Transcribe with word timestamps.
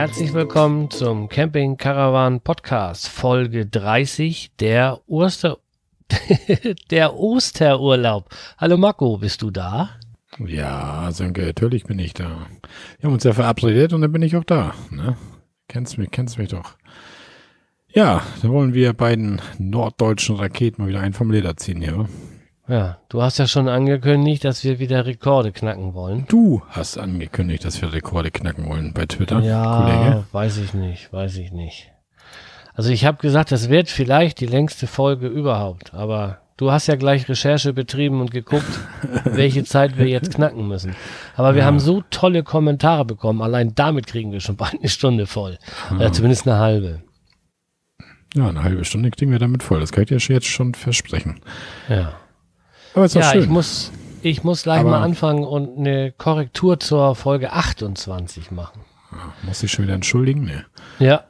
Herzlich 0.00 0.32
willkommen 0.32 0.90
zum 0.90 1.28
Camping 1.28 1.76
Caravan 1.76 2.40
Podcast, 2.40 3.06
Folge 3.06 3.66
30, 3.66 4.52
der 4.58 4.98
Oster 5.06 5.58
der 6.90 7.14
Osterurlaub. 7.14 8.30
Hallo 8.56 8.78
Marco, 8.78 9.18
bist 9.18 9.42
du 9.42 9.50
da? 9.50 9.90
Ja, 10.38 11.12
Sönke, 11.12 11.42
natürlich 11.42 11.84
bin 11.84 11.98
ich 11.98 12.14
da. 12.14 12.46
Wir 12.98 13.08
haben 13.08 13.12
uns 13.12 13.24
ja 13.24 13.34
verabredet 13.34 13.92
und 13.92 14.00
dann 14.00 14.10
bin 14.10 14.22
ich 14.22 14.34
auch 14.36 14.44
da. 14.44 14.72
Ne? 14.90 15.18
Kennst 15.68 15.98
mich, 15.98 16.10
kennst 16.10 16.38
mich 16.38 16.48
doch. 16.48 16.78
Ja, 17.92 18.22
dann 18.40 18.52
wollen 18.52 18.72
wir 18.72 18.94
beiden 18.94 19.42
norddeutschen 19.58 20.36
Raketen 20.36 20.80
mal 20.80 20.88
wieder 20.88 21.00
einen 21.00 21.12
vom 21.12 21.30
Leder 21.30 21.58
ziehen 21.58 21.82
hier. 21.82 22.08
Ja, 22.70 22.98
du 23.08 23.20
hast 23.20 23.38
ja 23.38 23.48
schon 23.48 23.68
angekündigt, 23.68 24.44
dass 24.44 24.62
wir 24.62 24.78
wieder 24.78 25.04
Rekorde 25.04 25.50
knacken 25.50 25.92
wollen. 25.92 26.24
Du 26.28 26.62
hast 26.68 26.98
angekündigt, 26.98 27.64
dass 27.64 27.82
wir 27.82 27.92
Rekorde 27.92 28.30
knacken 28.30 28.68
wollen 28.68 28.92
bei 28.94 29.06
Twitter, 29.06 29.40
ja, 29.40 29.82
Kollege. 29.82 30.24
weiß 30.30 30.58
ich 30.58 30.72
nicht, 30.72 31.12
weiß 31.12 31.36
ich 31.38 31.50
nicht. 31.50 31.90
Also 32.72 32.90
ich 32.90 33.04
habe 33.04 33.18
gesagt, 33.18 33.50
das 33.50 33.70
wird 33.70 33.88
vielleicht 33.88 34.38
die 34.38 34.46
längste 34.46 34.86
Folge 34.86 35.26
überhaupt, 35.26 35.94
aber 35.94 36.42
du 36.58 36.70
hast 36.70 36.86
ja 36.86 36.94
gleich 36.94 37.28
Recherche 37.28 37.72
betrieben 37.72 38.20
und 38.20 38.30
geguckt, 38.30 38.70
welche 39.24 39.64
Zeit 39.64 39.98
wir 39.98 40.06
jetzt 40.06 40.32
knacken 40.32 40.68
müssen. 40.68 40.94
Aber 41.34 41.56
wir 41.56 41.62
ja. 41.62 41.66
haben 41.66 41.80
so 41.80 42.04
tolle 42.10 42.44
Kommentare 42.44 43.04
bekommen, 43.04 43.42
allein 43.42 43.74
damit 43.74 44.06
kriegen 44.06 44.30
wir 44.30 44.38
schon 44.38 44.56
bald 44.56 44.74
eine 44.78 44.88
Stunde 44.88 45.26
voll. 45.26 45.58
Ja. 45.90 45.96
Oder 45.96 46.12
zumindest 46.12 46.46
eine 46.46 46.58
halbe. 46.58 47.02
Ja, 48.36 48.48
eine 48.48 48.62
halbe 48.62 48.84
Stunde 48.84 49.10
kriegen 49.10 49.32
wir 49.32 49.40
damit 49.40 49.64
voll. 49.64 49.80
Das 49.80 49.90
kann 49.90 50.04
ich 50.04 50.08
dir 50.08 50.18
jetzt 50.18 50.46
schon 50.46 50.74
versprechen. 50.74 51.40
Ja. 51.88 52.12
Aber 52.94 53.04
ist 53.04 53.14
ja, 53.14 53.22
schön. 53.22 53.42
ich 53.42 53.48
muss, 53.48 53.92
ich 54.22 54.44
muss 54.44 54.62
gleich 54.62 54.80
Aber 54.80 54.90
mal 54.90 55.02
anfangen 55.02 55.44
und 55.44 55.78
eine 55.78 56.12
Korrektur 56.12 56.80
zur 56.80 57.14
Folge 57.14 57.52
28 57.52 58.50
machen. 58.50 58.80
Muss 59.42 59.62
ich 59.62 59.70
schon 59.70 59.84
wieder 59.84 59.94
entschuldigen? 59.94 60.44
Nee. 60.44 61.04
Ja. 61.04 61.24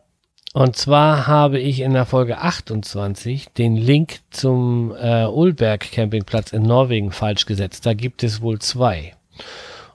Und 0.52 0.74
zwar 0.74 1.28
habe 1.28 1.60
ich 1.60 1.80
in 1.80 1.92
der 1.92 2.06
Folge 2.06 2.38
28 2.38 3.50
den 3.50 3.76
Link 3.76 4.18
zum 4.30 4.92
äh, 5.00 5.26
Ulberg 5.26 5.92
Campingplatz 5.92 6.52
in 6.52 6.62
Norwegen 6.62 7.12
falsch 7.12 7.46
gesetzt. 7.46 7.86
Da 7.86 7.94
gibt 7.94 8.24
es 8.24 8.42
wohl 8.42 8.58
zwei. 8.58 9.14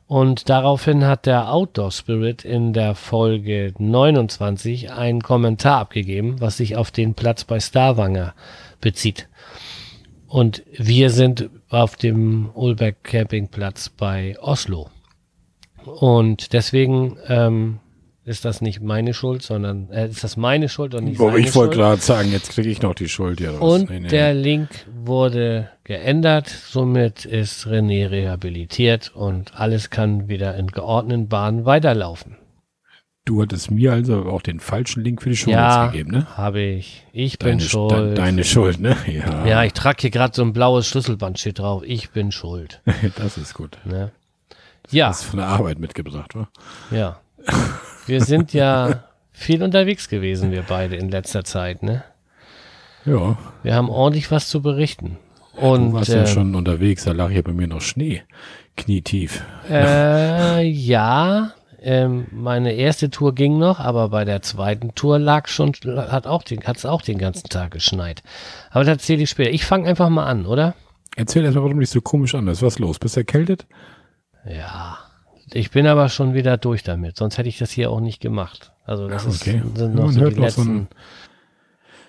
Und 0.07 0.49
daraufhin 0.49 1.05
hat 1.05 1.25
der 1.25 1.51
Outdoor 1.51 1.91
Spirit 1.91 2.45
in 2.45 2.73
der 2.73 2.95
Folge 2.95 3.73
29 3.77 4.91
einen 4.91 5.21
Kommentar 5.21 5.79
abgegeben, 5.79 6.39
was 6.39 6.57
sich 6.57 6.77
auf 6.77 6.91
den 6.91 7.15
Platz 7.15 7.43
bei 7.43 7.59
Starwanger 7.59 8.33
bezieht. 8.81 9.27
Und 10.35 10.63
wir 10.73 11.11
sind 11.11 11.49
auf 11.69 11.95
dem 11.95 12.49
Ulberg 12.55 13.05
Campingplatz 13.05 13.87
bei 13.87 14.35
Oslo. 14.41 14.89
Und 15.85 16.51
deswegen 16.51 17.15
ähm, 17.29 17.79
ist 18.25 18.43
das 18.43 18.59
nicht 18.59 18.81
meine 18.81 19.13
Schuld, 19.13 19.43
sondern 19.43 19.89
äh, 19.91 20.09
ist 20.09 20.25
das 20.25 20.35
meine 20.35 20.67
Schuld 20.67 20.93
und 20.93 21.05
nicht 21.05 21.19
Boah, 21.19 21.37
Ich 21.37 21.55
wollte 21.55 21.77
gerade 21.77 22.01
sagen, 22.01 22.33
jetzt 22.33 22.49
kriege 22.49 22.67
ich 22.67 22.81
noch 22.81 22.95
die 22.95 23.07
Schuld 23.07 23.39
hier 23.39 23.51
raus. 23.51 23.79
Und 23.79 23.89
nee, 23.89 24.01
nee. 24.01 24.09
der 24.09 24.33
Link 24.33 24.67
wurde 24.93 25.69
geändert, 25.85 26.49
somit 26.49 27.23
ist 27.23 27.65
René 27.65 28.09
rehabilitiert 28.09 29.15
und 29.15 29.57
alles 29.57 29.89
kann 29.89 30.27
wieder 30.27 30.57
in 30.57 30.67
geordneten 30.67 31.29
Bahnen 31.29 31.63
weiterlaufen. 31.63 32.35
Du 33.25 33.41
hattest 33.41 33.71
mir 33.71 33.91
also 33.91 34.25
auch 34.25 34.43
den 34.43 34.59
falschen 34.59 35.03
Link 35.03 35.23
für 35.23 35.29
die 35.29 35.35
Schule 35.35 35.55
ja, 35.55 35.87
gegeben, 35.87 36.11
ne? 36.11 36.37
habe 36.37 36.61
ich. 36.61 37.07
Ich 37.11 37.39
deine, 37.39 37.53
bin 37.53 37.59
schuld. 37.59 37.91
De, 37.91 38.13
deine 38.13 38.43
Schuld, 38.43 38.79
ne? 38.79 38.95
Ja, 39.07 39.47
ja 39.47 39.63
ich 39.63 39.73
trage 39.73 39.97
hier 40.01 40.11
gerade 40.11 40.35
so 40.35 40.43
ein 40.43 40.53
blaues 40.53 40.87
Schlüsselband 40.87 41.39
steht 41.39 41.57
drauf. 41.57 41.81
Ich 41.83 42.11
bin 42.11 42.31
schuld. 42.31 42.81
das 43.15 43.37
ist 43.37 43.55
gut. 43.55 43.79
Ne? 43.83 44.11
Ja. 44.91 45.07
Das 45.07 45.21
ist 45.21 45.25
von 45.25 45.39
der 45.39 45.47
Arbeit 45.47 45.79
mitgebracht, 45.79 46.35
wa? 46.35 46.47
Ja. 46.91 47.19
Wir 48.05 48.23
sind 48.23 48.53
ja 48.53 49.03
viel 49.31 49.63
unterwegs 49.63 50.07
gewesen, 50.07 50.51
wir 50.51 50.61
beide 50.61 50.95
in 50.95 51.09
letzter 51.09 51.43
Zeit, 51.43 51.81
ne? 51.81 52.03
Ja. 53.05 53.37
Wir 53.63 53.73
haben 53.73 53.89
ordentlich 53.89 54.29
was 54.29 54.49
zu 54.49 54.61
berichten. 54.61 55.17
Und, 55.53 55.91
du 55.91 55.93
warst 55.93 56.09
ähm, 56.09 56.17
ja 56.19 56.27
schon 56.27 56.53
unterwegs, 56.53 57.05
da 57.05 57.11
lag 57.11 57.31
ja 57.31 57.41
bei 57.41 57.53
mir 57.53 57.67
noch 57.67 57.81
Schnee, 57.81 58.21
knietief. 58.77 59.43
Äh, 59.69 60.63
ja, 60.67 61.53
ähm, 61.85 62.25
meine 62.31 62.73
erste 62.73 63.11
Tour 63.11 63.35
ging 63.35 63.59
noch, 63.59 63.79
aber 63.79 64.09
bei 64.09 64.25
der 64.25 64.41
zweiten 64.41 64.95
Tour 64.95 65.19
lag 65.19 65.47
schon, 65.47 65.73
hat 65.85 66.25
auch 66.25 66.41
den, 66.41 66.63
hat's 66.63 66.83
auch 66.83 67.03
den 67.03 67.19
ganzen 67.19 67.47
Tag 67.47 67.71
geschneit. 67.71 68.23
Aber 68.71 68.83
das 68.83 68.93
erzähle 68.93 69.21
ich 69.21 69.29
später. 69.29 69.51
Ich 69.51 69.65
fange 69.65 69.87
einfach 69.87 70.09
mal 70.09 70.25
an, 70.25 70.47
oder? 70.47 70.73
Erzähl 71.15 71.43
erstmal, 71.43 71.65
warum 71.65 71.79
dich 71.79 71.91
so 71.91 72.01
komisch 72.01 72.33
an 72.33 72.47
ist. 72.47 72.63
Was 72.63 72.79
los? 72.79 72.97
Bist 72.97 73.15
du 73.15 73.19
erkältet? 73.19 73.67
Ja. 74.49 74.97
Ich 75.53 75.69
bin 75.69 75.85
aber 75.85 76.09
schon 76.09 76.33
wieder 76.33 76.57
durch 76.57 76.81
damit, 76.81 77.17
sonst 77.17 77.37
hätte 77.37 77.49
ich 77.49 77.59
das 77.59 77.69
hier 77.69 77.91
auch 77.91 77.99
nicht 77.99 78.19
gemacht. 78.19 78.73
Also 78.85 79.07
das 79.07 79.27
okay. 79.27 79.61
ist, 79.63 79.77
sind 79.77 79.93
noch 79.93 80.05
man 80.05 80.13
so 80.13 80.21
hört 80.21 80.35
die 80.35 80.41
letzten. 80.41 80.63
So 80.63 80.71
ein, 80.71 80.87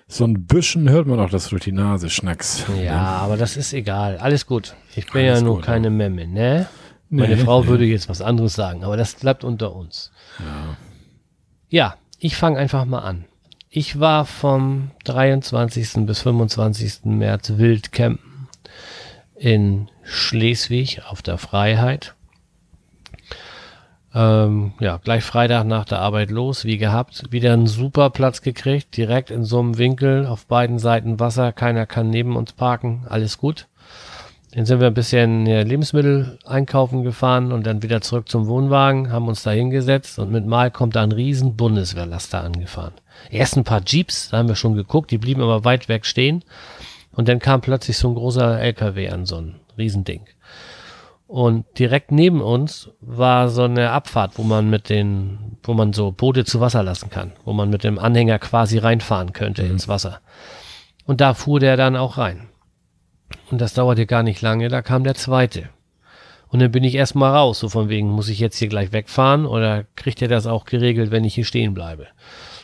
so 0.09 0.25
ein 0.25 0.47
bisschen 0.47 0.89
hört 0.89 1.07
man 1.07 1.21
auch, 1.21 1.29
dass 1.29 1.49
du 1.49 1.57
die 1.57 1.73
Nase 1.73 2.09
schnackst. 2.09 2.67
Ja, 2.79 2.83
ja, 2.83 3.03
aber 3.19 3.37
das 3.37 3.59
ist 3.59 3.75
egal. 3.75 4.17
Alles 4.17 4.47
gut. 4.47 4.75
Ich 4.95 5.13
bin 5.13 5.27
Alles 5.27 5.41
ja 5.41 5.45
nur 5.45 5.61
keine. 5.61 5.91
Memme, 5.91 6.27
ne? 6.27 6.67
Meine 7.09 7.37
nee, 7.37 7.43
Frau 7.45 7.63
nee. 7.63 7.69
würde 7.69 7.85
jetzt 7.85 8.09
was 8.09 8.21
anderes 8.21 8.55
sagen, 8.55 8.85
aber 8.85 8.97
das 8.97 9.15
bleibt 9.15 9.45
unter 9.45 9.75
uns. 9.75 10.11
Ja, 10.39 10.77
ja 11.69 11.95
ich 12.19 12.37
fange 12.37 12.59
einfach 12.59 12.85
mal 12.85 13.01
an. 13.01 13.25
Ich 13.69 14.01
war 14.01 14.25
vom 14.25 14.91
23. 15.05 16.07
bis 16.07 16.23
25. 16.23 17.05
März 17.05 17.53
Wildcampen 17.57 18.49
in 19.35 19.89
Schleswig 20.03 21.03
auf 21.09 21.23
der 21.23 21.39
Freiheit. 21.39 22.15
Ähm, 24.15 24.73
ja, 24.81 24.97
gleich 24.97 25.25
Freitag 25.25 25.67
nach 25.67 25.85
der 25.85 25.99
Arbeit 25.99 26.31
los, 26.31 26.65
wie 26.65 26.79
gehabt. 26.79 27.25
Wieder 27.33 27.53
einen 27.53 27.67
super 27.67 28.09
Platz 28.09 28.41
gekriegt, 28.41 28.97
direkt 28.97 29.31
in 29.31 29.45
so 29.45 29.61
einem 29.61 29.77
Winkel, 29.77 30.27
auf 30.27 30.47
beiden 30.47 30.79
Seiten 30.79 31.21
Wasser, 31.21 31.53
keiner 31.53 31.85
kann 31.85 32.09
neben 32.09 32.35
uns 32.35 32.55
parken, 32.55 33.05
alles 33.11 33.37
gut. 33.37 33.67
Dann 34.53 34.65
sind 34.65 34.81
wir 34.81 34.87
ein 34.87 34.95
bisschen 34.95 35.45
Lebensmittel 35.45 36.39
einkaufen 36.47 37.03
gefahren 37.03 37.53
und 37.53 37.67
dann 37.67 37.83
wieder 37.83 38.01
zurück 38.01 38.29
zum 38.29 38.47
Wohnwagen, 38.47 39.11
haben 39.11 39.29
uns 39.29 39.43
da 39.43 39.51
hingesetzt 39.51 40.19
und 40.19 40.31
mit 40.31 40.47
Mal 40.47 40.71
kommt 40.71 40.97
da 40.97 41.03
ein 41.03 41.13
riesen 41.13 41.57
Bundeswehrlaster 41.57 42.43
angefahren. 42.43 42.95
Erst 43.31 43.57
ein 43.57 43.65
paar 43.65 43.83
Jeeps, 43.85 44.31
da 44.31 44.39
haben 44.39 44.49
wir 44.49 44.55
schon 44.55 44.75
geguckt, 44.75 45.11
die 45.11 45.19
blieben 45.19 45.43
aber 45.43 45.65
weit 45.65 45.89
weg 45.89 46.07
stehen. 46.07 46.43
Und 47.13 47.29
dann 47.29 47.39
kam 47.39 47.61
plötzlich 47.61 47.97
so 47.97 48.09
ein 48.09 48.15
großer 48.15 48.61
LKW 48.61 49.09
an, 49.09 49.27
so 49.27 49.37
ein 49.37 49.57
Riesending. 49.77 50.27
Und 51.27 51.65
direkt 51.79 52.13
neben 52.13 52.41
uns 52.41 52.91
war 53.01 53.49
so 53.49 53.65
eine 53.65 53.91
Abfahrt, 53.91 54.39
wo 54.39 54.43
man 54.43 54.71
mit 54.71 54.89
den, 54.89 55.59
wo 55.65 55.75
man 55.75 55.93
so 55.93 56.13
Boote 56.13 56.45
zu 56.45 56.61
Wasser 56.61 56.85
lassen 56.85 57.11
kann, 57.11 57.33
wo 57.45 57.53
man 57.53 57.69
mit 57.69 57.83
dem 57.83 57.99
Anhänger 57.99 58.39
quasi 58.39 58.79
reinfahren 58.79 59.33
könnte 59.33 59.65
mhm. 59.65 59.73
ins 59.73 59.89
Wasser. 59.89 60.21
Und 61.05 61.21
da 61.21 61.35
fuhr 61.35 61.59
der 61.59 61.77
dann 61.77 61.97
auch 61.97 62.17
rein. 62.19 62.49
Und 63.51 63.61
das 63.61 63.75
dauerte 63.75 64.07
gar 64.07 64.23
nicht 64.23 64.43
lange, 64.43 64.69
da 64.69 64.83
kam 64.83 65.05
der 65.05 65.15
zweite. 65.15 65.69
Und 66.49 66.61
dann 66.61 66.71
bin 66.71 66.85
ich 66.85 66.95
erstmal 66.95 67.35
raus, 67.35 67.59
so 67.59 67.69
von 67.69 67.89
wegen, 67.89 68.09
muss 68.09 68.29
ich 68.29 68.39
jetzt 68.39 68.57
hier 68.57 68.69
gleich 68.69 68.93
wegfahren 68.93 69.47
oder 69.47 69.85
kriegt 69.97 70.23
er 70.23 70.29
das 70.29 70.47
auch 70.47 70.65
geregelt, 70.65 71.11
wenn 71.11 71.25
ich 71.25 71.35
hier 71.35 71.45
stehen 71.45 71.75
bleibe? 71.75 72.07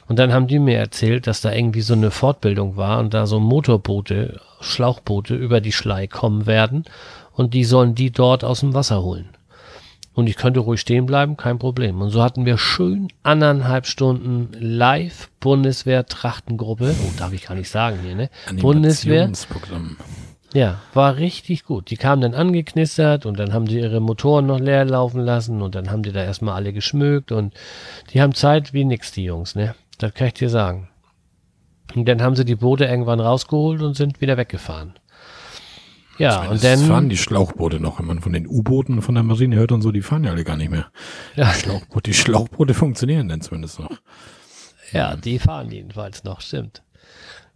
Und 0.08 0.18
dann 0.18 0.32
haben 0.32 0.46
die 0.46 0.58
mir 0.58 0.78
erzählt, 0.78 1.26
dass 1.26 1.40
da 1.40 1.52
irgendwie 1.52 1.80
so 1.80 1.94
eine 1.94 2.10
Fortbildung 2.10 2.76
war 2.76 2.98
und 3.00 3.14
da 3.14 3.26
so 3.26 3.40
Motorboote, 3.40 4.40
Schlauchboote 4.60 5.34
über 5.34 5.60
die 5.60 5.72
Schlei 5.72 6.06
kommen 6.06 6.46
werden 6.46 6.84
und 7.34 7.54
die 7.54 7.64
sollen 7.64 7.94
die 7.94 8.10
dort 8.10 8.44
aus 8.44 8.60
dem 8.60 8.74
Wasser 8.74 9.02
holen. 9.02 9.30
Und 10.14 10.28
ich 10.28 10.36
könnte 10.36 10.60
ruhig 10.60 10.80
stehen 10.80 11.06
bleiben, 11.06 11.38
kein 11.38 11.58
Problem. 11.58 12.02
Und 12.02 12.10
so 12.10 12.22
hatten 12.22 12.44
wir 12.44 12.58
schön 12.58 13.08
anderthalb 13.22 13.86
Stunden 13.86 14.50
live 14.58 15.30
Bundeswehr 15.40 16.04
Trachtengruppe. 16.04 16.94
Oh, 17.02 17.12
darf 17.16 17.32
ich 17.32 17.46
gar 17.46 17.54
nicht 17.54 17.70
sagen 17.70 17.98
hier, 18.04 18.14
ne? 18.14 18.30
Bundeswehr. 18.60 19.30
Ja, 20.54 20.80
war 20.92 21.16
richtig 21.16 21.64
gut. 21.64 21.90
Die 21.90 21.96
kamen 21.96 22.22
dann 22.22 22.34
angeknistert 22.34 23.24
und 23.24 23.38
dann 23.38 23.52
haben 23.52 23.66
die 23.66 23.78
ihre 23.78 24.00
Motoren 24.00 24.46
noch 24.46 24.60
leer 24.60 24.84
laufen 24.84 25.20
lassen 25.20 25.62
und 25.62 25.74
dann 25.74 25.90
haben 25.90 26.02
die 26.02 26.12
da 26.12 26.22
erstmal 26.22 26.54
alle 26.54 26.72
geschmückt 26.72 27.32
und 27.32 27.54
die 28.12 28.20
haben 28.20 28.34
Zeit 28.34 28.72
wie 28.72 28.84
nix, 28.84 29.12
die 29.12 29.24
Jungs, 29.24 29.54
ne? 29.54 29.74
Das 29.98 30.12
kann 30.14 30.28
ich 30.28 30.34
dir 30.34 30.50
sagen. 30.50 30.88
Und 31.94 32.06
dann 32.06 32.22
haben 32.22 32.36
sie 32.36 32.44
die 32.44 32.56
Boote 32.56 32.84
irgendwann 32.84 33.20
rausgeholt 33.20 33.82
und 33.82 33.96
sind 33.96 34.20
wieder 34.20 34.36
weggefahren. 34.36 34.94
Ja, 36.18 36.50
und 36.50 36.62
dann. 36.62 36.78
fahren 36.78 37.08
die 37.08 37.16
Schlauchboote 37.16 37.80
noch, 37.80 37.98
wenn 37.98 38.06
man 38.06 38.20
von 38.20 38.32
den 38.32 38.46
U-Booten 38.46 39.00
von 39.00 39.14
der 39.14 39.24
Marine 39.24 39.56
hört 39.56 39.72
und 39.72 39.82
so, 39.82 39.90
die 39.92 40.02
fahren 40.02 40.24
ja 40.24 40.30
alle 40.30 40.44
gar 40.44 40.56
nicht 40.56 40.70
mehr. 40.70 40.86
Ja. 41.34 41.50
Die, 41.50 41.60
Schlauchboote, 41.60 42.10
die 42.10 42.14
Schlauchboote 42.14 42.74
funktionieren 42.74 43.28
dann 43.28 43.40
zumindest 43.40 43.80
noch. 43.80 43.90
Ja, 44.92 45.16
die 45.16 45.38
fahren 45.38 45.70
jedenfalls 45.70 46.22
noch, 46.24 46.42
stimmt. 46.42 46.82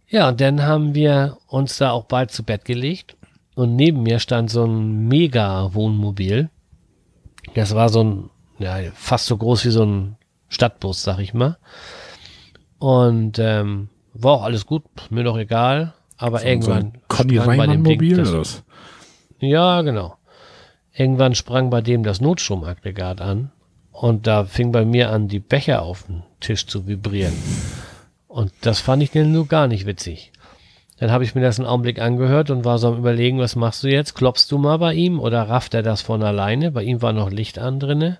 Ja, 0.09 0.29
und 0.29 0.39
dann 0.39 0.63
haben 0.63 0.95
wir 0.95 1.37
uns 1.47 1.77
da 1.77 1.91
auch 1.91 2.05
bald 2.05 2.31
zu 2.31 2.43
Bett 2.43 2.63
gelegt 2.65 3.17
und 3.55 3.75
neben 3.75 4.03
mir 4.03 4.19
stand 4.19 4.49
so 4.49 4.65
ein 4.65 5.07
Mega-Wohnmobil. 5.07 6.49
Das 7.55 7.75
war 7.75 7.89
so 7.89 8.03
ein, 8.03 8.29
ja, 8.59 8.77
fast 8.93 9.25
so 9.25 9.37
groß 9.37 9.65
wie 9.65 9.69
so 9.69 9.83
ein 9.83 10.15
Stadtbus, 10.47 11.03
sag 11.03 11.19
ich 11.19 11.33
mal. 11.33 11.57
Und 12.79 13.39
ähm, 13.39 13.89
war 14.13 14.33
auch 14.33 14.43
alles 14.43 14.65
gut, 14.65 14.83
mir 15.09 15.23
doch 15.23 15.37
egal. 15.37 15.93
Aber 16.17 16.39
so, 16.39 16.47
irgendwann. 16.47 16.93
So 16.93 16.99
Conny 17.07 17.37
Reimann 17.37 17.81
Mobil 17.81 18.17
das, 18.17 18.29
oder 18.29 18.39
was? 18.39 18.63
Ja, 19.39 19.81
genau. 19.81 20.15
Irgendwann 20.93 21.35
sprang 21.35 21.69
bei 21.69 21.81
dem 21.81 22.03
das 22.03 22.21
Notstromaggregat 22.21 23.21
an 23.21 23.51
Und 23.91 24.25
da 24.25 24.45
fing 24.45 24.71
bei 24.71 24.83
mir 24.83 25.11
an, 25.11 25.27
die 25.27 25.39
Becher 25.39 25.83
auf 25.83 26.03
dem 26.03 26.23
Tisch 26.39 26.65
zu 26.65 26.87
vibrieren. 26.87 27.33
Und 28.37 28.51
das 28.61 28.81
fand 28.81 29.01
ich 29.01 29.09
denn 29.09 29.31
nur 29.31 29.47
gar 29.47 29.67
nicht 29.67 29.87
witzig. 29.87 30.31
Dann 30.99 31.09
habe 31.09 31.23
ich 31.23 31.33
mir 31.33 31.41
das 31.41 31.57
einen 31.57 31.67
Augenblick 31.67 31.99
angehört 31.99 32.51
und 32.51 32.65
war 32.65 32.77
so 32.77 32.89
am 32.89 32.97
überlegen, 32.99 33.39
was 33.39 33.55
machst 33.55 33.83
du 33.83 33.87
jetzt? 33.87 34.13
Klopfst 34.13 34.45
du 34.51 34.59
mal 34.59 34.77
bei 34.77 34.93
ihm 34.93 35.19
oder 35.19 35.49
rafft 35.49 35.73
er 35.73 35.81
das 35.81 36.03
von 36.03 36.21
alleine? 36.21 36.69
Bei 36.69 36.83
ihm 36.83 37.01
war 37.01 37.13
noch 37.13 37.31
Licht 37.31 37.57
an 37.57 37.79
drinne. 37.79 38.19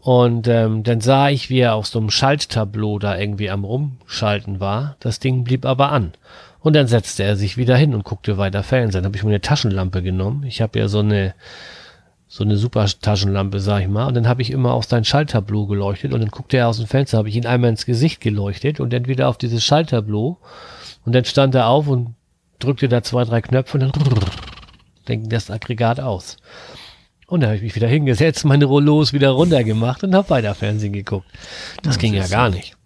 Und 0.00 0.48
ähm, 0.48 0.82
dann 0.82 1.00
sah 1.00 1.28
ich, 1.28 1.48
wie 1.48 1.60
er 1.60 1.76
auf 1.76 1.86
so 1.86 2.00
einem 2.00 2.10
Schalttableau 2.10 2.98
da 2.98 3.16
irgendwie 3.16 3.50
am 3.50 3.62
Rumschalten 3.62 4.58
war. 4.58 4.96
Das 4.98 5.20
Ding 5.20 5.44
blieb 5.44 5.64
aber 5.64 5.92
an. 5.92 6.10
Und 6.58 6.74
dann 6.74 6.88
setzte 6.88 7.22
er 7.22 7.36
sich 7.36 7.56
wieder 7.56 7.76
hin 7.76 7.94
und 7.94 8.02
guckte 8.02 8.36
weiter 8.36 8.64
Fernsehen. 8.64 9.04
Dann 9.04 9.10
habe 9.10 9.16
ich 9.16 9.22
mir 9.22 9.30
eine 9.30 9.40
Taschenlampe 9.40 10.02
genommen. 10.02 10.42
Ich 10.42 10.60
habe 10.60 10.80
ja 10.80 10.88
so 10.88 10.98
eine 10.98 11.34
so 12.32 12.44
eine 12.44 12.56
super 12.56 12.86
Taschenlampe, 12.86 13.60
sag 13.60 13.82
ich 13.82 13.88
mal. 13.88 14.06
Und 14.06 14.14
dann 14.14 14.26
habe 14.26 14.40
ich 14.40 14.50
immer 14.50 14.72
auf 14.72 14.86
sein 14.86 15.04
Schalttableau 15.04 15.66
geleuchtet 15.66 16.14
und 16.14 16.20
dann 16.20 16.30
guckte 16.30 16.56
er 16.56 16.68
aus 16.68 16.78
dem 16.78 16.86
Fenster, 16.86 17.18
habe 17.18 17.28
ich 17.28 17.36
ihn 17.36 17.44
einmal 17.44 17.68
ins 17.68 17.84
Gesicht 17.84 18.22
geleuchtet 18.22 18.80
und 18.80 18.90
dann 18.90 19.06
wieder 19.06 19.28
auf 19.28 19.36
dieses 19.36 19.62
Schalttableau. 19.62 20.38
Und 21.04 21.14
dann 21.14 21.26
stand 21.26 21.54
er 21.54 21.66
auf 21.66 21.88
und 21.88 22.14
drückte 22.58 22.88
da 22.88 23.02
zwei, 23.02 23.24
drei 23.24 23.42
Knöpfe 23.42 23.76
und 23.76 23.80
dann 23.82 23.92
denken 25.08 25.28
das 25.28 25.50
Aggregat 25.50 26.00
aus. 26.00 26.38
Und 27.26 27.40
dann 27.40 27.48
habe 27.48 27.56
ich 27.58 27.62
mich 27.64 27.74
wieder 27.74 27.88
hingesetzt, 27.88 28.46
meine 28.46 28.64
Rollos 28.64 29.12
wieder 29.12 29.32
runtergemacht 29.32 30.02
und 30.02 30.14
habe 30.14 30.30
weiter 30.30 30.54
Fernsehen 30.54 30.94
geguckt. 30.94 31.26
Das 31.82 31.96
ja, 31.96 32.00
ging 32.00 32.14
ja 32.14 32.26
gar 32.28 32.48
nicht. 32.48 32.78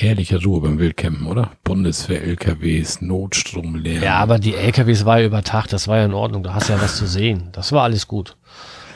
Herrliche 0.00 0.40
Ruhe 0.40 0.60
beim 0.60 0.78
Wildcampen, 0.78 1.26
oder? 1.26 1.50
Bundeswehr-LKWs, 1.64 3.02
Notstromlärm. 3.02 4.00
Ja, 4.00 4.18
aber 4.18 4.38
die 4.38 4.54
LKWs 4.54 5.04
war 5.04 5.18
ja 5.18 5.26
über 5.26 5.42
Tag, 5.42 5.66
das 5.66 5.88
war 5.88 5.96
ja 5.96 6.04
in 6.04 6.14
Ordnung, 6.14 6.44
da 6.44 6.54
hast 6.54 6.68
ja 6.68 6.80
was 6.80 6.96
zu 6.96 7.08
sehen. 7.08 7.48
Das 7.50 7.72
war 7.72 7.82
alles 7.82 8.06
gut. 8.06 8.36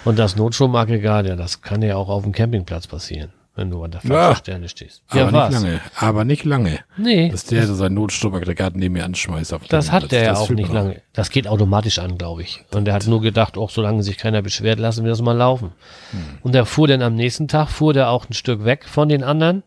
Und 0.05 0.17
das 0.17 0.37
Notstromaggregat, 0.37 1.27
ja, 1.27 1.35
das 1.35 1.61
kann 1.61 1.83
ja 1.83 1.97
auch 1.97 2.09
auf 2.09 2.23
dem 2.23 2.31
Campingplatz 2.31 2.87
passieren, 2.87 3.31
wenn 3.57 3.69
du 3.69 3.83
an 3.83 3.91
der 3.91 4.01
falschen 4.01 4.15
ja, 4.15 4.37
Stelle 4.37 4.69
stehst. 4.69 5.03
Ja, 5.13 5.27
aber 5.27 5.33
was? 5.33 5.51
nicht 5.51 5.63
lange. 5.63 5.81
Aber 5.97 6.25
nicht 6.25 6.45
lange. 6.45 6.79
Nee. 6.97 7.31
Dass 7.31 7.47
der 7.47 7.67
das, 7.67 7.77
sein 7.77 7.95
Notstromaggregat 7.95 8.77
neben 8.77 8.93
mir 8.93 9.05
anschmeißt. 9.05 9.55
Auf 9.55 9.67
das 9.67 9.91
hat 9.91 10.13
der 10.13 10.23
ja 10.23 10.37
auch 10.37 10.51
nicht 10.51 10.73
lange. 10.73 11.03
Das 11.13 11.31
geht 11.31 11.49
automatisch 11.49 11.99
an, 11.99 12.17
glaube 12.17 12.43
ich. 12.43 12.65
Und 12.73 12.85
der 12.85 12.95
hat 12.95 13.09
nur 13.09 13.21
gedacht, 13.21 13.59
auch 13.59 13.71
solange 13.71 14.05
sich 14.05 14.19
keiner 14.19 14.41
beschwert, 14.41 14.79
lassen 14.79 15.03
wir 15.03 15.11
das 15.11 15.21
mal 15.21 15.37
laufen. 15.37 15.73
Hm. 16.13 16.21
Und 16.43 16.55
der 16.55 16.65
fuhr 16.65 16.87
dann 16.87 17.03
am 17.03 17.17
nächsten 17.17 17.49
Tag, 17.49 17.71
fuhr 17.71 17.93
der 17.93 18.09
auch 18.11 18.31
ein 18.31 18.35
Stück 18.35 18.65
weg 18.65 18.85
von 18.89 19.09
den 19.09 19.25
anderen 19.25 19.65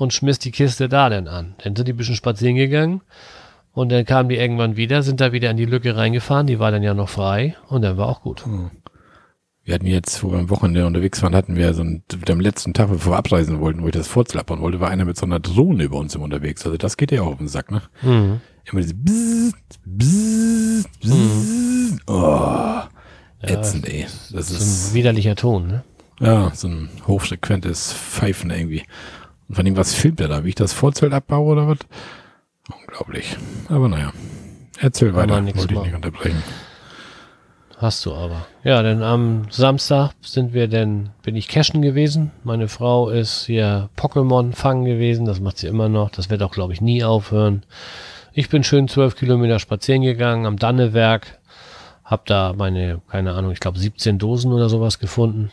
und 0.00 0.14
schmiss 0.14 0.38
die 0.38 0.50
Kiste 0.50 0.88
da 0.88 1.10
dann 1.10 1.28
an. 1.28 1.54
Dann 1.62 1.76
sind 1.76 1.86
die 1.86 1.92
ein 1.92 1.96
bisschen 1.96 2.16
spazieren 2.16 2.56
gegangen 2.56 3.02
und 3.72 3.92
dann 3.92 4.06
kamen 4.06 4.30
die 4.30 4.36
irgendwann 4.36 4.76
wieder, 4.76 5.02
sind 5.02 5.20
da 5.20 5.32
wieder 5.32 5.50
in 5.50 5.58
die 5.58 5.66
Lücke 5.66 5.94
reingefahren, 5.94 6.46
die 6.46 6.58
war 6.58 6.70
dann 6.70 6.82
ja 6.82 6.94
noch 6.94 7.10
frei 7.10 7.54
und 7.68 7.82
dann 7.82 7.98
war 7.98 8.08
auch 8.08 8.22
gut. 8.22 8.46
Hm. 8.46 8.70
Wir 9.62 9.74
hatten 9.74 9.86
jetzt, 9.86 10.24
wo 10.24 10.32
wir 10.32 10.38
am 10.38 10.48
Wochenende 10.48 10.86
unterwegs 10.86 11.22
waren, 11.22 11.36
hatten 11.36 11.54
wir 11.54 11.74
so 11.74 11.82
einen, 11.82 12.02
am 12.28 12.40
letzten 12.40 12.72
Tag, 12.72 12.88
bevor 12.88 13.12
wir 13.12 13.18
abreisen 13.18 13.60
wollten, 13.60 13.82
wo 13.82 13.88
ich 13.88 13.92
das 13.92 14.08
vorzlappern 14.08 14.62
wollte, 14.62 14.80
war 14.80 14.88
einer 14.88 15.04
mit 15.04 15.18
so 15.18 15.26
einer 15.26 15.38
Drohne 15.38 15.84
über 15.84 15.98
uns 15.98 16.14
im 16.14 16.22
unterwegs. 16.22 16.64
Also 16.64 16.78
das 16.78 16.96
geht 16.96 17.12
ja 17.12 17.20
auch 17.20 17.32
auf 17.32 17.38
den 17.38 17.48
Sack, 17.48 17.70
ne? 17.70 17.82
Mhm. 18.00 18.40
Immer 18.64 18.80
diese 18.80 18.94
Bzzz, 18.94 19.80
Bzzz, 19.84 20.88
Bzzz. 21.02 21.14
Mhm. 21.14 22.00
Oh, 22.06 22.80
ätzend, 23.42 23.86
ja, 23.86 23.94
ey. 23.94 24.06
Das 24.32 24.50
ist, 24.50 24.60
ist 24.60 24.90
ein 24.90 24.94
widerlicher 24.94 25.36
Ton, 25.36 25.66
ne? 25.66 25.84
Ja, 26.20 26.52
so 26.54 26.68
ein 26.68 26.88
hochfrequentes 27.06 27.92
Pfeifen 27.92 28.50
irgendwie. 28.50 28.84
Und 29.50 29.56
von 29.56 29.66
ihm, 29.66 29.76
was 29.76 29.94
filmt 29.94 30.20
er 30.20 30.28
da? 30.28 30.44
Wie 30.44 30.50
ich 30.50 30.54
das 30.54 30.72
Vorzelt 30.72 31.12
abbaue 31.12 31.50
oder 31.50 31.66
was? 31.66 31.78
Unglaublich. 32.82 33.36
Aber 33.68 33.88
naja. 33.88 34.12
Erzähl 34.78 35.12
weiter, 35.12 35.44
wollte 35.44 35.74
ich 35.74 35.82
nicht 35.82 35.92
unterbrechen. 35.92 36.40
Hast 37.76 38.06
du 38.06 38.14
aber. 38.14 38.46
Ja, 38.62 38.80
denn 38.84 39.02
am 39.02 39.48
Samstag 39.50 40.12
sind 40.20 40.52
wir 40.52 40.68
denn, 40.68 41.10
bin 41.24 41.34
ich 41.34 41.48
cashen 41.48 41.82
gewesen. 41.82 42.30
Meine 42.44 42.68
Frau 42.68 43.08
ist 43.08 43.46
hier 43.46 43.90
Pokémon 43.96 44.54
fangen 44.54 44.84
gewesen. 44.84 45.24
Das 45.24 45.40
macht 45.40 45.58
sie 45.58 45.66
immer 45.66 45.88
noch. 45.88 46.10
Das 46.10 46.30
wird 46.30 46.44
auch, 46.44 46.52
glaube 46.52 46.72
ich, 46.72 46.80
nie 46.80 47.02
aufhören. 47.02 47.64
Ich 48.32 48.50
bin 48.50 48.62
schön 48.62 48.86
zwölf 48.86 49.16
Kilometer 49.16 49.58
spazieren 49.58 50.02
gegangen 50.02 50.46
am 50.46 50.58
Dannewerk. 50.58 51.40
Hab 52.04 52.24
da 52.26 52.54
meine, 52.56 53.02
keine 53.10 53.32
Ahnung, 53.32 53.50
ich 53.50 53.58
glaube 53.58 53.80
17 53.80 54.16
Dosen 54.16 54.52
oder 54.52 54.68
sowas 54.68 55.00
gefunden. 55.00 55.50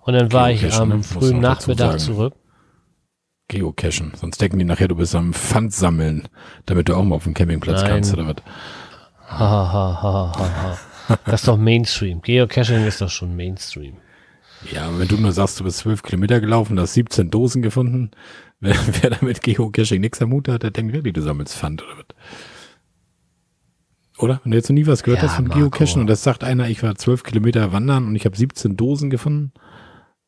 Und 0.00 0.12
dann 0.12 0.30
war 0.30 0.50
ich 0.50 0.74
am 0.74 0.90
ne? 0.90 1.02
frühen 1.02 1.40
Nachmittag 1.40 2.00
zurück. 2.00 2.34
Geocachen. 3.48 4.12
Sonst 4.16 4.40
denken 4.40 4.58
die 4.58 4.64
nachher, 4.64 4.88
du 4.88 4.96
bist 4.96 5.14
am 5.14 5.32
Pfand 5.32 5.72
sammeln, 5.72 6.28
damit 6.66 6.88
du 6.88 6.94
auch 6.94 7.04
mal 7.04 7.16
auf 7.16 7.24
dem 7.24 7.34
Campingplatz 7.34 7.82
Nein. 7.82 7.90
kannst 7.90 8.12
oder 8.12 8.26
was. 8.26 8.36
Ha, 9.28 9.38
ha, 9.38 10.02
ha, 10.02 10.32
ha, 10.36 10.78
ha. 11.08 11.18
Das 11.24 11.42
ist 11.42 11.48
doch 11.48 11.56
Mainstream. 11.56 12.20
Geocaching 12.22 12.84
ist 12.86 13.00
doch 13.00 13.10
schon 13.10 13.36
Mainstream. 13.36 13.96
Ja, 14.72 14.88
wenn 14.98 15.06
du 15.06 15.16
nur 15.16 15.32
sagst, 15.32 15.60
du 15.60 15.64
bist 15.64 15.78
zwölf 15.78 16.02
Kilometer 16.02 16.40
gelaufen, 16.40 16.80
hast 16.80 16.94
17 16.94 17.30
Dosen 17.30 17.62
gefunden, 17.62 18.10
wer, 18.60 18.76
wer 19.00 19.10
damit 19.10 19.42
Geocaching 19.42 20.00
nichts 20.00 20.20
am 20.22 20.32
Hut 20.32 20.48
hat, 20.48 20.62
der 20.62 20.70
denkt 20.70 20.92
wirklich, 20.92 21.14
du 21.14 21.22
sammelst 21.22 21.56
Pfand 21.56 21.82
oder 21.82 21.98
was. 21.98 22.06
Oder? 24.18 24.40
Wenn 24.42 24.52
du 24.52 24.56
jetzt 24.56 24.70
noch 24.70 24.74
nie 24.74 24.86
was 24.86 25.02
gehört 25.02 25.22
ja, 25.22 25.28
hast 25.28 25.36
von 25.36 25.46
Marco. 25.46 25.60
Geocachen 25.60 26.00
und 26.00 26.06
das 26.06 26.22
sagt 26.22 26.42
einer, 26.42 26.68
ich 26.68 26.82
war 26.82 26.94
zwölf 26.94 27.22
Kilometer 27.22 27.72
wandern 27.72 28.06
und 28.06 28.16
ich 28.16 28.24
habe 28.24 28.36
17 28.36 28.76
Dosen 28.76 29.10
gefunden. 29.10 29.52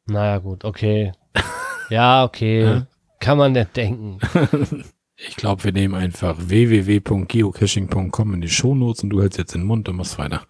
Naja, 0.07 0.39
gut, 0.39 0.65
okay. 0.65 1.13
Ja, 1.91 2.25
okay. 2.25 2.63
Ja? 2.65 2.87
Kann 3.21 3.39
man 3.39 3.53
nicht 3.53 3.77
denken. 3.77 4.19
ich 5.17 5.37
glaube, 5.37 5.65
wir 5.65 5.73
nehmen 5.73 5.95
einfach 5.95 6.37
www.geocaching.com 6.39 8.35
in 8.35 8.41
die 8.41 8.49
Shownotes 8.49 9.03
und 9.03 9.11
du 9.11 9.21
hältst 9.21 9.39
jetzt 9.39 9.55
den 9.55 9.65
Mund 9.65 9.89
und 9.89 9.97
machst 9.97 10.19
weiter. 10.19 10.43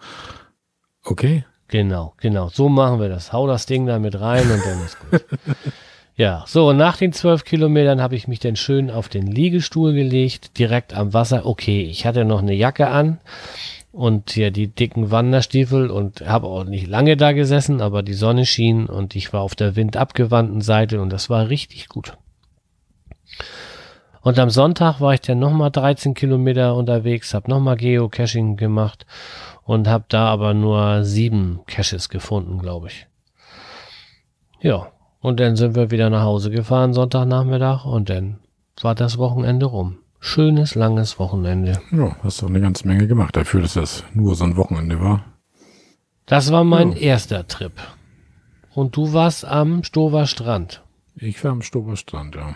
Okay? 1.04 1.44
Genau, 1.68 2.14
genau. 2.18 2.48
So 2.48 2.68
machen 2.68 3.00
wir 3.00 3.08
das. 3.08 3.32
Hau 3.32 3.46
das 3.46 3.66
Ding 3.66 3.86
da 3.86 3.98
mit 3.98 4.20
rein 4.20 4.50
und 4.50 4.62
dann 4.64 4.84
ist 4.84 4.98
gut. 4.98 5.24
ja, 6.16 6.44
so, 6.46 6.68
und 6.68 6.78
nach 6.78 6.96
den 6.96 7.12
zwölf 7.12 7.44
Kilometern 7.44 8.00
habe 8.00 8.16
ich 8.16 8.26
mich 8.26 8.40
dann 8.40 8.56
schön 8.56 8.90
auf 8.90 9.08
den 9.08 9.26
Liegestuhl 9.26 9.92
gelegt, 9.92 10.58
direkt 10.58 10.94
am 10.94 11.12
Wasser. 11.12 11.46
Okay, 11.46 11.82
ich 11.82 12.06
hatte 12.06 12.24
noch 12.24 12.40
eine 12.40 12.54
Jacke 12.54 12.88
an 12.88 13.18
und 13.92 14.30
hier 14.30 14.50
die 14.50 14.68
dicken 14.68 15.10
Wanderstiefel 15.10 15.90
und 15.90 16.26
habe 16.26 16.46
auch 16.46 16.64
nicht 16.64 16.86
lange 16.86 17.16
da 17.16 17.32
gesessen, 17.32 17.80
aber 17.80 18.02
die 18.02 18.14
Sonne 18.14 18.46
schien 18.46 18.86
und 18.86 19.14
ich 19.14 19.32
war 19.32 19.42
auf 19.42 19.54
der 19.54 19.76
windabgewandten 19.76 20.60
Seite 20.60 21.00
und 21.00 21.10
das 21.10 21.28
war 21.28 21.48
richtig 21.48 21.88
gut. 21.88 22.16
Und 24.20 24.38
am 24.38 24.50
Sonntag 24.50 25.00
war 25.00 25.14
ich 25.14 25.20
dann 25.20 25.38
nochmal 25.38 25.70
13 25.70 26.14
Kilometer 26.14 26.74
unterwegs, 26.74 27.34
habe 27.34 27.50
nochmal 27.50 27.76
Geocaching 27.76 28.56
gemacht 28.56 29.06
und 29.64 29.86
habe 29.86 30.04
da 30.08 30.26
aber 30.28 30.54
nur 30.54 31.04
sieben 31.04 31.60
Caches 31.66 32.08
gefunden, 32.08 32.58
glaube 32.58 32.88
ich. 32.88 33.06
Ja, 34.60 34.88
und 35.20 35.40
dann 35.40 35.56
sind 35.56 35.76
wir 35.76 35.90
wieder 35.90 36.10
nach 36.10 36.22
Hause 36.22 36.50
gefahren 36.50 36.92
Sonntagnachmittag 36.94 37.84
und 37.84 38.10
dann 38.10 38.38
war 38.80 38.94
das 38.94 39.18
Wochenende 39.18 39.66
rum. 39.66 39.98
Schönes, 40.20 40.74
langes 40.74 41.18
Wochenende. 41.18 41.80
Ja, 41.92 42.16
hast 42.24 42.42
du 42.42 42.46
eine 42.46 42.60
ganze 42.60 42.88
Menge 42.88 43.06
gemacht 43.06 43.36
dafür, 43.36 43.62
dass 43.62 43.74
das 43.74 44.04
nur 44.14 44.34
so 44.34 44.44
ein 44.44 44.56
Wochenende 44.56 45.00
war. 45.00 45.24
Das 46.26 46.50
war 46.50 46.64
mein 46.64 46.92
ja. 46.92 46.98
erster 46.98 47.46
Trip. 47.46 47.72
Und 48.74 48.96
du 48.96 49.12
warst 49.12 49.44
am 49.44 49.82
Stover 49.84 50.26
Strand. 50.26 50.82
Ich 51.16 51.42
war 51.42 51.52
am 51.52 51.62
Stover 51.62 51.96
Strand, 51.96 52.34
ja. 52.34 52.54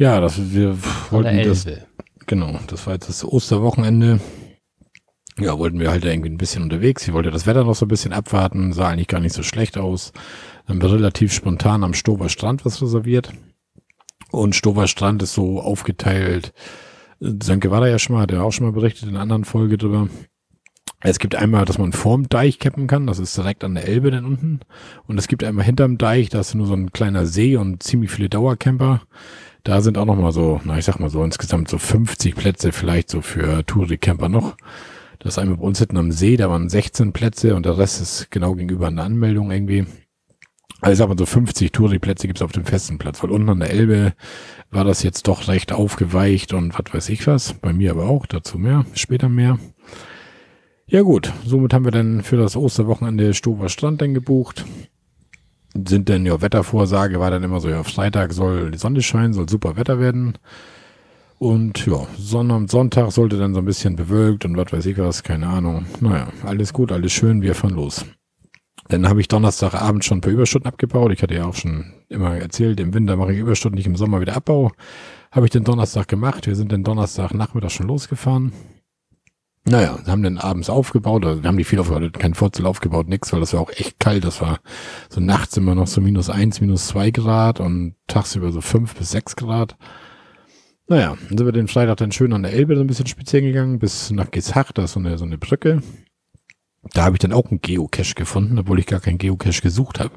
Ja, 0.00 0.18
das, 0.18 0.54
wir 0.54 0.78
wollten 1.10 1.42
das, 1.42 1.66
genau, 2.26 2.58
das 2.68 2.86
war 2.86 2.94
jetzt 2.94 3.10
das 3.10 3.22
Osterwochenende. 3.22 4.18
Ja, 5.38 5.58
wollten 5.58 5.78
wir 5.78 5.90
halt 5.90 6.06
irgendwie 6.06 6.30
ein 6.30 6.38
bisschen 6.38 6.62
unterwegs. 6.62 7.06
Ich 7.06 7.12
wollte 7.12 7.30
das 7.30 7.46
Wetter 7.46 7.64
noch 7.64 7.74
so 7.74 7.84
ein 7.84 7.90
bisschen 7.90 8.14
abwarten, 8.14 8.72
sah 8.72 8.88
eigentlich 8.88 9.08
gar 9.08 9.20
nicht 9.20 9.34
so 9.34 9.42
schlecht 9.42 9.76
aus. 9.76 10.14
Dann 10.66 10.76
haben 10.76 10.82
wir 10.88 10.94
relativ 10.94 11.34
spontan 11.34 11.84
am 11.84 11.92
Stover 11.92 12.30
Strand 12.30 12.64
was 12.64 12.80
reserviert. 12.80 13.34
Und 14.30 14.54
Stover 14.54 14.88
Strand 14.88 15.22
ist 15.22 15.34
so 15.34 15.60
aufgeteilt. 15.60 16.54
Sönke 17.20 17.70
war 17.70 17.82
da 17.82 17.86
ja 17.86 17.98
schon 17.98 18.16
mal, 18.16 18.22
hat 18.22 18.32
er 18.32 18.42
auch 18.42 18.52
schon 18.52 18.64
mal 18.64 18.72
berichtet 18.72 19.02
in 19.02 19.10
einer 19.10 19.20
anderen 19.20 19.44
Folge 19.44 19.76
drüber. 19.76 20.08
Es 21.00 21.18
gibt 21.18 21.34
einmal, 21.34 21.66
dass 21.66 21.76
man 21.76 21.92
vorm 21.92 22.26
Deich 22.30 22.58
cappen 22.58 22.86
kann, 22.86 23.06
das 23.06 23.18
ist 23.18 23.36
direkt 23.36 23.64
an 23.64 23.74
der 23.74 23.86
Elbe 23.86 24.10
dann 24.10 24.24
unten. 24.24 24.60
Und 25.06 25.18
es 25.18 25.28
gibt 25.28 25.44
einmal 25.44 25.66
hinterm 25.66 25.98
Deich, 25.98 26.30
da 26.30 26.40
ist 26.40 26.54
nur 26.54 26.66
so 26.66 26.74
ein 26.74 26.90
kleiner 26.90 27.26
See 27.26 27.56
und 27.56 27.82
ziemlich 27.82 28.10
viele 28.10 28.30
Dauercamper. 28.30 29.02
Da 29.62 29.82
sind 29.82 29.98
auch 29.98 30.06
noch 30.06 30.16
mal 30.16 30.32
so, 30.32 30.60
na 30.64 30.78
ich 30.78 30.84
sag 30.84 30.98
mal 30.98 31.10
so 31.10 31.22
insgesamt 31.22 31.68
so 31.68 31.78
50 31.78 32.34
Plätze 32.34 32.72
vielleicht 32.72 33.10
so 33.10 33.20
für 33.20 33.64
Touri-Camper 33.66 34.28
noch. 34.28 34.56
Das 35.18 35.38
einmal 35.38 35.58
bei 35.58 35.64
uns 35.64 35.78
hinten 35.78 35.98
am 35.98 36.12
See, 36.12 36.36
da 36.38 36.48
waren 36.48 36.70
16 36.70 37.12
Plätze 37.12 37.54
und 37.54 37.66
der 37.66 37.76
Rest 37.76 38.00
ist 38.00 38.30
genau 38.30 38.54
gegenüber 38.54 38.86
einer 38.86 39.04
Anmeldung 39.04 39.50
irgendwie. 39.50 39.84
Also 40.80 40.92
ich 40.92 40.98
sag 40.98 41.08
mal 41.08 41.18
so 41.18 41.26
50 41.26 41.72
Touri-Plätze 41.72 42.26
gibt's 42.26 42.40
auf 42.40 42.52
dem 42.52 42.64
festen 42.64 42.96
Platz, 42.96 43.22
weil 43.22 43.30
unten 43.30 43.50
an 43.50 43.60
der 43.60 43.70
Elbe 43.70 44.14
war 44.70 44.84
das 44.84 45.02
jetzt 45.02 45.28
doch 45.28 45.48
recht 45.48 45.72
aufgeweicht 45.72 46.54
und 46.54 46.78
was 46.78 46.94
weiß 46.94 47.08
ich 47.10 47.26
was. 47.26 47.52
Bei 47.52 47.74
mir 47.74 47.90
aber 47.90 48.08
auch, 48.08 48.24
dazu 48.24 48.56
mehr, 48.56 48.86
später 48.94 49.28
mehr. 49.28 49.58
Ja 50.86 51.02
gut, 51.02 51.32
somit 51.44 51.74
haben 51.74 51.84
wir 51.84 51.92
dann 51.92 52.22
für 52.22 52.38
das 52.38 52.56
Osterwochenende 52.56 53.34
Stover 53.34 53.68
Strand 53.68 54.00
dann 54.00 54.14
gebucht 54.14 54.64
sind 55.74 56.08
denn 56.08 56.26
ja 56.26 56.40
Wettervorsage 56.40 57.20
war 57.20 57.30
dann 57.30 57.42
immer 57.42 57.60
so, 57.60 57.68
ja, 57.68 57.82
Freitag 57.84 58.32
soll 58.32 58.70
die 58.70 58.78
Sonne 58.78 59.02
scheinen, 59.02 59.32
soll 59.32 59.48
super 59.48 59.76
Wetter 59.76 60.00
werden. 60.00 60.38
Und 61.38 61.86
ja, 61.86 62.06
Sonne 62.18 62.52
am 62.54 62.68
Sonntag 62.68 63.12
sollte 63.12 63.38
dann 63.38 63.54
so 63.54 63.60
ein 63.60 63.64
bisschen 63.64 63.96
bewölkt 63.96 64.44
und 64.44 64.56
was 64.56 64.72
weiß 64.72 64.84
ich 64.86 64.98
was, 64.98 65.22
keine 65.22 65.46
Ahnung. 65.46 65.86
Naja, 66.00 66.28
alles 66.44 66.72
gut, 66.72 66.92
alles 66.92 67.12
schön, 67.12 67.40
wir 67.40 67.54
fahren 67.54 67.74
los. 67.74 68.04
Dann 68.88 69.08
habe 69.08 69.20
ich 69.20 69.28
Donnerstagabend 69.28 70.04
schon 70.04 70.18
ein 70.18 70.20
paar 70.20 70.32
Überstunden 70.32 70.68
abgebaut. 70.68 71.12
Ich 71.12 71.22
hatte 71.22 71.34
ja 71.34 71.46
auch 71.46 71.54
schon 71.54 71.92
immer 72.08 72.36
erzählt, 72.36 72.80
im 72.80 72.92
Winter 72.92 73.16
mache 73.16 73.32
ich 73.32 73.38
Überstunden, 73.38 73.76
nicht 73.76 73.86
im 73.86 73.96
Sommer 73.96 74.20
wieder 74.20 74.36
Abbau. 74.36 74.72
Habe 75.30 75.46
ich 75.46 75.52
den 75.52 75.62
Donnerstag 75.62 76.08
gemacht. 76.08 76.46
Wir 76.46 76.56
sind 76.56 76.72
den 76.72 76.82
Donnerstag 76.82 77.32
Nachmittag 77.32 77.70
schon 77.70 77.86
losgefahren. 77.86 78.52
Naja, 79.64 79.98
haben 80.06 80.22
dann 80.22 80.38
abends 80.38 80.70
aufgebaut, 80.70 81.24
also 81.24 81.42
wir 81.42 81.48
haben 81.48 81.58
die 81.58 81.64
viel 81.64 81.78
aufgebaut, 81.78 82.18
kein 82.18 82.34
Vorzelt 82.34 82.66
aufgebaut, 82.66 83.08
nix, 83.08 83.32
weil 83.32 83.40
das 83.40 83.52
war 83.52 83.60
auch 83.60 83.70
echt 83.70 84.00
kalt. 84.00 84.24
Das 84.24 84.40
war 84.40 84.60
so 85.10 85.20
nachts 85.20 85.56
immer 85.56 85.74
noch 85.74 85.86
so 85.86 86.00
minus 86.00 86.30
eins, 86.30 86.60
minus 86.60 86.88
zwei 86.88 87.10
Grad 87.10 87.60
und 87.60 87.94
tagsüber 88.06 88.52
so 88.52 88.62
fünf 88.62 88.94
bis 88.96 89.10
sechs 89.10 89.36
Grad. 89.36 89.76
Naja, 90.88 91.16
dann 91.28 91.38
sind 91.38 91.46
wir 91.46 91.52
den 91.52 91.68
Freitag 91.68 91.98
dann 91.98 92.10
schön 92.10 92.32
an 92.32 92.42
der 92.42 92.52
Elbe 92.52 92.74
so 92.74 92.80
ein 92.80 92.86
bisschen 92.86 93.06
spazieren 93.06 93.46
gegangen, 93.46 93.78
bis 93.78 94.10
nach 94.10 94.30
Gishach, 94.30 94.72
da 94.72 94.84
ist 94.84 94.94
so 94.94 95.00
eine, 95.00 95.18
so 95.18 95.24
eine 95.24 95.38
Brücke. 95.38 95.82
Da 96.82 97.04
habe 97.04 97.16
ich 97.16 97.20
dann 97.20 97.34
auch 97.34 97.50
einen 97.50 97.60
Geocache 97.60 98.14
gefunden, 98.14 98.58
obwohl 98.58 98.78
ich 98.78 98.86
gar 98.86 99.00
keinen 99.00 99.18
Geocache 99.18 99.60
gesucht 99.60 100.00
habe, 100.00 100.12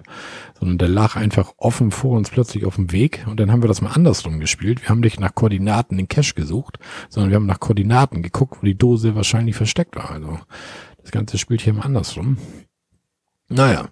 sondern 0.58 0.77
der 0.77 0.88
lag 0.88 1.17
einfach 1.17 1.53
offen 1.58 1.91
vor 1.91 2.17
uns 2.17 2.29
plötzlich 2.29 2.65
auf 2.65 2.75
dem 2.75 2.93
Weg 2.93 3.25
und 3.27 3.39
dann 3.39 3.51
haben 3.51 3.62
wir 3.62 3.67
das 3.67 3.82
mal 3.82 3.91
andersrum 3.91 4.39
gespielt. 4.39 4.82
Wir 4.82 4.89
haben 4.89 5.01
nicht 5.01 5.20
nach 5.20 5.36
Koordinaten 5.36 5.98
den 5.98 6.08
Cache 6.08 6.34
gesucht, 6.36 6.79
sondern 7.10 7.32
wir 7.32 7.36
haben 7.36 7.46
nach 7.46 7.60
Koordinaten 7.60 8.24
geguckt, 8.24 8.60
wo 8.62 8.65
die 8.65 8.77
Dose 8.77 9.13
wahrscheinlich 9.13 9.58
versteckt 9.58 9.98
war. 9.98 10.12
Also 10.12 10.39
das 11.01 11.12
ganze 11.12 11.38
spielt 11.38 11.62
hier 11.62 11.74
mal 11.74 11.84
andersrum. 11.84 12.38
Naja, 13.50 13.89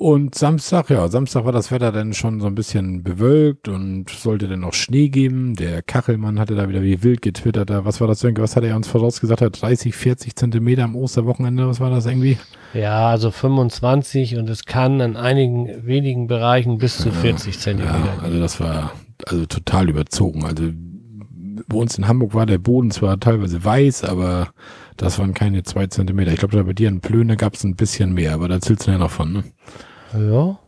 und 0.00 0.36
Samstag, 0.36 0.90
ja, 0.90 1.08
Samstag 1.08 1.44
war 1.44 1.50
das 1.50 1.72
Wetter 1.72 1.90
dann 1.90 2.14
schon 2.14 2.38
so 2.38 2.46
ein 2.46 2.54
bisschen 2.54 3.02
bewölkt 3.02 3.66
und 3.66 4.08
sollte 4.08 4.46
dann 4.46 4.60
noch 4.60 4.72
Schnee 4.72 5.08
geben. 5.08 5.56
Der 5.56 5.82
Kachelmann 5.82 6.38
hatte 6.38 6.54
da 6.54 6.68
wieder 6.68 6.82
wie 6.82 7.02
wild 7.02 7.20
getwittert. 7.20 7.70
Was 7.70 8.00
war 8.00 8.06
das 8.06 8.20
denn? 8.20 8.36
Was 8.36 8.54
hat 8.54 8.62
er 8.62 8.76
uns 8.76 8.86
vorausgesagt? 8.86 9.42
Hat 9.42 9.60
30, 9.60 9.96
40 9.96 10.36
Zentimeter 10.36 10.84
am 10.84 10.94
Osterwochenende? 10.94 11.66
Was 11.66 11.80
war 11.80 11.90
das 11.90 12.06
irgendwie? 12.06 12.38
Ja, 12.74 13.08
also 13.08 13.32
25 13.32 14.36
und 14.36 14.48
es 14.48 14.66
kann 14.66 15.00
in 15.00 15.16
einigen 15.16 15.84
wenigen 15.84 16.28
Bereichen 16.28 16.78
bis 16.78 16.98
zu 16.98 17.10
40 17.10 17.58
Zentimeter. 17.58 17.98
Ja, 17.98 18.22
also 18.22 18.38
das 18.38 18.60
war 18.60 18.92
also 19.26 19.46
total 19.46 19.90
überzogen. 19.90 20.44
Also 20.44 20.70
bei 21.66 21.76
uns 21.76 21.98
in 21.98 22.06
Hamburg 22.06 22.34
war 22.34 22.46
der 22.46 22.58
Boden 22.58 22.92
zwar 22.92 23.18
teilweise 23.18 23.64
weiß, 23.64 24.04
aber 24.04 24.50
das 24.98 25.18
waren 25.18 25.32
keine 25.32 25.62
zwei 25.62 25.86
Zentimeter. 25.86 26.32
Ich 26.32 26.40
glaube, 26.40 26.62
bei 26.62 26.72
dir 26.72 26.88
in 26.88 27.00
Plöne 27.00 27.36
gab 27.36 27.54
es 27.54 27.64
ein 27.64 27.76
bisschen 27.76 28.12
mehr, 28.12 28.34
aber 28.34 28.48
da 28.48 28.56
erzählst 28.56 28.86
du 28.86 28.90
ja 28.90 28.98
noch 28.98 29.10
von, 29.10 29.32
ne? 29.32 29.44
Ja. 30.12 30.58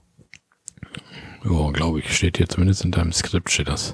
Ja, 1.45 1.71
glaube 1.73 1.99
ich, 1.99 2.15
steht 2.15 2.37
hier 2.37 2.49
zumindest 2.49 2.85
in 2.85 2.93
deinem 2.93 3.13
Skript 3.13 3.51
steht 3.51 3.69
das. 3.69 3.93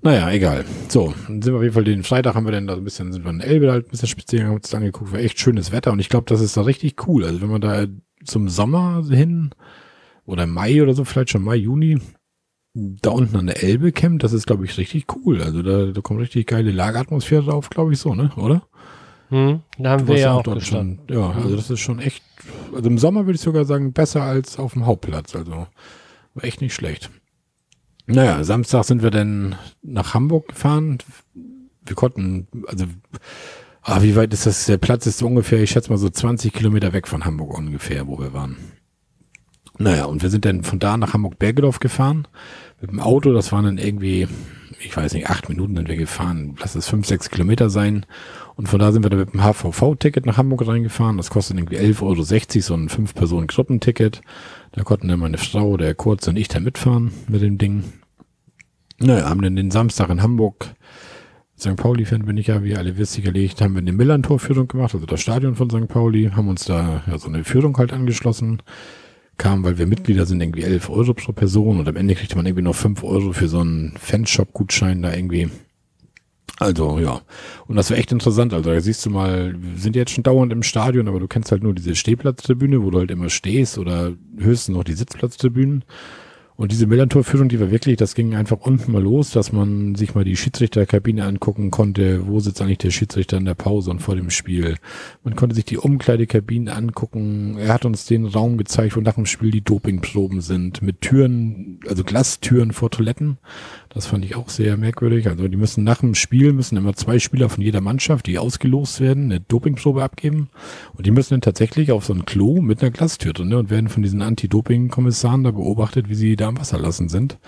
Naja, 0.00 0.30
egal. 0.30 0.64
So, 0.88 1.12
dann 1.26 1.42
sind 1.42 1.52
wir 1.52 1.56
auf 1.56 1.62
jeden 1.62 1.74
Fall 1.74 1.84
den 1.84 2.02
Freitag 2.02 2.34
haben 2.34 2.46
wir 2.46 2.52
dann 2.52 2.66
da 2.66 2.74
ein 2.74 2.84
bisschen, 2.84 3.12
sind 3.12 3.24
wir 3.24 3.30
in 3.30 3.40
Elbe 3.40 3.70
halt 3.70 3.86
ein 3.86 3.90
bisschen 3.90 4.08
speziell, 4.08 4.44
haben 4.44 4.54
uns 4.54 4.74
angeguckt, 4.74 5.12
war 5.12 5.18
echt 5.18 5.38
schönes 5.38 5.72
Wetter 5.72 5.92
und 5.92 5.98
ich 5.98 6.08
glaube, 6.08 6.26
das 6.28 6.40
ist 6.40 6.56
da 6.56 6.62
richtig 6.62 7.06
cool. 7.06 7.24
Also 7.24 7.42
wenn 7.42 7.50
man 7.50 7.60
da 7.60 7.86
zum 8.24 8.48
Sommer 8.48 9.04
hin 9.08 9.50
oder 10.24 10.46
Mai 10.46 10.82
oder 10.82 10.94
so, 10.94 11.04
vielleicht 11.04 11.30
schon 11.30 11.42
Mai, 11.42 11.56
Juni, 11.56 11.98
da 12.74 13.10
unten 13.10 13.36
an 13.36 13.46
der 13.46 13.62
Elbe 13.62 13.90
campt, 13.90 14.22
das 14.22 14.32
ist, 14.32 14.46
glaube 14.46 14.64
ich, 14.64 14.78
richtig 14.78 15.06
cool. 15.16 15.42
Also 15.42 15.62
da, 15.62 15.86
da 15.92 16.00
kommt 16.00 16.20
richtig 16.20 16.46
geile 16.46 16.70
Lageratmosphäre 16.70 17.44
drauf, 17.44 17.70
glaube 17.70 17.92
ich, 17.92 17.98
so, 17.98 18.14
ne? 18.14 18.30
Oder? 18.36 18.68
Hm, 19.28 19.60
da 19.78 19.90
haben 19.90 20.06
wir 20.06 20.18
ja 20.18 20.32
auch 20.32 20.42
dort 20.42 20.62
schon. 20.64 21.00
Ja, 21.10 21.30
also 21.30 21.56
das 21.56 21.70
ist 21.70 21.80
schon 21.80 21.98
echt, 21.98 22.22
also 22.74 22.88
im 22.88 22.98
Sommer 22.98 23.26
würde 23.26 23.36
ich 23.36 23.40
sogar 23.42 23.64
sagen, 23.64 23.92
besser 23.92 24.22
als 24.22 24.58
auf 24.58 24.74
dem 24.74 24.86
Hauptplatz. 24.86 25.34
Also 25.34 25.66
war 26.34 26.44
echt 26.44 26.60
nicht 26.60 26.74
schlecht. 26.74 27.10
Naja, 28.06 28.44
Samstag 28.44 28.84
sind 28.84 29.02
wir 29.02 29.10
dann 29.10 29.56
nach 29.82 30.14
Hamburg 30.14 30.48
gefahren. 30.48 30.98
Wir 31.84 31.96
konnten, 31.96 32.46
also, 32.68 32.86
ah, 33.82 34.02
wie 34.02 34.14
weit 34.14 34.32
ist 34.32 34.46
das? 34.46 34.66
Der 34.66 34.78
Platz 34.78 35.06
ist 35.06 35.18
so 35.18 35.26
ungefähr, 35.26 35.60
ich 35.60 35.70
schätze 35.70 35.90
mal 35.90 35.96
so 35.96 36.08
20 36.08 36.52
Kilometer 36.52 36.92
weg 36.92 37.08
von 37.08 37.24
Hamburg 37.24 37.58
ungefähr, 37.58 38.06
wo 38.06 38.18
wir 38.18 38.32
waren. 38.32 38.56
Naja, 39.78 40.04
und 40.04 40.22
wir 40.22 40.30
sind 40.30 40.44
dann 40.44 40.62
von 40.62 40.78
da 40.78 40.96
nach 40.96 41.12
Hamburg-Bergedorf 41.12 41.80
gefahren. 41.80 42.28
Mit 42.80 42.90
dem 42.90 43.00
Auto, 43.00 43.32
das 43.32 43.52
waren 43.52 43.64
dann 43.64 43.78
irgendwie, 43.78 44.26
ich 44.80 44.96
weiß 44.96 45.12
nicht, 45.14 45.28
acht 45.28 45.48
Minuten 45.48 45.76
sind 45.76 45.88
wir 45.88 45.96
gefahren. 45.96 46.56
Lass 46.60 46.76
es 46.76 46.88
fünf, 46.88 47.06
sechs 47.06 47.28
Kilometer 47.28 47.70
sein. 47.70 48.06
Und 48.56 48.68
von 48.68 48.78
da 48.78 48.90
sind 48.90 49.04
wir 49.04 49.10
dann 49.10 49.20
mit 49.20 49.34
dem 49.34 49.42
HVV-Ticket 49.42 50.24
nach 50.24 50.38
Hamburg 50.38 50.66
reingefahren. 50.66 51.18
Das 51.18 51.28
kostet 51.30 51.58
irgendwie 51.58 51.76
11,60 51.76 52.02
Euro, 52.02 52.62
so 52.62 52.74
ein 52.74 52.88
Fünf-Personen-Gruppenticket. 52.88 54.22
Da 54.72 54.82
konnten 54.82 55.08
dann 55.08 55.20
meine 55.20 55.38
Frau, 55.38 55.76
der 55.76 55.94
Kurz 55.94 56.26
und 56.26 56.36
ich 56.36 56.48
da 56.48 56.58
mitfahren 56.58 57.12
mit 57.28 57.42
dem 57.42 57.58
Ding. 57.58 57.84
Naja, 58.98 59.28
haben 59.28 59.42
dann 59.42 59.56
den 59.56 59.70
Samstag 59.70 60.08
in 60.08 60.22
Hamburg, 60.22 60.74
St. 61.58 61.76
Pauli-Fan 61.76 62.24
bin 62.24 62.36
ich 62.36 62.48
ja, 62.48 62.62
wie 62.62 62.76
alle 62.76 62.96
wisst, 62.98 63.22
gelegt, 63.22 63.60
haben 63.60 63.74
wir 63.74 63.80
eine 63.80 63.92
Millantor-Führung 63.92 64.68
gemacht, 64.68 64.94
also 64.94 65.06
das 65.06 65.20
Stadion 65.20 65.54
von 65.54 65.70
St. 65.70 65.88
Pauli, 65.88 66.30
haben 66.34 66.48
uns 66.48 66.64
da 66.64 67.02
ja 67.06 67.18
so 67.18 67.28
eine 67.28 67.44
Führung 67.44 67.76
halt 67.78 67.92
angeschlossen. 67.92 68.62
Kam, 69.38 69.64
weil 69.64 69.76
wir 69.76 69.86
Mitglieder 69.86 70.24
sind, 70.24 70.40
irgendwie 70.40 70.62
11 70.62 70.88
Euro 70.88 71.12
pro 71.12 71.32
Person 71.32 71.78
und 71.78 71.86
am 71.86 71.96
Ende 71.96 72.14
kriegt 72.14 72.34
man 72.36 72.46
irgendwie 72.46 72.62
noch 72.62 72.74
5 72.74 73.04
Euro 73.04 73.32
für 73.32 73.48
so 73.48 73.60
einen 73.60 73.94
Fanshop-Gutschein 73.98 75.02
da 75.02 75.14
irgendwie 75.14 75.50
also, 76.58 76.98
ja. 76.98 77.20
Und 77.66 77.76
das 77.76 77.90
war 77.90 77.98
echt 77.98 78.12
interessant. 78.12 78.54
Also, 78.54 78.70
da 78.70 78.80
siehst 78.80 79.04
du 79.04 79.10
mal, 79.10 79.54
wir 79.58 79.78
sind 79.78 79.96
jetzt 79.96 80.12
schon 80.12 80.24
dauernd 80.24 80.52
im 80.52 80.62
Stadion, 80.62 81.08
aber 81.08 81.20
du 81.20 81.28
kennst 81.28 81.52
halt 81.52 81.62
nur 81.62 81.74
diese 81.74 81.94
Stehplatztribüne, 81.94 82.82
wo 82.82 82.90
du 82.90 82.98
halt 82.98 83.10
immer 83.10 83.28
stehst 83.28 83.78
oder 83.78 84.12
höchstens 84.38 84.76
noch 84.76 84.84
die 84.84 84.94
Sitzplatztribünen. 84.94 85.84
Und 86.56 86.72
diese 86.72 86.86
Millantor-Führung, 86.86 87.50
die 87.50 87.60
war 87.60 87.70
wirklich, 87.70 87.98
das 87.98 88.14
ging 88.14 88.34
einfach 88.34 88.60
unten 88.60 88.90
mal 88.90 89.02
los, 89.02 89.30
dass 89.30 89.52
man 89.52 89.94
sich 89.94 90.14
mal 90.14 90.24
die 90.24 90.36
Schiedsrichterkabine 90.36 91.22
angucken 91.24 91.70
konnte, 91.70 92.26
wo 92.26 92.40
sitzt 92.40 92.62
eigentlich 92.62 92.78
der 92.78 92.90
Schiedsrichter 92.90 93.36
in 93.36 93.44
der 93.44 93.54
Pause 93.54 93.90
und 93.90 94.00
vor 94.00 94.16
dem 94.16 94.30
Spiel. 94.30 94.76
Man 95.22 95.36
konnte 95.36 95.54
sich 95.54 95.66
die 95.66 95.76
Umkleidekabinen 95.76 96.68
angucken. 96.68 97.58
Er 97.58 97.74
hat 97.74 97.84
uns 97.84 98.06
den 98.06 98.24
Raum 98.24 98.56
gezeigt, 98.56 98.96
wo 98.96 99.00
nach 99.02 99.16
dem 99.16 99.26
Spiel 99.26 99.50
die 99.50 99.60
Dopingproben 99.60 100.40
sind, 100.40 100.80
mit 100.80 101.02
Türen, 101.02 101.80
also 101.88 102.04
Glastüren 102.04 102.72
vor 102.72 102.90
Toiletten. 102.90 103.36
Das 103.96 104.04
fand 104.04 104.26
ich 104.26 104.36
auch 104.36 104.50
sehr 104.50 104.76
merkwürdig. 104.76 105.26
Also 105.26 105.48
die 105.48 105.56
müssen 105.56 105.82
nach 105.82 106.00
dem 106.00 106.14
Spiel, 106.14 106.52
müssen 106.52 106.76
immer 106.76 106.92
zwei 106.92 107.18
Spieler 107.18 107.48
von 107.48 107.62
jeder 107.62 107.80
Mannschaft, 107.80 108.26
die 108.26 108.38
ausgelost 108.38 109.00
werden, 109.00 109.24
eine 109.24 109.40
Dopingprobe 109.40 110.04
abgeben. 110.04 110.50
Und 110.92 111.06
die 111.06 111.10
müssen 111.10 111.32
dann 111.32 111.40
tatsächlich 111.40 111.90
auf 111.92 112.04
so 112.04 112.12
ein 112.12 112.26
Klo 112.26 112.60
mit 112.60 112.82
einer 112.82 112.90
Glastür 112.90 113.32
drin 113.32 113.48
ne, 113.48 113.56
und 113.56 113.70
werden 113.70 113.88
von 113.88 114.02
diesen 114.02 114.20
Anti-Doping-Kommissaren 114.20 115.44
da 115.44 115.50
beobachtet, 115.50 116.10
wie 116.10 116.14
sie 116.14 116.36
da 116.36 116.48
am 116.48 116.58
Wasser 116.58 116.78
lassen 116.78 117.08
sind, 117.08 117.38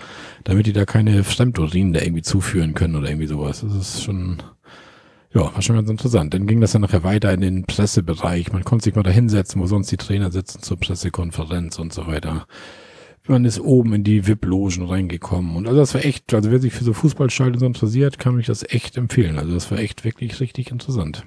damit 0.43 0.65
die 0.65 0.73
da 0.73 0.85
keine 0.85 1.23
Fremdurinen 1.23 1.93
da 1.93 2.01
irgendwie 2.01 2.23
zuführen 2.23 2.73
können 2.73 2.95
oder 2.95 3.09
irgendwie 3.09 3.27
sowas. 3.27 3.61
Das 3.61 3.75
ist 3.75 4.01
schon, 4.01 4.41
ja, 5.35 5.53
war 5.53 5.61
schon 5.61 5.75
ganz 5.75 5.91
interessant. 5.91 6.33
Dann 6.33 6.47
ging 6.47 6.61
das 6.61 6.71
dann 6.71 6.81
nachher 6.81 7.03
weiter 7.03 7.31
in 7.31 7.41
den 7.41 7.65
Pressebereich. 7.65 8.51
Man 8.51 8.63
konnte 8.63 8.85
sich 8.85 8.95
mal 8.95 9.03
da 9.03 9.11
hinsetzen, 9.11 9.61
wo 9.61 9.67
sonst 9.67 9.91
die 9.91 9.97
Trainer 9.97 10.31
sitzen 10.31 10.63
zur 10.63 10.79
Pressekonferenz 10.79 11.77
und 11.77 11.93
so 11.93 12.07
weiter 12.07 12.47
man 13.29 13.45
ist 13.45 13.59
oben 13.59 13.93
in 13.93 14.03
die 14.03 14.27
VIP-Logen 14.27 14.85
reingekommen. 14.85 15.55
Und 15.55 15.67
also 15.67 15.79
das 15.79 15.93
war 15.93 16.03
echt, 16.03 16.33
also 16.33 16.51
wer 16.51 16.59
sich 16.59 16.73
für 16.73 16.83
so 16.83 16.93
Fußballstadien 16.93 17.63
interessiert, 17.63 18.19
kann 18.19 18.35
mich 18.35 18.47
das 18.47 18.63
echt 18.63 18.97
empfehlen. 18.97 19.37
Also 19.37 19.53
das 19.53 19.69
war 19.71 19.79
echt 19.79 20.03
wirklich 20.03 20.39
richtig 20.39 20.71
interessant. 20.71 21.25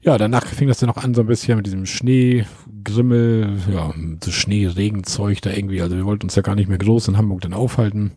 Ja, 0.00 0.18
danach 0.18 0.46
fing 0.46 0.68
das 0.68 0.78
dann 0.78 0.88
noch 0.88 0.96
an 0.96 1.14
so 1.14 1.20
ein 1.20 1.26
bisschen 1.26 1.56
mit 1.56 1.66
diesem 1.66 1.86
Schneegrimmel, 1.86 3.58
ja, 3.72 3.94
so 4.22 4.30
Schneeregenzeug 4.30 5.40
da 5.42 5.50
irgendwie. 5.50 5.80
Also 5.80 5.96
wir 5.96 6.04
wollten 6.04 6.24
uns 6.24 6.34
ja 6.34 6.42
gar 6.42 6.56
nicht 6.56 6.68
mehr 6.68 6.78
groß 6.78 7.08
in 7.08 7.16
Hamburg 7.16 7.42
dann 7.42 7.54
aufhalten. 7.54 8.12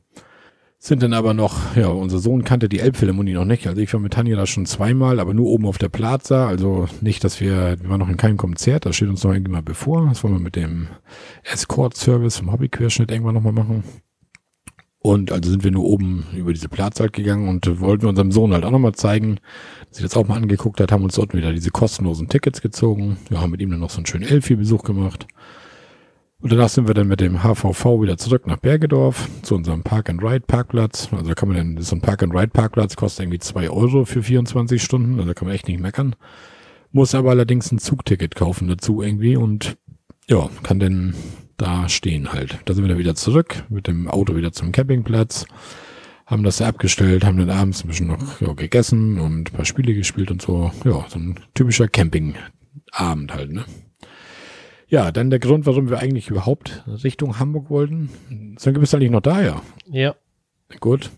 Sind 0.78 1.02
dann 1.02 1.14
aber 1.14 1.34
noch, 1.34 1.76
ja, 1.76 1.88
unser 1.88 2.20
Sohn 2.20 2.44
kannte 2.44 2.70
die 2.70 2.80
Elbphilharmonie 2.80 3.34
noch 3.34 3.46
nicht. 3.46 3.66
Also 3.68 3.82
ich 3.82 3.92
war 3.94 4.00
mit 4.00 4.14
Tanja 4.14 4.36
da 4.36 4.46
schon 4.46 4.66
zweimal, 4.66 5.20
aber 5.20 5.34
nur 5.34 5.48
oben 5.48 5.66
auf 5.66 5.78
der 5.78 5.90
Plaza. 5.90 6.48
Also 6.48 6.88
nicht, 7.02 7.24
dass 7.24 7.42
wir, 7.42 7.78
wir 7.82 7.90
waren 7.90 8.00
noch 8.00 8.10
in 8.10 8.18
keinem 8.18 8.38
Konzert, 8.38 8.86
das 8.86 8.96
steht 8.96 9.10
uns 9.10 9.24
noch 9.24 9.34
irgendwie 9.34 9.52
mal 9.52 9.64
bevor. 9.64 10.06
Das 10.08 10.24
wollen 10.24 10.36
wir 10.36 10.40
mit 10.40 10.56
dem 10.56 10.88
Escort-Service 11.44 12.38
vom 12.38 12.52
Hobbyquerschnitt 12.52 13.10
irgendwann 13.10 13.36
nochmal 13.36 13.54
machen. 13.54 13.84
Und 15.00 15.32
also 15.32 15.52
sind 15.52 15.64
wir 15.64 15.70
nur 15.70 15.86
oben 15.86 16.26
über 16.36 16.52
diese 16.52 16.68
Plaza 16.68 17.04
halt 17.04 17.14
gegangen 17.14 17.48
und 17.48 17.80
wollten 17.80 18.08
unserem 18.08 18.32
Sohn 18.32 18.54
halt 18.54 18.66
auch 18.66 18.72
nochmal 18.72 18.96
zeigen, 18.96 19.40
dass 19.90 19.98
sich 19.98 20.04
das 20.04 20.18
auch 20.18 20.28
mal 20.28 20.36
angeguckt 20.36 20.82
hat, 20.82 20.92
haben 20.92 21.04
uns 21.04 21.14
dort 21.14 21.36
wieder 21.36 21.54
diese 21.54 21.70
kostenlosen 21.70 22.28
Tickets 22.28 22.60
gezogen. 22.60 23.18
Wir 23.30 23.40
haben 23.40 23.52
mit 23.52 23.62
ihm 23.62 23.70
dann 23.70 23.82
noch 23.82 23.92
so 23.92 23.98
einen 23.98 24.08
schönen 24.08 24.28
Elfi-Besuch 24.28 24.82
gemacht. 24.82 25.28
Und 26.42 26.52
danach 26.52 26.70
sind 26.70 26.88
wir 26.88 26.94
dann 26.94 27.08
mit 27.08 27.22
dem 27.22 27.44
HVV 27.44 28.02
wieder 28.02 28.18
zurück 28.18 28.46
nach 28.46 28.58
Bergedorf 28.58 29.30
zu 29.42 29.56
unserem 29.56 29.84
Park-and-Ride-Parkplatz. 29.84 31.10
Also 31.12 31.30
da 31.30 31.34
kann 31.34 31.50
man 31.50 31.58
dann, 31.58 31.84
so 31.84 31.96
ein 31.96 32.02
Park-and-Ride-Parkplatz 32.02 32.96
kostet 32.96 33.24
irgendwie 33.24 33.40
zwei 33.40 33.70
Euro 33.70 34.06
für 34.06 34.22
24 34.22 34.84
Stunden. 34.84 35.16
Also 35.16 35.28
da 35.28 35.34
kann 35.34 35.48
man 35.48 35.56
echt 35.56 35.68
nicht 35.68 35.80
meckern. 35.80 36.16
Muss 36.92 37.16
aber 37.16 37.32
allerdings 37.32 37.72
ein 37.72 37.80
Zugticket 37.80 38.36
kaufen 38.36 38.68
dazu 38.68 39.02
irgendwie 39.02 39.38
und 39.38 39.78
ja, 40.28 40.50
kann 40.64 40.80
dann 40.80 41.16
da 41.58 41.88
stehen 41.88 42.34
halt. 42.34 42.60
Da 42.66 42.74
sind 42.74 42.84
wir 42.84 42.90
dann 42.90 42.98
wieder 42.98 43.16
zurück 43.16 43.64
mit 43.70 43.88
dem 43.88 44.08
Auto 44.08 44.36
wieder 44.36 44.52
zum 44.52 44.72
Campingplatz. 44.72 45.46
Haben 46.26 46.44
das 46.44 46.62
abgestellt, 46.62 47.24
haben 47.24 47.38
dann 47.38 47.50
abends 47.50 47.84
ein 47.84 47.88
bisschen 47.88 48.08
noch 48.08 48.42
ja, 48.42 48.54
gegessen 48.54 49.20
und 49.20 49.52
ein 49.52 49.56
paar 49.56 49.66
Spiele 49.66 49.94
gespielt 49.94 50.32
und 50.32 50.42
so. 50.42 50.72
Ja, 50.84 51.06
so 51.08 51.20
ein 51.20 51.40
typischer 51.54 51.88
Campingabend 51.88 53.34
halt, 53.34 53.52
ne? 53.52 53.66
Ja, 54.96 55.12
dann 55.12 55.30
der 55.30 55.40
Grund, 55.40 55.66
warum 55.66 55.90
wir 55.90 56.00
eigentlich 56.00 56.30
überhaupt 56.30 56.86
Richtung 56.88 57.38
Hamburg 57.38 57.70
wollten. 57.70 58.56
Sönke, 58.58 58.80
bist 58.80 58.94
du 58.94 58.98
eigentlich 58.98 59.12
noch 59.12 59.20
da, 59.20 59.42
ja? 59.42 59.62
Ja. 59.92 60.16
Gut. 60.80 61.12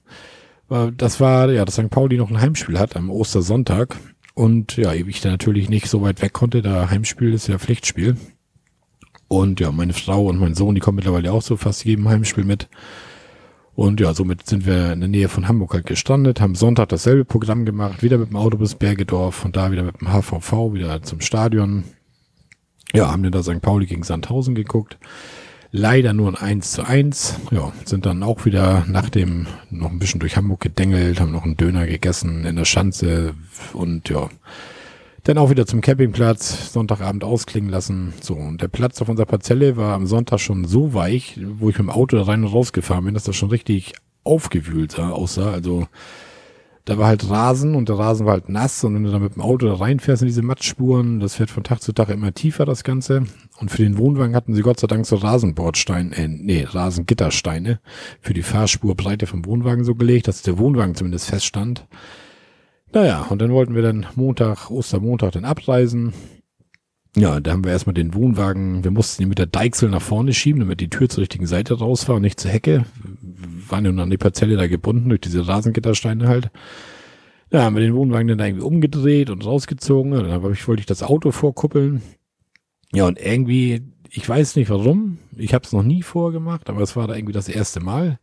Das 0.98 1.20
war, 1.20 1.52
ja, 1.52 1.64
dass 1.64 1.76
St. 1.76 1.92
Pauli 1.92 2.18
noch 2.18 2.32
ein 2.32 2.42
Heimspiel 2.42 2.80
hat 2.80 2.96
am 2.96 3.12
Ostersonntag. 3.12 3.96
Und 4.34 4.78
ja, 4.78 4.94
ich 4.96 5.22
da 5.22 5.30
natürlich 5.30 5.70
nicht 5.70 5.90
so 5.90 6.02
weit 6.02 6.24
weg 6.24 6.34
konnte, 6.34 6.64
da 6.64 6.90
Heimspiel 6.90 7.36
ist 7.36 7.46
ja 7.46 7.60
Pflichtspiel. 7.60 8.18
Und 9.28 9.60
ja, 9.60 9.72
meine 9.72 9.94
Frau 9.94 10.26
und 10.26 10.40
mein 10.40 10.56
Sohn, 10.56 10.74
die 10.74 10.82
kommen 10.82 10.96
mittlerweile 10.96 11.32
auch 11.32 11.44
so 11.44 11.56
fast 11.56 11.86
jedem 11.86 12.10
Heimspiel 12.10 12.46
mit. 12.46 12.70
Und 13.76 14.00
ja, 14.00 14.16
somit 14.16 14.48
sind 14.48 14.66
wir 14.66 14.92
in 14.92 15.02
der 15.02 15.10
Nähe 15.10 15.30
von 15.30 15.48
Hamburg 15.48 15.76
halt 15.76 15.86
gestrandet, 15.86 16.42
haben 16.42 16.56
Sonntag 16.56 16.90
dasselbe 16.90 17.26
Programm 17.26 17.64
gemacht, 17.64 18.02
wieder 18.02 18.18
mit 18.18 18.32
dem 18.32 18.38
Auto 18.38 18.58
bis 18.58 18.74
Bergedorf 18.74 19.46
und 19.46 19.56
da 19.56 19.72
wieder 19.72 19.84
mit 19.84 20.02
dem 20.02 20.12
HVV 20.12 20.74
wieder 20.74 21.04
zum 21.04 21.22
Stadion. 21.22 21.84
Ja, 22.94 23.12
haben 23.12 23.24
dann 23.24 23.32
da 23.32 23.44
St. 23.44 23.62
Pauli 23.62 23.86
gegen 23.86 24.04
Sandhausen 24.04 24.56
geguckt. 24.56 24.98
Leider 25.72 26.14
nur 26.14 26.30
ein 26.30 26.36
1 26.36 26.72
zu 26.72 26.84
1. 26.88 27.36
Ja, 27.52 27.74
sind 27.84 28.06
dann 28.06 28.24
auch 28.24 28.46
wieder 28.46 28.86
nach 28.88 29.10
dem 29.10 29.48
noch 29.70 29.92
ein 29.92 30.00
bisschen 30.00 30.20
durch 30.22 30.38
Hamburg 30.38 30.62
gedengelt, 30.62 31.20
haben 31.20 31.32
noch 31.32 31.44
einen 31.44 31.58
Döner 31.58 31.86
gegessen 31.86 32.46
in 32.46 32.56
der 32.56 32.66
Schanze 32.66 33.34
und 33.74 34.08
ja, 34.08 34.30
dann 35.26 35.38
auch 35.38 35.50
wieder 35.50 35.66
zum 35.66 35.82
Campingplatz, 35.82 36.72
Sonntagabend 36.72 37.26
ausklingen 37.26 37.70
lassen. 37.70 38.14
So, 38.22 38.36
und 38.36 38.62
der 38.62 38.70
Platz 38.70 39.02
auf 39.02 39.10
unserer 39.10 39.26
Parzelle 39.26 39.76
war 39.76 39.94
am 39.94 40.08
Sonntag 40.08 40.40
schon 40.40 40.64
so 40.64 40.94
weich, 40.94 41.38
wo 41.58 41.70
ich 41.70 41.78
mit 41.78 41.88
dem 41.88 41.90
Auto 41.90 42.18
rein 42.22 42.46
und 42.46 42.54
raus 42.54 42.72
gefahren 42.72 43.04
bin, 43.04 43.14
dass 43.14 43.26
das 43.26 43.36
schon 43.36 43.50
richtig 43.50 43.94
aufgewühlt 44.24 44.94
sah, 44.94 45.10
aussah. 45.10 45.52
Also 45.52 45.88
da 46.88 46.98
war 46.98 47.08
halt 47.08 47.30
Rasen 47.30 47.76
und 47.76 47.90
der 47.90 48.00
Rasen 48.00 48.26
war 48.26 48.32
halt 48.32 48.48
nass 48.48 48.82
und 48.86 48.96
wenn 48.96 49.04
du 49.04 49.12
dann 49.12 49.22
mit 49.22 49.36
dem 49.36 49.42
Auto 49.42 49.68
da 49.68 49.74
reinfährst 49.74 50.22
in 50.22 50.28
diese 50.30 50.42
Matschspuren, 50.42 51.20
das 51.20 51.38
wird 51.38 51.52
von 51.52 51.66
Tag 51.66 51.82
zu 51.82 51.92
Tag 51.92 52.08
immer 52.08 52.34
tiefer, 52.34 52.64
das 52.64 52.86
Ganze. 52.86 53.26
Und 53.60 53.70
für 53.70 53.84
den 53.84 53.98
Wohnwagen 53.98 54.34
hatten 54.34 54.56
sie 54.56 54.62
Gott 54.62 54.80
sei 54.80 54.88
Dank 54.88 55.06
so 55.06 55.18
Rasenbordsteine, 55.18 56.16
äh, 56.16 56.30
nee, 56.30 56.64
Rasengittersteine 56.64 57.82
für 58.22 58.34
die 58.34 58.42
Fahrspurbreite 58.42 59.28
vom 59.28 59.44
Wohnwagen 59.46 59.84
so 59.84 59.96
gelegt, 59.96 60.30
dass 60.30 60.44
der 60.44 60.58
Wohnwagen 60.60 60.96
zumindest 60.96 61.30
feststand. 61.30 61.86
Naja, 62.94 63.28
und 63.30 63.42
dann 63.42 63.52
wollten 63.52 63.76
wir 63.76 63.82
dann 63.82 64.06
Montag, 64.16 64.72
Ostermontag 64.72 65.34
dann 65.34 65.44
abreisen. 65.44 66.14
Ja, 67.18 67.42
da 67.42 67.52
haben 67.52 67.66
wir 67.66 67.72
erstmal 67.74 67.96
den 67.96 68.14
Wohnwagen, 68.14 68.86
wir 68.86 68.92
mussten 68.92 69.24
ihn 69.24 69.30
mit 69.30 69.40
der 69.40 69.48
Deichsel 69.48 69.90
nach 69.90 70.02
vorne 70.02 70.34
schieben, 70.34 70.62
damit 70.62 70.80
die 70.80 70.90
Tür 70.90 71.10
zur 71.10 71.24
richtigen 71.24 71.48
Seite 71.48 71.74
raus 71.74 72.08
war 72.08 72.16
und 72.16 72.22
nicht 72.22 72.40
zur 72.40 72.52
Hecke. 72.52 72.86
Waren 73.70 73.86
ja 73.86 73.92
nur 73.92 74.04
an 74.04 74.10
die 74.10 74.18
Parzelle 74.18 74.58
da 74.58 74.68
gebunden 74.68 75.10
durch 75.10 75.22
diese 75.22 75.48
Rasengittersteine 75.48 76.28
halt. 76.28 76.50
Ja, 77.52 77.64
haben 77.64 77.76
wir 77.76 77.82
den 77.82 77.96
Wohnwagen 77.96 78.28
dann 78.28 78.40
irgendwie 78.40 78.66
umgedreht 78.66 79.30
und 79.30 79.46
rausgezogen. 79.46 80.12
Dann 80.12 80.52
ich, 80.52 80.68
wollte 80.68 80.82
ich 80.82 80.86
das 80.86 81.04
Auto 81.04 81.32
vorkuppeln. 81.32 82.02
Ja, 82.94 83.06
und 83.06 83.20
irgendwie, 83.20 83.82
ich 84.10 84.28
weiß 84.28 84.56
nicht 84.56 84.70
warum, 84.70 85.20
ich 85.36 85.54
habe 85.54 85.66
es 85.66 85.74
noch 85.74 85.84
nie 85.84 86.02
vorgemacht, 86.02 86.70
aber 86.70 86.82
es 86.82 86.96
war 86.96 87.08
da 87.08 87.16
irgendwie 87.16 87.34
das 87.34 87.50
erste 87.50 87.80
Mal 87.80 88.20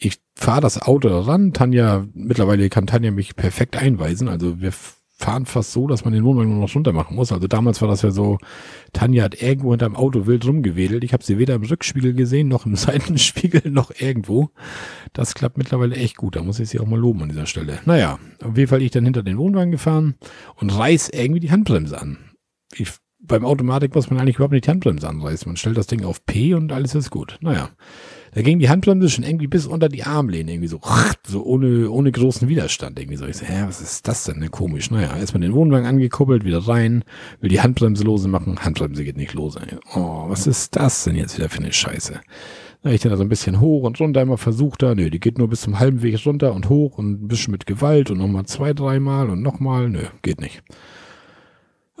ich 0.00 0.18
fahre 0.34 0.62
das 0.62 0.80
Auto 0.80 1.08
ran. 1.20 1.52
Tanja, 1.52 2.06
mittlerweile 2.14 2.68
kann 2.70 2.86
Tanja 2.86 3.10
mich 3.10 3.36
perfekt 3.36 3.76
einweisen. 3.76 4.28
Also 4.28 4.60
wir 4.60 4.72
fahren 5.20 5.44
fast 5.44 5.72
so, 5.72 5.86
dass 5.86 6.04
man 6.04 6.14
den 6.14 6.24
Wohnwagen 6.24 6.50
nur 6.50 6.66
noch 6.66 6.74
runter 6.74 6.92
machen 6.92 7.14
muss. 7.14 7.30
Also 7.30 7.46
damals 7.46 7.82
war 7.82 7.88
das 7.88 8.00
ja 8.00 8.10
so, 8.10 8.38
Tanja 8.94 9.22
hat 9.22 9.40
irgendwo 9.40 9.70
hinterm 9.70 9.94
Auto 9.94 10.26
wild 10.26 10.46
rumgewedelt. 10.46 11.04
Ich 11.04 11.12
habe 11.12 11.22
sie 11.22 11.38
weder 11.38 11.54
im 11.54 11.62
Rückspiegel 11.62 12.14
gesehen, 12.14 12.48
noch 12.48 12.64
im 12.64 12.74
Seitenspiegel, 12.76 13.70
noch 13.70 13.92
irgendwo. 13.98 14.48
Das 15.12 15.34
klappt 15.34 15.58
mittlerweile 15.58 15.94
echt 15.94 16.16
gut. 16.16 16.36
Da 16.36 16.42
muss 16.42 16.58
ich 16.58 16.70
sie 16.70 16.80
auch 16.80 16.86
mal 16.86 16.98
loben 16.98 17.22
an 17.22 17.28
dieser 17.28 17.46
Stelle. 17.46 17.80
Naja, 17.84 18.18
auf 18.42 18.56
jeden 18.56 18.68
Fall 18.68 18.80
ich 18.80 18.92
dann 18.92 19.04
hinter 19.04 19.22
den 19.22 19.36
Wohnwagen 19.36 19.72
gefahren 19.72 20.14
und 20.56 20.70
reiß 20.70 21.10
irgendwie 21.10 21.40
die 21.40 21.50
Handbremse 21.50 22.00
an. 22.00 22.16
Ich, 22.74 22.90
beim 23.18 23.44
Automatik 23.44 23.94
muss 23.94 24.08
man 24.08 24.18
eigentlich 24.18 24.36
überhaupt 24.36 24.52
nicht 24.52 24.66
die 24.66 24.70
Handbremse 24.70 25.06
anreißen. 25.06 25.46
Man 25.48 25.56
stellt 25.56 25.76
das 25.76 25.86
Ding 25.86 26.02
auf 26.02 26.24
P 26.24 26.54
und 26.54 26.72
alles 26.72 26.94
ist 26.94 27.10
gut. 27.10 27.36
Naja. 27.42 27.68
Da 28.32 28.42
ging 28.42 28.60
die 28.60 28.68
Handbremse 28.68 29.10
schon 29.10 29.24
irgendwie 29.24 29.48
bis 29.48 29.66
unter 29.66 29.88
die 29.88 30.04
Armlehne, 30.04 30.52
irgendwie 30.52 30.68
so, 30.68 30.80
so 31.26 31.42
ohne, 31.44 31.90
ohne 31.90 32.12
großen 32.12 32.48
Widerstand 32.48 32.98
irgendwie 32.98 33.16
so. 33.16 33.26
Ich 33.26 33.38
so, 33.38 33.46
hä, 33.46 33.64
was 33.66 33.80
ist 33.80 34.06
das 34.06 34.24
denn, 34.24 34.38
ne, 34.38 34.48
komisch. 34.48 34.90
Naja, 34.90 35.16
erstmal 35.16 35.40
den 35.40 35.52
Wohnwagen 35.52 35.86
angekuppelt, 35.86 36.44
wieder 36.44 36.58
rein, 36.58 37.04
will 37.40 37.50
die 37.50 37.60
Handbremse 37.60 38.04
lose 38.04 38.28
machen, 38.28 38.60
Handbremse 38.60 39.02
geht 39.02 39.16
nicht 39.16 39.34
los. 39.34 39.56
Oh, 39.94 40.28
was 40.28 40.46
ist 40.46 40.76
das 40.76 41.04
denn 41.04 41.16
jetzt 41.16 41.38
wieder 41.38 41.48
für 41.48 41.58
eine 41.58 41.72
Scheiße? 41.72 42.20
Na, 42.82 42.92
ich 42.92 43.02
dann 43.02 43.10
da 43.10 43.16
so 43.18 43.24
ein 43.24 43.28
bisschen 43.28 43.60
hoch 43.60 43.82
und 43.82 44.00
runter 44.00 44.22
immer 44.22 44.38
versucht 44.38 44.82
da, 44.82 44.94
nö, 44.94 45.10
die 45.10 45.20
geht 45.20 45.36
nur 45.36 45.48
bis 45.48 45.62
zum 45.62 45.78
halben 45.78 46.02
Weg 46.02 46.24
runter 46.24 46.54
und 46.54 46.68
hoch 46.68 46.98
und 46.98 47.24
ein 47.24 47.28
bisschen 47.28 47.50
mit 47.50 47.66
Gewalt 47.66 48.10
und 48.10 48.18
nochmal 48.18 48.46
zwei, 48.46 48.72
dreimal 48.72 49.28
und 49.28 49.42
nochmal, 49.42 49.90
nö, 49.90 50.04
geht 50.22 50.40
nicht. 50.40 50.62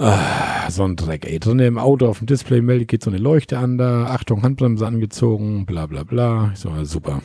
Ah, 0.02 0.70
so 0.70 0.84
ein 0.84 0.96
Dreck, 0.96 1.26
ey. 1.26 1.38
Drin 1.38 1.58
im 1.58 1.76
Auto 1.76 2.06
auf 2.06 2.18
dem 2.18 2.26
Display 2.26 2.62
meldet, 2.62 2.88
geht 2.88 3.02
so 3.02 3.10
eine 3.10 3.18
Leuchte 3.18 3.58
an 3.58 3.76
da. 3.76 4.06
Achtung, 4.06 4.42
Handbremse 4.42 4.86
angezogen, 4.86 5.66
bla 5.66 5.84
bla 5.84 6.04
bla. 6.04 6.52
Ich 6.54 6.60
so, 6.60 6.72
super. 6.86 7.20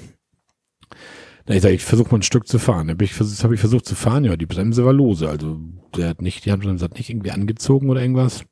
Na, 1.48 1.56
ich 1.56 1.62
sag, 1.62 1.72
ich 1.72 1.86
versuche 1.86 2.12
mal 2.12 2.18
ein 2.18 2.24
Stück 2.24 2.50
zu 2.50 2.60
fahren. 2.60 2.88
Dann 2.90 2.98
habe 2.98 3.06
ich, 3.06 3.14
versucht 3.14 3.86
zu 3.86 3.96
fahren, 3.96 4.26
ja, 4.26 4.36
die 4.36 4.46
Bremse 4.46 4.84
war 4.84 4.92
lose. 4.92 5.30
Also 5.30 5.58
der 5.96 6.10
hat 6.10 6.22
nicht, 6.22 6.44
die 6.44 6.52
Handbremse 6.52 6.84
hat 6.84 6.96
nicht 6.96 7.10
irgendwie 7.10 7.32
angezogen 7.32 7.90
oder 7.90 8.02
irgendwas. 8.02 8.44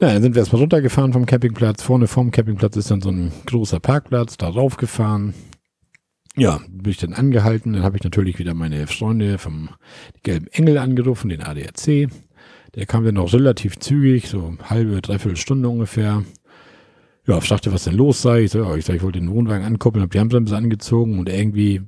Na, 0.00 0.12
dann 0.12 0.22
sind 0.22 0.34
wir 0.34 0.40
erstmal 0.40 0.62
runtergefahren 0.62 1.12
vom 1.12 1.24
Campingplatz. 1.24 1.84
Vorne 1.84 2.08
vom 2.08 2.32
Campingplatz 2.32 2.74
ist 2.76 2.90
dann 2.90 3.00
so 3.00 3.10
ein 3.10 3.30
großer 3.46 3.78
Parkplatz, 3.78 4.36
da 4.36 4.48
raufgefahren. 4.48 5.32
Ja, 6.34 6.60
bin 6.68 6.90
ich 6.90 6.98
dann 6.98 7.14
angehalten. 7.14 7.72
Dann 7.72 7.84
habe 7.84 7.98
ich 7.98 8.02
natürlich 8.02 8.40
wieder 8.40 8.54
meine 8.54 8.88
Freunde 8.88 9.38
vom 9.38 9.68
Gelben 10.24 10.48
Engel 10.48 10.78
angerufen, 10.78 11.28
den 11.28 11.42
ADAC. 11.42 12.08
Der 12.74 12.86
kam 12.86 13.04
dann 13.04 13.14
noch 13.14 13.32
relativ 13.32 13.78
zügig, 13.78 14.28
so 14.28 14.56
halbe, 14.62 15.00
dreiviertel 15.00 15.36
Stunde 15.36 15.68
ungefähr. 15.68 16.24
Ja, 17.26 17.40
fragte, 17.40 17.72
was 17.72 17.84
denn 17.84 17.94
los 17.94 18.22
sei. 18.22 18.42
Ich, 18.42 18.52
so, 18.52 18.60
ja, 18.60 18.74
ich, 18.76 18.84
sag, 18.84 18.96
ich 18.96 19.02
wollte 19.02 19.20
den 19.20 19.30
Wohnwagen 19.30 19.66
ankuppeln, 19.66 20.02
habe 20.02 20.12
die 20.12 20.20
Handbremse 20.20 20.56
angezogen 20.56 21.18
und 21.18 21.28
irgendwie 21.28 21.82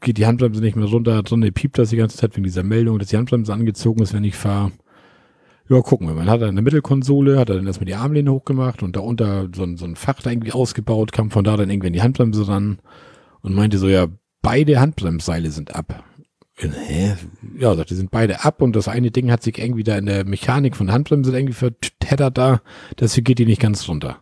geht 0.00 0.18
die 0.18 0.26
Handbremse 0.26 0.60
nicht 0.60 0.76
mehr 0.76 0.88
runter. 0.88 1.22
Drin 1.22 1.48
piept 1.52 1.78
das 1.78 1.90
die 1.90 1.96
ganze 1.96 2.16
Zeit 2.16 2.34
wegen 2.36 2.44
dieser 2.44 2.64
Meldung, 2.64 2.98
dass 2.98 3.08
die 3.08 3.16
Handbremse 3.16 3.52
angezogen 3.52 4.02
ist, 4.02 4.12
wenn 4.12 4.24
ich 4.24 4.34
fahre. 4.34 4.72
Ja, 5.68 5.80
gucken 5.80 6.08
wir. 6.08 6.14
Man 6.14 6.28
hat 6.28 6.42
dann 6.42 6.50
eine 6.50 6.62
Mittelkonsole, 6.62 7.38
hat 7.38 7.48
er 7.48 7.56
dann 7.56 7.66
erstmal 7.66 7.86
die 7.86 7.94
Armlehne 7.94 8.32
hochgemacht 8.32 8.82
und 8.82 8.96
da 8.96 9.00
unter 9.00 9.48
so 9.54 9.62
ein, 9.62 9.76
so 9.76 9.84
ein 9.84 9.96
Fach 9.96 10.20
da 10.20 10.30
irgendwie 10.30 10.52
ausgebaut, 10.52 11.12
kam 11.12 11.30
von 11.30 11.44
da 11.44 11.56
dann 11.56 11.70
irgendwann 11.70 11.92
die 11.92 12.02
Handbremse 12.02 12.48
ran 12.48 12.78
und 13.42 13.54
meinte 13.54 13.78
so, 13.78 13.88
ja, 13.88 14.06
beide 14.42 14.80
Handbremsseile 14.80 15.50
sind 15.50 15.74
ab. 15.74 16.04
Hä? 16.70 17.16
Ja, 17.58 17.74
die 17.74 17.94
sind 17.94 18.10
beide 18.10 18.44
ab 18.44 18.62
und 18.62 18.76
das 18.76 18.88
eine 18.88 19.10
Ding 19.10 19.30
hat 19.30 19.42
sich 19.42 19.58
irgendwie 19.58 19.82
da 19.82 19.96
in 19.96 20.06
der 20.06 20.24
Mechanik 20.24 20.76
von 20.76 20.92
Handbremse 20.92 21.36
irgendwie 21.36 21.54
verteddert 21.54 22.38
da, 22.38 22.60
deswegen 22.98 23.24
geht 23.24 23.38
die 23.38 23.46
nicht 23.46 23.60
ganz 23.60 23.88
runter. 23.88 24.18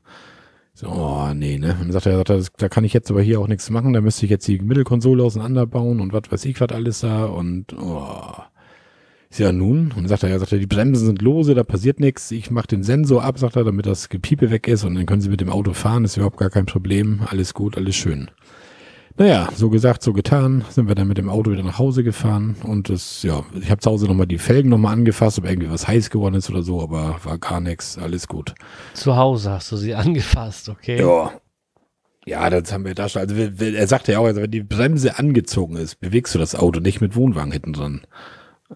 So, 0.73 0.89
oh, 0.89 1.35
nee, 1.35 1.59
ne? 1.59 1.77
Dann 1.79 1.93
sagt 1.93 2.07
er, 2.07 2.17
sagt 2.17 2.31
er, 2.31 2.43
da 2.57 2.69
kann 2.69 2.85
ich 2.85 2.95
jetzt 2.95 3.11
aber 3.11 3.21
hier 3.21 3.41
auch 3.41 3.49
nichts 3.49 3.69
machen, 3.69 3.93
da 3.93 4.01
müsste 4.01 4.25
ich 4.25 4.31
jetzt 4.31 4.49
die 4.49 4.61
Mittelkonsole 4.61 5.23
auseinanderbauen 5.23 6.01
und 6.01 6.13
was 6.13 6.31
weiß 6.31 6.45
ich, 6.47 6.61
was 6.61 6.71
alles 6.71 7.01
da 7.01 7.27
und 7.27 7.75
oh. 7.75 8.33
Ist 9.29 9.39
ja 9.39 9.53
nun, 9.53 9.93
und 9.93 9.99
dann 9.99 10.09
sagt 10.09 10.25
er, 10.25 10.29
ja, 10.29 10.41
sagt 10.41 10.51
er, 10.51 10.59
die 10.59 10.67
Bremsen 10.67 11.07
sind 11.07 11.23
lose, 11.23 11.55
da 11.55 11.63
passiert 11.63 12.01
nichts, 12.01 12.33
ich 12.33 12.51
mache 12.51 12.67
den 12.67 12.83
Sensor 12.83 13.23
ab, 13.23 13.39
sagt 13.39 13.55
er, 13.55 13.63
damit 13.63 13.87
das 13.87 14.09
Gepiepe 14.09 14.51
weg 14.51 14.67
ist 14.67 14.83
und 14.83 14.97
dann 14.97 15.07
können 15.07 15.21
sie 15.21 15.29
mit 15.29 15.41
dem 15.41 15.51
Auto 15.51 15.73
fahren, 15.73 16.05
ist 16.05 16.17
überhaupt 16.17 16.39
gar 16.39 16.51
kein 16.51 16.67
Problem, 16.67 17.21
alles 17.27 17.55
gut, 17.55 17.77
alles 17.77 17.95
schön. 17.95 18.29
Naja, 19.17 19.49
so 19.55 19.71
gesagt, 19.71 20.03
so 20.03 20.13
getan, 20.13 20.65
sind 20.71 20.89
wir 20.89 20.95
dann 20.95 21.09
mit 21.09 21.19
dem 21.19 21.29
Auto 21.29 21.51
wieder 21.51 21.63
nach 21.63 21.79
Hause 21.79 22.05
gefahren 22.05 22.57
und 22.63 22.89
das, 22.89 23.23
ja, 23.23 23.45
ich 23.61 23.71
habe 23.71 23.81
zu 23.81 23.91
Hause 23.91 24.07
nochmal 24.07 24.27
die 24.27 24.39
Felgen 24.39 24.71
nochmal 24.71 24.95
angefasst, 24.95 25.39
ob 25.39 25.45
irgendwie 25.45 25.71
was 25.71 25.87
heiß 25.89 26.11
geworden 26.11 26.37
ist 26.37 26.49
oder 26.49 26.63
so, 26.63 26.81
aber 26.81 27.21
war 27.25 27.39
gar 27.39 27.61
nichts, 27.61 27.99
alles 27.99 28.29
gut. 28.29 28.55
Zu 28.95 29.17
Hause 29.17 29.51
hast 29.51 29.71
du 29.73 29.77
sie 29.77 29.95
angefasst, 29.97 30.69
okay? 30.69 31.01
Ja. 31.01 31.33
Ja, 32.27 32.51
das 32.51 32.71
haben 32.73 32.85
wir 32.85 32.95
da 32.95 33.09
schon. 33.09 33.23
Also 33.23 33.35
er 33.35 33.87
sagte 33.89 34.13
ja 34.13 34.19
auch, 34.19 34.27
also 34.27 34.43
wenn 34.43 34.51
die 34.51 34.63
Bremse 34.63 35.19
angezogen 35.19 35.77
ist, 35.77 36.01
bewegst 36.01 36.35
du 36.35 36.39
das 36.39 36.55
Auto 36.55 36.79
nicht 36.79 37.01
mit 37.01 37.17
Wohnwagen 37.17 37.51
hinten 37.51 37.73
dran. 37.73 38.03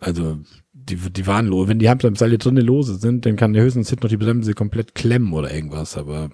Also 0.00 0.38
die, 0.72 0.96
die 0.96 1.26
waren 1.26 1.46
los. 1.46 1.68
Wenn 1.68 1.78
die 1.78 1.88
Handbremseile 1.88 2.38
drinnen 2.38 2.64
lose 2.64 2.96
sind, 2.96 3.26
dann 3.26 3.36
kann 3.36 3.52
der 3.52 3.62
höchstens 3.62 3.94
noch 3.94 4.08
die 4.08 4.16
Bremse 4.16 4.54
komplett 4.54 4.94
klemmen 4.94 5.32
oder 5.32 5.54
irgendwas, 5.54 5.96
aber 5.96 6.30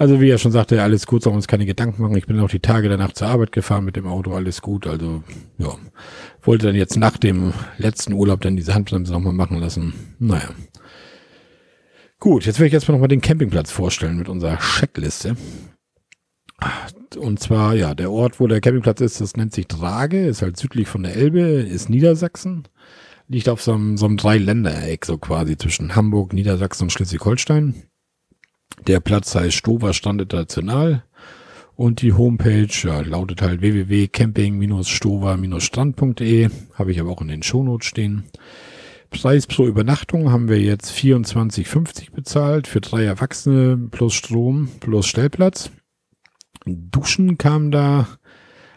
also 0.00 0.18
wie 0.18 0.30
er 0.30 0.38
schon 0.38 0.50
sagte, 0.50 0.82
alles 0.82 1.06
gut, 1.06 1.22
sollen 1.22 1.36
uns 1.36 1.46
keine 1.46 1.66
Gedanken 1.66 2.00
machen. 2.00 2.16
Ich 2.16 2.26
bin 2.26 2.40
auch 2.40 2.48
die 2.48 2.60
Tage 2.60 2.88
danach 2.88 3.12
zur 3.12 3.28
Arbeit 3.28 3.52
gefahren 3.52 3.84
mit 3.84 3.96
dem 3.96 4.06
Auto, 4.06 4.32
alles 4.32 4.62
gut. 4.62 4.86
Also 4.86 5.22
ja, 5.58 5.76
wollte 6.40 6.68
dann 6.68 6.74
jetzt 6.74 6.96
nach 6.96 7.18
dem 7.18 7.52
letzten 7.76 8.14
Urlaub 8.14 8.40
dann 8.40 8.56
diese 8.56 8.72
Handbremse 8.72 9.12
nochmal 9.12 9.34
machen 9.34 9.58
lassen. 9.58 9.92
Naja. 10.18 10.48
Gut, 12.18 12.46
jetzt 12.46 12.58
will 12.58 12.66
ich 12.66 12.72
erstmal 12.72 12.94
nochmal 12.94 13.08
den 13.08 13.20
Campingplatz 13.20 13.70
vorstellen 13.70 14.16
mit 14.16 14.30
unserer 14.30 14.56
Checkliste. 14.56 15.36
Und 17.18 17.40
zwar, 17.40 17.74
ja, 17.74 17.94
der 17.94 18.10
Ort, 18.10 18.40
wo 18.40 18.46
der 18.46 18.62
Campingplatz 18.62 19.02
ist, 19.02 19.20
das 19.20 19.36
nennt 19.36 19.52
sich 19.52 19.68
Drage, 19.68 20.28
ist 20.28 20.40
halt 20.40 20.56
südlich 20.56 20.88
von 20.88 21.02
der 21.02 21.14
Elbe, 21.14 21.40
ist 21.40 21.90
Niedersachsen. 21.90 22.66
Liegt 23.28 23.50
auf 23.50 23.60
so 23.60 23.74
einem, 23.74 23.98
so 23.98 24.06
einem 24.06 24.16
Dreiländereck, 24.16 25.04
so 25.04 25.18
quasi 25.18 25.58
zwischen 25.58 25.94
Hamburg, 25.94 26.32
Niedersachsen 26.32 26.84
und 26.84 26.90
Schleswig-Holstein. 26.90 27.89
Der 28.86 29.00
Platz 29.00 29.34
heißt 29.34 29.56
Stover 29.56 29.92
Strand 29.92 30.22
International 30.22 31.02
und 31.76 32.00
die 32.02 32.12
Homepage 32.12 32.68
ja, 32.82 33.00
lautet 33.00 33.42
halt 33.42 33.62
www.camping-stover-strand.de. 33.62 36.50
Habe 36.74 36.92
ich 36.92 37.00
aber 37.00 37.10
auch 37.10 37.22
in 37.22 37.28
den 37.28 37.42
Shownotes 37.42 37.86
stehen. 37.86 38.24
Preis 39.10 39.46
pro 39.46 39.66
Übernachtung 39.66 40.30
haben 40.30 40.48
wir 40.48 40.60
jetzt 40.60 40.92
24,50 40.92 42.12
bezahlt 42.12 42.66
für 42.66 42.80
drei 42.80 43.04
Erwachsene 43.04 43.88
plus 43.90 44.14
Strom 44.14 44.68
plus 44.80 45.06
Stellplatz. 45.06 45.70
Duschen 46.64 47.38
kam 47.38 47.70
da. 47.70 48.08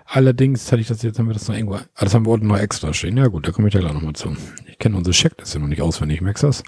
Allerdings 0.05 0.71
hatte 0.71 0.81
ich 0.81 0.87
das 0.87 1.01
jetzt, 1.01 1.19
haben 1.19 1.27
wir 1.27 1.33
das 1.33 1.47
noch 1.47 1.55
irgendwo, 1.55 1.75
ah, 1.75 1.85
das 1.99 2.13
haben 2.13 2.25
wir 2.25 2.31
unten 2.31 2.47
noch 2.47 2.57
extra 2.57 2.93
stehen. 2.93 3.17
Ja 3.17 3.27
gut, 3.27 3.47
da 3.47 3.51
komme 3.51 3.67
ich 3.67 3.73
da 3.73 3.79
gleich 3.79 3.93
nochmal 3.93 4.13
zu. 4.13 4.35
Ich 4.67 4.79
kenne 4.79 4.97
unsere 4.97 5.13
Checkliste 5.13 5.59
noch 5.59 5.67
nicht 5.67 5.81
auswendig, 5.81 6.21
merkst 6.21 6.43
du 6.43 6.47
das? 6.47 6.63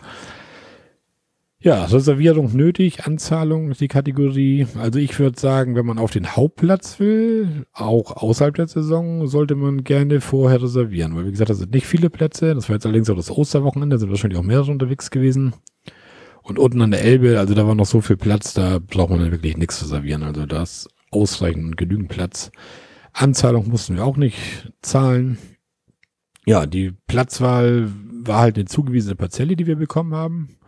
Ja, 1.65 1.85
Reservierung 1.85 2.55
nötig, 2.55 3.07
Anzahlung 3.07 3.71
ist 3.71 3.81
die 3.81 3.87
Kategorie. 3.87 4.67
Also 4.77 4.99
ich 4.99 5.17
würde 5.17 5.39
sagen, 5.39 5.75
wenn 5.75 5.87
man 5.87 5.97
auf 5.97 6.11
den 6.11 6.35
Hauptplatz 6.35 6.99
will, 6.99 7.65
auch 7.73 8.17
außerhalb 8.17 8.53
der 8.53 8.67
Saison, 8.67 9.25
sollte 9.25 9.55
man 9.55 9.83
gerne 9.83 10.21
vorher 10.21 10.61
reservieren. 10.61 11.15
Weil 11.15 11.25
wie 11.25 11.31
gesagt, 11.31 11.49
das 11.49 11.57
sind 11.57 11.73
nicht 11.73 11.87
viele 11.87 12.11
Plätze. 12.11 12.53
Das 12.53 12.69
war 12.69 12.75
jetzt 12.75 12.85
allerdings 12.85 13.09
auch 13.09 13.15
das 13.15 13.31
Osterwochenende, 13.31 13.95
da 13.95 13.99
sind 13.99 14.11
wahrscheinlich 14.11 14.37
auch 14.37 14.43
mehrere 14.43 14.69
unterwegs 14.69 15.09
gewesen. 15.09 15.55
Und 16.43 16.59
unten 16.59 16.83
an 16.83 16.91
der 16.91 17.01
Elbe, 17.01 17.39
also 17.39 17.55
da 17.55 17.65
war 17.65 17.73
noch 17.73 17.87
so 17.87 17.99
viel 17.99 18.17
Platz, 18.17 18.53
da 18.53 18.77
braucht 18.77 19.09
man 19.09 19.17
dann 19.21 19.31
wirklich 19.31 19.57
nichts 19.57 19.81
reservieren. 19.81 20.21
Also 20.21 20.45
da 20.45 20.61
ist 20.61 20.87
ausreichend 21.09 21.77
genügend 21.77 22.09
Platz. 22.09 22.51
Anzahlung 23.11 23.69
mussten 23.69 23.95
wir 23.95 24.05
auch 24.05 24.17
nicht 24.17 24.71
zahlen. 24.83 25.39
Ja, 26.45 26.67
die 26.67 26.91
Platzwahl 27.07 27.91
war 28.23 28.41
halt 28.41 28.55
eine 28.55 28.65
zugewiesene 28.65 29.15
Parzelle, 29.15 29.55
die 29.55 29.65
wir 29.65 29.77
bekommen 29.77 30.13
haben. 30.13 30.59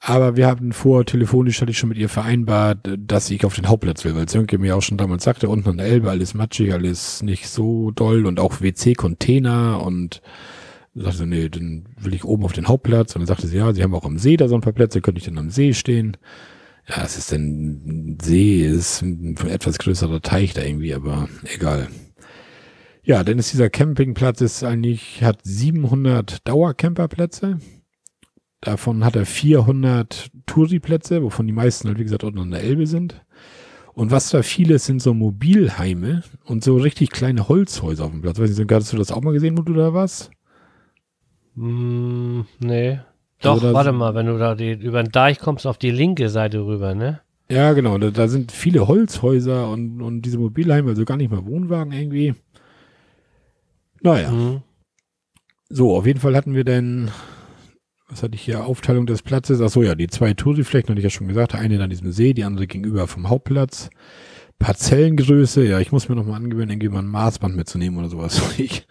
Aber 0.00 0.36
wir 0.36 0.46
hatten 0.46 0.72
vor, 0.72 1.04
telefonisch 1.04 1.60
hatte 1.60 1.72
ich 1.72 1.78
schon 1.78 1.88
mit 1.88 1.98
ihr 1.98 2.08
vereinbart, 2.08 2.88
dass 2.98 3.30
ich 3.30 3.44
auf 3.44 3.56
den 3.56 3.68
Hauptplatz 3.68 4.04
will, 4.04 4.14
weil 4.14 4.28
Sönke 4.28 4.58
mir 4.58 4.76
auch 4.76 4.82
schon 4.82 4.96
damals 4.96 5.24
sagte, 5.24 5.48
unten 5.48 5.70
an 5.70 5.78
der 5.78 5.86
Elbe 5.86 6.10
alles 6.10 6.34
matschig, 6.34 6.72
alles 6.72 7.22
nicht 7.22 7.48
so 7.48 7.90
doll 7.90 8.26
und 8.26 8.38
auch 8.38 8.60
WC-Container 8.60 9.82
und 9.82 10.22
sagte, 10.94 11.26
nee, 11.26 11.48
dann 11.48 11.86
will 11.98 12.14
ich 12.14 12.24
oben 12.24 12.44
auf 12.44 12.52
den 12.52 12.68
Hauptplatz. 12.68 13.14
Und 13.14 13.22
dann 13.22 13.26
sagte 13.26 13.48
sie, 13.48 13.56
ja, 13.56 13.72
sie 13.72 13.82
haben 13.82 13.94
auch 13.94 14.04
am 14.04 14.18
See 14.18 14.36
da 14.36 14.48
so 14.48 14.54
ein 14.54 14.60
paar 14.60 14.72
Plätze, 14.72 15.00
könnte 15.00 15.18
ich 15.18 15.24
dann 15.24 15.38
am 15.38 15.50
See 15.50 15.74
stehen. 15.74 16.16
Ja, 16.88 17.02
es 17.04 17.18
ist 17.18 17.32
ein 17.32 18.18
See, 18.22 18.64
ist 18.64 19.02
ein 19.02 19.36
etwas 19.48 19.78
größerer 19.78 20.22
Teich 20.22 20.54
da 20.54 20.62
irgendwie, 20.62 20.94
aber 20.94 21.28
egal. 21.44 21.88
Ja, 23.02 23.24
denn 23.24 23.38
ist 23.38 23.52
dieser 23.52 23.68
Campingplatz 23.68 24.40
ist 24.40 24.64
eigentlich, 24.64 25.22
hat 25.22 25.40
700 25.42 26.46
Dauercamperplätze. 26.46 27.58
Davon 28.60 29.04
hat 29.04 29.16
er 29.16 29.26
400 29.26 30.30
Touri-Plätze, 30.46 31.22
wovon 31.22 31.46
die 31.46 31.52
meisten 31.52 31.88
halt, 31.88 31.98
wie 31.98 32.04
gesagt, 32.04 32.24
unten 32.24 32.40
an 32.40 32.50
der 32.50 32.62
Elbe 32.62 32.86
sind. 32.86 33.24
Und 33.94 34.10
was 34.10 34.30
da 34.30 34.42
viele 34.42 34.78
sind 34.78 35.02
so 35.02 35.14
Mobilheime 35.14 36.22
und 36.44 36.62
so 36.62 36.76
richtig 36.76 37.10
kleine 37.10 37.48
Holzhäuser 37.48 38.04
auf 38.04 38.10
dem 38.10 38.22
Platz. 38.22 38.38
Weiß 38.38 38.56
nicht, 38.56 38.72
hast 38.72 38.92
du 38.92 38.96
das 38.96 39.10
auch 39.10 39.22
mal 39.22 39.32
gesehen, 39.32 39.58
wo 39.58 39.62
du 39.62 39.74
da 39.74 39.92
warst? 39.92 40.30
Mm, 41.54 42.42
nee. 42.60 43.00
Doch, 43.40 43.54
also 43.54 43.72
warte 43.72 43.92
mal, 43.92 44.14
wenn 44.14 44.26
du 44.26 44.38
da 44.38 44.54
die, 44.54 44.72
über 44.72 45.02
den 45.02 45.12
Deich 45.12 45.38
kommst, 45.38 45.66
auf 45.66 45.78
die 45.78 45.90
linke 45.90 46.28
Seite 46.28 46.64
rüber, 46.64 46.94
ne? 46.94 47.20
Ja, 47.50 47.72
genau. 47.72 47.98
Da, 47.98 48.10
da 48.10 48.28
sind 48.28 48.52
viele 48.52 48.86
Holzhäuser 48.86 49.68
und, 49.70 50.02
und 50.02 50.22
diese 50.22 50.38
Mobilheime, 50.38 50.90
also 50.90 51.04
gar 51.04 51.16
nicht 51.16 51.30
mal 51.30 51.46
Wohnwagen 51.46 51.92
irgendwie. 51.92 52.34
Naja. 54.02 54.30
Mhm. 54.30 54.62
So, 55.68 55.96
auf 55.96 56.06
jeden 56.06 56.20
Fall 56.20 56.36
hatten 56.36 56.54
wir 56.54 56.64
dann, 56.64 57.10
was 58.08 58.22
hatte 58.22 58.34
ich 58.34 58.42
hier, 58.42 58.64
Aufteilung 58.64 59.06
des 59.06 59.22
Platzes. 59.22 59.60
Ach 59.60 59.68
so, 59.68 59.82
ja, 59.82 59.94
die 59.94 60.06
zwei 60.08 60.34
Touriflächen, 60.34 60.90
hatte 60.90 60.98
ich 60.98 61.04
ja 61.04 61.10
schon 61.10 61.28
gesagt. 61.28 61.54
Eine 61.54 61.82
an 61.82 61.90
diesem 61.90 62.12
See, 62.12 62.32
die 62.32 62.44
andere 62.44 62.66
gegenüber 62.66 63.06
vom 63.06 63.28
Hauptplatz. 63.28 63.90
Parzellengröße, 64.58 65.64
ja, 65.64 65.78
ich 65.78 65.92
muss 65.92 66.08
mir 66.08 66.16
nochmal 66.16 66.36
angewöhnen, 66.36 66.70
irgendwie 66.70 66.88
mal 66.88 67.00
ein 67.00 67.06
Maßband 67.06 67.54
mitzunehmen 67.54 67.98
oder 67.98 68.08
sowas. 68.08 68.42
Ich, 68.58 68.86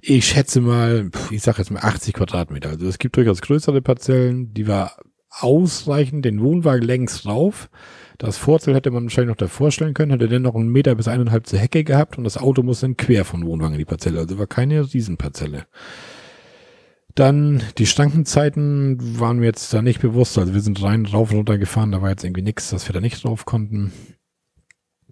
ich 0.00 0.24
schätze 0.24 0.62
mal, 0.62 1.10
ich 1.30 1.42
sage 1.42 1.58
jetzt 1.58 1.70
mal 1.70 1.80
80 1.80 2.14
Quadratmeter. 2.14 2.70
Also 2.70 2.86
es 2.86 2.98
gibt 2.98 3.16
durchaus 3.16 3.42
größere 3.42 3.82
Parzellen, 3.82 4.54
die 4.54 4.66
war 4.66 4.96
ausreichend, 5.28 6.24
den 6.24 6.40
Wohnwagen 6.40 6.82
längs 6.82 7.22
drauf. 7.22 7.68
Das 8.16 8.38
Vorzelt 8.38 8.76
hätte 8.76 8.90
man 8.90 9.04
wahrscheinlich 9.04 9.30
noch 9.30 9.36
davor 9.36 9.70
stellen 9.70 9.94
können, 9.94 10.10
hätte 10.10 10.28
dann 10.28 10.42
noch 10.42 10.54
einen 10.54 10.70
Meter 10.70 10.94
bis 10.94 11.08
eineinhalb 11.08 11.46
zur 11.46 11.58
Hecke 11.58 11.84
gehabt 11.84 12.16
und 12.16 12.24
das 12.24 12.38
Auto 12.38 12.62
muss 12.62 12.80
dann 12.80 12.96
quer 12.96 13.24
von 13.24 13.44
Wohnwagen 13.44 13.74
in 13.74 13.78
die 13.78 13.84
Parzelle. 13.84 14.18
Also 14.18 14.38
war 14.38 14.46
keine 14.46 14.92
Riesenparzelle. 14.92 15.66
Dann 17.14 17.62
die 17.78 17.86
Stankenzeiten 17.86 19.18
waren 19.18 19.38
mir 19.38 19.46
jetzt 19.46 19.72
da 19.72 19.82
nicht 19.82 20.00
bewusst. 20.00 20.38
Also 20.38 20.54
wir 20.54 20.60
sind 20.60 20.82
rein 20.82 21.06
rauf 21.06 21.32
runter 21.32 21.58
gefahren, 21.58 21.92
da 21.92 22.02
war 22.02 22.10
jetzt 22.10 22.24
irgendwie 22.24 22.42
nichts, 22.42 22.70
dass 22.70 22.88
wir 22.88 22.92
da 22.92 23.00
nicht 23.00 23.24
drauf 23.24 23.44
konnten. 23.44 23.92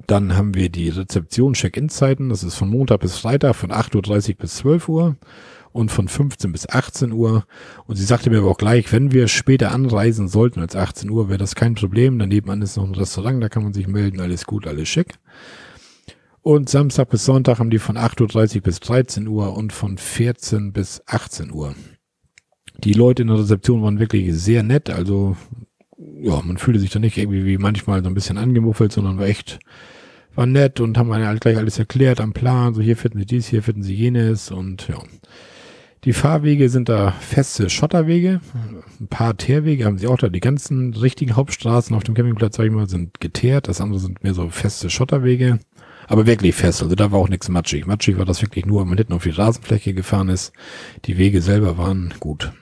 Dann 0.07 0.37
haben 0.37 0.55
wir 0.55 0.69
die 0.69 0.91
Rezeption-Check-In-Zeiten. 0.91 2.29
Das 2.29 2.45
ist 2.45 2.55
von 2.55 2.69
Montag 2.69 3.01
bis 3.01 3.19
Freitag 3.19 3.57
von 3.57 3.73
8.30 3.73 4.31
Uhr 4.31 4.37
bis 4.37 4.57
12 4.57 4.89
Uhr 4.89 5.17
und 5.73 5.91
von 5.91 6.09
15 6.09 6.53
bis 6.53 6.69
18 6.69 7.13
Uhr. 7.13 7.45
Und 7.87 7.97
sie 7.97 8.05
sagte 8.05 8.31
mir 8.31 8.39
aber 8.39 8.51
auch 8.51 8.59
gleich, 8.59 8.93
wenn 8.93 9.13
wir 9.13 9.29
später 9.29 9.73
anreisen 9.73 10.29
sollten 10.29 10.61
als 10.61 10.77
18 10.77 11.11
Uhr, 11.11 11.29
wäre 11.29 11.39
das 11.39 11.57
kein 11.57 11.75
Problem. 11.75 12.19
Daneben 12.19 12.51
an 12.51 12.63
ist 12.63 12.77
noch 12.77 12.85
ein 12.85 12.95
Restaurant, 12.95 13.43
da 13.43 13.49
kann 13.49 13.65
man 13.65 13.73
sich 13.73 13.89
melden. 13.89 14.21
Alles 14.21 14.47
gut, 14.47 14.67
alles 14.67 14.89
schick. 14.89 15.19
Und 16.49 16.71
Samstag 16.71 17.11
bis 17.11 17.27
Sonntag 17.27 17.59
haben 17.59 17.69
die 17.69 17.79
von 17.79 17.99
8.30 17.99 18.57
Uhr 18.57 18.63
bis 18.63 18.81
13 18.81 19.29
Uhr 19.29 19.55
und 19.55 19.71
von 19.71 19.99
14 19.99 20.73
bis 20.73 21.03
18 21.05 21.53
Uhr. 21.53 21.75
Die 22.83 22.95
Leute 22.95 23.21
in 23.21 23.29
der 23.29 23.39
Rezeption 23.39 23.83
waren 23.83 23.99
wirklich 23.99 24.33
sehr 24.33 24.63
nett. 24.63 24.89
Also 24.89 25.37
ja, 25.99 26.41
man 26.43 26.57
fühlte 26.57 26.81
sich 26.81 26.89
da 26.89 27.01
nicht 27.01 27.19
irgendwie 27.19 27.45
wie 27.45 27.59
manchmal 27.59 28.03
so 28.03 28.09
ein 28.09 28.15
bisschen 28.15 28.39
angemuffelt, 28.39 28.93
sondern 28.93 29.19
war 29.19 29.27
echt, 29.27 29.59
war 30.35 30.47
nett 30.47 30.81
und 30.81 30.97
haben 30.97 31.13
halt 31.13 31.43
gleich 31.43 31.59
alles 31.59 31.79
erklärt 31.79 32.19
am 32.19 32.33
Plan. 32.33 32.73
So 32.73 32.81
hier 32.81 32.97
finden 32.97 33.19
sie 33.19 33.27
dies, 33.27 33.47
hier 33.47 33.63
finden 33.63 33.83
sie 33.83 33.95
jenes 33.95 34.51
und 34.51 34.89
ja. 34.89 35.03
Die 36.05 36.15
Fahrwege 36.15 36.71
sind 36.71 36.89
da 36.89 37.11
feste 37.11 37.69
Schotterwege. 37.69 38.41
Ein 39.01 39.09
paar 39.09 39.37
Teerwege 39.37 39.85
haben 39.85 39.99
sie 39.99 40.07
auch 40.07 40.17
da. 40.17 40.31
Die 40.31 40.41
ganzen 40.41 40.95
richtigen 40.95 41.37
Hauptstraßen 41.37 41.95
auf 41.95 42.05
dem 42.05 42.15
Campingplatz, 42.15 42.57
sag 42.57 42.65
ich 42.65 42.73
mal, 42.73 42.89
sind 42.89 43.21
geteert. 43.21 43.69
Das 43.69 43.83
andere 43.83 44.01
sind 44.01 44.23
mehr 44.23 44.33
so 44.33 44.49
feste 44.49 44.89
Schotterwege. 44.89 45.59
Aber 46.09 46.27
wirklich 46.27 46.55
fest. 46.55 46.83
Also 46.83 46.95
da 46.95 47.13
war 47.13 47.21
auch 47.21 47.29
nichts 47.29 47.49
matschig. 47.51 47.87
Matschig 47.87 48.17
war 48.17 48.25
das 48.25 48.41
wirklich 48.43 48.65
nur, 48.65 48.81
wenn 48.81 48.89
man 48.89 48.99
hinten 48.99 49.13
auf 49.13 49.23
die 49.23 49.31
Rasenfläche 49.31 49.93
gefahren 49.93 50.31
ist. 50.31 50.53
Die 51.05 51.19
Wege 51.19 51.43
selber 51.43 51.77
waren 51.77 52.15
gut. 52.19 52.53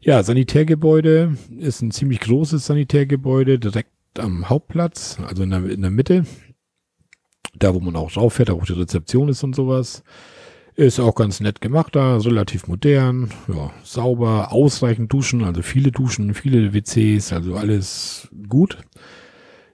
Ja, 0.00 0.22
Sanitärgebäude 0.22 1.36
ist 1.58 1.82
ein 1.82 1.90
ziemlich 1.90 2.20
großes 2.20 2.66
Sanitärgebäude 2.66 3.58
direkt 3.58 3.90
am 4.18 4.48
Hauptplatz, 4.48 5.18
also 5.24 5.42
in 5.42 5.50
der, 5.50 5.64
in 5.66 5.82
der 5.82 5.90
Mitte. 5.90 6.24
Da, 7.54 7.74
wo 7.74 7.80
man 7.80 7.94
auch 7.94 8.10
drauf 8.10 8.34
fährt, 8.34 8.48
da 8.48 8.54
wo 8.54 8.64
die 8.64 8.72
Rezeption 8.72 9.28
ist 9.28 9.44
und 9.44 9.54
sowas. 9.54 10.02
Ist 10.74 10.98
auch 10.98 11.14
ganz 11.14 11.40
nett 11.40 11.60
gemacht 11.60 11.94
da, 11.94 12.16
relativ 12.16 12.66
modern, 12.66 13.30
ja, 13.46 13.70
sauber, 13.84 14.52
ausreichend 14.52 15.12
duschen, 15.12 15.44
also 15.44 15.60
viele 15.60 15.92
Duschen, 15.92 16.32
viele 16.32 16.72
WCs, 16.72 17.34
also 17.34 17.56
alles 17.56 18.28
gut. 18.48 18.78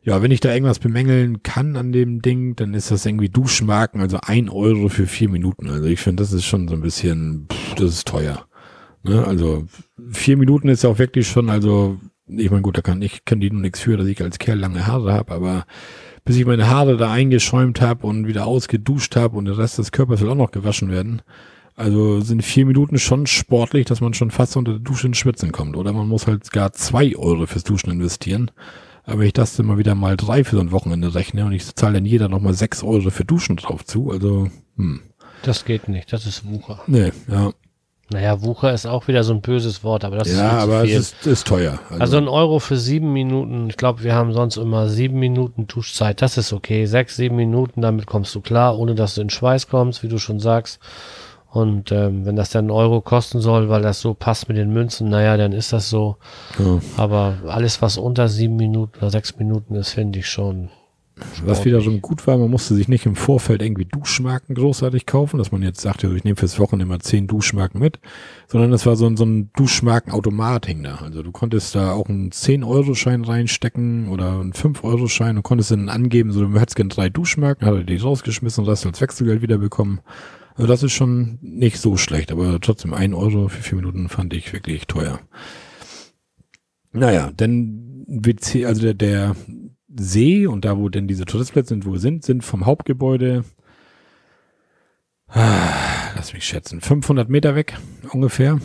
Ja, 0.08 0.22
wenn 0.22 0.30
ich 0.30 0.40
da 0.40 0.54
irgendwas 0.54 0.78
bemängeln 0.78 1.42
kann 1.42 1.76
an 1.76 1.92
dem 1.92 2.22
Ding, 2.22 2.56
dann 2.56 2.72
ist 2.72 2.90
das 2.90 3.04
irgendwie 3.04 3.28
Duschmarken, 3.28 4.00
also 4.00 4.18
ein 4.22 4.48
Euro 4.48 4.88
für 4.88 5.06
vier 5.06 5.28
Minuten. 5.28 5.68
Also 5.68 5.84
ich 5.84 6.00
finde, 6.00 6.22
das 6.22 6.32
ist 6.32 6.46
schon 6.46 6.66
so 6.66 6.72
ein 6.72 6.80
bisschen, 6.80 7.46
pff, 7.52 7.74
das 7.74 7.90
ist 7.90 8.08
teuer. 8.08 8.46
Ne? 9.02 9.22
Also 9.22 9.66
vier 10.10 10.38
Minuten 10.38 10.70
ist 10.70 10.82
ja 10.82 10.88
auch 10.88 10.98
wirklich 10.98 11.28
schon, 11.28 11.50
also 11.50 11.98
ich 12.26 12.50
meine, 12.50 12.62
gut, 12.62 12.78
da 12.78 12.80
kann 12.80 13.02
ich 13.02 13.26
kann 13.26 13.38
die 13.40 13.50
nur 13.50 13.60
nichts 13.60 13.80
für, 13.80 13.98
dass 13.98 14.06
ich 14.06 14.22
als 14.22 14.38
Kerl 14.38 14.58
lange 14.58 14.86
Haare 14.86 15.12
habe, 15.12 15.34
aber 15.34 15.66
bis 16.24 16.38
ich 16.38 16.46
meine 16.46 16.70
Haare 16.70 16.96
da 16.96 17.12
eingeschäumt 17.12 17.82
habe 17.82 18.06
und 18.06 18.26
wieder 18.26 18.46
ausgeduscht 18.46 19.14
habe 19.14 19.36
und 19.36 19.44
der 19.44 19.58
Rest 19.58 19.76
des 19.76 19.92
Körpers 19.92 20.22
will 20.22 20.30
auch 20.30 20.34
noch 20.36 20.52
gewaschen 20.52 20.90
werden. 20.90 21.20
Also 21.76 22.22
sind 22.22 22.42
vier 22.42 22.64
Minuten 22.64 22.98
schon 22.98 23.26
sportlich, 23.26 23.84
dass 23.84 24.00
man 24.00 24.14
schon 24.14 24.30
fast 24.30 24.56
unter 24.56 24.72
der 24.72 24.80
Dusche 24.80 25.08
ins 25.08 25.18
Schwitzen 25.18 25.52
kommt. 25.52 25.76
Oder 25.76 25.92
man 25.92 26.08
muss 26.08 26.26
halt 26.26 26.50
gar 26.50 26.72
zwei 26.72 27.14
Euro 27.14 27.44
fürs 27.44 27.64
Duschen 27.64 27.90
investieren. 27.90 28.50
Aber 29.08 29.22
ich 29.22 29.32
das 29.32 29.58
mal 29.58 29.78
wieder 29.78 29.94
mal 29.94 30.16
drei 30.16 30.44
für 30.44 30.56
so 30.56 30.60
ein 30.60 30.70
Wochenende 30.70 31.14
rechne 31.14 31.46
und 31.46 31.52
ich 31.52 31.74
zahle 31.74 31.94
dann 31.94 32.04
jeder 32.04 32.28
nochmal 32.28 32.54
sechs 32.54 32.82
Euro 32.82 33.10
für 33.10 33.24
Duschen 33.24 33.56
drauf 33.56 33.84
zu, 33.84 34.10
also, 34.10 34.48
hm. 34.76 35.00
Das 35.42 35.64
geht 35.64 35.88
nicht, 35.88 36.12
das 36.12 36.26
ist 36.26 36.44
Wucher. 36.46 36.80
Nee, 36.86 37.12
ja. 37.28 37.52
Naja, 38.10 38.42
Wucher 38.42 38.72
ist 38.72 38.86
auch 38.86 39.06
wieder 39.06 39.22
so 39.22 39.34
ein 39.34 39.42
böses 39.42 39.84
Wort, 39.84 40.04
aber 40.04 40.16
das 40.16 40.28
ja, 40.28 40.56
ist 40.56 40.62
aber 40.62 40.84
viel. 40.84 40.96
es 40.96 41.12
ist, 41.12 41.26
ist 41.26 41.46
teuer. 41.46 41.78
Also. 41.90 42.00
also 42.00 42.16
ein 42.16 42.28
Euro 42.28 42.58
für 42.58 42.78
sieben 42.78 43.12
Minuten. 43.12 43.68
Ich 43.68 43.76
glaube, 43.76 44.02
wir 44.02 44.14
haben 44.14 44.32
sonst 44.32 44.56
immer 44.56 44.88
sieben 44.88 45.18
Minuten 45.18 45.66
Duschzeit. 45.66 46.22
Das 46.22 46.38
ist 46.38 46.54
okay. 46.54 46.86
Sechs, 46.86 47.16
sieben 47.16 47.36
Minuten, 47.36 47.82
damit 47.82 48.06
kommst 48.06 48.34
du 48.34 48.40
klar, 48.40 48.78
ohne 48.78 48.94
dass 48.94 49.14
du 49.14 49.20
in 49.20 49.28
Schweiß 49.28 49.68
kommst, 49.68 50.02
wie 50.02 50.08
du 50.08 50.18
schon 50.18 50.40
sagst. 50.40 50.80
Und 51.50 51.92
ähm, 51.92 52.26
wenn 52.26 52.36
das 52.36 52.50
dann 52.50 52.66
einen 52.66 52.70
Euro 52.70 53.00
kosten 53.00 53.40
soll, 53.40 53.68
weil 53.68 53.82
das 53.82 54.00
so 54.00 54.12
passt 54.14 54.48
mit 54.48 54.58
den 54.58 54.72
Münzen, 54.72 55.08
naja, 55.08 55.36
dann 55.36 55.52
ist 55.52 55.72
das 55.72 55.88
so. 55.88 56.16
Ja. 56.58 56.78
Aber 56.96 57.38
alles, 57.46 57.80
was 57.80 57.96
unter 57.96 58.28
sieben 58.28 58.56
Minuten 58.56 58.98
oder 58.98 59.10
sechs 59.10 59.36
Minuten 59.38 59.74
ist, 59.74 59.90
finde 59.90 60.18
ich 60.18 60.28
schon 60.28 60.68
was 61.44 61.64
wiederum 61.64 62.00
gut 62.00 62.26
war, 62.26 62.38
man 62.38 62.50
musste 62.50 62.74
sich 62.74 62.88
nicht 62.88 63.06
im 63.06 63.16
Vorfeld 63.16 63.62
irgendwie 63.62 63.84
Duschmarken 63.84 64.54
großartig 64.54 65.06
kaufen, 65.06 65.38
dass 65.38 65.52
man 65.52 65.62
jetzt 65.62 65.80
sagt, 65.80 66.04
ich 66.04 66.24
nehme 66.24 66.36
fürs 66.36 66.58
Wochenende 66.58 66.84
immer 66.84 67.00
zehn 67.00 67.26
Duschmarken 67.26 67.80
mit, 67.80 67.98
sondern 68.46 68.72
es 68.72 68.86
war 68.86 68.96
so 68.96 69.06
ein, 69.06 69.16
so 69.16 69.24
ein 69.24 69.50
Duschmarkenautomat 69.56 70.66
hing 70.66 70.82
da. 70.82 70.96
Also 70.96 71.22
du 71.22 71.32
konntest 71.32 71.74
da 71.74 71.92
auch 71.92 72.08
einen 72.08 72.30
10-Euro-Schein 72.30 73.24
reinstecken 73.24 74.08
oder 74.08 74.40
einen 74.40 74.52
5-Euro-Schein 74.52 75.36
und 75.36 75.42
konntest 75.42 75.70
dann 75.70 75.88
angeben, 75.88 76.32
so 76.32 76.44
du 76.44 76.58
hättest 76.58 76.76
gerne 76.76 76.90
drei 76.90 77.08
Duschmarken, 77.08 77.66
hat 77.66 77.74
er 77.74 77.84
die 77.84 77.96
rausgeschmissen 77.96 78.64
und 78.64 78.68
das 78.68 78.86
als 78.86 79.00
Wechselgeld 79.00 79.42
wiederbekommen. 79.42 80.00
Also 80.58 80.66
das 80.66 80.82
ist 80.82 80.92
schon 80.92 81.38
nicht 81.40 81.78
so 81.78 81.96
schlecht, 81.96 82.32
aber 82.32 82.60
trotzdem 82.60 82.92
ein 82.92 83.14
Euro 83.14 83.46
für 83.46 83.62
vier 83.62 83.76
Minuten 83.76 84.08
fand 84.08 84.34
ich 84.34 84.52
wirklich 84.52 84.88
teuer. 84.88 85.20
Naja, 86.90 87.30
denn 87.30 88.04
WC, 88.08 88.66
also 88.66 88.82
der, 88.82 88.94
der 88.94 89.36
See 89.96 90.48
und 90.48 90.64
da, 90.64 90.76
wo 90.76 90.88
denn 90.88 91.06
diese 91.06 91.26
Touristplätze 91.26 91.68
sind, 91.68 91.86
wo 91.86 91.92
wir 91.92 92.00
sind, 92.00 92.24
sind 92.24 92.42
vom 92.42 92.66
Hauptgebäude, 92.66 93.44
ah, 95.28 96.10
lass 96.16 96.32
mich 96.32 96.44
schätzen, 96.44 96.80
500 96.80 97.28
Meter 97.28 97.54
weg 97.54 97.78
ungefähr. 98.10 98.58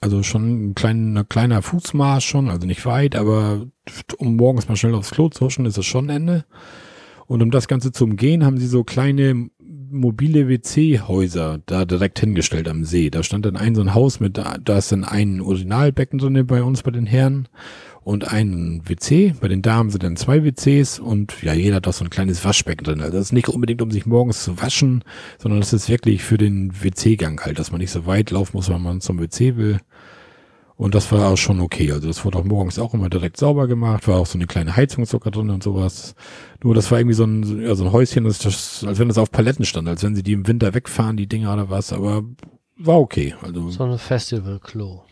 Also 0.00 0.24
schon 0.24 0.70
ein 0.70 0.74
kleiner, 0.74 1.22
kleiner 1.22 1.62
Fußmarsch 1.62 2.26
schon, 2.26 2.50
also 2.50 2.66
nicht 2.66 2.84
weit, 2.84 3.14
aber 3.14 3.68
um 4.18 4.34
morgens 4.34 4.68
mal 4.68 4.74
schnell 4.74 4.96
aufs 4.96 5.12
Klo 5.12 5.28
zu 5.28 5.44
huschen, 5.44 5.66
ist 5.66 5.78
es 5.78 5.86
schon 5.86 6.08
Ende. 6.08 6.44
Und 7.28 7.42
um 7.42 7.52
das 7.52 7.68
Ganze 7.68 7.92
zu 7.92 8.02
umgehen, 8.02 8.44
haben 8.44 8.58
sie 8.58 8.66
so 8.66 8.82
kleine 8.82 9.50
mobile 9.92 10.48
WC-Häuser 10.48 11.60
da 11.66 11.84
direkt 11.84 12.18
hingestellt 12.18 12.68
am 12.68 12.84
See. 12.84 13.10
Da 13.10 13.22
stand 13.22 13.46
dann 13.46 13.56
ein 13.56 13.74
so 13.74 13.82
ein 13.82 13.94
Haus 13.94 14.20
mit, 14.20 14.38
da 14.38 14.78
ist 14.78 14.92
dann 14.92 15.04
ein 15.04 15.40
Urinalbecken 15.40 16.18
drin 16.18 16.46
bei 16.46 16.62
uns 16.62 16.82
bei 16.82 16.90
den 16.90 17.06
Herren 17.06 17.48
und 18.04 18.32
ein 18.32 18.82
WC. 18.84 19.34
Bei 19.40 19.48
den 19.48 19.62
Damen 19.62 19.90
sind 19.90 20.02
dann 20.02 20.16
zwei 20.16 20.44
WCs 20.44 20.98
und 20.98 21.42
ja, 21.42 21.52
jeder 21.52 21.76
hat 21.76 21.86
auch 21.86 21.92
so 21.92 22.04
ein 22.04 22.10
kleines 22.10 22.44
Waschbecken 22.44 22.84
drin. 22.84 23.00
Also 23.00 23.12
das 23.12 23.26
ist 23.26 23.32
nicht 23.32 23.48
unbedingt, 23.48 23.82
um 23.82 23.90
sich 23.90 24.06
morgens 24.06 24.42
zu 24.42 24.60
waschen, 24.60 25.04
sondern 25.38 25.60
das 25.60 25.72
ist 25.72 25.88
wirklich 25.88 26.22
für 26.22 26.38
den 26.38 26.72
WC-Gang 26.82 27.44
halt, 27.44 27.58
dass 27.58 27.70
man 27.70 27.80
nicht 27.80 27.92
so 27.92 28.06
weit 28.06 28.30
laufen 28.30 28.56
muss, 28.56 28.68
wenn 28.68 28.82
man 28.82 29.00
zum 29.00 29.20
WC 29.20 29.56
will. 29.56 29.78
Und 30.76 30.94
das 30.94 31.12
war 31.12 31.28
auch 31.28 31.36
schon 31.36 31.60
okay. 31.60 31.92
Also 31.92 32.08
das 32.08 32.24
wurde 32.24 32.38
auch 32.38 32.44
morgens 32.44 32.78
auch 32.78 32.94
immer 32.94 33.08
direkt 33.08 33.36
sauber 33.36 33.68
gemacht, 33.68 34.08
war 34.08 34.18
auch 34.18 34.26
so 34.26 34.38
eine 34.38 34.46
kleine 34.46 34.74
Heizung 34.74 35.04
sogar 35.04 35.30
drin 35.30 35.50
und 35.50 35.62
sowas. 35.62 36.14
Nur 36.62 36.74
das 36.74 36.90
war 36.90 36.98
irgendwie 36.98 37.14
so 37.14 37.24
ein, 37.24 37.62
ja, 37.62 37.74
so 37.74 37.84
ein 37.84 37.92
Häuschen, 37.92 38.24
das, 38.24 38.38
das, 38.38 38.84
als 38.84 38.98
wenn 38.98 39.08
das 39.08 39.18
auf 39.18 39.30
Paletten 39.30 39.64
stand, 39.64 39.88
als 39.88 40.02
wenn 40.02 40.16
sie 40.16 40.22
die 40.22 40.32
im 40.32 40.46
Winter 40.46 40.74
wegfahren, 40.74 41.16
die 41.16 41.28
Dinger 41.28 41.52
oder 41.52 41.70
was, 41.70 41.92
aber 41.92 42.24
war 42.76 42.98
okay. 42.98 43.34
Also, 43.42 43.70
so 43.70 43.84
ein 43.84 43.98
Festival-Klo. 43.98 45.02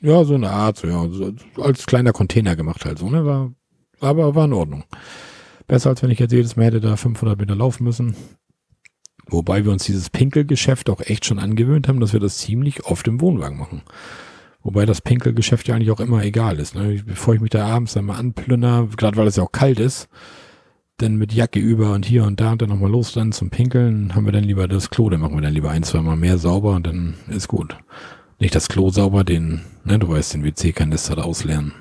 Ja, 0.00 0.24
so 0.24 0.34
eine 0.34 0.50
Art, 0.50 0.76
so, 0.76 0.86
ja, 0.86 1.08
so 1.08 1.32
als 1.60 1.86
kleiner 1.86 2.12
Container 2.12 2.54
gemacht 2.54 2.84
halt 2.84 2.98
so, 2.98 3.08
ne, 3.08 3.24
war, 3.24 3.52
aber 4.00 4.34
war 4.34 4.44
in 4.44 4.52
Ordnung. 4.52 4.84
Besser 5.66 5.90
als 5.90 6.02
wenn 6.02 6.10
ich 6.10 6.18
jetzt 6.18 6.32
jedes 6.32 6.56
Mal 6.56 6.66
hätte 6.66 6.80
da 6.80 6.96
500 6.96 7.38
Meter 7.38 7.56
laufen 7.56 7.84
müssen. 7.84 8.14
Wobei 9.28 9.64
wir 9.64 9.72
uns 9.72 9.84
dieses 9.84 10.10
Pinkelgeschäft 10.10 10.88
auch 10.88 11.00
echt 11.00 11.24
schon 11.24 11.40
angewöhnt 11.40 11.88
haben, 11.88 11.98
dass 11.98 12.12
wir 12.12 12.20
das 12.20 12.38
ziemlich 12.38 12.84
oft 12.84 13.08
im 13.08 13.20
Wohnwagen 13.20 13.58
machen. 13.58 13.82
Wobei 14.66 14.84
das 14.84 15.00
Pinkelgeschäft 15.00 15.68
ja 15.68 15.76
eigentlich 15.76 15.92
auch 15.92 16.00
immer 16.00 16.24
egal 16.24 16.58
ist. 16.58 16.74
Ne? 16.74 17.00
Bevor 17.06 17.34
ich 17.34 17.40
mich 17.40 17.50
da 17.50 17.64
abends 17.68 17.92
dann 17.92 18.06
mal 18.06 18.16
anplünder, 18.16 18.88
gerade 18.96 19.16
weil 19.16 19.28
es 19.28 19.36
ja 19.36 19.44
auch 19.44 19.52
kalt 19.52 19.78
ist, 19.78 20.08
dann 20.96 21.14
mit 21.14 21.32
Jacke 21.32 21.60
über 21.60 21.92
und 21.92 22.04
hier 22.04 22.24
und 22.24 22.40
da 22.40 22.50
und 22.50 22.62
dann 22.62 22.70
nochmal 22.70 22.90
los 22.90 23.12
dann 23.12 23.30
zum 23.30 23.48
Pinkeln, 23.48 24.16
haben 24.16 24.24
wir 24.24 24.32
dann 24.32 24.42
lieber 24.42 24.66
das 24.66 24.90
Klo, 24.90 25.08
dann 25.08 25.20
machen 25.20 25.36
wir 25.36 25.42
dann 25.42 25.52
lieber 25.52 25.70
ein, 25.70 25.84
zwei 25.84 26.00
Mal 26.00 26.16
mehr 26.16 26.36
sauber 26.36 26.74
und 26.74 26.84
dann 26.84 27.14
ist 27.28 27.46
gut. 27.46 27.76
Nicht 28.40 28.56
das 28.56 28.68
Klo 28.68 28.90
sauber, 28.90 29.22
den, 29.22 29.60
ne, 29.84 30.00
du 30.00 30.08
weißt, 30.08 30.34
den 30.34 30.42
WC-Kanister 30.42 31.14
da 31.14 31.22
ausleeren. 31.22 31.72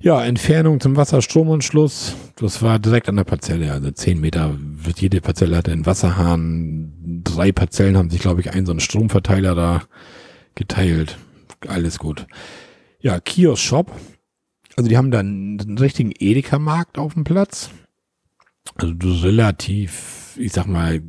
Ja, 0.00 0.24
Entfernung 0.24 0.80
zum 0.80 0.96
Wasserstromanschluss, 0.96 2.16
das 2.40 2.60
war 2.60 2.80
direkt 2.80 3.08
an 3.08 3.16
der 3.16 3.24
Parzelle, 3.24 3.72
also 3.72 3.92
zehn 3.92 4.20
Meter 4.20 4.58
jede 4.96 5.20
Parzelle 5.20 5.56
hatte 5.56 5.70
einen 5.70 5.86
Wasserhahn, 5.86 7.22
drei 7.22 7.52
Parzellen 7.52 7.96
haben 7.96 8.10
sich, 8.10 8.20
glaube 8.20 8.40
ich, 8.40 8.52
einen 8.52 8.66
so 8.66 8.72
einen 8.72 8.80
Stromverteiler 8.80 9.54
da 9.54 9.82
geteilt. 10.58 11.16
Alles 11.66 11.98
gut. 11.98 12.26
Ja, 13.00 13.20
Kiosk 13.20 13.62
Shop. 13.62 13.92
Also 14.76 14.88
die 14.88 14.96
haben 14.96 15.10
dann 15.10 15.58
einen 15.60 15.78
richtigen 15.78 16.12
Edeka-Markt 16.16 16.98
auf 16.98 17.14
dem 17.14 17.24
Platz. 17.24 17.70
Also 18.76 18.94
relativ, 19.22 20.36
ich 20.38 20.52
sag 20.52 20.66
mal, 20.66 21.02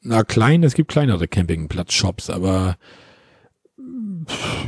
na 0.00 0.24
klein, 0.24 0.62
es 0.62 0.74
gibt 0.74 0.90
kleinere 0.90 1.28
Campingplatz-Shops, 1.28 2.30
aber 2.30 2.76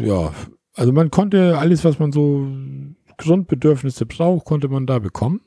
ja, 0.04 0.32
also 0.74 0.92
man 0.92 1.10
konnte 1.10 1.58
alles, 1.58 1.84
was 1.84 1.98
man 1.98 2.12
so 2.12 2.48
Grundbedürfnisse 3.16 4.06
braucht, 4.06 4.44
konnte 4.44 4.68
man 4.68 4.86
da 4.86 4.98
bekommen. 4.98 5.40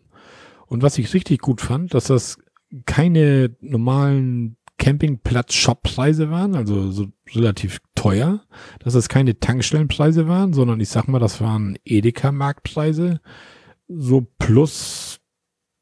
Und 0.67 0.83
was 0.83 0.97
ich 0.97 1.13
richtig 1.13 1.39
gut 1.39 1.61
fand, 1.61 1.93
dass 1.93 2.05
das 2.05 2.37
keine 2.85 3.55
normalen 3.61 4.57
Campingplatz-Shop-Preise 4.81 6.31
waren, 6.31 6.55
also 6.55 6.89
so 6.89 7.07
relativ 7.35 7.81
teuer, 7.93 8.41
dass 8.79 8.95
es 8.95 9.09
keine 9.09 9.39
Tankstellenpreise 9.39 10.27
waren, 10.27 10.53
sondern 10.53 10.79
ich 10.79 10.89
sag 10.89 11.07
mal, 11.07 11.19
das 11.19 11.39
waren 11.39 11.77
Edeka-Marktpreise, 11.85 13.19
so 13.87 14.25
plus 14.39 15.19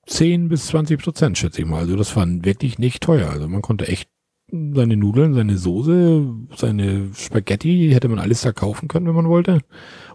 10 0.06 0.50
bis 0.50 0.68
20 0.68 1.02
Prozent, 1.02 1.38
schätze 1.38 1.62
ich 1.62 1.68
mal. 1.68 1.80
Also 1.80 1.96
das 1.96 2.14
war 2.18 2.28
wirklich 2.28 2.78
nicht 2.78 3.02
teuer. 3.02 3.30
Also 3.30 3.48
man 3.48 3.62
konnte 3.62 3.88
echt 3.88 4.10
seine 4.52 4.98
Nudeln, 4.98 5.34
seine 5.34 5.58
Soße, 5.58 6.28
seine 6.58 7.12
Spaghetti, 7.14 7.92
hätte 7.94 8.10
man 8.10 8.20
alles 8.20 8.42
da 8.42 8.52
kaufen 8.52 8.90
können, 8.90 9.08
wenn 9.08 9.16
man 9.16 9.30
wollte. 9.30 9.62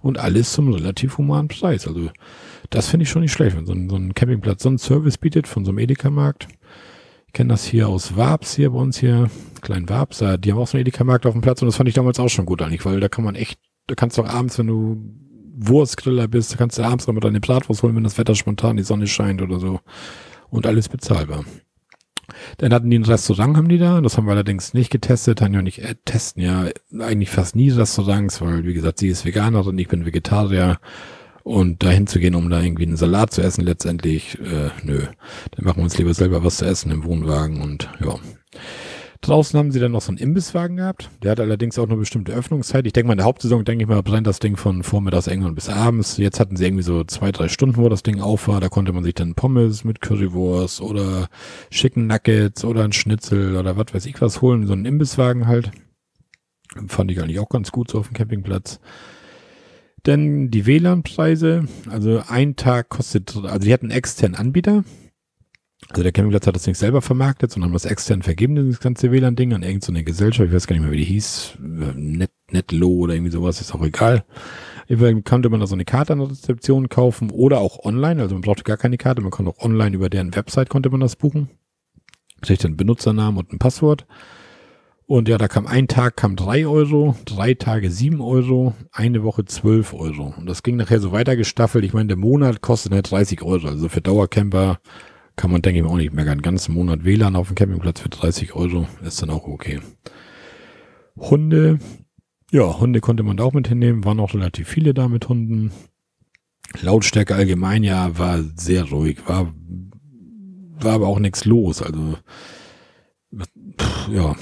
Und 0.03 0.19
alles 0.19 0.53
zum 0.53 0.71
relativ 0.71 1.17
humanen 1.17 1.49
Preis. 1.49 1.87
Also 1.87 2.11
das 2.69 2.89
finde 2.89 3.05
ich 3.05 3.11
schon 3.11 3.23
nicht 3.23 3.33
schlecht, 3.33 3.57
wenn 3.57 3.65
so 3.65 3.73
ein, 3.73 3.89
so 3.89 3.97
ein 3.97 4.13
Campingplatz 4.13 4.63
so 4.63 4.69
einen 4.69 4.79
Service 4.79 5.17
bietet 5.17 5.49
von 5.49 5.65
so 5.65 5.71
einem 5.71 5.79
Edeka-Markt 5.79 6.49
kenne 7.35 7.49
das 7.51 7.65
hier 7.65 7.89
aus 7.89 8.17
Wabs 8.17 8.57
hier 8.57 8.71
bei 8.71 8.79
uns 8.79 8.99
hier, 8.99 9.29
kleinen 9.61 9.89
Wabs, 9.89 10.19
die 10.19 10.53
haben 10.53 10.59
auch 10.59 10.67
so 10.67 10.79
einen 10.79 10.87
Edeka-Markt 10.87 11.27
auf 11.27 11.33
dem 11.33 11.43
Platz 11.43 11.61
und 11.61 11.67
das 11.67 11.77
fand 11.77 11.89
ich 11.89 11.95
damals 11.95 12.19
auch 12.19 12.29
schon 12.29 12.47
gut 12.47 12.63
eigentlich, 12.63 12.85
weil 12.87 13.01
da 13.01 13.09
kann 13.09 13.25
man 13.25 13.35
echt, 13.35 13.59
da 13.87 13.95
kannst 13.95 14.17
du 14.17 14.23
auch 14.23 14.29
abends, 14.29 14.59
wenn 14.59 14.69
du 14.69 14.97
Wurstgriller 15.57 16.29
bist, 16.29 16.53
da 16.53 16.57
kannst 16.57 16.79
du 16.79 16.83
abends 16.83 17.07
noch 17.07 17.15
mal 17.15 17.21
deine 17.21 17.41
Bratwurst 17.41 17.83
holen, 17.83 17.95
wenn 17.97 18.05
das 18.05 18.19
Wetter 18.19 18.35
spontan 18.35 18.77
die 18.77 18.83
Sonne 18.83 19.07
scheint 19.07 19.43
oder 19.43 19.61
so. 19.61 19.81
Und 20.51 20.67
alles 20.67 20.89
bezahlbar. 20.89 21.45
Dann 22.59 22.73
hatten 22.73 22.91
die 22.91 22.99
ein 22.99 23.05
Restaurant, 23.05 23.57
haben 23.57 23.69
die 23.69 23.79
da. 23.79 24.01
Das 24.01 24.17
haben 24.17 24.27
wir 24.27 24.33
allerdings 24.33 24.75
nicht 24.75 24.91
getestet, 24.91 25.41
haben 25.41 25.55
ja 25.55 25.63
nicht 25.63 25.81
äh, 25.81 25.95
testen 26.05 26.43
ja 26.43 26.69
eigentlich 26.99 27.31
fast 27.31 27.57
nie 27.57 27.71
Restaurants, 27.71 28.41
weil, 28.41 28.65
wie 28.65 28.75
gesagt, 28.75 28.99
sie 28.99 29.09
ist 29.09 29.25
Veganerin, 29.25 29.79
ich 29.79 29.89
bin 29.89 30.07
Vegetarier. 30.07 30.79
Und 31.45 31.83
dahin 31.83 32.07
zu 32.07 32.21
gehen, 32.21 32.35
um 32.35 32.49
da 32.49 32.63
irgendwie 32.63 32.87
einen 32.87 32.97
Salat 32.97 33.33
zu 33.33 33.43
essen, 33.43 33.65
letztendlich, 33.65 34.39
äh, 34.41 34.71
nö. 34.83 35.03
Dann 35.53 35.65
machen 35.65 35.77
wir 35.77 35.85
uns 35.85 35.99
lieber 35.99 36.15
selber 36.15 36.43
was 36.43 36.57
zu 36.57 36.65
essen 36.65 36.91
im 36.91 37.05
Wohnwagen 37.05 37.61
und 37.61 37.91
ja. 38.03 38.17
Draußen 39.21 39.59
haben 39.59 39.71
sie 39.71 39.81
dann 39.81 39.93
noch 39.93 40.03
so 40.03 40.11
einen 40.11 40.19
Imbisswagen 40.19 40.77
gehabt. 40.77 41.11
Der 41.23 41.31
hat 41.31 41.41
allerdings 41.41 41.79
auch 41.79 41.87
eine 41.87 41.97
bestimmte 41.97 42.33
Öffnungszeit. 42.33 42.87
Ich 42.87 42.93
denke 42.93 43.09
mal, 43.09 43.15
in 43.15 43.19
der 43.19 43.27
Hauptsaison, 43.27 43.65
denke 43.65 43.85
ich 43.85 43.89
mal, 43.89 44.03
brennt 44.03 44.27
das 44.27 44.39
Ding 44.39 44.57
von 44.57 44.83
vormittags 44.83 45.27
irgendwann 45.27 45.55
bis 45.55 45.69
abends. 45.69 46.19
Jetzt 46.19 46.41
hatten 46.41 46.57
sie 46.57 46.65
irgendwie 46.65 46.83
so 46.83 47.05
zwei, 47.05 47.33
drei 47.33 47.49
Stunden, 47.49 47.79
wo 47.79 47.89
das 47.89 48.03
Ding 48.03 48.21
auf 48.21 48.49
war. 48.49 48.61
Da 48.61 48.69
konnte 48.69 48.93
man 48.93 49.03
sich 49.03 49.15
dann 49.15 49.35
Pommes 49.35 49.85
mit 49.85 50.03
Currywurst 50.03 50.83
oder 50.83 51.29
schicken 51.71 52.07
Nuggets 52.07 52.65
oder 52.65 52.85
ein 52.85 52.93
Schnitzel 52.93 53.57
oder 53.57 53.79
was 53.79 53.95
weiß 53.95 54.07
ich 54.07 54.21
was 54.21 54.43
holen. 54.43 54.67
So 54.67 54.75
einen 54.75 54.85
Imbisswagen 54.85 55.47
halt. 55.47 55.71
Fand 56.87 57.11
ich 57.11 57.21
eigentlich 57.21 57.39
auch 57.39 57.49
ganz 57.49 57.71
gut 57.73 57.91
so 57.91 58.01
auf 58.01 58.09
dem 58.09 58.15
Campingplatz. 58.15 58.79
Denn 60.07 60.51
die 60.51 60.67
WLAN-Preise, 60.67 61.67
also 61.91 62.23
ein 62.29 62.57
Tag 62.57 62.91
kostet, 62.91 63.35
also 63.37 63.59
die 63.59 63.73
hatten 63.73 63.91
externen 63.91 64.37
Anbieter. 64.37 64.85
Also 65.91 66.03
der 66.03 66.13
Campingplatz 66.13 66.47
hat 66.47 66.57
das 66.57 66.67
nicht 66.67 66.79
selber 66.79 67.03
vermarktet, 67.03 67.51
sondern 67.51 67.69
haben 67.69 67.75
das 67.75 67.85
extern 67.85 68.23
vergeben, 68.23 68.57
das 68.57 68.81
ganze 68.81 69.11
WLAN-Ding 69.11 69.53
an 69.53 69.63
irgendeine 69.63 70.05
Gesellschaft, 70.05 70.49
ich 70.49 70.55
weiß 70.55 70.67
gar 70.67 70.75
nicht 70.75 70.83
mehr, 70.83 70.93
wie 70.93 70.99
die 70.99 71.05
hieß, 71.05 71.59
Net, 71.59 72.31
Netlo 72.51 72.89
oder 72.89 73.15
irgendwie 73.15 73.33
sowas, 73.33 73.61
ist 73.61 73.75
auch 73.75 73.83
egal. 73.83 74.25
Eventuell 74.89 75.23
konnte 75.23 75.49
man 75.51 75.61
da 75.61 75.67
so 75.67 75.75
eine 75.75 75.85
Karte 75.85 76.15
an 76.15 76.21
der 76.21 76.31
Rezeption 76.31 76.89
kaufen 76.89 77.31
oder 77.31 77.59
auch 77.59 77.85
online, 77.85 78.21
also 78.21 78.35
man 78.35 78.43
brauchte 78.43 78.65
gar 78.65 78.77
keine 78.77 78.99
Karte, 78.99 79.23
man 79.23 79.31
konnte 79.31 79.51
auch 79.51 79.63
online 79.63 79.95
über 79.95 80.11
deren 80.11 80.35
Website 80.35 80.69
konnte 80.69 80.91
man 80.91 81.01
das 81.01 81.17
buchen. 81.17 81.51
Kriegt 82.41 82.65
einen 82.65 82.77
Benutzernamen 82.77 83.39
und 83.39 83.53
ein 83.53 83.59
Passwort. 83.59 84.07
Und 85.07 85.29
ja, 85.29 85.37
da 85.37 85.49
kam 85.49 85.67
ein 85.67 85.87
Tag 85.87 86.17
kam 86.17 86.35
drei 86.35 86.67
Euro, 86.67 87.15
drei 87.27 87.53
Tage 87.55 87.91
sieben 87.91 88.23
Euro, 88.23 88.75
eine 88.91 89.23
Woche 89.23 89.45
zwölf 89.45 89.93
Euro. 89.93 90.35
Und 90.37 90.47
das 90.47 90.63
ging 90.63 90.77
nachher 90.77 90.99
so 90.99 91.13
weiter 91.13 91.37
gestaffelt. 91.37 91.85
Ich 91.85 91.93
meine, 91.93 92.09
der 92.09 92.17
Monat 92.17 92.63
kostet 92.63 92.93
halt 92.93 93.11
30 93.11 93.43
Euro. 93.43 93.69
Also 93.69 93.91
für 93.91 94.01
Dauercamper 94.01 94.79
kann 95.37 95.51
man, 95.51 95.61
denke 95.61 95.81
ich 95.81 95.87
auch 95.87 95.97
nicht 95.97 96.15
mehr 96.15 96.27
einen 96.27 96.41
ganzen 96.41 96.73
Monat 96.75 97.05
WLAN 97.05 97.37
auf 97.37 97.49
dem 97.49 97.55
Campingplatz 97.55 98.01
für 98.01 98.09
30 98.09 98.55
Euro. 98.55 98.87
Ist 99.05 99.21
dann 99.21 99.29
auch 99.29 99.47
okay. 99.47 99.81
Hunde, 101.17 101.79
ja, 102.51 102.79
Hunde 102.79 103.01
konnte 103.01 103.25
man 103.25 103.37
da 103.37 103.45
auch 103.45 103.53
mit 103.53 103.69
hinnehmen. 103.69 104.05
Waren 104.05 104.21
auch 104.21 104.33
relativ 104.33 104.69
viele 104.69 104.95
da 104.95 105.09
mit 105.09 105.29
Hunden. 105.29 105.71
Lautstärke 106.81 107.35
allgemein, 107.35 107.85
ja, 107.85 108.17
war 108.17 108.43
sehr 108.57 108.85
ruhig. 108.85 109.19
War, 109.27 109.53
war 110.81 110.93
aber 110.95 111.09
auch 111.09 111.19
nichts 111.19 111.45
los. 111.45 111.83
Also, 111.83 112.17
ja, 114.11 114.35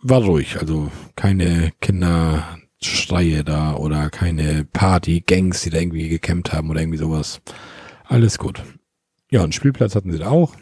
war 0.00 0.22
ruhig, 0.22 0.58
also 0.58 0.90
keine 1.16 1.72
Kinderschreie 1.80 3.44
da 3.44 3.74
oder 3.74 4.10
keine 4.10 4.64
Party-Gangs, 4.64 5.62
die 5.62 5.70
da 5.70 5.78
irgendwie 5.78 6.08
gekämmt 6.08 6.52
haben 6.52 6.70
oder 6.70 6.80
irgendwie 6.80 6.98
sowas. 6.98 7.40
Alles 8.04 8.38
gut. 8.38 8.62
Ja, 9.30 9.42
einen 9.42 9.52
Spielplatz 9.52 9.94
hatten 9.94 10.12
sie 10.12 10.18
da 10.18 10.28
auch. 10.28 10.54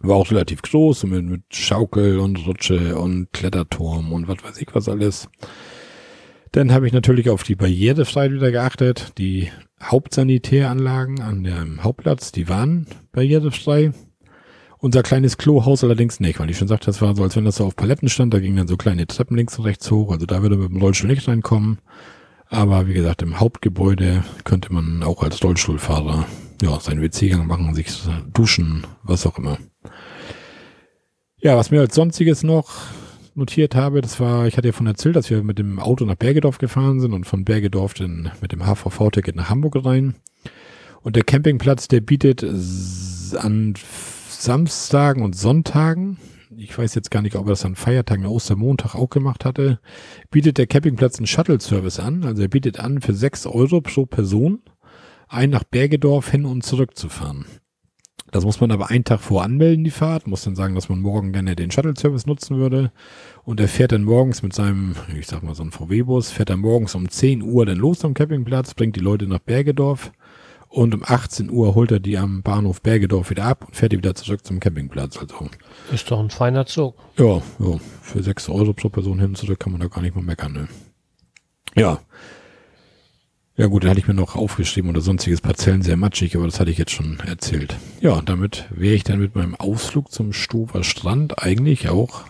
War 0.00 0.16
auch 0.16 0.30
relativ 0.30 0.62
groß, 0.62 1.04
mit, 1.04 1.24
mit 1.24 1.42
Schaukel 1.50 2.18
und 2.20 2.46
Rutsche 2.46 2.96
und 2.96 3.32
Kletterturm 3.32 4.12
und 4.12 4.28
was 4.28 4.42
weiß 4.42 4.58
ich 4.58 4.68
was 4.72 4.88
alles. 4.88 5.28
Dann 6.52 6.72
habe 6.72 6.86
ich 6.86 6.92
natürlich 6.92 7.28
auf 7.28 7.42
die 7.42 7.56
Barrierefreiheit 7.56 8.32
wieder 8.32 8.50
geachtet. 8.50 9.12
Die 9.18 9.50
Hauptsanitäranlagen 9.82 11.20
an 11.20 11.44
dem 11.44 11.84
Hauptplatz, 11.84 12.32
die 12.32 12.48
waren 12.48 12.86
barrierefrei. 13.12 13.92
Unser 14.80 15.02
kleines 15.02 15.38
Klohaus 15.38 15.82
allerdings 15.82 16.20
nicht, 16.20 16.38
weil 16.38 16.50
ich 16.50 16.58
schon 16.58 16.68
sagte, 16.68 16.86
das 16.86 17.02
war 17.02 17.16
so, 17.16 17.24
als 17.24 17.34
wenn 17.34 17.44
das 17.44 17.56
so 17.56 17.64
auf 17.64 17.74
Paletten 17.74 18.08
stand. 18.08 18.32
Da 18.32 18.38
gingen 18.38 18.56
dann 18.56 18.68
so 18.68 18.76
kleine 18.76 19.06
Treppen 19.08 19.36
links 19.36 19.58
und 19.58 19.64
rechts 19.64 19.90
hoch. 19.90 20.12
Also 20.12 20.24
da 20.24 20.40
würde 20.42 20.56
man 20.56 20.66
mit 20.66 20.74
dem 20.74 20.82
Rollstuhl 20.82 21.10
nicht 21.10 21.26
reinkommen. 21.26 21.78
Aber 22.48 22.86
wie 22.86 22.94
gesagt, 22.94 23.22
im 23.22 23.40
Hauptgebäude 23.40 24.24
könnte 24.44 24.72
man 24.72 25.02
auch 25.02 25.22
als 25.22 25.42
Rollstuhlfahrer 25.42 26.26
ja, 26.62 26.78
seinen 26.80 27.02
WC-Gang 27.02 27.46
machen, 27.46 27.74
sich 27.74 27.88
duschen, 28.32 28.86
was 29.02 29.26
auch 29.26 29.38
immer. 29.38 29.58
Ja, 31.40 31.56
was 31.56 31.70
mir 31.70 31.80
als 31.80 31.94
sonstiges 31.94 32.42
noch 32.42 32.70
notiert 33.34 33.74
habe. 33.74 34.00
Das 34.00 34.20
war, 34.20 34.46
ich 34.46 34.56
hatte 34.56 34.68
ja 34.68 34.72
von 34.72 34.86
erzählt, 34.86 35.16
dass 35.16 35.30
wir 35.30 35.42
mit 35.42 35.58
dem 35.58 35.78
Auto 35.78 36.04
nach 36.04 36.16
Bergedorf 36.16 36.58
gefahren 36.58 37.00
sind 37.00 37.12
und 37.12 37.24
von 37.24 37.44
Bergedorf 37.44 37.94
dann 37.94 38.30
mit 38.40 38.52
dem 38.52 38.64
HVV-Ticket 38.64 39.36
nach 39.36 39.50
Hamburg 39.50 39.84
rein. 39.84 40.14
Und 41.02 41.16
der 41.16 41.24
Campingplatz, 41.24 41.88
der 41.88 42.00
bietet 42.00 42.44
an 43.36 43.74
Samstagen 44.40 45.24
und 45.24 45.34
Sonntagen, 45.34 46.16
ich 46.56 46.78
weiß 46.78 46.94
jetzt 46.94 47.10
gar 47.10 47.22
nicht, 47.22 47.34
ob 47.34 47.46
er 47.46 47.50
das 47.50 47.64
an 47.64 47.74
Feiertagen, 47.74 48.24
Ostermontag 48.24 48.94
auch 48.94 49.10
gemacht 49.10 49.44
hatte, 49.44 49.80
bietet 50.30 50.58
der 50.58 50.68
Campingplatz 50.68 51.18
einen 51.18 51.26
Shuttle-Service 51.26 51.98
an. 51.98 52.22
Also 52.22 52.42
er 52.42 52.48
bietet 52.48 52.78
an, 52.78 53.00
für 53.00 53.14
sechs 53.14 53.46
Euro 53.46 53.80
pro 53.80 54.06
Person 54.06 54.62
ein 55.26 55.50
nach 55.50 55.64
Bergedorf 55.64 56.30
hin 56.30 56.44
und 56.44 56.62
zurück 56.62 56.96
zu 56.96 57.08
fahren. 57.08 57.46
Das 58.30 58.44
muss 58.44 58.60
man 58.60 58.70
aber 58.70 58.90
einen 58.90 59.02
Tag 59.02 59.20
vor 59.20 59.42
anmelden, 59.42 59.82
die 59.82 59.90
Fahrt, 59.90 60.28
muss 60.28 60.44
dann 60.44 60.54
sagen, 60.54 60.76
dass 60.76 60.88
man 60.88 61.00
morgen 61.00 61.32
gerne 61.32 61.56
den 61.56 61.72
Shuttle-Service 61.72 62.26
nutzen 62.26 62.58
würde. 62.58 62.92
Und 63.42 63.58
er 63.58 63.68
fährt 63.68 63.90
dann 63.90 64.04
morgens 64.04 64.44
mit 64.44 64.52
seinem, 64.52 64.94
ich 65.18 65.26
sag 65.26 65.42
mal 65.42 65.56
so 65.56 65.64
ein 65.64 65.72
VW-Bus, 65.72 66.30
fährt 66.30 66.50
dann 66.50 66.60
morgens 66.60 66.94
um 66.94 67.08
10 67.08 67.42
Uhr 67.42 67.66
dann 67.66 67.78
los 67.78 68.04
am 68.04 68.14
Campingplatz, 68.14 68.74
bringt 68.74 68.94
die 68.94 69.00
Leute 69.00 69.26
nach 69.26 69.40
Bergedorf 69.40 70.12
und 70.68 70.94
um 70.94 71.02
18 71.04 71.50
Uhr 71.50 71.74
holt 71.74 71.90
er 71.90 72.00
die 72.00 72.18
am 72.18 72.42
Bahnhof 72.42 72.82
Bergedorf 72.82 73.30
wieder 73.30 73.44
ab 73.44 73.64
und 73.66 73.74
fährt 73.74 73.92
die 73.92 73.98
wieder 73.98 74.14
zurück 74.14 74.44
zum 74.44 74.60
Campingplatz. 74.60 75.16
Also 75.16 75.50
ist 75.92 76.10
doch 76.10 76.20
ein 76.20 76.30
feiner 76.30 76.66
Zug. 76.66 76.96
Ja, 77.16 77.42
ja 77.58 77.80
für 78.02 78.22
6 78.22 78.48
Euro 78.50 78.72
pro 78.72 78.88
Person 78.88 79.18
hin 79.18 79.30
und 79.30 79.38
zurück 79.38 79.60
kann 79.60 79.72
man 79.72 79.80
da 79.80 79.88
gar 79.88 80.02
nicht 80.02 80.14
mal 80.14 80.22
meckern. 80.22 80.52
Ne? 80.52 80.68
Ja, 81.74 82.00
ja 83.58 83.66
gut, 83.66 83.82
dann 83.82 83.90
hatte 83.90 83.98
ich 83.98 84.06
mir 84.06 84.14
noch 84.14 84.36
aufgeschrieben 84.36 84.88
oder 84.88 85.00
sonstiges 85.00 85.40
Parzellen 85.40 85.82
sehr 85.82 85.96
matschig, 85.96 86.36
aber 86.36 86.44
das 86.44 86.60
hatte 86.60 86.70
ich 86.70 86.78
jetzt 86.78 86.92
schon 86.92 87.18
erzählt. 87.26 87.76
Ja, 88.00 88.22
damit 88.24 88.66
wäre 88.70 88.94
ich 88.94 89.02
dann 89.02 89.18
mit 89.18 89.34
meinem 89.34 89.56
Ausflug 89.56 90.12
zum 90.12 90.32
Stover 90.32 90.84
Strand 90.84 91.42
eigentlich 91.42 91.88
auch 91.88 92.22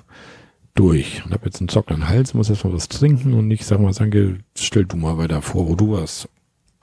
durch. 0.74 1.22
Und 1.26 1.34
habe 1.34 1.44
jetzt 1.44 1.60
einen 1.60 1.68
trockenen 1.68 2.08
Hals, 2.08 2.32
muss 2.32 2.48
erst 2.48 2.64
mal 2.64 2.72
was 2.72 2.88
trinken 2.88 3.34
und 3.34 3.50
ich 3.50 3.66
sag 3.66 3.78
mal, 3.78 3.92
danke, 3.92 4.38
stell 4.56 4.86
du 4.86 4.96
mal 4.96 5.18
weiter 5.18 5.42
vor, 5.42 5.68
wo 5.68 5.74
du 5.74 5.92
warst. 5.92 6.30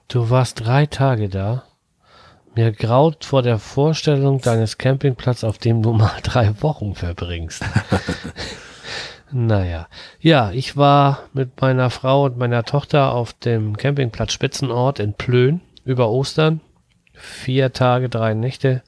Du 0.07 0.29
warst 0.29 0.65
drei 0.65 0.85
Tage 0.85 1.29
da. 1.29 1.63
Mir 2.55 2.71
graut 2.71 3.25
vor 3.25 3.41
der 3.41 3.59
Vorstellung 3.59 4.39
deines 4.39 4.77
Campingplatzes, 4.77 5.43
auf 5.43 5.57
dem 5.57 5.81
du 5.81 5.93
mal 5.93 6.13
drei 6.23 6.53
Wochen 6.61 6.95
verbringst. 6.95 7.63
Naja, 9.31 9.87
ja, 10.21 10.51
ich 10.51 10.77
war 10.77 11.23
mit 11.33 11.59
meiner 11.59 11.89
Frau 11.89 12.25
und 12.25 12.37
meiner 12.37 12.63
Tochter 12.63 13.11
auf 13.11 13.33
dem 13.33 13.75
Campingplatz 13.75 14.31
Spitzenort 14.31 14.99
in 14.99 15.13
Plön 15.13 15.61
über 15.83 16.09
Ostern. 16.09 16.61
Vier 17.13 17.73
Tage, 17.73 18.07
drei 18.07 18.33
Nächte. 18.33 18.83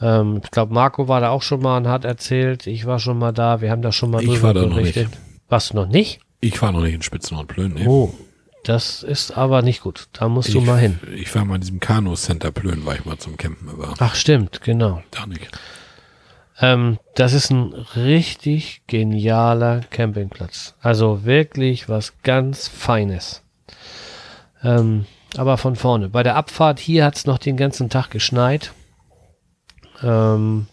Ähm, 0.00 0.40
ich 0.42 0.50
glaube, 0.50 0.72
Marco 0.72 1.08
war 1.08 1.20
da 1.20 1.28
auch 1.28 1.42
schon 1.42 1.60
mal 1.60 1.76
und 1.76 1.88
hat 1.88 2.04
erzählt, 2.04 2.66
ich 2.66 2.86
war 2.86 2.98
schon 2.98 3.18
mal 3.18 3.32
da, 3.32 3.60
wir 3.60 3.70
haben 3.70 3.82
da 3.82 3.92
schon 3.92 4.10
mal 4.10 4.24
ich 4.24 4.42
war 4.42 4.54
da 4.54 4.64
berichtet. 4.64 5.04
Noch 5.04 5.12
nicht. 5.12 5.50
Warst 5.50 5.70
du 5.70 5.76
noch 5.76 5.88
nicht? 5.88 6.20
Ich 6.40 6.60
war 6.60 6.72
noch 6.72 6.80
nicht 6.80 6.94
in 6.94 7.02
Spitzenort 7.02 7.46
Plön. 7.46 7.74
Nee. 7.74 7.86
Oh, 7.86 8.12
das 8.64 9.02
ist 9.02 9.36
aber 9.36 9.62
nicht 9.62 9.82
gut. 9.82 10.08
Da 10.12 10.28
musst 10.28 10.48
ich, 10.48 10.54
du 10.54 10.60
mal 10.60 10.78
hin. 10.78 10.98
Ich 11.14 11.34
war 11.34 11.44
mal 11.44 11.56
in 11.56 11.60
diesem 11.60 11.80
Kanu-Center 11.80 12.50
Plön, 12.50 12.84
war 12.84 12.94
ich 12.94 13.04
mal 13.04 13.18
zum 13.18 13.36
Campen. 13.36 13.68
Aber 13.68 13.94
Ach 13.98 14.14
stimmt, 14.14 14.62
genau. 14.62 15.02
Da 15.10 15.26
nicht. 15.26 15.48
Ähm, 16.60 16.98
das 17.14 17.32
ist 17.32 17.50
ein 17.50 17.74
richtig 17.96 18.82
genialer 18.86 19.80
Campingplatz. 19.90 20.74
Also 20.80 21.24
wirklich 21.24 21.88
was 21.88 22.14
ganz 22.22 22.68
Feines. 22.68 23.42
Ähm, 24.62 25.06
aber 25.36 25.58
von 25.58 25.76
vorne. 25.76 26.08
Bei 26.08 26.22
der 26.22 26.36
Abfahrt 26.36 26.78
hier 26.78 27.04
hat 27.04 27.16
es 27.16 27.26
noch 27.26 27.38
den 27.38 27.56
ganzen 27.56 27.90
Tag 27.90 28.10
geschneit. 28.10 28.72
Ähm, 30.02 30.66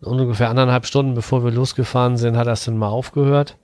ungefähr 0.00 0.50
anderthalb 0.50 0.86
Stunden 0.86 1.14
bevor 1.14 1.44
wir 1.44 1.50
losgefahren 1.50 2.16
sind, 2.16 2.36
hat 2.36 2.46
das 2.46 2.64
dann 2.64 2.78
mal 2.78 2.88
aufgehört. 2.88 3.56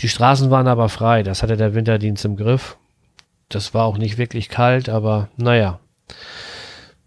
Die 0.00 0.08
Straßen 0.08 0.50
waren 0.50 0.68
aber 0.68 0.88
frei. 0.88 1.22
Das 1.22 1.42
hatte 1.42 1.56
der 1.56 1.74
Winterdienst 1.74 2.24
im 2.24 2.36
Griff. 2.36 2.76
Das 3.48 3.74
war 3.74 3.84
auch 3.84 3.98
nicht 3.98 4.18
wirklich 4.18 4.48
kalt, 4.48 4.88
aber 4.88 5.28
naja. 5.36 5.80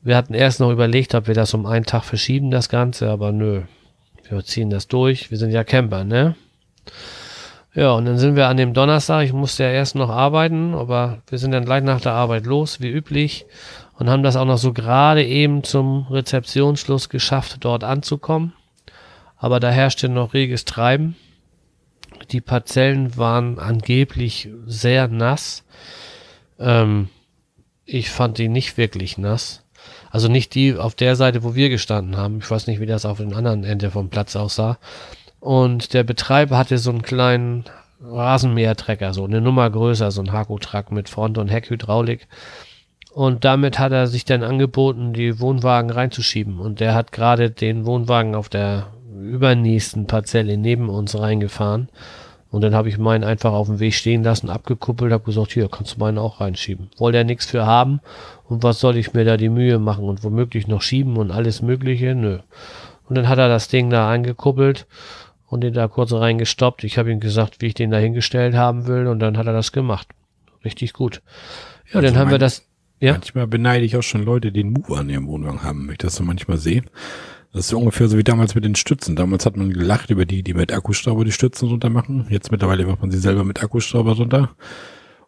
Wir 0.02 0.18
hatten 0.18 0.34
erst 0.34 0.60
noch 0.60 0.72
überlegt, 0.72 1.16
ob 1.16 1.28
wir 1.28 1.34
das 1.34 1.54
um 1.54 1.66
einen 1.66 1.86
Tag 1.86 2.04
verschieben, 2.04 2.52
das 2.52 2.68
Ganze, 2.68 3.10
aber 3.10 3.32
nö. 3.32 3.62
Wir 4.28 4.44
ziehen 4.44 4.70
das 4.70 4.88
durch. 4.88 5.32
Wir 5.32 5.38
sind 5.38 5.52
ja 5.52 5.64
Camper, 5.64 6.04
ne? 6.04 6.36
Ja, 7.74 7.94
und 7.94 8.06
dann 8.06 8.18
sind 8.18 8.36
wir 8.36 8.48
an 8.48 8.58
dem 8.58 8.74
Donnerstag, 8.74 9.24
ich 9.24 9.34
musste 9.34 9.64
ja 9.64 9.72
erst 9.72 9.96
noch 9.96 10.10
arbeiten, 10.10 10.76
aber 10.76 11.24
wir 11.28 11.40
sind 11.40 11.52
dann 11.52 11.66
gleich 11.66 11.84
nach 11.84 12.02
der 12.02 12.12
Arbeit 12.12 12.46
los, 12.46 12.82
wie 12.82 12.90
üblich, 12.90 13.46
und 13.98 14.10
haben 14.10 14.22
das 14.22 14.36
auch 14.36 14.46
noch 14.46 14.58
so 14.58 14.74
gerade 14.74 15.26
eben 15.26 15.64
zum 15.64 16.06
Rezeptionsschluss 16.10 17.10
geschafft, 17.10 17.58
dort 17.62 17.84
anzukommen. 17.84 18.54
Aber 19.38 19.60
da 19.60 19.70
herrschte 19.70 20.08
noch 20.08 20.34
reges 20.34 20.66
Treiben. 20.66 21.16
Die 22.32 22.42
Parzellen 22.42 23.18
waren 23.18 23.60
angeblich 23.60 24.50
sehr 24.66 25.08
nass. 25.08 25.64
Ähm, 26.60 27.10
ich 27.86 28.10
fand 28.10 28.38
die 28.38 28.48
nicht 28.48 28.78
wirklich 28.78 29.18
nass. 29.18 29.64
Also 30.12 30.28
nicht 30.28 30.56
die 30.56 30.76
auf 30.76 30.96
der 30.96 31.16
Seite, 31.16 31.44
wo 31.44 31.56
wir 31.56 31.70
gestanden 31.70 32.18
haben. 32.18 32.38
Ich 32.40 32.50
weiß 32.50 32.68
nicht, 32.68 32.80
wie 32.80 32.86
das 32.86 33.06
auf 33.06 33.18
dem 33.18 33.34
anderen 33.34 33.64
Ende 33.64 33.92
vom 33.92 34.10
Platz 34.10 34.36
aussah. 34.36 34.78
Und 35.40 35.94
der 35.94 36.04
Betreiber 36.04 36.58
hatte 36.58 36.78
so 36.78 36.90
einen 36.90 37.02
kleinen 37.02 37.66
Rasenmähertrecker, 38.02 39.14
so 39.14 39.26
eine 39.26 39.42
Nummer 39.42 39.70
größer, 39.70 40.12
so 40.12 40.22
ein 40.22 40.32
Haku-Truck 40.32 40.92
mit 40.92 41.10
Front- 41.10 41.38
und 41.38 41.50
Heckhydraulik. 41.50 42.28
Und 43.12 43.46
damit 43.46 43.78
hat 43.78 43.92
er 43.92 44.08
sich 44.08 44.26
dann 44.26 44.44
angeboten, 44.44 45.14
die 45.14 45.40
Wohnwagen 45.40 45.92
reinzuschieben. 45.92 46.60
Und 46.60 46.80
der 46.80 46.96
hat 46.96 47.12
gerade 47.12 47.52
den 47.52 47.86
Wohnwagen 47.86 48.36
auf 48.36 48.50
der 48.50 48.88
übernächsten 49.22 50.08
Parzelle 50.08 50.58
neben 50.58 50.90
uns 50.90 51.18
reingefahren. 51.18 51.90
Und 52.50 52.62
dann 52.62 52.76
habe 52.76 52.88
ich 52.88 53.00
meinen 53.00 53.24
einfach 53.24 53.52
auf 53.52 53.66
dem 53.66 53.80
Weg 53.80 53.96
stehen 53.96 54.24
lassen, 54.24 54.50
abgekuppelt, 54.52 55.12
habe 55.12 55.24
gesagt, 55.24 55.54
hier, 55.54 55.68
kannst 55.70 55.96
du 55.96 56.00
meinen 56.00 56.20
auch 56.20 56.40
reinschieben. 56.40 56.90
Wollte 56.98 57.18
er 57.18 57.24
nichts 57.24 57.48
für 57.48 57.66
haben 57.66 58.00
und 58.48 58.62
was 58.62 58.80
soll 58.80 58.98
ich 58.98 59.14
mir 59.14 59.26
da 59.26 59.38
die 59.38 59.50
Mühe 59.50 59.80
machen 59.80 60.06
und 60.06 60.24
womöglich 60.24 60.68
noch 60.68 60.84
schieben 60.84 61.18
und 61.18 61.32
alles 61.32 61.64
mögliche? 61.64 62.14
Nö. 62.14 62.40
Und 63.10 63.16
dann 63.16 63.28
hat 63.28 63.40
er 63.40 63.48
das 63.48 63.70
Ding 63.70 63.90
da 63.90 64.08
eingekuppelt 64.08 64.86
und 65.48 65.62
den 65.62 65.74
da 65.74 65.88
kurz 65.88 66.14
reingestoppt. 66.14 66.84
Ich 66.84 67.00
habe 67.00 67.12
ihm 67.12 67.20
gesagt, 67.20 67.62
wie 67.62 67.68
ich 67.68 67.74
den 67.74 67.90
da 67.90 67.98
hingestellt 67.98 68.54
haben 68.54 68.86
will 68.86 69.08
und 69.08 69.20
dann 69.20 69.38
hat 69.38 69.48
er 69.48 69.54
das 69.54 69.72
gemacht. 69.72 70.08
Richtig 70.64 70.94
gut. 70.94 71.22
Ja, 71.90 71.96
also 71.96 72.08
dann 72.08 72.18
haben 72.18 72.32
wir 72.32 72.38
das. 72.38 72.68
Ja? 73.00 73.14
Manchmal 73.14 73.48
beneide 73.48 73.84
ich 73.84 73.98
auch 73.98 74.04
schon 74.04 74.24
Leute, 74.24 74.52
die 74.52 74.62
den 74.62 74.74
Move 74.74 74.98
an 74.98 75.10
ihrem 75.10 75.28
Wohnwagen 75.28 75.64
haben, 75.64 75.88
wenn 75.88 75.94
ich 75.94 75.98
das 75.98 76.16
so 76.16 76.24
manchmal 76.24 76.58
sehe. 76.58 76.84
Das 77.54 77.68
ist 77.68 77.74
ungefähr 77.74 78.08
so 78.08 78.18
wie 78.18 78.24
damals 78.24 78.56
mit 78.56 78.66
den 78.66 78.74
Stützen. 78.74 79.16
Damals 79.16 79.46
hat 79.46 79.56
man 79.56 79.72
gelacht 79.72 80.10
über 80.10 80.26
die, 80.26 80.42
die 80.42 80.56
mit 80.56 80.74
Akkustrauber 80.74 81.24
die 81.24 81.32
Stützen 81.32 81.70
runter 81.70 81.92
machen. 81.92 82.26
Jetzt 82.30 82.52
mittlerweile 82.52 82.86
macht 82.88 83.02
man 83.02 83.12
sie 83.12 83.20
selber 83.20 83.44
mit 83.44 83.64
Akkustrauber 83.64 84.14
runter. 84.18 84.56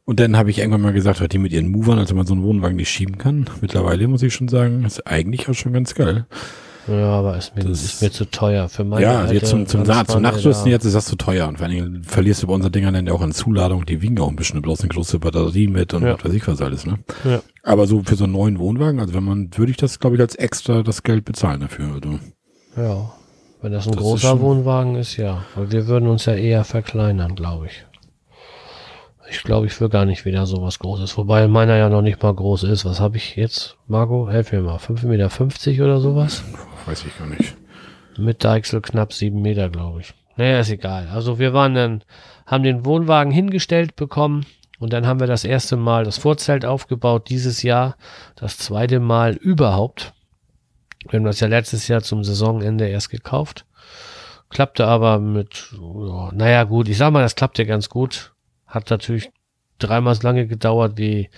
Und 0.06 0.20
dann 0.20 0.36
habe 0.36 0.50
ich 0.50 0.58
irgendwann 0.58 0.82
mal 0.82 0.94
gesagt, 0.94 1.32
die 1.32 1.38
mit 1.38 1.52
ihren 1.52 1.70
Movern, 1.70 2.00
also 2.00 2.16
man 2.16 2.26
so 2.26 2.34
einen 2.34 2.44
Wohnwagen 2.44 2.78
nicht 2.78 2.90
schieben 2.90 3.20
kann. 3.20 3.48
Mittlerweile 3.62 4.08
muss 4.08 4.24
ich 4.24 4.34
schon 4.34 4.48
sagen, 4.48 4.86
ist 4.86 5.06
eigentlich 5.06 5.48
auch 5.50 5.54
schon 5.54 5.74
ganz 5.74 5.94
geil. 5.94 6.26
Ja, 6.88 7.10
aber 7.10 7.38
ist 7.38 7.56
mir, 7.56 7.64
das 7.64 7.84
ist 7.84 8.02
mir 8.02 8.12
zu 8.12 8.26
teuer 8.26 8.70
für 8.70 8.84
meine 8.84 9.02
Ja, 9.02 9.32
jetzt 9.32 9.50
zum, 9.50 9.66
zum, 9.66 9.86
zum, 9.86 10.08
zum 10.08 10.22
Nachrüsten 10.22 10.70
jetzt 10.70 10.86
ist 10.86 10.94
das 10.94 11.06
zu 11.06 11.16
teuer. 11.16 11.48
Und 11.48 11.58
vor 11.58 11.68
allen 11.68 11.76
Dingen 11.76 12.04
verlierst 12.04 12.44
du 12.44 12.48
bei 12.48 12.54
unseren 12.54 12.72
Dingern 12.72 12.94
dann 12.94 13.08
ja 13.08 13.14
auch 13.14 13.22
an 13.22 13.32
Zuladung. 13.32 13.86
Die 13.86 14.02
wiegen 14.02 14.20
auch 14.20 14.30
ein 14.30 14.36
bisschen, 14.36 14.62
bloß 14.62 14.82
eine 14.82 14.90
große 14.90 15.20
Batterie 15.20 15.68
mit 15.68 15.94
und 15.94 16.04
ja. 16.04 16.14
was 16.14 16.26
weiß 16.26 16.34
ich 16.34 16.48
was 16.48 16.62
alles, 16.62 16.86
ne? 16.86 17.00
Ja. 17.24 17.42
Aber 17.64 17.88
so 17.88 18.04
für 18.04 18.16
so 18.16 18.26
einen 18.26 18.34
neuen 18.34 18.60
Wohnwagen, 18.60 19.00
also 19.00 19.14
wenn 19.16 19.24
man, 19.24 19.50
würde 19.56 19.72
ich 19.72 19.78
das, 19.78 20.00
glaube 20.00 20.16
ich, 20.16 20.22
als 20.22 20.36
extra 20.36 20.84
das 20.84 21.02
Geld 21.02 21.26
bezahlen 21.26 21.62
dafür. 21.62 21.94
Also. 21.94 22.20
Ja, 22.78 23.12
wenn 23.62 23.72
das 23.72 23.88
ein 23.88 23.94
das 23.94 24.02
großer 24.02 24.36
ist 24.36 24.40
Wohnwagen 24.40 24.96
ist, 24.96 25.18
ja. 25.18 25.44
Weil 25.56 25.72
wir 25.72 25.88
würden 25.88 26.08
uns 26.08 26.26
ja 26.26 26.36
eher 26.36 26.64
verkleinern, 26.64 27.36
glaube 27.36 27.68
ich. 27.68 27.86
Ich 29.30 29.44
glaube, 29.44 29.66
ich 29.66 29.80
will 29.82 29.90
gar 29.90 30.06
nicht 30.06 30.26
wieder 30.26 30.46
so 30.46 30.62
was 30.62 30.80
Großes. 30.80 31.18
Wobei 31.18 31.48
meiner 31.48 31.76
ja 31.78 31.90
noch 31.90 32.02
nicht 32.02 32.22
mal 32.22 32.34
groß 32.34 32.64
ist. 32.64 32.86
Was 32.86 33.00
habe 33.00 33.18
ich 33.18 33.36
jetzt, 33.36 33.78
Marco? 33.88 34.30
Helf 34.30 34.52
mir 34.52 34.62
mal. 34.62 34.78
5,50 34.78 35.08
Meter 35.08 35.86
oder 35.86 36.00
sowas? 36.00 36.44
Weiß 36.86 37.06
ich 37.06 37.18
gar 37.18 37.28
nicht. 37.28 37.56
Mit 38.18 38.44
Deichsel 38.44 38.82
knapp 38.82 39.14
7 39.14 39.42
Meter, 39.42 39.70
glaube 39.70 40.02
ich. 40.02 40.14
Naja, 40.38 40.60
ist 40.60 40.70
egal. 40.70 41.08
Also 41.14 41.40
wir 41.40 41.54
waren 41.54 41.76
dann, 41.76 42.04
haben 42.46 42.64
den 42.64 42.86
Wohnwagen 42.86 43.32
hingestellt 43.32 43.96
bekommen 43.96 44.46
und 44.80 44.94
dann 44.94 45.08
haben 45.08 45.20
wir 45.20 45.28
das 45.28 45.46
erste 45.46 45.78
Mal 45.78 46.04
das 46.04 46.18
Vorzelt 46.18 46.66
aufgebaut 46.66 47.30
dieses 47.30 47.64
Jahr. 47.64 47.96
Das 48.36 48.58
zweite 48.58 49.00
Mal 49.00 49.36
überhaupt. 49.36 50.14
Wir 51.10 51.20
haben 51.20 51.26
das 51.26 51.40
ja 51.40 51.48
letztes 51.48 51.88
Jahr 51.88 52.02
zum 52.02 52.24
Saisonende 52.24 52.88
erst 52.88 53.10
gekauft. 53.10 53.66
Klappte 54.50 54.86
aber 54.88 55.20
mit, 55.20 55.74
ja, 55.74 56.32
naja 56.34 56.64
gut, 56.64 56.88
ich 56.88 56.98
sag 56.98 57.12
mal, 57.12 57.22
das 57.22 57.36
klappte 57.36 57.66
ganz 57.66 57.90
gut. 57.90 58.35
Hat 58.76 58.90
natürlich 58.90 59.32
dreimal 59.80 60.14
so 60.14 60.22
lange 60.22 60.48
gedauert, 60.48 60.98
wie, 60.98 61.30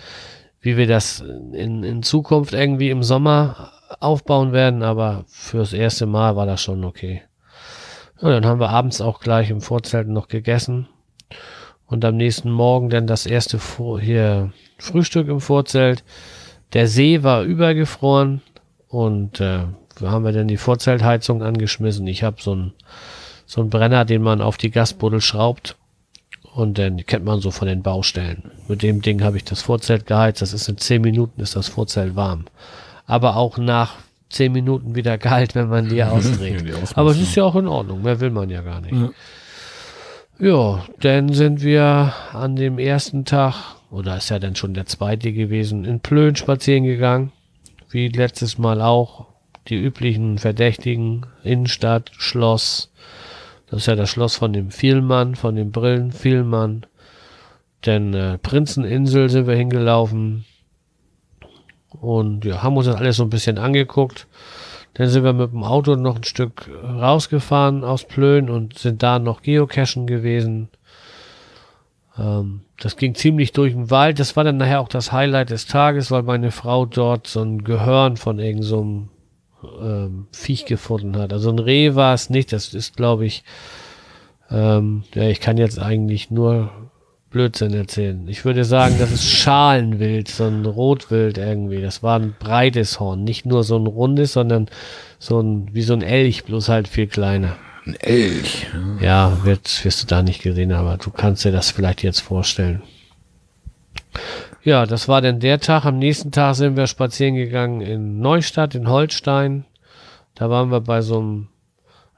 wie 0.60 0.76
wir 0.76 0.88
das 0.88 1.22
in, 1.22 1.84
in 1.84 2.04
Zukunft 2.04 2.54
irgendwie 2.54 2.90
im 2.90 3.04
Sommer 3.04 3.72
aufbauen 4.00 4.52
werden, 4.52 4.84
aber 4.84 5.24
fürs 5.28 5.72
erste 5.72 6.06
Mal 6.06 6.36
war 6.36 6.46
das 6.46 6.62
schon 6.62 6.84
okay. 6.84 7.22
Ja, 8.22 8.30
dann 8.30 8.46
haben 8.46 8.60
wir 8.60 8.70
abends 8.70 9.00
auch 9.00 9.22
gleich 9.22 9.50
im 9.50 9.62
Vorzelt 9.62 10.10
noch 10.10 10.28
gegessen 10.28 10.88
und 11.86 12.04
am 12.04 12.18
nächsten 12.18 12.52
Morgen 12.52 12.90
dann 12.90 13.08
das 13.08 13.26
erste 13.26 13.60
hier 14.02 14.52
Frühstück 14.78 15.30
im 15.30 15.40
Vorzelt. 15.40 16.04
Der 16.74 16.88
See 16.88 17.24
war 17.24 17.44
übergefroren, 17.44 18.42
und 18.88 19.42
äh, 19.42 19.66
haben 20.02 20.26
wir 20.26 20.32
dann 20.32 20.48
die 20.48 20.58
Vorzeltheizung 20.58 21.44
angeschmissen. 21.44 22.08
Ich 22.08 22.24
habe 22.24 22.38
so 22.42 22.56
ein 22.56 22.74
so 23.46 23.62
ein 23.62 23.70
Brenner, 23.70 24.04
den 24.04 24.22
man 24.22 24.42
auf 24.42 24.58
die 24.58 24.72
Gasbuddel 24.72 25.22
schraubt. 25.22 25.78
Und 26.58 26.80
den 26.80 27.06
kennt 27.06 27.24
man 27.24 27.40
so 27.40 27.52
von 27.52 27.68
den 27.68 27.84
Baustellen. 27.84 28.50
Mit 28.68 28.82
dem 28.82 29.04
Ding 29.04 29.24
habe 29.24 29.38
ich 29.38 29.44
das 29.44 29.62
Vorzelt 29.62 30.08
geheizt. 30.08 30.42
Das 30.42 30.54
ist 30.54 30.68
in 30.68 30.80
zehn 30.80 31.04
Minuten 31.04 31.40
ist 31.40 31.56
das 31.56 31.68
Vorzelt 31.68 32.16
warm. 32.16 32.46
Aber 33.06 33.36
auch 33.36 33.60
nach 33.60 33.94
zehn 34.32 34.54
Minuten 34.54 34.96
wieder 34.96 35.20
kalt, 35.20 35.54
wenn 35.54 35.70
man 35.70 35.88
die 35.88 36.04
ausdreht. 36.04 36.62
die. 36.62 36.74
Aber 36.96 37.12
es 37.12 37.22
ist 37.22 37.36
ja 37.36 37.44
auch 37.44 37.56
in 37.58 37.68
Ordnung. 37.68 38.02
Mehr 38.02 38.20
will 38.22 38.32
man 38.32 38.50
ja 38.50 38.62
gar 38.62 38.82
nicht. 38.82 38.96
Ja, 40.40 40.84
dann 41.00 41.32
sind 41.32 41.62
wir 41.62 42.12
an 42.34 42.56
dem 42.56 42.80
ersten 42.80 43.24
Tag, 43.24 43.54
oder 43.92 44.18
ist 44.18 44.30
ja 44.30 44.40
dann 44.40 44.56
schon 44.56 44.74
der 44.74 44.88
zweite 44.88 45.34
gewesen, 45.34 45.86
in 45.86 46.00
Plön 46.00 46.36
spazieren 46.36 46.86
gegangen. 46.86 47.32
Wie 47.92 48.08
letztes 48.08 48.58
Mal 48.58 48.82
auch. 48.82 49.28
Die 49.68 49.76
üblichen 49.76 50.40
Verdächtigen, 50.40 51.28
Innenstadt, 51.44 52.10
Schloss. 52.18 52.90
Das 53.70 53.82
ist 53.82 53.88
ja 53.88 53.96
das 53.96 54.10
Schloss 54.10 54.36
von 54.36 54.54
dem 54.54 54.72
Vielmann, 54.72 55.36
von 55.36 55.56
dem 55.56 55.72
Brillen 55.72 56.12
Vielmann. 56.12 56.86
Dann 57.82 58.14
äh, 58.14 58.38
Prinzeninsel 58.38 59.30
sind 59.30 59.48
wir 59.48 59.56
hingelaufen. 59.56 60.46
Und 61.90 62.46
ja, 62.46 62.64
haben 62.64 62.78
uns 62.78 62.86
das 62.86 62.96
alles 62.96 63.18
so 63.18 63.24
ein 63.24 63.30
bisschen 63.30 63.58
angeguckt. 63.58 64.28
Dann 64.94 65.10
sind 65.10 65.24
wir 65.24 65.34
mit 65.34 65.52
dem 65.52 65.64
Auto 65.64 65.96
noch 65.96 66.16
ein 66.16 66.24
Stück 66.24 66.70
rausgefahren 66.84 67.84
aus 67.84 68.06
Plön 68.06 68.50
und 68.50 68.78
sind 68.78 69.04
da 69.04 69.20
noch 69.20 69.42
geocachen 69.42 70.08
gewesen. 70.08 70.70
Ähm, 72.18 72.62
das 72.80 72.96
ging 72.96 73.16
ziemlich 73.16 73.52
durch 73.52 73.74
den 73.74 73.92
Wald. 73.92 74.20
Das 74.20 74.36
war 74.36 74.44
dann 74.44 74.58
nachher 74.58 74.82
auch 74.82 74.90
das 74.90 75.12
Highlight 75.12 75.50
des 75.50 75.68
Tages, 75.68 76.10
weil 76.10 76.24
meine 76.24 76.52
Frau 76.52 76.86
dort 76.86 77.28
so 77.28 77.42
ein 77.42 77.64
Gehörn 77.64 78.18
von 78.18 78.40
irgendeinem 78.40 78.64
so 78.64 79.08
ähm, 79.82 80.28
Viech 80.32 80.66
gefunden 80.66 81.18
hat. 81.18 81.34
Also 81.34 81.50
ein 81.50 81.60
Reh 81.60 81.96
war 81.96 82.14
es 82.14 82.30
nicht. 82.30 82.54
Das 82.54 82.74
ist, 82.74 82.96
glaube 82.96 83.26
ich, 83.26 83.44
ähm, 84.50 85.04
ja, 85.14 85.24
ich 85.24 85.40
kann 85.40 85.58
jetzt 85.58 85.80
eigentlich 85.80 86.32
nur 86.32 86.72
Blödsinn 87.30 87.74
erzählen. 87.74 88.28
Ich 88.28 88.46
würde 88.46 88.64
sagen, 88.64 88.96
das 89.00 89.12
ist 89.12 89.26
Schalenwild, 89.26 90.30
so 90.30 90.46
ein 90.46 90.66
Rotwild 90.66 91.38
irgendwie. 91.38 91.82
Das 91.82 92.02
war 92.02 92.20
ein 92.20 92.36
breites 92.40 93.00
Horn, 93.00 93.24
nicht 93.24 93.46
nur 93.46 93.64
so 93.64 93.78
ein 93.78 93.88
rundes, 93.88 94.34
sondern 94.34 94.70
so 95.20 95.42
ein, 95.42 95.70
wie 95.74 95.82
so 95.82 95.94
ein 95.94 96.02
Elch, 96.02 96.46
bloß 96.46 96.70
halt 96.70 96.88
viel 96.88 97.08
kleiner. 97.08 97.58
Ein 97.86 97.96
Elch. 97.96 98.68
Ja, 99.02 99.44
wird, 99.44 99.84
wirst 99.84 100.04
du 100.04 100.08
da 100.08 100.22
nicht 100.22 100.42
gesehen, 100.42 100.72
aber 100.72 100.98
du 100.98 101.12
kannst 101.12 101.44
dir 101.44 101.52
das 101.52 101.72
vielleicht 101.72 102.04
jetzt 102.04 102.22
vorstellen. 102.22 102.82
Ja, 104.68 104.86
das 104.86 105.08
war 105.08 105.22
dann 105.22 105.40
der 105.40 105.62
Tag. 105.62 105.86
Am 105.86 105.98
nächsten 105.98 106.34
Tag 106.34 106.56
sind 106.56 106.76
wir 106.76 106.88
spazieren 106.88 107.36
gegangen 107.36 107.80
in 107.80 108.20
Neustadt, 108.20 108.76
in 108.76 108.90
Holstein. 108.90 109.64
Da 110.36 110.50
waren 110.50 110.72
wir 110.72 110.82
bei 110.82 111.02
so 111.02 111.20
einem 111.20 111.48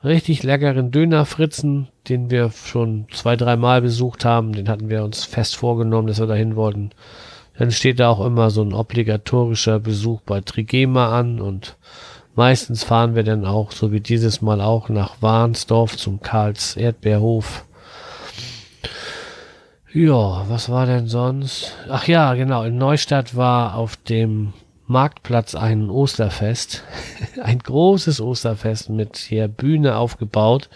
richtig 0.04 0.42
leckeren 0.42 0.90
Dönerfritzen, 0.90 1.90
den 2.08 2.32
wir 2.32 2.50
schon 2.50 3.06
zwei, 3.14 3.36
dreimal 3.36 3.84
besucht 3.84 4.26
haben. 4.26 4.54
Den 4.54 4.68
hatten 4.68 4.90
wir 4.90 5.04
uns 5.04 5.26
fest 5.26 5.58
vorgenommen, 5.58 6.08
dass 6.08 6.20
wir 6.20 6.26
dahin 6.26 6.56
wollten. 6.56 6.90
Dann 7.56 7.70
steht 7.70 8.00
da 8.00 8.10
auch 8.10 8.26
immer 8.26 8.50
so 8.50 8.64
ein 8.64 8.74
obligatorischer 8.74 9.80
Besuch 9.80 10.22
bei 10.22 10.42
Trigema 10.42 11.16
an 11.20 11.40
und 11.40 11.78
meistens 12.34 12.84
fahren 12.84 13.14
wir 13.14 13.22
dann 13.22 13.46
auch, 13.46 13.72
so 13.72 13.92
wie 13.92 14.02
dieses 14.02 14.42
Mal 14.42 14.60
auch, 14.60 14.90
nach 14.90 15.22
Warnsdorf 15.22 15.98
zum 15.98 16.20
Karls 16.20 16.76
Erdbeerhof. 16.76 17.66
Ja, 19.92 20.46
was 20.48 20.70
war 20.70 20.86
denn 20.86 21.08
sonst? 21.08 21.76
Ach 21.90 22.08
ja, 22.08 22.36
genau, 22.36 22.64
in 22.64 22.78
Neustadt 22.78 23.36
war 23.36 23.76
auf 23.76 23.96
dem 23.98 24.54
Marktplatz 24.86 25.56
ein 25.56 25.90
Osterfest. 25.90 26.84
ein 27.44 27.58
großes 27.58 28.22
Osterfest 28.22 28.92
mit 28.92 29.18
hier 29.18 29.48
Bühne 29.48 29.98
aufgebaut. 29.98 30.70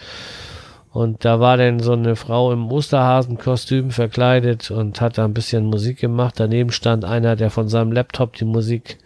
Und 0.90 1.24
da 1.24 1.38
war 1.38 1.56
dann 1.56 1.78
so 1.78 1.92
eine 1.92 2.16
Frau 2.16 2.52
im 2.52 2.70
Osterhasenkostüm 2.72 3.92
verkleidet 3.92 4.72
und 4.72 5.00
hat 5.00 5.18
da 5.18 5.24
ein 5.24 5.34
bisschen 5.34 5.66
Musik 5.66 6.00
gemacht. 6.00 6.34
Daneben 6.38 6.72
stand 6.72 7.04
einer, 7.04 7.36
der 7.36 7.50
von 7.50 7.68
seinem 7.68 7.92
Laptop 7.92 8.34
die 8.34 8.44
Musik 8.44 8.98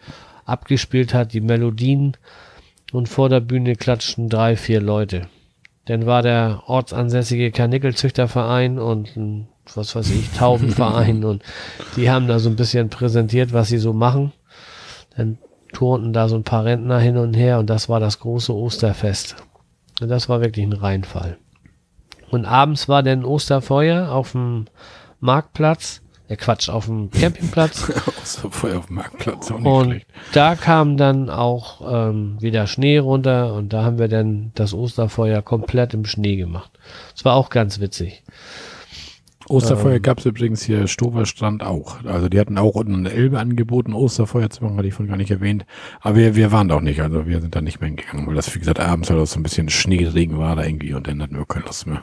abgespielt 0.47 1.13
hat, 1.13 1.35
die 1.35 1.43
Melodien. 1.43 2.17
Und 2.93 3.11
vor 3.11 3.29
der 3.29 3.41
Bühne 3.41 3.77
klatschten 3.77 4.31
drei, 4.31 4.57
vier 4.57 4.81
Leute. 4.81 5.29
Dann 5.85 6.05
war 6.05 6.21
der 6.21 6.63
ortsansässige 6.67 7.51
Karnickelzüchterverein 7.51 8.79
und 8.79 9.17
ein, 9.17 9.49
was 9.77 9.95
weiß 9.95 10.11
ich, 10.11 10.31
Taubenverein 10.31 11.25
und 11.25 11.43
die 11.97 12.11
haben 12.11 12.27
da 12.29 12.39
so 12.39 12.49
ein 12.49 12.57
bisschen 12.57 12.89
präsentiert, 12.89 13.53
was 13.53 13.69
sie 13.69 13.79
so 13.79 13.93
machen. 13.93 14.33
Dann 15.17 15.39
turnten 15.73 16.13
da 16.13 16.29
so 16.29 16.37
ein 16.37 16.45
paar 16.45 16.65
Rentner 16.65 16.99
hin 16.99 17.17
und 17.17 17.35
her 17.35 17.59
und 17.59 17.69
das 17.69 17.89
war 17.89 18.01
das 18.01 18.21
große 18.21 18.55
Osterfest. 18.55 19.37
Und 20.01 20.09
das 20.09 20.29
war 20.29 20.41
wirklich 20.41 20.65
ein 20.65 20.73
Reinfall. 20.73 21.39
Und 22.31 22.45
abends 22.45 22.89
war 22.89 23.03
dann 23.03 23.25
Osterfeuer 23.25 24.11
auf 24.13 24.33
dem 24.33 24.67
Marktplatz. 25.21 26.03
Ja, 26.29 26.37
Quatsch, 26.37 26.69
auf 26.69 26.85
dem 26.87 27.11
Campingplatz. 27.11 27.91
vorher 28.51 28.81
auf 28.81 28.87
dem 28.87 28.97
Marktplatz 28.97 29.51
auch 29.51 29.59
nicht 29.59 29.67
Und 29.67 29.91
schlecht. 29.91 30.07
da 30.33 30.57
kam 30.57 30.99
dann 30.99 31.31
auch 31.31 31.81
ähm, 31.91 32.37
wieder 32.39 32.67
Schnee 32.67 32.99
runter 32.99 33.55
und 33.55 33.73
da 33.73 33.83
haben 33.83 33.99
wir 33.99 34.09
dann 34.09 34.53
das 34.55 34.75
Osterfeuer 34.75 35.41
komplett 35.41 35.95
im 35.95 36.05
Schnee 36.05 36.37
gemacht. 36.37 36.71
Das 37.15 37.25
war 37.25 37.35
auch 37.35 37.49
ganz 37.49 37.81
witzig. 37.81 38.23
Osterfeuer 39.49 39.97
ähm, 39.97 40.03
gab 40.03 40.19
es 40.19 40.27
übrigens 40.27 40.63
hier 40.63 40.87
Stoverstrand 40.87 41.63
auch. 41.63 42.05
Also 42.05 42.29
die 42.29 42.39
hatten 42.39 42.59
auch 42.59 42.75
unten 42.75 42.95
eine 42.95 43.11
Elbe 43.11 43.39
angeboten, 43.39 43.95
Osterfeuer 43.95 44.51
zu 44.51 44.63
machen, 44.63 44.77
hatte 44.77 44.89
ich 44.89 44.95
vorhin 44.95 45.11
gar 45.11 45.17
nicht 45.17 45.31
erwähnt. 45.31 45.65
Aber 46.01 46.17
wir, 46.17 46.37
wir 46.37 46.53
waren 46.53 46.69
da 46.69 46.77
auch 46.77 46.81
nicht, 46.81 47.01
also 47.01 47.27
wir 47.27 47.41
sind 47.41 47.55
da 47.55 47.61
nicht 47.61 47.81
mehr 47.81 47.89
hingegangen, 47.89 48.27
weil 48.27 48.35
das, 48.35 48.55
wie 48.55 48.59
gesagt, 48.59 48.81
abends 48.81 49.11
halt 49.11 49.21
auch 49.21 49.27
so 49.27 49.39
ein 49.39 49.43
bisschen 49.43 49.69
Schneeregen 49.69 50.39
war 50.39 50.57
da 50.57 50.65
irgendwie 50.65 50.95
und 50.95 51.07
dann 51.07 51.23
hatten 51.23 51.37
wir 51.37 51.47
keine 51.47 51.67
Lust 51.67 51.87
mehr. 51.87 52.03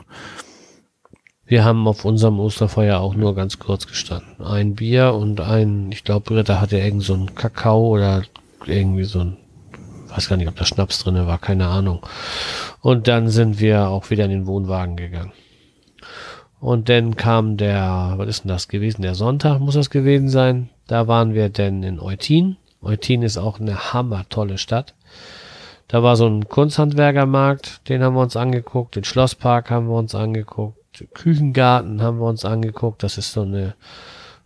Wir 1.48 1.64
haben 1.64 1.86
auf 1.86 2.04
unserem 2.04 2.40
Osterfeuer 2.40 2.98
auch 2.98 3.14
nur 3.14 3.36
ganz 3.36 3.60
kurz 3.60 3.86
gestanden. 3.86 4.44
Ein 4.44 4.74
Bier 4.74 5.14
und 5.14 5.40
ein, 5.40 5.92
ich 5.92 6.02
glaube, 6.02 6.24
Britta 6.24 6.60
hatte 6.60 6.78
irgend 6.78 7.04
so 7.04 7.14
ein 7.14 7.36
Kakao 7.36 7.90
oder 7.90 8.24
irgendwie 8.66 9.04
so 9.04 9.20
ein, 9.20 9.36
weiß 10.08 10.28
gar 10.28 10.36
nicht, 10.36 10.48
ob 10.48 10.56
da 10.56 10.64
Schnaps 10.64 11.04
drinne 11.04 11.28
war, 11.28 11.38
keine 11.38 11.68
Ahnung. 11.68 12.04
Und 12.80 13.06
dann 13.06 13.28
sind 13.28 13.60
wir 13.60 13.88
auch 13.88 14.10
wieder 14.10 14.24
in 14.24 14.32
den 14.32 14.46
Wohnwagen 14.48 14.96
gegangen. 14.96 15.32
Und 16.60 16.88
dann 16.88 17.16
kam 17.16 17.56
der, 17.56 18.14
was 18.16 18.28
ist 18.28 18.44
denn 18.44 18.48
das 18.48 18.68
gewesen? 18.68 19.02
Der 19.02 19.14
Sonntag 19.14 19.60
muss 19.60 19.74
das 19.74 19.90
gewesen 19.90 20.28
sein. 20.28 20.70
Da 20.86 21.06
waren 21.06 21.34
wir 21.34 21.48
denn 21.48 21.82
in 21.82 22.00
Eutin. 22.00 22.56
Eutin 22.82 23.22
ist 23.22 23.36
auch 23.36 23.60
eine 23.60 23.92
hammertolle 23.92 24.58
Stadt. 24.58 24.94
Da 25.88 26.02
war 26.02 26.16
so 26.16 26.26
ein 26.26 26.48
Kunsthandwerkermarkt, 26.48 27.88
den 27.88 28.02
haben 28.02 28.16
wir 28.16 28.22
uns 28.22 28.36
angeguckt. 28.36 28.96
Den 28.96 29.04
Schlosspark 29.04 29.70
haben 29.70 29.88
wir 29.88 29.96
uns 29.96 30.14
angeguckt. 30.14 31.04
Küchengarten 31.14 32.02
haben 32.02 32.18
wir 32.18 32.26
uns 32.26 32.44
angeguckt. 32.44 33.02
Das 33.02 33.18
ist 33.18 33.32
so 33.32 33.42
eine 33.42 33.74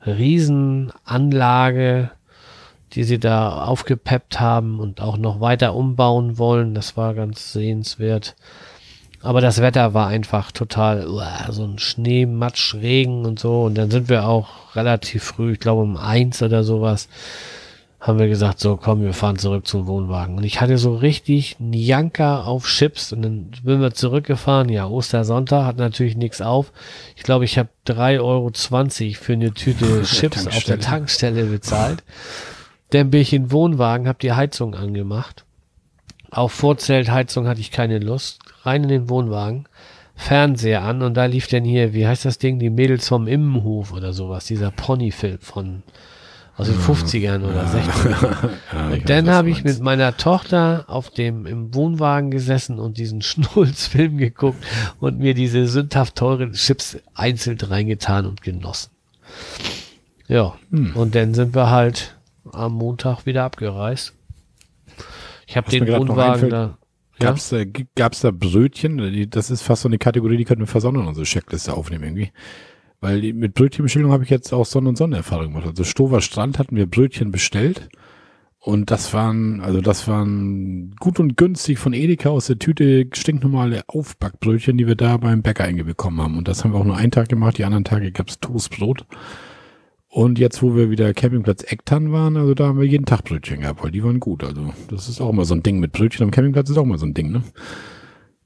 Riesenanlage, 0.05 2.11
die 2.93 3.05
sie 3.05 3.19
da 3.19 3.65
aufgepeppt 3.65 4.41
haben 4.41 4.81
und 4.81 5.01
auch 5.01 5.17
noch 5.17 5.41
weiter 5.41 5.75
umbauen 5.75 6.39
wollen. 6.39 6.75
Das 6.75 6.97
war 6.97 7.15
ganz 7.15 7.53
sehenswert. 7.53 8.35
Aber 9.23 9.41
das 9.41 9.61
Wetter 9.61 9.93
war 9.93 10.07
einfach 10.07 10.51
total 10.51 11.07
uah, 11.07 11.53
so 11.53 11.65
ein 11.65 11.79
Schnee, 11.79 12.25
Matsch, 12.25 12.75
Regen 12.75 13.27
und 13.27 13.39
so. 13.39 13.65
Und 13.65 13.77
dann 13.77 13.91
sind 13.91 14.09
wir 14.09 14.27
auch 14.27 14.75
relativ 14.75 15.25
früh, 15.25 15.53
ich 15.53 15.61
glaube 15.61 15.83
um 15.83 15.97
eins 15.97 16.43
oder 16.43 16.65
sowas, 16.65 17.09
haben 18.01 18.19
wir 18.19 18.29
gesagt, 18.29 18.61
so 18.61 18.79
komm, 18.79 19.03
wir 19.03 19.13
fahren 19.13 19.37
zurück 19.37 19.67
zum 19.67 19.87
Wohnwagen. 19.87 20.39
Und 20.39 20.45
ich 20.45 20.63
hatte 20.63 20.79
so 20.79 20.95
richtig 20.95 21.57
einen 21.61 21.75
Janker 21.75 22.47
auf 22.47 22.67
Chips 22.67 23.13
und 23.13 23.21
dann 23.21 23.51
sind 23.63 23.83
wir 23.83 23.93
zurückgefahren. 23.93 24.71
Ja, 24.71 24.87
Ostersonntag 24.87 25.67
hat 25.67 25.77
natürlich 25.77 26.17
nichts 26.17 26.41
auf. 26.41 26.73
Ich 27.15 27.23
glaube, 27.23 27.45
ich 27.45 27.59
habe 27.59 27.69
3,20 27.87 28.21
Euro 28.23 28.51
für 29.21 29.33
eine 29.35 29.53
Tüte 29.53 30.03
Chips 30.05 30.47
auf 30.47 30.65
der 30.65 30.81
Tankstelle 30.81 31.45
bezahlt. 31.45 32.03
Dann 32.89 33.11
bin 33.11 33.21
ich 33.21 33.35
in 33.35 33.45
den 33.45 33.53
Wohnwagen, 33.53 34.09
habe 34.09 34.19
die 34.19 34.33
Heizung 34.33 34.75
angemacht. 34.75 35.45
Auf 36.31 36.53
Vorzeltheizung 36.53 37.47
hatte 37.47 37.61
ich 37.61 37.71
keine 37.71 37.99
Lust. 37.99 38.39
Rein 38.63 38.83
in 38.85 38.89
den 38.89 39.09
Wohnwagen, 39.09 39.67
Fernseher 40.15 40.83
an 40.83 41.03
und 41.03 41.15
da 41.15 41.25
lief 41.25 41.47
dann 41.49 41.65
hier, 41.65 41.95
wie 41.95 42.07
heißt 42.07 42.25
das 42.25 42.39
Ding, 42.39 42.59
die 42.59 42.71
Mädels 42.71 43.09
vom 43.09 43.27
Immenhof 43.27 43.93
oder 43.93 44.13
sowas, 44.13 44.45
dieser 44.45 44.71
Ponyfilm 44.71 45.39
von 45.41 45.83
aus 46.57 46.67
den 46.67 46.77
50ern 46.79 47.43
oder 47.43 47.65
60ern. 47.65 48.51
Ja, 48.73 48.87
Und 48.93 49.09
dann 49.09 49.31
habe 49.31 49.49
ich 49.49 49.65
mit 49.65 49.81
meiner 49.81 50.15
Tochter 50.19 50.85
auf 50.89 51.09
dem 51.09 51.47
im 51.47 51.75
Wohnwagen 51.75 52.31
gesessen 52.31 52.79
und 52.79 52.99
diesen 52.99 53.23
Schnulzfilm 53.23 54.19
geguckt 54.19 54.63
und 54.99 55.19
mir 55.19 55.33
diese 55.33 55.67
sündhaft 55.67 56.17
teuren 56.17 56.53
Chips 56.53 56.99
einzeln 57.15 57.59
reingetan 57.59 58.27
und 58.27 58.43
genossen. 58.43 58.91
Ja, 60.29 60.55
Hm. 60.71 60.95
und 60.97 61.15
dann 61.15 61.33
sind 61.35 61.55
wir 61.55 61.71
halt 61.71 62.17
am 62.53 62.73
Montag 62.75 63.25
wieder 63.25 63.45
abgereist. 63.45 64.13
Ich 65.47 65.57
habe 65.57 65.71
den 65.71 65.89
Wohnwagen 65.89 66.51
da. 66.51 66.77
Ja? 67.23 67.29
Gab's 67.29 67.51
da, 67.51 67.65
g- 67.65 67.87
gab's 67.95 68.21
da 68.21 68.31
Brötchen? 68.31 69.29
Das 69.31 69.51
ist 69.51 69.63
fast 69.63 69.83
so 69.83 69.89
eine 69.89 69.99
Kategorie, 69.99 70.37
die 70.37 70.45
könnten 70.45 70.63
wir 70.63 70.67
fast 70.67 70.87
auch 70.87 70.93
unsere 70.93 71.25
Checkliste 71.27 71.75
aufnehmen 71.75 72.05
irgendwie. 72.05 72.31
Weil 73.01 73.33
mit 73.33 73.55
Brötchenbestellung 73.55 74.13
habe 74.13 74.25
ich 74.25 74.31
jetzt 74.31 74.53
auch 74.53 74.67
Sonne- 74.67 74.91
und 74.91 74.97
Sonne-Erfahrung 74.97 75.47
gemacht. 75.53 75.67
Also 75.67 75.85
Stover 75.85 76.21
Strand 76.21 76.59
hatten 76.59 76.77
wir 76.77 76.87
Brötchen 76.87 77.31
bestellt 77.31 77.89
Und 78.63 78.91
das 78.91 79.15
waren, 79.15 79.61
also 79.63 79.81
das 79.81 80.07
waren 80.07 80.95
gut 81.01 81.19
und 81.19 81.37
günstig 81.39 81.79
von 81.79 81.95
Edeka 81.95 82.29
aus 82.29 82.47
der 82.49 82.59
Tüte 82.59 83.07
stinknormale 83.15 83.85
Aufbackbrötchen, 83.89 84.77
die 84.77 84.87
wir 84.87 84.97
da 84.97 85.17
beim 85.17 85.41
Bäcker 85.43 85.65
eingebekommen 85.65 86.21
haben. 86.21 86.37
Und 86.37 86.47
das 86.47 86.63
haben 86.63 86.73
wir 86.75 86.79
auch 86.81 86.85
nur 86.85 86.97
einen 86.99 87.11
Tag 87.11 87.29
gemacht, 87.31 87.57
die 87.57 87.65
anderen 87.65 87.85
Tage 87.85 88.13
gab's 88.13 88.39
Toastbrot. 88.39 89.07
Und 90.13 90.41
jetzt, 90.41 90.61
wo 90.61 90.75
wir 90.75 90.91
wieder 90.91 91.15
Campingplatz 91.15 91.63
Ecktan 91.63 92.11
waren, 92.11 92.37
also 92.37 92.53
da 92.55 92.67
haben 92.67 92.81
wir 92.81 92.87
jeden 92.87 93.07
Tag 93.07 93.23
Brötchen 93.23 93.61
gehabt, 93.61 93.85
weil 93.85 93.93
die 93.93 94.03
waren 94.03 94.19
gut. 94.19 94.43
Also 94.43 94.73
das 94.89 95.09
ist 95.09 95.21
auch 95.21 95.31
immer 95.31 95.45
so 95.45 95.55
ein 95.55 95.63
Ding 95.63 95.79
mit 95.79 95.93
Brötchen 95.93 96.25
am 96.25 96.33
Campingplatz 96.33 96.69
ist 96.69 96.79
auch 96.79 96.83
immer 96.83 96.99
so 96.99 97.07
ein 97.07 97.15
Ding, 97.15 97.31
ne? 97.31 97.45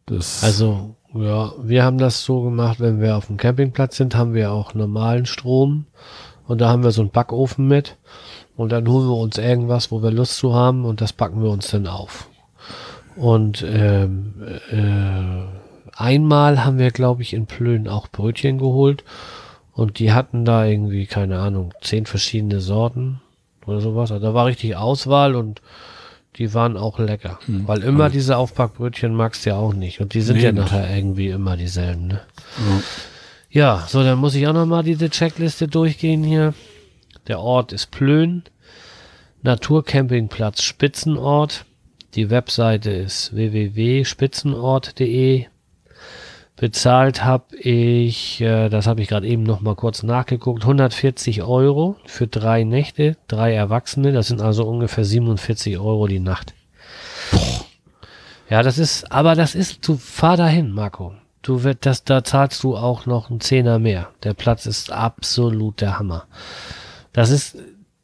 Das 0.04 0.44
also, 0.44 0.96
ja, 1.14 1.52
wir 1.62 1.82
haben 1.82 1.96
das 1.96 2.22
so 2.22 2.42
gemacht, 2.42 2.80
wenn 2.80 3.00
wir 3.00 3.16
auf 3.16 3.28
dem 3.28 3.38
Campingplatz 3.38 3.96
sind, 3.96 4.14
haben 4.14 4.34
wir 4.34 4.52
auch 4.52 4.74
normalen 4.74 5.24
Strom. 5.24 5.86
Und 6.46 6.60
da 6.60 6.68
haben 6.68 6.82
wir 6.84 6.90
so 6.90 7.00
einen 7.00 7.10
Backofen 7.10 7.66
mit. 7.66 7.96
Und 8.56 8.70
dann 8.70 8.86
holen 8.86 9.08
wir 9.08 9.16
uns 9.16 9.38
irgendwas, 9.38 9.90
wo 9.90 10.02
wir 10.02 10.10
Lust 10.10 10.36
zu 10.36 10.54
haben 10.54 10.84
und 10.84 11.00
das 11.00 11.14
packen 11.14 11.42
wir 11.42 11.50
uns 11.50 11.70
dann 11.70 11.86
auf. 11.86 12.28
Und 13.16 13.64
ähm, 13.66 14.34
äh, 14.70 15.96
einmal 15.96 16.62
haben 16.62 16.78
wir, 16.78 16.90
glaube 16.90 17.22
ich, 17.22 17.32
in 17.32 17.46
Plön 17.46 17.88
auch 17.88 18.08
Brötchen 18.08 18.58
geholt 18.58 19.02
und 19.74 19.98
die 19.98 20.12
hatten 20.12 20.44
da 20.44 20.64
irgendwie, 20.64 21.06
keine 21.06 21.40
Ahnung, 21.40 21.74
zehn 21.80 22.06
verschiedene 22.06 22.60
Sorten 22.60 23.20
oder 23.66 23.80
sowas. 23.80 24.12
Also 24.12 24.24
da 24.24 24.34
war 24.34 24.46
richtig 24.46 24.76
Auswahl 24.76 25.34
und 25.34 25.60
die 26.36 26.54
waren 26.54 26.76
auch 26.76 26.98
lecker. 26.98 27.38
Hm. 27.46 27.66
Weil 27.66 27.82
immer 27.82 28.08
diese 28.08 28.36
Aufpackbrötchen 28.36 29.14
magst 29.14 29.44
du 29.44 29.50
ja 29.50 29.56
auch 29.56 29.74
nicht. 29.74 30.00
Und 30.00 30.14
die 30.14 30.20
sind 30.20 30.36
nee, 30.36 30.44
ja 30.44 30.52
nachher 30.52 30.96
irgendwie 30.96 31.28
immer 31.28 31.56
dieselben, 31.56 32.08
ne? 32.08 32.20
Ja. 33.50 33.78
ja, 33.78 33.86
so, 33.88 34.02
dann 34.02 34.18
muss 34.18 34.34
ich 34.34 34.46
auch 34.46 34.52
nochmal 34.52 34.84
diese 34.84 35.10
Checkliste 35.10 35.68
durchgehen 35.68 36.22
hier. 36.22 36.54
Der 37.26 37.40
Ort 37.40 37.72
ist 37.72 37.90
Plön. 37.90 38.42
Naturcampingplatz 39.42 40.62
Spitzenort. 40.62 41.64
Die 42.14 42.30
Webseite 42.30 42.90
ist 42.90 43.34
www.spitzenort.de. 43.34 45.46
Bezahlt 46.56 47.24
habe 47.24 47.56
ich, 47.56 48.40
äh, 48.40 48.68
das 48.68 48.86
habe 48.86 49.02
ich 49.02 49.08
gerade 49.08 49.26
eben 49.26 49.42
noch 49.42 49.60
mal 49.60 49.74
kurz 49.74 50.02
nachgeguckt, 50.02 50.62
140 50.62 51.42
Euro 51.42 51.96
für 52.06 52.26
drei 52.26 52.62
Nächte, 52.64 53.16
drei 53.26 53.52
Erwachsene. 53.52 54.12
Das 54.12 54.28
sind 54.28 54.40
also 54.40 54.64
ungefähr 54.64 55.04
47 55.04 55.78
Euro 55.78 56.06
die 56.06 56.20
Nacht. 56.20 56.54
Boah. 57.32 57.64
Ja, 58.50 58.62
das 58.62 58.78
ist, 58.78 59.10
aber 59.10 59.34
das 59.34 59.54
ist, 59.54 59.86
du 59.88 59.96
fahr 59.96 60.36
dahin, 60.36 60.70
Marco. 60.70 61.14
Du 61.42 61.62
wird 61.62 61.86
das, 61.86 62.04
da 62.04 62.24
zahlst 62.24 62.62
du 62.62 62.76
auch 62.76 63.06
noch 63.06 63.30
einen 63.30 63.40
Zehner 63.40 63.78
mehr. 63.78 64.10
Der 64.22 64.34
Platz 64.34 64.66
ist 64.66 64.92
absolut 64.92 65.80
der 65.80 65.98
Hammer. 65.98 66.26
Das 67.12 67.30
ist, 67.30 67.56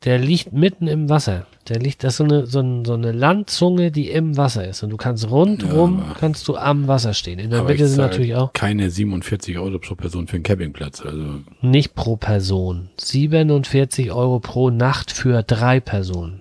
der 0.04 0.18
liegt 0.18 0.52
mitten 0.52 0.86
im 0.86 1.10
Wasser. 1.10 1.46
Der 1.68 1.78
liegt, 1.78 2.02
das 2.02 2.14
ist 2.14 2.16
so 2.16 2.24
eine, 2.24 2.46
so, 2.46 2.60
eine, 2.60 2.84
so 2.86 2.94
eine 2.94 3.12
Landzunge, 3.12 3.90
die 3.90 4.10
im 4.10 4.36
Wasser 4.36 4.66
ist. 4.66 4.82
Und 4.82 4.90
du 4.90 4.96
kannst 4.96 5.30
rundrum, 5.30 5.98
ja, 5.98 6.14
kannst 6.18 6.48
du 6.48 6.56
am 6.56 6.88
Wasser 6.88 7.12
stehen. 7.12 7.38
In 7.38 7.50
der 7.50 7.64
Mitte 7.64 7.86
sind 7.86 7.98
natürlich 7.98 8.34
auch. 8.34 8.52
Keine 8.54 8.90
47 8.90 9.58
Euro 9.58 9.78
pro 9.78 9.94
Person 9.94 10.26
für 10.26 10.36
einen 10.36 10.42
Campingplatz. 10.42 11.02
Also. 11.02 11.40
Nicht 11.60 11.94
pro 11.94 12.16
Person. 12.16 12.88
47 12.96 14.10
Euro 14.10 14.40
pro 14.40 14.70
Nacht 14.70 15.12
für 15.12 15.42
drei 15.42 15.80
Personen. 15.80 16.40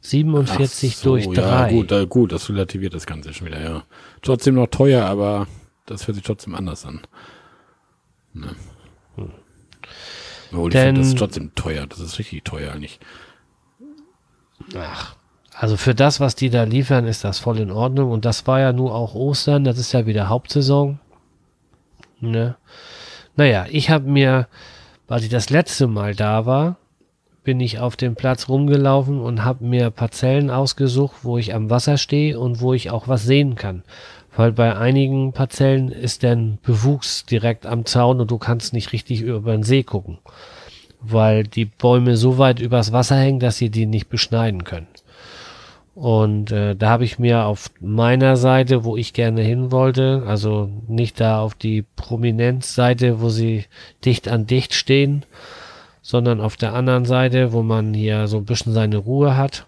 47 0.00 0.96
so, 0.96 1.10
durch 1.10 1.28
drei. 1.28 1.70
Ja, 1.72 1.82
gut, 1.82 2.10
gut, 2.10 2.32
das 2.32 2.48
relativiert 2.48 2.94
das 2.94 3.06
Ganze 3.06 3.32
schon 3.32 3.46
wieder, 3.46 3.62
ja. 3.62 3.84
Trotzdem 4.22 4.54
noch 4.56 4.66
teuer, 4.66 5.04
aber 5.04 5.46
das 5.86 6.08
hört 6.08 6.16
sich 6.16 6.24
trotzdem 6.24 6.54
anders 6.54 6.84
an. 6.86 7.02
Ne? 8.32 8.48
Obwohl, 10.52 10.70
Denn, 10.70 10.80
ich 10.80 10.84
finde 10.86 11.00
das 11.00 11.08
ist 11.08 11.18
trotzdem 11.18 11.54
teuer. 11.54 11.86
Das 11.86 12.00
ist 12.00 12.18
richtig 12.18 12.44
teuer 12.44 12.72
eigentlich. 12.72 13.00
Ach, 14.76 15.16
also 15.54 15.76
für 15.76 15.94
das, 15.94 16.20
was 16.20 16.34
die 16.34 16.50
da 16.50 16.64
liefern, 16.64 17.06
ist 17.06 17.24
das 17.24 17.38
voll 17.38 17.58
in 17.58 17.70
Ordnung. 17.70 18.10
Und 18.10 18.24
das 18.24 18.46
war 18.46 18.60
ja 18.60 18.72
nur 18.72 18.94
auch 18.94 19.14
Ostern. 19.14 19.64
Das 19.64 19.78
ist 19.78 19.92
ja 19.92 20.06
wieder 20.06 20.28
Hauptsaison. 20.28 20.98
Ne? 22.20 22.56
Naja, 23.36 23.66
ich 23.70 23.90
habe 23.90 24.08
mir, 24.08 24.48
weil 25.08 25.22
ich 25.22 25.28
das 25.28 25.50
letzte 25.50 25.86
Mal 25.86 26.14
da 26.14 26.46
war, 26.46 26.76
bin 27.42 27.60
ich 27.60 27.78
auf 27.78 27.96
dem 27.96 28.16
Platz 28.16 28.48
rumgelaufen 28.48 29.20
und 29.20 29.44
habe 29.44 29.64
mir 29.64 29.90
Parzellen 29.90 30.50
ausgesucht, 30.50 31.16
wo 31.22 31.38
ich 31.38 31.54
am 31.54 31.70
Wasser 31.70 31.96
stehe 31.96 32.38
und 32.38 32.60
wo 32.60 32.74
ich 32.74 32.90
auch 32.90 33.08
was 33.08 33.24
sehen 33.24 33.54
kann. 33.54 33.82
Weil 34.36 34.52
bei 34.52 34.76
einigen 34.76 35.32
Parzellen 35.32 35.90
ist 35.90 36.22
dann 36.22 36.58
Bewuchs 36.62 37.24
direkt 37.24 37.66
am 37.66 37.84
Zaun 37.84 38.20
und 38.20 38.30
du 38.30 38.38
kannst 38.38 38.72
nicht 38.72 38.92
richtig 38.92 39.22
über 39.22 39.52
den 39.52 39.62
See 39.62 39.82
gucken. 39.82 40.18
Weil 41.00 41.44
die 41.44 41.64
Bäume 41.64 42.16
so 42.16 42.38
weit 42.38 42.60
übers 42.60 42.92
Wasser 42.92 43.16
hängen, 43.16 43.40
dass 43.40 43.56
sie 43.56 43.70
die 43.70 43.86
nicht 43.86 44.08
beschneiden 44.08 44.64
können. 44.64 44.88
Und 45.94 46.52
äh, 46.52 46.76
da 46.76 46.88
habe 46.88 47.04
ich 47.04 47.18
mir 47.18 47.44
auf 47.44 47.70
meiner 47.80 48.36
Seite, 48.36 48.84
wo 48.84 48.96
ich 48.96 49.12
gerne 49.12 49.42
hin 49.42 49.70
wollte, 49.72 50.22
also 50.26 50.70
nicht 50.88 51.20
da 51.20 51.40
auf 51.40 51.54
die 51.54 51.82
Prominenzseite, 51.82 53.20
wo 53.20 53.28
sie 53.28 53.64
dicht 54.04 54.28
an 54.28 54.46
dicht 54.46 54.72
stehen, 54.72 55.26
sondern 56.00 56.40
auf 56.40 56.56
der 56.56 56.74
anderen 56.74 57.04
Seite, 57.04 57.52
wo 57.52 57.62
man 57.62 57.92
hier 57.92 58.28
so 58.28 58.38
ein 58.38 58.44
bisschen 58.44 58.72
seine 58.72 58.96
Ruhe 58.96 59.36
hat, 59.36 59.66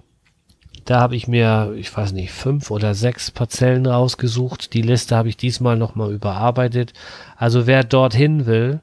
da 0.85 1.01
habe 1.01 1.17
ich 1.17 1.29
mir, 1.29 1.75
ich 1.77 1.97
weiß 1.97 2.13
nicht, 2.13 2.33
fünf 2.33 2.71
oder 2.71 2.95
sechs 2.95 3.31
Parzellen 3.31 3.87
rausgesucht. 3.87 4.75
Die 4.75 4.83
Liste 4.83 5.17
habe 5.17 5.29
ich 5.29 5.37
diesmal 5.37 5.77
nochmal 5.77 6.13
überarbeitet. 6.13 6.93
Also 7.37 7.67
wer 7.67 7.85
dorthin 7.85 8.47
will, 8.47 8.81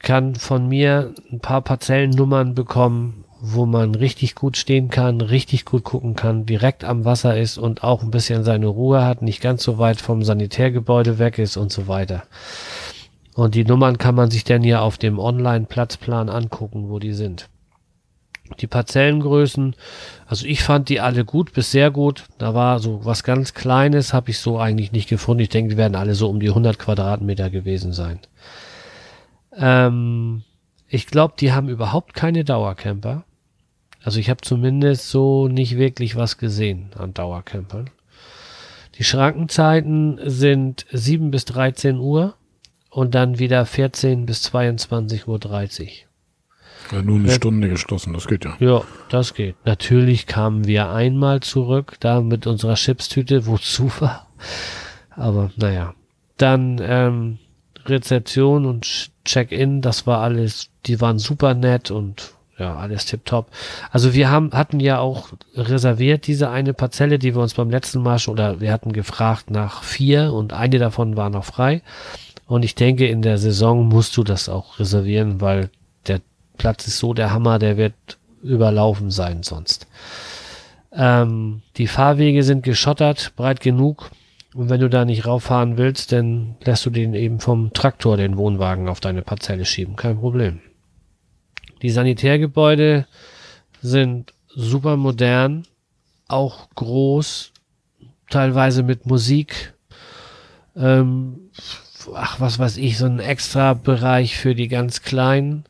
kann 0.00 0.34
von 0.34 0.68
mir 0.68 1.14
ein 1.30 1.40
paar 1.40 1.60
Parzellennummern 1.60 2.54
bekommen, 2.54 3.24
wo 3.40 3.66
man 3.66 3.94
richtig 3.94 4.34
gut 4.34 4.56
stehen 4.56 4.90
kann, 4.90 5.20
richtig 5.20 5.64
gut 5.64 5.84
gucken 5.84 6.14
kann, 6.14 6.44
direkt 6.44 6.84
am 6.84 7.04
Wasser 7.04 7.38
ist 7.38 7.56
und 7.56 7.82
auch 7.82 8.02
ein 8.02 8.10
bisschen 8.10 8.44
seine 8.44 8.66
Ruhe 8.66 9.04
hat, 9.04 9.22
nicht 9.22 9.40
ganz 9.40 9.62
so 9.62 9.78
weit 9.78 10.00
vom 10.00 10.22
Sanitärgebäude 10.22 11.18
weg 11.18 11.38
ist 11.38 11.56
und 11.56 11.72
so 11.72 11.88
weiter. 11.88 12.24
Und 13.34 13.54
die 13.54 13.64
Nummern 13.64 13.96
kann 13.96 14.14
man 14.14 14.30
sich 14.30 14.44
dann 14.44 14.64
ja 14.64 14.80
auf 14.80 14.98
dem 14.98 15.18
Online-Platzplan 15.18 16.28
angucken, 16.28 16.90
wo 16.90 16.98
die 16.98 17.14
sind. 17.14 17.48
Die 18.58 18.66
Parzellengrößen, 18.66 19.76
also 20.26 20.46
ich 20.46 20.62
fand 20.62 20.88
die 20.88 21.00
alle 21.00 21.24
gut 21.24 21.52
bis 21.52 21.70
sehr 21.70 21.90
gut. 21.90 22.24
Da 22.38 22.54
war 22.54 22.78
so 22.80 23.04
was 23.04 23.22
ganz 23.24 23.54
Kleines, 23.54 24.12
habe 24.12 24.30
ich 24.30 24.38
so 24.38 24.58
eigentlich 24.58 24.92
nicht 24.92 25.08
gefunden. 25.08 25.42
Ich 25.42 25.48
denke, 25.48 25.70
die 25.70 25.76
werden 25.76 25.94
alle 25.94 26.14
so 26.14 26.28
um 26.28 26.40
die 26.40 26.48
100 26.48 26.78
Quadratmeter 26.78 27.48
gewesen 27.50 27.92
sein. 27.92 28.20
Ähm, 29.56 30.42
ich 30.88 31.06
glaube, 31.06 31.34
die 31.38 31.52
haben 31.52 31.68
überhaupt 31.68 32.14
keine 32.14 32.44
Dauercamper. 32.44 33.24
Also 34.02 34.18
ich 34.18 34.30
habe 34.30 34.40
zumindest 34.40 35.10
so 35.10 35.48
nicht 35.48 35.76
wirklich 35.76 36.16
was 36.16 36.38
gesehen 36.38 36.90
an 36.96 37.12
Dauercampern. 37.14 37.90
Die 38.98 39.04
Schrankenzeiten 39.04 40.18
sind 40.24 40.86
7 40.90 41.30
bis 41.30 41.44
13 41.46 41.98
Uhr 41.98 42.34
und 42.90 43.14
dann 43.14 43.38
wieder 43.38 43.64
14 43.66 44.26
bis 44.26 44.44
22.30 44.46 45.26
Uhr. 45.26 46.09
Ja, 46.92 47.02
nur 47.02 47.16
eine 47.16 47.28
ja. 47.28 47.34
Stunde 47.34 47.68
geschlossen, 47.68 48.12
das 48.12 48.26
geht 48.26 48.44
ja. 48.44 48.56
Ja, 48.58 48.82
das 49.08 49.34
geht. 49.34 49.56
Natürlich 49.64 50.26
kamen 50.26 50.66
wir 50.66 50.90
einmal 50.90 51.40
zurück, 51.40 51.96
da 52.00 52.20
mit 52.20 52.46
unserer 52.46 52.74
Chipstüte, 52.74 53.46
wozu 53.46 53.90
war. 54.00 54.26
Aber 55.10 55.50
naja. 55.56 55.94
Dann 56.36 56.80
ähm, 56.82 57.38
Rezeption 57.86 58.64
und 58.64 59.10
Check-in, 59.24 59.82
das 59.82 60.06
war 60.06 60.20
alles, 60.20 60.70
die 60.86 61.00
waren 61.00 61.18
super 61.18 61.54
nett 61.54 61.90
und 61.90 62.34
ja, 62.58 62.76
alles 62.76 63.06
tipptopp. 63.06 63.48
Also 63.90 64.12
wir 64.12 64.30
haben, 64.30 64.52
hatten 64.52 64.80
ja 64.80 64.98
auch 64.98 65.30
reserviert 65.54 66.26
diese 66.26 66.50
eine 66.50 66.74
Parzelle, 66.74 67.18
die 67.18 67.34
wir 67.34 67.42
uns 67.42 67.54
beim 67.54 67.70
letzten 67.70 68.02
Mal 68.02 68.18
schon, 68.18 68.34
oder 68.34 68.60
wir 68.60 68.72
hatten 68.72 68.92
gefragt 68.92 69.50
nach 69.50 69.82
vier 69.82 70.32
und 70.32 70.52
eine 70.52 70.78
davon 70.78 71.16
war 71.16 71.30
noch 71.30 71.44
frei. 71.44 71.82
Und 72.46 72.64
ich 72.64 72.74
denke, 72.74 73.06
in 73.06 73.22
der 73.22 73.38
Saison 73.38 73.88
musst 73.88 74.16
du 74.16 74.24
das 74.24 74.48
auch 74.48 74.78
reservieren, 74.78 75.40
weil 75.40 75.70
der 76.06 76.20
Platz 76.60 76.86
ist 76.86 76.98
so 76.98 77.14
der 77.14 77.32
Hammer, 77.32 77.58
der 77.58 77.78
wird 77.78 77.94
überlaufen 78.42 79.10
sein 79.10 79.42
sonst. 79.42 79.86
Ähm, 80.92 81.62
die 81.78 81.86
Fahrwege 81.86 82.42
sind 82.42 82.64
geschottert, 82.64 83.32
breit 83.34 83.60
genug. 83.60 84.10
Und 84.54 84.68
wenn 84.68 84.82
du 84.82 84.90
da 84.90 85.06
nicht 85.06 85.24
rauffahren 85.24 85.78
willst, 85.78 86.12
dann 86.12 86.56
lässt 86.62 86.84
du 86.84 86.90
den 86.90 87.14
eben 87.14 87.40
vom 87.40 87.72
Traktor 87.72 88.18
den 88.18 88.36
Wohnwagen 88.36 88.88
auf 88.90 89.00
deine 89.00 89.22
Parzelle 89.22 89.64
schieben. 89.64 89.96
Kein 89.96 90.18
Problem. 90.20 90.60
Die 91.80 91.88
Sanitärgebäude 91.88 93.06
sind 93.80 94.34
super 94.46 94.98
modern, 94.98 95.62
auch 96.28 96.68
groß, 96.74 97.52
teilweise 98.28 98.82
mit 98.82 99.06
Musik. 99.06 99.72
Ähm, 100.76 101.50
ach, 102.14 102.38
was 102.38 102.58
weiß 102.58 102.76
ich, 102.76 102.98
so 102.98 103.06
ein 103.06 103.18
extra 103.18 103.72
Bereich 103.72 104.36
für 104.36 104.54
die 104.54 104.68
ganz 104.68 105.00
Kleinen 105.00 105.64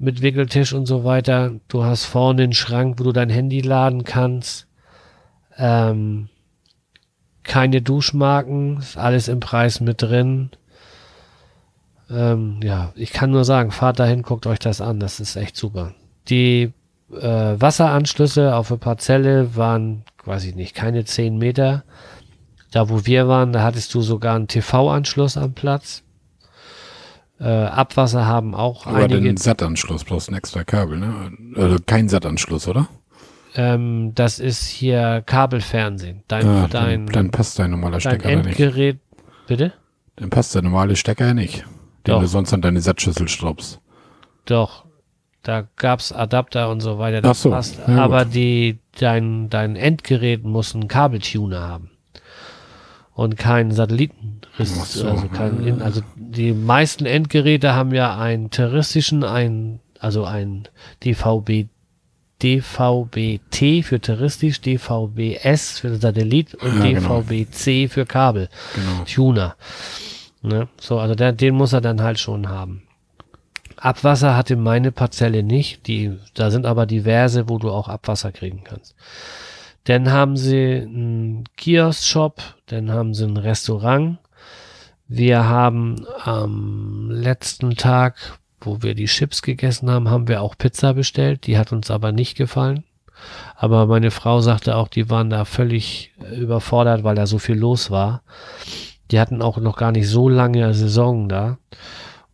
mit 0.00 0.22
Wickeltisch 0.22 0.72
und 0.72 0.86
so 0.86 1.04
weiter. 1.04 1.52
Du 1.68 1.84
hast 1.84 2.06
vorne 2.06 2.42
einen 2.42 2.54
Schrank, 2.54 2.98
wo 2.98 3.04
du 3.04 3.12
dein 3.12 3.28
Handy 3.28 3.60
laden 3.60 4.02
kannst. 4.02 4.66
Ähm, 5.58 6.30
keine 7.42 7.82
Duschmarken, 7.82 8.78
ist 8.78 8.96
alles 8.96 9.28
im 9.28 9.40
Preis 9.40 9.80
mit 9.80 10.00
drin. 10.02 10.50
Ähm, 12.10 12.60
ja, 12.62 12.92
ich 12.96 13.12
kann 13.12 13.30
nur 13.30 13.44
sagen, 13.44 13.70
fahrt 13.70 13.98
dahin, 13.98 14.22
guckt 14.22 14.46
euch 14.46 14.58
das 14.58 14.80
an, 14.80 15.00
das 15.00 15.20
ist 15.20 15.36
echt 15.36 15.56
super. 15.56 15.94
Die 16.28 16.72
äh, 17.12 17.60
Wasseranschlüsse 17.60 18.56
auf 18.56 18.68
der 18.68 18.76
Parzelle 18.76 19.54
waren, 19.54 20.04
weiß 20.24 20.44
ich 20.44 20.54
nicht, 20.54 20.74
keine 20.74 21.04
zehn 21.04 21.36
Meter. 21.36 21.84
Da, 22.70 22.88
wo 22.88 23.04
wir 23.04 23.28
waren, 23.28 23.52
da 23.52 23.62
hattest 23.62 23.92
du 23.94 24.00
sogar 24.00 24.36
einen 24.36 24.48
TV-Anschluss 24.48 25.36
am 25.36 25.52
Platz. 25.52 26.04
Äh, 27.40 27.44
Abwasser 27.48 28.26
haben 28.26 28.54
auch 28.54 28.86
Aber 28.86 28.98
einige. 28.98 29.20
den 29.22 29.36
SAT-Anschluss, 29.38 30.04
bloß 30.04 30.28
ein 30.28 30.34
extra 30.34 30.62
Kabel, 30.62 30.98
ne? 30.98 31.32
Also 31.56 31.76
kein 31.86 32.08
SAT-Anschluss, 32.08 32.68
oder? 32.68 32.88
Ähm, 33.54 34.12
das 34.14 34.38
ist 34.38 34.66
hier 34.68 35.22
Kabelfernsehen. 35.24 36.22
Dein, 36.28 36.46
Ja, 36.46 36.68
dein, 36.68 37.06
dann, 37.06 37.12
dann 37.14 37.30
passt 37.30 37.58
dein 37.58 37.70
normaler 37.70 37.98
dein 37.98 38.00
Stecker 38.00 38.28
da 38.30 38.36
nicht. 38.36 38.46
Endgerät. 38.60 38.98
Bitte? 39.46 39.72
Dann 40.16 40.30
passt 40.30 40.54
der 40.54 40.62
normale 40.62 40.96
Stecker 40.96 41.26
ja 41.28 41.34
nicht. 41.34 41.64
Den 42.06 42.12
Doch. 42.14 42.20
du 42.20 42.26
sonst 42.26 42.52
an 42.52 42.60
deine 42.62 42.80
Satzschüssel 42.80 43.26
schraubst. 43.28 43.80
Doch. 44.44 44.84
Da 45.42 45.64
gab's 45.76 46.12
Adapter 46.12 46.68
und 46.70 46.80
so 46.80 46.98
weiter. 46.98 47.22
Das 47.22 47.38
Ach 47.38 47.42
so, 47.42 47.50
passt. 47.50 47.78
ja, 47.88 47.96
Aber 48.04 48.26
gut. 48.26 48.34
die, 48.34 48.78
dein, 48.98 49.48
dein 49.48 49.74
Endgerät 49.76 50.44
muss 50.44 50.74
einen 50.74 50.86
Kabeltuner 50.86 51.66
haben. 51.66 51.90
Und 53.14 53.36
keinen 53.36 53.72
Satelliten. 53.72 54.40
Ach 54.58 54.64
so. 54.64 55.08
Also, 55.08 55.28
kein, 55.28 55.82
also 55.82 56.00
die 56.16 56.52
meisten 56.52 57.06
Endgeräte 57.06 57.74
haben 57.74 57.92
ja 57.92 58.18
einen 58.18 58.50
terroristischen, 58.50 59.24
ein, 59.24 59.80
also 59.98 60.24
ein 60.24 60.68
DVB, 61.04 61.68
DVB-T 62.42 63.82
für 63.82 64.00
terroristisch, 64.00 64.60
DVB-S 64.60 65.80
für 65.80 65.96
Satellit 65.96 66.54
und 66.54 66.78
Ja, 66.78 66.92
genau. 66.92 67.22
DVB-C 67.22 67.88
für 67.88 68.06
Kabel. 68.06 68.48
Genau. 68.74 69.04
Tuner. 69.04 69.56
Ne? 70.42 70.68
So, 70.80 70.98
also 70.98 71.14
der, 71.14 71.32
den 71.32 71.54
muss 71.54 71.72
er 71.72 71.80
dann 71.80 72.00
halt 72.00 72.18
schon 72.18 72.48
haben. 72.48 72.82
Abwasser 73.76 74.36
hatte 74.36 74.56
meine 74.56 74.92
Parzelle 74.92 75.42
nicht. 75.42 75.86
Die, 75.86 76.16
da 76.34 76.50
sind 76.50 76.66
aber 76.66 76.86
diverse, 76.86 77.48
wo 77.48 77.58
du 77.58 77.70
auch 77.70 77.88
Abwasser 77.88 78.30
kriegen 78.30 78.62
kannst. 78.64 78.94
Dann 79.84 80.10
haben 80.10 80.36
sie 80.36 80.82
einen 80.82 81.44
Kiosk-Shop, 81.56 82.42
dann 82.66 82.90
haben 82.90 83.14
sie 83.14 83.24
ein 83.24 83.36
Restaurant. 83.36 84.18
Wir 85.08 85.44
haben 85.48 86.06
am 86.22 87.10
letzten 87.10 87.76
Tag, 87.76 88.38
wo 88.60 88.82
wir 88.82 88.94
die 88.94 89.06
Chips 89.06 89.42
gegessen 89.42 89.90
haben, 89.90 90.10
haben 90.10 90.28
wir 90.28 90.42
auch 90.42 90.56
Pizza 90.56 90.94
bestellt. 90.94 91.46
Die 91.46 91.58
hat 91.58 91.72
uns 91.72 91.90
aber 91.90 92.12
nicht 92.12 92.36
gefallen. 92.36 92.84
Aber 93.56 93.86
meine 93.86 94.10
Frau 94.10 94.40
sagte 94.40 94.76
auch, 94.76 94.88
die 94.88 95.10
waren 95.10 95.30
da 95.30 95.44
völlig 95.44 96.12
überfordert, 96.38 97.04
weil 97.04 97.16
da 97.16 97.26
so 97.26 97.38
viel 97.38 97.56
los 97.56 97.90
war. 97.90 98.22
Die 99.10 99.18
hatten 99.18 99.42
auch 99.42 99.58
noch 99.58 99.76
gar 99.76 99.92
nicht 99.92 100.08
so 100.08 100.28
lange 100.28 100.72
Saison 100.74 101.28
da. 101.28 101.58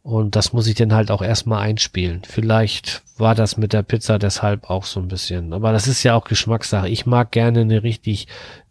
Und 0.07 0.37
das 0.37 0.53
muss 0.53 0.69
ich 0.69 0.77
dann 0.77 0.95
halt 0.95 1.11
auch 1.11 1.21
erstmal 1.21 1.63
einspielen. 1.63 2.23
Vielleicht 2.25 3.03
war 3.19 3.35
das 3.35 3.57
mit 3.57 3.73
der 3.73 3.83
Pizza 3.83 4.21
deshalb 4.21 4.71
auch 4.71 4.85
so 4.85 5.01
ein 5.01 5.09
bisschen. 5.09 5.53
Aber 5.53 5.73
das 5.73 5.89
ist 5.89 6.05
ja 6.05 6.15
auch 6.15 6.23
Geschmackssache. 6.23 6.89
Ich 6.89 7.07
mag 7.07 7.33
gerne 7.33 7.63
eine 7.63 7.83
richtig 7.83 8.29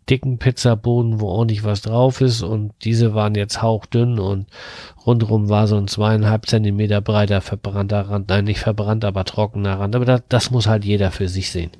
dicken 0.10 0.38
Pizzaboden, 0.38 1.20
wo 1.20 1.28
ordentlich 1.28 1.66
was 1.66 1.82
drauf 1.82 2.22
ist. 2.22 2.42
Und 2.42 2.72
diese 2.86 3.16
waren 3.16 3.36
jetzt 3.36 3.62
hauchdünn 3.62 4.18
und 4.18 4.48
rundrum 5.06 5.50
war 5.50 5.68
so 5.68 5.76
ein 5.76 5.90
zweieinhalb 5.90 6.46
Zentimeter 6.46 7.02
breiter 7.02 7.42
verbrannter 7.42 8.10
Rand. 8.10 8.30
Nein, 8.30 8.46
nicht 8.46 8.62
verbrannt, 8.62 9.04
aber 9.04 9.26
trockener 9.26 9.78
Rand. 9.78 9.94
Aber 9.94 10.06
das, 10.06 10.22
das 10.30 10.52
muss 10.52 10.68
halt 10.68 10.86
jeder 10.86 11.12
für 11.12 11.28
sich 11.28 11.52
sehen. 11.52 11.72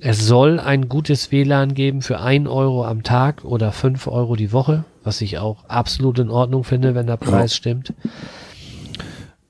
Es 0.00 0.26
soll 0.26 0.58
ein 0.58 0.88
gutes 0.88 1.30
WLAN 1.30 1.74
geben 1.74 2.02
für 2.02 2.18
ein 2.18 2.48
Euro 2.48 2.84
am 2.84 3.04
Tag 3.04 3.44
oder 3.44 3.70
fünf 3.70 4.08
Euro 4.08 4.34
die 4.34 4.50
Woche, 4.50 4.82
was 5.04 5.20
ich 5.20 5.38
auch 5.38 5.66
absolut 5.68 6.18
in 6.18 6.30
Ordnung 6.30 6.64
finde, 6.64 6.96
wenn 6.96 7.06
der 7.06 7.16
Preis 7.16 7.54
stimmt. 7.54 7.94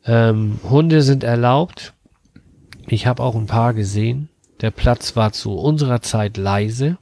Ähm, 0.05 0.59
Hunde 0.69 1.03
sind 1.03 1.25
erlaubt. 1.25 1.95
Ich 2.87 3.07
habe 3.07 3.23
auch 3.23 3.35
ein 3.35 3.47
paar 3.47 3.75
gesehen. 3.75 4.29
Der 4.61 4.71
Platz 4.71 5.17
war 5.17 5.33
zu 5.33 5.55
unserer 5.55 6.03
Zeit 6.03 6.37
leise. 6.37 6.99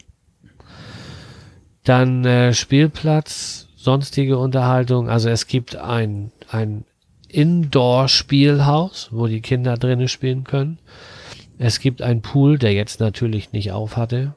Dann 1.85 2.25
äh, 2.25 2.53
Spielplatz, 2.53 3.69
sonstige 3.77 4.39
Unterhaltung. 4.39 5.09
Also 5.09 5.29
es 5.29 5.47
gibt 5.47 5.77
ein, 5.77 6.33
ein 6.49 6.85
Indoor-Spielhaus, 7.29 9.09
wo 9.13 9.27
die 9.27 9.41
Kinder 9.41 9.77
drinnen 9.77 10.09
spielen 10.09 10.45
können. 10.45 10.79
Es 11.59 11.81
gibt 11.81 12.03
einen 12.03 12.23
Pool, 12.23 12.59
der 12.59 12.73
jetzt 12.73 13.01
natürlich 13.01 13.53
nicht 13.53 13.73
auf 13.73 13.97
hatte. 13.97 14.35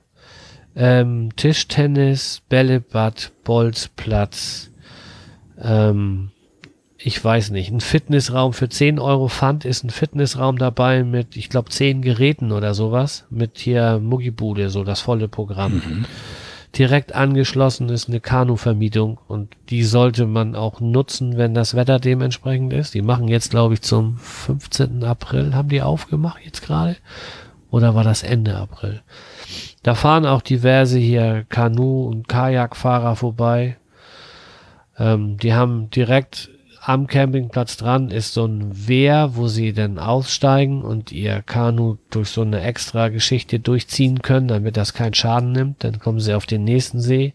Ähm, 0.76 1.36
Tischtennis, 1.36 2.42
Bällebad, 2.50 3.32
Bolzplatz. 3.44 4.72
Ähm, 5.62 6.32
ich 7.06 7.22
weiß 7.22 7.52
nicht, 7.52 7.70
ein 7.70 7.82
Fitnessraum 7.82 8.54
für 8.54 8.70
10 8.70 8.98
Euro 8.98 9.28
Pfand 9.28 9.66
ist 9.66 9.84
ein 9.84 9.90
Fitnessraum 9.90 10.58
dabei 10.58 11.04
mit, 11.04 11.36
ich 11.36 11.50
glaube, 11.50 11.70
10 11.70 12.02
Geräten 12.02 12.54
oder 12.54 12.74
sowas. 12.74 13.26
Mit 13.30 13.58
hier 13.58 14.00
Muggibude, 14.00 14.70
so 14.70 14.86
das 14.86 15.02
volle 15.02 15.28
Programm. 15.28 16.06
Direkt 16.78 17.14
angeschlossen 17.14 17.90
ist 17.90 18.08
eine 18.08 18.22
Kanuvermietung 18.22 19.20
und 19.28 19.54
die 19.70 19.84
sollte 19.84 20.26
man 20.26 20.56
auch 20.56 20.80
nutzen, 20.80 21.36
wenn 21.36 21.54
das 21.54 21.76
Wetter 21.76 22.00
dementsprechend 22.00 22.72
ist. 22.72 22.94
Die 22.94 23.02
machen 23.02 23.28
jetzt, 23.28 23.52
glaube 23.52 23.74
ich, 23.74 23.82
zum 23.82 24.18
15. 24.18 25.04
April, 25.04 25.54
haben 25.54 25.70
die 25.70 25.82
aufgemacht 25.82 26.40
jetzt 26.46 26.62
gerade? 26.62 26.96
Oder 27.70 27.96
war 27.96 28.06
das 28.06 28.24
Ende 28.24 28.56
April? 28.56 29.02
Da 29.84 29.94
fahren 29.94 30.26
auch 30.26 30.42
diverse 30.42 31.00
hier 31.00 31.46
Kanu- 31.50 32.08
und 32.08 32.30
Kajakfahrer 32.30 33.18
vorbei. 33.18 33.76
Ähm, 34.98 35.38
die 35.38 35.54
haben 35.54 35.90
direkt 35.90 36.50
am 36.86 37.08
Campingplatz 37.08 37.78
dran 37.78 38.12
ist 38.12 38.34
so 38.34 38.46
ein 38.46 38.88
Wehr, 38.90 39.36
wo 39.36 39.48
sie 39.48 39.72
dann 39.72 40.00
aussteigen 40.00 40.82
und 40.82 41.14
ihr 41.14 41.42
Kanu 41.42 41.96
durch 42.10 42.30
so 42.30 42.42
eine 42.42 42.60
extra 42.60 43.08
Geschichte 43.08 43.62
durchziehen 43.62 44.22
können, 44.22 44.50
damit 44.50 44.76
das 44.76 44.94
keinen 44.94 45.14
Schaden 45.14 45.54
nimmt. 45.54 45.86
Dann 45.86 46.00
kommen 46.00 46.20
sie 46.20 46.34
auf 46.34 46.46
den 46.46 46.66
nächsten 46.66 47.00
See. 47.00 47.34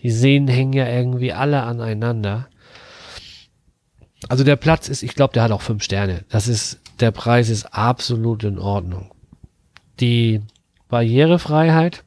Die 0.00 0.10
Seen 0.10 0.48
hängen 0.48 0.72
ja 0.72 0.88
irgendwie 0.88 1.34
alle 1.34 1.62
aneinander. 1.62 2.48
Also 4.28 4.44
der 4.44 4.56
Platz 4.56 4.88
ist, 4.88 5.02
ich 5.02 5.14
glaube, 5.14 5.34
der 5.34 5.42
hat 5.42 5.52
auch 5.52 5.60
fünf 5.60 5.82
Sterne. 5.82 6.24
Das 6.30 6.48
ist, 6.48 6.80
der 6.98 7.10
Preis 7.10 7.50
ist 7.50 7.66
absolut 7.66 8.44
in 8.44 8.58
Ordnung. 8.58 9.10
Die 10.00 10.40
Barrierefreiheit 10.88 12.02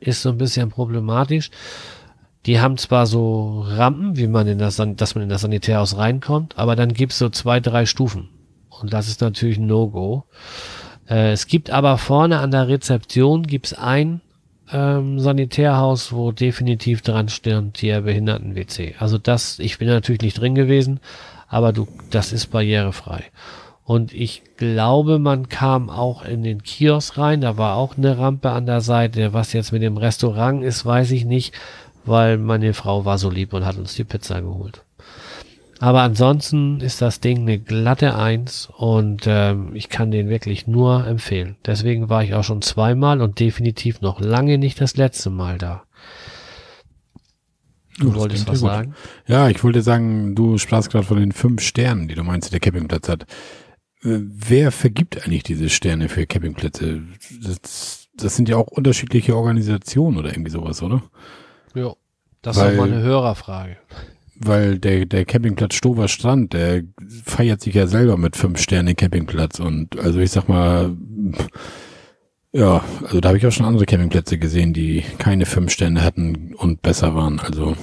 ist 0.00 0.22
so 0.22 0.30
ein 0.30 0.38
bisschen 0.38 0.70
problematisch. 0.70 1.52
Die 2.46 2.60
haben 2.60 2.76
zwar 2.76 3.06
so 3.06 3.64
Rampen, 3.66 4.16
wie 4.16 4.26
man 4.26 4.46
in 4.46 4.58
das, 4.58 4.76
dass 4.76 5.14
man 5.14 5.24
in 5.24 5.30
das 5.30 5.42
Sanitärhaus 5.42 5.96
reinkommt, 5.96 6.58
aber 6.58 6.76
dann 6.76 6.92
gibt's 6.92 7.18
so 7.18 7.30
zwei, 7.30 7.60
drei 7.60 7.86
Stufen. 7.86 8.28
Und 8.68 8.92
das 8.92 9.08
ist 9.08 9.20
natürlich 9.20 9.58
ein 9.58 9.66
No-Go. 9.66 10.24
Äh, 11.08 11.32
es 11.32 11.46
gibt 11.46 11.70
aber 11.70 11.96
vorne 11.98 12.38
an 12.40 12.50
der 12.50 12.68
Rezeption 12.68 13.44
gibt's 13.44 13.72
ein 13.72 14.20
ähm, 14.72 15.20
Sanitärhaus, 15.20 16.12
wo 16.12 16.32
definitiv 16.32 17.02
dran 17.02 17.28
stand, 17.28 17.78
hier 17.78 18.02
Behinderten-WC. 18.02 18.96
Also 18.98 19.18
das, 19.18 19.58
ich 19.58 19.78
bin 19.78 19.88
natürlich 19.88 20.22
nicht 20.22 20.40
drin 20.40 20.54
gewesen, 20.54 21.00
aber 21.48 21.72
du, 21.72 21.86
das 22.10 22.32
ist 22.32 22.46
barrierefrei. 22.48 23.24
Und 23.84 24.14
ich 24.14 24.42
glaube, 24.56 25.18
man 25.18 25.50
kam 25.50 25.90
auch 25.90 26.24
in 26.24 26.42
den 26.42 26.62
Kiosk 26.62 27.18
rein, 27.18 27.42
da 27.42 27.58
war 27.58 27.76
auch 27.76 27.98
eine 27.98 28.16
Rampe 28.16 28.50
an 28.50 28.64
der 28.64 28.80
Seite. 28.80 29.34
Was 29.34 29.52
jetzt 29.52 29.72
mit 29.72 29.82
dem 29.82 29.98
Restaurant 29.98 30.64
ist, 30.64 30.86
weiß 30.86 31.10
ich 31.10 31.26
nicht, 31.26 31.52
weil 32.06 32.38
meine 32.38 32.74
Frau 32.74 33.04
war 33.04 33.18
so 33.18 33.30
lieb 33.30 33.52
und 33.52 33.64
hat 33.64 33.76
uns 33.76 33.94
die 33.94 34.04
Pizza 34.04 34.40
geholt. 34.40 34.84
Aber 35.80 36.02
ansonsten 36.02 36.80
ist 36.80 37.02
das 37.02 37.20
Ding 37.20 37.40
eine 37.40 37.58
glatte 37.58 38.14
Eins 38.14 38.70
und 38.76 39.24
ähm, 39.26 39.72
ich 39.74 39.88
kann 39.88 40.10
den 40.10 40.28
wirklich 40.28 40.66
nur 40.66 41.06
empfehlen. 41.06 41.56
Deswegen 41.66 42.08
war 42.08 42.22
ich 42.22 42.34
auch 42.34 42.44
schon 42.44 42.62
zweimal 42.62 43.20
und 43.20 43.40
definitiv 43.40 44.00
noch 44.00 44.20
lange 44.20 44.56
nicht 44.56 44.80
das 44.80 44.96
letzte 44.96 45.30
Mal 45.30 45.58
da. 45.58 45.84
Du 47.98 48.08
das 48.08 48.16
wolltest 48.16 48.48
was 48.48 48.60
sagen? 48.60 48.94
Ja, 49.26 49.48
ich 49.48 49.62
wollte 49.62 49.82
sagen, 49.82 50.34
du 50.34 50.58
sprachst 50.58 50.90
gerade 50.90 51.06
von 51.06 51.18
den 51.18 51.32
fünf 51.32 51.60
Sternen, 51.60 52.08
die 52.08 52.14
du 52.14 52.24
meinst, 52.24 52.48
die 52.48 52.52
der 52.52 52.60
Campingplatz 52.60 53.08
hat. 53.08 53.22
Äh, 54.02 54.20
Wer 54.20 54.72
vergibt 54.72 55.24
eigentlich 55.24 55.42
diese 55.42 55.68
Sterne 55.68 56.08
für 56.08 56.26
Campingplätze? 56.26 57.02
Das, 57.42 58.08
das 58.16 58.36
sind 58.36 58.48
ja 58.48 58.56
auch 58.56 58.68
unterschiedliche 58.68 59.36
Organisationen 59.36 60.18
oder 60.18 60.30
irgendwie 60.30 60.50
sowas, 60.50 60.82
oder? 60.82 61.02
Ja. 61.74 61.94
Das 62.42 62.56
Weil- 62.56 62.72
ist 62.72 62.78
doch 62.78 62.86
mal 62.86 62.92
eine 62.92 63.02
Hörerfrage. 63.02 63.76
Weil 64.36 64.78
der, 64.78 65.06
der 65.06 65.24
Campingplatz 65.24 65.74
Stover 65.74 66.08
Strand, 66.08 66.52
der 66.52 66.82
feiert 67.24 67.60
sich 67.60 67.74
ja 67.74 67.86
selber 67.86 68.16
mit 68.16 68.36
fünf 68.36 68.60
Sterne 68.60 68.94
Campingplatz 68.94 69.60
und 69.60 69.98
also 69.98 70.18
ich 70.18 70.32
sag 70.32 70.48
mal, 70.48 70.96
ja, 72.52 72.84
also 73.04 73.20
da 73.20 73.28
habe 73.28 73.38
ich 73.38 73.46
auch 73.46 73.52
schon 73.52 73.64
andere 73.64 73.86
Campingplätze 73.86 74.38
gesehen, 74.38 74.72
die 74.74 75.04
keine 75.18 75.46
fünf 75.46 75.70
Sterne 75.70 76.02
hatten 76.02 76.52
und 76.54 76.82
besser 76.82 77.14
waren. 77.14 77.38
Also 77.38 77.76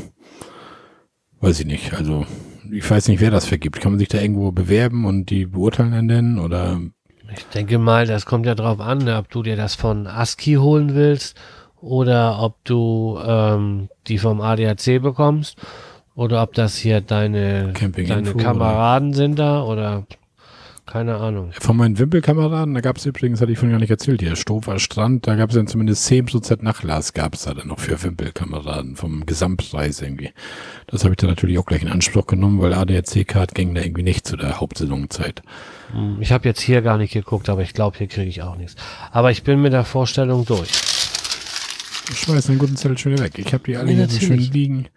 weiß 1.40 1.62
ich 1.62 1.66
nicht. 1.66 1.94
Also 1.94 2.26
ich 2.70 2.90
weiß 2.90 3.08
nicht, 3.08 3.22
wer 3.22 3.32
das 3.32 3.46
vergibt. 3.46 3.80
Kann 3.80 3.94
man 3.94 4.00
sich 4.00 4.10
da 4.10 4.20
irgendwo 4.20 4.52
bewerben 4.52 5.06
und 5.06 5.30
die 5.30 5.46
beurteilen 5.46 5.92
dann 5.92 6.08
denn 6.10 6.40
oder 6.40 6.80
Ich 7.34 7.46
denke 7.48 7.80
mal, 7.80 8.06
das 8.06 8.26
kommt 8.26 8.46
ja 8.46 8.56
drauf 8.56 8.80
an, 8.82 9.00
ne, 9.00 9.18
ob 9.18 9.30
du 9.30 9.42
dir 9.42 9.56
das 9.56 9.76
von 9.76 10.06
ASCII 10.06 10.56
holen 10.56 10.96
willst 10.96 11.38
oder 11.82 12.42
ob 12.42 12.64
du 12.64 13.20
ähm, 13.26 13.90
die 14.08 14.18
vom 14.18 14.42
ADAC 14.42 15.02
bekommst 15.02 15.58
oder 16.16 16.44
ob 16.44 16.54
das 16.54 16.76
hier 16.78 17.02
deine, 17.02 17.74
deine 17.74 18.34
Kameraden 18.34 19.14
sind 19.14 19.40
da 19.40 19.64
oder 19.64 20.06
keine 20.88 21.16
Ahnung. 21.16 21.52
Von 21.58 21.78
meinen 21.78 21.98
Wimpelkameraden, 21.98 22.74
da 22.74 22.82
gab 22.82 22.98
es 22.98 23.06
übrigens, 23.06 23.40
hatte 23.40 23.52
ich 23.52 23.58
vorhin 23.58 23.72
gar 23.72 23.80
nicht 23.80 23.92
erzählt, 23.92 24.20
hier 24.22 24.36
Stofer 24.36 24.78
Strand, 24.78 25.26
da 25.26 25.36
gab 25.36 25.50
es 25.52 25.56
dann 25.56 25.68
zumindest 25.68 26.06
10% 26.12 26.64
Nachlass 26.64 27.14
gab 27.14 27.34
es 27.36 27.44
da 27.44 27.54
dann 27.54 27.70
noch 27.70 27.80
für 27.80 28.02
Wimpelkameraden 28.04 28.98
vom 28.98 29.26
Gesamtpreis 29.26 30.02
irgendwie. 30.02 30.32
Das 30.88 31.04
habe 31.06 31.14
ich 31.14 31.18
dann 31.18 31.30
natürlich 31.30 31.60
auch 31.60 31.66
gleich 31.66 31.84
in 31.84 31.88
Anspruch 31.88 32.28
genommen, 32.28 32.60
weil 32.62 32.74
ADAC-Card 32.74 33.56
ging 33.56 33.74
da 33.74 33.82
irgendwie 33.82 34.04
nicht 34.04 34.28
zu 34.28 34.36
der 34.36 34.60
Hauptsaisonzeit. 34.60 35.42
Hm, 35.94 36.18
Ich 36.20 36.34
habe 36.34 36.50
jetzt 36.50 36.60
hier 36.60 36.82
gar 36.82 36.98
nicht 36.98 37.14
geguckt, 37.14 37.48
aber 37.48 37.62
ich 37.62 37.74
glaube, 37.74 37.98
hier 37.98 38.08
kriege 38.08 38.28
ich 38.30 38.42
auch 38.42 38.58
nichts. 38.58 38.76
Aber 39.12 39.32
ich 39.32 39.44
bin 39.44 39.62
mit 39.62 39.72
der 39.72 39.86
Vorstellung 39.86 40.46
durch. 40.46 40.70
Ich 42.12 42.20
schmeiß 42.20 42.48
den 42.48 42.58
guten 42.58 42.76
Zettel 42.76 42.98
schon 42.98 43.14
wieder 43.14 43.24
weg. 43.24 43.38
Ich 43.38 43.54
habe 43.54 43.64
die 43.64 43.78
alle 43.78 43.92
Ja, 43.92 43.98
hier 44.00 44.10
so 44.10 44.20
schön 44.20 44.40
liegen. 44.40 44.88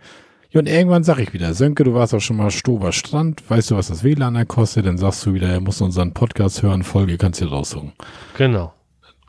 Ja, 0.50 0.60
und 0.60 0.68
irgendwann 0.68 1.02
sag 1.04 1.18
ich 1.18 1.32
wieder, 1.32 1.52
Sönke, 1.54 1.84
du 1.84 1.94
warst 1.94 2.14
auch 2.14 2.20
schon 2.20 2.36
mal 2.36 2.50
Stover 2.50 2.92
Strand, 2.92 3.42
weißt 3.48 3.72
du, 3.72 3.76
was 3.76 3.88
das 3.88 4.04
WLAN 4.04 4.34
da 4.34 4.44
kostet? 4.44 4.86
Dann 4.86 4.98
sagst 4.98 5.26
du 5.26 5.34
wieder, 5.34 5.48
er 5.48 5.60
muss 5.60 5.80
unseren 5.80 6.12
Podcast 6.12 6.62
hören, 6.62 6.82
Folge 6.84 7.18
kannst 7.18 7.40
du 7.40 7.46
dir 7.46 7.50
raussuchen. 7.52 7.92
Genau. 8.36 8.72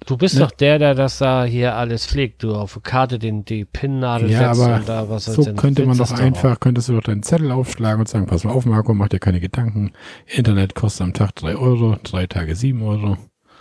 Du 0.05 0.17
bist 0.17 0.35
Ne? 0.35 0.41
doch 0.41 0.51
der, 0.51 0.77
der 0.77 0.93
das 0.93 1.17
da 1.17 1.45
hier 1.45 1.75
alles 1.75 2.05
pflegt. 2.05 2.43
Du 2.43 2.53
auf 2.53 2.73
der 2.73 2.81
Karte 2.83 3.17
den, 3.17 3.43
die 3.43 3.65
Pinnnadel 3.65 4.29
Ja, 4.29 4.53
setzt 4.53 4.61
aber 4.67 4.75
und 4.75 4.89
da 4.89 5.09
was 5.09 5.25
So 5.25 5.43
könnte 5.55 5.85
man 5.85 5.97
doch 5.97 6.11
einfach, 6.11 6.59
könntest 6.59 6.89
du 6.89 6.93
doch 6.93 7.01
deinen 7.01 7.23
Zettel 7.23 7.51
aufschlagen 7.51 8.01
und 8.01 8.07
sagen, 8.07 8.27
pass 8.27 8.43
mal 8.43 8.51
auf, 8.51 8.65
Marco, 8.65 8.93
mach 8.93 9.07
dir 9.09 9.19
keine 9.19 9.39
Gedanken. 9.39 9.93
Internet 10.27 10.75
kostet 10.75 11.01
am 11.01 11.13
Tag 11.13 11.33
drei 11.35 11.55
Euro, 11.55 11.97
drei 12.03 12.27
Tage 12.27 12.55
sieben 12.55 12.83
Euro. 12.83 13.17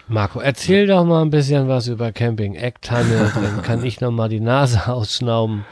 Marco, 0.08 0.40
erzähl 0.40 0.86
doch 0.86 1.04
mal 1.04 1.22
ein 1.22 1.30
bisschen 1.30 1.68
was 1.68 1.88
über 1.88 2.12
Camping 2.12 2.54
Ecktanne. 2.54 3.32
dann 3.34 3.62
kann 3.62 3.84
ich 3.84 4.00
noch 4.00 4.10
mal 4.10 4.28
die 4.28 4.40
Nase 4.40 4.86
ausschnauben. 4.88 5.64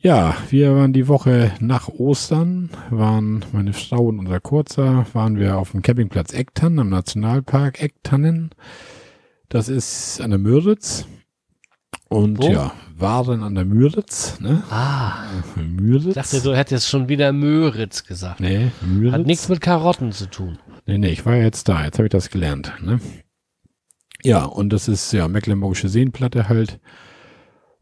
Ja, 0.00 0.36
wir 0.50 0.76
waren 0.76 0.92
die 0.92 1.08
Woche 1.08 1.52
nach 1.58 1.88
Ostern, 1.88 2.70
waren 2.90 3.44
meine 3.52 3.72
Frau 3.72 4.06
und 4.06 4.20
unser 4.20 4.38
Kurzer, 4.38 5.06
waren 5.12 5.36
wir 5.38 5.58
auf 5.58 5.72
dem 5.72 5.82
Campingplatz 5.82 6.32
Ecktannen 6.32 6.78
am 6.78 6.88
Nationalpark 6.88 7.82
Ecktannen. 7.82 8.50
Das 9.48 9.68
ist 9.68 10.20
an 10.20 10.30
der 10.30 10.38
Müritz. 10.38 11.06
Und 12.08 12.38
Wo? 12.38 12.48
ja, 12.48 12.72
waren 12.96 13.42
an 13.42 13.54
der 13.54 13.64
Müritz, 13.64 14.40
ne? 14.40 14.62
Ah, 14.70 15.24
Müritz. 15.56 16.06
ich 16.06 16.14
dachte, 16.14 16.40
du 16.42 16.56
hättest 16.56 16.88
schon 16.88 17.08
wieder 17.08 17.32
Möritz 17.32 18.04
gesagt. 18.04 18.40
nee, 18.40 18.70
Müritz. 18.80 19.12
Hat 19.12 19.26
nichts 19.26 19.48
mit 19.48 19.60
Karotten 19.60 20.12
zu 20.12 20.30
tun. 20.30 20.58
Nee, 20.86 20.98
nee, 20.98 21.08
ich 21.08 21.26
war 21.26 21.36
ja 21.36 21.42
jetzt 21.42 21.68
da. 21.68 21.84
Jetzt 21.84 21.98
habe 21.98 22.06
ich 22.06 22.12
das 22.12 22.30
gelernt. 22.30 22.72
Ne? 22.80 22.98
Ja, 24.22 24.44
und 24.44 24.72
das 24.72 24.88
ist 24.88 25.12
ja 25.12 25.28
Mecklenburgische 25.28 25.88
Seenplatte 25.88 26.48
halt. 26.48 26.80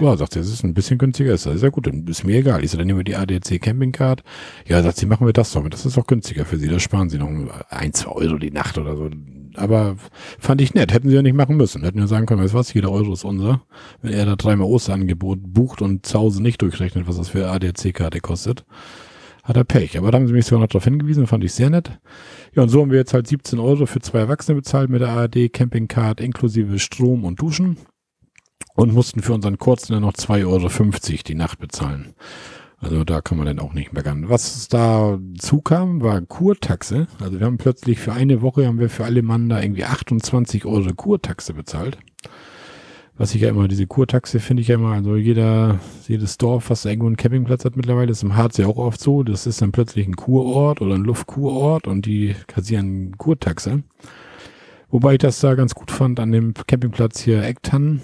ja, 0.00 0.16
sagt 0.16 0.32
sie, 0.32 0.40
es 0.40 0.48
ist 0.48 0.64
ein 0.64 0.74
bisschen 0.74 0.98
günstiger. 0.98 1.34
Ist 1.34 1.46
das 1.46 1.62
ja 1.62 1.68
gut, 1.68 1.86
dann 1.86 2.06
ist 2.06 2.24
mir 2.24 2.38
egal. 2.38 2.64
Ich 2.64 2.70
so, 2.70 2.78
dann 2.78 2.86
nehmen 2.86 2.98
wir 2.98 3.04
die 3.04 3.16
ADAC 3.16 3.60
Campingcard. 3.60 4.24
Ja, 4.66 4.82
sagt 4.82 4.96
sie, 4.96 5.06
machen 5.06 5.26
wir 5.26 5.32
das 5.32 5.52
doch. 5.52 5.68
Das 5.68 5.86
ist 5.86 5.96
auch 5.98 6.06
günstiger 6.06 6.44
für 6.44 6.58
Sie. 6.58 6.68
Da 6.68 6.80
sparen 6.80 7.10
Sie 7.10 7.18
noch 7.18 7.28
ein, 7.68 7.92
zwei 7.92 8.10
Euro 8.10 8.38
die 8.38 8.50
Nacht 8.50 8.76
oder 8.78 8.96
so. 8.96 9.10
Aber 9.58 9.96
fand 10.38 10.60
ich 10.60 10.74
nett. 10.74 10.92
Hätten 10.92 11.08
sie 11.08 11.14
ja 11.14 11.22
nicht 11.22 11.36
machen 11.36 11.56
müssen. 11.56 11.82
Hätten 11.82 11.98
ja 11.98 12.06
sagen 12.06 12.26
können, 12.26 12.42
weißt 12.42 12.54
was, 12.54 12.74
jeder 12.74 12.90
Euro 12.90 13.12
ist 13.12 13.24
unser. 13.24 13.62
Wenn 14.02 14.12
er 14.12 14.26
da 14.26 14.36
dreimal 14.36 14.68
Osterangebot 14.68 15.40
bucht 15.42 15.82
und 15.82 16.06
zu 16.06 16.18
Hause 16.18 16.42
nicht 16.42 16.62
durchrechnet, 16.62 17.06
was 17.06 17.16
das 17.16 17.28
für 17.28 17.48
ADAC-Karte 17.48 18.20
kostet, 18.20 18.64
hat 19.42 19.56
er 19.56 19.64
Pech. 19.64 19.98
Aber 19.98 20.10
da 20.10 20.18
haben 20.18 20.26
sie 20.26 20.32
mich 20.32 20.46
sogar 20.46 20.60
noch 20.60 20.68
darauf 20.68 20.84
hingewiesen, 20.84 21.26
fand 21.26 21.44
ich 21.44 21.52
sehr 21.52 21.70
nett. 21.70 21.98
Ja, 22.54 22.62
und 22.62 22.68
so 22.68 22.80
haben 22.80 22.90
wir 22.90 22.98
jetzt 22.98 23.14
halt 23.14 23.26
17 23.26 23.58
Euro 23.58 23.86
für 23.86 24.00
zwei 24.00 24.20
Erwachsene 24.20 24.56
bezahlt 24.56 24.90
mit 24.90 25.02
der 25.02 25.10
ARD 25.10 25.52
Campingcard 25.52 26.20
inklusive 26.20 26.78
Strom 26.78 27.24
und 27.24 27.40
Duschen 27.40 27.76
und 28.74 28.92
mussten 28.92 29.22
für 29.22 29.34
unseren 29.34 29.58
Kurzen 29.58 29.92
dann 29.92 30.02
noch 30.02 30.14
2,50 30.14 30.46
Euro 30.46 31.22
die 31.26 31.34
Nacht 31.34 31.58
bezahlen. 31.58 32.14
Also 32.84 33.02
da 33.02 33.22
kann 33.22 33.38
man 33.38 33.46
dann 33.46 33.60
auch 33.60 33.72
nicht 33.72 33.94
meckern. 33.94 34.28
Was 34.28 34.68
da 34.68 35.18
zukam, 35.38 36.02
war 36.02 36.20
Kurtaxe. 36.20 37.06
Also 37.18 37.38
wir 37.38 37.46
haben 37.46 37.56
plötzlich 37.56 37.98
für 37.98 38.12
eine 38.12 38.42
Woche 38.42 38.66
haben 38.66 38.78
wir 38.78 38.90
für 38.90 39.04
alle 39.04 39.22
Mann 39.22 39.48
da 39.48 39.62
irgendwie 39.62 39.84
28 39.84 40.66
Euro 40.66 40.92
Kurtaxe 40.94 41.54
bezahlt. 41.54 41.96
Was 43.16 43.34
ich 43.34 43.42
ja 43.42 43.48
immer, 43.48 43.68
diese 43.68 43.86
Kurtaxe 43.86 44.38
finde 44.38 44.60
ich 44.60 44.68
ja 44.68 44.74
immer, 44.74 44.92
also 44.92 45.16
jeder, 45.16 45.78
jedes 46.08 46.36
Dorf, 46.36 46.68
was 46.68 46.84
irgendwo 46.84 47.06
einen 47.06 47.16
Campingplatz 47.16 47.64
hat 47.64 47.76
mittlerweile, 47.76 48.10
ist 48.10 48.22
im 48.22 48.36
Harz 48.36 48.58
ja 48.58 48.66
auch 48.66 48.76
oft 48.76 49.00
so. 49.00 49.22
Das 49.22 49.46
ist 49.46 49.62
dann 49.62 49.72
plötzlich 49.72 50.06
ein 50.06 50.16
Kurort 50.16 50.82
oder 50.82 50.96
ein 50.96 51.04
Luftkurort 51.04 51.86
und 51.86 52.04
die 52.06 52.34
kassieren 52.48 53.16
Kurtaxe. 53.16 53.82
Wobei 54.90 55.12
ich 55.14 55.18
das 55.18 55.40
da 55.40 55.54
ganz 55.54 55.74
gut 55.74 55.90
fand 55.90 56.20
an 56.20 56.32
dem 56.32 56.54
Campingplatz 56.54 57.20
hier 57.20 57.42
Ecktannen. 57.44 58.02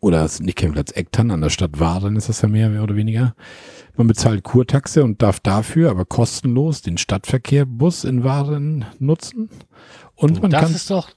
Oder 0.00 0.22
nicht 0.40 0.56
Campingplatz 0.56 0.92
Ecktannen, 0.92 1.30
an 1.32 1.40
der 1.42 1.50
Stadt 1.50 1.78
Waren 1.78 2.16
ist 2.16 2.28
das 2.28 2.40
ja 2.40 2.48
mehr, 2.48 2.82
oder 2.82 2.96
weniger. 2.96 3.34
Man 3.96 4.06
bezahlt 4.06 4.44
Kurtaxe 4.44 5.04
und 5.04 5.20
darf 5.20 5.40
dafür 5.40 5.90
aber 5.90 6.06
kostenlos 6.06 6.80
den 6.80 6.96
Stadtverkehrbus 6.96 8.04
in 8.04 8.24
Waren 8.24 8.86
nutzen. 8.98 9.50
Und 10.14 10.40
man 10.40 10.50
das 10.50 10.62
kann, 10.62 10.74
ist 10.74 10.90
doch 10.90 11.10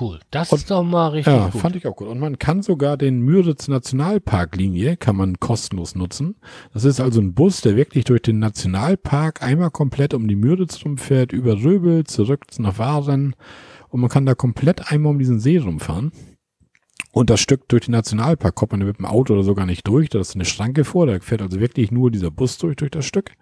cool. 0.00 0.20
Das 0.30 0.50
Und- 0.52 0.58
ist 0.58 0.70
doch 0.70 0.82
mal 0.82 1.08
richtig 1.08 1.34
ja, 1.34 1.48
gut. 1.48 1.60
fand 1.60 1.76
ich 1.76 1.86
auch 1.86 1.96
gut. 1.96 2.08
Und 2.08 2.18
man 2.18 2.38
kann 2.38 2.62
sogar 2.62 2.96
den 2.96 3.20
Müritz 3.20 3.68
Nationalparklinie 3.68 4.96
kann 4.96 5.16
man 5.16 5.38
kostenlos 5.38 5.94
nutzen. 5.94 6.36
Das 6.72 6.84
ist 6.84 7.00
also 7.00 7.20
ein 7.20 7.34
Bus, 7.34 7.60
der 7.60 7.76
wirklich 7.76 8.04
durch 8.04 8.22
den 8.22 8.38
Nationalpark 8.38 9.42
einmal 9.42 9.70
komplett 9.70 10.14
um 10.14 10.28
die 10.28 10.36
Müritz 10.36 10.82
rumfährt, 10.84 11.32
über 11.32 11.62
Röbel, 11.62 12.04
zurück 12.04 12.44
nach 12.58 12.78
Waren. 12.78 13.34
Und 13.88 14.00
man 14.00 14.08
kann 14.08 14.24
da 14.24 14.34
komplett 14.34 14.90
einmal 14.90 15.12
um 15.12 15.18
diesen 15.18 15.40
See 15.40 15.58
rumfahren. 15.58 16.12
Und 17.12 17.30
das 17.30 17.40
Stück 17.40 17.68
durch 17.68 17.86
den 17.86 17.92
Nationalpark 17.92 18.54
kommt 18.54 18.72
man 18.72 18.84
mit 18.84 18.98
dem 18.98 19.06
Auto 19.06 19.32
oder 19.34 19.42
so 19.42 19.54
gar 19.54 19.66
nicht 19.66 19.86
durch. 19.86 20.08
Da 20.08 20.20
ist 20.20 20.34
eine 20.34 20.44
Schranke 20.44 20.84
vor, 20.84 21.06
da 21.06 21.18
fährt 21.20 21.42
also 21.42 21.58
wirklich 21.60 21.90
nur 21.90 22.10
dieser 22.10 22.30
Bus 22.30 22.58
durch, 22.58 22.76
durch 22.76 22.90
das 22.90 23.04
Stück. 23.04 23.32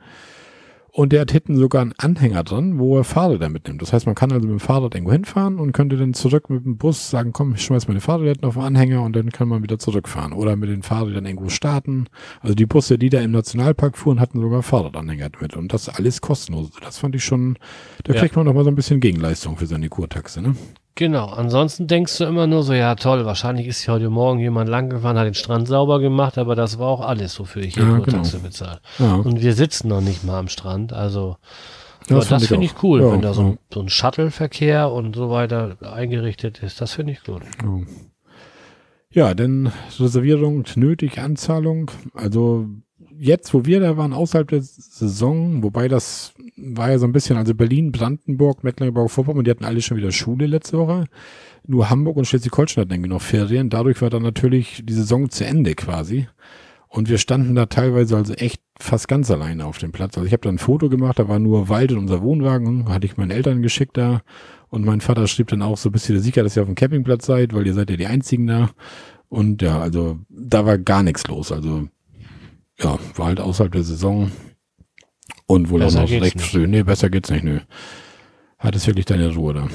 Und 0.91 1.13
der 1.13 1.21
hat 1.21 1.31
hinten 1.31 1.55
sogar 1.57 1.83
einen 1.83 1.93
Anhänger 1.99 2.43
dran, 2.43 2.79
wo 2.79 2.97
er 2.97 3.05
Fahrräder 3.05 3.49
mitnimmt. 3.51 3.81
Das 3.83 3.93
heißt, 3.93 4.07
man 4.07 4.17
kann 4.17 4.33
also 4.33 4.49
mit 4.49 4.59
dem 4.59 4.59
Fahrrad 4.59 4.95
irgendwo 4.97 5.13
hinfahren 5.13 5.61
und 5.61 5.71
könnte 5.73 5.97
dann 5.97 6.13
zurück 6.13 6.51
mit 6.51 6.65
dem 6.65 6.77
Bus 6.77 7.11
sagen, 7.11 7.33
komm, 7.33 7.55
ich 7.55 7.63
schmeiß 7.63 7.87
meine 7.87 8.01
Fahrräder 8.01 8.49
auf 8.49 8.55
den 8.55 8.65
Anhänger 8.65 9.03
und 9.03 9.15
dann 9.15 9.31
kann 9.31 9.47
man 9.49 9.63
wieder 9.63 9.79
zurückfahren. 9.79 10.33
Oder 10.33 10.57
mit 10.57 10.71
den 10.71 10.83
Fahrrädern 10.83 11.27
irgendwo 11.27 11.51
starten. 11.51 12.07
Also 12.41 12.55
die 12.57 12.67
Busse, 12.67 12.99
die 12.99 13.11
da 13.11 13.21
im 13.21 13.31
Nationalpark 13.31 13.97
fuhren, 13.97 14.19
hatten 14.19 14.41
sogar 14.41 14.63
Fahrradanhänger 14.65 15.29
mit. 15.41 15.57
Und 15.57 15.73
das 15.73 15.89
alles 15.89 16.21
kostenlos. 16.21 16.71
Das 16.81 16.99
fand 16.99 17.15
ich 17.15 17.23
schon, 17.25 17.59
da 18.03 18.15
Ja. 18.15 18.21
kriegt 18.21 18.35
man 18.35 18.47
noch 18.47 18.55
mal 18.55 18.65
so 18.65 18.71
ein 18.71 18.75
bisschen 18.77 18.99
Gegenleistung 18.99 19.57
für 19.57 19.67
seine 19.67 19.89
Kurtaxe, 19.91 20.41
ne? 20.43 20.57
Genau. 20.99 21.27
Ansonsten 21.27 21.87
denkst 21.87 22.19
du 22.19 22.25
immer 22.25 22.49
nur 22.49 22.65
so, 22.65 22.73
ja 22.73 22.97
toll, 22.97 23.25
wahrscheinlich 23.25 23.69
ist 23.69 23.83
hier 23.85 23.95
heute 23.95 24.11
Morgen 24.11 24.41
jemand 24.41 24.69
lang 24.69 24.91
gefahren, 24.91 25.17
hat 25.17 25.27
den 25.27 25.35
Strand 25.35 25.69
sauber 25.69 26.01
gemacht, 26.01 26.39
aber 26.39 26.57
das 26.57 26.81
war 26.81 26.89
auch 26.89 27.01
alles, 27.03 27.39
wofür 27.39 27.63
ich 27.63 27.75
hier 27.75 27.85
Ja, 27.85 27.99
genau. 27.99 28.23
bezahle. 28.43 28.81
Ja. 28.99 29.15
Und 29.15 29.41
wir 29.41 29.53
sitzen 29.55 29.87
noch 29.87 30.01
nicht 30.01 30.25
mal 30.25 30.41
am 30.41 30.49
Strand, 30.49 30.93
also 30.93 31.37
Ja, 32.09 32.17
das 32.17 32.27
das 32.31 32.43
ich 32.43 32.49
finde 32.49 32.67
auch. 32.67 32.71
ich 32.73 32.83
cool, 32.83 33.13
wenn 33.13 33.23
da 33.23 33.33
so 33.33 33.43
ein, 33.43 33.59
so 33.73 33.79
ein 33.81 33.89
Shuttle-Verkehr 33.89 34.91
und 34.91 35.15
so 35.15 35.31
weiter 35.31 35.77
eingerichtet 35.83 36.65
ist. 36.65 36.81
Das 36.81 36.95
finde 36.95 37.13
ich 37.13 37.23
gut. 37.23 37.43
Ja. 37.63 37.79
Ja, 39.11 39.35
denn 39.35 39.71
Reservierung 40.01 40.65
nötig, 40.75 41.21
Anzahlung. 41.21 41.93
Also 42.13 42.67
jetzt, 43.19 43.53
wo 43.55 43.65
wir 43.65 43.81
da 43.81 43.97
waren, 43.97 44.13
außerhalb 44.13 44.49
der 44.49 44.63
Saison, 44.63 45.63
wobei 45.63 45.89
das 45.89 46.35
war 46.57 46.91
ja 46.91 46.99
so 46.99 47.07
ein 47.07 47.13
bisschen, 47.13 47.37
also 47.37 47.55
Berlin, 47.55 47.93
Brandenburg, 47.93 48.65
Mecklenburg-Vorpommern, 48.65 49.45
die 49.45 49.51
hatten 49.51 49.65
alle 49.65 49.83
schon 49.83 49.97
wieder 49.97 50.13
Schule 50.13 50.47
letzte 50.47 50.79
Woche. 50.79 51.05
Nur 51.67 51.91
Hamburg 51.91 52.17
und 52.17 52.27
Schleswig-Holstein 52.27 52.89
hatten 52.89 53.03
noch 53.03 53.23
Ferien. 53.23 53.71
Dadurch 53.71 54.01
war 54.01 54.11
dann 54.11 54.23
natürlich 54.23 54.83
die 54.85 54.93
Saison 54.93 55.29
zu 55.29 55.45
Ende 55.45 55.75
quasi. 55.75 56.29
Und 56.89 57.11
wir 57.11 57.19
standen 57.19 57.55
da 57.55 57.67
teilweise 57.67 58.17
also 58.17 58.33
echt 58.35 58.63
fast 58.81 59.09
ganz 59.09 59.31
alleine 59.31 59.67
auf 59.67 59.79
dem 59.79 59.93
Platz. 59.93 60.17
Also 60.17 60.27
ich 60.27 60.33
habe 60.33 60.41
da 60.41 60.49
ein 60.49 60.59
Foto 60.59 60.89
gemacht, 60.89 61.19
da 61.19 61.29
war 61.29 61.39
nur 61.39 61.69
Wald 61.69 61.91
in 61.91 61.99
unser 61.99 62.23
Wohnwagen, 62.23 62.89
hatte 62.89 63.07
ich 63.07 63.19
meinen 63.19 63.31
Eltern 63.31 63.61
geschickt 63.61 63.99
da 63.99 64.23
und 64.71 64.85
mein 64.85 65.03
Vater 65.03 65.27
schrieb 65.27 65.49
dann 65.49 65.63
auch 65.63 65.77
so, 65.77 65.91
bist 65.91 66.09
du 66.09 66.19
sicher, 66.19 66.43
dass 66.43 66.57
ihr 66.57 66.63
auf 66.63 66.69
dem 66.69 66.75
Campingplatz 66.75 67.27
seid, 67.27 67.53
weil 67.53 67.67
ihr 67.67 67.75
seid 67.75 67.91
ja 67.91 67.97
die 67.97 68.07
Einzigen 68.07 68.47
da. 68.47 68.71
Und 69.29 69.61
ja, 69.61 69.79
also 69.79 70.19
da 70.31 70.65
war 70.65 70.79
gar 70.79 71.03
nichts 71.03 71.27
los. 71.27 71.53
Also 71.53 71.89
ja, 72.81 72.99
war 73.17 73.27
halt 73.27 73.41
außerhalb 73.41 73.73
der 73.73 73.83
Saison 73.83 74.31
und 75.47 75.71
wohl 75.71 75.81
besser 75.81 76.05
auch 76.05 76.11
noch 76.11 76.21
recht 76.21 76.41
früh. 76.41 76.67
Nee, 76.67 76.83
besser 76.83 77.11
geht's 77.11 77.31
nicht, 77.31 77.45
nö. 77.45 77.61
Hattest 78.59 78.87
wirklich 78.87 79.07
deine 79.07 79.35
Ruhe 79.35 79.55
da. 79.55 79.69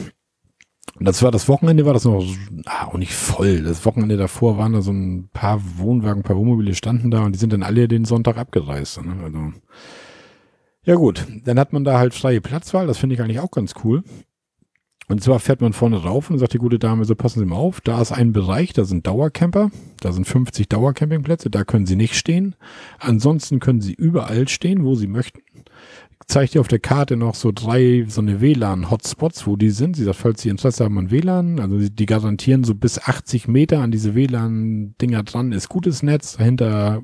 Und 1.00 1.08
das 1.08 1.24
war 1.24 1.32
das 1.32 1.48
Wochenende, 1.48 1.86
war 1.86 1.94
das 1.94 2.06
noch 2.06 2.24
ah, 2.66 2.86
auch 2.86 2.98
nicht 2.98 3.14
voll. 3.14 3.64
Das 3.64 3.86
Wochenende 3.86 4.16
davor 4.16 4.58
waren 4.58 4.74
da 4.74 4.82
so 4.82 4.92
ein 4.92 5.30
paar 5.34 5.60
Wohnwagen, 5.78 6.20
ein 6.22 6.24
paar 6.24 6.38
Wohnmobile 6.38 6.76
standen 6.76 7.10
da 7.10 7.24
und 7.24 7.34
die 7.34 7.40
sind 7.40 7.52
dann 7.52 7.64
alle 7.64 7.88
den 7.88 8.06
Sonntag 8.06 8.38
abgereist. 8.38 9.04
Ne? 9.04 9.16
Also, 9.24 9.54
ja 10.86 10.96
gut, 10.96 11.26
dann 11.46 11.60
hat 11.60 11.74
man 11.74 11.84
da 11.84 11.98
halt 11.98 12.14
freie 12.14 12.42
Platzwahl, 12.42 12.86
das 12.86 12.98
finde 12.98 13.16
ich 13.16 13.22
eigentlich 13.22 13.40
auch 13.40 13.52
ganz 13.52 13.74
cool. 13.84 14.04
Und 15.10 15.22
zwar 15.22 15.40
fährt 15.40 15.62
man 15.62 15.74
vorne 15.74 15.98
rauf 15.98 16.30
und 16.30 16.40
sagt 16.40 16.54
die 16.54 16.60
gute 16.60 16.80
Dame, 16.80 17.04
so 17.06 17.16
passen 17.16 17.40
Sie 17.40 17.46
mal 17.46 17.58
auf, 17.58 17.82
da 17.82 18.02
ist 18.02 18.12
ein 18.14 18.32
Bereich, 18.32 18.72
da 18.72 18.86
sind 18.86 19.06
Dauercamper, 19.06 19.70
da 20.00 20.12
sind 20.14 20.26
50 20.26 20.70
Dauercampingplätze, 20.70 21.50
da 21.50 21.66
können 21.66 21.86
Sie 21.86 21.98
nicht 21.98 22.16
stehen. 22.16 22.56
Ansonsten 23.00 23.60
können 23.60 23.82
Sie 23.82 23.94
überall 23.94 24.48
stehen, 24.48 24.86
wo 24.86 24.96
Sie 24.96 25.08
möchten 25.08 25.40
zeigt 26.28 26.56
ihr 26.56 26.62
auf 26.62 26.68
der 26.68 26.80
Karte 26.80 27.18
noch 27.18 27.36
so 27.36 27.52
drei, 27.54 28.06
so 28.08 28.22
eine 28.22 28.42
WLAN-Hotspots, 28.42 29.46
wo 29.48 29.56
die 29.56 29.70
sind. 29.70 29.96
Sie 29.96 30.04
sagt, 30.04 30.18
falls 30.18 30.42
Sie 30.42 30.50
Interesse 30.50 30.84
haben 30.84 30.98
an 30.98 31.12
WLAN, 31.12 31.60
also 31.60 31.78
die 31.80 32.06
garantieren 32.06 32.64
so 32.64 32.76
bis 32.76 33.00
80 33.00 33.48
Meter 33.48 33.80
an 33.80 33.92
diese 33.92 34.16
WLAN-Dinger 34.16 35.24
dran, 35.24 35.52
ist 35.52 35.70
gutes 35.70 36.04
Netz, 36.04 36.38
dahinter 36.38 37.02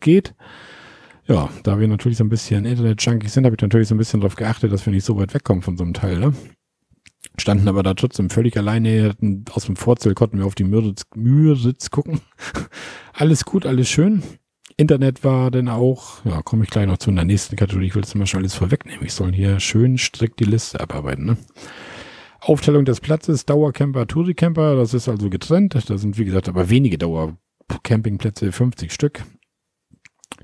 geht. 0.00 0.34
Ja, 1.26 1.48
da 1.62 1.78
wir 1.78 1.86
natürlich 1.86 2.18
so 2.18 2.24
ein 2.24 2.28
bisschen 2.28 2.64
Internet-Junkies 2.64 3.34
sind, 3.34 3.44
habe 3.44 3.54
ich 3.54 3.62
natürlich 3.62 3.88
so 3.88 3.94
ein 3.94 3.98
bisschen 3.98 4.20
darauf 4.20 4.36
geachtet, 4.36 4.72
dass 4.72 4.84
wir 4.84 4.92
nicht 4.92 5.04
so 5.04 5.16
weit 5.16 5.32
wegkommen 5.32 5.62
von 5.62 5.76
so 5.76 5.84
einem 5.84 5.94
Teil, 5.94 6.18
ne? 6.18 6.32
Standen 7.38 7.68
aber 7.68 7.82
da 7.82 7.94
trotzdem 7.94 8.30
völlig 8.30 8.56
alleine, 8.56 9.14
aus 9.52 9.66
dem 9.66 9.76
Vorzelt 9.76 10.16
konnten 10.16 10.38
wir 10.38 10.46
auf 10.46 10.54
die 10.54 10.64
Müritz, 10.64 11.04
Müritz 11.14 11.90
gucken. 11.90 12.20
alles 13.12 13.44
gut, 13.44 13.66
alles 13.66 13.88
schön. 13.88 14.22
Internet 14.76 15.24
war 15.24 15.50
dann 15.50 15.68
auch, 15.68 16.24
ja, 16.24 16.40
komme 16.42 16.64
ich 16.64 16.70
gleich 16.70 16.86
noch 16.86 16.98
zu 16.98 17.10
in 17.10 17.16
der 17.16 17.26
nächsten 17.26 17.56
Kategorie. 17.56 17.88
Ich 17.88 17.94
will 17.94 18.04
mal 18.14 18.26
schon 18.26 18.40
alles 18.40 18.54
vorwegnehmen. 18.54 19.04
Ich 19.04 19.12
soll 19.12 19.32
hier 19.32 19.60
schön 19.60 19.98
strikt 19.98 20.40
die 20.40 20.44
Liste 20.44 20.80
abarbeiten. 20.80 21.26
Ne? 21.26 21.36
Aufteilung 22.40 22.86
des 22.86 23.00
Platzes, 23.00 23.44
Dauercamper, 23.44 24.06
Touricamper, 24.06 24.76
das 24.76 24.94
ist 24.94 25.08
also 25.08 25.28
getrennt. 25.28 25.76
Da 25.88 25.98
sind, 25.98 26.16
wie 26.16 26.24
gesagt, 26.24 26.48
aber 26.48 26.70
wenige 26.70 26.96
Dauercampingplätze, 26.96 28.52
50 28.52 28.92
Stück. 28.92 29.22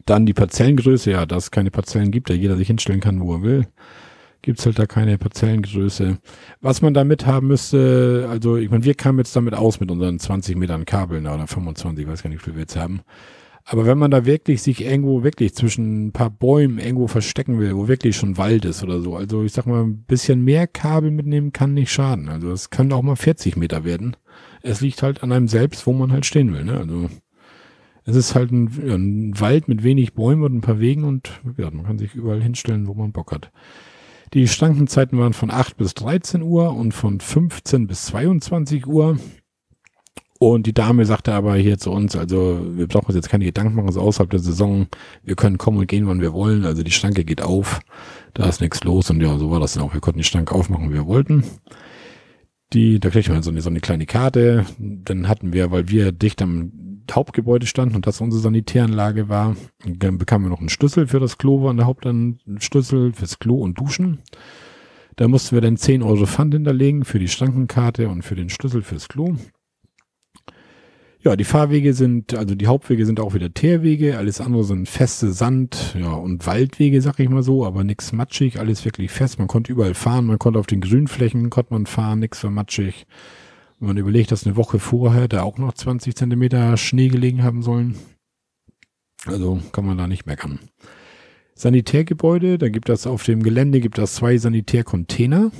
Dann 0.05 0.27
die 0.27 0.35
Parzellengröße, 0.35 1.11
ja, 1.11 1.25
dass 1.25 1.45
es 1.45 1.51
keine 1.51 1.71
Parzellen 1.71 2.11
gibt, 2.11 2.29
da 2.29 2.35
jeder 2.35 2.57
sich 2.57 2.67
hinstellen 2.67 3.01
kann, 3.01 3.21
wo 3.21 3.35
er 3.35 3.43
will. 3.43 3.67
Gibt 4.47 4.61
es 4.61 4.67
halt 4.67 4.79
da 4.79 4.87
keine 4.87 5.19
Parzellengröße. 5.19 6.19
Was 6.61 6.81
man 6.81 6.95
damit 6.95 7.27
haben 7.27 7.49
müsste, 7.49 8.29
also 8.31 8.57
ich 8.57 8.71
meine, 8.71 8.85
wir 8.85 8.95
kamen 8.95 9.19
jetzt 9.19 9.35
damit 9.35 9.55
aus 9.55 9.81
mit 9.81 9.91
unseren 9.91 10.21
20 10.21 10.57
Metern 10.57 10.85
Kabeln 10.85 11.27
oder 11.27 11.49
25, 11.49 12.05
ich 12.05 12.09
weiß 12.09 12.23
gar 12.23 12.31
nicht, 12.31 12.43
wie 12.43 12.45
viel 12.45 12.55
wir 12.55 12.61
jetzt 12.61 12.77
haben. 12.77 13.01
Aber 13.65 13.87
wenn 13.87 13.99
man 13.99 14.13
da 14.13 14.25
wirklich 14.25 14.63
sich 14.63 14.85
irgendwo 14.85 15.25
wirklich 15.25 15.57
zwischen 15.57 16.07
ein 16.07 16.13
paar 16.13 16.31
Bäumen 16.31 16.79
irgendwo 16.79 17.09
verstecken 17.09 17.59
will, 17.59 17.75
wo 17.75 17.89
wirklich 17.89 18.17
schon 18.17 18.39
Wald 18.39 18.65
ist 18.67 18.85
oder 18.85 19.01
so, 19.01 19.17
also 19.17 19.43
ich 19.43 19.51
sag 19.51 19.67
mal, 19.67 19.83
ein 19.83 20.05
bisschen 20.05 20.45
mehr 20.45 20.69
Kabel 20.69 21.11
mitnehmen 21.11 21.53
kann 21.53 21.75
nicht 21.75 21.91
schaden. 21.91 22.29
Also 22.29 22.53
es 22.53 22.71
kann 22.71 22.93
auch 22.93 23.03
mal 23.03 23.17
40 23.17 23.57
Meter 23.57 23.85
werden. 23.85 24.17
Es 24.63 24.81
liegt 24.81 25.03
halt 25.03 25.25
an 25.25 25.33
einem 25.33 25.49
selbst, 25.49 25.89
wo 25.89 25.93
man 25.93 26.13
halt 26.13 26.25
stehen 26.25 26.55
will. 26.55 26.63
Ne? 26.63 26.79
Also 26.79 27.11
es 28.05 28.15
ist 28.15 28.37
halt 28.37 28.53
ein, 28.53 28.67
ein 28.67 29.41
Wald 29.41 29.67
mit 29.67 29.83
wenig 29.83 30.15
Bäumen 30.15 30.45
und 30.45 30.55
ein 30.55 30.61
paar 30.61 30.79
Wegen 30.79 31.03
und 31.03 31.41
ja, 31.57 31.69
man 31.73 31.85
kann 31.85 31.99
sich 31.99 32.15
überall 32.15 32.41
hinstellen, 32.41 32.87
wo 32.87 32.95
man 32.95 33.11
Bock 33.11 33.33
hat. 33.33 33.51
Die 34.33 34.49
Schrankenzeiten 34.49 35.19
waren 35.19 35.33
von 35.33 35.51
8 35.51 35.77
bis 35.77 35.95
13 35.95 36.43
Uhr 36.43 36.75
und 36.75 36.93
von 36.93 37.21
15 37.21 37.87
bis 37.87 38.07
22 38.07 38.87
Uhr. 38.87 39.19
Und 40.39 40.67
die 40.67 40.75
Dame 40.75 41.07
sagte 41.07 41.33
aber 41.33 41.57
hier 41.57 41.79
zu 41.79 41.91
uns, 41.91 42.15
also 42.15 42.61
wir 42.75 42.87
brauchen 42.87 43.07
uns 43.07 43.15
jetzt 43.15 43.31
keine 43.31 43.47
Gedanken 43.47 43.75
machen, 43.75 43.93
so 43.93 44.01
außerhalb 44.01 44.29
der 44.29 44.41
Saison, 44.41 44.87
wir 45.23 45.35
können 45.35 45.57
kommen 45.57 45.79
und 45.79 45.87
gehen, 45.87 46.07
wann 46.07 46.21
wir 46.21 46.35
wollen. 46.35 46.65
Also 46.65 46.83
die 46.83 46.91
Schranke 46.91 47.25
geht 47.25 47.41
auf, 47.41 47.81
da 48.35 48.47
ist 48.47 48.61
nichts 48.61 48.85
los 48.85 49.09
und 49.09 49.23
ja, 49.23 49.39
so 49.39 49.51
war 49.51 49.61
das 49.61 49.75
dann 49.75 49.83
auch. 49.83 49.95
Wir 49.95 50.01
konnten 50.01 50.19
die 50.19 50.25
Schranke 50.25 50.55
aufmachen, 50.55 50.91
wie 50.91 50.95
wir 50.95 51.07
wollten. 51.07 51.45
Die, 52.73 53.01
da 53.01 53.11
kriegt 53.11 53.29
man 53.29 53.43
so 53.43 53.51
eine, 53.51 53.63
so 53.63 53.71
eine 53.71 53.81
kleine 53.81 54.07
Karte. 54.07 54.67
Dann 54.79 55.29
hatten 55.29 55.53
wir, 55.53 55.71
weil 55.71 55.89
wir 55.89 56.13
dicht 56.13 56.43
am 56.43 56.73
Hauptgebäude 57.13 57.67
standen 57.67 57.97
und 57.97 58.07
das 58.07 58.21
unsere 58.21 58.43
Sanitäranlage 58.43 59.29
war, 59.29 59.57
dann 59.85 60.19
bekamen 60.19 60.47
wir 60.47 60.51
noch 60.51 60.61
einen 60.61 60.69
Schlüssel 60.69 61.07
für 61.07 61.21
das 61.21 61.39
Klo, 61.39 61.69
an 61.69 61.77
der 61.77 61.87
Hauptschlüssel 61.87 63.13
fürs 63.13 63.39
Klo 63.39 63.57
und 63.57 63.79
Duschen. 63.79 64.19
Da 65.17 65.29
mussten 65.29 65.57
wir 65.57 65.63
dann 65.63 65.77
10 65.77 66.03
Euro 66.03 66.27
Pfand 66.27 66.55
hinterlegen 66.55 67.05
für 67.05 67.19
die 67.19 67.29
Schrankenkarte 67.29 68.09
und 68.09 68.23
für 68.23 68.35
den 68.35 68.51
Schlüssel 68.51 68.83
fürs 68.83 69.09
Klo. 69.09 69.35
Ja, 71.27 71.35
die 71.35 71.45
Fahrwege 71.45 71.93
sind, 71.93 72.35
also 72.35 72.55
die 72.55 72.69
Hauptwege 72.69 73.05
sind 73.05 73.19
auch 73.19 73.35
wieder 73.35 73.53
Teerwege, 73.53 74.17
alles 74.17 74.41
andere 74.41 74.63
sind 74.63 74.89
feste 74.89 75.33
Sand, 75.33 75.97
ja, 75.99 76.13
und 76.13 76.47
Waldwege, 76.47 77.03
sag 77.03 77.19
ich 77.19 77.29
mal 77.29 77.43
so, 77.43 77.67
aber 77.67 77.83
nichts 77.83 78.13
matschig, 78.13 78.61
alles 78.61 78.85
wirklich 78.85 79.11
fest. 79.11 79.41
Man 79.41 79.49
konnte 79.49 79.73
überall 79.73 79.95
fahren, 79.95 80.27
man 80.27 80.39
konnte 80.39 80.61
auf 80.61 80.69
den 80.69 80.81
Grünflächen, 80.81 81.51
konnte 81.51 81.73
man 81.73 81.87
fahren, 81.87 82.21
nichts 82.21 82.45
war 82.45 82.53
matschig. 82.53 83.07
Wenn 83.79 83.89
man 83.89 83.97
überlegt, 83.97 84.33
dass 84.33 84.47
eine 84.47 84.57
Woche 84.57 84.79
vorher 84.79 85.29
da 85.29 85.43
auch 85.43 85.59
noch 85.59 85.75
20 85.75 86.17
Zentimeter 86.17 86.77
Schnee 86.77 87.09
gelegen 87.09 87.43
haben 87.43 87.63
sollen. 87.63 87.97
Also 89.27 89.61
kann 89.73 89.85
man 89.85 89.99
da 89.99 90.07
nicht 90.07 90.27
meckern. 90.27 90.61
Sanitärgebäude, 91.55 92.59
da 92.59 92.69
gibt 92.69 92.89
es 92.89 93.07
auf 93.07 93.25
dem 93.25 93.43
Gelände 93.43 93.81
gibt 93.81 93.99
es 93.99 94.15
zwei 94.15 94.37
Sanitärcontainer. 94.37 95.51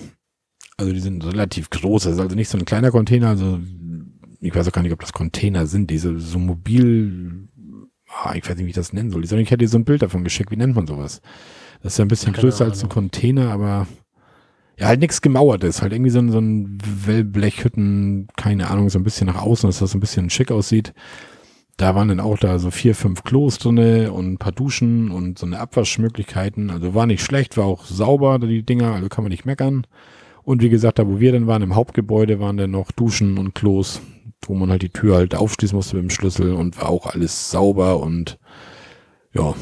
Also 0.77 0.93
die 0.93 1.01
sind 1.01 1.25
relativ 1.25 1.71
groß, 1.71 2.05
das 2.05 2.15
ist 2.15 2.21
also 2.21 2.37
nicht 2.37 2.51
so 2.51 2.59
ein 2.59 2.67
kleiner 2.67 2.91
Container, 2.91 3.29
also 3.29 3.59
ich 4.41 4.55
weiß 4.55 4.69
auch 4.69 4.73
gar 4.73 4.83
nicht, 4.83 4.93
ob 4.93 5.01
das 5.01 5.15
Container 5.15 5.67
sind, 5.67 5.91
diese 5.91 6.19
so 6.21 6.39
mobil, 6.39 7.49
ah, 8.09 8.35
ich 8.35 8.49
weiß 8.49 8.57
nicht, 8.57 8.67
wie 8.67 8.71
ich 8.71 8.77
das 8.77 8.93
nennen 8.93 9.11
soll. 9.11 9.25
Ich 9.25 9.33
hätte 9.33 9.57
dir 9.57 9.69
so 9.69 9.79
ein 9.79 9.87
Bild 9.87 10.03
davon 10.03 10.23
geschickt, 10.23 10.51
wie 10.51 10.57
nennt 10.57 10.77
man 10.77 10.87
sowas? 10.87 11.23
Das 11.83 11.95
ist 11.95 11.99
ja 11.99 12.05
ein 12.05 12.09
bisschen 12.09 12.35
größer 12.35 12.67
als 12.67 12.83
ein 12.83 12.91
Container, 12.91 13.51
aber 13.51 13.87
ja, 14.79 14.87
halt 14.87 15.01
nichts 15.01 15.23
gemauertes, 15.23 15.83
halt 15.83 15.93
irgendwie 15.93 16.11
so 16.11 16.19
ein, 16.19 16.31
so 16.31 16.39
ein 16.39 16.79
Wellblechhütten, 17.07 18.29
keine 18.37 18.71
Ahnung, 18.71 18.91
so 18.91 18.99
ein 18.99 19.05
bisschen 19.05 19.27
nach 19.27 19.43
außen, 19.43 19.69
dass 19.69 19.79
das 19.79 19.91
so 19.93 19.99
ein 19.99 20.01
bisschen 20.01 20.31
schick 20.31 20.51
aussieht. 20.51 20.93
Da 21.79 21.95
waren 21.95 22.09
dann 22.09 22.21
auch 22.21 22.39
da 22.39 22.59
so 22.59 22.71
vier, 22.71 22.95
fünf 22.95 23.23
Klos 23.23 23.59
drinne 23.59 24.13
und 24.13 24.33
ein 24.33 24.39
paar 24.39 24.53
Duschen 24.53 25.11
und 25.11 25.39
so 25.39 25.47
eine 25.47 25.59
Abwaschmöglichkeiten. 25.59 26.71
Also 26.71 26.95
war 26.95 27.07
nicht 27.07 27.23
schlecht, 27.23 27.57
war 27.57 27.67
auch 27.67 27.85
sauber, 27.85 28.39
die 28.39 28.63
Dinger, 28.63 28.93
also 28.95 29.09
kann 29.09 29.25
man 29.25 29.31
nicht 29.31 29.45
meckern. 29.45 29.87
Und 30.43 30.63
wie 30.63 30.71
gesagt, 30.71 30.99
da 30.99 31.07
wo 31.07 31.21
wir 31.21 31.33
dann 31.33 31.47
waren, 31.47 31.63
im 31.63 31.75
Hauptgebäude 31.75 32.41
waren 32.41 32.57
dann 32.57 32.71
noch 32.71 32.93
Duschen 32.93 33.37
und 33.37 33.55
Klos 33.55 34.01
wo 34.49 34.55
man 34.55 34.71
halt 34.71 34.83
die 34.83 34.91
Tür 34.91 35.17
halt 35.17 35.35
aufschließen 35.35 35.77
musste 35.77 35.97
mit 35.97 36.05
dem 36.05 36.11
Schlüssel 36.11 36.53
und 36.53 36.81
war 36.81 36.89
auch 36.89 37.07
alles 37.07 37.51
sauber 37.51 38.01
und 38.01 38.39
ja, 39.33 39.55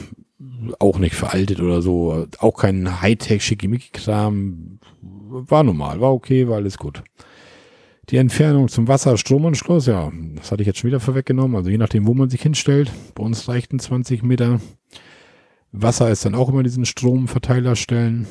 auch 0.78 0.98
nicht 0.98 1.14
veraltet 1.14 1.60
oder 1.60 1.82
so. 1.82 2.26
Auch 2.38 2.56
kein 2.56 3.00
Hightech-Schickimicki-Kram. 3.00 4.78
War 5.00 5.64
normal, 5.64 6.00
war 6.00 6.12
okay, 6.12 6.48
war 6.48 6.56
alles 6.56 6.78
gut. 6.78 7.02
Die 8.10 8.18
Entfernung 8.18 8.68
zum 8.68 8.86
Wasserstromanschluss, 8.86 9.86
ja, 9.86 10.12
das 10.36 10.52
hatte 10.52 10.62
ich 10.62 10.66
jetzt 10.66 10.78
schon 10.78 10.88
wieder 10.88 11.00
vorweggenommen. 11.00 11.56
Also 11.56 11.70
je 11.70 11.78
nachdem, 11.78 12.06
wo 12.06 12.14
man 12.14 12.28
sich 12.28 12.42
hinstellt. 12.42 12.92
Bei 13.14 13.24
uns 13.24 13.48
reichten 13.48 13.78
20 13.78 14.22
Meter. 14.22 14.60
Wasser 15.72 16.10
ist 16.10 16.24
dann 16.24 16.34
auch 16.34 16.48
immer 16.48 16.62
diesen 16.62 16.84
Stromverteiler 16.84 17.74
stellen. 17.76 18.26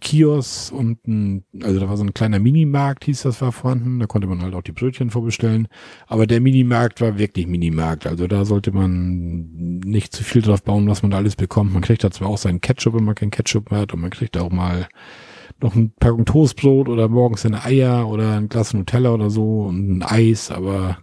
Kiosk 0.00 0.72
und 0.72 1.06
ein, 1.06 1.44
also 1.62 1.78
da 1.78 1.88
war 1.88 1.96
so 1.96 2.04
ein 2.04 2.14
kleiner 2.14 2.38
Minimarkt, 2.38 3.04
hieß 3.04 3.22
das, 3.22 3.42
war 3.42 3.52
vorhanden. 3.52 3.98
Da 3.98 4.06
konnte 4.06 4.26
man 4.26 4.40
halt 4.40 4.54
auch 4.54 4.62
die 4.62 4.72
Brötchen 4.72 5.10
vorbestellen. 5.10 5.68
Aber 6.06 6.26
der 6.26 6.40
Minimarkt 6.40 7.00
war 7.00 7.18
wirklich 7.18 7.46
Minimarkt. 7.46 8.06
Also 8.06 8.26
da 8.26 8.44
sollte 8.44 8.72
man 8.72 9.80
nicht 9.84 10.14
zu 10.14 10.24
viel 10.24 10.42
drauf 10.42 10.62
bauen, 10.62 10.88
was 10.88 11.02
man 11.02 11.10
da 11.10 11.18
alles 11.18 11.36
bekommt. 11.36 11.72
Man 11.72 11.82
kriegt 11.82 12.04
da 12.04 12.10
zwar 12.10 12.28
auch 12.28 12.38
seinen 12.38 12.60
Ketchup, 12.60 12.94
wenn 12.94 13.04
man 13.04 13.14
keinen 13.14 13.30
Ketchup 13.30 13.70
mehr 13.70 13.80
hat. 13.80 13.92
Und 13.92 14.00
man 14.00 14.10
kriegt 14.10 14.36
auch 14.38 14.50
mal 14.50 14.88
noch 15.60 15.74
ein 15.74 15.92
Packung 16.00 16.24
Toastbrot 16.24 16.88
oder 16.88 17.08
morgens 17.08 17.44
eine 17.44 17.64
Eier 17.64 18.08
oder 18.08 18.36
ein 18.36 18.48
Glas 18.48 18.72
Nutella 18.72 19.12
oder 19.12 19.30
so 19.30 19.64
und 19.64 19.98
ein 19.98 20.02
Eis. 20.02 20.50
Aber 20.50 20.98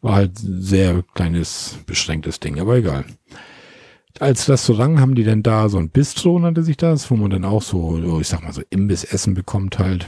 war 0.00 0.14
halt 0.14 0.32
sehr 0.38 1.02
kleines, 1.14 1.78
beschränktes 1.86 2.38
Ding. 2.38 2.60
Aber 2.60 2.76
egal 2.76 3.04
als 4.20 4.48
Restaurant 4.48 5.00
haben 5.00 5.14
die 5.14 5.24
denn 5.24 5.42
da 5.42 5.68
so 5.68 5.78
ein 5.78 5.90
Bistro, 5.90 6.38
nannte 6.38 6.62
sich 6.62 6.76
das, 6.76 7.10
wo 7.10 7.16
man 7.16 7.30
dann 7.30 7.44
auch 7.44 7.62
so, 7.62 8.20
ich 8.20 8.28
sag 8.28 8.42
mal 8.42 8.52
so 8.52 8.62
Imbissessen 8.70 9.34
bekommt 9.34 9.78
halt. 9.78 10.06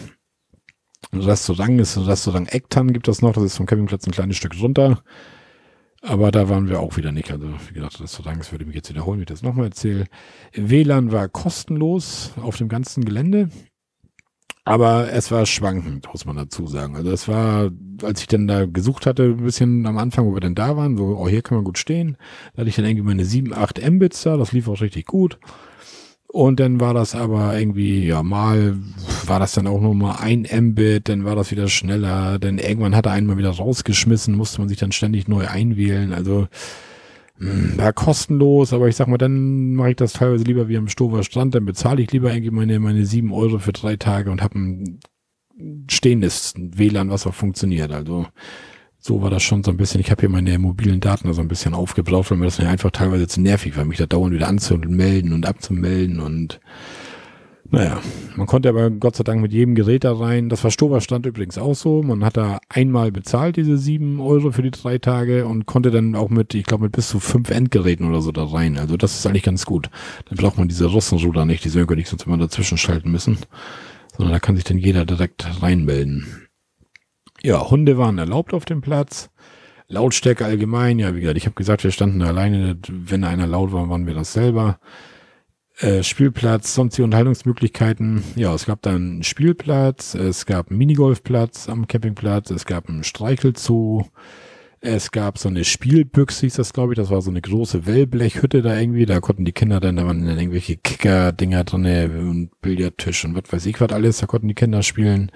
Ein 1.13 1.21
Restaurant 1.21 1.81
ist 1.81 1.97
ein 1.97 2.05
Restaurant 2.05 2.53
Ektan 2.55 2.93
gibt 2.93 3.09
das 3.09 3.23
noch, 3.23 3.33
das 3.33 3.45
ist 3.45 3.57
vom 3.57 3.67
Campingplatz 3.67 4.07
ein 4.07 4.13
kleines 4.13 4.37
Stück 4.37 4.61
runter. 4.61 5.03
Aber 6.03 6.31
da 6.31 6.49
waren 6.49 6.69
wir 6.69 6.81
auch 6.81 6.97
wieder 6.97 7.13
nicht. 7.13 7.31
Also, 7.31 7.47
wie 7.69 7.75
gesagt, 7.75 8.01
Restaurants 8.01 8.53
würde 8.53 8.65
mich 8.65 8.75
jetzt 8.75 8.89
wiederholen, 8.89 9.19
wie 9.19 9.25
ich 9.25 9.29
das 9.29 9.43
nochmal 9.43 9.67
erzähle. 9.67 10.07
WLAN 10.55 11.13
war 11.13 11.29
kostenlos 11.29 12.33
auf 12.41 12.57
dem 12.57 12.69
ganzen 12.69 13.05
Gelände. 13.05 13.51
Aber 14.71 15.13
es 15.13 15.33
war 15.33 15.47
schwankend, 15.47 16.07
muss 16.13 16.25
man 16.25 16.37
dazu 16.37 16.69
sagen. 16.69 16.95
Also 16.95 17.11
es 17.11 17.27
war, 17.27 17.71
als 18.05 18.21
ich 18.21 18.29
dann 18.29 18.47
da 18.47 18.67
gesucht 18.67 19.05
hatte, 19.05 19.25
ein 19.25 19.43
bisschen 19.43 19.85
am 19.85 19.99
Anfang, 19.99 20.27
wo 20.27 20.33
wir 20.33 20.41
denn 20.41 20.55
da 20.55 20.77
waren, 20.77 20.97
so, 20.97 21.17
oh, 21.19 21.29
hier 21.29 21.43
kann 21.43 21.57
man 21.57 21.65
gut 21.65 21.77
stehen. 21.77 22.17
Da 22.55 22.61
hatte 22.61 22.69
ich 22.69 22.77
dann 22.77 22.85
irgendwie 22.85 23.07
meine 23.07 23.25
7, 23.25 23.53
8 23.53 23.85
Mbits 23.91 24.23
da, 24.23 24.37
das 24.37 24.53
lief 24.53 24.69
auch 24.69 24.81
richtig 24.81 25.07
gut. 25.07 25.41
Und 26.29 26.61
dann 26.61 26.79
war 26.79 26.95
das 26.95 27.17
aber 27.17 27.59
irgendwie, 27.59 28.07
ja, 28.07 28.23
mal 28.23 28.77
war 29.27 29.41
das 29.41 29.55
dann 29.55 29.67
auch 29.67 29.81
nur 29.81 29.97
mal 29.97 30.19
ein 30.21 30.47
Mbit, 30.49 31.09
dann 31.09 31.25
war 31.25 31.35
das 31.35 31.51
wieder 31.51 31.67
schneller, 31.67 32.39
dann 32.39 32.59
irgendwann 32.59 32.95
hat 32.95 33.07
er 33.07 33.13
einen 33.13 33.27
mal 33.27 33.39
wieder 33.39 33.51
rausgeschmissen, 33.51 34.37
musste 34.37 34.61
man 34.61 34.69
sich 34.69 34.79
dann 34.79 34.93
ständig 34.93 35.27
neu 35.27 35.49
einwählen. 35.49 36.13
Also 36.13 36.47
war 37.41 37.93
kostenlos, 37.95 38.73
aber 38.73 38.89
ich 38.89 38.97
sag 38.97 39.09
mal, 39.09 39.17
dann 39.17 39.75
mache 39.75 39.91
ich 39.91 39.97
das 39.97 40.13
teilweise 40.13 40.45
lieber 40.45 40.69
wie 40.69 40.77
am 40.77 40.89
Stover 40.89 41.23
Strand, 41.23 41.55
dann 41.55 41.65
bezahle 41.65 42.03
ich 42.03 42.13
lieber 42.13 42.33
irgendwie 42.33 42.51
meine, 42.51 42.79
meine 42.81 43.07
sieben 43.07 43.33
Euro 43.33 43.59
für 43.59 43.73
drei 43.73 43.97
Tage 43.97 44.31
und 44.31 44.43
habe 44.43 44.59
ein 44.59 45.01
stehendes 45.91 46.55
WLAN, 46.57 47.11
was 47.11 47.27
auch 47.27 47.35
funktioniert. 47.35 47.93
Also 47.93 48.27
so 48.99 49.23
war 49.23 49.31
das 49.31 49.43
schon 49.43 49.65
so 49.65 49.71
ein 49.71 49.79
bisschen. 49.79 50.01
Ich 50.01 50.11
habe 50.11 50.21
hier 50.21 50.29
meine 50.29 50.59
mobilen 50.59 51.01
Daten 51.01 51.29
da 51.29 51.33
so 51.33 51.41
ein 51.41 51.49
bisschen 51.49 51.73
aufgebraucht, 51.73 52.31
weil 52.31 52.39
mir 52.39 52.45
das 52.45 52.61
einfach 52.61 52.91
teilweise 52.91 53.27
zu 53.27 53.41
nervig 53.41 53.77
war, 53.77 53.87
mich 53.87 53.99
da 53.99 54.07
dauernd 54.07 54.35
wieder 54.35 54.49
anzumelden 54.49 55.33
und 55.33 55.47
abzumelden 55.47 56.21
und 56.21 56.61
naja, 57.73 58.01
man 58.37 58.47
konnte 58.47 58.69
aber 58.69 58.91
Gott 58.91 59.15
sei 59.15 59.23
Dank 59.23 59.41
mit 59.41 59.53
jedem 59.53 59.75
Gerät 59.75 60.03
da 60.03 60.13
rein. 60.13 60.49
Das 60.49 60.65
war 60.65 60.73
Stoberstand 60.73 61.25
übrigens 61.27 61.57
auch 61.57 61.75
so. 61.75 62.03
Man 62.03 62.25
hat 62.25 62.37
da 62.37 62.59
einmal 62.69 63.13
bezahlt, 63.13 63.57
diese 63.57 63.79
sieben 63.79 64.21
Euro 64.21 64.51
für 64.51 64.63
die 64.63 64.73
drei 64.73 64.99
Tage 64.99 65.47
und 65.47 65.67
konnte 65.67 65.91
dann 65.91 66.17
auch 66.17 66.31
mit, 66.31 66.55
ich 66.55 66.65
glaube, 66.65 66.85
mit 66.85 66.93
bis 66.93 67.09
zu 67.09 67.21
fünf 67.21 67.51
Endgeräten 67.51 68.09
oder 68.09 68.23
so 68.23 68.33
da 68.33 68.45
rein. 68.45 68.77
Also 68.77 68.97
das 68.97 69.17
ist 69.17 69.27
eigentlich 69.27 69.45
ganz 69.45 69.67
gut. 69.67 69.89
Dann 70.29 70.37
braucht 70.37 70.59
man 70.59 70.69
diese 70.69 70.87
Russenruder 70.87 71.45
nicht, 71.45 71.65
die 71.65 71.69
Sönke 71.69 71.95
nicht 71.95 72.09
sonst 72.09 72.27
immer 72.27 72.39
dazwischen 72.39 72.79
schalten 72.79 73.13
müssen. 73.13 73.39
Sondern 74.17 74.33
da 74.33 74.41
kann 74.41 74.57
sich 74.57 74.65
dann 74.65 74.79
jeder 74.79 75.07
direkt 75.07 75.63
reinmelden. 75.63 76.49
Ja, 77.43 77.71
Hunde 77.71 77.97
waren 77.99 78.19
erlaubt 78.19 78.53
auf 78.53 78.65
dem 78.65 78.81
Platz. 78.81 79.31
Lautstärke 79.87 80.45
allgemein, 80.45 80.99
ja, 80.99 81.15
wie 81.15 81.21
gesagt, 81.21 81.37
ich 81.37 81.47
habe 81.47 81.55
gesagt, 81.55 81.85
wir 81.85 81.91
standen 81.91 82.21
da 82.21 82.27
alleine. 82.27 82.79
Wenn 82.89 83.25
einer 83.25 83.47
laut 83.47 83.73
war, 83.73 83.89
waren 83.89 84.07
wir 84.07 84.15
das 84.15 84.33
selber. 84.33 84.79
Äh, 85.81 86.03
Spielplatz, 86.03 86.75
sonstige 86.75 87.05
Unterhaltungsmöglichkeiten. 87.05 88.23
Ja, 88.37 88.55
es 88.55 88.67
gab 88.67 88.83
dann 88.83 88.97
einen 88.97 89.23
Spielplatz, 89.23 90.15
es 90.15 90.45
gab 90.45 90.69
einen 90.69 90.79
Minigolfplatz 90.79 91.71
am 91.71 91.89
Campingplatz, 91.89 92.51
es 92.51 92.67
gab 92.67 92.91
einen 92.91 93.03
Streichelzoo, 93.03 94.05
es 94.81 95.11
gab 95.11 95.39
so 95.39 95.49
eine 95.49 95.65
Spielbüchse, 95.65 96.43
hieß 96.43 96.55
das, 96.55 96.75
glaube 96.75 96.93
ich. 96.93 96.99
Das 96.99 97.09
war 97.09 97.23
so 97.23 97.31
eine 97.31 97.41
große 97.41 97.87
Wellblechhütte 97.87 98.61
da 98.61 98.79
irgendwie. 98.79 99.07
Da 99.07 99.21
konnten 99.21 99.47
die 99.47 99.53
Kinder 99.53 99.81
dann, 99.81 99.97
da 99.97 100.07
waren 100.07 100.27
dann 100.27 100.39
irgendwelche 100.39 100.77
Kicker-Dinger 100.77 101.65
drin 101.65 102.29
und 102.29 102.61
Billardtisch 102.61 103.25
und 103.25 103.35
was 103.35 103.51
weiß 103.51 103.65
ich 103.65 103.81
was 103.81 103.93
alles. 103.93 104.19
Da 104.19 104.27
konnten 104.27 104.49
die 104.49 104.55
Kinder 104.55 104.83
spielen. 104.83 105.33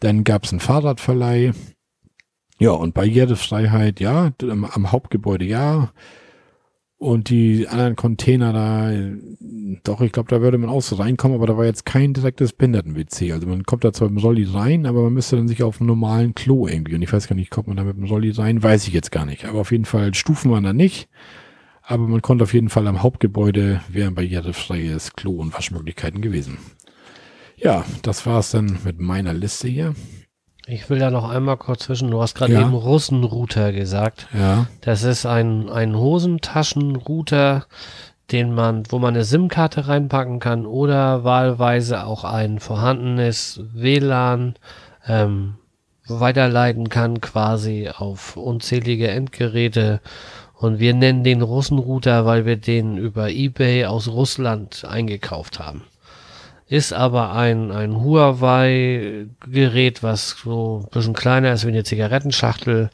Dann 0.00 0.24
gab 0.24 0.44
es 0.44 0.52
einen 0.52 0.60
Fahrradverleih. 0.60 1.52
Ja, 2.58 2.70
und 2.70 2.94
Barrierefreiheit, 2.94 4.00
ja, 4.00 4.32
am, 4.42 4.64
am 4.64 4.90
Hauptgebäude, 4.90 5.44
ja. 5.44 5.92
Und 7.02 7.30
die 7.30 7.66
anderen 7.66 7.96
Container 7.96 8.52
da, 8.52 8.92
doch, 9.82 10.00
ich 10.02 10.12
glaube, 10.12 10.28
da 10.28 10.40
würde 10.40 10.56
man 10.56 10.70
auch 10.70 10.82
so 10.82 10.94
reinkommen, 10.94 11.36
aber 11.36 11.48
da 11.48 11.56
war 11.56 11.64
jetzt 11.64 11.84
kein 11.84 12.14
direktes 12.14 12.52
Behinderten-WC. 12.52 13.32
Also 13.32 13.48
man 13.48 13.64
kommt 13.64 13.82
da 13.82 13.92
zwar 13.92 14.08
mit 14.08 14.20
dem 14.20 14.24
Rolli 14.24 14.44
rein, 14.44 14.86
aber 14.86 15.02
man 15.02 15.14
müsste 15.14 15.34
dann 15.34 15.48
sich 15.48 15.64
auf 15.64 15.80
einem 15.80 15.88
normalen 15.88 16.36
Klo 16.36 16.68
irgendwie. 16.68 16.94
Und 16.94 17.02
ich 17.02 17.12
weiß 17.12 17.26
gar 17.26 17.34
nicht, 17.34 17.50
kommt 17.50 17.66
man 17.66 17.76
da 17.76 17.82
mit 17.82 17.96
dem 17.96 18.04
Rolli 18.04 18.30
rein? 18.30 18.62
Weiß 18.62 18.86
ich 18.86 18.94
jetzt 18.94 19.10
gar 19.10 19.26
nicht. 19.26 19.46
Aber 19.46 19.58
auf 19.58 19.72
jeden 19.72 19.84
Fall 19.84 20.14
Stufen 20.14 20.52
waren 20.52 20.62
da 20.62 20.72
nicht. 20.72 21.08
Aber 21.82 22.06
man 22.06 22.22
konnte 22.22 22.44
auf 22.44 22.54
jeden 22.54 22.68
Fall 22.68 22.86
am 22.86 23.02
Hauptgebäude 23.02 23.80
wären 23.88 24.14
barrierefreies 24.14 25.14
Klo 25.14 25.32
und 25.32 25.52
Waschmöglichkeiten 25.52 26.20
gewesen. 26.20 26.58
Ja, 27.56 27.84
das 28.02 28.26
war's 28.26 28.52
dann 28.52 28.78
mit 28.84 29.00
meiner 29.00 29.34
Liste 29.34 29.66
hier. 29.66 29.96
Ich 30.66 30.88
will 30.88 30.98
da 30.98 31.10
noch 31.10 31.28
einmal 31.28 31.56
kurz 31.56 31.84
zwischen. 31.84 32.10
Du 32.10 32.20
hast 32.22 32.34
gerade 32.34 32.52
ja. 32.52 32.60
eben 32.60 32.74
Russenrouter 32.74 33.72
gesagt. 33.72 34.28
Ja. 34.32 34.66
Das 34.80 35.02
ist 35.02 35.26
ein, 35.26 35.68
ein 35.68 35.96
Hosentaschenrouter, 35.96 37.66
den 38.30 38.54
man, 38.54 38.84
wo 38.88 38.98
man 38.98 39.14
eine 39.14 39.24
SIM-Karte 39.24 39.88
reinpacken 39.88 40.38
kann 40.38 40.64
oder 40.66 41.24
wahlweise 41.24 42.06
auch 42.06 42.24
ein 42.24 42.60
vorhandenes 42.60 43.60
WLAN 43.74 44.54
ähm, 45.08 45.54
weiterleiten 46.06 46.88
kann, 46.88 47.20
quasi 47.20 47.90
auf 47.94 48.36
unzählige 48.36 49.08
Endgeräte. 49.08 50.00
Und 50.54 50.78
wir 50.78 50.94
nennen 50.94 51.24
den 51.24 51.42
Russenrouter, 51.42 52.24
weil 52.24 52.46
wir 52.46 52.56
den 52.56 52.96
über 52.96 53.30
eBay 53.30 53.86
aus 53.86 54.06
Russland 54.06 54.84
eingekauft 54.84 55.58
haben 55.58 55.82
ist 56.72 56.94
aber 56.94 57.34
ein, 57.34 57.70
ein 57.70 58.02
Huawei-Gerät, 58.02 60.02
was 60.02 60.36
so 60.42 60.80
ein 60.82 60.90
bisschen 60.90 61.12
kleiner 61.12 61.52
ist 61.52 61.66
wie 61.66 61.68
eine 61.68 61.84
Zigarettenschachtel. 61.84 62.88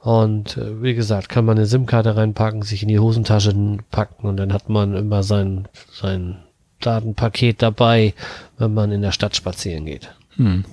Und 0.00 0.56
äh, 0.56 0.82
wie 0.82 0.94
gesagt, 0.94 1.28
kann 1.28 1.44
man 1.44 1.58
eine 1.58 1.66
SIM-Karte 1.66 2.16
reinpacken, 2.16 2.62
sich 2.62 2.82
in 2.82 2.88
die 2.88 2.98
Hosentasche 2.98 3.54
packen 3.90 4.26
und 4.26 4.38
dann 4.38 4.54
hat 4.54 4.70
man 4.70 4.94
immer 4.94 5.22
sein, 5.22 5.68
sein 5.92 6.38
Datenpaket 6.80 7.60
dabei, 7.60 8.14
wenn 8.56 8.72
man 8.72 8.90
in 8.90 9.02
der 9.02 9.12
Stadt 9.12 9.36
spazieren 9.36 9.84
geht. 9.84 10.14
Hm. 10.36 10.64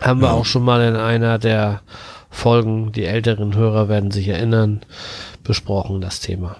Haben 0.00 0.22
wir 0.22 0.32
auch 0.32 0.46
schon 0.46 0.64
mal 0.64 0.82
in 0.82 0.96
einer 0.96 1.38
der 1.38 1.82
Folgen, 2.28 2.90
die 2.90 3.04
älteren 3.04 3.54
Hörer 3.54 3.88
werden 3.88 4.10
sich 4.10 4.26
erinnern, 4.26 4.80
besprochen, 5.44 6.00
das 6.00 6.18
Thema. 6.18 6.56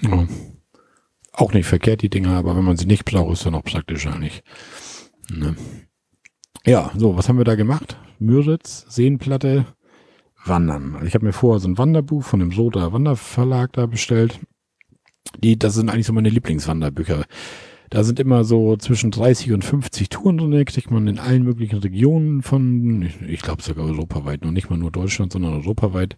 Ja 0.00 0.28
auch 1.32 1.52
nicht 1.52 1.66
verkehrt, 1.66 2.02
die 2.02 2.10
Dinger, 2.10 2.36
aber 2.36 2.56
wenn 2.56 2.64
man 2.64 2.76
sie 2.76 2.86
nicht 2.86 3.04
braucht, 3.04 3.32
ist 3.32 3.46
dann 3.46 3.54
auch 3.54 3.64
praktisch 3.64 4.06
eigentlich. 4.06 4.42
Ne? 5.30 5.56
Ja, 6.64 6.92
so, 6.96 7.16
was 7.16 7.28
haben 7.28 7.38
wir 7.38 7.44
da 7.44 7.54
gemacht? 7.54 7.96
Müritz, 8.18 8.86
Seenplatte, 8.88 9.66
Wandern. 10.44 10.94
Also 10.94 11.06
ich 11.06 11.14
habe 11.14 11.26
mir 11.26 11.32
vorher 11.32 11.60
so 11.60 11.68
ein 11.68 11.78
Wanderbuch 11.78 12.22
von 12.22 12.40
dem 12.40 12.52
Soda 12.52 12.92
Wanderverlag 12.92 13.72
da 13.72 13.86
bestellt. 13.86 14.40
Die, 15.38 15.58
das 15.58 15.74
sind 15.74 15.88
eigentlich 15.88 16.06
so 16.06 16.12
meine 16.12 16.28
Lieblingswanderbücher. 16.28 17.24
Da 17.90 18.04
sind 18.04 18.20
immer 18.20 18.44
so 18.44 18.76
zwischen 18.76 19.10
30 19.10 19.52
und 19.52 19.64
50 19.64 20.08
Touren 20.08 20.38
drin, 20.38 20.64
kriegt 20.64 20.90
man 20.90 21.06
in 21.08 21.18
allen 21.18 21.42
möglichen 21.42 21.78
Regionen 21.78 22.42
von, 22.42 23.02
ich, 23.02 23.20
ich 23.20 23.42
glaube 23.42 23.62
sogar 23.62 23.84
europaweit, 23.84 24.44
noch 24.44 24.50
nicht 24.50 24.70
mal 24.70 24.78
nur 24.78 24.90
Deutschland, 24.90 25.32
sondern 25.32 25.54
europaweit 25.54 26.16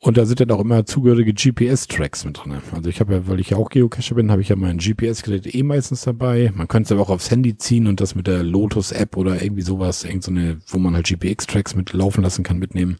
und 0.00 0.18
da 0.18 0.26
sind 0.26 0.40
dann 0.40 0.50
auch 0.50 0.60
immer 0.60 0.84
zugehörige 0.84 1.32
GPS-Tracks 1.32 2.24
mit 2.26 2.38
drin. 2.38 2.60
Also 2.74 2.90
ich 2.90 3.00
habe 3.00 3.14
ja, 3.14 3.26
weil 3.26 3.40
ich 3.40 3.50
ja 3.50 3.56
auch 3.56 3.70
Geocacher 3.70 4.14
bin, 4.14 4.30
habe 4.30 4.42
ich 4.42 4.50
ja 4.50 4.56
mein 4.56 4.78
GPS-Gerät 4.78 5.54
eh 5.54 5.62
meistens 5.62 6.02
dabei. 6.02 6.52
Man 6.54 6.68
könnte 6.68 6.88
es 6.88 6.92
aber 6.92 7.02
auch 7.02 7.10
aufs 7.10 7.30
Handy 7.30 7.56
ziehen 7.56 7.86
und 7.86 8.00
das 8.00 8.14
mit 8.14 8.26
der 8.26 8.42
Lotus-App 8.42 9.16
oder 9.16 9.42
irgendwie 9.42 9.62
sowas, 9.62 10.04
irgend 10.04 10.22
so 10.22 10.30
eine, 10.30 10.58
wo 10.66 10.78
man 10.78 10.94
halt 10.94 11.06
GPS-Tracks 11.06 11.74
mit 11.74 11.92
laufen 11.94 12.22
lassen 12.22 12.42
kann, 12.42 12.58
mitnehmen. 12.58 12.98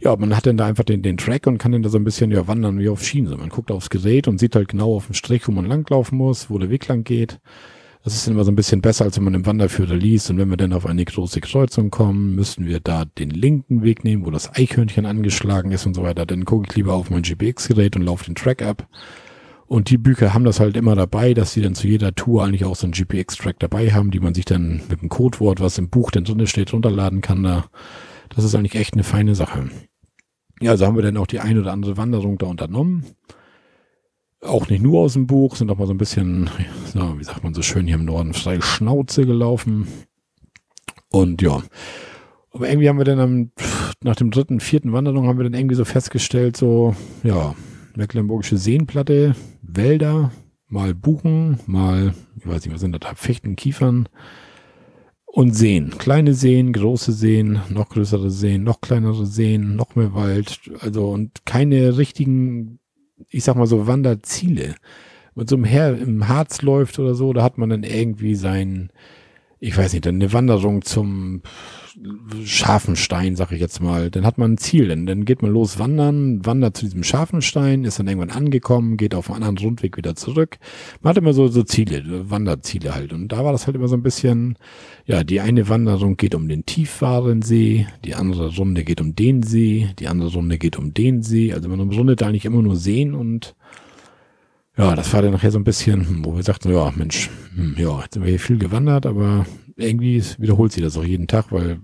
Ja, 0.00 0.14
man 0.16 0.36
hat 0.36 0.46
dann 0.46 0.56
da 0.56 0.66
einfach 0.66 0.84
den, 0.84 1.02
den 1.02 1.16
Track 1.16 1.46
und 1.46 1.58
kann 1.58 1.72
dann 1.72 1.82
da 1.82 1.88
so 1.88 1.98
ein 1.98 2.04
bisschen 2.04 2.30
ja 2.30 2.46
wandern 2.46 2.78
wie 2.78 2.88
auf 2.88 3.02
Schienen. 3.02 3.36
man 3.36 3.48
guckt 3.48 3.72
aufs 3.72 3.90
Gerät 3.90 4.28
und 4.28 4.38
sieht 4.38 4.54
halt 4.54 4.68
genau 4.68 4.94
auf 4.94 5.06
dem 5.06 5.14
Strich, 5.14 5.48
wo 5.48 5.52
man 5.52 5.64
langlaufen 5.64 6.18
muss, 6.18 6.50
wo 6.50 6.58
der 6.58 6.70
Weg 6.70 6.86
lang 6.88 7.04
geht. 7.04 7.40
Das 8.04 8.14
ist 8.14 8.28
immer 8.28 8.44
so 8.44 8.52
ein 8.52 8.56
bisschen 8.56 8.80
besser, 8.80 9.04
als 9.04 9.16
wenn 9.16 9.24
man 9.24 9.34
im 9.34 9.46
Wanderführer 9.46 9.94
liest. 9.94 10.30
Und 10.30 10.38
wenn 10.38 10.50
wir 10.50 10.56
dann 10.56 10.72
auf 10.72 10.86
eine 10.86 11.04
große 11.04 11.40
Kreuzung 11.40 11.90
kommen, 11.90 12.34
müssten 12.34 12.66
wir 12.66 12.80
da 12.80 13.04
den 13.04 13.30
linken 13.30 13.82
Weg 13.82 14.04
nehmen, 14.04 14.24
wo 14.24 14.30
das 14.30 14.54
Eichhörnchen 14.54 15.04
angeschlagen 15.04 15.72
ist 15.72 15.84
und 15.84 15.94
so 15.94 16.02
weiter. 16.02 16.24
Dann 16.24 16.44
gucke 16.44 16.68
ich 16.68 16.76
lieber 16.76 16.94
auf 16.94 17.10
mein 17.10 17.22
GPX-Gerät 17.22 17.96
und 17.96 18.02
laufe 18.02 18.24
den 18.24 18.34
Track 18.34 18.62
ab. 18.62 18.88
Und 19.66 19.90
die 19.90 19.98
Bücher 19.98 20.32
haben 20.32 20.44
das 20.44 20.60
halt 20.60 20.76
immer 20.76 20.94
dabei, 20.94 21.34
dass 21.34 21.52
sie 21.52 21.60
dann 21.60 21.74
zu 21.74 21.86
jeder 21.86 22.14
Tour 22.14 22.44
eigentlich 22.44 22.64
auch 22.64 22.76
so 22.76 22.86
einen 22.86 22.92
GPX-Track 22.92 23.58
dabei 23.58 23.92
haben, 23.92 24.10
die 24.10 24.20
man 24.20 24.32
sich 24.32 24.46
dann 24.46 24.80
mit 24.88 25.02
dem 25.02 25.10
Codewort, 25.10 25.60
was 25.60 25.76
im 25.76 25.90
Buch 25.90 26.10
denn 26.10 26.24
drin 26.24 26.46
steht, 26.46 26.72
runterladen 26.72 27.20
kann 27.20 27.42
da. 27.42 27.66
Das 28.34 28.44
ist 28.44 28.54
eigentlich 28.54 28.76
echt 28.76 28.94
eine 28.94 29.04
feine 29.04 29.34
Sache. 29.34 29.68
Ja, 30.60 30.70
also 30.70 30.86
haben 30.86 30.96
wir 30.96 31.02
dann 31.02 31.18
auch 31.18 31.26
die 31.26 31.40
ein 31.40 31.58
oder 31.58 31.72
andere 31.72 31.96
Wanderung 31.96 32.38
da 32.38 32.46
unternommen 32.46 33.04
auch 34.40 34.68
nicht 34.68 34.82
nur 34.82 35.00
aus 35.00 35.14
dem 35.14 35.26
Buch, 35.26 35.56
sind 35.56 35.70
auch 35.70 35.78
mal 35.78 35.86
so 35.86 35.94
ein 35.94 35.98
bisschen, 35.98 36.50
so, 36.86 37.18
wie 37.18 37.24
sagt 37.24 37.42
man 37.42 37.54
so 37.54 37.62
schön 37.62 37.86
hier 37.86 37.96
im 37.96 38.04
Norden, 38.04 38.34
frei 38.34 38.60
Schnauze 38.60 39.26
gelaufen. 39.26 39.88
Und 41.10 41.42
ja, 41.42 41.62
aber 42.52 42.68
irgendwie 42.68 42.88
haben 42.88 42.98
wir 42.98 43.04
dann 43.04 43.20
am, 43.20 43.50
nach 44.02 44.16
dem 44.16 44.30
dritten, 44.30 44.60
vierten 44.60 44.92
Wanderung 44.92 45.26
haben 45.26 45.38
wir 45.38 45.44
dann 45.44 45.54
irgendwie 45.54 45.74
so 45.74 45.84
festgestellt, 45.84 46.56
so, 46.56 46.94
ja, 47.22 47.54
Mecklenburgische 47.96 48.58
Seenplatte, 48.58 49.34
Wälder, 49.62 50.30
mal 50.68 50.94
Buchen, 50.94 51.58
mal, 51.66 52.14
ich 52.38 52.46
weiß 52.46 52.64
nicht, 52.64 52.74
was 52.74 52.80
sind 52.80 52.92
das, 52.92 53.18
Fichten, 53.18 53.56
Kiefern 53.56 54.08
und 55.26 55.54
Seen. 55.54 55.90
Kleine 55.98 56.34
Seen, 56.34 56.72
große 56.72 57.12
Seen, 57.12 57.60
noch 57.70 57.88
größere 57.88 58.30
Seen, 58.30 58.62
noch 58.62 58.80
kleinere 58.80 59.26
Seen, 59.26 59.76
noch 59.76 59.96
mehr 59.96 60.14
Wald, 60.14 60.60
also 60.80 61.10
und 61.10 61.44
keine 61.44 61.98
richtigen 61.98 62.78
ich 63.30 63.44
sag 63.44 63.56
mal 63.56 63.66
so 63.66 63.86
Wanderziele. 63.86 64.74
Mit 65.34 65.48
so 65.48 65.56
einem 65.56 65.64
Herr 65.64 65.96
im 65.96 66.28
Harz 66.28 66.62
läuft 66.62 66.98
oder 66.98 67.14
so, 67.14 67.32
da 67.32 67.42
hat 67.42 67.58
man 67.58 67.70
dann 67.70 67.84
irgendwie 67.84 68.34
sein, 68.34 68.90
ich 69.60 69.76
weiß 69.76 69.92
nicht, 69.92 70.04
dann 70.04 70.16
eine 70.16 70.32
Wanderung 70.32 70.82
zum 70.82 71.42
scharfen 72.44 72.96
Stein, 72.96 73.36
sag 73.36 73.52
ich 73.52 73.60
jetzt 73.60 73.80
mal. 73.80 74.10
Dann 74.10 74.24
hat 74.24 74.38
man 74.38 74.52
ein 74.52 74.58
Ziel, 74.58 74.88
dann, 74.88 75.06
dann 75.06 75.24
geht 75.24 75.42
man 75.42 75.52
los 75.52 75.78
wandern, 75.78 76.44
wandert 76.44 76.76
zu 76.76 76.84
diesem 76.84 77.02
scharfen 77.02 77.42
Stein, 77.42 77.84
ist 77.84 77.98
dann 77.98 78.06
irgendwann 78.06 78.30
angekommen, 78.30 78.96
geht 78.96 79.14
auf 79.14 79.30
einen 79.30 79.42
anderen 79.42 79.58
Rundweg 79.58 79.96
wieder 79.96 80.14
zurück. 80.14 80.58
Man 81.00 81.10
hat 81.10 81.18
immer 81.18 81.32
so, 81.32 81.48
so 81.48 81.62
Ziele, 81.62 82.30
Wanderziele 82.30 82.94
halt. 82.94 83.12
Und 83.12 83.28
da 83.28 83.44
war 83.44 83.52
das 83.52 83.66
halt 83.66 83.76
immer 83.76 83.88
so 83.88 83.96
ein 83.96 84.02
bisschen, 84.02 84.56
ja, 85.06 85.24
die 85.24 85.40
eine 85.40 85.68
Wanderung 85.68 86.16
geht 86.16 86.34
um 86.34 86.48
den 86.48 86.66
Tiefwarensee, 86.66 87.86
die 88.04 88.14
andere 88.14 88.54
Runde 88.56 88.84
geht 88.84 89.00
um 89.00 89.14
den 89.14 89.42
See, 89.42 89.88
die 89.98 90.08
andere 90.08 90.32
Runde 90.32 90.58
geht 90.58 90.78
um 90.78 90.94
den 90.94 91.22
See. 91.22 91.52
Also 91.52 91.68
man 91.68 91.80
rundet 91.80 92.22
eigentlich 92.22 92.44
immer 92.44 92.62
nur 92.62 92.76
Seen 92.76 93.14
und 93.14 93.54
ja, 94.76 94.94
das 94.94 95.12
war 95.12 95.22
dann 95.22 95.32
nachher 95.32 95.50
so 95.50 95.58
ein 95.58 95.64
bisschen, 95.64 96.24
wo 96.24 96.36
wir 96.36 96.42
sagten, 96.44 96.72
ja, 96.72 96.92
Mensch, 96.94 97.30
hm, 97.56 97.74
ja, 97.76 98.00
jetzt 98.00 98.14
sind 98.14 98.22
wir 98.22 98.30
hier 98.30 98.38
viel 98.38 98.58
gewandert, 98.58 99.06
aber 99.06 99.44
irgendwie 99.78 100.22
wiederholt 100.38 100.72
sich 100.72 100.82
das 100.82 100.96
auch 100.96 101.04
jeden 101.04 101.26
Tag, 101.26 101.52
weil 101.52 101.80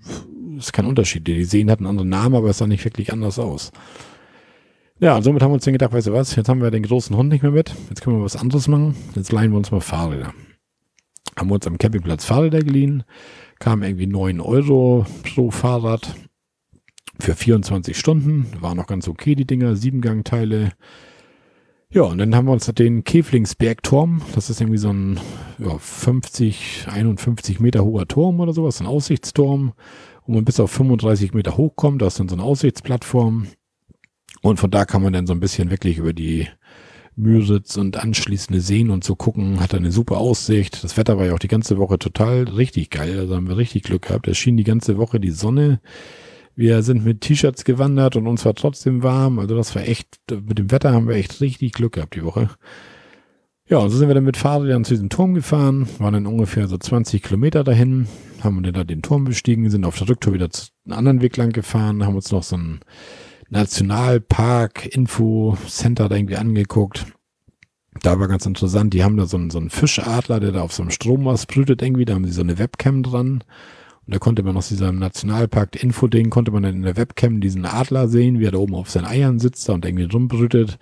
es 0.58 0.66
ist 0.66 0.72
kein 0.72 0.86
Unterschied. 0.86 1.26
Die 1.26 1.44
Seen 1.44 1.70
hatten 1.70 1.84
einen 1.84 1.90
anderen 1.90 2.08
Namen, 2.08 2.34
aber 2.34 2.50
es 2.50 2.58
sah 2.58 2.66
nicht 2.66 2.84
wirklich 2.84 3.12
anders 3.12 3.38
aus. 3.38 3.72
Ja, 5.00 5.16
und 5.16 5.22
somit 5.22 5.42
haben 5.42 5.50
wir 5.50 5.54
uns 5.54 5.64
dann 5.64 5.74
gedacht, 5.74 5.92
weißt 5.92 6.06
du 6.08 6.12
was, 6.12 6.36
jetzt 6.36 6.48
haben 6.48 6.62
wir 6.62 6.70
den 6.70 6.84
großen 6.84 7.16
Hund 7.16 7.28
nicht 7.28 7.42
mehr 7.42 7.50
mit, 7.50 7.74
jetzt 7.88 8.00
können 8.00 8.18
wir 8.18 8.24
was 8.24 8.36
anderes 8.36 8.68
machen, 8.68 8.94
jetzt 9.16 9.32
leihen 9.32 9.50
wir 9.50 9.58
uns 9.58 9.72
mal 9.72 9.80
Fahrräder. 9.80 10.32
Haben 11.36 11.50
wir 11.50 11.54
uns 11.54 11.66
am 11.66 11.78
Campingplatz 11.78 12.24
Fahrräder 12.24 12.60
geliehen, 12.60 13.02
kam 13.58 13.82
irgendwie 13.82 14.06
neun 14.06 14.40
Euro 14.40 15.04
pro 15.24 15.50
Fahrrad 15.50 16.14
für 17.18 17.34
24 17.34 17.98
Stunden, 17.98 18.46
war 18.60 18.76
noch 18.76 18.86
ganz 18.86 19.08
okay 19.08 19.34
die 19.34 19.46
Dinger, 19.46 19.74
Siebengangteile, 19.74 20.72
ja, 21.94 22.02
und 22.02 22.18
dann 22.18 22.34
haben 22.34 22.46
wir 22.46 22.52
uns 22.52 22.66
den 22.66 23.04
Käflingsbergturm, 23.04 24.20
das 24.34 24.50
ist 24.50 24.60
irgendwie 24.60 24.78
so 24.78 24.90
ein 24.90 25.20
ja, 25.58 25.78
50, 25.78 26.86
51 26.90 27.60
Meter 27.60 27.84
hoher 27.84 28.08
Turm 28.08 28.40
oder 28.40 28.52
sowas, 28.52 28.80
ein 28.80 28.86
Aussichtsturm, 28.88 29.74
wo 30.26 30.32
man 30.32 30.44
bis 30.44 30.58
auf 30.58 30.72
35 30.72 31.34
Meter 31.34 31.56
hochkommt, 31.56 32.02
da 32.02 32.08
ist 32.08 32.18
dann 32.18 32.28
so 32.28 32.34
eine 32.34 32.42
Aussichtsplattform. 32.42 33.46
Und 34.42 34.58
von 34.58 34.72
da 34.72 34.84
kann 34.84 35.02
man 35.02 35.12
dann 35.12 35.28
so 35.28 35.32
ein 35.32 35.40
bisschen 35.40 35.70
wirklich 35.70 35.98
über 35.98 36.12
die 36.12 36.48
Müritz 37.14 37.76
und 37.76 37.96
anschließende 37.96 38.60
Seen 38.60 38.90
und 38.90 39.04
so 39.04 39.14
gucken, 39.14 39.60
hat 39.60 39.72
eine 39.72 39.92
super 39.92 40.18
Aussicht. 40.18 40.82
Das 40.82 40.96
Wetter 40.96 41.16
war 41.16 41.26
ja 41.26 41.34
auch 41.34 41.38
die 41.38 41.48
ganze 41.48 41.78
Woche 41.78 41.98
total 42.00 42.42
richtig 42.48 42.90
geil, 42.90 43.20
also 43.20 43.36
haben 43.36 43.48
wir 43.48 43.56
richtig 43.56 43.84
Glück 43.84 44.02
gehabt. 44.02 44.26
Es 44.26 44.36
schien 44.36 44.56
die 44.56 44.64
ganze 44.64 44.98
Woche 44.98 45.20
die 45.20 45.30
Sonne. 45.30 45.80
Wir 46.56 46.82
sind 46.82 47.04
mit 47.04 47.20
T-Shirts 47.20 47.64
gewandert 47.64 48.16
und 48.16 48.26
uns 48.26 48.44
war 48.44 48.54
trotzdem 48.54 49.02
warm. 49.02 49.38
Also 49.38 49.56
das 49.56 49.74
war 49.74 49.82
echt, 49.82 50.18
mit 50.30 50.58
dem 50.58 50.70
Wetter 50.70 50.92
haben 50.92 51.08
wir 51.08 51.16
echt 51.16 51.40
richtig 51.40 51.72
Glück 51.72 51.94
gehabt 51.94 52.14
die 52.14 52.24
Woche. 52.24 52.50
Ja, 53.66 53.78
und 53.78 53.90
so 53.90 53.96
sind 53.96 54.08
wir 54.08 54.14
dann 54.14 54.24
mit 54.24 54.36
Fahrrädern 54.36 54.84
zu 54.84 54.92
diesem 54.92 55.08
Turm 55.08 55.34
gefahren, 55.34 55.88
waren 55.98 56.12
dann 56.12 56.26
ungefähr 56.26 56.68
so 56.68 56.76
20 56.76 57.22
Kilometer 57.22 57.64
dahin, 57.64 58.06
haben 58.42 58.62
dann 58.62 58.74
da 58.74 58.84
den 58.84 59.00
Turm 59.00 59.24
bestiegen, 59.24 59.70
sind 59.70 59.86
auf 59.86 59.96
der 59.96 60.10
Rücktour 60.10 60.34
wieder 60.34 60.50
zu 60.50 60.68
einem 60.84 60.98
anderen 60.98 61.22
Weg 61.22 61.36
lang 61.38 61.50
gefahren, 61.50 62.04
haben 62.04 62.14
uns 62.14 62.30
noch 62.30 62.42
so 62.42 62.56
ein 62.56 62.80
Nationalpark, 63.48 64.86
Info-Center 64.94 66.10
da 66.10 66.16
irgendwie 66.16 66.36
angeguckt. 66.36 67.06
Da 68.02 68.20
war 68.20 68.28
ganz 68.28 68.44
interessant, 68.44 68.92
die 68.92 69.02
haben 69.02 69.16
da 69.16 69.24
so 69.24 69.38
einen, 69.38 69.48
so 69.48 69.58
einen 69.58 69.70
Fischadler, 69.70 70.40
der 70.40 70.52
da 70.52 70.60
auf 70.60 70.74
so 70.74 70.82
einem 70.82 70.90
Strommast 70.90 71.48
brütet 71.48 71.80
irgendwie, 71.80 72.04
da 72.04 72.14
haben 72.14 72.26
sie 72.26 72.32
so 72.32 72.42
eine 72.42 72.58
Webcam 72.58 73.02
dran 73.02 73.42
und 74.06 74.14
da 74.14 74.18
konnte 74.18 74.42
man 74.42 74.56
aus 74.56 74.68
diesem 74.68 74.98
Nationalpark 74.98 75.82
Info-Ding, 75.82 76.30
konnte 76.30 76.50
man 76.50 76.62
dann 76.62 76.74
in 76.74 76.82
der 76.82 76.96
Webcam 76.96 77.40
diesen 77.40 77.64
Adler 77.64 78.08
sehen, 78.08 78.38
wie 78.38 78.44
er 78.44 78.52
da 78.52 78.58
oben 78.58 78.74
auf 78.74 78.90
seinen 78.90 79.06
Eiern 79.06 79.38
sitzt 79.38 79.68
und 79.70 79.84
irgendwie 79.84 80.04
rumbrütet. 80.04 80.78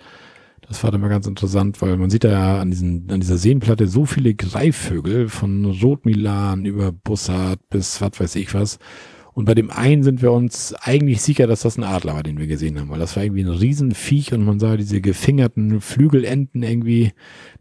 Das 0.66 0.83
war 0.83 0.91
dann 0.91 1.01
mal 1.01 1.09
ganz 1.09 1.27
interessant, 1.27 1.83
weil 1.83 1.97
man 1.97 2.11
sieht 2.11 2.25
da 2.25 2.31
ja 2.31 2.61
an, 2.61 2.70
diesen, 2.70 3.11
an 3.11 3.20
dieser 3.20 3.37
Seenplatte 3.37 3.87
so 3.89 4.07
viele 4.07 4.35
Greifvögel 4.35 5.29
von 5.29 5.64
Rotmilan 5.64 6.64
über 6.64 6.93
Bussard 6.93 7.61
bis 7.68 8.01
was 8.01 8.18
weiß 8.18 8.37
ich 8.37 8.55
was. 8.55 8.79
Und 9.35 9.47
bei 9.47 9.55
dem 9.55 9.70
einen 9.70 10.03
sind 10.03 10.20
wir 10.20 10.33
uns 10.33 10.75
eigentlich 10.75 11.23
sicher, 11.23 11.47
dass 11.47 11.62
das 11.62 11.79
ein 11.79 11.85
Adler 11.85 12.14
war, 12.14 12.23
den 12.23 12.39
wir 12.39 12.47
gesehen 12.47 12.79
haben, 12.79 12.91
weil 12.91 12.99
das 12.99 13.16
war 13.16 13.25
irgendwie 13.25 13.45
ein 13.45 13.49
Riesenviech 13.49 14.33
und 14.35 14.45
man 14.45 14.61
sah 14.61 14.77
diese 14.77 15.01
gefingerten 15.01 15.81
Flügelenden 15.81 16.62
irgendwie, 16.62 17.12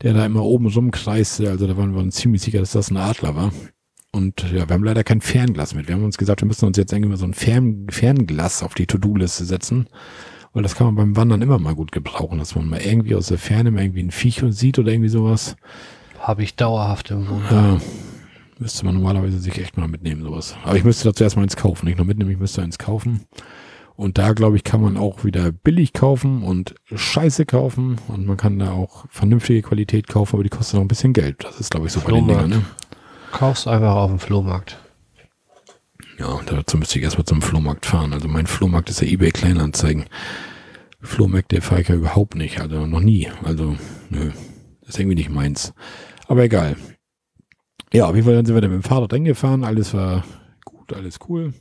der 0.02 0.14
da 0.14 0.26
immer 0.26 0.44
oben 0.44 0.68
rumkreiste. 0.68 1.50
Also 1.50 1.68
da 1.68 1.78
waren 1.78 1.94
wir 1.94 2.02
uns 2.02 2.16
ziemlich 2.16 2.42
sicher, 2.42 2.60
dass 2.60 2.74
das 2.74 2.92
ein 2.92 2.98
Adler 2.98 3.36
war. 3.36 3.54
Und 4.12 4.44
ja, 4.52 4.68
wir 4.68 4.74
haben 4.74 4.84
leider 4.84 5.04
kein 5.04 5.22
Fernglas 5.22 5.74
mit. 5.74 5.88
Wir 5.88 5.96
haben 5.96 6.04
uns 6.04 6.18
gesagt, 6.18 6.42
wir 6.42 6.48
müssen 6.48 6.66
uns 6.66 6.78
jetzt 6.78 6.92
irgendwie 6.92 7.12
mal 7.12 7.18
so 7.18 7.26
ein 7.26 7.34
Fern 7.34 7.88
Fernglas 7.90 8.62
auf 8.62 8.74
die 8.74 8.86
To-Do-Liste 8.86 9.46
setzen. 9.46 9.88
Weil 10.54 10.64
das 10.64 10.76
kann 10.76 10.88
man 10.88 10.96
beim 10.96 11.16
Wandern 11.16 11.42
immer 11.42 11.60
mal 11.60 11.76
gut 11.76 11.94
gebrauchen, 11.94 12.38
dass 12.38 12.56
man 12.56 12.68
mal 12.68 12.82
irgendwie 12.82 13.16
aus 13.16 13.28
der 13.28 13.38
Ferne 13.38 13.72
mal 13.72 13.84
irgendwie 13.84 14.04
ein 14.04 14.12
Viech 14.12 14.44
sieht 14.50 14.80
oder 14.80 14.92
irgendwie 14.92 15.10
sowas. 15.10 15.56
Habe 16.20 16.44
ich 16.44 16.58
dauerhaft 16.58 17.10
im 17.12 17.28
Wohnung. 17.28 17.44
Ja, 17.50 17.80
müsste 18.60 18.86
man 18.86 18.96
normalerweise 18.96 19.40
sich 19.40 19.58
echt 19.58 19.78
mal 19.78 19.88
mitnehmen, 19.88 20.22
sowas. 20.24 20.58
Aber 20.64 20.76
ich 20.76 20.84
müsste 20.84 21.06
dazu 21.06 21.24
erstmal 21.24 21.44
eins 21.44 21.56
kaufen. 21.56 21.86
Nicht 21.86 21.98
nur 21.98 22.06
mitnehmen, 22.06 22.32
ich 22.32 22.38
müsste 22.38 22.62
eins 22.62 22.78
kaufen. 22.78 23.22
Und 23.96 24.18
da, 24.18 24.34
glaube 24.34 24.58
ich, 24.58 24.64
kann 24.66 24.82
man 24.82 24.98
auch 24.98 25.24
wieder 25.24 25.52
billig 25.52 25.94
kaufen 25.94 26.44
und 26.44 26.76
Scheiße 26.94 27.46
kaufen. 27.46 27.98
Und 28.10 28.26
man 28.26 28.36
kann 28.36 28.60
da 28.60 28.72
auch 28.72 29.06
vernünftige 29.10 29.62
Qualität 29.62 30.10
kaufen, 30.10 30.36
aber 30.36 30.44
die 30.44 30.50
kostet 30.50 30.76
noch 30.76 30.82
ein 30.82 30.90
bisschen 30.90 31.14
Geld. 31.14 31.44
Das 31.44 31.62
ist, 31.62 31.72
glaube 31.72 31.88
ich, 31.88 31.94
so 31.94 32.02
bei 32.02 32.12
den 32.12 32.28
Dingern, 32.28 32.50
ne? 32.50 32.66
Kaufst 33.32 33.68
einfach 33.68 33.96
auf 33.96 34.10
dem 34.10 34.20
Flohmarkt. 34.20 34.78
Ja, 36.20 36.40
dazu 36.46 36.78
müsste 36.78 37.00
ich 37.00 37.04
erstmal 37.04 37.26
zum 37.26 37.42
Flohmarkt 37.42 37.86
fahren. 37.86 38.14
Also 38.14 38.28
mein 38.28 38.46
Flohmarkt 38.46 38.90
ist 38.90 39.02
ja 39.02 39.08
eBay 39.08 39.32
Kleinanzeigen. 39.32 40.06
Flohmarkt, 41.02 41.52
der 41.52 41.62
fahre 41.62 41.82
ich 41.82 41.88
ja 41.88 41.96
überhaupt 41.96 42.36
nicht. 42.36 42.60
Also 42.60 42.86
noch 42.86 43.00
nie. 43.00 43.30
Also, 43.44 43.76
nö. 44.10 44.32
Das 44.82 44.90
ist 44.90 45.00
irgendwie 45.00 45.16
nicht 45.16 45.30
meins. 45.30 45.74
Aber 46.28 46.44
egal. 46.44 46.76
Ja, 47.94 48.06
auf 48.06 48.16
jeden 48.16 48.26
Fall 48.26 48.36
sind 48.36 48.54
wir 48.54 48.62
dann 48.62 48.72
mit 48.72 48.84
dem 48.84 48.88
Fahrrad 48.88 49.14
hingefahren. 49.14 49.64
Alles 49.64 49.94
war 49.94 50.24
gut, 50.64 50.94
alles 50.94 51.18
cool. 51.28 51.54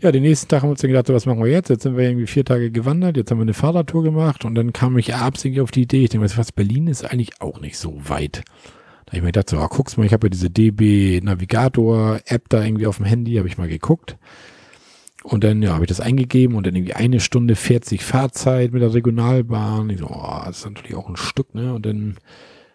Ja, 0.00 0.12
den 0.12 0.22
nächsten 0.22 0.48
Tag 0.48 0.62
haben 0.62 0.68
wir 0.68 0.72
uns 0.72 0.80
dann 0.80 0.90
gedacht, 0.90 1.08
was 1.08 1.24
machen 1.24 1.42
wir 1.42 1.50
jetzt? 1.50 1.70
Jetzt 1.70 1.84
sind 1.84 1.96
wir 1.96 2.04
irgendwie 2.04 2.26
vier 2.26 2.44
Tage 2.44 2.70
gewandert, 2.70 3.16
jetzt 3.16 3.30
haben 3.30 3.38
wir 3.38 3.42
eine 3.42 3.54
Fahrradtour 3.54 4.02
gemacht 4.02 4.44
und 4.44 4.54
dann 4.54 4.72
kam 4.72 4.98
ich 4.98 5.14
absichtlich 5.14 5.62
auf 5.62 5.70
die 5.70 5.82
Idee, 5.82 6.04
ich 6.04 6.10
denke, 6.10 6.28
was 6.36 6.52
Berlin 6.52 6.88
ist 6.88 7.04
eigentlich 7.04 7.40
auch 7.40 7.60
nicht 7.60 7.78
so 7.78 7.98
weit. 8.06 8.44
Da 9.06 9.12
habe 9.12 9.16
ich 9.18 9.22
mir 9.22 9.28
gedacht, 9.28 9.50
so, 9.50 9.58
ah, 9.58 9.68
guck's 9.68 9.96
mal, 9.96 10.06
ich 10.06 10.12
habe 10.12 10.26
ja 10.26 10.30
diese 10.30 10.50
DB 10.50 11.20
Navigator 11.22 12.20
App 12.26 12.48
da 12.48 12.64
irgendwie 12.64 12.86
auf 12.86 12.96
dem 12.96 13.06
Handy, 13.06 13.34
habe 13.34 13.48
ich 13.48 13.58
mal 13.58 13.68
geguckt. 13.68 14.16
Und 15.22 15.42
dann, 15.42 15.62
ja, 15.62 15.72
habe 15.72 15.84
ich 15.84 15.88
das 15.88 16.00
eingegeben 16.00 16.54
und 16.54 16.66
dann 16.66 16.74
irgendwie 16.74 16.92
eine 16.92 17.18
Stunde 17.18 17.56
40 17.56 18.04
Fahrzeit 18.04 18.72
mit 18.72 18.82
der 18.82 18.92
Regionalbahn. 18.92 19.88
Ich 19.88 20.00
so, 20.00 20.06
oh, 20.06 20.42
das 20.44 20.58
ist 20.58 20.64
natürlich 20.66 20.94
auch 20.94 21.08
ein 21.08 21.16
Stück, 21.16 21.54
ne? 21.54 21.72
Und 21.72 21.86
dann 21.86 22.16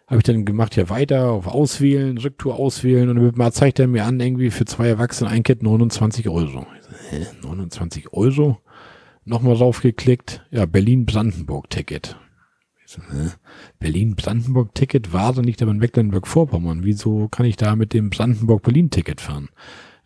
habe 0.08 0.18
ich 0.18 0.24
dann 0.24 0.46
gemacht, 0.46 0.76
ja, 0.76 0.90
weiter 0.90 1.30
auf 1.30 1.46
Auswählen, 1.46 2.18
Rücktour 2.18 2.56
auswählen 2.56 3.10
und 3.10 3.38
dann 3.38 3.52
zeigt 3.52 3.78
er 3.78 3.88
mir 3.88 4.06
an, 4.06 4.20
irgendwie 4.20 4.50
für 4.50 4.66
zwei 4.66 4.88
Erwachsene 4.88 5.30
ein 5.30 5.44
Kit 5.44 5.62
29 5.62 6.28
Euro. 6.28 6.48
So, 6.48 6.66
hä, 7.12 7.28
29 7.44 8.12
Euro? 8.14 8.58
Nochmal 9.26 9.56
draufgeklickt, 9.56 10.44
ja, 10.50 10.66
Berlin-Brandenburg-Ticket. 10.66 12.18
Berlin-Brandenburg-Ticket 13.80 15.14
war 15.14 15.40
nicht 15.42 15.62
aber 15.62 15.72
in 15.72 15.78
Mecklenburg-Vorpommern. 15.78 16.84
Wieso 16.84 17.28
kann 17.28 17.46
ich 17.46 17.56
da 17.56 17.76
mit 17.76 17.94
dem 17.94 18.10
Brandenburg-Berlin-Ticket 18.10 19.22
fahren? 19.22 19.50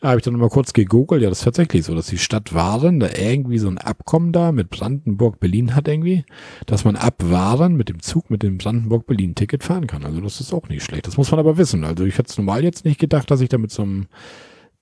Da 0.04 0.10
habe 0.10 0.20
ich 0.20 0.26
dann 0.26 0.36
mal 0.36 0.50
kurz 0.50 0.74
gegoogelt. 0.74 1.22
Ja, 1.22 1.30
das 1.30 1.38
ist 1.40 1.46
tatsächlich 1.46 1.86
so, 1.86 1.96
dass 1.96 2.08
die 2.08 2.18
Stadt 2.18 2.54
Waren 2.54 3.00
da 3.00 3.08
irgendwie 3.18 3.58
so 3.58 3.70
ein 3.70 3.78
Abkommen 3.78 4.34
da 4.34 4.52
mit 4.52 4.70
Brandenburg-Berlin 4.70 5.76
hat 5.76 5.88
irgendwie, 5.88 6.26
dass 6.66 6.84
man 6.84 6.98
ab 6.98 7.24
Waren 7.24 7.78
mit 7.78 7.88
dem 7.88 8.02
Zug 8.02 8.30
mit 8.30 8.44
dem 8.44 8.58
Brandenburg-Berlin-Ticket 8.58 9.64
fahren 9.64 9.88
kann. 9.88 10.04
Also 10.04 10.20
das 10.20 10.42
ist 10.42 10.54
auch 10.54 10.68
nicht 10.68 10.84
schlecht. 10.84 11.08
Das 11.08 11.16
muss 11.16 11.32
man 11.32 11.40
aber 11.40 11.58
wissen. 11.58 11.86
Also 11.86 12.04
ich 12.04 12.18
hätte 12.18 12.32
es 12.32 12.38
normal 12.38 12.66
jetzt 12.66 12.84
nicht 12.84 13.00
gedacht, 13.00 13.32
dass 13.32 13.40
ich 13.40 13.48
da 13.48 13.58
mit 13.58 13.72
so 13.72 13.84
einem 13.84 14.08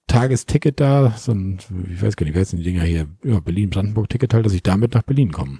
Tagesticket 0.07 0.79
da, 0.79 1.13
so 1.15 1.33
ein, 1.33 1.59
ich 1.93 2.01
weiß 2.01 2.15
gar 2.15 2.25
nicht, 2.25 2.35
wie 2.35 2.39
heißen 2.39 2.57
die 2.57 2.65
Dinger 2.65 2.81
hier, 2.81 3.05
ja, 3.23 3.39
Berlin-Brandenburg-Ticket 3.39 4.33
halt, 4.33 4.47
dass 4.47 4.53
ich 4.53 4.63
damit 4.63 4.95
nach 4.95 5.03
Berlin 5.03 5.31
komme. 5.31 5.59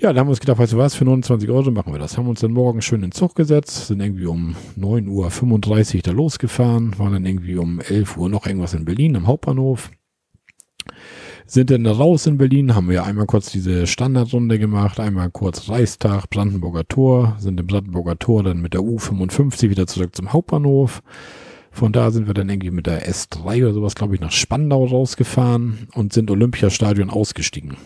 Ja, 0.00 0.12
da 0.12 0.20
haben 0.20 0.28
wir 0.28 0.30
uns 0.30 0.38
gedacht, 0.38 0.58
weißt 0.58 0.74
du 0.74 0.78
was, 0.78 0.94
für 0.94 1.04
29 1.04 1.50
Euro 1.50 1.72
machen 1.72 1.92
wir 1.92 1.98
das. 1.98 2.16
Haben 2.16 2.28
uns 2.28 2.38
dann 2.38 2.52
morgen 2.52 2.80
schön 2.82 3.02
in 3.02 3.08
den 3.08 3.12
Zug 3.12 3.34
gesetzt, 3.34 3.88
sind 3.88 3.98
irgendwie 3.98 4.26
um 4.26 4.54
9.35 4.78 5.96
Uhr 5.96 6.02
da 6.02 6.12
losgefahren, 6.12 6.96
waren 7.00 7.14
dann 7.14 7.26
irgendwie 7.26 7.56
um 7.56 7.80
11 7.80 8.16
Uhr 8.16 8.28
noch 8.28 8.46
irgendwas 8.46 8.74
in 8.74 8.84
Berlin 8.84 9.16
am 9.16 9.26
Hauptbahnhof. 9.26 9.90
Sind 11.46 11.70
dann 11.70 11.84
raus 11.84 12.28
in 12.28 12.38
Berlin, 12.38 12.76
haben 12.76 12.88
wir 12.88 13.02
einmal 13.02 13.26
kurz 13.26 13.50
diese 13.50 13.88
Standardrunde 13.88 14.60
gemacht, 14.60 15.00
einmal 15.00 15.30
kurz 15.30 15.68
Reichstag, 15.68 16.30
Brandenburger 16.30 16.86
Tor, 16.86 17.34
sind 17.40 17.58
im 17.58 17.66
Brandenburger 17.66 18.20
Tor 18.20 18.44
dann 18.44 18.60
mit 18.60 18.74
der 18.74 18.82
U55 18.82 19.68
wieder 19.68 19.88
zurück 19.88 20.14
zum 20.14 20.32
Hauptbahnhof. 20.32 21.02
Von 21.72 21.92
da 21.92 22.12
sind 22.12 22.28
wir 22.28 22.34
dann 22.34 22.48
irgendwie 22.48 22.70
mit 22.70 22.86
der 22.86 23.10
S3 23.10 23.64
oder 23.64 23.74
sowas, 23.74 23.96
glaube 23.96 24.14
ich, 24.14 24.20
nach 24.20 24.30
Spandau 24.30 24.84
rausgefahren 24.84 25.88
und 25.94 26.12
sind 26.12 26.30
Olympiastadion 26.30 27.10
ausgestiegen 27.10 27.76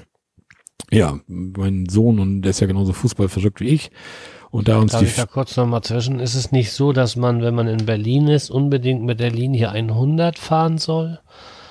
ja, 0.91 1.19
mein 1.27 1.89
Sohn 1.89 2.19
und 2.19 2.43
der 2.43 2.51
ist 2.51 2.61
ja 2.61 2.67
genauso 2.67 2.93
Fußball 2.93 3.29
verrückt 3.29 3.61
wie 3.61 3.69
ich. 3.69 3.91
Und 4.51 4.69
da 4.69 4.77
uns 4.77 4.93
Darf 4.93 5.01
die. 5.01 5.07
Ich 5.07 5.17
da 5.17 5.25
kurz 5.25 5.57
nochmal 5.57 5.81
zwischen. 5.83 6.21
Ist 6.21 6.35
es 6.35 6.53
nicht 6.53 6.73
so, 6.73 6.93
dass 6.93 7.17
man, 7.17 7.41
wenn 7.43 7.55
man 7.55 7.69
in 7.69 7.87
Berlin 7.87 8.29
ist, 8.29 8.51
unbedingt 8.51 9.03
mit 9.03 9.19
der 9.19 9.31
Linie 9.31 9.71
100 9.71 10.39
fahren 10.39 10.77
soll? 10.77 11.21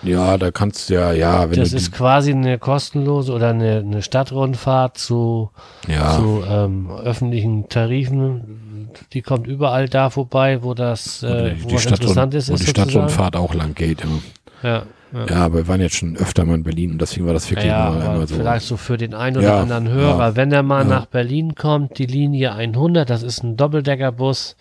Ja, 0.04 0.40
da 0.40 0.50
kannst 0.50 0.90
du 0.90 0.96
ja, 0.96 1.12
ja, 1.12 1.50
wenn 1.50 1.60
Das 1.60 1.74
ist 1.74 1.92
quasi 1.92 2.32
eine 2.32 2.58
kostenlose 2.58 3.32
oder 3.34 3.50
eine, 3.50 3.78
eine 3.78 4.02
Stadtrundfahrt 4.02 4.98
zu, 4.98 5.52
ja. 5.88 6.18
zu 6.18 6.44
ähm, 6.50 6.90
öffentlichen 6.90 7.70
Tarifen. 7.70 8.90
die 9.14 9.22
kommt 9.22 9.46
überall 9.46 9.88
da 9.88 10.10
vorbei, 10.10 10.64
wo 10.64 10.74
das 10.74 11.22
äh, 11.22 11.54
die, 11.54 11.64
wo 11.64 11.68
die 11.70 11.78
Stadt 11.78 12.00
interessant 12.00 12.34
ist. 12.34 12.50
wo 12.50 12.56
ist 12.56 12.62
die 12.62 12.66
sozusagen. 12.66 12.90
Stadtrundfahrt 12.90 13.36
auch 13.36 13.54
lang 13.54 13.76
geht. 13.76 14.02
Ja. 14.02 14.70
Ja, 14.70 14.84
ja. 15.14 15.26
ja, 15.26 15.36
aber 15.46 15.58
wir 15.58 15.68
waren 15.68 15.82
jetzt 15.82 15.96
schon 15.96 16.16
öfter 16.18 16.46
mal 16.46 16.56
in 16.56 16.64
Berlin 16.64 16.92
und 16.92 17.02
deswegen 17.02 17.26
war 17.26 17.34
das 17.34 17.50
wirklich 17.50 17.66
Ja, 17.68 17.90
immer, 17.90 18.04
aber 18.06 18.16
immer 18.16 18.28
so. 18.28 18.36
vielleicht 18.36 18.66
so 18.66 18.78
für 18.78 18.98
den 18.98 19.14
einen 19.14 19.38
oder 19.38 19.48
Ja, 19.48 19.62
anderen 19.62 19.90
Hörer, 19.90 20.36
wenn 20.36 20.52
er 20.52 20.64
mal 20.64 20.86
nach 20.86 21.06
Berlin 21.06 21.56
kommt, 21.56 21.98
die 21.98 22.06
Linie 22.06 22.54
100, 22.54 23.10
das 23.10 23.24
ist 23.24 23.44
ein 23.44 23.58
Doppeldeckerbus, 23.58 24.56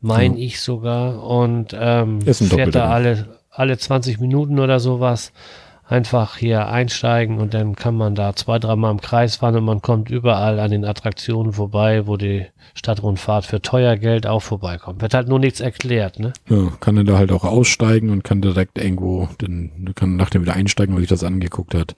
mein 0.00 0.36
ich 0.36 0.60
sogar, 0.60 1.22
und 1.24 1.76
ähm, 1.78 2.20
fährt 2.22 2.74
da 2.74 2.90
alle, 2.90 3.38
alle 3.50 3.76
20 3.78 4.20
Minuten 4.20 4.58
oder 4.58 4.80
sowas. 4.80 5.32
Einfach 5.90 6.36
hier 6.36 6.68
einsteigen 6.68 7.38
und 7.38 7.52
dann 7.52 7.74
kann 7.74 7.96
man 7.96 8.14
da 8.14 8.36
zwei, 8.36 8.60
dreimal 8.60 8.92
im 8.92 9.00
Kreis 9.00 9.36
fahren 9.36 9.56
und 9.56 9.64
man 9.64 9.82
kommt 9.82 10.08
überall 10.08 10.60
an 10.60 10.70
den 10.70 10.84
Attraktionen 10.84 11.52
vorbei, 11.52 12.06
wo 12.06 12.16
die 12.16 12.46
Stadtrundfahrt 12.74 13.44
für 13.44 13.60
teuer 13.60 13.96
Geld 13.96 14.24
auch 14.24 14.38
vorbeikommt. 14.38 15.02
Wird 15.02 15.14
halt 15.14 15.26
nur 15.26 15.40
nichts 15.40 15.58
erklärt, 15.58 16.20
ne? 16.20 16.32
Ja, 16.48 16.70
kann 16.78 16.96
er 16.96 17.02
da 17.02 17.18
halt 17.18 17.32
auch 17.32 17.42
aussteigen 17.42 18.10
und 18.10 18.22
kann 18.22 18.40
direkt 18.40 18.78
irgendwo, 18.78 19.28
dann 19.38 19.90
kann 19.96 20.14
nachdem 20.14 20.42
wieder 20.42 20.54
einsteigen, 20.54 20.94
weil 20.94 21.00
sich 21.00 21.08
das 21.08 21.24
angeguckt 21.24 21.74
hat. 21.74 21.96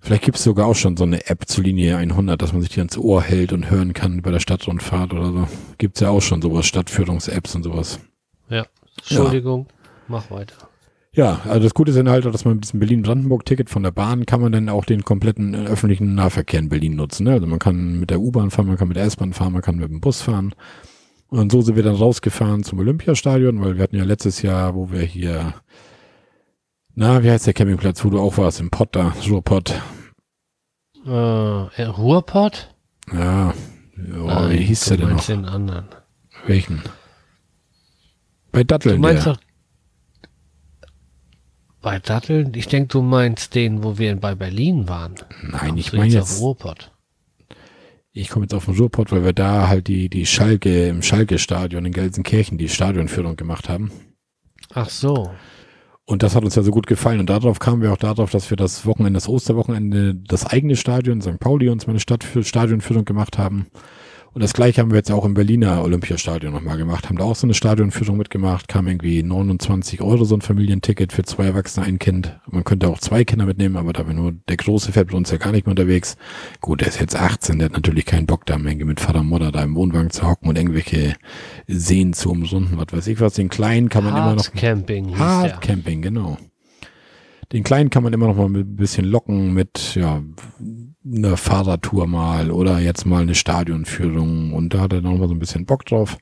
Vielleicht 0.00 0.24
gibt 0.24 0.38
es 0.38 0.44
sogar 0.44 0.66
auch 0.66 0.74
schon 0.74 0.96
so 0.96 1.04
eine 1.04 1.26
App 1.26 1.46
zur 1.48 1.64
Linie 1.64 1.98
100, 1.98 2.40
dass 2.40 2.54
man 2.54 2.62
sich 2.62 2.70
die 2.70 2.80
ans 2.80 2.96
Ohr 2.96 3.20
hält 3.20 3.52
und 3.52 3.68
hören 3.68 3.92
kann 3.92 4.22
bei 4.22 4.30
der 4.30 4.40
Stadtrundfahrt 4.40 5.12
oder 5.12 5.30
so. 5.30 5.46
Gibt's 5.76 6.00
ja 6.00 6.08
auch 6.08 6.22
schon 6.22 6.40
sowas, 6.40 6.64
Stadtführungs-Apps 6.64 7.54
und 7.54 7.64
sowas. 7.64 8.00
Ja. 8.48 8.64
Entschuldigung, 8.96 9.66
mach 10.08 10.30
weiter. 10.30 10.71
Ja, 11.14 11.42
also 11.44 11.64
das 11.64 11.74
Gute 11.74 11.90
ist 11.90 11.98
dann 11.98 12.08
halt, 12.08 12.24
dass 12.24 12.46
man 12.46 12.54
mit 12.54 12.64
diesem 12.64 12.80
Berlin-Brandenburg-Ticket 12.80 13.68
von 13.68 13.82
der 13.82 13.90
Bahn 13.90 14.24
kann 14.24 14.40
man 14.40 14.52
dann 14.52 14.70
auch 14.70 14.86
den 14.86 15.04
kompletten 15.04 15.52
äh, 15.52 15.66
öffentlichen 15.66 16.14
Nahverkehr 16.14 16.58
in 16.58 16.70
Berlin 16.70 16.96
nutzen. 16.96 17.24
Ne? 17.24 17.32
Also 17.32 17.46
man 17.46 17.58
kann 17.58 18.00
mit 18.00 18.08
der 18.08 18.20
U-Bahn 18.20 18.50
fahren, 18.50 18.66
man 18.66 18.78
kann 18.78 18.88
mit 18.88 18.96
der 18.96 19.04
S-Bahn 19.04 19.34
fahren, 19.34 19.52
man 19.52 19.60
kann 19.60 19.76
mit 19.76 19.90
dem 19.90 20.00
Bus 20.00 20.22
fahren. 20.22 20.54
Und 21.28 21.52
so 21.52 21.60
sind 21.60 21.76
wir 21.76 21.82
dann 21.82 21.96
rausgefahren 21.96 22.62
zum 22.62 22.78
Olympiastadion, 22.78 23.60
weil 23.62 23.76
wir 23.76 23.82
hatten 23.82 23.96
ja 23.96 24.04
letztes 24.04 24.40
Jahr, 24.40 24.74
wo 24.74 24.90
wir 24.90 25.02
hier, 25.02 25.54
na, 26.94 27.22
wie 27.22 27.30
heißt 27.30 27.46
der 27.46 27.54
Campingplatz, 27.54 28.02
wo 28.04 28.10
du 28.10 28.18
auch 28.18 28.38
warst, 28.38 28.60
im 28.60 28.70
Pott 28.70 28.96
da, 28.96 29.14
Ruhrpott. 29.28 29.82
Äh, 31.04 31.10
Ruhrpott? 31.10 32.74
Ja, 33.12 33.52
ja 33.96 34.24
Nein, 34.24 34.50
wie 34.50 34.64
hieß 34.64 34.84
der 34.86 34.96
denn 34.96 35.10
noch? 35.10 35.24
den 35.24 35.44
anderen. 35.44 35.86
Welchen? 36.46 36.82
Bei 38.50 38.64
Datteln, 38.64 38.96
Du 38.96 39.02
meinst 39.02 39.26
doch 39.26 39.36
bei 41.82 41.98
Datteln? 41.98 42.52
Ich 42.54 42.68
denke, 42.68 42.88
du 42.88 43.02
meinst 43.02 43.54
den, 43.54 43.84
wo 43.84 43.98
wir 43.98 44.14
bei 44.16 44.34
Berlin 44.34 44.88
waren. 44.88 45.14
Nein, 45.42 45.76
ich 45.76 45.92
meine 45.92 46.22
auf 46.22 46.30
jetzt, 46.30 46.40
Ruhrpott. 46.40 46.92
ich 48.12 48.28
komme 48.30 48.44
jetzt 48.44 48.54
auf 48.54 48.64
den 48.64 48.76
Ruhrpott, 48.76 49.12
weil 49.12 49.24
wir 49.24 49.32
da 49.32 49.68
halt 49.68 49.88
die, 49.88 50.08
die 50.08 50.24
Schalke, 50.24 50.88
im 50.88 51.02
Schalke-Stadion 51.02 51.84
in 51.84 51.92
Gelsenkirchen 51.92 52.56
die 52.56 52.68
Stadionführung 52.68 53.36
gemacht 53.36 53.68
haben. 53.68 53.90
Ach 54.72 54.88
so. 54.88 55.30
Und 56.04 56.22
das 56.22 56.34
hat 56.34 56.44
uns 56.44 56.54
ja 56.54 56.62
so 56.62 56.72
gut 56.72 56.86
gefallen. 56.86 57.20
Und 57.20 57.30
darauf 57.30 57.58
kamen 57.58 57.82
wir 57.82 57.92
auch 57.92 57.98
darauf, 57.98 58.30
dass 58.30 58.50
wir 58.50 58.56
das 58.56 58.86
Wochenende, 58.86 59.16
das 59.16 59.28
Osterwochenende, 59.28 60.14
das 60.14 60.46
eigene 60.46 60.76
Stadion, 60.76 61.20
St. 61.20 61.38
Pauli, 61.38 61.68
uns 61.68 61.86
mal 61.86 61.92
eine 61.92 62.00
Stadt 62.00 62.24
für 62.24 62.42
Stadionführung 62.42 63.04
gemacht 63.04 63.38
haben. 63.38 63.66
Und 64.34 64.42
das 64.42 64.54
gleiche 64.54 64.80
haben 64.80 64.90
wir 64.90 64.96
jetzt 64.96 65.10
auch 65.10 65.26
im 65.26 65.34
Berliner 65.34 65.82
Olympiastadion 65.82 66.54
nochmal 66.54 66.78
gemacht. 66.78 67.08
Haben 67.08 67.18
da 67.18 67.24
auch 67.24 67.36
so 67.36 67.46
eine 67.46 67.52
Stadionführung 67.52 68.16
mitgemacht. 68.16 68.66
Kam 68.66 68.86
irgendwie 68.86 69.22
29 69.22 70.00
Euro 70.00 70.24
so 70.24 70.34
ein 70.34 70.40
Familienticket 70.40 71.12
für 71.12 71.22
zwei 71.22 71.46
Erwachsene, 71.46 71.84
ein 71.84 71.98
Kind. 71.98 72.40
Man 72.50 72.64
könnte 72.64 72.88
auch 72.88 72.98
zwei 72.98 73.24
Kinder 73.24 73.44
mitnehmen, 73.44 73.76
aber 73.76 73.92
da 73.92 74.06
wir 74.06 74.14
nur, 74.14 74.32
der 74.32 74.56
Große 74.56 74.92
fährt 74.92 75.10
bei 75.10 75.18
uns 75.18 75.30
ja 75.30 75.36
gar 75.36 75.52
nicht 75.52 75.66
mehr 75.66 75.72
unterwegs. 75.72 76.16
Gut, 76.62 76.80
der 76.80 76.88
ist 76.88 76.98
jetzt 76.98 77.14
18, 77.14 77.58
der 77.58 77.66
hat 77.66 77.74
natürlich 77.74 78.06
keinen 78.06 78.24
Bock 78.24 78.46
da 78.46 78.56
irgendwie 78.56 78.86
mit 78.86 79.00
Vater 79.00 79.20
und 79.20 79.28
Mutter 79.28 79.52
da 79.52 79.62
im 79.62 79.74
Wohnwagen 79.74 80.10
zu 80.10 80.26
hocken 80.26 80.48
und 80.48 80.56
irgendwelche 80.56 81.14
Seen 81.66 82.14
zu 82.14 82.30
umrunden, 82.30 82.78
was 82.78 82.86
weiß 82.90 83.06
ich 83.08 83.20
was. 83.20 83.34
Den 83.34 83.50
Kleinen 83.50 83.90
kann 83.90 84.04
man 84.04 84.14
immer 84.14 84.34
noch 84.34 84.46
Hard 84.46 84.54
Camping 84.54 85.18
Hard. 85.18 85.60
Camping, 85.60 86.00
genau. 86.00 86.38
Den 87.52 87.64
Kleinen 87.64 87.90
kann 87.90 88.02
man 88.02 88.14
immer 88.14 88.28
noch 88.28 88.36
mal 88.36 88.46
ein 88.46 88.76
bisschen 88.76 89.04
locken 89.04 89.52
mit, 89.52 89.94
ja, 89.94 90.22
einer 91.04 91.36
Fahrradtour 91.36 92.06
mal 92.06 92.50
oder 92.50 92.78
jetzt 92.78 93.06
mal 93.06 93.22
eine 93.22 93.34
Stadionführung 93.34 94.52
und 94.52 94.74
da 94.74 94.80
hat 94.80 94.92
er 94.92 95.00
noch 95.00 95.16
mal 95.16 95.28
so 95.28 95.34
ein 95.34 95.40
bisschen 95.40 95.66
Bock 95.66 95.84
drauf. 95.84 96.18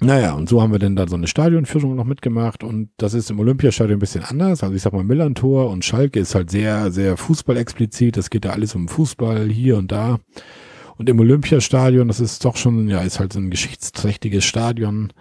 Naja, 0.00 0.34
und 0.34 0.48
so 0.48 0.62
haben 0.62 0.70
wir 0.70 0.78
dann 0.78 0.94
da 0.94 1.08
so 1.08 1.16
eine 1.16 1.26
Stadionführung 1.26 1.96
noch 1.96 2.04
mitgemacht 2.04 2.62
und 2.62 2.90
das 2.98 3.14
ist 3.14 3.30
im 3.30 3.40
Olympiastadion 3.40 3.96
ein 3.96 4.00
bisschen 4.00 4.22
anders. 4.22 4.62
Also 4.62 4.76
ich 4.76 4.82
sag 4.82 4.92
mal, 4.92 5.02
Millantor 5.02 5.70
und 5.70 5.84
Schalke 5.84 6.20
ist 6.20 6.36
halt 6.36 6.50
sehr, 6.50 6.92
sehr 6.92 7.16
Fußball-explizit. 7.16 8.16
Das 8.16 8.30
geht 8.30 8.44
da 8.44 8.50
alles 8.50 8.76
um 8.76 8.86
Fußball 8.86 9.48
hier 9.48 9.76
und 9.76 9.90
da. 9.90 10.20
Und 10.98 11.08
im 11.08 11.18
Olympiastadion, 11.18 12.06
das 12.06 12.20
ist 12.20 12.44
doch 12.44 12.56
schon, 12.56 12.88
ja, 12.88 13.00
ist 13.00 13.18
halt 13.18 13.32
so 13.32 13.40
ein 13.40 13.50
geschichtsträchtiges 13.50 14.44
Stadion. 14.44 15.12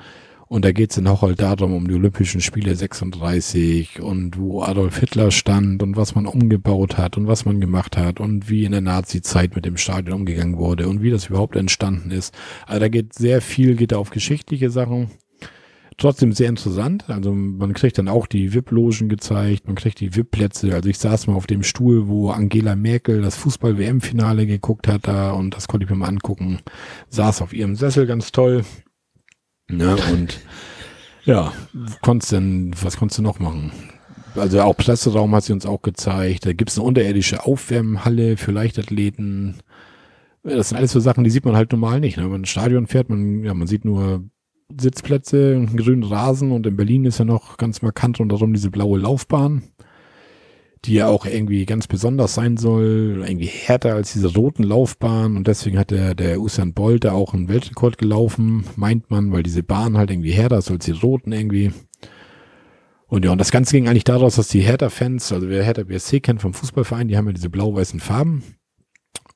Und 0.50 0.64
da 0.64 0.72
geht's 0.72 0.96
dann 0.96 1.08
auch 1.08 1.24
halt 1.24 1.42
darum, 1.42 1.74
um 1.74 1.88
die 1.88 1.96
Olympischen 1.96 2.40
Spiele 2.40 2.76
36 2.76 4.02
und 4.02 4.38
wo 4.38 4.62
Adolf 4.62 4.98
Hitler 4.98 5.32
stand 5.32 5.84
und 5.84 5.98
was 5.98 6.16
man 6.16 6.26
umgebaut 6.26 6.98
hat 6.98 7.18
und 7.18 7.28
was 7.28 7.44
man 7.46 7.60
gemacht 7.60 7.98
hat 7.98 8.20
und 8.20 8.50
wie 8.50 8.64
in 8.64 8.72
der 8.72 8.82
Nazi-Zeit 8.82 9.56
mit 9.56 9.66
dem 9.66 9.78
Stadion 9.78 10.20
umgegangen 10.20 10.58
wurde 10.58 10.88
und 10.88 11.02
wie 11.02 11.12
das 11.12 11.28
überhaupt 11.28 11.58
entstanden 11.58 12.12
ist. 12.12 12.34
Also 12.66 12.80
da 12.80 12.88
geht 12.88 13.14
sehr 13.14 13.42
viel, 13.42 13.76
geht 13.76 13.92
da 13.92 13.98
auf 13.98 14.10
geschichtliche 14.10 14.70
Sachen. 14.70 15.12
Trotzdem 15.98 16.32
sehr 16.32 16.48
interessant. 16.48 17.10
Also 17.10 17.34
man 17.34 17.74
kriegt 17.74 17.98
dann 17.98 18.08
auch 18.08 18.28
die 18.28 18.54
VIP-Logen 18.54 19.10
gezeigt, 19.10 19.66
man 19.66 19.76
kriegt 19.76 20.00
die 20.00 20.16
VIP-Plätze. 20.16 20.74
Also 20.74 20.90
ich 20.90 21.00
saß 21.00 21.26
mal 21.26 21.34
auf 21.34 21.48
dem 21.48 21.64
Stuhl, 21.64 22.08
wo 22.08 22.30
Angela 22.30 22.76
Merkel 22.76 23.22
das 23.22 23.36
Fußball-WM-Finale 23.38 24.46
geguckt 24.46 24.88
hat 24.88 25.08
da 25.08 25.32
und 25.32 25.56
das 25.56 25.68
konnte 25.68 25.86
ich 25.86 25.90
mir 25.90 25.98
mal 25.98 26.08
angucken. 26.08 26.60
Saß 27.10 27.42
auf 27.42 27.52
ihrem 27.52 27.76
Sessel 27.76 28.06
ganz 28.06 28.32
toll. 28.32 28.64
Ja, 29.72 29.96
und 30.12 30.40
ja, 31.26 31.54
konntest 32.02 32.32
denn, 32.32 32.74
was 32.82 32.98
konntest 32.98 33.20
du 33.20 33.24
noch 33.24 33.40
machen? 33.40 33.72
Also 34.36 34.62
auch 34.62 34.78
Presseraum 34.78 35.34
hat 35.36 35.44
sie 35.44 35.54
uns 35.54 35.66
auch 35.66 35.82
gezeigt. 35.82 36.46
Da 36.46 36.54
gibt's 36.54 36.78
eine 36.78 36.88
unterirdische 36.88 37.46
Aufwärmhalle 37.46 38.38
für 38.38 38.52
Leichtathleten. 38.52 39.58
Das 40.44 40.70
sind 40.70 40.78
alles 40.78 40.92
so 40.92 41.00
Sachen, 41.00 41.24
die 41.24 41.30
sieht 41.30 41.46
man 41.46 41.56
halt 41.56 41.72
normal 41.72 42.00
nicht. 42.00 42.18
Ne? 42.18 42.24
Wenn 42.24 42.32
man 42.32 42.42
ins 42.42 42.50
Stadion 42.50 42.88
fährt, 42.88 43.10
man, 43.10 43.44
ja, 43.44 43.54
man 43.54 43.68
sieht 43.68 43.84
nur 43.84 44.24
Sitzplätze, 44.76 45.56
einen 45.56 45.78
grünen 45.78 46.04
Rasen 46.04 46.52
und 46.52 46.68
in 46.68 46.78
Berlin 46.78 47.06
ist 47.06 47.20
ja 47.20 47.26
noch 47.26 47.58
ganz 47.58 47.82
markant 47.82 48.20
rundherum 48.20 48.54
diese 48.54 48.70
blaue 48.70 49.00
Laufbahn, 49.00 49.64
die 50.86 50.96
ja 50.96 51.08
auch 51.08 51.26
irgendwie 51.26 51.66
ganz 51.66 51.88
besonders 51.88 52.34
sein 52.34 52.58
soll, 52.58 53.24
irgendwie 53.26 53.48
härter 53.48 53.96
als 53.96 54.14
diese 54.14 54.34
roten 54.34 54.64
Laufbahnen 54.64 55.38
und 55.38 55.48
deswegen 55.48 55.78
hat 55.78 55.92
der, 55.92 56.16
der 56.16 56.40
Usain 56.40 56.74
Bolt 56.74 57.04
da 57.04 57.14
auch 57.14 57.34
einen 57.34 57.50
Weltrekord 57.50 57.98
gelaufen, 57.98 58.66
meint 58.76 59.10
man, 59.10 59.32
weil 59.32 59.44
diese 59.44 59.64
Bahn 59.64 59.98
halt 59.98 60.12
irgendwie 60.12 60.32
härter 60.32 60.60
ist 60.60 60.72
als 60.72 60.86
die 60.86 60.92
roten 60.92 61.32
irgendwie. 61.32 61.72
Und 63.08 63.24
ja, 63.24 63.32
und 63.32 63.38
das 63.38 63.52
Ganze 63.52 63.74
ging 63.74 63.88
eigentlich 63.88 64.04
daraus, 64.04 64.36
dass 64.36 64.50
die 64.50 64.60
Hertha-Fans, 64.60 65.32
also 65.32 65.50
wer 65.50 65.64
Hertha 65.64 65.84
BSC 65.84 66.20
kennt 66.20 66.42
vom 66.42 66.54
Fußballverein, 66.54 67.08
die 67.08 67.18
haben 67.18 67.28
ja 67.28 67.34
diese 67.34 67.50
blau-weißen 67.50 68.02
Farben. 68.02 68.44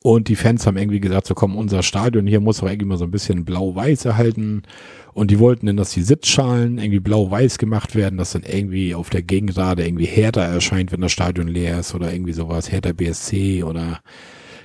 Und 0.03 0.29
die 0.29 0.35
Fans 0.35 0.65
haben 0.65 0.77
irgendwie 0.77 0.99
gesagt, 0.99 1.27
so 1.27 1.35
komm, 1.35 1.55
unser 1.55 1.83
Stadion 1.83 2.25
hier 2.25 2.39
muss 2.39 2.63
auch 2.63 2.67
irgendwie 2.67 2.87
mal 2.87 2.97
so 2.97 3.05
ein 3.05 3.11
bisschen 3.11 3.45
blau-weiß 3.45 4.05
erhalten. 4.05 4.63
Und 5.13 5.29
die 5.29 5.37
wollten 5.37 5.67
dann, 5.67 5.77
dass 5.77 5.91
die 5.91 6.01
Sitzschalen 6.01 6.79
irgendwie 6.79 6.99
blau-weiß 6.99 7.59
gemacht 7.59 7.95
werden, 7.95 8.17
dass 8.17 8.31
dann 8.31 8.43
irgendwie 8.43 8.95
auf 8.95 9.11
der 9.11 9.21
Gegengrade 9.21 9.85
irgendwie 9.85 10.05
Hertha 10.05 10.43
erscheint, 10.43 10.91
wenn 10.91 11.01
das 11.01 11.11
Stadion 11.11 11.47
leer 11.47 11.79
ist 11.79 11.93
oder 11.93 12.11
irgendwie 12.11 12.33
sowas, 12.33 12.71
Hertha 12.71 12.93
BSC 12.93 13.63
oder 13.63 14.01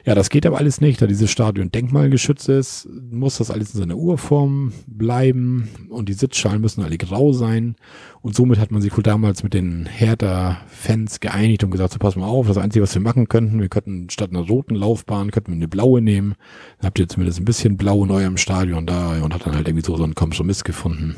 ja, 0.07 0.15
das 0.15 0.31
geht 0.31 0.47
aber 0.47 0.59
alles 0.59 0.81
nicht, 0.81 1.03
da 1.03 1.09
dieses 1.09 1.33
Stadion 1.33 1.73
denkmalgeschützt 1.73 2.49
ist, 2.49 2.89
muss 3.11 3.39
das 3.39 3.51
alles 3.51 3.75
in 3.75 3.81
seiner 3.81 3.97
Urform 3.97 4.73
bleiben 4.87 5.69
und 5.91 6.09
die 6.09 6.13
Sitzschalen 6.13 6.61
müssen 6.61 6.85
alle 6.85 6.97
grau 6.97 7.33
sein. 7.33 7.75
Und 8.23 8.37
somit 8.37 8.61
hat 8.61 8.71
man 8.71 8.81
sich 8.81 8.97
wohl 8.97 9.03
damals 9.03 9.43
mit 9.43 9.53
den 9.53 9.87
Hertha-Fans 9.87 11.19
geeinigt 11.19 11.65
und 11.65 11.73
gesagt, 11.73 11.93
so 11.93 11.99
pass 11.99 12.15
mal 12.15 12.27
auf, 12.27 12.47
das 12.47 12.57
Einzige, 12.57 12.85
was 12.85 12.95
wir 12.95 13.03
machen 13.03 13.27
könnten, 13.27 13.61
wir 13.61 13.69
könnten 13.69 14.09
statt 14.09 14.31
einer 14.31 14.47
roten 14.47 14.77
Laufbahn, 14.77 15.33
könnten 15.33 15.51
wir 15.51 15.57
eine 15.57 15.67
blaue 15.67 16.01
nehmen. 16.01 16.37
Dann 16.79 16.87
habt 16.87 17.01
ihr 17.01 17.09
zumindest 17.09 17.41
ein 17.41 17.45
bisschen 17.45 17.77
blau 17.77 18.05
in 18.05 18.13
eurem 18.13 18.37
Stadion 18.37 18.87
da 18.87 19.21
und 19.21 19.35
hat 19.35 19.45
dann 19.45 19.57
halt 19.57 19.67
irgendwie 19.67 19.85
so, 19.85 19.97
so 19.97 20.05
einen 20.05 20.15
Kompromiss 20.15 20.63
gefunden. 20.63 21.17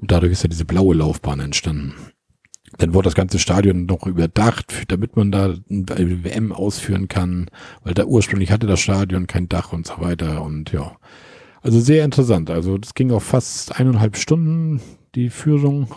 Und 0.00 0.12
dadurch 0.12 0.30
ist 0.30 0.44
ja 0.44 0.48
diese 0.48 0.64
blaue 0.64 0.94
Laufbahn 0.94 1.40
entstanden. 1.40 1.94
Dann 2.78 2.94
wurde 2.94 3.06
das 3.06 3.14
ganze 3.14 3.38
Stadion 3.38 3.86
noch 3.86 4.06
überdacht, 4.06 4.90
damit 4.90 5.16
man 5.16 5.30
da 5.30 5.54
eine 5.68 6.24
WM 6.24 6.52
ausführen 6.52 7.08
kann, 7.08 7.50
weil 7.84 7.94
da 7.94 8.04
ursprünglich 8.04 8.50
hatte 8.50 8.66
das 8.66 8.80
Stadion 8.80 9.26
kein 9.26 9.48
Dach 9.48 9.72
und 9.72 9.86
so 9.86 10.00
weiter 10.00 10.42
und 10.42 10.72
ja. 10.72 10.96
Also 11.60 11.80
sehr 11.80 12.04
interessant. 12.04 12.50
Also 12.50 12.78
das 12.78 12.94
ging 12.94 13.12
auch 13.12 13.22
fast 13.22 13.78
eineinhalb 13.78 14.16
Stunden, 14.16 14.80
die 15.14 15.30
Führung. 15.30 15.94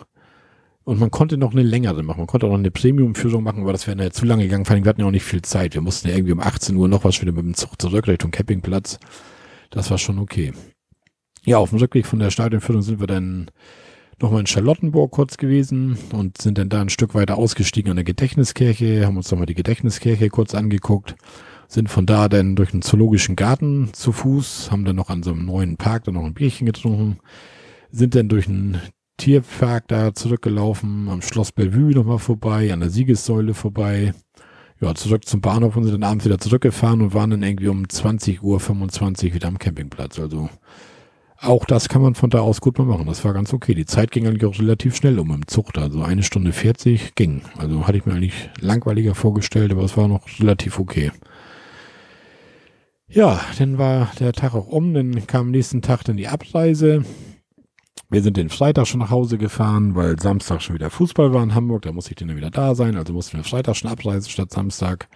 Und 0.84 1.00
man 1.00 1.10
konnte 1.10 1.38
noch 1.38 1.52
eine 1.52 1.64
längere 1.64 2.04
machen. 2.04 2.20
Man 2.20 2.28
konnte 2.28 2.46
auch 2.46 2.52
noch 2.52 2.60
eine 2.60 2.70
Premium-Führung 2.70 3.44
machen, 3.44 3.64
aber 3.64 3.72
das 3.72 3.88
wäre 3.88 4.04
ja 4.04 4.12
zu 4.12 4.26
lange 4.26 4.44
gegangen. 4.44 4.66
Vor 4.66 4.76
allem, 4.76 4.86
wir 4.86 4.90
hatten 4.90 5.02
ja 5.02 5.08
auch 5.08 5.12
nicht 5.12 5.24
viel 5.24 5.42
Zeit. 5.42 5.74
Wir 5.74 5.82
mussten 5.82 6.08
ja 6.08 6.14
irgendwie 6.14 6.34
um 6.34 6.40
18 6.40 6.76
Uhr 6.76 6.88
noch 6.88 7.04
was 7.04 7.20
wieder 7.20 7.32
mit 7.32 7.44
dem 7.44 7.56
Zug 7.56 7.82
zurück 7.82 8.08
Richtung 8.08 8.30
Campingplatz. 8.30 9.00
Das 9.72 9.90
war 9.90 9.98
schon 9.98 10.20
okay. 10.20 10.54
Ja, 11.44 11.58
auf 11.58 11.72
dem 11.72 11.80
Rückweg 11.80 12.06
von 12.06 12.20
der 12.20 12.30
Stadionführung 12.30 12.84
sind 12.84 13.00
wir 13.00 13.08
dann 13.08 13.50
nochmal 14.22 14.42
in 14.42 14.48
Charlottenburg 14.48 15.12
kurz 15.12 15.38
gewesen 15.38 15.98
und 16.12 16.42
sind 16.42 16.58
dann 16.58 16.70
da 16.70 16.82
ein 16.82 16.90
Stück 16.90 17.14
weiter 17.16 17.38
ausgestiegen 17.38 17.92
an 17.92 17.98
der 17.98 18.06
Gedächtniskirche, 18.06 19.06
haben 19.06 19.18
uns 19.18 19.32
nochmal 19.32 19.46
die 19.46 19.56
Gedächtniskirche 19.56 20.30
kurz 20.30 20.56
angeguckt. 20.56 21.16
Sind 21.68 21.90
von 21.90 22.06
da 22.06 22.30
dann 22.30 22.56
durch 22.56 22.72
den 22.72 22.84
zoologischen 22.84 23.36
Garten 23.36 23.90
zu 23.94 24.12
Fuß, 24.12 24.70
haben 24.72 24.86
dann 24.86 24.96
noch 24.96 25.10
an 25.10 25.24
so 25.24 25.32
einem 25.32 25.46
neuen 25.46 25.78
Park 25.78 26.04
dann 26.04 26.14
noch 26.14 26.24
ein 26.24 26.36
Bierchen 26.36 26.66
getrunken, 26.66 27.18
sind 27.90 28.14
dann 28.14 28.30
durch 28.30 28.48
einen 28.48 28.80
Tierpark 29.18 29.88
da 29.88 30.14
zurückgelaufen, 30.14 31.10
am 31.10 31.22
Schloss 31.22 31.52
Bellevue 31.52 31.92
nochmal 31.92 32.20
vorbei, 32.20 32.72
an 32.72 32.82
der 32.82 32.90
Siegessäule 32.90 33.54
vorbei. 33.54 34.14
Ja, 34.82 34.94
zurück 34.94 35.26
zum 35.26 35.40
Bahnhof 35.42 35.78
und 35.78 35.84
sind 35.84 35.94
dann 35.94 36.04
abends 36.04 36.26
wieder 36.26 36.38
zurückgefahren 36.38 37.02
und 37.02 37.14
waren 37.14 37.30
dann 37.30 37.44
irgendwie 37.44 37.70
um 37.70 37.84
20.25 37.84 38.42
Uhr 38.42 39.34
wieder 39.34 39.48
am 39.48 39.58
Campingplatz. 39.58 40.20
Also 40.20 40.50
auch 41.46 41.66
das 41.66 41.90
kann 41.90 42.02
man 42.02 42.16
von 42.16 42.30
da 42.30 42.40
aus 42.40 42.62
gut 42.62 42.78
mal 42.78 42.86
machen. 42.86 43.08
Das 43.08 43.24
war 43.26 43.34
ganz 43.34 43.54
okay. 43.54 43.74
Die 43.74 43.86
Zeit 43.86 44.12
ging 44.12 44.28
eigentlich 44.28 44.46
auch 44.46 44.60
relativ 44.60 44.96
schnell 44.96 45.20
um 45.20 45.32
im 45.32 45.48
Zucht. 45.48 45.78
Also 45.78 46.02
eine 46.02 46.24
Stunde 46.24 46.52
40 46.52 47.16
ging. 47.16 47.42
Also 47.58 47.88
hatte 47.88 47.98
ich 47.98 48.06
mir 48.06 48.14
eigentlich 48.14 48.50
langweiliger 48.60 49.16
vorgestellt, 49.16 49.72
aber 49.72 49.84
es 49.84 49.98
war 49.98 50.08
noch 50.08 50.28
relativ 50.40 50.80
okay. 50.80 51.12
Ja, 53.08 53.40
dann 53.60 53.78
war 53.78 54.12
der 54.20 54.34
Tag 54.34 54.56
auch 54.56 54.68
um. 54.68 54.94
Dann 54.94 55.28
kam 55.28 55.48
am 55.48 55.52
nächsten 55.52 55.82
Tag 55.82 56.04
dann 56.04 56.18
die 56.18 56.28
Abreise. 56.28 57.06
Wir 58.10 58.22
sind 58.22 58.38
den 58.38 58.50
Freitag 58.50 58.88
schon 58.88 59.00
nach 59.00 59.10
Hause 59.10 59.38
gefahren, 59.38 59.96
weil 59.96 60.20
Samstag 60.20 60.62
schon 60.62 60.76
wieder 60.76 60.90
Fußball 60.90 61.34
war 61.34 61.44
in 61.44 61.56
Hamburg. 61.56 61.84
Da 61.84 61.92
musste 61.92 62.12
ich 62.12 62.18
dann 62.18 62.36
wieder 62.36 62.52
da 62.52 62.76
sein. 62.76 62.96
Also 62.96 63.14
mussten 63.14 63.38
wir 63.38 63.44
Freitag 63.44 63.76
schon 63.76 63.90
abreisen 63.90 64.30
statt 64.30 64.52
Samstag. 64.52 65.08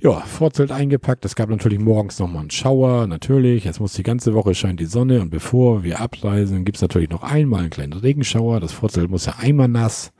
Ja, 0.00 0.20
Vorzelt 0.20 0.70
eingepackt. 0.70 1.24
Es 1.24 1.34
gab 1.34 1.48
natürlich 1.48 1.80
morgens 1.80 2.20
nochmal 2.20 2.42
einen 2.42 2.50
Schauer, 2.50 3.08
natürlich. 3.08 3.64
Jetzt 3.64 3.80
muss 3.80 3.94
die 3.94 4.04
ganze 4.04 4.32
Woche 4.32 4.54
scheint 4.54 4.78
die 4.78 4.84
Sonne 4.84 5.20
und 5.20 5.30
bevor 5.30 5.82
wir 5.82 5.98
abreisen, 5.98 6.64
gibt's 6.64 6.82
natürlich 6.82 7.10
noch 7.10 7.24
einmal 7.24 7.62
einen 7.62 7.70
kleinen 7.70 7.94
Regenschauer. 7.94 8.60
Das 8.60 8.72
Vorzelt 8.72 9.10
muss 9.10 9.26
ja 9.26 9.34
einmal 9.38 9.66
nass. 9.66 10.12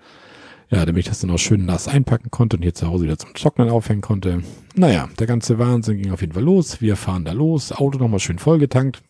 Ja, 0.69 0.85
damit 0.85 1.01
ich 1.01 1.09
das 1.09 1.21
dann 1.21 1.31
auch 1.31 1.39
schön 1.39 1.65
nass 1.65 1.87
einpacken 1.87 2.31
konnte 2.33 2.57
und 2.57 2.65
hier 2.65 2.75
zu 2.75 2.89
Hause 2.89 3.05
wieder 3.05 3.19
zum 3.19 3.35
Trocknen 3.35 3.71
aufhängen 3.71 4.01
konnte. 4.01 4.43
Naja, 4.75 5.09
der 5.17 5.29
ganze 5.29 5.61
Wahnsinn 5.61 6.03
ging 6.03 6.13
auf 6.13 6.23
jeden 6.23 6.35
Fall 6.35 6.43
los. 6.43 6.81
Wir 6.81 6.97
fahren 6.97 7.25
da 7.25 7.31
los. 7.31 7.71
Auto 7.71 7.99
nochmal 7.99 8.19
schön 8.19 8.41
vollgetankt. 8.41 9.01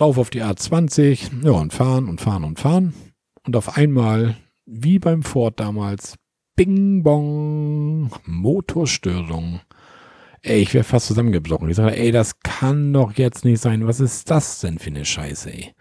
Rauf 0.00 0.16
auf 0.16 0.30
die 0.30 0.42
A20. 0.42 1.44
Ja, 1.44 1.52
und 1.52 1.74
fahren 1.74 2.08
und 2.08 2.22
fahren 2.22 2.44
und 2.44 2.58
fahren. 2.58 2.94
Und 3.46 3.56
auf 3.56 3.76
einmal, 3.76 4.36
wie 4.64 4.98
beim 4.98 5.22
Ford 5.22 5.60
damals, 5.60 6.16
Bing 6.64 7.02
Bong, 7.02 8.08
Motorstörung. 8.24 9.58
Ey, 10.42 10.60
ich 10.60 10.72
wäre 10.74 10.84
fast 10.84 11.08
zusammengebrochen. 11.08 11.68
Ich 11.68 11.74
sage, 11.74 11.96
ey, 11.96 12.12
das 12.12 12.38
kann 12.38 12.92
doch 12.92 13.14
jetzt 13.14 13.44
nicht 13.44 13.60
sein. 13.60 13.88
Was 13.88 13.98
ist 13.98 14.30
das 14.30 14.60
denn 14.60 14.78
für 14.78 14.90
eine 14.90 15.04
Scheiße, 15.04 15.52
ey? 15.52 15.74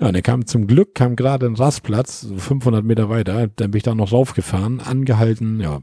Ja, 0.00 0.08
und 0.08 0.14
er 0.14 0.22
kam 0.22 0.46
zum 0.46 0.66
Glück, 0.66 0.94
kam 0.94 1.16
gerade 1.16 1.44
ein 1.44 1.54
Rastplatz, 1.54 2.22
so 2.22 2.34
500 2.38 2.82
Meter 2.82 3.10
weiter. 3.10 3.46
Dann 3.48 3.72
bin 3.72 3.76
ich 3.76 3.82
da 3.82 3.94
noch 3.94 4.10
raufgefahren, 4.10 4.80
angehalten, 4.80 5.60
ja, 5.60 5.80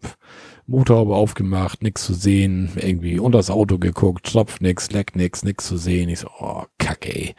Motorhaube 0.66 1.14
aufgemacht, 1.14 1.84
nix 1.84 2.04
zu 2.04 2.16
sehen, 2.16 2.72
irgendwie 2.76 3.20
unter 3.20 3.38
das 3.38 3.52
Auto 3.52 3.78
geguckt, 3.78 4.32
Tropf 4.32 4.62
nix, 4.62 4.90
leck 4.90 5.16
nix, 5.16 5.44
nix 5.44 5.68
zu 5.68 5.78
sehen. 5.78 6.10
Ich 6.10 6.22
so, 6.22 6.30
oh, 6.40 6.64
kacke, 6.80 7.14
ey. 7.16 7.36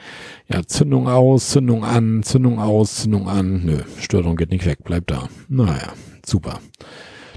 Ja, 0.49 0.63
Zündung 0.65 1.09
aus, 1.09 1.51
Zündung 1.51 1.85
an, 1.85 2.23
Zündung 2.23 2.61
aus, 2.61 3.03
Zündung 3.03 3.29
an. 3.29 3.65
Nö, 3.65 3.79
Störung 3.99 4.37
geht 4.37 4.53
nicht 4.53 4.65
weg, 4.65 4.85
bleibt 4.85 5.11
da. 5.11 5.29
Naja, 5.49 5.93
super. 6.31 6.61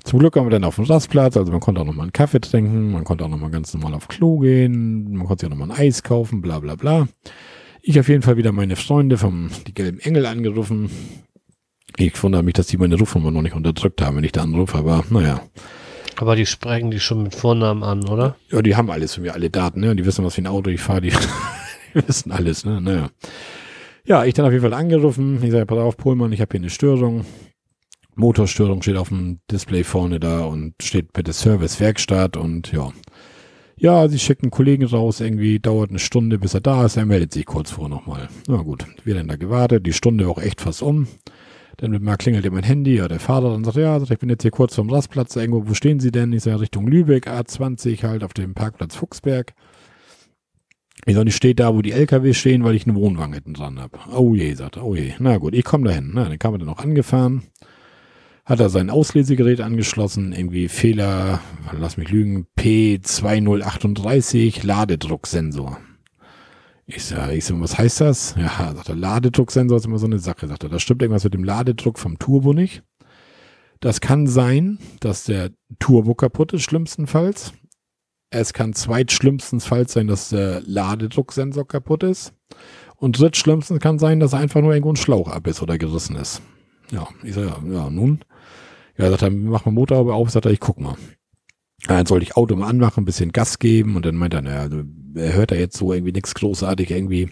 Zum 0.04 0.20
Glück 0.20 0.36
waren 0.36 0.46
wir 0.46 0.52
dann 0.52 0.66
auf 0.66 0.76
dem 0.76 0.86
Rastplatz, 0.86 1.38
also 1.38 1.52
man 1.52 1.62
konnte 1.62 1.82
auch 1.82 1.86
nochmal 1.86 2.04
einen 2.04 2.14
Kaffee 2.14 2.42
trinken, 2.42 2.92
man 2.92 3.04
konnte 3.06 3.24
auch 3.24 3.30
nochmal 3.30 3.52
ganz 3.52 3.74
normal 3.74 3.94
auf 3.94 4.10
Klo 4.10 4.40
gehen, 4.40 5.14
man 5.14 5.26
konnte 5.26 5.46
sich 5.46 5.48
auch 5.52 5.58
nochmal 5.58 5.76
ein 5.76 5.80
Eis 5.88 6.04
kaufen, 6.04 6.42
bla 6.42 6.60
bla 6.60 6.76
bla. 6.76 7.08
Ich 7.82 8.00
auf 8.00 8.10
jeden 8.10 8.22
Fall 8.22 8.38
wieder 8.38 8.52
meine 8.52 8.76
Freunde 8.76 9.18
vom 9.18 9.50
die 9.66 9.74
gelben 9.74 10.00
Engel 10.00 10.26
angerufen. 10.26 10.90
Ich 11.98 12.22
wundere 12.22 12.44
mich, 12.44 12.54
dass 12.54 12.68
die 12.68 12.78
meine 12.78 12.98
Rufnummer 12.98 13.32
noch 13.32 13.42
nicht 13.42 13.56
unterdrückt 13.56 14.02
haben, 14.02 14.18
wenn 14.18 14.24
ich 14.24 14.32
da 14.32 14.42
anrufe, 14.42 14.78
aber 14.78 15.04
naja. 15.10 15.42
Aber 16.18 16.36
die 16.36 16.46
sprechen 16.46 16.92
die 16.92 17.00
schon 17.00 17.24
mit 17.24 17.36
Vornamen 17.36 17.84
an, 17.84 18.08
oder? 18.08 18.36
Ja, 18.52 18.62
die 18.62 18.76
haben 18.76 18.90
alles 18.90 19.16
von 19.16 19.24
mir, 19.24 19.34
alle 19.34 19.50
Daten, 19.50 19.80
ne? 19.80 19.96
Die 19.96 20.06
wissen, 20.06 20.24
was 20.24 20.36
für 20.36 20.42
ein 20.42 20.48
Auto 20.48 20.70
ich 20.70 20.82
fahre, 20.82 21.02
die, 21.02 21.10
die 21.94 22.08
wissen 22.08 22.32
alles, 22.32 22.66
ne? 22.66 22.82
Naja. 22.82 23.10
Ja, 24.06 24.26
ich 24.26 24.34
dann 24.34 24.46
auf 24.46 24.52
jeden 24.52 24.64
Fall 24.64 24.74
angerufen. 24.74 25.40
Ich 25.42 25.52
sage, 25.52 25.66
pass 25.66 25.78
auf, 25.78 25.98
Pohlmann, 25.98 26.34
ich 26.34 26.42
habe 26.42 26.52
hier 26.52 26.60
eine 26.60 26.70
Störung. 26.70 27.26
Motorstörung 28.16 28.82
steht 28.82 28.98
auf 28.98 29.10
dem 29.10 29.40
Display 29.52 29.84
vorne 29.84 30.20
da 30.20 30.46
und 30.46 30.76
steht 30.82 31.14
bitte 31.14 31.34
Service 31.34 31.80
Werkstatt 31.80 32.38
und 32.38 32.72
ja. 32.72 32.92
Ja, 33.76 34.08
sie 34.08 34.20
schickt 34.20 34.44
einen 34.44 34.52
Kollegen 34.52 34.86
raus, 34.86 35.20
irgendwie 35.20 35.60
dauert 35.60 35.90
eine 35.90 36.00
Stunde, 36.00 36.38
bis 36.38 36.54
er 36.54 36.62
da 36.62 36.86
ist, 36.86 36.96
er 36.96 37.06
meldet 37.06 37.34
sich 37.34 37.46
kurz 37.46 37.72
vor 37.72 37.90
nochmal. 37.90 38.30
Na 38.48 38.58
gut, 38.58 38.86
wir 39.04 39.16
dann 39.16 39.28
da 39.28 39.36
gewartet, 39.36 39.86
die 39.86 39.94
Stunde 39.94 40.28
auch 40.28 40.38
echt 40.38 40.62
fast 40.62 40.82
um. 40.84 41.08
Dann 41.78 42.04
mal 42.04 42.18
klingelt 42.18 42.50
mein 42.52 42.64
Handy, 42.64 42.98
ja, 42.98 43.08
der 43.08 43.20
Vater 43.20 43.50
dann 43.50 43.64
sagt, 43.64 43.78
ja, 43.78 44.00
ich 44.00 44.20
bin 44.20 44.30
jetzt 44.30 44.44
hier 44.44 44.52
kurz 44.52 44.76
vom 44.76 44.92
Rastplatz, 44.92 45.36
irgendwo, 45.36 45.68
wo 45.68 45.74
stehen 45.74 46.00
Sie 46.00 46.12
denn? 46.12 46.32
Ich 46.32 46.44
sage, 46.44 46.62
Richtung 46.62 46.88
Lübeck, 46.88 47.28
A20, 47.28 48.04
halt 48.04 48.24
auf 48.24 48.34
dem 48.34 48.54
Parkplatz 48.54 48.96
Fuchsberg. 48.96 49.54
Ich 51.06 51.16
sage, 51.16 51.28
ich 51.28 51.36
stehe 51.36 51.56
da, 51.56 51.74
wo 51.74 51.82
die 51.82 51.92
LKW 51.92 52.34
stehen, 52.34 52.64
weil 52.64 52.76
ich 52.76 52.88
einen 52.88 52.96
Wohnwagen 52.96 53.34
hinten 53.34 53.56
dran 53.56 53.80
habe. 53.80 53.98
Oh 54.16 54.36
je, 54.36 54.54
sagt 54.54 54.78
er, 54.78 54.86
oh 54.86 54.96
je. 54.96 55.14
Na 55.18 55.38
gut, 55.40 55.56
ich 55.56 55.66
komme 55.66 55.90
dahin. 55.90 56.12
Na, 56.14 56.26
dann 56.30 56.40
kam 56.40 56.54
er 56.54 56.60
dann 56.60 56.70
auch 56.70 56.80
angefahren 56.80 57.42
hat 58.46 58.60
er 58.60 58.70
sein 58.70 58.90
Auslesegerät 58.90 59.62
angeschlossen, 59.62 60.34
irgendwie 60.34 60.68
Fehler, 60.68 61.40
lass 61.72 61.98
mich 61.98 62.10
lügen, 62.10 62.48
P2038 62.58 64.66
Ladedrucksensor. 64.66 65.78
Ich 66.86 67.06
sag, 67.06 67.32
ich 67.32 67.46
sag, 67.46 67.60
was 67.62 67.78
heißt 67.78 68.02
das? 68.02 68.36
Ja, 68.38 68.74
sagt 68.76 68.90
er, 68.90 68.96
Ladedrucksensor 68.96 69.78
ist 69.78 69.86
immer 69.86 70.00
so 70.00 70.06
eine 70.06 70.20
Sache, 70.20 70.48
sagt 70.48 70.64
er. 70.64 70.70
Da 70.70 70.80
stimmt 70.80 71.02
irgendwas 71.02 71.24
mit 71.24 71.34
dem 71.34 71.46
Ladedruck 71.46 71.98
vom 71.98 72.20
Turbo 72.20 72.52
nicht. 72.52 72.84
Das 73.80 74.02
kann 74.02 74.28
sein, 74.28 74.80
dass 75.00 75.24
der 75.24 75.52
Turbo 75.80 76.14
kaputt 76.14 76.52
ist, 76.52 76.64
schlimmstenfalls. 76.64 77.54
Es 78.30 78.52
kann 78.52 78.74
zweitschlimmstenfalls 78.74 79.94
sein, 79.94 80.08
dass 80.08 80.30
der 80.30 80.62
Ladedrucksensor 80.62 81.68
kaputt 81.68 82.04
ist. 82.04 82.34
Und 82.98 83.20
drittschlimmstens 83.20 83.80
kann 83.80 84.00
sein, 84.00 84.20
dass 84.20 84.34
einfach 84.34 84.62
nur 84.62 84.74
irgendwo 84.74 84.92
ein 84.92 84.98
Schlauch 84.98 85.30
ab 85.30 85.48
ist 85.48 85.62
oder 85.62 85.78
gerissen 85.78 86.18
ist. 86.18 86.42
Ja, 86.92 87.08
ich 87.24 87.34
sag, 87.34 87.44
ja, 87.44 87.58
ja, 87.72 87.90
nun. 87.90 88.20
Ja, 88.98 89.10
sagt 89.10 89.24
er, 89.24 89.32
mach 89.32 89.66
mal 89.66 89.72
Motorhaube 89.72 90.14
auf, 90.14 90.30
sagt 90.30 90.46
er, 90.46 90.52
ich 90.52 90.60
guck 90.60 90.80
mal. 90.80 90.96
Dann 91.88 92.06
sollte 92.06 92.24
ich 92.24 92.38
Auto 92.38 92.56
mal 92.56 92.70
anmachen, 92.70 93.02
ein 93.02 93.06
bisschen 93.06 93.32
Gas 93.32 93.60
geben 93.60 93.96
und 93.96 94.06
dann 94.06 94.16
meint 94.16 94.34
er, 94.34 94.42
naja, 94.42 94.62
also, 94.62 94.84
er 95.16 95.34
hört 95.34 95.52
da 95.52 95.56
jetzt 95.56 95.78
so 95.78 95.94
irgendwie 95.94 96.14
nichts 96.14 96.34
großartig, 96.34 96.92
irgendwie 96.92 97.30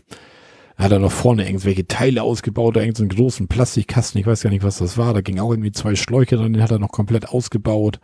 hat 0.78 0.92
er 0.92 1.00
noch 1.00 1.12
vorne 1.12 1.46
irgendwelche 1.46 1.88
Teile 1.88 2.24
ausgebaut, 2.24 2.76
da 2.76 2.82
irgendeinen 2.82 3.12
so 3.12 3.16
großen 3.16 3.48
Plastikkasten, 3.48 4.20
ich 4.20 4.28
weiß 4.28 4.42
gar 4.42 4.50
nicht, 4.50 4.64
was 4.64 4.80
das 4.80 4.98
war, 4.98 5.14
da 5.14 5.22
ging 5.22 5.40
auch 5.40 5.52
irgendwie 5.52 5.72
zwei 5.72 5.96
Schläuche 5.96 6.38
drin, 6.38 6.54
den 6.54 6.64
hat 6.64 6.72
er 6.72 6.80
noch 6.80 6.92
komplett 6.92 7.30
ausgebaut. 7.30 8.00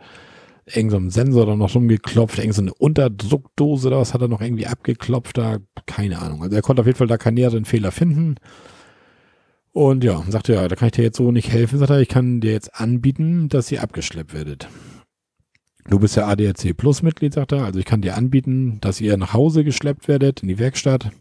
Irgend 0.66 0.92
so 0.92 0.98
ein 0.98 1.10
Sensor 1.10 1.46
da 1.46 1.56
noch 1.56 1.74
rumgeklopft, 1.74 2.38
irgend 2.38 2.54
so 2.54 2.62
eine 2.62 2.74
Unterdruckdose, 2.74 3.90
da 3.90 3.98
was 3.98 4.12
hat 4.12 4.20
er 4.20 4.28
noch 4.28 4.42
irgendwie 4.42 4.66
abgeklopft, 4.66 5.38
da, 5.38 5.58
keine 5.86 6.20
Ahnung. 6.20 6.42
Also 6.42 6.54
er 6.54 6.62
konnte 6.62 6.80
auf 6.80 6.86
jeden 6.86 6.98
Fall 6.98 7.06
da 7.06 7.16
keinen 7.16 7.34
näheren 7.34 7.64
Fehler 7.64 7.90
finden. 7.90 8.36
Und 9.78 10.02
ja, 10.02 10.24
sagte 10.26 10.54
ja, 10.54 10.66
da 10.66 10.74
kann 10.74 10.86
ich 10.86 10.92
dir 10.94 11.04
jetzt 11.04 11.18
so 11.18 11.30
nicht 11.30 11.52
helfen, 11.52 11.78
sagt 11.78 11.92
er, 11.92 12.00
ich 12.00 12.08
kann 12.08 12.40
dir 12.40 12.50
jetzt 12.50 12.80
anbieten, 12.80 13.48
dass 13.48 13.70
ihr 13.70 13.80
abgeschleppt 13.80 14.34
werdet. 14.34 14.66
Du 15.88 16.00
bist 16.00 16.16
ja 16.16 16.26
ADAC 16.26 16.76
Plus 16.76 17.02
Mitglied, 17.02 17.32
sagt 17.32 17.52
er, 17.52 17.62
also 17.62 17.78
ich 17.78 17.84
kann 17.84 18.02
dir 18.02 18.16
anbieten, 18.16 18.78
dass 18.80 19.00
ihr 19.00 19.16
nach 19.16 19.34
Hause 19.34 19.62
geschleppt 19.62 20.08
werdet, 20.08 20.42
in 20.42 20.48
die 20.48 20.58
Werkstatt. 20.58 21.12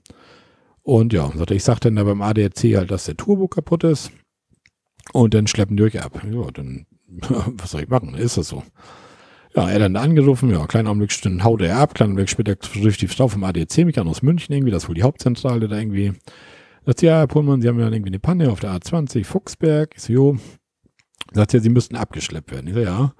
Und 0.81 1.13
ja, 1.13 1.31
sagt 1.35 1.51
er, 1.51 1.55
ich 1.55 1.63
sag 1.63 1.81
dann 1.81 1.97
da 1.97 2.03
beim 2.03 2.23
ADAC 2.23 2.75
halt, 2.75 2.89
dass 2.89 3.05
der 3.05 3.15
Turbo 3.15 3.47
kaputt 3.47 3.83
ist. 3.83 4.09
Und 5.13 5.35
dann 5.35 5.45
schleppen 5.45 5.77
die 5.77 5.83
euch 5.83 6.01
ab. 6.01 6.19
Ja, 6.27 6.49
dann, 6.51 6.87
was 7.59 7.69
soll 7.69 7.83
ich 7.83 7.89
machen? 7.89 8.15
Ist 8.15 8.37
das 8.37 8.47
so? 8.47 8.63
Ja, 9.55 9.69
er 9.69 9.77
dann 9.77 9.95
angerufen, 9.95 10.49
ja, 10.49 10.65
kleinen 10.65 10.87
Augenblick, 10.87 11.15
dann 11.21 11.43
haut 11.43 11.61
er 11.61 11.77
ab, 11.77 11.93
kleinen 11.93 12.13
Augenblick 12.13 12.29
später 12.29 12.55
durch 12.55 12.97
die 12.97 13.07
Frau 13.07 13.27
vom 13.27 13.43
ADAC, 13.43 13.85
mich 13.85 13.99
an 13.99 14.07
aus 14.07 14.23
München 14.23 14.55
irgendwie, 14.55 14.71
das 14.71 14.85
ist 14.85 14.89
wohl 14.89 14.95
die 14.95 15.03
Hauptzentrale 15.03 15.67
da 15.67 15.77
irgendwie. 15.77 16.13
Sagt 16.87 17.01
sie, 17.01 17.07
ja, 17.07 17.17
Herr 17.17 17.27
Pullmann, 17.27 17.61
Sie 17.61 17.67
haben 17.67 17.81
ja 17.81 17.89
irgendwie 17.89 18.11
eine 18.11 18.19
Panne 18.19 18.49
auf 18.49 18.61
der 18.61 18.71
A20, 18.71 19.25
Fuchsberg. 19.25 19.91
Ich 19.93 20.03
so, 20.03 20.13
jo. 20.13 20.37
Sagt 21.33 21.51
sie, 21.51 21.57
ja, 21.57 21.63
Sie 21.63 21.69
müssten 21.69 21.97
abgeschleppt 21.97 22.49
werden. 22.49 22.65
Ich 22.67 22.75
so, 22.75 22.79
ja. 22.79 23.13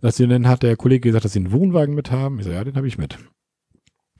Sagt 0.00 0.14
sie, 0.14 0.26
dann 0.26 0.48
hat 0.48 0.62
der 0.62 0.74
Kollege 0.76 1.10
gesagt, 1.10 1.26
dass 1.26 1.34
Sie 1.34 1.40
einen 1.40 1.52
Wohnwagen 1.52 1.94
mit 1.94 2.10
haben. 2.10 2.38
Ich 2.38 2.46
so, 2.46 2.50
ja, 2.50 2.64
den 2.64 2.76
habe 2.76 2.88
ich 2.88 2.96
mit. 2.96 3.18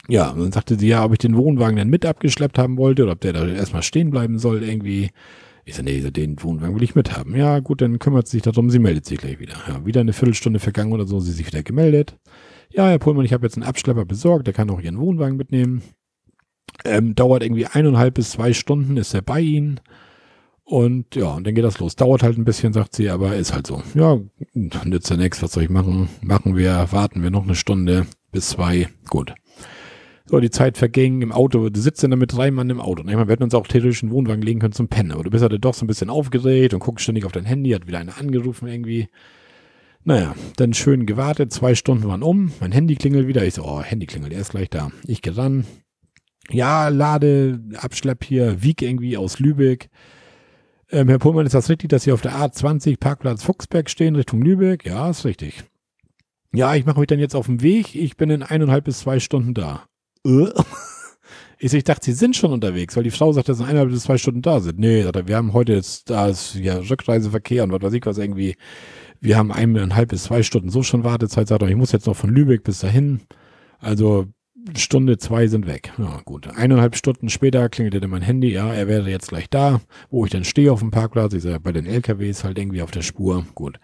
Ja, 0.06 0.28
und 0.28 0.40
dann 0.40 0.52
sagte 0.52 0.78
sie, 0.78 0.89
ja, 0.89 1.02
ob 1.02 1.12
ich 1.12 1.18
den 1.18 1.35
Wohnwagen 1.35 1.77
dann 1.77 1.89
mit 1.89 2.05
abgeschleppt 2.05 2.59
haben 2.59 2.77
wollte 2.77 3.05
oder 3.05 3.12
ob 3.12 3.22
der 3.22 3.32
da 3.32 3.47
erstmal 3.47 3.82
stehen 3.82 4.10
bleiben 4.10 4.39
soll 4.39 4.62
irgendwie. 4.62 5.10
Ich 5.64 5.77
so, 5.77 5.82
nee, 5.82 6.01
den 6.01 6.43
Wohnwagen 6.43 6.74
will 6.74 6.82
ich 6.82 6.94
mit 6.94 7.16
haben. 7.16 7.35
Ja, 7.35 7.60
gut, 7.60 7.81
dann 7.81 7.98
kümmert 8.01 8.27
sie 8.27 8.39
sich 8.39 8.43
darum, 8.43 8.68
sie 8.68 8.81
meldet 8.81 9.06
sich 9.06 9.18
gleich 9.18 9.39
wieder. 9.39 9.55
Ja, 9.66 9.86
wieder 9.86 10.01
eine 10.02 10.12
Viertelstunde 10.12 10.59
vergangen 10.59 10.93
oder 10.93 11.06
so, 11.06 11.20
sie 11.20 11.32
sich 11.32 11.47
wieder 11.47 11.62
gemeldet. 11.62 12.18
Ja, 12.70 12.89
Herr 12.89 12.98
Pullmann, 12.98 13.24
ich 13.24 13.32
habe 13.32 13.47
jetzt 13.47 13.56
einen 13.56 13.66
Abschlepper 13.66 14.05
besorgt, 14.05 14.47
der 14.47 14.55
kann 14.55 14.68
auch 14.68 14.81
Ihren 14.81 14.98
Wohnwagen 14.98 15.39
mitnehmen. 15.39 15.82
Ähm, 16.84 17.14
dauert 17.14 17.42
irgendwie 17.42 17.66
eineinhalb 17.66 18.14
bis 18.14 18.30
zwei 18.30 18.52
Stunden, 18.52 18.97
ist 18.97 19.14
er 19.14 19.22
bei 19.22 19.40
ihnen. 19.40 19.80
Und 20.64 21.16
ja, 21.16 21.34
und 21.34 21.47
dann 21.47 21.55
geht 21.55 21.64
das 21.64 21.80
los. 21.80 21.97
Dauert 21.97 22.22
halt 22.22 22.38
ein 22.38 22.44
bisschen, 22.44 22.72
sagt 22.72 22.94
sie, 22.94 23.10
aber 23.10 23.34
ist 23.34 23.52
halt 23.52 23.66
so. 23.66 23.82
Ja, 23.94 24.18
nützt 24.55 25.10
ja 25.10 25.16
nichts, 25.16 25.42
was 25.42 25.52
soll 25.52 25.64
ich 25.64 25.70
machen? 25.70 26.09
Machen 26.22 26.56
wir, 26.56 26.86
warten 26.92 27.22
wir 27.22 27.30
noch 27.30 27.42
eine 27.42 27.56
Stunde 27.56 28.06
bis 28.30 28.51
zwei. 28.51 28.88
Gut. 29.09 29.34
So, 30.26 30.38
die 30.38 30.51
Zeit 30.51 30.78
verging 30.78 31.22
im 31.22 31.32
Auto. 31.32 31.70
Du 31.70 31.80
sitzt 31.80 32.05
dann 32.05 32.16
mit 32.16 32.32
drei 32.32 32.52
Mann 32.52 32.70
im 32.70 32.80
Auto. 32.80 33.01
Ich 33.01 33.06
meine, 33.06 33.26
wir 33.26 33.32
hätten 33.32 33.42
uns 33.42 33.55
auch 33.55 33.66
theoretisch 33.66 34.05
einen 34.05 34.12
Wohnwagen 34.12 34.42
legen 34.42 34.60
können 34.60 34.72
zum 34.72 34.86
Pennen. 34.86 35.10
Aber 35.10 35.24
du 35.24 35.30
bist 35.30 35.42
halt 35.42 35.64
doch 35.64 35.74
so 35.74 35.84
ein 35.84 35.88
bisschen 35.88 36.09
aufgedreht 36.09 36.72
und 36.72 36.78
guckst 36.78 37.02
ständig 37.02 37.24
auf 37.24 37.32
dein 37.32 37.47
Handy, 37.47 37.70
hat 37.70 37.88
wieder 37.88 37.98
einer 37.98 38.16
angerufen 38.16 38.68
irgendwie. 38.68 39.09
Naja, 40.05 40.36
dann 40.56 40.72
schön 40.72 41.05
gewartet, 41.05 41.52
zwei 41.52 41.74
Stunden 41.74 42.06
waren 42.06 42.22
um, 42.22 42.52
mein 42.60 42.70
Handy 42.70 42.94
klingelt 42.94 43.26
wieder. 43.26 43.44
Ich 43.44 43.55
so, 43.55 43.64
oh, 43.64 43.82
Handy 43.82 44.06
klingelt, 44.06 44.32
er 44.32 44.40
ist 44.40 44.52
gleich 44.52 44.70
da. 44.70 44.92
Ich 45.05 45.20
gehe 45.20 45.36
ran. 45.36 45.64
Ja, 46.48 46.88
lade, 46.88 47.60
Abschlepp 47.76 48.24
hier, 48.24 48.62
Wieg 48.62 48.82
irgendwie 48.82 49.16
aus 49.16 49.38
Lübeck. 49.38 49.90
Ähm, 50.90 51.08
Herr 51.08 51.18
Pullmann, 51.18 51.46
ist 51.46 51.54
das 51.54 51.68
richtig, 51.68 51.90
dass 51.90 52.02
Sie 52.02 52.12
auf 52.12 52.22
der 52.22 52.34
A20 52.34 52.98
Parkplatz 52.98 53.44
Fuchsberg 53.44 53.88
stehen, 53.88 54.16
Richtung 54.16 54.42
Lübeck? 54.42 54.84
Ja, 54.84 55.10
ist 55.10 55.24
richtig. 55.24 55.64
Ja, 56.52 56.74
ich 56.74 56.84
mache 56.84 56.98
mich 56.98 57.06
dann 57.06 57.20
jetzt 57.20 57.36
auf 57.36 57.46
den 57.46 57.62
Weg. 57.62 57.94
Ich 57.94 58.16
bin 58.16 58.30
in 58.30 58.42
eineinhalb 58.42 58.84
bis 58.84 59.00
zwei 59.00 59.20
Stunden 59.20 59.54
da. 59.54 59.86
Äh? 60.26 60.48
Ich, 61.62 61.84
dachte, 61.84 62.06
sie 62.06 62.14
sind 62.14 62.34
schon 62.36 62.52
unterwegs, 62.52 62.96
weil 62.96 63.02
die 63.02 63.10
Frau 63.10 63.32
sagt, 63.32 63.50
dass 63.50 63.58
sie 63.58 63.64
eineinhalb 63.64 63.90
bis 63.90 64.04
zwei 64.04 64.16
Stunden 64.16 64.40
da 64.40 64.60
sind. 64.60 64.78
Nee, 64.78 65.04
wir 65.26 65.36
haben 65.36 65.52
heute 65.52 65.74
jetzt, 65.74 66.08
da 66.08 66.28
ist 66.28 66.54
ja 66.54 66.78
Rückreiseverkehr 66.78 67.64
und 67.64 67.70
was 67.70 67.82
weiß 67.82 67.92
ich 67.92 68.06
was 68.06 68.16
irgendwie. 68.16 68.56
Wir 69.20 69.36
haben 69.36 69.52
eineinhalb 69.52 70.08
bis 70.08 70.22
zwei 70.22 70.42
Stunden 70.42 70.70
so 70.70 70.82
schon 70.82 71.04
Wartezeit. 71.04 71.48
Sagt 71.48 71.60
er, 71.60 71.68
ich 71.68 71.76
muss 71.76 71.92
jetzt 71.92 72.06
noch 72.06 72.16
von 72.16 72.30
Lübeck 72.30 72.64
bis 72.64 72.78
dahin. 72.78 73.20
Also 73.78 74.26
Stunde 74.76 75.18
zwei 75.18 75.46
sind 75.46 75.66
weg. 75.66 75.92
Ja, 75.98 76.20
gut. 76.24 76.48
Eineinhalb 76.48 76.96
Stunden 76.96 77.28
später 77.28 77.68
klingelte 77.68 78.06
mein 78.08 78.22
Handy. 78.22 78.52
Ja, 78.52 78.72
er 78.72 78.88
wäre 78.88 79.10
jetzt 79.10 79.28
gleich 79.28 79.48
da, 79.48 79.80
wo 80.10 80.24
ich 80.24 80.30
dann 80.30 80.44
stehe 80.44 80.72
auf 80.72 80.80
dem 80.80 80.90
Parkplatz. 80.90 81.32
Ich 81.32 81.42
sage, 81.42 81.60
bei 81.60 81.72
den 81.72 81.86
LKWs 81.86 82.44
halt 82.44 82.58
irgendwie 82.58 82.82
auf 82.82 82.90
der 82.90 83.02
Spur. 83.02 83.46
Gut. 83.54 83.78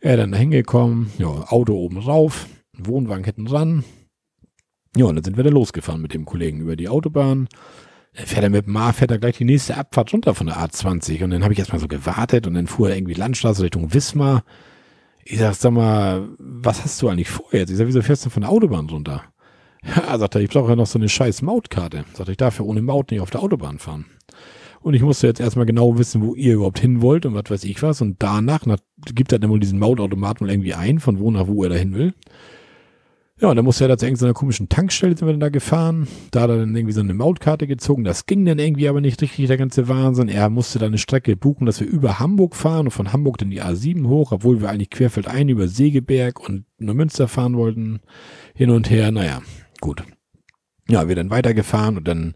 Er 0.00 0.16
dann 0.16 0.32
da 0.32 0.38
hingekommen. 0.38 1.10
Ja, 1.18 1.28
Auto 1.28 1.74
oben 1.74 1.98
rauf. 1.98 2.46
Wohnwagen 2.72 3.24
hinten 3.24 3.46
dran. 3.46 3.84
Ja, 4.96 5.06
und 5.06 5.16
dann 5.16 5.24
sind 5.24 5.36
wir 5.36 5.44
da 5.44 5.50
losgefahren 5.50 6.00
mit 6.00 6.14
dem 6.14 6.24
Kollegen 6.24 6.60
über 6.60 6.76
die 6.76 6.88
Autobahn. 6.88 7.48
Dann 8.14 8.26
fährt 8.26 8.44
er 8.44 8.50
mit 8.50 8.66
dem 8.66 8.76
A, 8.76 8.92
fährt 8.92 9.10
er 9.10 9.18
gleich 9.18 9.36
die 9.36 9.44
nächste 9.44 9.76
Abfahrt 9.76 10.12
runter 10.12 10.34
von 10.34 10.46
der 10.46 10.56
A20. 10.56 11.22
Und 11.22 11.30
dann 11.30 11.42
habe 11.42 11.52
ich 11.52 11.58
erstmal 11.58 11.80
so 11.80 11.88
gewartet 11.88 12.46
und 12.46 12.54
dann 12.54 12.66
fuhr 12.66 12.90
er 12.90 12.96
irgendwie 12.96 13.14
Landstraße 13.14 13.62
Richtung 13.62 13.92
Wismar. 13.92 14.44
Ich 15.24 15.38
sag, 15.38 15.54
sag 15.54 15.72
mal, 15.72 16.28
was 16.38 16.82
hast 16.82 17.02
du 17.02 17.08
eigentlich 17.08 17.28
vor 17.28 17.48
jetzt? 17.52 17.70
Ich 17.70 17.76
sag, 17.76 17.86
wieso 17.86 18.00
fährst 18.00 18.24
du 18.24 18.30
von 18.30 18.42
der 18.42 18.50
Autobahn 18.50 18.88
runter? 18.88 19.24
Ja, 19.94 20.18
sagt 20.18 20.34
er, 20.34 20.40
ich 20.40 20.50
brauche 20.50 20.70
ja 20.70 20.76
noch 20.76 20.86
so 20.86 20.98
eine 20.98 21.08
scheiß 21.08 21.42
Mautkarte. 21.42 22.04
Sagt 22.14 22.28
er, 22.28 22.32
ich 22.32 22.36
darf 22.36 22.58
ja 22.58 22.64
ohne 22.64 22.82
Maut 22.82 23.10
nicht 23.10 23.20
auf 23.20 23.30
der 23.30 23.42
Autobahn 23.42 23.78
fahren. 23.78 24.06
Und 24.80 24.94
ich 24.94 25.02
musste 25.02 25.26
jetzt 25.26 25.40
erstmal 25.40 25.66
genau 25.66 25.98
wissen, 25.98 26.22
wo 26.22 26.34
ihr 26.34 26.54
überhaupt 26.54 26.78
hin 26.78 27.02
wollt 27.02 27.26
und 27.26 27.34
was 27.34 27.50
weiß 27.50 27.64
ich 27.64 27.82
was. 27.82 28.00
Und 28.00 28.16
danach 28.20 28.66
nach, 28.66 28.78
gibt 29.14 29.32
er 29.32 29.38
dann 29.38 29.50
wohl 29.50 29.60
diesen 29.60 29.78
Mautautomaten 29.78 30.48
irgendwie 30.48 30.74
ein, 30.74 31.00
von 31.00 31.18
wo 31.18 31.30
nach 31.30 31.48
wo 31.48 31.64
er 31.64 31.70
da 31.70 31.76
hin 31.76 31.94
will. 31.94 32.14
Ja, 33.38 33.50
und 33.50 33.56
dann 33.56 33.66
musste 33.66 33.84
er 33.84 33.88
da 33.88 33.98
zu 33.98 34.06
irgendeiner 34.06 34.32
komischen 34.32 34.70
Tankstelle 34.70 35.14
sind 35.14 35.26
wir 35.26 35.32
dann 35.32 35.40
da 35.40 35.50
gefahren. 35.50 36.08
Da 36.30 36.42
hat 36.42 36.50
er 36.50 36.56
dann 36.56 36.74
irgendwie 36.74 36.94
so 36.94 37.00
eine 37.00 37.12
Mautkarte 37.12 37.66
gezogen. 37.66 38.02
Das 38.02 38.24
ging 38.24 38.46
dann 38.46 38.58
irgendwie 38.58 38.88
aber 38.88 39.02
nicht 39.02 39.20
richtig, 39.20 39.48
der 39.48 39.58
ganze 39.58 39.88
Wahnsinn. 39.88 40.28
Er 40.28 40.48
musste 40.48 40.78
da 40.78 40.86
eine 40.86 40.96
Strecke 40.96 41.36
buchen, 41.36 41.66
dass 41.66 41.80
wir 41.80 41.86
über 41.86 42.18
Hamburg 42.18 42.56
fahren 42.56 42.86
und 42.86 42.92
von 42.92 43.12
Hamburg 43.12 43.36
dann 43.36 43.50
die 43.50 43.62
A7 43.62 44.06
hoch, 44.08 44.32
obwohl 44.32 44.62
wir 44.62 44.70
eigentlich 44.70 44.88
querfeldein 44.88 45.50
über 45.50 45.68
Segeberg 45.68 46.40
und 46.40 46.64
Neumünster 46.78 47.28
fahren 47.28 47.58
wollten. 47.58 48.00
Hin 48.54 48.70
und 48.70 48.88
her, 48.88 49.10
naja, 49.10 49.42
gut. 49.86 50.02
Ja, 50.88 51.08
wir 51.08 51.16
dann 51.16 51.30
weitergefahren 51.30 51.96
und 51.96 52.06
dann 52.06 52.34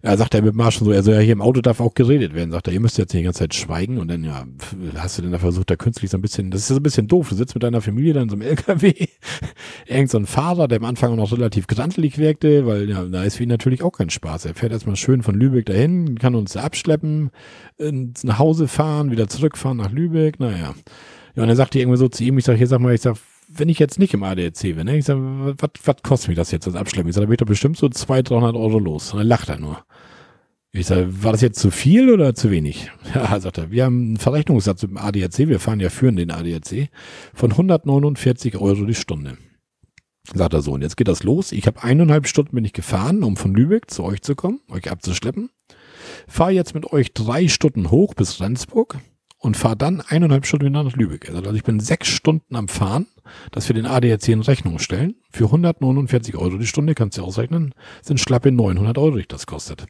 er 0.00 0.16
sagt 0.16 0.34
er 0.34 0.42
mit 0.42 0.54
Marsch 0.54 0.78
so, 0.78 0.90
also 0.90 1.10
ja, 1.10 1.18
hier 1.18 1.32
im 1.32 1.42
Auto 1.42 1.60
darf 1.60 1.80
auch 1.80 1.94
geredet 1.94 2.32
werden, 2.32 2.52
sagt 2.52 2.68
er, 2.68 2.72
ihr 2.72 2.80
müsst 2.80 2.98
jetzt 2.98 3.12
nicht 3.12 3.22
die 3.22 3.24
ganze 3.24 3.40
Zeit 3.40 3.54
schweigen 3.54 3.98
und 3.98 4.08
dann, 4.08 4.22
ja, 4.22 4.46
hast 4.96 5.18
du 5.18 5.22
denn 5.22 5.32
da 5.32 5.38
versucht, 5.38 5.70
da 5.70 5.76
künstlich 5.76 6.10
so 6.10 6.18
ein 6.18 6.20
bisschen, 6.20 6.52
das 6.52 6.62
ist 6.62 6.68
so 6.68 6.76
ein 6.76 6.82
bisschen 6.82 7.08
doof, 7.08 7.30
du 7.30 7.34
sitzt 7.34 7.54
mit 7.54 7.64
deiner 7.64 7.80
Familie 7.80 8.12
dann 8.12 8.24
in 8.24 8.28
so 8.28 8.36
einem 8.36 8.42
LKW, 8.48 8.94
irgend 9.86 10.10
so 10.10 10.18
ein 10.18 10.26
Fahrer, 10.26 10.68
der 10.68 10.78
am 10.78 10.84
Anfang 10.84 11.16
noch 11.16 11.32
relativ 11.32 11.66
grantelig 11.66 12.16
wirkte, 12.16 12.64
weil 12.64 12.88
ja, 12.88 13.04
da 13.04 13.24
ist 13.24 13.36
für 13.36 13.42
ihn 13.42 13.48
natürlich 13.48 13.82
auch 13.82 13.90
kein 13.90 14.10
Spaß. 14.10 14.44
Er 14.44 14.54
fährt 14.54 14.72
erstmal 14.72 14.96
schön 14.96 15.22
von 15.22 15.34
Lübeck 15.34 15.66
dahin, 15.66 16.16
kann 16.18 16.36
uns 16.36 16.56
abschleppen, 16.56 17.30
nach 17.78 18.38
Hause 18.38 18.68
fahren, 18.68 19.10
wieder 19.10 19.28
zurückfahren 19.28 19.78
nach 19.78 19.90
Lübeck, 19.90 20.38
naja. 20.38 20.74
Ja, 21.34 21.42
und 21.42 21.48
er 21.48 21.56
sagte 21.56 21.80
irgendwie 21.80 21.98
so 21.98 22.08
zu 22.08 22.22
ihm, 22.22 22.38
ich 22.38 22.44
sag, 22.44 22.56
hier 22.56 22.66
sag 22.68 22.80
mal, 22.80 22.94
ich 22.94 23.00
sag, 23.00 23.16
wenn 23.48 23.68
ich 23.68 23.78
jetzt 23.78 23.98
nicht 23.98 24.14
im 24.14 24.22
ADAC 24.22 24.60
bin, 24.60 24.84
ne, 24.84 24.98
ich 24.98 25.06
sag, 25.06 25.16
was 25.18 25.96
kostet 26.02 26.28
mich 26.28 26.36
das 26.36 26.50
jetzt, 26.50 26.66
das 26.66 26.74
Abschleppen? 26.74 27.08
Ich 27.08 27.14
sag, 27.14 27.22
da 27.22 27.26
bin 27.26 27.34
ich 27.34 27.38
doch 27.38 27.46
bestimmt 27.46 27.76
so 27.76 27.88
200, 27.88 28.30
300 28.30 28.56
Euro 28.56 28.78
los. 28.78 29.12
Und 29.12 29.18
dann 29.18 29.26
lacht 29.26 29.48
er 29.48 29.58
nur. 29.58 29.84
Ich 30.70 30.86
sage, 30.86 31.22
war 31.22 31.32
das 31.32 31.40
jetzt 31.40 31.58
zu 31.58 31.70
viel 31.70 32.10
oder 32.10 32.34
zu 32.34 32.50
wenig? 32.50 32.90
Ja, 33.14 33.40
sagt 33.40 33.58
er, 33.58 33.70
wir 33.70 33.84
haben 33.84 34.00
einen 34.00 34.16
Verrechnungssatz 34.18 34.82
dem 34.82 34.98
ADAC, 34.98 35.48
wir 35.48 35.60
fahren 35.60 35.80
ja 35.80 35.88
führen 35.88 36.16
den 36.16 36.30
ADAC, 36.30 36.90
von 37.32 37.52
149 37.52 38.58
Euro 38.58 38.84
die 38.84 38.94
Stunde. 38.94 39.38
Sagt 40.34 40.52
er 40.52 40.60
so, 40.60 40.72
und 40.72 40.82
jetzt 40.82 40.98
geht 40.98 41.08
das 41.08 41.22
los. 41.22 41.52
Ich 41.52 41.66
habe 41.66 41.82
eineinhalb 41.82 42.28
Stunden 42.28 42.54
bin 42.54 42.64
ich 42.66 42.74
gefahren, 42.74 43.22
um 43.22 43.38
von 43.38 43.54
Lübeck 43.54 43.90
zu 43.90 44.04
euch 44.04 44.20
zu 44.20 44.34
kommen, 44.34 44.60
euch 44.70 44.90
abzuschleppen. 44.90 45.48
Fahre 46.26 46.50
jetzt 46.50 46.74
mit 46.74 46.92
euch 46.92 47.14
drei 47.14 47.48
Stunden 47.48 47.90
hoch 47.90 48.12
bis 48.12 48.38
Rendsburg 48.40 48.98
und 49.40 49.56
fahre 49.56 49.76
dann 49.76 50.00
eineinhalb 50.00 50.46
Stunden 50.46 50.66
wieder 50.66 50.82
nach 50.82 50.96
Lübeck. 50.96 51.30
Also 51.30 51.52
ich 51.52 51.62
bin 51.62 51.78
sechs 51.78 52.08
Stunden 52.08 52.56
am 52.56 52.66
Fahren, 52.66 53.06
dass 53.52 53.68
wir 53.68 53.74
den 53.74 53.86
ADAC 53.86 54.28
in 54.28 54.40
Rechnung 54.40 54.78
stellen. 54.80 55.14
Für 55.30 55.44
149 55.44 56.36
Euro 56.36 56.58
die 56.58 56.66
Stunde, 56.66 56.94
kannst 56.94 57.18
du 57.18 57.22
ausrechnen, 57.22 57.74
sind 58.02 58.18
schlappe 58.18 58.50
900 58.50 58.98
Euro, 58.98 59.16
die 59.16 59.28
das 59.28 59.46
kostet. 59.46 59.86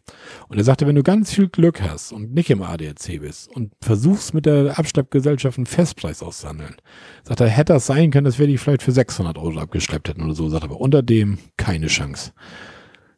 Und 0.48 0.58
er 0.58 0.64
sagte, 0.64 0.86
wenn 0.86 0.96
du 0.96 1.02
ganz 1.02 1.32
viel 1.32 1.48
Glück 1.48 1.80
hast 1.80 2.12
und 2.12 2.34
nicht 2.34 2.50
im 2.50 2.62
ADAC 2.62 3.20
bist 3.20 3.48
und 3.48 3.72
versuchst 3.80 4.34
mit 4.34 4.44
der 4.44 4.78
Abschleppgesellschaft 4.78 5.56
einen 5.56 5.66
Festpreis 5.66 6.22
auszuhandeln, 6.22 6.76
sagt 7.22 7.40
er, 7.40 7.48
hätte 7.48 7.72
das 7.72 7.86
sein 7.86 8.10
können, 8.10 8.26
dass 8.26 8.38
wir 8.38 8.46
dich 8.46 8.60
vielleicht 8.60 8.82
für 8.82 8.92
600 8.92 9.38
Euro 9.38 9.58
abgeschleppt 9.60 10.08
hätten 10.08 10.22
oder 10.22 10.34
so. 10.34 10.48
Sagt 10.48 10.64
er, 10.64 10.70
aber 10.70 10.80
unter 10.80 11.02
dem 11.02 11.38
keine 11.56 11.86
Chance. 11.86 12.32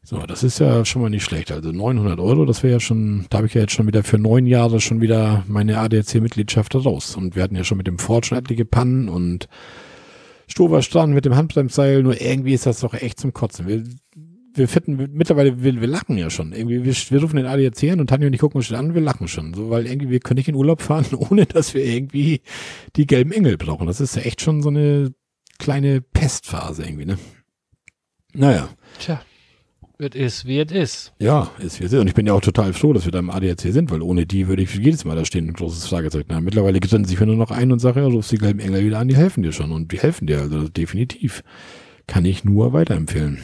So, 0.03 0.19
das 0.19 0.43
ist 0.43 0.59
ja 0.59 0.85
schon 0.85 1.03
mal 1.03 1.11
nicht 1.11 1.25
schlecht. 1.25 1.53
Also 1.53 1.73
900 1.73 2.19
Euro, 2.21 2.47
das 2.47 2.63
wäre 2.63 2.75
ja 2.75 2.81
schon, 2.81 3.27
da 3.29 3.39
habe 3.39 3.47
ich 3.47 3.55
ja 3.55 3.61
jetzt 3.61 3.75
schon 3.75 3.87
wieder 3.87 4.03
für 4.03 4.19
neun 4.19 4.47
Jahre 4.47 4.81
schon 4.81 5.01
wieder 5.01 5.45
meine 5.47 5.79
ADAC-Mitgliedschaft 5.79 6.75
raus. 6.75 7.17
Und 7.17 7.37
wir 7.37 7.43
hatten 7.43 7.55
ja 7.55 7.65
schon 7.65 7.77
mit 7.79 7.87
dem 7.87 7.99
Ford 7.99 8.25
schon 8.25 8.39
etliche 8.39 8.65
Pannen 8.65 9.09
und 9.09 9.49
Stoverstrand 10.49 11.15
mit 11.15 11.25
dem 11.25 11.37
Handbremsseil, 11.37 12.03
nur 12.03 12.21
irgendwie 12.21 12.55
ist 12.55 12.67
das 12.67 12.81
doch 12.81 12.95
echt 12.95 13.21
zum 13.21 13.33
Kotzen. 13.33 13.69
Wir, 13.69 13.85
wir 14.55 14.69
fitten, 14.69 14.97
mittlerweile, 15.13 15.63
wir, 15.63 15.81
wir 15.81 15.87
lachen 15.87 16.19
ja 16.19 16.29
schon. 16.29 16.53
Irgendwie, 16.53 16.83
wir, 16.83 16.93
wir 16.93 17.21
rufen 17.23 17.37
den 17.37 17.47
ADAC 17.47 17.93
an 17.93 18.01
und 18.01 18.09
Tanja 18.09 18.27
und 18.27 18.33
ich 18.33 18.41
gucken 18.41 18.59
uns 18.59 18.67
schon 18.67 18.77
an, 18.77 18.95
wir 18.95 19.01
lachen 19.01 19.29
schon. 19.29 19.55
So, 19.55 19.71
weil 19.71 19.87
irgendwie, 19.87 20.11
wir 20.11 20.21
können 20.21 20.39
nicht 20.39 20.49
in 20.49 20.57
Urlaub 20.57 20.83
fahren, 20.83 21.07
ohne 21.31 21.47
dass 21.47 21.75
wir 21.75 21.85
irgendwie 21.85 22.41
die 22.97 23.07
gelben 23.07 23.33
Engel 23.33 23.57
brauchen. 23.59 23.87
Das 23.87 24.01
ist 24.01 24.17
ja 24.17 24.23
echt 24.23 24.41
schon 24.41 24.63
so 24.63 24.71
eine 24.71 25.13
kleine 25.59 26.01
Pestphase 26.01 26.85
irgendwie, 26.85 27.07
ne? 27.07 27.19
Naja. 28.33 28.71
Tja. 28.99 29.23
Es 30.03 30.15
ist, 30.15 30.47
wie 30.47 30.61
es 30.61 30.73
ist. 30.73 31.13
Ja, 31.19 31.51
ist 31.59 31.79
wie 31.79 31.85
es 31.85 31.93
ist. 31.93 32.01
Und 32.01 32.07
ich 32.07 32.15
bin 32.15 32.27
ja 32.27 32.33
auch 32.33 32.41
total 32.41 32.73
froh, 32.73 32.95
dass 32.95 33.05
wir 33.05 33.13
da 33.13 33.19
im 33.19 33.29
ADAC 33.29 33.61
sind, 33.61 33.91
weil 33.91 34.01
ohne 34.01 34.25
die 34.25 34.49
würde 34.49 34.63
ich 34.63 34.75
jedes 34.75 35.05
Mal 35.05 35.15
da 35.15 35.27
stehen 35.27 35.49
ein 35.49 35.53
großes 35.53 35.87
Fragezeichen 35.89 36.35
haben. 36.35 36.45
Mittlerweile 36.45 36.81
grinsen 36.81 37.05
sich 37.05 37.21
nur 37.21 37.37
noch 37.37 37.51
ein 37.51 37.71
und 37.71 37.81
sagen, 37.81 38.01
ja, 38.01 38.07
rufst 38.07 38.33
die 38.33 38.39
gelben 38.39 38.61
Engel 38.61 38.83
wieder 38.83 38.99
an, 38.99 39.09
die 39.09 39.17
helfen 39.17 39.43
dir 39.43 39.53
schon. 39.53 39.73
Und 39.73 39.93
die 39.93 39.99
helfen 39.99 40.27
dir, 40.27 40.41
also 40.41 40.69
definitiv. 40.69 41.43
Kann 42.07 42.25
ich 42.25 42.45
nur 42.45 42.73
weiterempfehlen. 42.73 43.41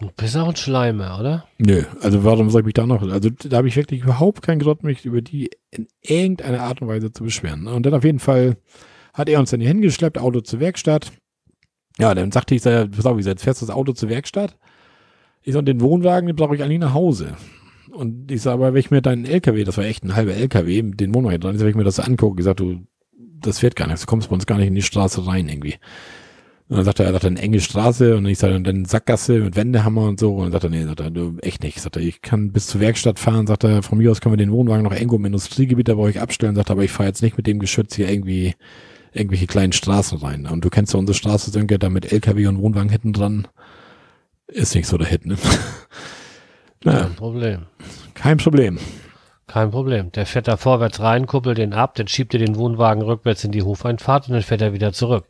Du 0.00 0.10
bist 0.16 0.36
auch 0.36 0.48
ein 0.48 0.56
Schleimer, 0.56 1.20
oder? 1.20 1.46
Nö, 1.58 1.84
also 2.00 2.24
warum 2.24 2.50
soll 2.50 2.62
ich 2.62 2.66
mich 2.66 2.74
da 2.74 2.86
noch, 2.86 3.02
also 3.02 3.30
da 3.30 3.58
habe 3.58 3.68
ich 3.68 3.76
wirklich 3.76 4.02
überhaupt 4.02 4.42
keinen 4.42 4.58
Grund, 4.58 4.82
mich 4.82 5.04
über 5.04 5.20
die 5.20 5.50
in 5.70 5.86
irgendeiner 6.00 6.62
Art 6.62 6.82
und 6.82 6.88
Weise 6.88 7.12
zu 7.12 7.22
beschweren. 7.22 7.68
Und 7.68 7.86
dann 7.86 7.94
auf 7.94 8.02
jeden 8.02 8.18
Fall 8.18 8.56
hat 9.14 9.28
er 9.28 9.38
uns 9.38 9.50
dann 9.50 9.60
hier 9.60 9.68
hingeschleppt, 9.68 10.18
Auto 10.18 10.40
zur 10.40 10.58
Werkstatt. 10.58 11.12
Ja, 11.98 12.14
dann 12.14 12.32
sagte 12.32 12.54
ich, 12.56 12.62
pass 12.62 13.06
auf, 13.06 13.18
ich 13.18 13.26
jetzt 13.26 13.44
fährst 13.44 13.62
du 13.62 13.66
das 13.66 13.74
Auto 13.76 13.92
zur 13.92 14.08
Werkstatt? 14.08 14.56
Ich 15.42 15.54
sag, 15.54 15.64
den 15.64 15.80
Wohnwagen, 15.80 16.26
den 16.26 16.36
brauche 16.36 16.54
ich 16.54 16.62
eigentlich 16.62 16.80
nach 16.80 16.94
Hause. 16.94 17.34
Und 17.90 18.30
ich 18.30 18.42
sage, 18.42 18.54
aber 18.54 18.74
wenn 18.74 18.80
ich 18.80 18.90
mir 18.90 19.02
deinen 19.02 19.24
LKW, 19.24 19.64
das 19.64 19.76
war 19.76 19.84
echt 19.84 20.04
ein 20.04 20.14
halber 20.14 20.34
LKW, 20.34 20.82
den 20.82 21.14
Wohnwagen 21.14 21.40
dran, 21.40 21.58
wenn 21.58 21.68
ich 21.68 21.74
mir 21.74 21.84
das 21.84 21.98
angucke, 21.98 22.40
ich 22.40 22.44
sag, 22.44 22.56
du, 22.56 22.86
das 23.40 23.58
fährt 23.58 23.76
gar 23.76 23.88
nicht, 23.88 24.02
du 24.02 24.06
kommst 24.06 24.28
bei 24.28 24.34
uns 24.34 24.46
gar 24.46 24.58
nicht 24.58 24.68
in 24.68 24.74
die 24.74 24.82
Straße 24.82 25.26
rein 25.26 25.48
irgendwie. 25.48 25.76
Und 26.70 26.76
dann 26.76 26.84
sagt 26.84 27.00
er, 27.00 27.06
er 27.06 27.14
hat 27.14 27.24
eine 27.24 27.40
enge 27.40 27.58
Straße 27.58 28.16
und 28.16 28.26
ich 28.26 28.38
sage, 28.38 28.60
dann 28.60 28.84
Sackgasse 28.84 29.40
mit 29.40 29.56
Wendehammer 29.56 30.04
und 30.04 30.20
so. 30.20 30.36
Und 30.36 30.44
dann 30.44 30.52
sagt 30.52 30.64
er, 30.64 30.70
nee, 30.70 30.84
sagt 30.84 31.00
er, 31.00 31.10
du, 31.10 31.36
echt 31.42 31.64
nicht. 31.64 31.80
Sagt 31.80 31.96
er, 31.96 32.02
ich 32.02 32.22
kann 32.22 32.52
bis 32.52 32.68
zur 32.68 32.80
Werkstatt 32.80 33.18
fahren. 33.18 33.48
Sagt 33.48 33.64
er, 33.64 33.82
von 33.82 33.98
mir 33.98 34.08
aus 34.08 34.20
können 34.20 34.34
wir 34.34 34.36
den 34.36 34.52
Wohnwagen 34.52 34.84
noch 34.84 34.92
irgendwo 34.92 35.16
im 35.16 35.24
Industriegebiet 35.24 35.86
bei 35.86 35.96
euch 35.96 36.20
abstellen. 36.20 36.54
Sagt 36.54 36.70
er, 36.70 36.74
aber 36.74 36.84
ich 36.84 36.92
fahre 36.92 37.08
jetzt 37.08 37.22
nicht 37.22 37.36
mit 37.36 37.48
dem 37.48 37.58
Geschütz 37.58 37.96
hier 37.96 38.08
irgendwie 38.08 38.54
irgendwelche 39.12 39.48
kleinen 39.48 39.72
Straßen 39.72 40.18
rein. 40.18 40.46
Und 40.46 40.64
du 40.64 40.70
kennst 40.70 40.92
ja 40.92 41.00
unsere 41.00 41.16
Straße, 41.16 41.50
Sönke, 41.50 41.80
da 41.80 41.90
mit 41.90 42.12
LKW 42.12 42.46
und 42.46 42.58
Wohnwagen 42.58 42.88
hinten 42.88 43.12
dran. 43.12 43.48
Ist 44.52 44.74
nicht 44.74 44.86
so 44.86 44.98
Hit, 44.98 45.26
ne? 45.26 45.36
naja. 46.84 47.00
Kein 47.02 47.14
Problem. 47.14 47.66
Kein 48.14 48.36
Problem. 48.38 48.78
Kein 49.46 49.70
Problem. 49.70 50.12
Der 50.12 50.26
fährt 50.26 50.48
da 50.48 50.56
vorwärts 50.56 51.00
rein, 51.00 51.26
kuppelt 51.26 51.58
den 51.58 51.72
ab, 51.72 51.94
dann 51.96 52.06
schiebt 52.06 52.34
er 52.34 52.38
den 52.38 52.56
Wohnwagen 52.56 53.02
rückwärts 53.02 53.42
in 53.44 53.52
die 53.52 53.62
Hofeinfahrt 53.62 54.28
und 54.28 54.34
dann 54.34 54.42
fährt 54.42 54.62
er 54.62 54.72
wieder 54.72 54.92
zurück. 54.92 55.26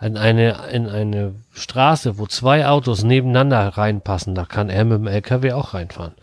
In 0.00 0.16
eine, 0.16 0.56
in 0.72 0.86
eine 0.88 1.34
Straße, 1.52 2.16
wo 2.16 2.26
zwei 2.26 2.66
Autos 2.66 3.04
nebeneinander 3.04 3.68
reinpassen, 3.68 4.34
da 4.34 4.46
kann 4.46 4.70
er 4.70 4.84
mit 4.86 4.98
dem 4.98 5.06
LKW 5.06 5.52
auch 5.52 5.74
reinfahren. 5.74 6.14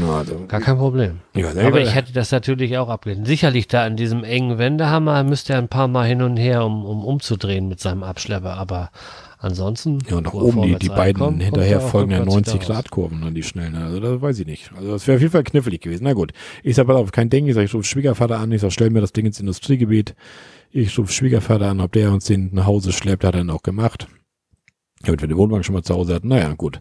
Also, 0.00 0.46
Gar 0.46 0.60
kein 0.60 0.78
Problem. 0.78 1.20
Ja, 1.34 1.50
aber 1.50 1.80
ich 1.80 1.94
hätte 1.94 2.12
das 2.12 2.30
natürlich 2.30 2.78
auch 2.78 2.88
abgelehnt. 2.88 3.26
Sicherlich 3.26 3.66
da 3.66 3.84
in 3.84 3.96
diesem 3.96 4.22
engen 4.22 4.58
Wendehammer 4.58 5.24
müsste 5.24 5.54
er 5.54 5.58
ein 5.58 5.68
paar 5.68 5.88
Mal 5.88 6.06
hin 6.06 6.22
und 6.22 6.36
her, 6.36 6.64
um, 6.64 6.84
um 6.84 7.04
umzudrehen 7.04 7.66
mit 7.66 7.80
seinem 7.80 8.04
Abschlepper. 8.04 8.56
Aber 8.56 8.90
ansonsten. 9.40 9.98
Ja, 10.08 10.18
und 10.18 10.24
nach 10.24 10.34
oben 10.34 10.62
die, 10.62 10.76
die 10.76 10.88
beiden 10.88 11.40
hinterher 11.40 11.80
folgen 11.80 12.12
ja 12.12 12.24
90 12.24 12.60
Grad 12.60 12.90
Kurven 12.90 13.22
an 13.24 13.34
die 13.34 13.42
schnellen. 13.42 13.74
Also 13.74 14.00
das 14.00 14.20
weiß 14.20 14.38
ich 14.38 14.46
nicht. 14.46 14.70
Also 14.76 14.92
das 14.92 15.06
wäre 15.06 15.16
auf 15.16 15.22
jeden 15.22 15.32
Fall 15.32 15.44
knifflig 15.44 15.80
gewesen. 15.80 16.04
Na 16.04 16.12
gut. 16.12 16.32
Ich 16.62 16.76
sag, 16.76 16.86
pass 16.86 16.96
auf, 16.96 17.12
kein 17.12 17.30
Ding. 17.30 17.46
Ich 17.46 17.54
sag, 17.54 17.64
ich 17.64 17.74
rufe 17.74 17.84
Schwiegervater 17.84 18.38
an. 18.38 18.52
Ich 18.52 18.60
sag, 18.60 18.72
stell 18.72 18.90
mir 18.90 19.00
das 19.00 19.12
Ding 19.12 19.26
ins 19.26 19.40
Industriegebiet. 19.40 20.14
Ich 20.70 20.96
rufe 20.98 21.12
Schwiegervater 21.12 21.68
an, 21.68 21.80
ob 21.80 21.92
der 21.92 22.12
uns 22.12 22.26
den 22.26 22.50
nach 22.52 22.66
Hause 22.66 22.92
schleppt, 22.92 23.24
hat 23.24 23.34
er 23.34 23.38
dann 23.38 23.50
auch 23.50 23.62
gemacht. 23.62 24.06
Damit 25.02 25.20
wir 25.22 25.28
den 25.28 25.38
Wohnwagen 25.38 25.64
schon 25.64 25.74
mal 25.74 25.82
zu 25.82 25.94
Hause 25.94 26.14
hatten. 26.14 26.28
Naja, 26.28 26.52
gut. 26.52 26.78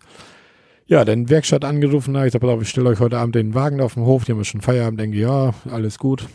Ja, 0.86 1.06
dann 1.06 1.30
Werkstatt 1.30 1.64
angerufen, 1.66 2.16
ich 2.26 2.34
sag, 2.34 2.42
pass 2.42 2.50
auf, 2.50 2.62
ich 2.64 2.70
stelle 2.70 2.90
euch 2.90 3.00
heute 3.00 3.20
Abend 3.20 3.36
den 3.36 3.54
Wagen 3.54 3.80
auf 3.80 3.94
den 3.94 4.06
Hof, 4.06 4.26
die 4.26 4.32
haben 4.32 4.44
schon 4.44 4.62
Feierabend, 4.62 5.00
denke, 5.00 5.18
ja, 5.18 5.54
alles 5.70 6.00
gut. 6.00 6.28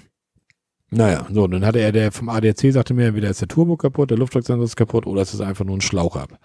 Naja, 0.94 1.26
so, 1.32 1.48
dann 1.48 1.66
hatte 1.66 1.80
er, 1.80 1.90
der 1.90 2.12
vom 2.12 2.28
ADAC 2.28 2.72
sagte 2.72 2.94
mir, 2.94 3.08
entweder 3.08 3.28
ist 3.28 3.40
der 3.40 3.48
Turbo 3.48 3.76
kaputt, 3.76 4.10
der 4.10 4.18
Luftdrucksensor 4.18 4.64
ist 4.64 4.76
kaputt 4.76 5.06
oder 5.06 5.22
es 5.22 5.34
ist 5.34 5.40
einfach 5.40 5.64
nur 5.64 5.76
ein 5.76 5.80
Schlauch 5.80 6.14
ab. 6.14 6.38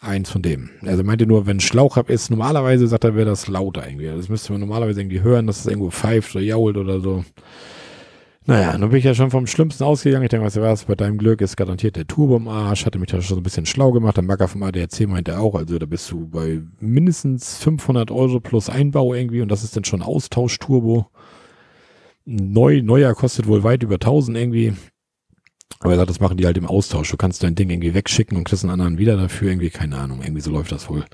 Eins 0.00 0.30
von 0.30 0.42
dem. 0.42 0.70
Also 0.82 1.04
meinte 1.04 1.26
nur, 1.26 1.46
wenn 1.46 1.60
Schlauch 1.60 1.96
ab 1.96 2.10
ist, 2.10 2.28
normalerweise 2.28 2.88
sagt 2.88 3.04
er, 3.04 3.14
wäre 3.14 3.26
das 3.26 3.46
lauter 3.46 3.86
irgendwie. 3.86 4.06
Das 4.06 4.28
müsste 4.28 4.52
man 4.52 4.60
normalerweise 4.60 5.00
irgendwie 5.00 5.22
hören, 5.22 5.46
dass 5.46 5.60
es 5.60 5.66
irgendwo 5.66 5.90
pfeift 5.90 6.34
oder 6.34 6.44
jault 6.44 6.76
oder 6.76 7.00
so. 7.00 7.24
Naja, 8.46 8.72
dann 8.72 8.88
bin 8.88 8.98
ich 8.98 9.04
ja 9.04 9.14
schon 9.14 9.30
vom 9.30 9.46
Schlimmsten 9.46 9.84
ausgegangen. 9.84 10.24
Ich 10.24 10.30
denke, 10.30 10.46
weißt 10.46 10.56
du 10.56 10.62
was, 10.62 10.86
bei 10.86 10.94
deinem 10.94 11.18
Glück 11.18 11.40
ist 11.40 11.56
garantiert 11.56 11.96
der 11.96 12.06
Turbo 12.06 12.36
im 12.36 12.48
Arsch. 12.48 12.84
Hatte 12.84 12.98
mich 12.98 13.10
da 13.10 13.20
schon 13.20 13.36
so 13.36 13.40
ein 13.40 13.42
bisschen 13.44 13.66
schlau 13.66 13.92
gemacht. 13.92 14.16
Der 14.16 14.24
Macker 14.24 14.48
vom 14.48 14.62
ADAC 14.64 15.06
meinte 15.06 15.38
auch, 15.38 15.54
also 15.54 15.78
da 15.78 15.86
bist 15.86 16.10
du 16.10 16.26
bei 16.26 16.62
mindestens 16.80 17.58
500 17.58 18.10
Euro 18.10 18.40
plus 18.40 18.70
Einbau 18.70 19.14
irgendwie 19.14 19.42
und 19.42 19.50
das 19.50 19.62
ist 19.62 19.76
dann 19.76 19.84
schon 19.84 20.02
Austauschturbo. 20.02 21.06
Neu, 22.30 22.82
neuer 22.82 23.14
kostet 23.14 23.46
wohl 23.46 23.64
weit 23.64 23.82
über 23.82 23.94
1000 23.94 24.36
irgendwie. 24.36 24.74
Aber 25.80 25.92
er 25.92 25.96
sagt, 25.96 26.10
das 26.10 26.20
machen 26.20 26.36
die 26.36 26.44
halt 26.44 26.58
im 26.58 26.66
Austausch. 26.66 27.10
Du 27.10 27.16
kannst 27.16 27.42
dein 27.42 27.54
Ding 27.54 27.70
irgendwie 27.70 27.94
wegschicken 27.94 28.36
und 28.36 28.44
kriegst 28.44 28.64
einen 28.64 28.72
anderen 28.72 28.98
wieder 28.98 29.16
dafür. 29.16 29.48
Irgendwie, 29.48 29.70
keine 29.70 29.96
Ahnung. 29.96 30.20
Irgendwie 30.22 30.42
so 30.42 30.50
läuft 30.50 30.70
das 30.70 30.90
wohl. 30.90 31.06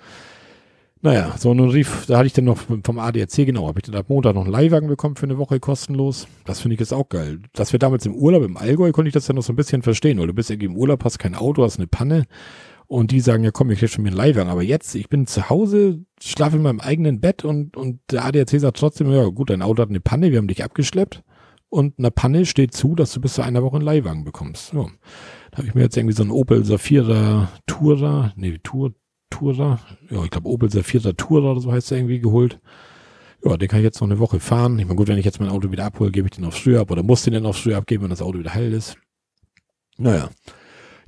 Naja, 1.02 1.36
so 1.38 1.54
nun 1.54 1.70
rief, 1.70 2.06
da 2.06 2.16
hatte 2.16 2.26
ich 2.26 2.32
dann 2.32 2.46
noch 2.46 2.58
vom 2.58 2.98
ADAC, 2.98 3.46
genau, 3.46 3.68
habe 3.68 3.78
ich 3.78 3.84
dann 3.84 3.94
ab 3.94 4.06
Montag 4.08 4.34
noch 4.34 4.44
einen 4.44 4.50
Leihwagen 4.50 4.88
bekommen 4.88 5.16
für 5.16 5.26
eine 5.26 5.36
Woche 5.36 5.60
kostenlos. 5.60 6.26
Das 6.46 6.60
finde 6.60 6.74
ich 6.74 6.80
jetzt 6.80 6.94
auch 6.94 7.10
geil. 7.10 7.40
Dass 7.52 7.72
wir 7.72 7.78
damals 7.78 8.06
im 8.06 8.14
Urlaub 8.14 8.42
im 8.42 8.56
Allgäu, 8.56 8.90
konnte 8.90 9.08
ich 9.08 9.12
das 9.12 9.28
ja 9.28 9.34
noch 9.34 9.42
so 9.42 9.52
ein 9.52 9.56
bisschen 9.56 9.82
verstehen, 9.82 10.18
weil 10.18 10.28
du 10.28 10.32
bist 10.32 10.50
irgendwie 10.50 10.66
im 10.66 10.76
Urlaub, 10.76 11.04
hast 11.04 11.18
kein 11.18 11.34
Auto, 11.34 11.62
hast 11.62 11.76
eine 11.78 11.86
Panne 11.86 12.24
und 12.94 13.10
die 13.10 13.18
sagen, 13.18 13.42
ja 13.42 13.50
komm, 13.50 13.72
ich 13.72 13.80
krieg 13.80 13.90
schon 13.90 14.04
mir 14.04 14.10
einen 14.10 14.16
Leihwagen. 14.16 14.48
Aber 14.48 14.62
jetzt, 14.62 14.94
ich 14.94 15.08
bin 15.08 15.26
zu 15.26 15.50
Hause, 15.50 16.04
schlafe 16.22 16.58
in 16.58 16.62
meinem 16.62 16.78
eigenen 16.78 17.20
Bett 17.20 17.44
und, 17.44 17.76
und 17.76 17.98
der 18.12 18.24
ADAC 18.24 18.50
sagt 18.60 18.78
trotzdem, 18.78 19.10
ja 19.10 19.24
gut, 19.24 19.50
dein 19.50 19.62
Auto 19.62 19.82
hat 19.82 19.88
eine 19.88 19.98
Panne, 19.98 20.30
wir 20.30 20.38
haben 20.38 20.46
dich 20.46 20.62
abgeschleppt 20.62 21.24
und 21.70 21.98
eine 21.98 22.12
Panne 22.12 22.46
steht 22.46 22.72
zu, 22.72 22.94
dass 22.94 23.12
du 23.12 23.20
bis 23.20 23.34
zu 23.34 23.42
einer 23.42 23.64
Woche 23.64 23.78
einen 23.78 23.84
Leihwagen 23.84 24.22
bekommst. 24.22 24.68
So. 24.68 24.90
Da 25.50 25.58
habe 25.58 25.66
ich 25.66 25.74
mir 25.74 25.82
jetzt 25.82 25.96
irgendwie 25.96 26.14
so 26.14 26.22
einen 26.22 26.30
Opel 26.30 26.64
Safira 26.64 27.50
Tourer, 27.66 28.32
nee, 28.36 28.60
Tour, 28.62 28.92
Tourer, 29.28 29.80
ja, 30.08 30.22
ich 30.22 30.30
glaube 30.30 30.48
Opel 30.48 30.70
Safira 30.70 31.14
Tourer 31.14 31.50
oder 31.50 31.60
so 31.60 31.72
heißt 31.72 31.90
er 31.90 31.98
irgendwie 31.98 32.20
geholt. 32.20 32.60
Ja, 33.44 33.56
den 33.56 33.68
kann 33.68 33.80
ich 33.80 33.84
jetzt 33.84 34.00
noch 34.00 34.08
eine 34.08 34.20
Woche 34.20 34.38
fahren. 34.38 34.78
Ich 34.78 34.84
meine, 34.84 34.96
gut, 34.96 35.08
wenn 35.08 35.18
ich 35.18 35.24
jetzt 35.24 35.40
mein 35.40 35.48
Auto 35.48 35.72
wieder 35.72 35.84
abhole, 35.84 36.12
gebe 36.12 36.28
ich 36.28 36.36
den 36.36 36.44
aufs 36.44 36.60
Früh 36.60 36.78
ab 36.78 36.92
oder 36.92 37.02
muss 37.02 37.24
den 37.24 37.34
dann 37.34 37.44
aufs 37.44 37.58
Früh 37.58 37.74
abgeben, 37.74 38.04
wenn 38.04 38.10
das 38.10 38.22
Auto 38.22 38.38
wieder 38.38 38.54
heil 38.54 38.72
ist. 38.72 38.96
Naja. 39.98 40.30
Ja, 40.46 40.52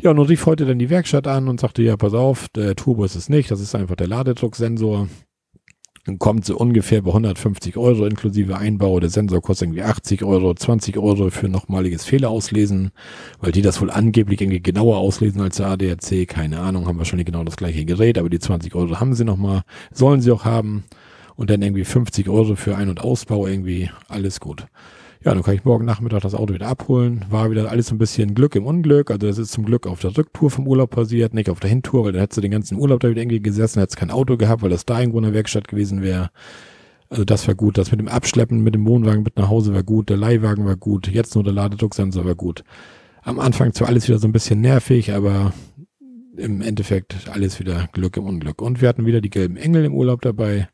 und 0.03 0.19
rief 0.21 0.47
heute 0.47 0.67
dann 0.67 0.79
die 0.79 0.91
Werkstatt 0.91 1.27
an 1.27 1.49
und 1.49 1.61
sagte, 1.61 1.83
ja, 1.83 1.97
pass 1.97 2.15
auf, 2.15 2.49
der 2.51 2.77
Turbo 2.77 3.05
ist 3.05 3.17
es 3.17 3.29
nicht, 3.29 3.51
das 3.51 3.61
ist 3.61 3.75
einfach 3.75 3.97
der 3.97 4.09
Ladedrucksensor. 4.09 5.09
Dann 6.07 6.21
kommt 6.21 6.45
so 6.45 6.57
ungefähr 6.57 7.03
bei 7.03 7.11
150 7.11 7.77
Euro 7.77 8.07
inklusive 8.07 8.57
Einbau. 8.57 9.01
Der 9.01 9.11
Sensor 9.11 9.43
kostet 9.43 9.67
irgendwie 9.67 9.83
80 9.83 10.23
Euro, 10.23 10.55
20 10.55 10.99
Euro 10.99 11.31
für 11.31 11.49
nochmaliges 11.49 12.05
Fehler 12.05 12.31
auslesen, 12.31 12.93
weil 13.41 13.51
die 13.51 13.63
das 13.63 13.81
wohl 13.81 13.91
angeblich 13.91 14.41
irgendwie 14.41 14.63
genauer 14.63 14.99
auslesen 14.99 15.41
als 15.41 15.57
der 15.57 15.67
ADAC. 15.67 16.29
Keine 16.29 16.61
Ahnung, 16.61 16.87
haben 16.87 16.99
wahrscheinlich 16.99 17.27
genau 17.27 17.43
das 17.43 17.57
gleiche 17.57 17.85
Gerät, 17.85 18.19
aber 18.19 18.31
die 18.31 18.39
20 18.39 18.77
Euro 18.77 19.01
haben 19.01 19.15
sie 19.15 19.25
nochmal, 19.25 19.63
sollen 19.93 20.21
sie 20.21 20.31
auch 20.31 20.45
haben. 20.45 20.85
Und 21.35 21.51
dann 21.51 21.61
irgendwie 21.61 21.85
50 21.85 22.29
Euro 22.29 22.55
für 22.55 22.77
Ein- 22.77 22.89
und 22.89 23.01
Ausbau 23.01 23.49
irgendwie, 23.49 23.91
alles 24.07 24.39
gut. 24.39 24.67
Ja, 25.27 25.35
dann 25.35 25.43
kann 25.43 25.57
ich 25.57 25.65
morgen 25.65 25.85
Nachmittag 25.85 26.21
das 26.21 26.37
Auto 26.37 26.55
wieder 26.55 26.69
abholen. 26.69 27.25
War 27.31 27.51
wieder 27.51 27.69
alles 27.69 27.91
ein 27.91 27.99
bisschen 27.99 28.37
Glück 28.37 28.55
im 28.55 28.65
Unglück. 28.65 29.11
Also 29.11 29.27
das 29.27 29.39
ist 29.39 29.51
zum 29.51 29.65
Glück 29.65 29.89
auf 29.89 29.99
der 29.99 30.17
Rücktour 30.17 30.53
vom 30.53 30.69
Urlaub 30.69 30.91
passiert, 30.91 31.35
nicht 31.35 31.51
auf 31.51 31.59
der 31.59 31.69
Hintour, 31.69 32.05
weil 32.05 32.13
da 32.13 32.21
hättest 32.21 32.37
du 32.37 32.43
den 32.43 32.53
ganzen 32.53 32.79
Urlaub 32.79 33.01
da 33.01 33.11
wieder 33.11 33.23
irgendwie 33.23 33.43
gesessen, 33.43 33.81
hättest 33.81 33.97
kein 33.97 34.13
Auto 34.13 34.37
gehabt, 34.37 34.63
weil 34.63 34.71
das 34.71 34.85
da 34.85 35.01
irgendwo 35.01 35.19
in 35.19 35.25
der 35.25 35.35
Werkstatt 35.35 35.67
gewesen 35.67 36.01
wäre. 36.01 36.31
Also 37.09 37.25
das 37.25 37.49
war 37.49 37.57
gut. 37.57 37.77
Das 37.77 37.91
mit 37.91 37.99
dem 37.99 38.07
Abschleppen, 38.07 38.61
mit 38.61 38.77
dem 38.77 38.87
Wohnwagen 38.87 39.25
mit 39.25 39.37
nach 39.37 39.49
Hause 39.49 39.75
war 39.75 39.83
gut. 39.83 40.11
Der 40.11 40.17
Leihwagen 40.17 40.65
war 40.65 40.77
gut. 40.77 41.09
Jetzt 41.09 41.35
nur 41.35 41.43
der 41.43 41.55
Ladedrucksensor 41.55 42.25
war 42.25 42.37
gut. 42.37 42.63
Am 43.23 43.41
Anfang 43.41 43.73
zwar 43.73 43.89
alles 43.89 44.07
wieder 44.07 44.21
so 44.21 44.29
ein 44.29 44.33
bisschen 44.33 44.61
nervig, 44.61 45.13
aber 45.13 45.53
im 46.37 46.61
Endeffekt 46.61 47.29
alles 47.33 47.59
wieder 47.59 47.89
Glück 47.91 48.17
im 48.17 48.27
Unglück. 48.27 48.63
Und 48.63 48.81
wir 48.81 48.89
hatten 48.89 49.07
wieder 49.07 49.21
die 49.21 49.31
gelben 49.31 49.57
Engel 49.57 49.87
im 49.87 49.93
Urlaub 49.93 50.23
dabei 50.23 50.69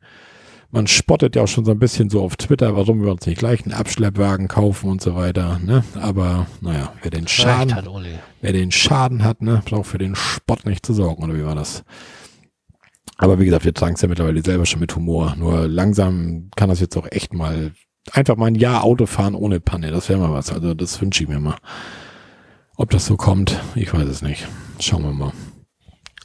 man 0.72 0.86
spottet 0.86 1.36
ja 1.36 1.42
auch 1.42 1.48
schon 1.48 1.66
so 1.66 1.70
ein 1.70 1.78
bisschen 1.78 2.08
so 2.08 2.22
auf 2.22 2.36
Twitter, 2.36 2.74
warum 2.74 3.04
wir 3.04 3.12
uns 3.12 3.26
nicht 3.26 3.38
gleich 3.38 3.62
einen 3.62 3.74
Abschleppwagen 3.74 4.48
kaufen 4.48 4.90
und 4.90 5.02
so 5.02 5.14
weiter. 5.14 5.60
Ne? 5.62 5.84
Aber 6.00 6.46
naja, 6.62 6.92
wer 7.02 7.10
den 7.10 7.28
Schaden 7.28 7.74
hat, 7.74 7.86
wer 8.40 8.52
den 8.52 8.72
Schaden 8.72 9.22
hat, 9.22 9.42
ne, 9.42 9.62
braucht 9.66 9.86
für 9.86 9.98
den 9.98 10.16
Spott 10.16 10.64
nicht 10.64 10.84
zu 10.84 10.94
sorgen, 10.94 11.22
oder 11.22 11.34
wie 11.34 11.44
war 11.44 11.54
das? 11.54 11.84
Aber 13.18 13.38
wie 13.38 13.44
gesagt, 13.44 13.66
wir 13.66 13.74
tragen 13.74 13.94
es 13.94 14.02
ja 14.02 14.08
mittlerweile 14.08 14.42
selber 14.42 14.66
schon 14.66 14.80
mit 14.80 14.96
Humor. 14.96 15.36
Nur 15.36 15.68
langsam 15.68 16.48
kann 16.56 16.70
das 16.70 16.80
jetzt 16.80 16.96
auch 16.96 17.06
echt 17.10 17.34
mal 17.34 17.72
einfach 18.10 18.36
mal 18.36 18.46
ein 18.46 18.56
Jahr 18.56 18.82
Auto 18.82 19.06
fahren 19.06 19.34
ohne 19.34 19.60
Panne. 19.60 19.90
Das 19.90 20.08
wäre 20.08 20.18
mal 20.18 20.32
was. 20.32 20.50
Also 20.52 20.74
das 20.74 21.00
wünsche 21.00 21.22
ich 21.22 21.28
mir 21.28 21.38
mal. 21.38 21.56
Ob 22.76 22.90
das 22.90 23.06
so 23.06 23.16
kommt, 23.16 23.60
ich 23.74 23.92
weiß 23.92 24.08
es 24.08 24.22
nicht. 24.22 24.48
Schauen 24.80 25.02
wir 25.02 25.12
mal. 25.12 25.32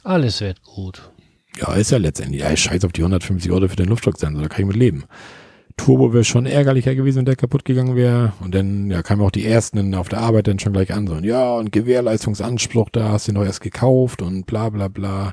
Alles 0.02 0.40
wird 0.40 0.62
gut. 0.62 1.12
Ja, 1.60 1.74
ist 1.74 1.90
ja 1.90 1.98
letztendlich. 1.98 2.42
Ja, 2.42 2.56
scheiß 2.56 2.84
auf 2.84 2.92
die 2.92 3.02
150 3.02 3.50
Euro 3.50 3.68
für 3.68 3.76
den 3.76 3.88
Luftdrucksensor, 3.88 4.42
da 4.42 4.48
kann 4.48 4.60
ich 4.60 4.66
mit 4.66 4.76
leben. 4.76 5.04
Turbo 5.76 6.12
wäre 6.12 6.24
schon 6.24 6.46
ärgerlicher 6.46 6.94
gewesen, 6.94 7.18
wenn 7.18 7.24
der 7.24 7.36
kaputt 7.36 7.64
gegangen 7.64 7.96
wäre. 7.96 8.32
Und 8.40 8.54
dann 8.54 8.90
ja, 8.90 9.02
kamen 9.02 9.22
auch 9.22 9.30
die 9.30 9.46
ersten 9.46 9.94
auf 9.94 10.08
der 10.08 10.20
Arbeit 10.20 10.48
dann 10.48 10.58
schon 10.58 10.72
gleich 10.72 10.92
an. 10.92 11.06
So, 11.06 11.14
und 11.14 11.24
ja, 11.24 11.54
und 11.54 11.72
Gewährleistungsanspruch, 11.72 12.90
da 12.90 13.10
hast 13.10 13.28
du 13.28 13.32
noch 13.32 13.44
erst 13.44 13.60
gekauft 13.60 14.20
und 14.20 14.46
bla 14.46 14.68
bla 14.70 14.88
bla. 14.88 15.32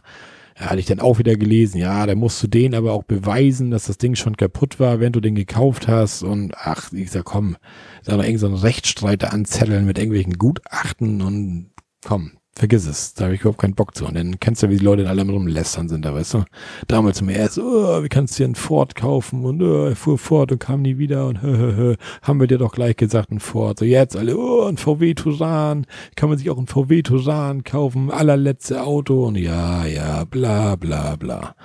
Ja, 0.57 0.67
hatte 0.67 0.79
ich 0.79 0.85
dann 0.85 1.01
auch 1.01 1.19
wieder 1.19 1.35
gelesen. 1.35 1.79
Ja, 1.79 2.05
da 2.05 2.15
musst 2.15 2.41
du 2.41 2.47
den 2.47 2.75
aber 2.75 2.93
auch 2.93 3.03
beweisen, 3.03 3.71
dass 3.71 3.85
das 3.85 3.97
Ding 3.97 4.15
schon 4.15 4.37
kaputt 4.37 4.79
war, 4.79 4.99
wenn 4.99 5.11
du 5.11 5.19
den 5.19 5.35
gekauft 5.35 5.87
hast. 5.87 6.23
Und 6.23 6.53
ach, 6.55 6.93
ich 6.93 7.11
sag, 7.11 7.25
komm, 7.25 7.57
sag 8.03 8.15
noch 8.15 8.23
irgendeinen 8.23 8.55
so 8.55 8.63
Rechtsstreiter 8.63 9.33
anzetteln 9.33 9.85
mit 9.85 9.97
irgendwelchen 9.97 10.37
Gutachten 10.37 11.21
und 11.21 11.71
komm, 12.05 12.33
vergiss 12.57 12.87
es, 12.87 13.13
da 13.13 13.25
habe 13.25 13.35
ich 13.35 13.41
überhaupt 13.41 13.59
keinen 13.59 13.75
Bock 13.75 13.95
zu. 13.95 14.05
Und 14.05 14.15
dann 14.15 14.39
kennst 14.39 14.63
du, 14.63 14.69
wie 14.69 14.77
die 14.77 14.83
Leute 14.83 15.01
in 15.01 15.07
allem 15.07 15.29
rumlästern 15.29 15.89
sind, 15.89 16.05
da 16.05 16.13
weißt 16.13 16.35
du. 16.35 16.45
Damals 16.87 17.17
zum 17.17 17.27
ersten, 17.27 17.61
oh, 17.61 18.01
wie 18.01 18.07
kannst 18.07 18.35
du 18.35 18.43
dir 18.43 18.45
einen 18.45 18.55
Ford 18.55 18.95
kaufen? 18.95 19.43
Und 19.43 19.61
oh, 19.61 19.87
er 19.87 19.95
fuhr 19.95 20.17
Ford 20.17 20.51
und 20.53 20.59
kam 20.59 20.81
nie 20.81 20.97
wieder 20.97 21.27
und 21.27 21.41
hö, 21.41 21.57
hö, 21.57 21.75
hö. 21.75 21.95
haben 22.21 22.39
wir 22.39 22.47
dir 22.47 22.57
doch 22.57 22.71
gleich 22.71 22.95
gesagt, 22.95 23.31
ein 23.31 23.39
Ford. 23.39 23.79
So 23.79 23.85
jetzt 23.85 24.15
alle, 24.15 24.37
oh, 24.37 24.65
ein 24.65 24.77
VW 24.77 25.13
Turan, 25.13 25.85
kann 26.15 26.29
man 26.29 26.37
sich 26.37 26.49
auch 26.49 26.57
ein 26.57 26.67
VW 26.67 27.01
Turan 27.01 27.63
kaufen, 27.65 28.09
allerletzte 28.09 28.83
Auto 28.83 29.25
und 29.25 29.35
ja, 29.35 29.85
ja, 29.85 30.23
bla, 30.23 30.77
bla, 30.77 31.17
bla. 31.17 31.55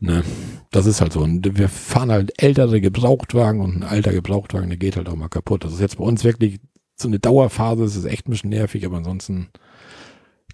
Ne, 0.00 0.22
das 0.70 0.86
ist 0.86 1.00
halt 1.00 1.12
so. 1.12 1.20
Und 1.20 1.58
wir 1.58 1.68
fahren 1.68 2.12
halt 2.12 2.32
ältere 2.40 2.80
Gebrauchtwagen 2.80 3.60
und 3.60 3.76
ein 3.76 3.82
alter 3.82 4.12
Gebrauchtwagen, 4.12 4.68
der 4.68 4.78
geht 4.78 4.96
halt 4.96 5.08
auch 5.08 5.16
mal 5.16 5.28
kaputt. 5.28 5.64
Das 5.64 5.72
ist 5.72 5.80
jetzt 5.80 5.98
bei 5.98 6.04
uns 6.04 6.24
wirklich 6.24 6.60
so 6.96 7.08
eine 7.08 7.18
Dauerphase, 7.18 7.82
das 7.82 7.96
ist 7.96 8.04
echt 8.04 8.28
ein 8.28 8.30
bisschen 8.30 8.50
nervig, 8.50 8.86
aber 8.86 8.98
ansonsten 8.98 9.48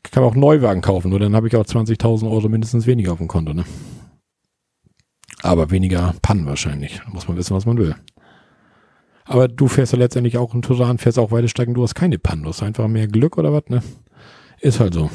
kann 0.03 0.23
man 0.23 0.33
auch 0.33 0.37
Neuwagen 0.37 0.81
kaufen, 0.81 1.11
nur 1.11 1.19
dann 1.19 1.35
habe 1.35 1.49
ich 1.49 1.57
auch 1.57 1.65
20.000 1.65 2.31
Euro 2.31 2.49
mindestens 2.49 2.87
weniger 2.87 3.13
auf 3.13 3.19
dem 3.19 3.29
Konto, 3.29 3.53
ne? 3.53 3.65
Aber 5.43 5.71
weniger 5.71 6.15
Pannen 6.21 6.47
wahrscheinlich. 6.47 7.01
Da 7.05 7.11
muss 7.11 7.29
man 7.29 7.37
wissen, 7.37 7.57
was 7.57 7.67
man 7.67 7.79
will. 7.79 7.95
Aber 9.25 9.49
du 9.49 9.69
fährst 9.69 9.93
ja 9.93 9.99
letztendlich 9.99 10.37
auch 10.37 10.53
einen 10.53 10.63
Turan, 10.63 10.99
fährst 10.99 11.19
auch 11.19 11.31
weite 11.31 11.49
Strecken, 11.49 11.75
du 11.75 11.83
hast 11.83 11.95
keine 11.95 12.19
Pannen, 12.19 12.43
du 12.43 12.49
hast 12.49 12.63
einfach 12.63 12.89
mehr 12.89 13.07
Glück 13.07 13.39
oder 13.39 13.53
was, 13.53 13.69
ne? 13.69 13.83
Ist 14.61 14.81
halt 14.81 14.95
so. 14.95 15.11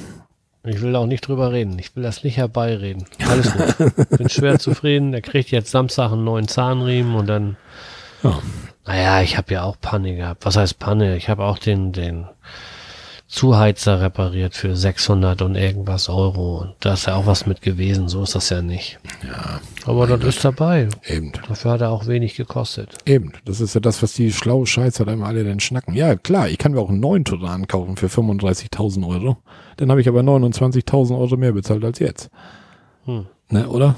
Ich 0.64 0.82
will 0.82 0.96
auch 0.96 1.06
nicht 1.06 1.28
drüber 1.28 1.52
reden. 1.52 1.78
Ich 1.78 1.96
will 1.96 2.02
das 2.02 2.24
nicht 2.24 2.38
herbeireden. 2.38 3.06
Alles 3.30 3.54
gut. 3.54 4.10
Bin 4.18 4.30
schwer 4.30 4.58
zufrieden. 4.58 5.14
Er 5.14 5.22
kriegt 5.22 5.52
jetzt 5.52 5.70
Samstag 5.70 6.12
einen 6.12 6.24
neuen 6.24 6.48
Zahnriemen 6.48 7.14
und 7.16 7.28
dann. 7.28 7.58
Ja. 8.24 8.42
Naja, 8.86 9.22
ich 9.22 9.38
habe 9.38 9.54
ja 9.54 9.64
auch 9.64 9.80
Panne 9.80 10.16
gehabt. 10.16 10.46
Was 10.46 10.58
heißt 10.58 10.80
Panne? 10.80 11.18
Ich 11.18 11.30
habe 11.30 11.44
auch 11.44 11.60
den, 11.60 11.92
den 11.92 12.26
Zuheizer 13.36 14.00
repariert 14.00 14.56
für 14.56 14.78
600 14.78 15.42
und 15.42 15.56
irgendwas 15.56 16.08
Euro. 16.08 16.62
Und 16.62 16.76
da 16.80 16.94
ist 16.94 17.06
ja 17.06 17.16
auch 17.16 17.26
was 17.26 17.46
mit 17.46 17.62
gewesen, 17.62 18.08
so 18.08 18.24
ist 18.24 18.34
das 18.34 18.50
ja 18.50 18.62
nicht. 18.62 18.98
Ja. 19.28 19.60
Aber 19.86 20.08
das 20.08 20.24
ist 20.24 20.46
dabei. 20.46 20.88
Eben. 21.06 21.34
Dafür 21.46 21.72
hat 21.72 21.82
er 21.82 21.92
auch 21.92 22.08
wenig 22.08 22.36
gekostet. 22.36 22.98
Eben. 23.06 23.34
Das 23.44 23.60
ist 23.60 23.76
ja 23.76 23.82
das, 23.82 24.02
was 24.02 24.14
die 24.14 24.32
schlaue 24.32 24.66
Scheiße 24.66 25.04
da 25.04 25.12
immer 25.12 25.28
alle 25.28 25.44
denn 25.44 25.60
schnacken. 25.60 25.94
Ja, 25.96 26.16
klar, 26.16 26.48
ich 26.48 26.58
kann 26.58 26.72
mir 26.72 26.80
auch 26.80 26.88
einen 26.88 27.02
neuen 27.02 27.26
Turan 27.26 27.68
kaufen 27.68 27.98
für 27.98 28.08
35.000 28.08 29.06
Euro. 29.06 29.36
Dann 29.76 29.92
habe 29.92 30.00
ich 30.00 30.08
aber 30.08 30.22
29.000 30.22 31.20
Euro 31.20 31.36
mehr 31.36 31.52
bezahlt 31.52 31.84
als 31.84 32.00
jetzt. 32.00 32.30
Hm. 33.04 33.26
Ne, 33.50 33.68
oder? 33.68 33.98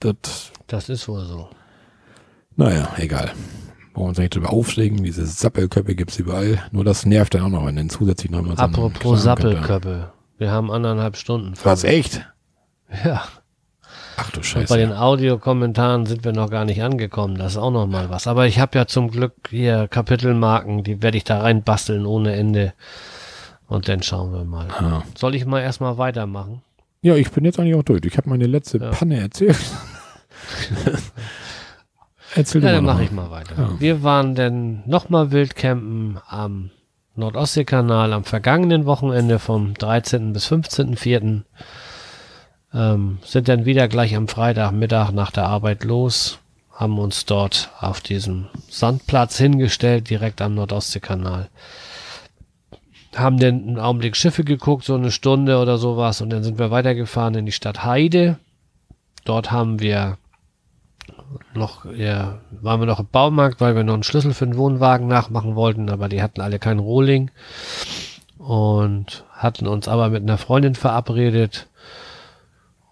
Das, 0.00 0.52
das 0.66 0.90
ist 0.90 1.08
wohl 1.08 1.24
so. 1.24 1.48
Naja, 2.56 2.90
egal. 2.98 3.32
Wollen 3.94 4.06
wir 4.06 4.08
uns 4.10 4.18
nicht 4.18 4.34
drüber 4.34 4.52
aufregen. 4.52 5.02
Diese 5.02 5.24
Sappelköpfe 5.24 5.94
gibt's 5.94 6.18
überall. 6.18 6.58
Nur 6.72 6.84
das 6.84 7.06
nervt 7.06 7.34
dann 7.34 7.42
auch 7.42 7.48
noch, 7.48 7.66
wenn 7.66 7.76
dann 7.76 7.90
zusätzlich 7.90 8.30
noch 8.30 8.42
mal 8.42 8.56
so 8.56 8.62
Apropos 8.62 9.22
Sappelköppe. 9.22 10.12
Wir 10.38 10.50
haben 10.50 10.70
anderthalb 10.70 11.16
Stunden. 11.16 11.54
Was, 11.62 11.84
echt? 11.84 12.26
Ja. 13.04 13.22
Ach 14.16 14.30
du 14.30 14.38
Und 14.38 14.44
Scheiße. 14.46 14.72
bei 14.72 14.76
den 14.78 14.92
Audiokommentaren 14.92 16.06
sind 16.06 16.24
wir 16.24 16.32
noch 16.32 16.50
gar 16.50 16.64
nicht 16.64 16.82
angekommen. 16.82 17.36
Das 17.36 17.52
ist 17.52 17.58
auch 17.58 17.70
noch 17.70 17.86
mal 17.86 18.10
was. 18.10 18.26
Aber 18.26 18.46
ich 18.46 18.58
habe 18.60 18.76
ja 18.78 18.86
zum 18.86 19.10
Glück 19.10 19.32
hier 19.50 19.88
Kapitelmarken, 19.88 20.84
die 20.84 21.02
werde 21.02 21.16
ich 21.16 21.24
da 21.24 21.40
reinbasteln 21.40 22.04
ohne 22.06 22.34
Ende. 22.34 22.72
Und 23.66 23.88
dann 23.88 24.02
schauen 24.02 24.32
wir 24.32 24.44
mal. 24.44 24.68
Ja. 24.80 25.02
Soll 25.16 25.34
ich 25.34 25.46
mal 25.46 25.60
erstmal 25.60 25.98
weitermachen? 25.98 26.62
ja, 27.02 27.16
ich 27.16 27.30
bin 27.30 27.44
jetzt 27.44 27.58
eigentlich 27.60 27.74
auch 27.74 27.82
durch. 27.82 28.02
Ich 28.04 28.16
habe 28.16 28.30
meine 28.30 28.46
letzte 28.46 28.78
Ja. 28.78 28.90
Panne 28.90 29.20
erzählt. 29.20 29.56
Erzähl 32.34 32.62
Ja, 32.62 32.72
dann 32.72 32.84
mache 32.84 33.04
ich 33.04 33.12
mal 33.12 33.30
weiter. 33.30 33.54
Ja. 33.56 33.70
Wir 33.78 34.02
waren 34.02 34.34
dann 34.34 34.82
nochmal 34.86 35.30
Wildcampen 35.30 36.18
am 36.26 36.70
Nordostseekanal 37.16 38.12
am 38.12 38.24
vergangenen 38.24 38.86
Wochenende 38.86 39.38
vom 39.38 39.74
13. 39.74 40.32
bis 40.32 40.50
15.04. 40.50 41.42
Ähm, 42.74 43.18
sind 43.24 43.48
dann 43.48 43.64
wieder 43.64 43.86
gleich 43.86 44.16
am 44.16 44.26
Freitagmittag 44.26 45.12
nach 45.12 45.30
der 45.30 45.46
Arbeit 45.46 45.84
los, 45.84 46.40
haben 46.72 46.98
uns 46.98 47.24
dort 47.24 47.70
auf 47.80 48.00
diesem 48.00 48.46
Sandplatz 48.68 49.38
hingestellt, 49.38 50.10
direkt 50.10 50.42
am 50.42 50.56
Nordostseekanal. 50.56 51.48
Haben 53.14 53.38
dann 53.38 53.68
einen 53.68 53.78
Augenblick 53.78 54.16
Schiffe 54.16 54.42
geguckt, 54.42 54.84
so 54.84 54.96
eine 54.96 55.12
Stunde 55.12 55.58
oder 55.60 55.78
sowas, 55.78 56.20
und 56.20 56.30
dann 56.30 56.42
sind 56.42 56.58
wir 56.58 56.72
weitergefahren 56.72 57.36
in 57.36 57.46
die 57.46 57.52
Stadt 57.52 57.84
Heide. 57.84 58.38
Dort 59.24 59.52
haben 59.52 59.78
wir 59.78 60.18
noch, 61.54 61.84
ja, 61.92 62.38
waren 62.50 62.80
wir 62.80 62.86
noch 62.86 63.00
im 63.00 63.08
Baumarkt, 63.10 63.60
weil 63.60 63.76
wir 63.76 63.84
noch 63.84 63.94
einen 63.94 64.02
Schlüssel 64.02 64.34
für 64.34 64.46
den 64.46 64.56
Wohnwagen 64.56 65.06
nachmachen 65.06 65.54
wollten, 65.54 65.90
aber 65.90 66.08
die 66.08 66.22
hatten 66.22 66.40
alle 66.40 66.58
keinen 66.58 66.80
Rohling 66.80 67.30
und 68.38 69.24
hatten 69.32 69.66
uns 69.66 69.88
aber 69.88 70.10
mit 70.10 70.22
einer 70.22 70.38
Freundin 70.38 70.74
verabredet 70.74 71.68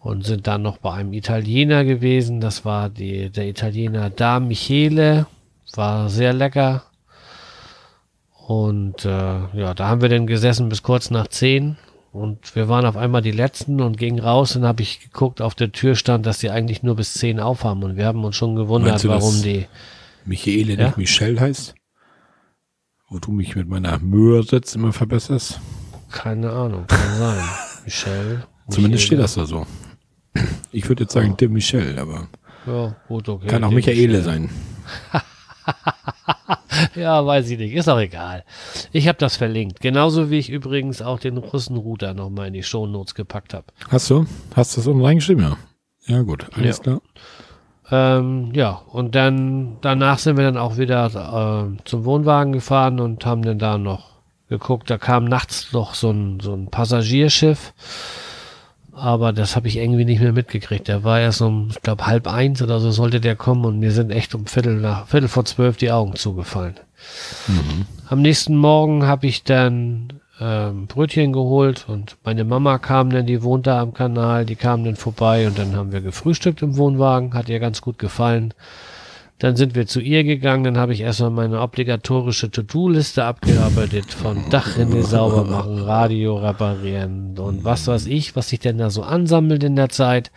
und 0.01 0.24
sind 0.24 0.47
dann 0.47 0.62
noch 0.62 0.78
bei 0.78 0.93
einem 0.93 1.12
Italiener 1.12 1.85
gewesen. 1.85 2.40
Das 2.40 2.64
war 2.64 2.89
die, 2.89 3.31
der 3.31 3.47
Italiener 3.47 4.10
Da 4.10 4.40
Michele, 4.40 5.27
war 5.74 6.09
sehr 6.09 6.32
lecker. 6.32 6.82
Und 8.47 9.05
äh, 9.05 9.09
ja, 9.55 9.74
da 9.74 9.89
haben 9.89 10.02
wir 10.02 10.09
dann 10.09 10.27
gesessen 10.27 10.69
bis 10.69 10.82
kurz 10.82 11.10
nach 11.10 11.28
zehn 11.28 11.77
und 12.12 12.55
wir 12.55 12.68
waren 12.68 12.84
auf 12.86 12.97
einmal 12.97 13.22
die 13.22 13.30
Letzten 13.32 13.80
und 13.80 13.97
gingen 13.97 14.20
raus 14.20 14.55
und 14.56 14.64
habe 14.64 14.82
ich 14.82 15.01
geguckt, 15.01 15.40
auf 15.40 15.55
der 15.55 15.72
Tür 15.72 15.94
stand, 15.97 16.26
dass 16.26 16.39
die 16.39 16.51
eigentlich 16.51 16.82
nur 16.82 16.94
bis 16.97 17.14
10 17.14 17.40
aufhaben 17.40 17.82
und 17.82 17.97
wir 17.97 18.06
haben 18.06 18.22
uns 18.24 18.36
schon 18.36 18.55
gewundert, 18.55 19.02
du, 19.02 19.09
warum 19.09 19.43
die. 19.43 19.66
Michele 20.24 20.74
Ja? 20.74 20.86
nicht 20.86 20.98
Michelle 20.98 21.40
heißt? 21.40 21.74
Wo 23.09 23.18
du 23.18 23.32
mich 23.32 23.56
mit 23.56 23.68
meiner 23.68 23.98
Mührsitz 23.98 24.74
immer 24.74 24.93
verbesserst? 24.93 25.60
Keine 26.10 26.51
Ahnung, 26.51 26.86
kann 26.86 26.98
sein. 27.18 27.44
Michelle. 27.84 28.47
Zumindest 28.68 29.05
steht 29.05 29.18
Michele. 29.18 29.22
das 29.22 29.34
da 29.34 29.47
so. 29.47 29.66
Ich 30.70 30.89
würde 30.89 31.02
jetzt 31.05 31.12
sagen, 31.12 31.36
der 31.36 31.48
Michelle, 31.48 32.01
aber 32.01 32.28
Ja, 32.66 32.94
gut, 33.09 33.28
okay. 33.28 33.47
kann 33.48 33.64
auch 33.64 33.70
Michaele 33.70 33.97
Michelle. 34.18 34.22
sein. 34.22 34.51
Ja, 36.94 37.24
weiß 37.24 37.51
ich 37.51 37.59
nicht. 37.59 37.74
Ist 37.74 37.89
auch 37.89 37.99
egal. 37.99 38.44
Ich 38.93 39.09
habe 39.09 39.19
das 39.19 39.36
verlinkt. 39.36 39.81
Genauso 39.81 40.31
wie 40.31 40.39
ich 40.39 40.51
übrigens 40.51 41.03
auch 41.03 41.19
den 41.20 41.36
Russenrouter 41.36 42.15
nochmal 42.15 42.49
in 42.49 42.55
die 42.55 42.62
Shownotes 42.62 43.15
gepackt 43.15 43.55
habe. 43.55 43.66
Hast 43.89 44.09
du? 44.11 44.27
Hast 44.55 44.77
du 44.77 44.81
das 44.81 44.86
unten 44.86 45.05
reingeschrieben? 45.05 45.44
Ja. 45.44 45.57
Ja, 46.07 46.23
gut. 46.23 46.47
Alles 46.55 46.78
Ja. 46.78 46.82
klar. 46.82 47.01
Ähm, 47.90 48.53
ja, 48.55 48.81
und 48.90 49.15
dann 49.15 49.77
danach 49.82 50.19
sind 50.19 50.36
wir 50.36 50.44
dann 50.44 50.57
auch 50.57 50.78
wieder 50.78 51.07
äh, 51.77 51.77
zum 51.85 52.05
Wohnwagen 52.05 52.53
gefahren 52.53 53.01
und 53.01 53.27
haben 53.27 53.43
dann 53.43 53.59
da 53.59 53.77
noch 53.77 54.12
geguckt. 54.49 54.89
Da 54.89 54.99
kam 54.99 55.24
nachts 55.27 55.73
noch 55.73 55.94
so 55.94 56.11
ein, 56.11 56.40
so 56.40 56.55
ein 56.55 56.69
Passagierschiff, 56.70 57.73
aber 58.94 59.32
das 59.32 59.56
habe 59.56 59.69
ich 59.69 59.77
irgendwie 59.77 60.05
nicht 60.05 60.20
mehr 60.20 60.32
mitgekriegt. 60.32 60.89
Der 60.89 61.05
war 61.05 61.20
erst 61.20 61.40
um, 61.40 61.69
ich 61.70 61.82
glaube, 61.82 62.06
halb 62.06 62.27
eins 62.27 62.62
oder 62.62 62.78
so 62.78 62.90
sollte 62.90 63.20
der 63.20 63.36
kommen 63.36 63.64
und 63.64 63.78
mir 63.78 63.93
sind 63.93 64.10
echt 64.10 64.35
um 64.35 64.47
Viertel 64.47 64.77
nach 64.77 65.06
Viertel 65.06 65.28
vor 65.28 65.44
zwölf 65.44 65.77
die 65.77 65.90
Augen 65.90 66.14
zugefallen. 66.14 66.74
Am 68.09 68.23
nächsten 68.23 68.56
Morgen 68.56 69.06
habe 69.06 69.27
ich 69.27 69.44
dann 69.44 70.12
ähm, 70.40 70.86
Brötchen 70.86 71.32
geholt 71.32 71.86
und 71.89 72.16
meine 72.24 72.44
Mama 72.44 72.78
kam 72.78 73.10
dann, 73.10 73.27
die 73.27 73.43
wohnt 73.43 73.66
da 73.66 73.81
am 73.81 73.94
Kanal, 73.94 74.44
die 74.44 74.56
kam 74.56 74.85
dann 74.85 74.97
vorbei 74.97 75.47
und 75.47 75.59
dann 75.59 75.74
haben 75.74 75.93
wir 75.93 76.01
gefrühstückt 76.01 76.62
im 76.62 76.77
Wohnwagen, 76.77 77.35
hat 77.35 77.48
ihr 77.48 77.60
ganz 77.60 77.81
gut 77.81 77.98
gefallen. 77.98 78.55
Dann 79.43 79.56
sind 79.56 79.74
wir 79.74 79.89
zu 79.89 80.01
ihr 80.01 80.23
gegangen, 80.23 80.62
dann 80.62 80.78
habe 80.78 80.93
ich 80.93 81.01
erstmal 81.01 81.31
meine 81.31 81.60
obligatorische 81.60 82.48
To-Do-Liste 82.48 83.24
abgearbeitet 83.24 84.14
von 84.14 84.48
Dachrinne 84.51 85.02
sauber 85.02 85.43
machen, 85.43 85.81
Radio 85.81 86.36
reparieren 86.36 87.36
und 87.36 87.64
was 87.64 87.89
weiß 87.89 88.06
ich, 88.06 88.36
was 88.36 88.51
sich 88.51 88.60
denn 88.60 88.78
da 88.78 88.89
so 88.89 89.02
ansammelt 89.02 89.64
in 89.64 89.74
der 89.74 89.89
Zeit. 89.89 90.31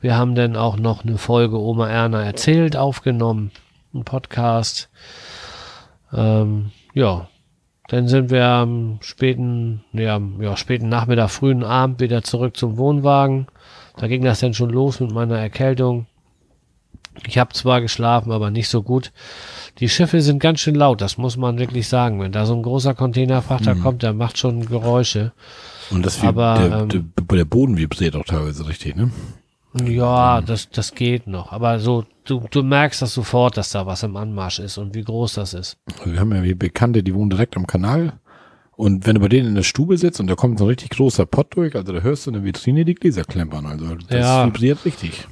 Wir 0.00 0.16
haben 0.16 0.34
dann 0.34 0.56
auch 0.56 0.76
noch 0.76 1.04
eine 1.04 1.18
Folge 1.18 1.56
Oma 1.60 1.88
Erna 1.88 2.24
erzählt 2.24 2.76
aufgenommen, 2.76 3.52
ein 3.94 4.02
Podcast. 4.02 4.90
Ähm, 6.12 6.72
ja, 6.94 7.28
dann 7.86 8.08
sind 8.08 8.30
wir 8.30 8.44
am 8.44 8.98
späten, 9.02 9.84
ja, 9.92 10.20
ja, 10.40 10.56
späten 10.56 10.88
Nachmittag, 10.88 11.30
frühen 11.30 11.62
Abend 11.62 12.00
wieder 12.00 12.24
zurück 12.24 12.56
zum 12.56 12.76
Wohnwagen. 12.76 13.46
Da 13.98 14.08
ging 14.08 14.24
das 14.24 14.40
dann 14.40 14.52
schon 14.52 14.70
los 14.70 14.98
mit 14.98 15.12
meiner 15.12 15.38
Erkältung. 15.38 16.06
Ich 17.26 17.38
habe 17.38 17.52
zwar 17.52 17.80
geschlafen, 17.80 18.32
aber 18.32 18.50
nicht 18.50 18.68
so 18.68 18.82
gut. 18.82 19.12
Die 19.78 19.88
Schiffe 19.88 20.20
sind 20.20 20.40
ganz 20.40 20.60
schön 20.60 20.74
laut, 20.74 21.00
das 21.00 21.18
muss 21.18 21.36
man 21.36 21.58
wirklich 21.58 21.88
sagen. 21.88 22.20
Wenn 22.20 22.32
da 22.32 22.46
so 22.46 22.54
ein 22.54 22.62
großer 22.62 22.94
Containerfrachter 22.94 23.74
kommt, 23.76 24.02
der 24.02 24.12
macht 24.12 24.38
schon 24.38 24.66
Geräusche. 24.66 25.32
Und 25.90 26.04
das 26.04 26.22
wie, 26.22 26.26
Aber, 26.26 26.54
der, 26.54 26.78
ähm, 26.80 27.12
der, 27.30 27.44
Boden 27.44 27.76
vibriert 27.76 28.16
auch 28.16 28.24
teilweise 28.24 28.66
richtig, 28.66 28.96
ne? 28.96 29.10
Ja, 29.74 30.40
das, 30.40 30.68
das 30.70 30.94
geht 30.94 31.26
noch. 31.26 31.52
Aber 31.52 31.78
so, 31.78 32.04
du, 32.24 32.44
du 32.50 32.62
merkst 32.62 33.02
das 33.02 33.14
sofort, 33.14 33.56
dass 33.56 33.70
da 33.70 33.86
was 33.86 34.02
im 34.02 34.16
Anmarsch 34.16 34.58
ist 34.58 34.78
und 34.78 34.94
wie 34.94 35.02
groß 35.02 35.34
das 35.34 35.54
ist. 35.54 35.76
Wir 36.04 36.18
haben 36.18 36.34
ja 36.34 36.42
hier 36.42 36.58
Bekannte, 36.58 37.02
die 37.02 37.14
wohnen 37.14 37.30
direkt 37.30 37.56
am 37.56 37.66
Kanal. 37.66 38.14
Und 38.72 39.06
wenn 39.06 39.14
du 39.14 39.20
bei 39.20 39.28
denen 39.28 39.48
in 39.48 39.54
der 39.54 39.62
Stube 39.62 39.98
sitzt 39.98 40.20
und 40.20 40.26
da 40.26 40.34
kommt 40.34 40.58
so 40.58 40.64
ein 40.64 40.68
richtig 40.68 40.90
großer 40.90 41.26
Pott 41.26 41.54
durch, 41.54 41.76
also 41.76 41.92
da 41.92 42.00
hörst 42.00 42.26
du 42.26 42.30
in 42.30 42.34
der 42.34 42.44
Vitrine 42.44 42.84
die 42.84 42.94
Gläser 42.94 43.24
klempern. 43.24 43.66
Also 43.66 43.94
das 44.08 44.26
Ja. 44.26 44.46
vibriert 44.46 44.84
richtig. 44.84 45.28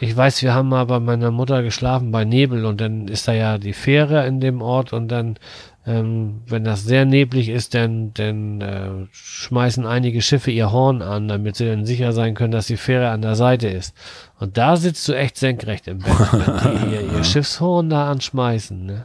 Ich 0.00 0.16
weiß, 0.16 0.42
wir 0.42 0.54
haben 0.54 0.68
mal 0.68 0.86
bei 0.86 1.00
meiner 1.00 1.30
Mutter 1.30 1.62
geschlafen 1.62 2.12
bei 2.12 2.24
Nebel 2.24 2.64
und 2.64 2.80
dann 2.80 3.08
ist 3.08 3.26
da 3.26 3.32
ja 3.32 3.58
die 3.58 3.72
Fähre 3.72 4.26
in 4.26 4.38
dem 4.40 4.62
Ort 4.62 4.92
und 4.92 5.08
dann, 5.08 5.38
ähm, 5.86 6.42
wenn 6.46 6.62
das 6.62 6.84
sehr 6.84 7.04
neblig 7.04 7.48
ist, 7.48 7.74
dann, 7.74 8.14
dann 8.14 8.60
äh, 8.60 8.90
schmeißen 9.10 9.86
einige 9.86 10.22
Schiffe 10.22 10.52
ihr 10.52 10.70
Horn 10.70 11.02
an, 11.02 11.26
damit 11.26 11.56
sie 11.56 11.66
dann 11.66 11.84
sicher 11.84 12.12
sein 12.12 12.34
können, 12.34 12.52
dass 12.52 12.68
die 12.68 12.76
Fähre 12.76 13.08
an 13.10 13.22
der 13.22 13.34
Seite 13.34 13.66
ist. 13.68 13.92
Und 14.38 14.56
da 14.56 14.76
sitzt 14.76 15.08
du 15.08 15.14
echt 15.14 15.36
senkrecht 15.36 15.88
im 15.88 15.98
Bett, 15.98 16.32
wenn 16.32 16.90
die 16.90 16.94
ihr, 16.94 17.12
ihr 17.16 17.24
Schiffshorn 17.24 17.90
da 17.90 18.08
anschmeißen. 18.08 18.86
Ne? 18.86 19.04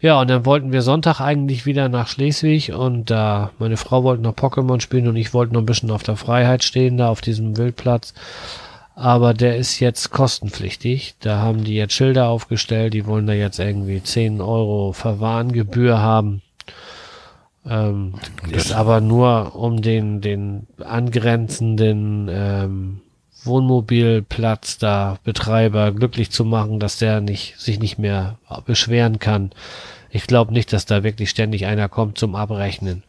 Ja, 0.00 0.18
und 0.18 0.30
dann 0.30 0.46
wollten 0.46 0.72
wir 0.72 0.80
Sonntag 0.80 1.20
eigentlich 1.20 1.66
wieder 1.66 1.90
nach 1.90 2.08
Schleswig 2.08 2.72
und 2.72 3.10
da 3.10 3.50
meine 3.58 3.76
Frau 3.76 4.02
wollte 4.04 4.22
noch 4.22 4.34
Pokémon 4.34 4.80
spielen 4.80 5.08
und 5.08 5.16
ich 5.16 5.34
wollte 5.34 5.52
noch 5.52 5.60
ein 5.60 5.66
bisschen 5.66 5.90
auf 5.90 6.02
der 6.02 6.16
Freiheit 6.16 6.64
stehen, 6.64 6.96
da 6.96 7.08
auf 7.10 7.20
diesem 7.20 7.58
Wildplatz. 7.58 8.14
Aber 9.00 9.32
der 9.32 9.56
ist 9.56 9.80
jetzt 9.80 10.10
kostenpflichtig. 10.10 11.14
Da 11.20 11.38
haben 11.38 11.64
die 11.64 11.74
jetzt 11.74 11.94
Schilder 11.94 12.28
aufgestellt, 12.28 12.92
die 12.92 13.06
wollen 13.06 13.26
da 13.26 13.32
jetzt 13.32 13.58
irgendwie 13.58 14.02
10 14.02 14.42
Euro 14.42 14.92
Verwarngebühr 14.92 16.00
haben. 16.00 16.42
Ähm, 17.64 18.16
ist 18.50 18.72
aber 18.72 19.00
nur 19.00 19.56
um 19.56 19.80
den, 19.80 20.20
den 20.20 20.66
angrenzenden 20.84 22.28
ähm, 22.30 23.00
Wohnmobilplatz 23.42 24.76
da 24.76 25.16
Betreiber 25.24 25.92
glücklich 25.92 26.30
zu 26.30 26.44
machen, 26.44 26.78
dass 26.78 26.98
der 26.98 27.22
nicht, 27.22 27.58
sich 27.58 27.80
nicht 27.80 27.98
mehr 27.98 28.36
beschweren 28.66 29.18
kann. 29.18 29.52
Ich 30.10 30.26
glaube 30.26 30.52
nicht, 30.52 30.74
dass 30.74 30.84
da 30.84 31.04
wirklich 31.04 31.30
ständig 31.30 31.64
einer 31.64 31.88
kommt 31.88 32.18
zum 32.18 32.34
Abrechnen. 32.34 33.02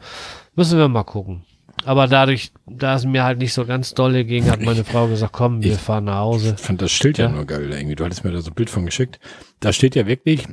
Müssen 0.56 0.80
wir 0.80 0.88
mal 0.88 1.04
gucken. 1.04 1.44
Aber 1.86 2.08
dadurch, 2.08 2.52
da 2.68 2.96
es 2.96 3.06
mir 3.06 3.24
halt 3.24 3.40
nicht 3.40 3.54
so 3.54 3.66
ganz 3.66 3.94
dolle 3.94 4.24
ging, 4.26 4.50
hat 4.50 4.62
meine 4.62 4.84
Frau 4.84 5.08
gesagt, 5.08 5.34
komm, 5.34 5.64
wir 5.64 5.74
ich- 5.74 5.78
fahren 5.80 6.06
nach 6.06 6.20
Hause. 6.20 6.56
Ich 6.58 6.62
fand 6.64 6.82
das 6.82 6.92
Schild 6.92 7.18
ja, 7.18 7.26
Ja. 7.26 7.32
nur 7.32 7.46
geil 7.46 7.72
irgendwie. 7.72 7.96
Du 7.96 8.06
hattest 8.06 8.24
mir 8.24 8.32
da 8.32 8.42
so 8.42 8.52
ein 8.52 8.56
Bild 8.56 8.70
von 8.70 8.86
geschickt. 8.86 9.20
Da 9.60 9.74
steht 9.74 9.96
ja 9.96 10.06
wirklich, 10.08 10.46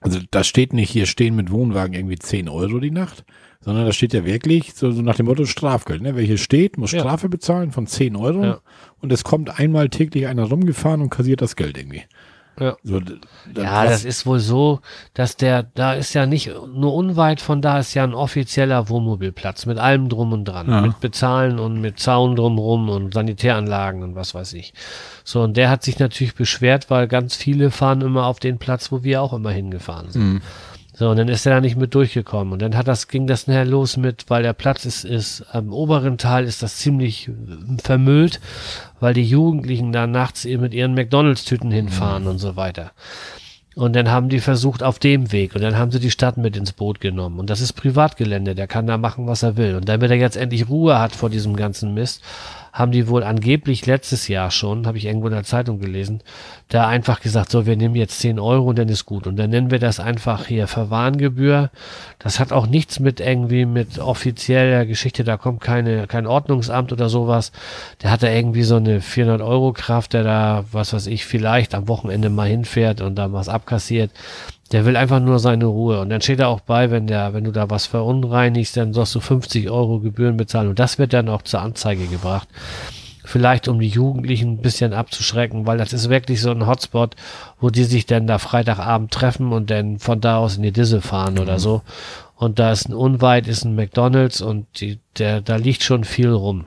also 0.00 0.18
da 0.30 0.44
steht 0.44 0.72
nicht 0.72 0.90
hier 0.90 1.06
stehen 1.06 1.34
mit 1.36 1.50
Wohnwagen 1.50 1.94
irgendwie 1.94 2.18
10 2.18 2.48
Euro 2.48 2.78
die 2.78 2.90
Nacht, 2.90 3.24
sondern 3.60 3.86
da 3.86 3.92
steht 3.92 4.12
ja 4.12 4.24
wirklich 4.26 4.74
so, 4.74 4.90
so 4.92 5.00
nach 5.00 5.16
dem 5.16 5.26
Motto 5.26 5.46
Strafgeld. 5.46 6.02
Ne? 6.02 6.14
Wer 6.16 6.24
hier 6.24 6.36
steht, 6.38 6.76
muss 6.76 6.92
Ja. 6.92 7.00
Strafe 7.00 7.28
bezahlen 7.30 7.70
von 7.72 7.86
10 7.86 8.14
Euro 8.14 8.44
Ja. 8.44 8.60
und 8.98 9.12
es 9.12 9.24
kommt 9.24 9.58
einmal 9.58 9.88
täglich 9.88 10.26
einer 10.26 10.44
rumgefahren 10.44 11.00
und 11.00 11.08
kassiert 11.10 11.40
das 11.40 11.56
Geld 11.56 11.78
irgendwie. 11.78 12.02
Ja. 12.58 12.76
So, 12.82 13.00
Ja, 13.54 13.84
das 13.84 14.04
ist 14.04 14.26
wohl 14.26 14.40
so, 14.40 14.80
dass 15.12 15.36
der, 15.36 15.64
da 15.74 15.94
ist 15.94 16.14
ja 16.14 16.26
nicht, 16.26 16.50
nur 16.74 16.94
unweit 16.94 17.40
von 17.40 17.60
da 17.60 17.78
ist 17.78 17.94
ja 17.94 18.04
ein 18.04 18.14
offizieller 18.14 18.88
Wohnmobilplatz 18.88 19.66
mit 19.66 19.78
allem 19.78 20.08
drum 20.08 20.32
und 20.32 20.44
dran. 20.44 20.68
Ja. 20.68 20.80
Mit 20.82 21.00
Bezahlen 21.00 21.58
und 21.58 21.80
mit 21.80 21.98
Zaun 21.98 22.36
drumrum 22.36 22.88
und 22.88 23.14
Sanitäranlagen 23.14 24.02
und 24.02 24.14
was 24.14 24.34
weiß 24.34 24.52
ich. 24.54 24.72
So, 25.24 25.42
und 25.42 25.56
der 25.56 25.70
hat 25.70 25.82
sich 25.82 25.98
natürlich 25.98 26.34
beschwert, 26.34 26.90
weil 26.90 27.08
ganz 27.08 27.34
viele 27.34 27.70
fahren 27.70 28.00
immer 28.00 28.26
auf 28.26 28.40
den 28.40 28.58
Platz, 28.58 28.92
wo 28.92 29.02
wir 29.02 29.22
auch 29.22 29.32
immer 29.32 29.50
hingefahren 29.50 30.10
sind. 30.10 30.22
Mhm. 30.22 30.42
So, 30.96 31.10
und 31.10 31.16
dann 31.16 31.28
ist 31.28 31.44
er 31.44 31.54
da 31.54 31.60
nicht 31.60 31.76
mit 31.76 31.94
durchgekommen. 31.94 32.52
Und 32.52 32.62
dann 32.62 32.76
hat 32.76 32.86
das, 32.86 33.08
ging 33.08 33.26
das 33.26 33.48
nachher 33.48 33.64
los 33.64 33.96
mit, 33.96 34.26
weil 34.28 34.44
der 34.44 34.52
Platz 34.52 34.84
ist, 34.84 35.04
ist, 35.04 35.44
am 35.52 35.72
oberen 35.72 36.18
Teil 36.18 36.44
ist 36.44 36.62
das 36.62 36.76
ziemlich 36.76 37.28
äh, 37.28 37.32
vermüllt, 37.82 38.40
weil 39.00 39.12
die 39.12 39.24
Jugendlichen 39.24 39.92
da 39.92 40.06
nachts 40.06 40.44
eben 40.44 40.62
mit 40.62 40.72
ihren 40.72 40.94
McDonalds-Tüten 40.94 41.72
hinfahren 41.72 42.28
und 42.28 42.38
so 42.38 42.54
weiter. 42.54 42.92
Und 43.74 43.96
dann 43.96 44.08
haben 44.08 44.28
die 44.28 44.38
versucht 44.38 44.84
auf 44.84 45.00
dem 45.00 45.32
Weg 45.32 45.56
und 45.56 45.62
dann 45.62 45.76
haben 45.76 45.90
sie 45.90 45.98
die 45.98 46.12
Stadt 46.12 46.36
mit 46.36 46.56
ins 46.56 46.72
Boot 46.72 47.00
genommen. 47.00 47.40
Und 47.40 47.50
das 47.50 47.60
ist 47.60 47.72
Privatgelände, 47.72 48.54
der 48.54 48.68
kann 48.68 48.86
da 48.86 48.96
machen, 48.96 49.26
was 49.26 49.42
er 49.42 49.56
will. 49.56 49.74
Und 49.74 49.88
damit 49.88 50.12
er 50.12 50.16
jetzt 50.16 50.36
endlich 50.36 50.68
Ruhe 50.68 51.00
hat 51.00 51.12
vor 51.12 51.28
diesem 51.28 51.56
ganzen 51.56 51.92
Mist, 51.92 52.22
haben 52.74 52.90
die 52.90 53.06
wohl 53.06 53.22
angeblich 53.22 53.86
letztes 53.86 54.26
Jahr 54.26 54.50
schon, 54.50 54.88
habe 54.88 54.98
ich 54.98 55.04
irgendwo 55.04 55.28
in 55.28 55.32
der 55.32 55.44
Zeitung 55.44 55.78
gelesen, 55.78 56.22
da 56.68 56.88
einfach 56.88 57.20
gesagt, 57.20 57.52
so, 57.52 57.66
wir 57.66 57.76
nehmen 57.76 57.94
jetzt 57.94 58.18
10 58.18 58.40
Euro 58.40 58.70
und 58.70 58.78
dann 58.80 58.88
ist 58.88 59.06
gut. 59.06 59.28
Und 59.28 59.36
dann 59.36 59.50
nennen 59.50 59.70
wir 59.70 59.78
das 59.78 60.00
einfach 60.00 60.46
hier 60.46 60.66
Verwarngebühr. 60.66 61.70
Das 62.18 62.40
hat 62.40 62.52
auch 62.52 62.66
nichts 62.66 62.98
mit 62.98 63.20
irgendwie 63.20 63.64
mit 63.64 64.00
offizieller 64.00 64.86
Geschichte, 64.86 65.22
da 65.22 65.36
kommt 65.36 65.60
keine, 65.60 66.08
kein 66.08 66.26
Ordnungsamt 66.26 66.92
oder 66.92 67.08
sowas. 67.08 67.52
Der 68.02 68.10
hat 68.10 68.24
da 68.24 68.28
irgendwie 68.28 68.64
so 68.64 68.76
eine 68.76 69.00
400 69.00 69.40
Euro 69.40 69.72
Kraft, 69.72 70.12
der 70.12 70.24
da, 70.24 70.64
was 70.72 70.92
weiß 70.92 71.06
ich, 71.06 71.26
vielleicht 71.26 71.76
am 71.76 71.86
Wochenende 71.86 72.28
mal 72.28 72.48
hinfährt 72.48 73.00
und 73.00 73.14
da 73.14 73.32
was 73.32 73.48
abkassiert. 73.48 74.10
Der 74.72 74.84
will 74.86 74.96
einfach 74.96 75.20
nur 75.20 75.38
seine 75.38 75.66
Ruhe. 75.66 76.00
Und 76.00 76.10
dann 76.10 76.20
steht 76.20 76.40
er 76.40 76.48
auch 76.48 76.60
bei, 76.60 76.90
wenn 76.90 77.06
der, 77.06 77.34
wenn 77.34 77.44
du 77.44 77.52
da 77.52 77.68
was 77.70 77.86
verunreinigst, 77.86 78.76
dann 78.76 78.92
sollst 78.92 79.14
du 79.14 79.20
50 79.20 79.70
Euro 79.70 80.00
Gebühren 80.00 80.36
bezahlen. 80.36 80.68
Und 80.68 80.78
das 80.78 80.98
wird 80.98 81.12
dann 81.12 81.28
auch 81.28 81.42
zur 81.42 81.60
Anzeige 81.60 82.06
gebracht. 82.06 82.48
Vielleicht 83.26 83.68
um 83.68 83.80
die 83.80 83.88
Jugendlichen 83.88 84.52
ein 84.52 84.62
bisschen 84.62 84.92
abzuschrecken, 84.92 85.66
weil 85.66 85.78
das 85.78 85.92
ist 85.92 86.10
wirklich 86.10 86.40
so 86.42 86.50
ein 86.50 86.66
Hotspot, 86.66 87.16
wo 87.58 87.70
die 87.70 87.84
sich 87.84 88.04
dann 88.04 88.26
da 88.26 88.38
Freitagabend 88.38 89.10
treffen 89.10 89.52
und 89.52 89.70
dann 89.70 89.98
von 89.98 90.20
da 90.20 90.36
aus 90.38 90.56
in 90.56 90.62
die 90.62 90.72
Disse 90.72 91.00
fahren 91.00 91.38
oder 91.38 91.58
so. 91.58 91.82
Und 92.36 92.58
da 92.58 92.72
ist 92.72 92.88
ein 92.88 92.94
unweit 92.94 93.46
ist 93.46 93.64
ein 93.64 93.76
McDonalds 93.76 94.42
und 94.42 94.66
die, 94.80 94.98
der, 95.18 95.40
da 95.40 95.56
liegt 95.56 95.82
schon 95.82 96.04
viel 96.04 96.30
rum. 96.30 96.66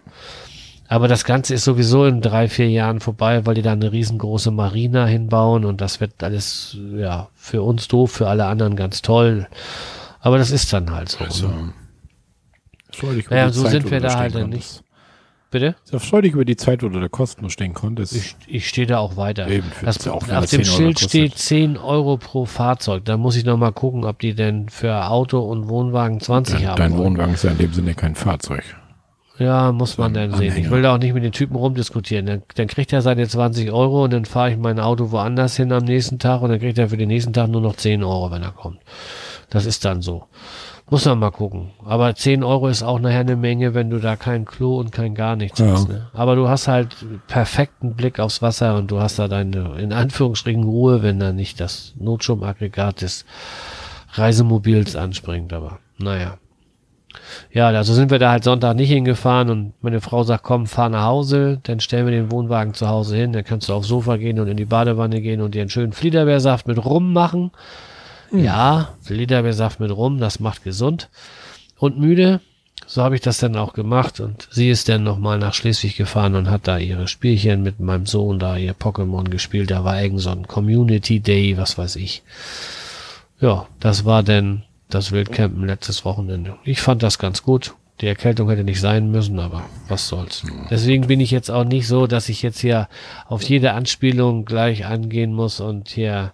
Aber 0.88 1.08
das 1.08 1.26
Ganze 1.26 1.54
ist 1.54 1.66
sowieso 1.66 2.06
in 2.06 2.22
drei, 2.22 2.48
vier 2.48 2.70
Jahren 2.70 3.00
vorbei, 3.02 3.46
weil 3.46 3.56
die 3.56 3.62
da 3.62 3.74
eine 3.74 3.92
riesengroße 3.92 4.52
Marina 4.52 5.06
hinbauen 5.06 5.66
und 5.66 5.82
das 5.82 6.00
wird 6.00 6.24
alles, 6.24 6.78
ja, 6.96 7.28
für 7.36 7.62
uns 7.62 7.88
doof, 7.88 8.12
für 8.12 8.28
alle 8.30 8.46
anderen 8.46 8.76
ganz 8.76 9.02
toll. 9.02 9.48
Aber 10.22 10.38
das 10.38 10.52
ist 10.52 10.72
dann 10.72 10.92
halt 10.92 11.10
so. 11.10 11.24
Also, 11.24 11.48
ne? 11.48 11.74
freudig 12.92 13.26
über 13.26 13.36
Naja, 13.36 13.48
die 13.48 13.54
so 13.54 13.64
Zeit, 13.64 13.72
sind 13.72 13.86
wo 13.86 13.92
wir 13.92 14.00
da 14.00 14.18
halt 14.18 14.36
dann 14.36 14.42
konntest. 14.44 14.84
Bitte? 15.50 15.76
Ist 15.86 15.94
ja 15.94 16.00
freudig 16.00 16.34
über 16.34 16.44
die 16.44 16.58
Zeit, 16.58 16.84
wo 16.84 16.90
du 16.90 17.00
da 17.00 17.08
kostenlos 17.08 17.54
stehen 17.54 17.74
konntest. 17.74 18.14
Ich, 18.14 18.36
ich 18.48 18.68
stehe 18.68 18.86
da 18.86 18.98
auch 18.98 19.16
weiter. 19.16 19.48
Eben, 19.48 19.72
das, 19.82 20.06
auch 20.08 20.28
auf 20.28 20.46
dem 20.50 20.64
10 20.64 20.66
Euro 20.66 20.66
Schild 20.66 21.00
steht 21.00 21.38
10 21.38 21.78
Euro 21.78 22.18
pro 22.18 22.46
Fahrzeug. 22.46 23.06
Da 23.06 23.16
muss 23.16 23.38
ich 23.38 23.46
noch 23.46 23.58
mal 23.58 23.72
gucken, 23.72 24.04
ob 24.04 24.20
die 24.20 24.36
denn 24.36 24.68
für 24.68 25.06
Auto 25.08 25.40
und 25.40 25.70
Wohnwagen 25.70 26.20
20 26.20 26.56
Dein, 26.56 26.68
haben. 26.68 26.78
dein 26.78 26.92
wollen. 26.94 27.04
Wohnwagen 27.04 27.34
ist 27.34 27.44
ja 27.44 27.52
in 27.52 27.58
dem 27.60 27.74
Sinne 27.74 27.94
kein 27.94 28.16
Fahrzeug. 28.16 28.64
Ja, 29.40 29.72
muss 29.72 29.98
man 29.98 30.14
dann 30.14 30.34
sehen. 30.36 30.56
Ich 30.58 30.70
will 30.72 30.82
da 30.82 30.96
auch 30.96 30.98
nicht 30.98 31.14
mit 31.14 31.24
den 31.24 31.32
Typen 31.32 31.56
rumdiskutieren. 31.56 32.26
Dann, 32.26 32.44
dann 32.56 32.68
kriegt 32.68 32.92
er 32.92 33.02
seine 33.02 33.28
20 33.28 33.72
Euro 33.72 34.04
und 34.06 34.14
dann 34.14 34.26
fahre 34.26 34.52
ich 34.52 34.58
mein 34.58 34.80
Auto 34.80 35.12
woanders 35.12 35.56
hin 35.56 35.72
am 35.72 35.84
nächsten 35.84 36.18
Tag 36.20 36.42
und 36.42 36.50
dann 36.50 36.60
kriegt 36.60 36.78
er 36.78 36.90
für 36.90 36.98
den 36.98 37.10
nächsten 37.10 37.34
Tag 37.34 37.50
nur 37.50 37.62
noch 37.62 37.76
10 37.76 38.04
Euro, 38.04 38.32
wenn 38.32 38.42
er 38.44 38.52
kommt. 38.52 38.80
Das 39.50 39.66
ist 39.66 39.86
dann 39.86 40.02
so. 40.02 40.24
Muss 40.90 41.04
man 41.06 41.20
mal 41.20 41.32
gucken. 41.32 41.72
Aber 41.86 42.16
10 42.16 42.44
Euro 42.44 42.70
ist 42.70 42.82
auch 42.82 43.00
nachher 43.00 43.20
eine 43.20 43.36
Menge, 43.36 43.74
wenn 43.74 43.90
du 43.90 44.00
da 44.00 44.16
kein 44.16 44.46
Klo 44.46 44.80
und 44.80 44.92
kein 44.94 45.16
gar 45.16 45.36
nichts 45.36 45.60
Ja. 45.60 45.68
hast. 45.74 45.90
Ne? 45.90 46.08
Aber 46.14 46.36
du 46.36 46.48
hast 46.48 46.68
halt 46.70 46.96
perfekten 47.28 47.94
Blick 47.96 48.20
aufs 48.22 48.42
Wasser 48.42 48.78
und 48.78 48.90
du 48.90 49.00
hast 49.02 49.20
da 49.20 49.28
deine, 49.28 49.78
in 49.80 49.92
Anführungsstrichen, 49.92 50.64
Ruhe, 50.64 51.04
wenn 51.04 51.20
da 51.20 51.34
nicht 51.34 51.60
das 51.60 51.94
Notstromaggregat 52.00 53.02
des 53.02 53.26
Reisemobils 54.14 54.96
anspringt. 54.96 55.54
Aber 55.54 55.80
naja. 55.98 56.38
Ja, 57.52 57.68
also 57.68 57.94
sind 57.94 58.12
wir 58.12 58.20
da 58.20 58.32
halt 58.32 58.44
Sonntag 58.44 58.76
nicht 58.76 58.90
hingefahren 58.90 59.50
und 59.50 59.74
meine 59.82 60.02
Frau 60.02 60.24
sagt, 60.24 60.44
komm, 60.44 60.68
fahr 60.68 60.90
nach 60.90 61.04
Hause, 61.06 61.60
dann 61.64 61.80
stellen 61.80 62.06
wir 62.06 62.12
den 62.12 62.32
Wohnwagen 62.32 62.74
zu 62.74 62.88
Hause 62.88 63.16
hin, 63.16 63.34
dann 63.34 63.44
kannst 63.44 63.70
du 63.70 63.74
aufs 63.74 63.88
Sofa 63.88 64.18
gehen 64.18 64.40
und 64.40 64.48
in 64.48 64.58
die 64.58 64.66
Badewanne 64.66 65.22
gehen 65.22 65.42
und 65.42 65.56
dir 65.56 65.62
einen 65.62 65.70
schönen 65.70 65.94
Fliederbeersaft 65.94 66.68
mit 66.68 66.84
Rum 66.84 67.14
machen. 67.14 67.52
Ja, 68.32 68.90
Fliederbeersaft 69.02 69.80
mit 69.80 69.92
Rum, 69.92 70.20
das 70.20 70.40
macht 70.40 70.64
gesund 70.64 71.10
und 71.78 72.00
müde. 72.00 72.42
So 72.86 73.04
habe 73.04 73.16
ich 73.16 73.22
das 73.22 73.40
dann 73.40 73.58
auch 73.58 73.74
gemacht 73.74 74.20
und 74.20 74.48
sie 74.52 74.70
ist 74.70 74.88
dann 74.88 75.04
nochmal 75.04 75.40
nach 75.40 75.54
Schleswig 75.54 75.98
gefahren 75.98 76.36
und 76.36 76.50
hat 76.50 76.68
da 76.68 76.78
ihre 76.78 77.08
Spielchen 77.08 77.64
mit 77.64 77.80
meinem 77.80 78.06
Sohn 78.06 78.40
da 78.40 78.56
ihr 78.56 78.74
Pokémon 78.74 79.30
gespielt. 79.30 79.72
Da 79.72 79.84
war 79.84 80.02
irgend 80.02 80.22
so 80.22 80.30
ein 80.30 80.48
Community 80.48 81.20
Day, 81.20 81.58
was 81.58 81.78
weiß 81.78 81.98
ich. 81.98 82.24
Ja, 83.42 83.68
das 83.80 84.06
war 84.06 84.24
dann 84.24 84.64
das 84.90 85.12
Wildcampen 85.12 85.66
letztes 85.66 86.06
Wochenende. 86.06 86.56
Ich 86.64 86.82
fand 86.82 87.04
das 87.04 87.20
ganz 87.20 87.44
gut. 87.44 87.76
Die 88.02 88.08
Erkältung 88.08 88.50
hätte 88.50 88.64
nicht 88.64 88.80
sein 88.80 89.10
müssen, 89.10 89.40
aber 89.40 89.64
was 89.88 90.08
soll's. 90.08 90.44
Deswegen 90.70 91.08
bin 91.08 91.20
ich 91.20 91.32
jetzt 91.32 91.50
auch 91.50 91.64
nicht 91.64 91.88
so, 91.88 92.06
dass 92.06 92.30
ich 92.30 92.44
jetzt 92.44 92.60
hier 92.60 92.88
auf 93.26 93.42
jede 93.42 93.74
Anspielung 93.74 94.46
gleich 94.46 94.86
angehen 94.86 95.34
muss 95.34 95.60
und 95.60 95.90
hier 95.90 96.34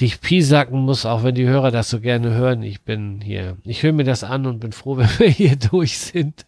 dich 0.00 0.20
piesacken 0.20 0.80
muss, 0.80 1.04
auch 1.04 1.22
wenn 1.22 1.34
die 1.34 1.46
Hörer 1.46 1.70
das 1.70 1.90
so 1.90 2.00
gerne 2.00 2.32
hören. 2.32 2.62
Ich 2.62 2.82
bin 2.82 3.20
hier, 3.20 3.56
ich 3.64 3.82
höre 3.82 3.92
mir 3.92 4.04
das 4.04 4.24
an 4.24 4.46
und 4.46 4.60
bin 4.60 4.72
froh, 4.72 4.96
wenn 4.98 5.08
wir 5.18 5.28
hier 5.28 5.56
durch 5.56 5.98
sind. 5.98 6.46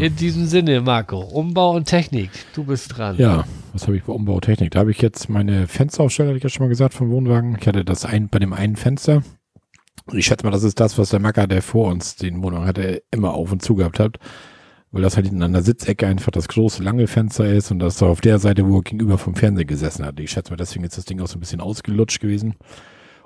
In 0.00 0.16
diesem 0.16 0.46
Sinne, 0.46 0.80
Marco, 0.80 1.20
Umbau 1.20 1.76
und 1.76 1.84
Technik, 1.84 2.30
du 2.54 2.64
bist 2.64 2.96
dran. 2.96 3.16
Ja, 3.18 3.44
was 3.74 3.82
habe 3.86 3.96
ich 3.96 4.04
bei 4.04 4.12
Umbautechnik? 4.12 4.70
Da 4.70 4.80
habe 4.80 4.90
ich 4.90 5.02
jetzt 5.02 5.28
meine 5.28 5.68
Fensteraufsteller, 5.68 6.30
hatte 6.30 6.38
ich 6.38 6.44
ja 6.44 6.48
schon 6.48 6.64
mal 6.64 6.70
gesagt, 6.70 6.94
vom 6.94 7.10
Wohnwagen. 7.10 7.58
Ich 7.60 7.66
hatte 7.68 7.84
das 7.84 8.06
ein, 8.06 8.28
bei 8.28 8.38
dem 8.38 8.54
einen 8.54 8.76
Fenster. 8.76 9.22
Ich 10.12 10.26
schätze 10.26 10.44
mal, 10.44 10.52
das 10.52 10.62
ist 10.62 10.78
das, 10.78 10.98
was 10.98 11.10
der 11.10 11.20
Macker, 11.20 11.46
der 11.46 11.62
vor 11.62 11.88
uns 11.90 12.16
den 12.16 12.42
Wohnwagen 12.42 12.66
hatte, 12.66 13.02
immer 13.10 13.34
auf 13.34 13.50
und 13.50 13.62
zu 13.62 13.74
gehabt 13.74 13.98
hat. 13.98 14.18
Weil 14.92 15.02
das 15.02 15.16
halt 15.16 15.26
in 15.26 15.42
einer 15.42 15.62
Sitzecke 15.62 16.06
einfach 16.06 16.30
das 16.30 16.48
große, 16.48 16.82
lange 16.82 17.06
Fenster 17.08 17.46
ist 17.52 17.70
und 17.70 17.80
das 17.80 18.02
auf 18.02 18.20
der 18.20 18.38
Seite, 18.38 18.68
wo 18.68 18.78
er 18.78 18.82
gegenüber 18.82 19.18
vom 19.18 19.34
Fernseher 19.34 19.64
gesessen 19.64 20.04
hat. 20.04 20.20
Ich 20.20 20.30
schätze 20.30 20.52
mal, 20.52 20.56
deswegen 20.56 20.84
ist 20.84 20.96
das 20.96 21.04
Ding 21.04 21.20
auch 21.20 21.26
so 21.26 21.36
ein 21.36 21.40
bisschen 21.40 21.60
ausgelutscht 21.60 22.20
gewesen. 22.20 22.54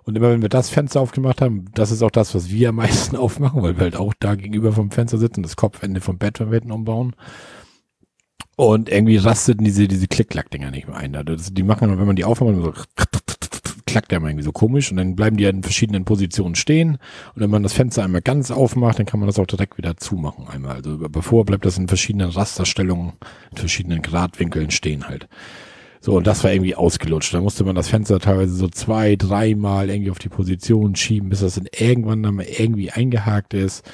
Und 0.05 0.17
immer 0.17 0.31
wenn 0.31 0.43
wir 0.43 0.49
das 0.49 0.71
Fenster 0.71 1.01
aufgemacht 1.01 1.43
haben, 1.43 1.67
das 1.75 1.91
ist 1.91 2.03
auch 2.03 2.11
das, 2.11 2.35
was 2.35 2.51
wir 2.51 2.71
am 2.71 2.77
meisten 2.77 3.17
aufmachen, 3.17 3.63
weil 3.63 3.77
wir 3.77 3.83
halt 3.83 3.97
auch 3.97 4.15
da 4.19 4.35
gegenüber 4.35 4.73
vom 4.73 4.91
Fenster 4.91 5.19
sitzen, 5.19 5.43
das 5.43 5.57
Kopfende 5.57 6.01
vom 6.01 6.19
Bett, 6.19 6.41
wenn 6.41 6.51
wir 6.51 6.59
hinten 6.59 6.73
umbauen. 6.73 7.15
Und 8.57 8.89
irgendwie 8.89 9.19
rasteten 9.19 9.65
diese, 9.65 9.87
diese 9.87 10.09
Klick-Klack-Dinger 10.09 10.71
nicht 10.71 10.89
mehr 10.89 10.97
ein. 10.97 11.13
Das, 11.13 11.53
die 11.53 11.63
machen, 11.63 11.99
wenn 11.99 12.07
man 12.07 12.17
die 12.17 12.25
aufmacht, 12.25 12.57
so 12.57 12.73
klackt 13.91 14.11
der 14.11 14.19
immer 14.19 14.29
irgendwie 14.29 14.45
so 14.45 14.53
komisch 14.53 14.91
und 14.91 14.97
dann 14.97 15.17
bleiben 15.17 15.37
die 15.37 15.45
ja 15.45 15.51
in 15.51 15.63
verschiedenen 15.63 16.05
Positionen 16.05 16.55
stehen. 16.55 16.99
Und 17.35 17.43
wenn 17.43 17.51
man 17.51 17.63
das 17.63 17.73
Fenster 17.73 18.05
einmal 18.05 18.23
ganz 18.23 18.51
aufmacht, 18.51 18.99
dann 18.99 19.07
kann 19.07 19.21
man 19.21 19.27
das 19.27 19.39
auch 19.39 19.47
direkt 19.47 19.79
wieder 19.79 19.97
zumachen 19.97 20.49
einmal. 20.49 20.77
Also 20.77 20.99
bevor 20.99 21.45
bleibt 21.45 21.65
das 21.65 21.79
in 21.79 21.89
verschiedenen 21.89 22.31
Rasterstellungen, 22.31 23.13
in 23.51 23.57
verschiedenen 23.59 24.03
Gradwinkeln 24.03 24.71
stehen 24.71 25.09
halt. 25.09 25.29
So, 26.01 26.17
und 26.17 26.27
das 26.27 26.43
war 26.45 26.53
irgendwie 26.53 26.75
ausgelutscht. 26.75 27.35
Da 27.35 27.43
musste 27.43 27.63
man 27.65 27.75
das 27.75 27.89
Fenster 27.89 28.19
teilweise 28.21 28.55
so 28.55 28.69
zwei, 28.69 29.17
dreimal 29.17 29.91
irgendwie 29.91 30.11
auf 30.11 30.19
die 30.19 30.31
Position 30.31 30.97
schieben, 30.97 31.29
bis 31.29 31.41
das 31.41 31.57
dann 31.57 31.67
irgendwann 31.77 32.23
dann 32.23 32.37
mal 32.37 32.47
irgendwie 32.47 32.91
eingehakt 32.91 33.53
ist. 33.53 33.85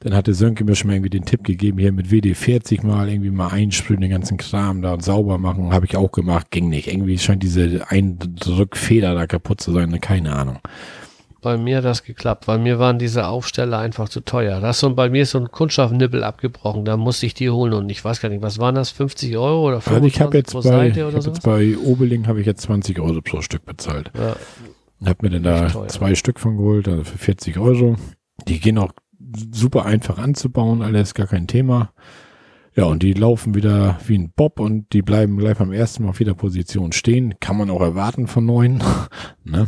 Dann 0.00 0.14
hatte 0.14 0.32
Sönke 0.32 0.64
mir 0.64 0.76
schon 0.76 0.88
mal 0.88 0.94
irgendwie 0.94 1.10
den 1.10 1.24
Tipp 1.24 1.42
gegeben, 1.42 1.78
hier 1.78 1.90
mit 1.90 2.06
WD-40 2.06 2.86
mal 2.86 3.08
irgendwie 3.08 3.30
mal 3.30 3.48
einsprühen, 3.48 4.00
den 4.00 4.10
ganzen 4.10 4.36
Kram 4.36 4.80
da 4.80 4.92
und 4.94 5.02
sauber 5.02 5.38
machen. 5.38 5.72
Habe 5.72 5.86
ich 5.86 5.96
auch 5.96 6.12
gemacht, 6.12 6.52
ging 6.52 6.68
nicht. 6.68 6.86
Irgendwie 6.86 7.18
scheint 7.18 7.42
diese 7.42 7.90
Eindrückfeder 7.90 9.14
da 9.14 9.26
kaputt 9.26 9.60
zu 9.60 9.72
sein, 9.72 9.90
ne? 9.90 9.98
keine 9.98 10.34
Ahnung. 10.36 10.60
Bei 11.40 11.56
mir 11.56 11.78
hat 11.78 11.84
das 11.84 12.02
geklappt, 12.04 12.46
weil 12.48 12.58
mir 12.58 12.78
waren 12.78 12.98
diese 12.98 13.26
Aufsteller 13.26 13.78
einfach 13.78 14.08
zu 14.08 14.20
teuer. 14.20 14.60
Das 14.60 14.80
so, 14.80 14.92
bei 14.94 15.08
mir 15.08 15.22
ist 15.22 15.30
so 15.32 15.38
ein 15.38 15.50
Kunststoffnippel 15.50 16.22
abgebrochen, 16.24 16.84
da 16.84 16.96
musste 16.96 17.26
ich 17.26 17.34
die 17.34 17.50
holen 17.50 17.72
und 17.72 17.88
ich 17.90 18.04
weiß 18.04 18.20
gar 18.20 18.28
nicht, 18.28 18.42
was 18.42 18.58
waren 18.58 18.74
das, 18.74 18.90
50 18.90 19.36
Euro 19.36 19.68
oder 19.68 19.80
25 19.80 19.94
Also 19.94 20.06
ich 20.06 20.20
habe 20.20 20.36
jetzt, 20.36 20.52
pro 20.52 20.58
bei, 20.58 20.62
Seite 20.62 21.06
oder 21.08 21.22
so? 21.22 21.30
jetzt 21.30 21.42
bei 21.42 21.76
Obeling 21.76 22.26
habe 22.26 22.40
ich 22.40 22.46
jetzt 22.46 22.62
20 22.62 22.98
Euro 23.00 23.20
pro 23.20 23.40
Stück 23.40 23.64
bezahlt. 23.64 24.10
Ja, 24.16 24.36
Hab 25.08 25.22
mir 25.22 25.30
dann 25.30 25.42
da 25.44 25.66
teuer. 25.68 25.88
zwei 25.88 26.14
Stück 26.16 26.40
von 26.40 26.56
geholt, 26.56 26.88
also 26.88 27.04
für 27.04 27.18
40 27.18 27.58
Euro. 27.58 27.96
Die 28.48 28.58
gehen 28.58 28.78
auch 28.78 28.92
super 29.52 29.84
einfach 29.84 30.18
anzubauen, 30.18 30.82
alles 30.82 31.14
gar 31.14 31.26
kein 31.26 31.46
Thema. 31.46 31.92
Ja, 32.74 32.84
und 32.84 33.02
die 33.02 33.12
laufen 33.12 33.54
wieder 33.54 33.98
wie 34.06 34.16
ein 34.16 34.30
Bob 34.34 34.60
und 34.60 34.92
die 34.92 35.02
bleiben 35.02 35.36
gleich 35.36 35.58
beim 35.58 35.72
ersten 35.72 36.04
Mal 36.04 36.10
auf 36.10 36.20
jeder 36.20 36.34
Position 36.34 36.92
stehen. 36.92 37.34
Kann 37.40 37.56
man 37.56 37.70
auch 37.70 37.80
erwarten 37.80 38.28
von 38.28 38.46
neuen. 38.46 38.82
ne? 39.44 39.66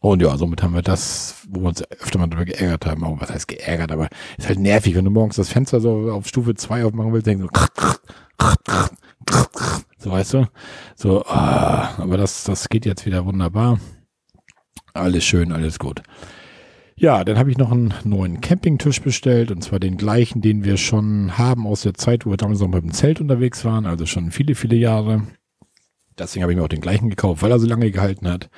Und 0.00 0.20
ja, 0.20 0.36
somit 0.36 0.62
haben 0.62 0.74
wir 0.74 0.82
das, 0.82 1.46
wo 1.48 1.60
wir 1.60 1.68
uns 1.68 1.82
öfter 1.90 2.18
mal 2.18 2.26
drüber 2.26 2.44
geärgert 2.44 2.86
haben. 2.86 3.04
Auch 3.04 3.20
was 3.20 3.30
heißt 3.30 3.48
geärgert, 3.48 3.92
aber 3.92 4.08
ist 4.36 4.48
halt 4.48 4.58
nervig, 4.58 4.96
wenn 4.96 5.04
du 5.04 5.10
morgens 5.10 5.36
das 5.36 5.48
Fenster 5.48 5.80
so 5.80 6.10
auf 6.10 6.26
Stufe 6.26 6.54
2 6.54 6.84
aufmachen 6.84 7.12
willst, 7.12 7.26
denkst 7.28 7.46
du, 7.46 7.60
So 9.98 10.10
weißt 10.10 10.34
du? 10.34 10.48
So, 10.96 11.24
ah, 11.26 11.94
aber 11.98 12.16
das, 12.16 12.42
das 12.42 12.68
geht 12.68 12.84
jetzt 12.84 13.06
wieder 13.06 13.24
wunderbar. 13.24 13.78
Alles 14.92 15.24
schön, 15.24 15.52
alles 15.52 15.78
gut. 15.78 16.02
Ja, 16.96 17.24
dann 17.24 17.38
habe 17.38 17.50
ich 17.50 17.58
noch 17.58 17.72
einen 17.72 17.94
neuen 18.04 18.40
Campingtisch 18.40 19.00
bestellt 19.00 19.50
und 19.50 19.62
zwar 19.62 19.80
den 19.80 19.96
gleichen, 19.96 20.42
den 20.42 20.64
wir 20.64 20.76
schon 20.76 21.38
haben 21.38 21.66
aus 21.66 21.82
der 21.82 21.94
Zeit, 21.94 22.26
wo 22.26 22.30
wir 22.30 22.36
damals 22.36 22.60
noch 22.60 22.68
mit 22.68 22.82
dem 22.82 22.92
Zelt 22.92 23.20
unterwegs 23.20 23.64
waren, 23.64 23.86
also 23.86 24.06
schon 24.06 24.30
viele, 24.30 24.54
viele 24.54 24.76
Jahre. 24.76 25.22
Deswegen 26.18 26.42
habe 26.42 26.52
ich 26.52 26.58
mir 26.58 26.64
auch 26.64 26.68
den 26.68 26.80
gleichen 26.80 27.08
gekauft, 27.08 27.42
weil 27.42 27.50
er 27.50 27.58
so 27.58 27.66
lange 27.66 27.90
gehalten 27.90 28.28
hat. 28.28 28.50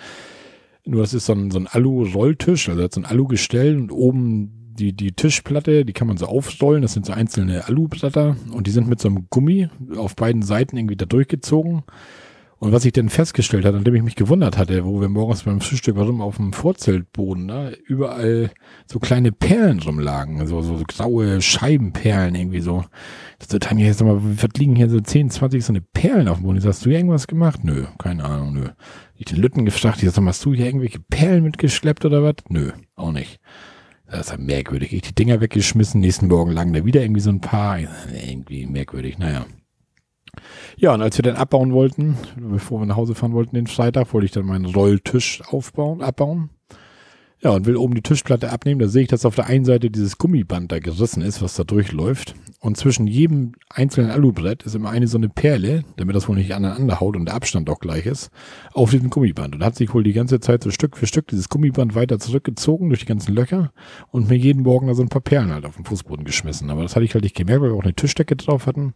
Nur 0.84 1.00
das 1.00 1.14
ist 1.14 1.26
so 1.26 1.32
ein, 1.32 1.50
so 1.50 1.58
ein 1.58 1.66
Alu-Rolltisch, 1.66 2.68
also 2.68 2.82
hat 2.82 2.92
so 2.92 3.00
ein 3.00 3.06
Alu-Gestell 3.06 3.76
und 3.76 3.90
oben 3.90 4.64
die, 4.74 4.92
die 4.92 5.12
Tischplatte, 5.12 5.84
die 5.84 5.92
kann 5.92 6.08
man 6.08 6.16
so 6.16 6.26
aufrollen. 6.26 6.82
Das 6.82 6.92
sind 6.92 7.06
so 7.06 7.12
einzelne 7.12 7.66
Alublätter 7.66 8.36
und 8.52 8.66
die 8.66 8.70
sind 8.70 8.88
mit 8.88 9.00
so 9.00 9.08
einem 9.08 9.28
Gummi 9.30 9.68
auf 9.96 10.16
beiden 10.16 10.42
Seiten 10.42 10.76
irgendwie 10.76 10.96
da 10.96 11.06
durchgezogen. 11.06 11.84
Und 12.64 12.72
was 12.72 12.86
ich 12.86 12.92
denn 12.92 13.10
festgestellt 13.10 13.66
habe, 13.66 13.76
nachdem 13.76 13.94
ich 13.94 14.02
mich 14.02 14.16
gewundert 14.16 14.56
hatte, 14.56 14.86
wo 14.86 14.98
wir 14.98 15.10
morgens 15.10 15.42
beim 15.42 15.60
Frühstück 15.60 15.96
warum 15.96 16.22
auf 16.22 16.36
dem 16.36 16.54
Vorzeltboden, 16.54 17.44
ne, 17.44 17.76
überall 17.86 18.50
so 18.86 18.98
kleine 18.98 19.32
Perlen 19.32 19.80
rumlagen, 19.80 20.46
so, 20.46 20.62
so, 20.62 20.78
so 20.78 20.84
graue 20.88 21.42
Scheibenperlen 21.42 22.34
irgendwie 22.34 22.62
so. 22.62 22.82
Das 23.38 23.48
ist 23.52 23.62
Tanja, 23.62 23.84
jetzt 23.84 24.02
mal, 24.02 24.18
was 24.18 24.48
liegen 24.56 24.76
hier 24.76 24.88
so 24.88 24.98
10, 24.98 25.28
20 25.28 25.62
so 25.62 25.72
eine 25.74 25.82
Perlen 25.82 26.26
auf 26.26 26.38
dem 26.38 26.44
Boden? 26.44 26.64
Hast 26.64 26.86
du 26.86 26.88
hier 26.88 27.00
irgendwas 27.00 27.26
gemacht? 27.26 27.64
Nö, 27.64 27.84
keine 27.98 28.24
Ahnung, 28.24 28.54
nö. 28.54 28.68
Ich 29.14 29.26
den 29.26 29.42
Lütten 29.42 29.66
gefragt, 29.66 30.02
ich 30.02 30.10
sag, 30.10 30.24
hast 30.24 30.42
du 30.46 30.54
hier 30.54 30.64
irgendwelche 30.64 31.00
Perlen 31.00 31.44
mitgeschleppt 31.44 32.06
oder 32.06 32.22
was? 32.22 32.36
Nö, 32.48 32.72
auch 32.96 33.12
nicht. 33.12 33.40
Das 34.06 34.20
ist 34.20 34.30
ja 34.30 34.38
merkwürdig. 34.38 34.94
Ich 34.94 35.02
die 35.02 35.14
Dinger 35.14 35.42
weggeschmissen, 35.42 36.00
nächsten 36.00 36.28
Morgen 36.28 36.52
lagen 36.52 36.72
da 36.72 36.82
wieder 36.86 37.02
irgendwie 37.02 37.20
so 37.20 37.28
ein 37.28 37.42
paar. 37.42 37.78
Irgendwie 37.78 38.64
merkwürdig, 38.64 39.18
naja. 39.18 39.44
Ja, 40.76 40.94
und 40.94 41.02
als 41.02 41.16
wir 41.18 41.22
dann 41.22 41.36
abbauen 41.36 41.72
wollten, 41.72 42.16
bevor 42.36 42.80
wir 42.80 42.86
nach 42.86 42.96
Hause 42.96 43.14
fahren 43.14 43.32
wollten 43.32 43.54
den 43.54 43.66
Freitag, 43.66 44.12
wollte 44.12 44.26
ich 44.26 44.32
dann 44.32 44.46
meinen 44.46 44.66
Rolltisch 44.66 45.42
aufbauen, 45.48 46.02
abbauen. 46.02 46.50
Ja, 47.44 47.50
und 47.50 47.66
will 47.66 47.76
oben 47.76 47.94
die 47.94 48.00
Tischplatte 48.00 48.50
abnehmen. 48.50 48.80
Da 48.80 48.88
sehe 48.88 49.02
ich, 49.02 49.08
dass 49.08 49.26
auf 49.26 49.34
der 49.34 49.46
einen 49.46 49.66
Seite 49.66 49.90
dieses 49.90 50.16
Gummiband 50.16 50.72
da 50.72 50.78
gerissen 50.78 51.20
ist, 51.20 51.42
was 51.42 51.54
da 51.54 51.62
durchläuft. 51.62 52.34
Und 52.58 52.78
zwischen 52.78 53.06
jedem 53.06 53.52
einzelnen 53.68 54.10
Alubrett 54.10 54.62
ist 54.62 54.74
immer 54.74 54.88
eine 54.88 55.06
so 55.06 55.18
eine 55.18 55.28
Perle, 55.28 55.84
damit 55.98 56.16
das 56.16 56.26
wohl 56.26 56.36
nicht 56.36 56.54
aneinander 56.54 57.00
haut 57.00 57.16
und 57.16 57.26
der 57.26 57.34
Abstand 57.34 57.68
auch 57.68 57.80
gleich 57.80 58.06
ist, 58.06 58.30
auf 58.72 58.92
diesem 58.92 59.10
Gummiband. 59.10 59.54
Und 59.54 59.62
hat 59.62 59.76
sich 59.76 59.92
wohl 59.92 60.02
die 60.02 60.14
ganze 60.14 60.40
Zeit 60.40 60.64
so 60.64 60.70
Stück 60.70 60.96
für 60.96 61.06
Stück 61.06 61.28
dieses 61.28 61.50
Gummiband 61.50 61.94
weiter 61.94 62.18
zurückgezogen 62.18 62.88
durch 62.88 63.00
die 63.00 63.06
ganzen 63.06 63.34
Löcher 63.34 63.74
und 64.10 64.30
mir 64.30 64.38
jeden 64.38 64.62
Morgen 64.62 64.86
da 64.86 64.94
so 64.94 65.02
ein 65.02 65.10
paar 65.10 65.20
Perlen 65.20 65.52
halt 65.52 65.66
auf 65.66 65.76
den 65.76 65.84
Fußboden 65.84 66.24
geschmissen. 66.24 66.70
Aber 66.70 66.80
das 66.80 66.96
hatte 66.96 67.04
ich 67.04 67.12
halt 67.12 67.24
nicht 67.24 67.36
gemerkt, 67.36 67.60
weil 67.60 67.72
wir 67.72 67.76
auch 67.76 67.84
eine 67.84 67.92
Tischdecke 67.92 68.36
drauf 68.36 68.66
hatten. 68.66 68.94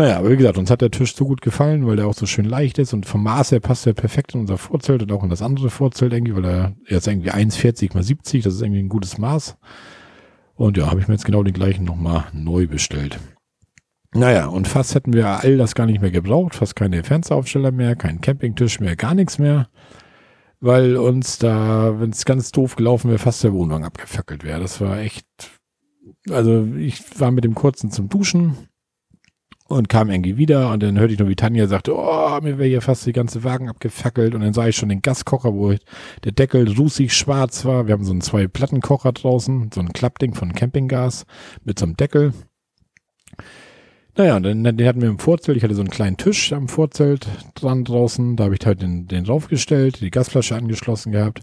Naja, 0.00 0.16
aber 0.16 0.30
wie 0.30 0.38
gesagt, 0.38 0.56
uns 0.56 0.70
hat 0.70 0.80
der 0.80 0.90
Tisch 0.90 1.14
so 1.14 1.26
gut 1.26 1.42
gefallen, 1.42 1.86
weil 1.86 1.96
der 1.96 2.06
auch 2.06 2.14
so 2.14 2.24
schön 2.24 2.46
leicht 2.46 2.78
ist 2.78 2.94
und 2.94 3.04
vom 3.04 3.22
Maß 3.22 3.52
her 3.52 3.60
passt 3.60 3.86
er 3.86 3.92
perfekt 3.92 4.32
in 4.32 4.40
unser 4.40 4.56
Vorzelt 4.56 5.02
und 5.02 5.12
auch 5.12 5.22
in 5.22 5.28
das 5.28 5.42
andere 5.42 5.68
Vorzelt 5.68 6.14
irgendwie, 6.14 6.34
weil 6.34 6.46
er, 6.46 6.74
ist 6.86 7.06
irgendwie 7.06 7.30
1,40 7.30 7.92
mal 7.92 8.02
70, 8.02 8.42
das 8.42 8.54
ist 8.54 8.62
irgendwie 8.62 8.80
ein 8.80 8.88
gutes 8.88 9.18
Maß. 9.18 9.58
Und 10.54 10.78
ja, 10.78 10.86
habe 10.86 11.00
ich 11.00 11.08
mir 11.08 11.12
jetzt 11.12 11.26
genau 11.26 11.42
den 11.42 11.52
gleichen 11.52 11.84
nochmal 11.84 12.24
neu 12.32 12.66
bestellt. 12.66 13.20
Naja, 14.14 14.46
und 14.46 14.66
fast 14.66 14.94
hätten 14.94 15.12
wir 15.12 15.26
all 15.26 15.58
das 15.58 15.74
gar 15.74 15.84
nicht 15.84 16.00
mehr 16.00 16.10
gebraucht, 16.10 16.54
fast 16.54 16.76
keine 16.76 17.04
Fernsehaufsteller 17.04 17.70
mehr, 17.70 17.94
kein 17.94 18.22
Campingtisch 18.22 18.80
mehr, 18.80 18.96
gar 18.96 19.14
nichts 19.14 19.38
mehr, 19.38 19.68
weil 20.60 20.96
uns 20.96 21.36
da, 21.36 22.00
wenn 22.00 22.08
es 22.08 22.24
ganz 22.24 22.52
doof 22.52 22.74
gelaufen 22.76 23.10
wäre, 23.10 23.18
fast 23.18 23.44
der 23.44 23.52
Wohnwagen 23.52 23.84
abgefackelt 23.84 24.44
wäre. 24.44 24.60
Das 24.60 24.80
war 24.80 24.98
echt, 24.98 25.26
also 26.30 26.66
ich 26.78 27.20
war 27.20 27.32
mit 27.32 27.44
dem 27.44 27.54
kurzen 27.54 27.90
zum 27.90 28.08
Duschen, 28.08 28.56
und 29.70 29.88
kam 29.88 30.10
irgendwie 30.10 30.36
wieder 30.36 30.72
und 30.72 30.82
dann 30.82 30.98
hörte 30.98 31.12
ich 31.12 31.18
nur, 31.20 31.28
wie 31.28 31.36
Tanja 31.36 31.68
sagte, 31.68 31.94
oh, 31.94 32.40
mir 32.42 32.58
wäre 32.58 32.68
hier 32.68 32.82
fast 32.82 33.06
die 33.06 33.12
ganze 33.12 33.44
Wagen 33.44 33.68
abgefackelt 33.68 34.34
und 34.34 34.40
dann 34.40 34.52
sah 34.52 34.66
ich 34.66 34.74
schon 34.74 34.88
den 34.88 35.00
Gaskocher, 35.00 35.54
wo 35.54 35.72
der 36.24 36.32
Deckel 36.32 36.68
rußig 36.76 37.14
schwarz 37.14 37.64
war. 37.64 37.86
Wir 37.86 37.92
haben 37.92 38.04
so 38.04 38.10
einen 38.10 38.20
zwei 38.20 38.48
Plattenkocher 38.48 39.12
draußen, 39.12 39.70
so 39.72 39.80
ein 39.80 39.92
Klappding 39.92 40.34
von 40.34 40.54
Campinggas 40.54 41.24
mit 41.64 41.78
so 41.78 41.86
einem 41.86 41.96
Deckel. 41.96 42.32
Naja, 44.16 44.36
und 44.36 44.42
dann 44.42 44.64
den 44.64 44.86
hatten 44.88 45.00
wir 45.00 45.08
im 45.08 45.20
Vorzelt. 45.20 45.56
Ich 45.56 45.62
hatte 45.62 45.76
so 45.76 45.82
einen 45.82 45.90
kleinen 45.90 46.16
Tisch 46.16 46.52
am 46.52 46.66
Vorzelt 46.66 47.28
dran 47.54 47.84
draußen. 47.84 48.34
Da 48.36 48.44
habe 48.44 48.56
ich 48.56 48.66
halt 48.66 48.82
den, 48.82 49.06
den 49.06 49.22
draufgestellt, 49.22 50.00
die 50.00 50.10
Gasflasche 50.10 50.56
angeschlossen 50.56 51.12
gehabt. 51.12 51.42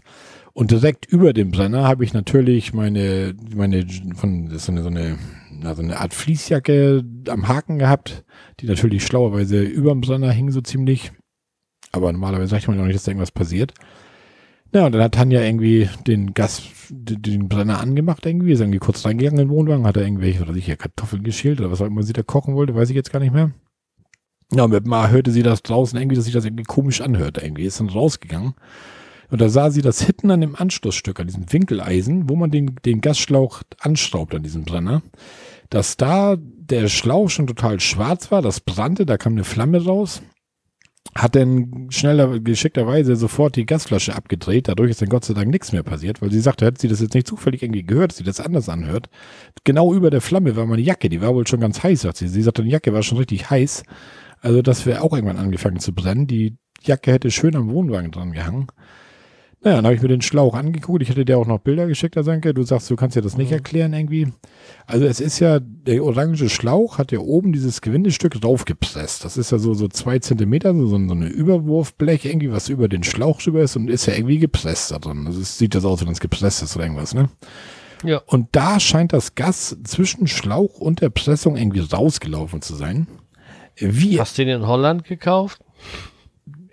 Und 0.58 0.72
direkt 0.72 1.06
über 1.06 1.32
dem 1.32 1.52
Brenner 1.52 1.86
habe 1.86 2.02
ich 2.02 2.12
natürlich 2.12 2.74
meine, 2.74 3.32
meine, 3.54 3.86
von, 4.16 4.48
so 4.58 4.72
eine, 4.72 4.82
so 4.82 4.88
eine 4.88 5.16
also 5.62 5.82
eine 5.82 6.00
Art 6.00 6.14
Fließjacke 6.14 7.04
am 7.28 7.46
Haken 7.46 7.78
gehabt, 7.78 8.24
die 8.58 8.66
natürlich 8.66 9.06
schlauerweise 9.06 9.62
über 9.62 9.92
dem 9.92 10.00
Brenner 10.00 10.32
hing 10.32 10.50
so 10.50 10.60
ziemlich. 10.60 11.12
Aber 11.92 12.10
normalerweise 12.10 12.48
sagt 12.48 12.66
man 12.66 12.76
ja 12.76 12.82
noch 12.82 12.88
nicht, 12.88 12.96
dass 12.96 13.04
da 13.04 13.12
irgendwas 13.12 13.30
passiert. 13.30 13.72
Ja, 14.74 14.84
und 14.84 14.90
dann 14.90 15.02
hat 15.02 15.14
Tanja 15.14 15.42
irgendwie 15.42 15.90
den 16.08 16.34
Gas, 16.34 16.64
den 16.90 17.48
Brenner 17.48 17.78
angemacht 17.78 18.26
irgendwie, 18.26 18.50
ist 18.50 18.58
irgendwie 18.58 18.80
kurz 18.80 19.04
reingegangen 19.04 19.38
in 19.38 19.46
den 19.46 19.54
Wohnwagen, 19.54 19.86
hat 19.86 19.96
er 19.96 20.02
irgendwelche, 20.02 20.42
oder 20.42 20.54
sicher 20.54 20.74
Kartoffeln 20.74 21.22
geschält 21.22 21.60
oder 21.60 21.70
was 21.70 21.80
auch 21.80 21.86
immer 21.86 22.02
sie 22.02 22.14
da 22.14 22.24
kochen 22.24 22.56
wollte, 22.56 22.74
weiß 22.74 22.90
ich 22.90 22.96
jetzt 22.96 23.12
gar 23.12 23.20
nicht 23.20 23.32
mehr. 23.32 23.52
Ja, 24.50 24.64
und 24.64 24.72
mit 24.72 24.88
mal 24.88 25.08
hörte 25.08 25.30
sie 25.30 25.44
das 25.44 25.62
draußen 25.62 25.96
irgendwie, 25.96 26.16
dass 26.16 26.24
sich 26.24 26.34
das 26.34 26.44
irgendwie 26.44 26.64
komisch 26.64 27.00
anhörte 27.00 27.42
irgendwie, 27.42 27.64
ist 27.64 27.78
dann 27.78 27.90
rausgegangen. 27.90 28.54
Und 29.30 29.40
da 29.40 29.48
sah 29.48 29.70
sie 29.70 29.82
das 29.82 30.00
hinten 30.02 30.30
an 30.30 30.40
dem 30.40 30.56
Anschlussstück, 30.56 31.20
an 31.20 31.26
diesem 31.26 31.52
Winkeleisen, 31.52 32.28
wo 32.28 32.36
man 32.36 32.50
den, 32.50 32.76
den 32.84 33.00
Gasschlauch 33.00 33.62
anschraubt 33.80 34.34
an 34.34 34.42
diesem 34.42 34.64
Brenner 34.64 35.02
dass 35.70 35.96
da 35.96 36.36
der 36.38 36.88
Schlauch 36.88 37.30
schon 37.30 37.46
total 37.46 37.80
schwarz 37.80 38.30
war, 38.30 38.42
das 38.42 38.60
brannte, 38.60 39.06
da 39.06 39.16
kam 39.16 39.34
eine 39.34 39.44
Flamme 39.44 39.84
raus, 39.84 40.22
hat 41.14 41.34
dann 41.34 41.88
schneller, 41.90 42.38
geschickterweise 42.40 43.16
sofort 43.16 43.56
die 43.56 43.66
Gasflasche 43.66 44.14
abgedreht, 44.14 44.68
dadurch 44.68 44.90
ist 44.90 45.02
dann 45.02 45.08
Gott 45.08 45.24
sei 45.24 45.34
Dank 45.34 45.50
nichts 45.50 45.72
mehr 45.72 45.82
passiert, 45.82 46.22
weil 46.22 46.30
sie 46.30 46.40
sagte, 46.40 46.66
hätte 46.66 46.80
sie 46.80 46.88
das 46.88 47.00
jetzt 47.00 47.14
nicht 47.14 47.26
zufällig 47.26 47.62
irgendwie 47.62 47.84
gehört, 47.84 48.12
dass 48.12 48.18
sie 48.18 48.24
das 48.24 48.40
anders 48.40 48.68
anhört. 48.68 49.08
Genau 49.64 49.94
über 49.94 50.10
der 50.10 50.20
Flamme 50.20 50.56
war 50.56 50.66
meine 50.66 50.82
Jacke, 50.82 51.08
die 51.08 51.20
war 51.20 51.34
wohl 51.34 51.46
schon 51.46 51.60
ganz 51.60 51.82
heiß, 51.82 52.02
sagt 52.02 52.18
sie. 52.18 52.28
Sie 52.28 52.42
sagte, 52.42 52.62
die 52.62 52.70
Jacke 52.70 52.92
war 52.92 53.02
schon 53.02 53.18
richtig 53.18 53.50
heiß, 53.50 53.82
also 54.40 54.62
das 54.62 54.86
wäre 54.86 55.02
auch 55.02 55.12
irgendwann 55.12 55.38
angefangen 55.38 55.80
zu 55.80 55.94
brennen. 55.94 56.26
Die 56.26 56.56
Jacke 56.82 57.12
hätte 57.12 57.30
schön 57.30 57.56
am 57.56 57.70
Wohnwagen 57.70 58.12
dran 58.12 58.32
gehangen. 58.32 58.68
Naja, 59.60 59.76
dann 59.76 59.86
habe 59.86 59.96
ich 59.96 60.02
mir 60.02 60.08
den 60.08 60.22
Schlauch 60.22 60.54
angeguckt. 60.54 61.02
Ich 61.02 61.10
hatte 61.10 61.24
dir 61.24 61.36
auch 61.36 61.46
noch 61.46 61.58
Bilder 61.58 61.88
geschickt, 61.88 62.16
Asanke. 62.16 62.54
Du 62.54 62.62
sagst, 62.62 62.88
du 62.90 62.96
kannst 62.96 63.16
dir 63.16 63.22
das 63.22 63.36
nicht 63.36 63.50
mhm. 63.50 63.56
erklären 63.56 63.92
irgendwie. 63.92 64.28
Also 64.86 65.04
es 65.04 65.20
ist 65.20 65.40
ja, 65.40 65.58
der 65.60 66.04
orange 66.04 66.48
Schlauch 66.48 66.98
hat 66.98 67.10
ja 67.10 67.18
oben 67.18 67.52
dieses 67.52 67.80
Gewindestück 67.80 68.40
draufgepresst. 68.40 69.24
Das 69.24 69.36
ist 69.36 69.50
ja 69.50 69.58
so, 69.58 69.74
so 69.74 69.88
zwei 69.88 70.20
Zentimeter, 70.20 70.72
so, 70.74 70.86
so 70.86 70.94
eine 70.96 71.26
Überwurfblech 71.26 72.24
irgendwie, 72.24 72.52
was 72.52 72.68
über 72.68 72.88
den 72.88 73.02
Schlauch 73.02 73.44
rüber 73.44 73.62
ist 73.62 73.74
und 73.74 73.90
ist 73.90 74.06
ja 74.06 74.14
irgendwie 74.14 74.38
gepresst 74.38 74.92
da 74.92 75.00
drin. 75.00 75.26
Also 75.26 75.40
es 75.40 75.58
sieht 75.58 75.74
das 75.74 75.84
aus, 75.84 76.02
wenn 76.02 76.12
es 76.12 76.20
gepresst 76.20 76.62
ist 76.62 76.76
oder 76.76 76.84
irgendwas, 76.84 77.14
ne? 77.14 77.28
Ja. 78.04 78.22
Und 78.26 78.48
da 78.52 78.78
scheint 78.78 79.12
das 79.12 79.34
Gas 79.34 79.76
zwischen 79.82 80.28
Schlauch 80.28 80.78
und 80.78 81.00
der 81.00 81.10
Pressung 81.10 81.56
irgendwie 81.56 81.80
rausgelaufen 81.80 82.62
zu 82.62 82.76
sein. 82.76 83.08
Wie? 83.76 84.20
Hast 84.20 84.38
du 84.38 84.44
den 84.44 84.60
in 84.60 84.66
Holland 84.68 85.02
gekauft? 85.02 85.60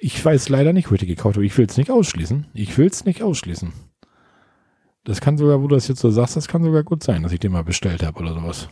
Ich 0.06 0.24
weiß 0.24 0.50
leider 0.50 0.72
nicht, 0.72 0.92
wo 0.92 0.94
ich 0.94 1.00
die 1.00 1.08
gekauft 1.08 1.36
habe. 1.36 1.48
Ich 1.48 1.58
will 1.58 1.66
es 1.66 1.78
nicht 1.78 1.90
ausschließen. 1.90 2.46
Ich 2.54 2.78
will 2.78 2.86
es 2.86 3.06
nicht 3.06 3.24
ausschließen. 3.24 3.74
Das 5.04 5.20
kann 5.20 5.36
sogar, 5.36 5.64
wo 5.64 5.68
du 5.68 5.74
das 5.74 5.88
jetzt 5.88 6.00
so 6.00 6.12
sagst, 6.12 6.36
das 6.36 6.48
kann 6.48 6.64
sogar 6.64 6.84
gut 6.84 7.02
sein, 7.02 7.24
dass 7.24 7.32
ich 7.32 7.40
den 7.40 7.52
mal 7.52 7.64
bestellt 7.64 8.04
habe 8.04 8.20
oder 8.20 8.36
sowas. 8.36 8.70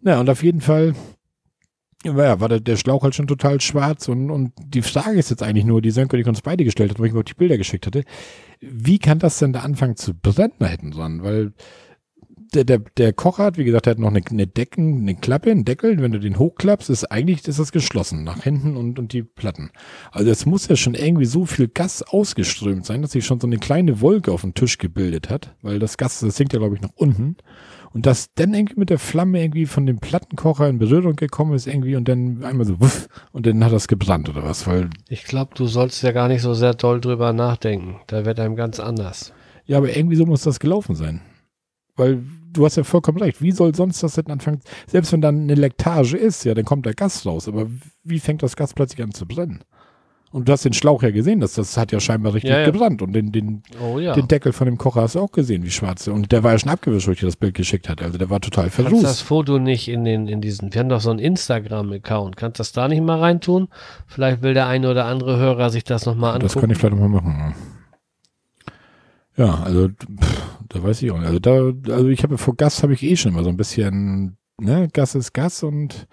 Na, 0.00 0.18
und 0.18 0.30
auf 0.30 0.42
jeden 0.42 0.62
Fall 0.62 0.94
ja, 2.04 2.40
war 2.40 2.48
der, 2.48 2.60
der, 2.60 2.78
Schlauch 2.78 3.02
halt 3.02 3.14
schon 3.14 3.26
total 3.26 3.60
schwarz 3.60 4.08
und, 4.08 4.30
und 4.30 4.52
die 4.58 4.80
Frage 4.80 5.18
ist 5.18 5.28
jetzt 5.28 5.42
eigentlich 5.42 5.66
nur, 5.66 5.82
die 5.82 5.90
Sönke, 5.90 6.16
die 6.16 6.24
uns 6.24 6.40
beide 6.40 6.64
gestellt 6.64 6.90
hat, 6.90 6.98
wo 6.98 7.04
ich 7.04 7.12
mir 7.12 7.20
auch 7.20 7.24
die 7.24 7.34
Bilder 7.34 7.58
geschickt 7.58 7.86
hatte, 7.86 8.04
wie 8.60 8.98
kann 8.98 9.18
das 9.18 9.38
denn 9.38 9.52
da 9.52 9.60
anfangen 9.60 9.96
zu 9.96 10.14
brennen 10.14 10.52
hinten 10.58 10.90
dran? 10.90 11.22
Weil 11.22 11.52
der, 12.54 12.64
der, 12.64 12.78
der 12.96 13.12
Kocher 13.12 13.44
hat, 13.44 13.58
wie 13.58 13.64
gesagt, 13.64 13.86
der 13.86 13.92
hat 13.92 13.98
noch 13.98 14.08
eine, 14.08 14.22
eine 14.28 14.46
Decken, 14.46 15.00
eine 15.00 15.14
Klappe, 15.14 15.50
einen 15.50 15.64
Deckel. 15.64 16.00
Wenn 16.00 16.12
du 16.12 16.20
den 16.20 16.38
hochklappst, 16.38 16.90
ist 16.90 17.04
eigentlich 17.10 17.46
ist 17.46 17.58
das 17.58 17.72
geschlossen 17.72 18.24
nach 18.24 18.42
hinten 18.42 18.76
und, 18.76 18.98
und 18.98 19.12
die 19.12 19.22
Platten. 19.22 19.70
Also 20.12 20.30
es 20.30 20.46
muss 20.46 20.68
ja 20.68 20.76
schon 20.76 20.94
irgendwie 20.94 21.24
so 21.24 21.46
viel 21.46 21.68
Gas 21.68 22.02
ausgeströmt 22.02 22.86
sein, 22.86 23.02
dass 23.02 23.12
sich 23.12 23.24
schon 23.24 23.40
so 23.40 23.46
eine 23.46 23.58
kleine 23.58 24.00
Wolke 24.00 24.32
auf 24.32 24.42
dem 24.42 24.54
Tisch 24.54 24.78
gebildet 24.78 25.30
hat, 25.30 25.54
weil 25.62 25.78
das 25.78 25.96
Gas, 25.96 26.20
das 26.20 26.36
sinkt 26.36 26.52
ja, 26.52 26.58
glaube 26.58 26.76
ich, 26.76 26.82
nach 26.82 26.94
unten. 26.94 27.36
Und 27.92 28.06
das 28.06 28.34
dann 28.34 28.54
irgendwie 28.54 28.80
mit 28.80 28.90
der 28.90 28.98
Flamme 28.98 29.40
irgendwie 29.40 29.66
von 29.66 29.86
dem 29.86 30.00
Plattenkocher 30.00 30.68
in 30.68 30.78
Berührung 30.78 31.14
gekommen 31.14 31.54
ist 31.54 31.68
irgendwie 31.68 31.94
und 31.94 32.08
dann 32.08 32.42
einmal 32.42 32.66
so 32.66 32.80
wuff 32.80 33.08
und 33.30 33.46
dann 33.46 33.64
hat 33.64 33.72
das 33.72 33.86
gebrannt 33.86 34.28
oder 34.28 34.42
was, 34.42 34.66
weil. 34.66 34.90
Ich 35.08 35.24
glaube, 35.24 35.52
du 35.54 35.66
sollst 35.66 36.02
ja 36.02 36.10
gar 36.10 36.26
nicht 36.26 36.42
so 36.42 36.54
sehr 36.54 36.74
doll 36.74 37.00
drüber 37.00 37.32
nachdenken. 37.32 38.00
Da 38.08 38.24
wird 38.24 38.40
einem 38.40 38.56
ganz 38.56 38.80
anders. 38.80 39.32
Ja, 39.66 39.78
aber 39.78 39.96
irgendwie 39.96 40.16
so 40.16 40.26
muss 40.26 40.42
das 40.42 40.58
gelaufen 40.58 40.96
sein. 40.96 41.20
Weil 41.96 42.24
du 42.54 42.64
hast 42.64 42.76
ja 42.76 42.84
vollkommen 42.84 43.18
recht. 43.18 43.42
Wie 43.42 43.52
soll 43.52 43.74
sonst 43.74 44.02
das 44.02 44.14
denn 44.14 44.28
anfangen? 44.28 44.60
Selbst 44.86 45.12
wenn 45.12 45.20
dann 45.20 45.42
eine 45.42 45.54
Lektage 45.54 46.16
ist, 46.16 46.44
ja, 46.44 46.54
dann 46.54 46.64
kommt 46.64 46.86
der 46.86 46.94
Gas 46.94 47.26
raus. 47.26 47.46
Aber 47.48 47.66
wie 48.02 48.20
fängt 48.20 48.42
das 48.42 48.56
Gas 48.56 48.72
plötzlich 48.72 49.02
an 49.02 49.12
zu 49.12 49.26
brennen? 49.26 49.60
Und 50.32 50.48
du 50.48 50.52
hast 50.52 50.64
den 50.64 50.72
Schlauch 50.72 51.04
ja 51.04 51.12
gesehen, 51.12 51.38
das, 51.38 51.54
das 51.54 51.76
hat 51.76 51.92
ja 51.92 52.00
scheinbar 52.00 52.34
richtig 52.34 52.50
Ja, 52.50 52.58
ja. 52.58 52.66
gebrannt. 52.66 53.02
Und 53.02 53.12
den, 53.12 53.30
den, 53.30 53.62
Oh 53.80 54.00
ja. 54.00 54.14
den 54.14 54.26
Deckel 54.26 54.52
von 54.52 54.66
dem 54.66 54.78
Kocher 54.78 55.02
hast 55.02 55.14
du 55.14 55.20
auch 55.20 55.30
gesehen, 55.30 55.62
wie 55.62 55.70
schwarz. 55.70 56.08
Und 56.08 56.32
der 56.32 56.42
war 56.42 56.50
ja 56.50 56.58
schon 56.58 56.70
abgewischt, 56.70 57.06
wo 57.06 57.12
ich 57.12 57.20
dir 57.20 57.26
das 57.26 57.36
Bild 57.36 57.54
geschickt 57.54 57.88
hatte. 57.88 58.04
Also 58.04 58.18
der 58.18 58.30
war 58.30 58.40
total 58.40 58.68
Kannst 58.68 58.78
das 58.80 58.88
verrußt. 59.20 59.22
Foto 59.22 59.58
nicht 59.60 59.86
in 59.86 60.04
den, 60.04 60.26
in 60.26 60.40
diesen, 60.40 60.74
wir 60.74 60.80
haben 60.80 60.88
doch 60.88 61.00
so 61.00 61.10
einen 61.10 61.20
Instagram-Account. 61.20 62.36
Kannst 62.36 62.58
das 62.58 62.72
da 62.72 62.88
nicht 62.88 63.00
mal 63.04 63.20
reintun? 63.20 63.68
Vielleicht 64.08 64.42
will 64.42 64.54
der 64.54 64.66
eine 64.66 64.90
oder 64.90 65.04
andere 65.04 65.36
Hörer 65.38 65.70
sich 65.70 65.84
das 65.84 66.04
nochmal 66.04 66.36
Das 66.40 66.56
angucken. 66.56 66.60
kann 66.62 66.70
ich 66.70 66.78
vielleicht 66.78 66.96
mal 66.96 67.08
machen. 67.08 67.54
Ja, 69.36 69.62
also 69.62 69.88
pff, 69.88 70.53
da 70.68 70.82
weiß 70.82 71.02
ich 71.02 71.10
auch 71.10 71.18
nicht. 71.18 71.26
Also 71.26 71.38
da, 71.38 71.92
also 71.92 72.08
ich 72.08 72.22
habe 72.22 72.38
vor 72.38 72.56
Gas 72.56 72.82
habe 72.82 72.94
ich 72.94 73.02
eh 73.02 73.16
schon 73.16 73.32
immer 73.32 73.44
so 73.44 73.50
ein 73.50 73.56
bisschen, 73.56 74.36
ne, 74.60 74.88
Gas 74.92 75.14
ist 75.14 75.32
Gas 75.32 75.62
und 75.62 76.06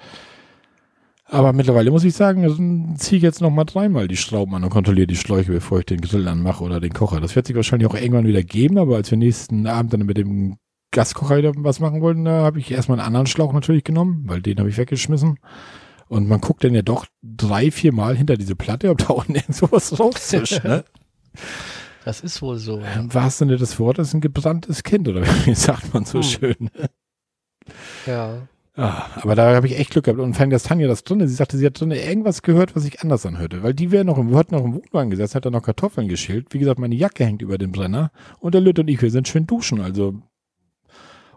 aber 1.31 1.53
mittlerweile 1.53 1.91
muss 1.91 2.03
ich 2.03 2.13
sagen, 2.13 2.43
also 2.43 2.57
ziehe 2.97 3.17
ich 3.17 3.23
jetzt 3.23 3.39
noch 3.39 3.51
mal 3.51 3.63
dreimal 3.63 4.09
die 4.09 4.17
Schrauben 4.17 4.53
an 4.53 4.65
und 4.65 4.69
kontrolliere 4.69 5.07
die 5.07 5.15
Schläuche, 5.15 5.53
bevor 5.53 5.79
ich 5.79 5.85
den 5.85 6.01
Grill 6.01 6.27
anmache 6.27 6.61
oder 6.61 6.81
den 6.81 6.91
Kocher. 6.91 7.21
Das 7.21 7.37
wird 7.37 7.47
sich 7.47 7.55
wahrscheinlich 7.55 7.87
auch 7.87 7.95
irgendwann 7.95 8.27
wieder 8.27 8.43
geben, 8.43 8.77
aber 8.77 8.97
als 8.97 9.11
wir 9.11 9.17
nächsten 9.17 9.65
Abend 9.65 9.93
dann 9.93 10.05
mit 10.05 10.17
dem 10.17 10.57
Gaskocher 10.91 11.37
wieder 11.37 11.53
was 11.55 11.79
machen 11.79 12.01
wollten, 12.01 12.25
da 12.25 12.43
habe 12.43 12.59
ich 12.59 12.69
erstmal 12.69 12.99
einen 12.99 13.07
anderen 13.07 13.27
Schlauch 13.27 13.53
natürlich 13.53 13.85
genommen, 13.85 14.23
weil 14.25 14.41
den 14.41 14.59
habe 14.59 14.69
ich 14.69 14.77
weggeschmissen. 14.77 15.39
Und 16.09 16.27
man 16.27 16.41
guckt 16.41 16.65
dann 16.65 16.73
ja 16.73 16.81
doch 16.81 17.05
drei, 17.23 17.71
vier 17.71 17.93
Mal 17.93 18.17
hinter 18.17 18.35
diese 18.35 18.57
Platte, 18.57 18.89
ob 18.89 18.97
da 18.97 19.13
unten 19.13 19.35
irgend 19.35 19.55
sowas 19.55 19.97
rauszischt, 19.97 20.65
ne? 20.65 20.83
Das 22.05 22.21
ist 22.21 22.41
wohl 22.41 22.57
so. 22.57 22.79
Ja. 22.79 22.93
Im 22.93 23.13
wahrsten 23.13 23.47
Sinne 23.49 23.57
des 23.59 23.79
Wortes 23.79 24.13
ein 24.13 24.21
gebranntes 24.21 24.83
Kind, 24.83 25.07
oder 25.07 25.21
wie 25.45 25.55
sagt 25.55 25.93
man 25.93 26.05
so 26.05 26.19
Hm. 26.19 26.23
schön. 26.23 26.69
ja. 28.05 28.47
Ah, 28.73 29.07
aber 29.21 29.35
da 29.35 29.53
habe 29.53 29.67
ich 29.67 29.77
echt 29.77 29.91
Glück 29.91 30.05
gehabt. 30.05 30.19
Und 30.21 30.33
fand 30.33 30.53
das 30.53 30.63
Tanja 30.63 30.87
das 30.87 31.03
drinne. 31.03 31.27
Sie 31.27 31.35
sagte, 31.35 31.57
sie 31.57 31.65
hat 31.65 31.79
drinne 31.79 32.01
irgendwas 32.01 32.41
gehört, 32.41 32.73
was 32.73 32.83
sich 32.83 33.01
anders 33.01 33.25
anhörte. 33.25 33.63
Weil 33.63 33.73
die 33.73 33.91
wäre 33.91 34.05
noch 34.05 34.17
im, 34.17 34.33
hatten 34.35 34.55
noch 34.55 34.63
im 34.63 34.73
Wohnwagen 34.75 35.09
gesessen, 35.11 35.35
hat 35.35 35.45
da 35.45 35.49
noch 35.49 35.61
Kartoffeln 35.61 36.07
geschält. 36.07 36.47
Wie 36.51 36.59
gesagt, 36.59 36.79
meine 36.79 36.95
Jacke 36.95 37.25
hängt 37.25 37.41
über 37.41 37.57
dem 37.57 37.73
Brenner. 37.73 38.11
Und 38.39 38.53
der 38.55 38.61
Lütt 38.61 38.79
und 38.79 38.87
ich, 38.87 39.01
wir 39.01 39.11
sind 39.11 39.27
schön 39.27 39.45
duschen. 39.45 39.81
Also. 39.81 40.15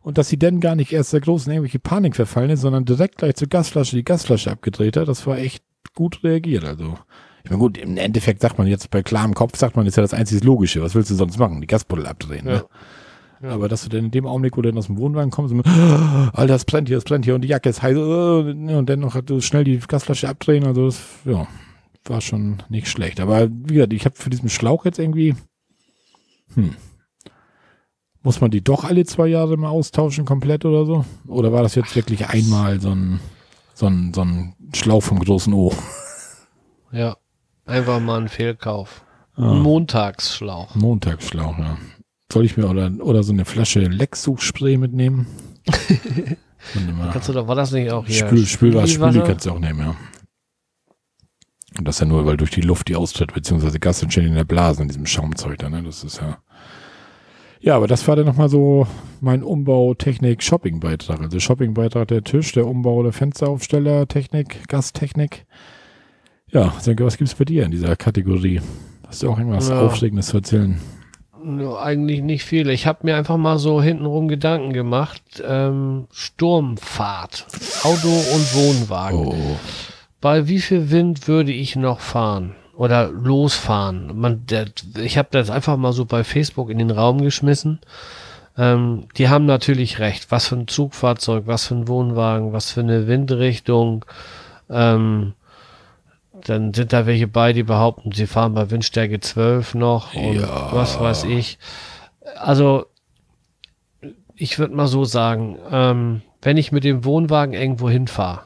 Und 0.01 0.17
dass 0.17 0.29
sie 0.29 0.39
dann 0.39 0.61
gar 0.61 0.77
nicht 0.77 0.93
erst 0.93 1.13
der 1.13 1.21
großen 1.23 1.51
irgendwelche 1.53 1.81
Panik 1.81 2.15
verfallen 2.15 2.51
ist, 2.51 2.61
sondern 2.61 2.85
direkt 2.85 3.19
gleich 3.19 3.35
zur 3.35 3.49
Gasflasche 3.49 3.97
die 3.97 4.05
Gasflasche 4.05 4.53
abgedreht 4.53 4.97
hat, 4.97 5.09
das 5.09 5.27
war 5.27 5.37
echt 5.37 5.65
gut 5.97 6.23
reagiert. 6.23 6.65
Also. 6.65 6.97
Ich 7.45 7.51
meine, 7.51 7.61
gut, 7.61 7.77
im 7.77 7.97
Endeffekt 7.99 8.41
sagt 8.41 8.57
man 8.59 8.67
jetzt 8.67 8.91
bei 8.91 9.03
klarem 9.03 9.35
Kopf, 9.35 9.57
sagt 9.59 9.77
man, 9.77 9.87
ist 9.87 9.97
ja 9.97 10.03
das 10.03 10.15
einzig 10.15 10.43
Logische. 10.43 10.81
Was 10.83 10.95
willst 10.95 11.11
du 11.11 11.15
sonst 11.15 11.39
machen? 11.39 11.61
Die 11.61 11.67
Gasbuddel 11.67 12.07
abdrehen, 12.07 12.47
ne? 12.47 12.53
Ja. 12.53 13.49
Ja. 13.49 13.51
Aber 13.55 13.69
dass 13.69 13.83
du 13.83 13.91
dann 13.91 14.07
in 14.07 14.11
dem 14.11 14.27
Augenblick, 14.27 14.57
wo 14.57 14.63
du 14.63 14.71
dann 14.71 14.79
aus 14.79 14.87
dem 14.87 14.97
Wohnwagen 14.97 15.31
kommst, 15.31 15.53
und, 15.53 15.67
"Ah, 15.67 16.31
Alter, 16.33 16.55
es 16.55 16.65
brennt 16.65 16.89
hier, 16.89 16.97
es 16.97 17.05
brennt 17.05 17.27
hier 17.27 17.35
und 17.35 17.43
die 17.43 17.49
Jacke 17.49 17.69
ist 17.69 17.83
heiß, 17.83 17.95
äh, 17.95 17.99
und 18.01 18.87
dann 18.87 19.01
noch 19.01 19.21
du 19.21 19.43
schnell 19.43 19.65
die 19.65 19.79
Gasflasche 19.79 20.29
abdrehen, 20.31 20.65
also 20.65 20.87
das, 20.87 21.03
ja, 21.27 21.47
war 22.07 22.23
schon 22.23 22.63
nicht 22.71 22.89
schlecht. 22.89 23.21
Aber 23.21 23.51
wie 23.51 23.75
gesagt, 23.75 23.93
ich 23.93 24.07
habe 24.07 24.17
für 24.17 24.31
diesen 24.31 24.49
Schlauch 24.49 24.87
jetzt 24.87 24.99
irgendwie, 24.99 25.35
hm, 26.55 26.75
muss 28.23 28.41
man 28.41 28.51
die 28.51 28.65
doch 28.65 28.85
alle 28.85 29.05
zwei 29.05 29.27
Jahre 29.27 29.59
mal 29.59 29.69
austauschen 29.69 30.25
komplett 30.25 30.65
oder 30.65 30.87
so? 30.87 31.05
Oder 31.27 31.53
war 31.53 31.63
das 31.63 31.75
jetzt 31.75 31.95
wirklich 31.95 32.27
einmal 32.27 32.81
so 32.81 32.91
ein, 32.93 33.21
so 33.75 33.87
ein, 33.87 34.15
so 34.15 34.23
ein 34.23 34.55
Schlauch 34.75 35.03
vom 35.03 35.19
großen 35.19 35.53
O? 35.53 35.71
ja. 36.93 37.17
Einfach 37.67 38.01
mal 38.01 38.21
ein 38.21 38.29
Fehlkauf. 38.29 39.05
Ah. 39.37 39.53
Ein 39.53 39.61
Montagsschlauch. 39.61 40.75
Montagsschlauch, 40.75 41.59
ja. 41.59 41.79
Soll 42.33 42.45
ich 42.45 42.57
mir 42.57 42.69
oder, 42.69 42.91
oder 43.01 43.23
so 43.23 43.33
eine 43.33 43.45
Flasche 43.45 43.81
Lecksuchspray 43.81 44.77
mitnehmen? 44.77 45.27
Kannst 47.13 47.29
du 47.29 47.33
doch, 47.33 47.47
war 47.47 47.55
das 47.55 47.73
nicht 47.73 47.91
auch 47.91 48.07
hier? 48.07 48.27
Spül, 48.27 48.47
Spülwasser? 48.47 49.11
Spüli 49.11 49.21
kannst 49.21 49.45
du 49.45 49.51
auch 49.51 49.59
nehmen, 49.59 49.81
ja. 49.81 49.95
Und 51.79 51.87
das 51.87 51.99
ja 51.99 52.07
nur, 52.07 52.25
weil 52.25 52.37
durch 52.37 52.51
die 52.51 52.63
Luft 52.63 52.89
die 52.89 52.97
austritt, 52.97 53.35
beziehungsweise 53.35 53.79
Gas 53.79 54.03
entsteht 54.03 54.25
in 54.25 54.35
der 54.35 54.45
Blase, 54.45 54.83
in 54.83 54.89
diesem 54.89 55.07
Schaumzeug 55.07 55.59
da, 55.59 55.69
ne? 55.69 55.83
Das 55.83 56.05
ist 56.05 56.21
ja. 56.21 56.39
Ja, 57.61 57.77
aber 57.77 57.87
das 57.87 58.07
war 58.07 58.17
dann 58.17 58.27
nochmal 58.27 58.49
so 58.49 58.87
mein 59.21 59.43
Umbau-Technik-Shopping-Beitrag. 59.43 61.21
Also 61.21 61.41
Shopping-Beitrag 61.41 62.09
der 62.09 62.23
Tisch, 62.23 62.53
der 62.53 62.67
Umbau 62.67 63.03
der 63.03 63.13
Fensteraufsteller, 63.13 64.07
Technik, 64.07 64.69
Gastechnik. 64.69 65.47
Ja, 66.55 66.73
Senke, 66.79 67.05
was 67.05 67.17
gibt's 67.19 67.35
bei 67.35 67.45
dir 67.45 67.65
in 67.65 67.73
dieser 67.73 67.97
Kategorie? 67.97 68.61
Hast 69.09 69.23
du 69.25 69.31
auch 69.31 69.39
irgendwas 69.39 69.69
Ja. 69.69 69.81
Aufregendes 69.81 70.29
zu 70.29 70.37
erzählen? 70.37 70.79
No, 71.43 71.77
eigentlich 71.77 72.23
nicht 72.23 72.45
viel. 72.45 72.71
Ich 72.71 72.87
habe 72.87 73.01
mir 73.03 73.17
einfach 73.17 73.37
mal 73.37 73.59
so 73.59 73.83
hintenrum 73.83 74.29
Gedanken 74.29 74.73
gemacht. 74.73 75.21
Ähm, 75.45 76.07
Sturmfahrt, 76.13 77.47
Auto 77.83 78.09
und 78.09 78.55
Wohnwagen. 78.55 79.19
Oh, 79.19 79.35
Bei 80.21 80.47
wie 80.47 80.61
viel 80.61 80.91
Wind 80.91 81.27
würde 81.27 81.53
ich 81.53 81.75
noch 81.75 81.99
fahren 81.99 82.55
oder 82.77 83.09
losfahren? 83.11 84.19
Man, 84.19 84.47
der, 84.47 84.67
ich 85.03 85.19
habe 85.19 85.29
das 85.33 85.51
einfach 85.51 85.77
mal 85.77 85.93
so 85.93 86.05
bei 86.05 86.23
Facebook 86.23 86.71
in 86.71 86.79
den 86.79 86.93
Raum 86.93 87.21
geschmissen. 87.21 87.81
Ähm, 88.57 89.09
die 89.19 89.29
haben 89.29 89.45
natürlich 89.45 89.99
recht. 89.99 90.31
Was 90.31 90.47
für 90.47 90.55
ein 90.57 90.69
Zugfahrzeug, 90.69 91.43
was 91.47 91.67
für 91.67 91.75
ein 91.75 91.89
Wohnwagen, 91.89 92.53
was 92.53 92.71
für 92.71 92.81
eine 92.81 93.09
Windrichtung. 93.09 94.05
Ähm, 94.71 95.35
dann 96.43 96.75
sind 96.75 96.93
da 96.93 97.07
welche 97.07 97.29
bei, 97.29 97.53
die 97.53 97.63
behaupten, 97.63 98.13
sie 98.13 98.27
fahren 98.27 98.55
bei 98.55 98.71
Windstärke 98.71 99.21
12 99.21 99.75
noch 99.75 100.15
und 100.15 100.41
Ja. 100.41 100.69
was 100.73 100.99
weiß 101.01 101.25
ich. 101.25 101.59
Also, 102.37 102.87
ich 104.37 104.59
würde 104.59 104.75
mal 104.75 104.87
so 104.89 105.05
sagen, 105.05 105.59
ähm, 105.71 106.23
wenn 106.43 106.57
ich 106.57 106.73
mit 106.73 106.85
dem 106.85 107.05
Wohnwagen 107.05 107.55
irgendwo 107.55 107.89
hinfahre, 107.89 108.43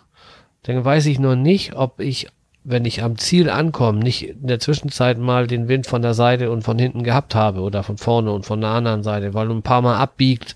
dann 0.65 0.85
weiß 0.85 1.07
ich 1.07 1.19
noch 1.19 1.35
nicht, 1.37 1.75
ob 1.77 2.01
ich, 2.01 2.29
wenn 2.63 2.85
ich 2.85 3.03
am 3.03 3.17
Ziel 3.17 3.49
ankomme, 3.49 4.01
nicht 4.01 4.29
in 4.29 4.47
der 4.47 4.61
Zwischenzeit 4.61 5.19
mal 5.19 5.47
den 5.47 5.69
Wind 5.69 5.87
von 5.87 6.03
der 6.03 6.15
Seite 6.15 6.51
und 6.51 6.63
von 6.63 6.79
hinten 6.79 7.05
gehabt 7.05 7.35
habe 7.35 7.61
oder 7.61 7.83
von 7.83 7.97
vorne 7.97 8.31
und 8.33 8.45
von 8.45 8.61
der 8.61 8.71
anderen 8.71 9.03
Seite, 9.03 9.33
weil 9.35 9.49
du 9.49 9.55
ein 9.55 9.63
paar 9.63 9.81
Mal 9.83 9.97
abbiegt. 9.97 10.55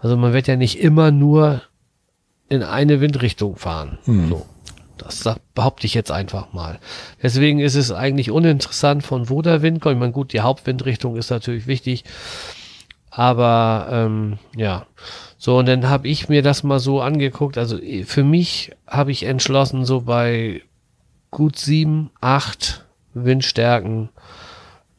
Also 0.00 0.16
man 0.16 0.32
wird 0.34 0.46
ja 0.46 0.56
nicht 0.56 0.78
immer 0.78 1.10
nur 1.10 1.62
in 2.48 2.62
eine 2.62 3.00
Windrichtung 3.00 3.56
fahren. 3.56 3.98
Hm. 4.04 4.28
So. 4.28 4.46
Das 4.98 5.24
behaupte 5.54 5.86
ich 5.86 5.94
jetzt 5.94 6.10
einfach 6.10 6.52
mal. 6.52 6.78
Deswegen 7.22 7.60
ist 7.60 7.74
es 7.74 7.92
eigentlich 7.92 8.30
uninteressant, 8.30 9.02
von 9.02 9.28
wo 9.28 9.42
der 9.42 9.62
Wind 9.62 9.80
kommt. 9.80 9.94
Ich 9.94 10.00
meine, 10.00 10.12
gut, 10.12 10.32
die 10.32 10.40
Hauptwindrichtung 10.40 11.16
ist 11.16 11.30
natürlich 11.30 11.66
wichtig. 11.66 12.04
Aber 13.10 13.88
ähm, 13.90 14.38
ja, 14.54 14.86
so 15.38 15.58
und 15.58 15.66
dann 15.66 15.88
habe 15.88 16.08
ich 16.08 16.28
mir 16.28 16.42
das 16.42 16.62
mal 16.62 16.80
so 16.80 17.00
angeguckt. 17.00 17.56
Also 17.56 17.80
eh, 17.80 18.04
für 18.04 18.24
mich 18.24 18.72
habe 18.86 19.10
ich 19.10 19.22
entschlossen, 19.22 19.84
so 19.84 20.02
bei 20.02 20.62
gut 21.30 21.56
sieben, 21.56 22.10
acht 22.20 22.84
Windstärken. 23.14 24.10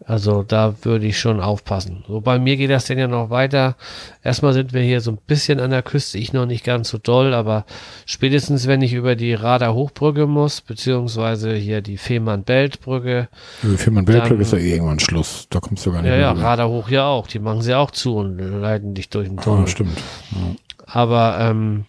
Also 0.10 0.42
da 0.42 0.74
würde 0.84 1.06
ich 1.06 1.20
schon 1.20 1.42
aufpassen. 1.42 2.06
So 2.08 2.22
bei 2.22 2.40
mir 2.40 2.56
geht 2.56 2.70
das 2.70 2.86
denn 2.86 2.98
ja 2.98 3.08
noch 3.10 3.30
weiter. 3.30 3.76
Erstmal 4.24 4.54
sind 4.54 4.72
wir 4.72 4.82
hier 4.82 5.02
so 5.02 5.12
ein 5.12 5.18
bisschen 5.28 5.60
an 5.60 5.72
der 5.72 5.84
Küste, 5.84 6.18
ich 6.18 6.32
noch 6.32 6.46
nicht 6.46 6.64
ganz 6.64 6.88
so 6.90 6.98
doll, 6.98 7.34
aber 7.34 7.66
spätestens 8.06 8.68
wenn 8.68 8.82
ich 8.82 8.94
über 8.94 9.18
die 9.18 9.34
Radar 9.34 9.74
Hochbrücke 9.74 10.26
muss, 10.26 10.62
beziehungsweise 10.62 11.54
hier 11.56 11.82
die 11.82 11.98
Fehmarn-Belt-Brücke, 11.98 13.28
Weltglück 13.64 14.08
Dann- 14.30 14.40
ist 14.40 14.54
ja 14.54 14.60
eh 14.60 14.72
irgendwann 14.76 15.00
Schluss. 15.00 15.48
Da 15.50 15.60
kommst 15.60 15.86
du 15.86 15.92
gar 15.92 16.02
nicht 16.02 16.10
ja, 16.10 16.18
ja, 16.18 16.32
rüber. 16.32 16.42
Radar 16.44 16.70
hoch 16.70 16.88
ja 16.88 17.06
auch, 17.08 17.28
die 17.28 17.40
machen 17.40 17.62
sie 17.62 17.76
auch 17.76 17.92
zu 17.92 18.16
und 18.16 18.38
leiten 18.38 18.94
dich 18.94 19.10
durch 19.10 19.28
den 19.28 19.40
Ah, 19.40 19.42
Tunnel. 19.42 19.68
stimmt. 19.68 19.98
Aber 20.86 21.38
ähm, 21.42 21.84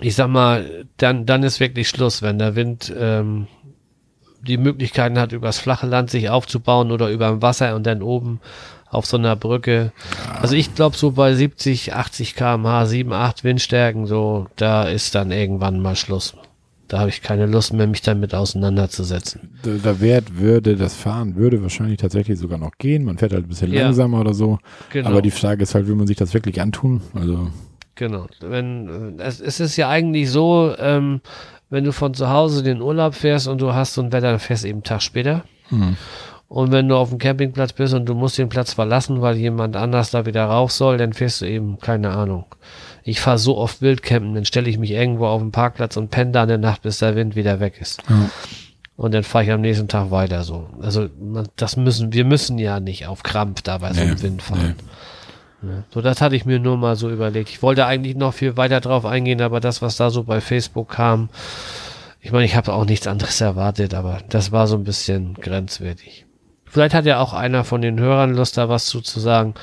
ich 0.00 0.14
sag 0.14 0.28
mal, 0.28 0.86
dann, 0.96 1.26
dann 1.26 1.42
ist 1.42 1.60
wirklich 1.60 1.88
Schluss, 1.90 2.22
wenn 2.22 2.38
der 2.38 2.56
Wind 2.56 2.90
ähm, 2.98 3.48
die 4.48 4.58
Möglichkeiten 4.58 5.18
hat, 5.18 5.32
übers 5.32 5.58
flache 5.58 5.86
Land 5.86 6.10
sich 6.10 6.30
aufzubauen 6.30 6.90
oder 6.90 7.10
über 7.10 7.28
dem 7.28 7.42
Wasser 7.42 7.76
und 7.76 7.86
dann 7.86 8.02
oben 8.02 8.40
auf 8.90 9.04
so 9.06 9.16
einer 9.18 9.36
Brücke. 9.36 9.92
Also 10.40 10.54
ich 10.56 10.74
glaube 10.74 10.96
so 10.96 11.10
bei 11.12 11.34
70, 11.34 11.94
80 11.94 12.34
km/h, 12.34 12.86
7, 12.86 13.12
8 13.12 13.44
Windstärken, 13.44 14.06
so, 14.06 14.46
da 14.56 14.84
ist 14.84 15.14
dann 15.14 15.30
irgendwann 15.30 15.80
mal 15.80 15.94
Schluss. 15.94 16.34
Da 16.88 17.00
habe 17.00 17.10
ich 17.10 17.20
keine 17.20 17.44
Lust 17.44 17.74
mehr, 17.74 17.86
mich 17.86 18.00
damit 18.00 18.34
auseinanderzusetzen. 18.34 19.50
Da, 19.82 20.00
wert 20.00 20.38
würde 20.38 20.74
das 20.74 20.94
Fahren 20.94 21.36
würde 21.36 21.62
wahrscheinlich 21.62 21.98
tatsächlich 21.98 22.38
sogar 22.38 22.56
noch 22.58 22.72
gehen. 22.78 23.04
Man 23.04 23.18
fährt 23.18 23.34
halt 23.34 23.44
ein 23.44 23.48
bisschen 23.48 23.72
Ja. 23.72 23.82
langsamer 23.82 24.20
oder 24.20 24.32
so. 24.32 24.58
Genau. 24.90 25.10
Aber 25.10 25.20
die 25.20 25.30
Frage 25.30 25.62
ist 25.62 25.74
halt, 25.74 25.86
will 25.86 25.96
man 25.96 26.06
sich 26.06 26.16
das 26.16 26.32
wirklich 26.32 26.60
antun? 26.62 27.02
Also, 27.14 27.48
Genau. 27.94 28.26
Wenn, 28.40 29.18
äh, 29.18 29.22
es, 29.22 29.40
es 29.40 29.58
ist 29.60 29.76
ja 29.76 29.88
eigentlich 29.88 30.30
so, 30.30 30.72
ähm, 30.78 31.20
wenn 31.70 31.84
du 31.84 31.92
von 31.92 32.14
zu 32.14 32.28
Hause 32.30 32.62
den 32.62 32.80
Urlaub 32.80 33.14
fährst 33.14 33.48
und 33.48 33.60
du 33.60 33.74
hast 33.74 33.94
so 33.94 34.02
ein 34.02 34.12
Wetter, 34.12 34.30
dann 34.30 34.38
fährst 34.38 34.64
du 34.64 34.68
eben 34.68 34.78
einen 34.78 34.84
Tag 34.84 35.02
später. 35.02 35.44
hm. 35.68 35.96
Und 36.48 36.72
wenn 36.72 36.88
du 36.88 36.96
auf 36.96 37.10
dem 37.10 37.18
Campingplatz 37.18 37.74
bist 37.74 37.92
und 37.92 38.06
du 38.06 38.14
musst 38.14 38.38
den 38.38 38.48
Platz 38.48 38.72
verlassen, 38.72 39.20
weil 39.20 39.36
jemand 39.36 39.76
anders 39.76 40.10
da 40.10 40.24
wieder 40.24 40.46
rauf 40.46 40.72
soll, 40.72 40.96
dann 40.96 41.12
fährst 41.12 41.42
du 41.42 41.44
eben, 41.44 41.78
keine 41.78 42.10
Ahnung. 42.10 42.46
Ich 43.04 43.20
fahre 43.20 43.38
so 43.38 43.58
oft 43.58 43.82
Wildcampen, 43.82 44.34
dann 44.34 44.46
stelle 44.46 44.70
ich 44.70 44.78
mich 44.78 44.92
irgendwo 44.92 45.26
auf 45.26 45.42
den 45.42 45.52
Parkplatz 45.52 45.98
und 45.98 46.10
penne 46.10 46.32
da 46.32 46.44
eine 46.44 46.56
Nacht, 46.56 46.82
bis 46.82 46.98
der 46.98 47.16
Wind 47.16 47.36
wieder 47.36 47.60
weg 47.60 47.78
ist. 47.80 48.02
Ja. 48.08 48.30
Und 48.96 49.12
dann 49.12 49.24
fahre 49.24 49.44
ich 49.44 49.52
am 49.52 49.60
nächsten 49.60 49.88
Tag 49.88 50.10
weiter 50.10 50.42
so. 50.42 50.68
Also 50.80 51.08
man, 51.20 51.48
das 51.56 51.76
müssen, 51.76 52.14
wir 52.14 52.24
müssen 52.24 52.58
ja 52.58 52.80
nicht 52.80 53.06
auf 53.06 53.22
Krampf 53.22 53.60
da 53.60 53.78
bei 53.78 53.92
so 53.92 54.00
einem 54.00 54.20
Wind 54.22 54.42
fahren. 54.42 54.74
nee. 54.78 54.84
Ne? 55.62 55.84
So, 55.92 56.00
das 56.00 56.20
hatte 56.20 56.36
ich 56.36 56.44
mir 56.44 56.58
nur 56.58 56.76
mal 56.76 56.96
so 56.96 57.10
überlegt. 57.10 57.50
Ich 57.50 57.62
wollte 57.62 57.86
eigentlich 57.86 58.16
noch 58.16 58.34
viel 58.34 58.56
weiter 58.56 58.80
drauf 58.80 59.04
eingehen, 59.04 59.40
aber 59.40 59.60
das, 59.60 59.82
was 59.82 59.96
da 59.96 60.10
so 60.10 60.24
bei 60.24 60.40
Facebook 60.40 60.90
kam, 60.90 61.28
ich 62.20 62.32
meine, 62.32 62.44
ich 62.44 62.56
habe 62.56 62.72
auch 62.72 62.84
nichts 62.84 63.06
anderes 63.06 63.40
erwartet, 63.40 63.94
aber 63.94 64.20
das 64.28 64.52
war 64.52 64.66
so 64.66 64.76
ein 64.76 64.84
bisschen 64.84 65.34
grenzwertig. 65.34 66.26
Vielleicht 66.64 66.94
hat 66.94 67.06
ja 67.06 67.20
auch 67.20 67.32
einer 67.32 67.64
von 67.64 67.80
den 67.80 67.98
Hörern 67.98 68.34
Lust, 68.34 68.58
da 68.58 68.68
was 68.68 68.86
zu, 68.86 69.00
zu 69.00 69.20
sagen. 69.20 69.54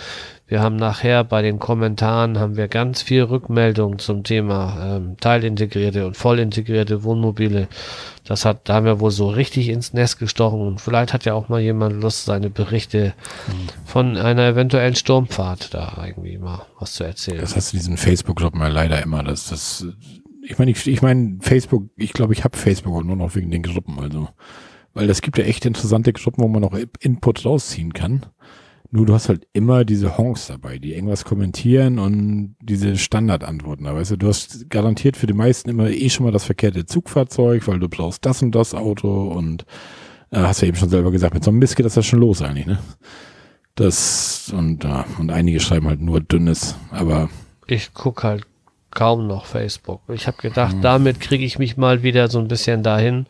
Wir 0.47 0.61
haben 0.61 0.75
nachher 0.75 1.23
bei 1.23 1.41
den 1.41 1.57
Kommentaren 1.57 2.37
haben 2.37 2.55
wir 2.55 2.67
ganz 2.67 3.01
viel 3.01 3.23
Rückmeldungen 3.23 3.97
zum 3.97 4.23
Thema 4.23 4.97
ähm, 4.97 5.17
teilintegrierte 5.17 6.05
und 6.05 6.15
vollintegrierte 6.15 7.03
Wohnmobile. 7.03 7.67
Das 8.23 8.45
hat, 8.45 8.69
da 8.69 8.75
haben 8.75 8.85
wir 8.85 8.99
wohl 8.99 9.09
so 9.09 9.27
richtig 9.27 9.69
ins 9.69 9.93
Nest 9.93 10.19
gestochen 10.19 10.61
und 10.61 10.79
vielleicht 10.79 11.13
hat 11.13 11.25
ja 11.25 11.33
auch 11.33 11.49
mal 11.49 11.61
jemand 11.61 11.99
Lust, 11.99 12.25
seine 12.25 12.51
Berichte 12.51 13.15
mhm. 13.47 13.85
von 13.85 14.17
einer 14.17 14.47
eventuellen 14.47 14.95
Sturmfahrt 14.95 15.73
da 15.73 16.03
irgendwie 16.05 16.37
mal 16.37 16.63
was 16.79 16.93
zu 16.93 17.03
erzählen. 17.03 17.41
Das 17.41 17.55
hast 17.55 17.73
du 17.73 17.77
diesen 17.77 17.97
Facebook-Job 17.97 18.53
mal 18.53 18.71
leider 18.71 19.01
immer, 19.01 19.23
dass 19.23 19.49
das, 19.49 19.87
ich 20.43 20.59
meine, 20.59 20.69
ich, 20.69 20.85
ich 20.85 21.01
meine, 21.01 21.37
Facebook, 21.41 21.89
ich 21.95 22.13
glaube, 22.13 22.33
ich 22.33 22.43
habe 22.43 22.55
Facebook 22.55 23.03
nur 23.03 23.15
noch 23.15 23.33
wegen 23.33 23.49
den 23.49 23.63
Gruppen, 23.63 23.99
also, 23.99 24.29
weil 24.93 25.07
das 25.07 25.21
gibt 25.21 25.39
ja 25.39 25.43
echt 25.43 25.65
interessante 25.65 26.13
Gruppen, 26.13 26.43
wo 26.43 26.47
man 26.47 26.61
noch 26.61 26.77
Input 26.99 27.45
rausziehen 27.45 27.93
kann. 27.93 28.27
Nur 28.91 29.05
du 29.05 29.13
hast 29.13 29.29
halt 29.29 29.47
immer 29.53 29.83
diese 29.85 30.17
Honks 30.17 30.47
dabei, 30.47 30.77
die 30.77 30.93
irgendwas 30.93 31.25
kommentieren 31.25 31.99
und 31.99 32.55
diese 32.61 32.97
Standardantworten. 32.97 33.85
Da 33.85 33.95
weißt 33.95 34.11
du, 34.11 34.17
du 34.17 34.27
hast 34.27 34.69
garantiert 34.69 35.17
für 35.17 35.27
die 35.27 35.33
meisten 35.33 35.69
immer 35.69 35.89
eh 35.89 36.09
schon 36.09 36.25
mal 36.25 36.31
das 36.31 36.45
verkehrte 36.45 36.85
Zugfahrzeug, 36.85 37.67
weil 37.67 37.79
du 37.79 37.89
brauchst 37.89 38.25
das 38.25 38.41
und 38.41 38.53
das 38.53 38.73
Auto 38.73 39.27
und 39.29 39.65
äh, 40.31 40.37
hast 40.39 40.61
ja 40.61 40.67
eben 40.67 40.77
schon 40.77 40.89
selber 40.89 41.11
gesagt, 41.11 41.33
mit 41.33 41.43
so 41.43 41.51
einem 41.51 41.59
Mist 41.59 41.75
geht 41.75 41.85
das 41.85 41.95
ja 41.95 42.03
schon 42.03 42.19
los 42.19 42.41
eigentlich, 42.41 42.67
ne? 42.67 42.79
Das 43.75 44.53
und 44.55 44.85
ja, 44.85 45.05
und 45.19 45.31
einige 45.31 45.59
schreiben 45.59 45.87
halt 45.87 46.01
nur 46.01 46.21
dünnes, 46.21 46.75
aber 46.91 47.29
ich 47.67 47.93
guck 47.93 48.23
halt 48.23 48.45
kaum 48.91 49.27
noch 49.27 49.45
Facebook. 49.45 50.01
Ich 50.07 50.27
habe 50.27 50.37
gedacht, 50.37 50.77
damit 50.81 51.19
kriege 51.19 51.43
ich 51.43 51.59
mich 51.59 51.75
mal 51.75 52.01
wieder 52.01 52.29
so 52.29 52.39
ein 52.39 52.47
bisschen 52.47 52.83
dahin, 52.83 53.25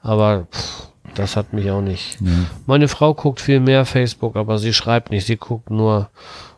aber 0.00 0.46
pff, 0.50 0.88
das 1.14 1.36
hat 1.36 1.52
mich 1.52 1.70
auch 1.70 1.80
nicht. 1.80 2.20
Ja. 2.20 2.30
Meine 2.66 2.88
Frau 2.88 3.14
guckt 3.14 3.40
viel 3.40 3.60
mehr 3.60 3.84
Facebook, 3.84 4.36
aber 4.36 4.58
sie 4.58 4.72
schreibt 4.72 5.10
nicht, 5.10 5.26
sie 5.26 5.36
guckt 5.36 5.70
nur. 5.70 6.10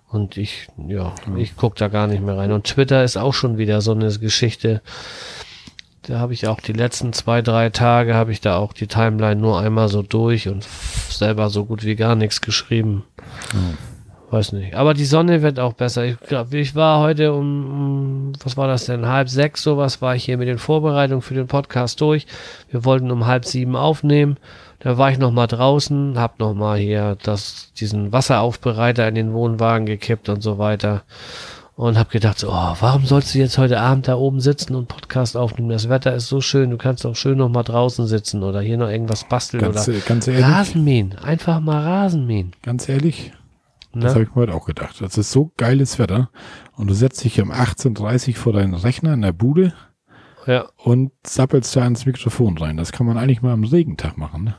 Und 0.08 0.36
ich, 0.36 0.68
ja, 0.86 1.12
ja. 1.26 1.36
ich 1.36 1.56
gucke 1.56 1.78
da 1.78 1.88
gar 1.88 2.06
nicht 2.06 2.22
mehr 2.22 2.36
rein. 2.36 2.52
Und 2.52 2.64
Twitter 2.64 3.02
ist 3.04 3.16
auch 3.16 3.34
schon 3.34 3.58
wieder 3.58 3.80
so 3.80 3.92
eine 3.92 4.08
Geschichte. 4.18 4.80
Da 6.02 6.20
habe 6.20 6.32
ich 6.32 6.46
auch 6.46 6.60
die 6.60 6.72
letzten 6.72 7.12
zwei, 7.12 7.42
drei 7.42 7.70
Tage 7.70 8.14
habe 8.14 8.30
ich 8.30 8.40
da 8.40 8.56
auch 8.56 8.72
die 8.72 8.86
Timeline 8.86 9.40
nur 9.40 9.58
einmal 9.58 9.88
so 9.88 10.02
durch 10.02 10.48
und 10.48 10.64
selber 11.10 11.50
so 11.50 11.64
gut 11.64 11.84
wie 11.84 11.96
gar 11.96 12.14
nichts 12.14 12.40
geschrieben. 12.40 13.04
Ja. 13.52 13.95
Weiß 14.30 14.52
nicht. 14.52 14.74
Aber 14.74 14.92
die 14.92 15.04
Sonne 15.04 15.42
wird 15.42 15.60
auch 15.60 15.74
besser. 15.74 16.04
Ich 16.04 16.18
glaube, 16.18 16.58
ich 16.58 16.74
war 16.74 17.00
heute 17.00 17.32
um, 17.32 18.32
was 18.42 18.56
war 18.56 18.66
das 18.66 18.86
denn? 18.86 19.06
Halb 19.06 19.28
sechs, 19.28 19.62
sowas 19.62 20.02
war 20.02 20.16
ich 20.16 20.24
hier 20.24 20.36
mit 20.36 20.48
den 20.48 20.58
Vorbereitungen 20.58 21.22
für 21.22 21.34
den 21.34 21.46
Podcast 21.46 22.00
durch. 22.00 22.26
Wir 22.70 22.84
wollten 22.84 23.10
um 23.12 23.26
halb 23.26 23.44
sieben 23.44 23.76
aufnehmen. 23.76 24.36
Da 24.80 24.98
war 24.98 25.10
ich 25.10 25.18
noch 25.18 25.30
mal 25.30 25.46
draußen, 25.46 26.18
hab 26.18 26.40
noch 26.40 26.54
mal 26.54 26.76
hier 26.78 27.16
das, 27.22 27.72
diesen 27.78 28.12
Wasseraufbereiter 28.12 29.06
in 29.08 29.14
den 29.14 29.32
Wohnwagen 29.32 29.86
gekippt 29.86 30.28
und 30.28 30.42
so 30.42 30.58
weiter. 30.58 31.02
Und 31.76 31.98
hab 31.98 32.10
gedacht, 32.10 32.38
so, 32.38 32.48
oh, 32.48 32.74
warum 32.80 33.04
sollst 33.04 33.34
du 33.34 33.38
jetzt 33.38 33.58
heute 33.58 33.80
Abend 33.80 34.08
da 34.08 34.16
oben 34.16 34.40
sitzen 34.40 34.74
und 34.74 34.88
Podcast 34.88 35.36
aufnehmen? 35.36 35.68
Das 35.68 35.90
Wetter 35.90 36.14
ist 36.14 36.26
so 36.26 36.40
schön, 36.40 36.70
du 36.70 36.78
kannst 36.78 37.04
auch 37.04 37.14
schön 37.14 37.36
noch 37.36 37.50
mal 37.50 37.64
draußen 37.64 38.06
sitzen 38.06 38.42
oder 38.42 38.60
hier 38.60 38.78
noch 38.78 38.88
irgendwas 38.88 39.28
basteln 39.28 39.62
ganz, 39.62 39.86
oder 39.86 39.98
ganz 39.98 40.26
ehrlich, 40.26 40.44
Rasenmähen. 40.44 41.16
Einfach 41.18 41.60
mal 41.60 41.82
Rasenmähen. 41.82 42.52
Ganz 42.62 42.88
ehrlich, 42.88 43.32
Ne? 43.96 44.04
Das 44.04 44.14
habe 44.14 44.24
ich 44.24 44.30
mir 44.30 44.42
heute 44.42 44.54
auch 44.54 44.66
gedacht. 44.66 45.00
Das 45.00 45.16
ist 45.16 45.30
so 45.30 45.52
geiles 45.56 45.98
Wetter. 45.98 46.30
Und 46.76 46.88
du 46.88 46.94
setzt 46.94 47.24
dich 47.24 47.40
um 47.40 47.50
18.30 47.50 48.28
Uhr 48.28 48.34
vor 48.34 48.52
deinen 48.52 48.74
Rechner 48.74 49.14
in 49.14 49.22
der 49.22 49.32
Bude 49.32 49.72
ja. 50.46 50.68
und 50.76 51.12
sappelst 51.26 51.74
da 51.76 51.86
ins 51.86 52.06
Mikrofon 52.06 52.58
rein. 52.58 52.76
Das 52.76 52.92
kann 52.92 53.06
man 53.06 53.18
eigentlich 53.18 53.42
mal 53.42 53.52
am 53.52 53.64
Regentag 53.64 54.16
machen. 54.16 54.44
Ne? 54.44 54.54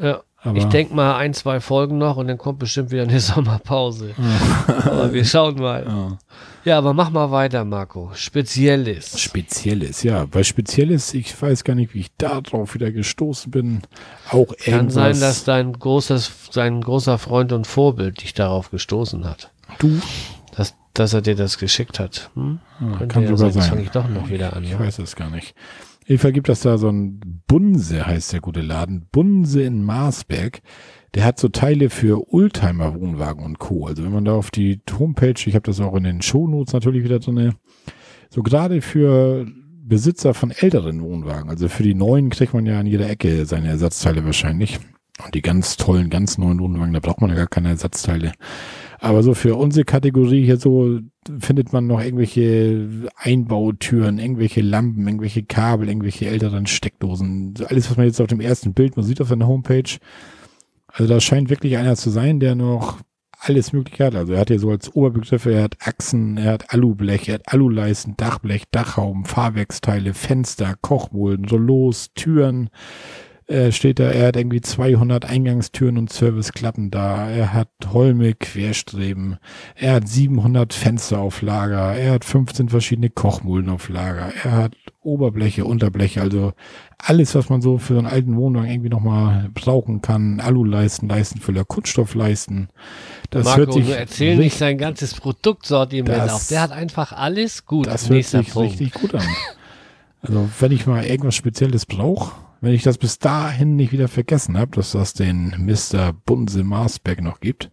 Ja. 0.00 0.22
Aber 0.44 0.58
ich 0.58 0.64
denke 0.66 0.94
mal 0.94 1.16
ein, 1.16 1.32
zwei 1.32 1.58
Folgen 1.58 1.96
noch 1.96 2.18
und 2.18 2.28
dann 2.28 2.36
kommt 2.36 2.58
bestimmt 2.58 2.90
wieder 2.90 3.04
eine 3.04 3.18
Sommerpause. 3.20 4.14
aber 4.84 5.12
wir 5.12 5.24
schauen 5.24 5.56
mal. 5.56 5.84
Ja. 5.86 6.18
ja. 6.64 6.78
aber 6.78 6.92
mach 6.92 7.10
mal 7.10 7.30
weiter, 7.30 7.64
Marco. 7.64 8.10
Spezielles. 8.14 9.18
Spezielles, 9.18 10.02
ja. 10.02 10.26
Bei 10.26 10.44
Spezielles, 10.44 11.14
ich 11.14 11.40
weiß 11.40 11.64
gar 11.64 11.74
nicht, 11.74 11.94
wie 11.94 12.00
ich 12.00 12.10
da 12.18 12.42
drauf 12.42 12.74
wieder 12.74 12.92
gestoßen 12.92 13.50
bin. 13.50 13.80
Auch 14.28 14.52
irgendwas. 14.52 14.64
Kann 14.66 14.90
sein, 14.90 15.20
dass 15.20 15.44
dein 15.44 15.72
großes, 15.72 16.50
dein 16.52 16.82
großer 16.82 17.16
Freund 17.16 17.52
und 17.52 17.66
Vorbild 17.66 18.22
dich 18.22 18.34
darauf 18.34 18.70
gestoßen 18.70 19.24
hat. 19.24 19.50
Du? 19.78 19.98
Dass, 20.54 20.74
dass 20.92 21.14
er 21.14 21.22
dir 21.22 21.36
das 21.36 21.56
geschickt 21.56 21.98
hat. 21.98 22.30
Hm? 22.34 22.60
Ja, 22.80 23.06
kann 23.06 23.26
sogar 23.26 23.50
sein. 23.50 23.62
Jetzt 23.62 23.68
fange 23.68 23.82
ich 23.82 23.90
doch 23.90 24.08
noch 24.08 24.28
wieder 24.28 24.54
an. 24.54 24.62
Ich 24.64 24.78
weiß 24.78 24.98
es 24.98 25.16
gar 25.16 25.30
nicht. 25.30 25.54
Eva 26.06 26.30
gibt 26.30 26.48
das 26.48 26.60
da 26.60 26.76
so 26.76 26.88
ein 26.88 27.42
Bunse, 27.46 28.06
heißt 28.06 28.32
der 28.32 28.40
gute 28.40 28.60
Laden. 28.60 29.06
Bunse 29.10 29.62
in 29.62 29.82
Marsberg. 29.82 30.60
Der 31.14 31.24
hat 31.24 31.38
so 31.38 31.48
Teile 31.48 31.90
für 31.90 32.32
Oldtimer 32.32 32.94
Wohnwagen 32.94 33.44
und 33.44 33.58
Co. 33.58 33.86
Also 33.86 34.04
wenn 34.04 34.12
man 34.12 34.24
da 34.24 34.34
auf 34.34 34.50
die 34.50 34.80
Homepage, 34.98 35.34
ich 35.46 35.54
habe 35.54 35.62
das 35.62 35.80
auch 35.80 35.94
in 35.94 36.04
den 36.04 36.22
Shownotes 36.22 36.74
natürlich 36.74 37.04
wieder 37.04 37.20
drinne, 37.20 37.54
so 38.30 38.42
gerade 38.42 38.82
für 38.82 39.46
Besitzer 39.86 40.34
von 40.34 40.50
älteren 40.50 41.00
Wohnwagen, 41.02 41.50
also 41.50 41.68
für 41.68 41.82
die 41.82 41.94
neuen 41.94 42.30
kriegt 42.30 42.54
man 42.54 42.66
ja 42.66 42.80
an 42.80 42.86
jeder 42.86 43.08
Ecke 43.08 43.46
seine 43.46 43.68
Ersatzteile 43.68 44.24
wahrscheinlich. 44.24 44.80
Und 45.24 45.34
die 45.34 45.42
ganz 45.42 45.76
tollen, 45.76 46.10
ganz 46.10 46.38
neuen 46.38 46.58
Wohnwagen, 46.58 46.92
da 46.92 47.00
braucht 47.00 47.20
man 47.20 47.30
ja 47.30 47.36
gar 47.36 47.46
keine 47.46 47.68
Ersatzteile. 47.68 48.32
Aber 49.04 49.22
so 49.22 49.34
für 49.34 49.56
unsere 49.56 49.84
Kategorie 49.84 50.46
hier 50.46 50.56
so 50.56 50.98
findet 51.38 51.74
man 51.74 51.86
noch 51.86 52.00
irgendwelche 52.00 53.10
Einbautüren, 53.16 54.18
irgendwelche 54.18 54.62
Lampen, 54.62 55.06
irgendwelche 55.06 55.42
Kabel, 55.42 55.88
irgendwelche 55.88 56.26
älteren 56.26 56.66
Steckdosen. 56.66 57.52
Alles, 57.68 57.90
was 57.90 57.98
man 57.98 58.06
jetzt 58.06 58.22
auf 58.22 58.28
dem 58.28 58.40
ersten 58.40 58.72
Bild 58.72 58.96
man 58.96 59.04
sieht 59.04 59.20
auf 59.20 59.28
seiner 59.28 59.46
Homepage. 59.46 59.98
Also 60.88 61.12
da 61.12 61.20
scheint 61.20 61.50
wirklich 61.50 61.76
einer 61.76 61.96
zu 61.96 62.08
sein, 62.08 62.40
der 62.40 62.54
noch 62.54 63.02
alles 63.38 63.74
mögliche 63.74 64.06
hat. 64.06 64.14
Also 64.14 64.32
er 64.32 64.40
hat 64.40 64.48
ja 64.48 64.58
so 64.58 64.70
als 64.70 64.94
Oberbegriffe, 64.94 65.52
er 65.52 65.64
hat 65.64 65.76
Achsen, 65.80 66.38
er 66.38 66.52
hat 66.52 66.72
Alublech, 66.72 67.28
er 67.28 67.34
hat 67.34 67.52
Aluleisten, 67.52 68.16
Dachblech, 68.16 68.64
Dachhauben, 68.70 69.26
Fahrwerksteile, 69.26 70.14
Fenster, 70.14 70.76
Kochmulden, 70.80 71.44
Rollos, 71.44 72.14
Türen, 72.14 72.70
äh, 73.46 73.72
steht 73.72 73.98
da, 73.98 74.04
er 74.04 74.28
hat 74.28 74.36
irgendwie 74.36 74.62
200 74.62 75.26
Eingangstüren 75.26 75.98
und 75.98 76.10
Serviceklappen 76.10 76.90
da. 76.90 77.28
Er 77.28 77.52
hat 77.52 77.68
Holme 77.92 78.32
Querstreben. 78.34 79.36
Er 79.74 79.94
hat 79.94 80.08
700 80.08 80.72
Fenster 80.72 81.18
auf 81.18 81.42
Lager. 81.42 81.94
Er 81.94 82.12
hat 82.12 82.24
15 82.24 82.70
verschiedene 82.70 83.10
Kochmulden 83.10 83.70
auf 83.70 83.90
Lager. 83.90 84.32
Er 84.42 84.52
hat 84.52 84.76
Oberbleche, 85.02 85.66
Unterbleche, 85.66 86.22
also 86.22 86.54
alles, 86.96 87.34
was 87.34 87.50
man 87.50 87.60
so 87.60 87.76
für 87.76 87.92
so 87.92 87.98
einen 87.98 88.08
alten 88.08 88.36
Wohnwagen 88.36 88.70
irgendwie 88.70 88.88
nochmal 88.88 89.50
brauchen 89.52 90.00
kann. 90.00 90.40
Aluleisten, 90.40 91.08
Leistenfüller, 91.08 91.66
Kunststoffleisten. 91.66 92.70
Das 93.28 93.44
Marco, 93.44 93.58
hört 93.58 93.72
sich 93.74 93.84
nur 93.84 93.96
erzähl 93.96 94.36
nicht 94.38 94.56
sein 94.56 94.78
ganzes 94.78 95.12
Produktsortiment 95.14 96.30
auf. 96.30 96.48
Der 96.48 96.62
hat 96.62 96.72
einfach 96.72 97.12
alles 97.12 97.66
gut. 97.66 97.86
Das 97.86 98.08
hört 98.08 98.24
sich 98.24 98.50
Punkt. 98.50 98.70
richtig 98.70 98.94
gut 98.94 99.14
an. 99.14 99.26
Also 100.22 100.48
wenn 100.58 100.72
ich 100.72 100.86
mal 100.86 101.04
irgendwas 101.04 101.34
Spezielles 101.34 101.84
brauche, 101.84 102.32
wenn 102.60 102.72
ich 102.72 102.82
das 102.82 102.98
bis 102.98 103.18
dahin 103.18 103.76
nicht 103.76 103.92
wieder 103.92 104.08
vergessen 104.08 104.58
habe, 104.58 104.72
dass 104.76 104.92
das 104.92 105.14
den 105.14 105.54
Mr. 105.58 106.12
Bunse 106.12 106.64
Marsberg 106.64 107.20
noch 107.22 107.40
gibt. 107.40 107.70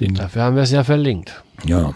Den, 0.00 0.14
Dafür 0.14 0.42
haben 0.42 0.56
wir 0.56 0.62
es 0.62 0.70
ja 0.70 0.84
verlinkt. 0.84 1.42
Ja, 1.64 1.94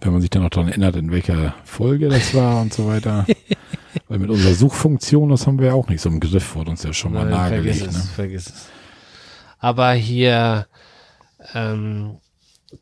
wenn 0.00 0.12
man 0.12 0.20
sich 0.20 0.30
dann 0.30 0.42
noch 0.42 0.50
daran 0.50 0.68
erinnert, 0.68 0.96
in 0.96 1.10
welcher 1.10 1.54
Folge 1.64 2.08
das 2.08 2.34
war 2.34 2.60
und 2.60 2.72
so 2.72 2.86
weiter. 2.86 3.26
Weil 4.08 4.18
mit 4.18 4.30
unserer 4.30 4.54
Suchfunktion, 4.54 5.30
das 5.30 5.46
haben 5.46 5.58
wir 5.58 5.68
ja 5.68 5.74
auch 5.74 5.88
nicht 5.88 6.00
so 6.00 6.08
im 6.08 6.20
Griff, 6.20 6.54
wurde 6.54 6.70
uns 6.70 6.82
ja 6.82 6.92
schon 6.92 7.12
mal 7.12 7.24
Nein, 7.24 7.30
nahegelegt. 7.30 7.78
Vergiss 7.78 7.96
es, 7.96 8.04
ne? 8.04 8.10
vergiss 8.14 8.46
es. 8.46 8.68
Aber 9.58 9.92
hier, 9.92 10.66
ähm, 11.54 12.18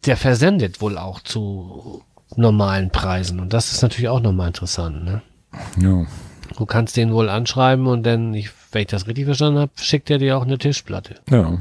der 0.05 0.17
versendet 0.17 0.81
wohl 0.81 0.99
auch 0.99 1.21
zu 1.21 2.03
normalen 2.35 2.91
Preisen 2.91 3.41
und 3.41 3.53
das 3.53 3.73
ist 3.73 3.83
natürlich 3.83 4.09
auch 4.09 4.21
nochmal 4.21 4.49
interessant, 4.49 5.05
ne? 5.05 5.23
Ja. 5.81 6.05
Du 6.57 6.67
kannst 6.67 6.97
den 6.97 7.13
wohl 7.13 7.29
anschreiben 7.29 7.87
und 7.87 8.05
dann, 8.05 8.35
ich, 8.35 8.51
wenn 8.73 8.83
ich 8.83 8.89
das 8.89 9.07
richtig 9.07 9.25
verstanden 9.25 9.61
habe, 9.61 9.73
schickt 9.77 10.11
er 10.11 10.19
dir 10.19 10.39
auch 10.39 10.45
eine 10.45 10.59
Tischplatte. 10.59 11.17
Ja. 11.31 11.59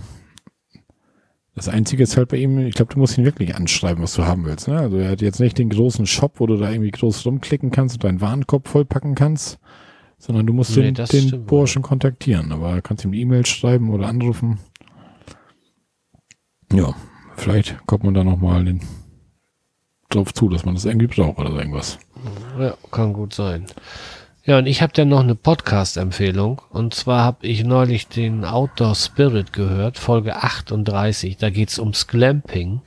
Das 1.56 1.70
Einzige 1.70 2.04
ist 2.04 2.18
halt 2.18 2.30
bei 2.30 2.38
ihm, 2.38 2.60
ich 2.60 2.76
glaube, 2.76 2.94
du 2.94 3.00
musst 3.00 3.18
ihn 3.18 3.24
wirklich 3.24 3.56
anschreiben, 3.56 4.04
was 4.04 4.16
du 4.16 4.26
haben 4.26 4.46
willst. 4.46 4.68
Ne? 4.68 4.78
Also 4.78 4.98
er 4.98 5.12
hat 5.12 5.22
jetzt 5.22 5.40
nicht 5.40 5.58
den 5.58 5.70
großen 5.70 6.06
Shop, 6.06 6.34
wo 6.40 6.48
du 6.48 6.58
da 6.58 6.70
irgendwie 6.70 6.92
groß 6.92 7.26
rumklicken 7.26 7.72
kannst 7.72 7.96
und 7.96 8.04
deinen 8.04 8.20
Warenkorb 8.20 8.68
vollpacken 8.68 9.16
kannst, 9.16 9.58
sondern 10.18 10.46
du 10.46 10.52
musst 10.52 10.76
nee, 10.76 10.92
den, 10.92 11.06
den 11.08 11.46
Burschen 11.46 11.82
wohl. 11.82 11.90
kontaktieren. 11.90 12.52
Aber 12.52 12.76
du 12.76 12.82
kannst 12.82 13.06
ihm 13.06 13.12
eine 13.12 13.22
E-Mail 13.22 13.46
schreiben 13.46 13.90
oder 13.90 14.08
anrufen. 14.08 14.60
Ja, 16.74 16.94
vielleicht 17.38 17.78
kommt 17.88 18.04
man 18.04 18.14
da 18.14 18.26
nochmal 18.26 18.78
drauf 20.10 20.34
zu, 20.34 20.50
dass 20.50 20.66
man 20.66 20.76
das 20.76 20.84
irgendwie 20.84 21.08
braucht 21.08 21.40
oder 21.40 21.52
irgendwas. 21.52 22.00
Ja, 22.60 22.76
kann 22.92 23.14
gut 23.14 23.34
sein. 23.34 23.66
Ja, 24.48 24.60
und 24.60 24.68
ich 24.68 24.84
habe 24.84 24.94
dann 24.94 25.10
noch 25.10 25.22
eine 25.22 25.34
Podcast-Empfehlung. 25.34 26.62
Und 26.70 26.94
zwar 26.94 27.24
habe 27.24 27.48
ich 27.48 27.64
neulich 27.64 28.08
den 28.08 28.46
Outdoor 28.46 28.94
Spirit 28.94 29.54
gehört, 29.54 29.98
Folge 29.98 30.36
38. 30.36 31.38
Da 31.38 31.50
geht's 31.50 31.80
ums 31.80 32.06
Glamping. 32.06 32.82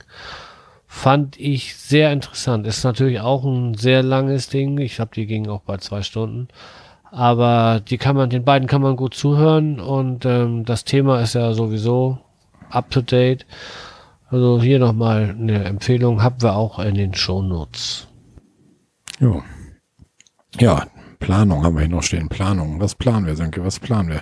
Fand 0.87 1.37
ich 1.37 1.75
sehr 1.75 2.13
interessant. 2.13 2.65
Ist 2.65 2.85
natürlich 2.85 3.19
auch 3.19 3.43
ein 3.43 3.73
sehr 3.73 4.03
langes 4.03 4.47
Ding. 4.47 4.77
Ich 4.77 4.95
glaube, 4.95 5.11
die 5.13 5.25
ging 5.25 5.49
auch 5.49 5.59
bei 5.59 5.75
zwei 5.77 6.01
Stunden. 6.01 6.47
Aber 7.11 7.81
die 7.81 7.97
kann 7.97 8.15
man, 8.15 8.29
den 8.29 8.45
beiden 8.45 8.69
kann 8.69 8.81
man 8.81 8.95
gut 8.95 9.13
zuhören 9.13 9.81
und 9.81 10.25
ähm, 10.25 10.63
das 10.63 10.85
Thema 10.85 11.19
ist 11.21 11.33
ja 11.33 11.53
sowieso 11.53 12.19
up 12.69 12.89
to 12.89 13.01
date. 13.01 13.45
Also 14.29 14.61
hier 14.61 14.79
nochmal 14.79 15.35
eine 15.37 15.65
Empfehlung, 15.65 16.23
haben 16.23 16.41
wir 16.41 16.55
auch 16.55 16.79
in 16.79 16.95
den 16.95 17.15
Shownotes. 17.15 18.07
Ja. 19.19 19.43
Ja, 20.59 20.85
Planung 21.19 21.63
haben 21.63 21.75
wir 21.75 21.81
hier 21.81 21.89
noch 21.89 22.03
stehen. 22.03 22.29
Planung. 22.29 22.79
Was 22.79 22.95
planen 22.95 23.25
wir, 23.25 23.35
Sönke? 23.35 23.63
Was 23.63 23.79
planen 23.79 24.09
wir? 24.09 24.21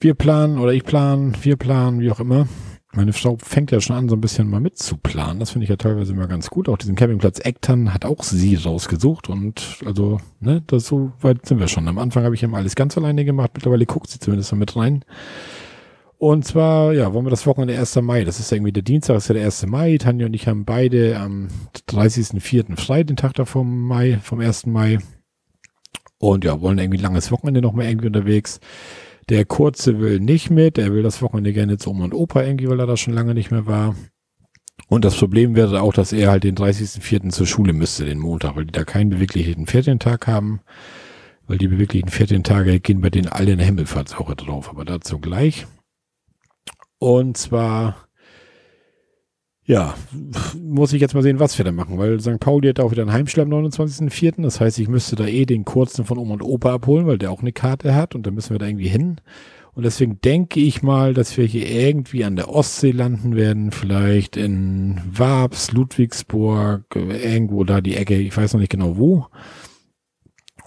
Wir 0.00 0.14
planen 0.14 0.58
oder 0.58 0.72
ich 0.72 0.84
planen, 0.84 1.34
wir 1.42 1.56
planen, 1.56 2.00
wie 2.00 2.10
auch 2.10 2.20
immer. 2.20 2.46
Meine 2.92 3.12
Frau 3.12 3.36
fängt 3.40 3.72
ja 3.72 3.80
schon 3.80 3.96
an, 3.96 4.08
so 4.08 4.14
ein 4.14 4.20
bisschen 4.20 4.48
mal 4.48 4.60
mitzuplanen. 4.60 5.40
Das 5.40 5.50
finde 5.50 5.64
ich 5.64 5.70
ja 5.70 5.76
teilweise 5.76 6.12
immer 6.12 6.28
ganz 6.28 6.48
gut. 6.48 6.68
Auch 6.68 6.76
diesen 6.76 6.94
Campingplatz 6.94 7.40
Ecktan 7.40 7.92
hat 7.92 8.04
auch 8.04 8.22
sie 8.22 8.54
rausgesucht. 8.54 9.28
Und 9.28 9.80
also, 9.84 10.20
ne, 10.38 10.62
das 10.66 10.86
so 10.86 11.12
weit 11.20 11.44
sind 11.44 11.58
wir 11.58 11.66
schon. 11.66 11.88
Am 11.88 11.98
Anfang 11.98 12.24
habe 12.24 12.36
ich 12.36 12.42
immer 12.44 12.58
alles 12.58 12.76
ganz 12.76 12.96
alleine 12.96 13.24
gemacht. 13.24 13.50
Mittlerweile 13.54 13.86
guckt 13.86 14.10
sie 14.10 14.20
zumindest 14.20 14.52
mal 14.52 14.58
mit 14.58 14.76
rein. 14.76 15.04
Und 16.18 16.44
zwar, 16.44 16.92
ja, 16.92 17.12
wollen 17.12 17.26
wir 17.26 17.30
das 17.30 17.46
Wochenende 17.46 17.76
1. 17.76 17.96
Mai. 17.96 18.24
Das 18.24 18.38
ist 18.38 18.50
ja 18.50 18.56
irgendwie 18.56 18.72
der 18.72 18.84
Dienstag, 18.84 19.16
ist 19.16 19.28
ja 19.28 19.34
der 19.34 19.44
1. 19.44 19.66
Mai. 19.66 19.98
Tanja 19.98 20.26
und 20.26 20.34
ich 20.34 20.46
haben 20.46 20.64
beide 20.64 21.18
am 21.18 21.48
30.04. 21.88 22.76
frei, 22.76 23.02
den 23.02 23.16
Tag 23.16 23.34
davor 23.34 23.62
vom 23.62 23.88
Mai, 23.88 24.18
vom 24.22 24.38
1. 24.38 24.66
Mai. 24.66 24.98
Und 26.24 26.42
ja, 26.42 26.62
wollen 26.62 26.78
irgendwie 26.78 26.96
ein 26.96 27.02
langes 27.02 27.30
Wochenende 27.30 27.60
nochmal 27.60 27.84
irgendwie 27.84 28.06
unterwegs. 28.06 28.58
Der 29.28 29.44
Kurze 29.44 30.00
will 30.00 30.20
nicht 30.20 30.48
mit, 30.48 30.78
er 30.78 30.90
will 30.90 31.02
das 31.02 31.20
Wochenende 31.20 31.52
gerne 31.52 31.76
zu 31.76 31.90
Oma 31.90 32.04
und 32.04 32.14
Opa 32.14 32.42
irgendwie, 32.42 32.66
weil 32.66 32.80
er 32.80 32.86
da 32.86 32.96
schon 32.96 33.12
lange 33.12 33.34
nicht 33.34 33.50
mehr 33.50 33.66
war. 33.66 33.94
Und 34.88 35.04
das 35.04 35.18
Problem 35.18 35.54
wäre 35.54 35.82
auch, 35.82 35.92
dass 35.92 36.14
er 36.14 36.30
halt 36.30 36.44
den 36.44 36.56
30.04. 36.56 37.28
zur 37.28 37.46
Schule 37.46 37.74
müsste, 37.74 38.06
den 38.06 38.18
Montag, 38.18 38.56
weil 38.56 38.64
die 38.64 38.72
da 38.72 38.84
keinen 38.84 39.10
beweglichen 39.10 39.66
Ferientag 39.66 40.26
haben. 40.26 40.62
Weil 41.46 41.58
die 41.58 41.68
beweglichen 41.68 42.08
Ferientage 42.08 42.80
gehen 42.80 43.02
bei 43.02 43.10
denen 43.10 43.28
alle 43.28 43.52
in 43.52 43.58
der 43.58 43.66
Himmelfahrtswoche 43.66 44.34
drauf, 44.34 44.70
aber 44.70 44.86
dazu 44.86 45.18
gleich. 45.18 45.66
Und 46.98 47.36
zwar 47.36 48.08
ja, 49.66 49.94
muss 50.60 50.92
ich 50.92 51.00
jetzt 51.00 51.14
mal 51.14 51.22
sehen, 51.22 51.40
was 51.40 51.56
wir 51.56 51.64
da 51.64 51.72
machen, 51.72 51.96
weil 51.96 52.20
St. 52.20 52.38
Pauli 52.38 52.68
hat 52.68 52.80
auch 52.80 52.90
wieder 52.90 53.02
einen 53.02 53.12
Heimspiel 53.12 53.44
am 53.44 53.50
29.04. 53.50 54.42
Das 54.42 54.60
heißt, 54.60 54.78
ich 54.78 54.88
müsste 54.88 55.16
da 55.16 55.26
eh 55.26 55.46
den 55.46 55.64
kurzen 55.64 56.04
von 56.04 56.18
Oma 56.18 56.34
und 56.34 56.42
Opa 56.42 56.74
abholen, 56.74 57.06
weil 57.06 57.16
der 57.16 57.30
auch 57.30 57.40
eine 57.40 57.52
Karte 57.52 57.94
hat 57.94 58.14
und 58.14 58.26
dann 58.26 58.34
müssen 58.34 58.50
wir 58.50 58.58
da 58.58 58.66
irgendwie 58.66 58.88
hin. 58.88 59.20
Und 59.72 59.84
deswegen 59.84 60.20
denke 60.20 60.60
ich 60.60 60.82
mal, 60.82 61.14
dass 61.14 61.36
wir 61.36 61.46
hier 61.46 61.68
irgendwie 61.68 62.24
an 62.24 62.36
der 62.36 62.50
Ostsee 62.50 62.90
landen 62.90 63.36
werden, 63.36 63.72
vielleicht 63.72 64.36
in 64.36 65.00
Wabs, 65.10 65.72
Ludwigsburg, 65.72 66.84
irgendwo 66.94 67.64
da 67.64 67.80
die 67.80 67.96
Ecke, 67.96 68.16
ich 68.16 68.36
weiß 68.36 68.52
noch 68.52 68.60
nicht 68.60 68.70
genau 68.70 68.98
wo. 68.98 69.26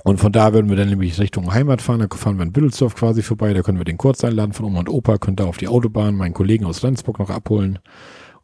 Und 0.04 0.18
von 0.18 0.32
da 0.32 0.54
würden 0.54 0.70
wir 0.70 0.76
dann 0.76 0.90
nämlich 0.90 1.20
Richtung 1.20 1.54
Heimat 1.54 1.82
fahren, 1.82 2.00
da 2.00 2.08
fahren 2.16 2.38
wir 2.38 2.44
in 2.44 2.52
Büdelsdorf 2.52 2.96
quasi 2.96 3.22
vorbei, 3.22 3.54
da 3.54 3.62
können 3.62 3.78
wir 3.78 3.86
den 3.86 3.98
Kurz 3.98 4.24
einladen 4.24 4.54
von 4.54 4.66
Oma 4.66 4.80
und 4.80 4.90
Opa, 4.90 5.20
können 5.20 5.36
da 5.36 5.46
auf 5.46 5.58
die 5.58 5.68
Autobahn 5.68 6.16
meinen 6.16 6.34
Kollegen 6.34 6.66
aus 6.66 6.84
Rendsburg 6.84 7.20
noch 7.20 7.30
abholen 7.30 7.80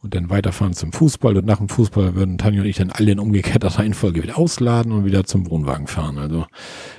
und 0.04 0.14
dann 0.14 0.30
weiterfahren 0.30 0.74
zum 0.74 0.92
Fußball. 0.92 1.38
Und 1.38 1.46
nach 1.46 1.58
dem 1.58 1.70
Fußball 1.70 2.16
würden 2.16 2.38
Tanja 2.38 2.62
und 2.62 2.68
ich 2.68 2.76
dann 2.76 2.92
alle 2.92 3.12
in 3.12 3.20
umgekehrter 3.20 3.68
Reihenfolge 3.80 4.22
wieder 4.22 4.38
ausladen 4.38 4.92
und 4.92 5.06
wieder 5.06 5.24
zum 5.24 5.50
Wohnwagen 5.50 5.88
fahren. 5.88 6.18
Also 6.18 6.46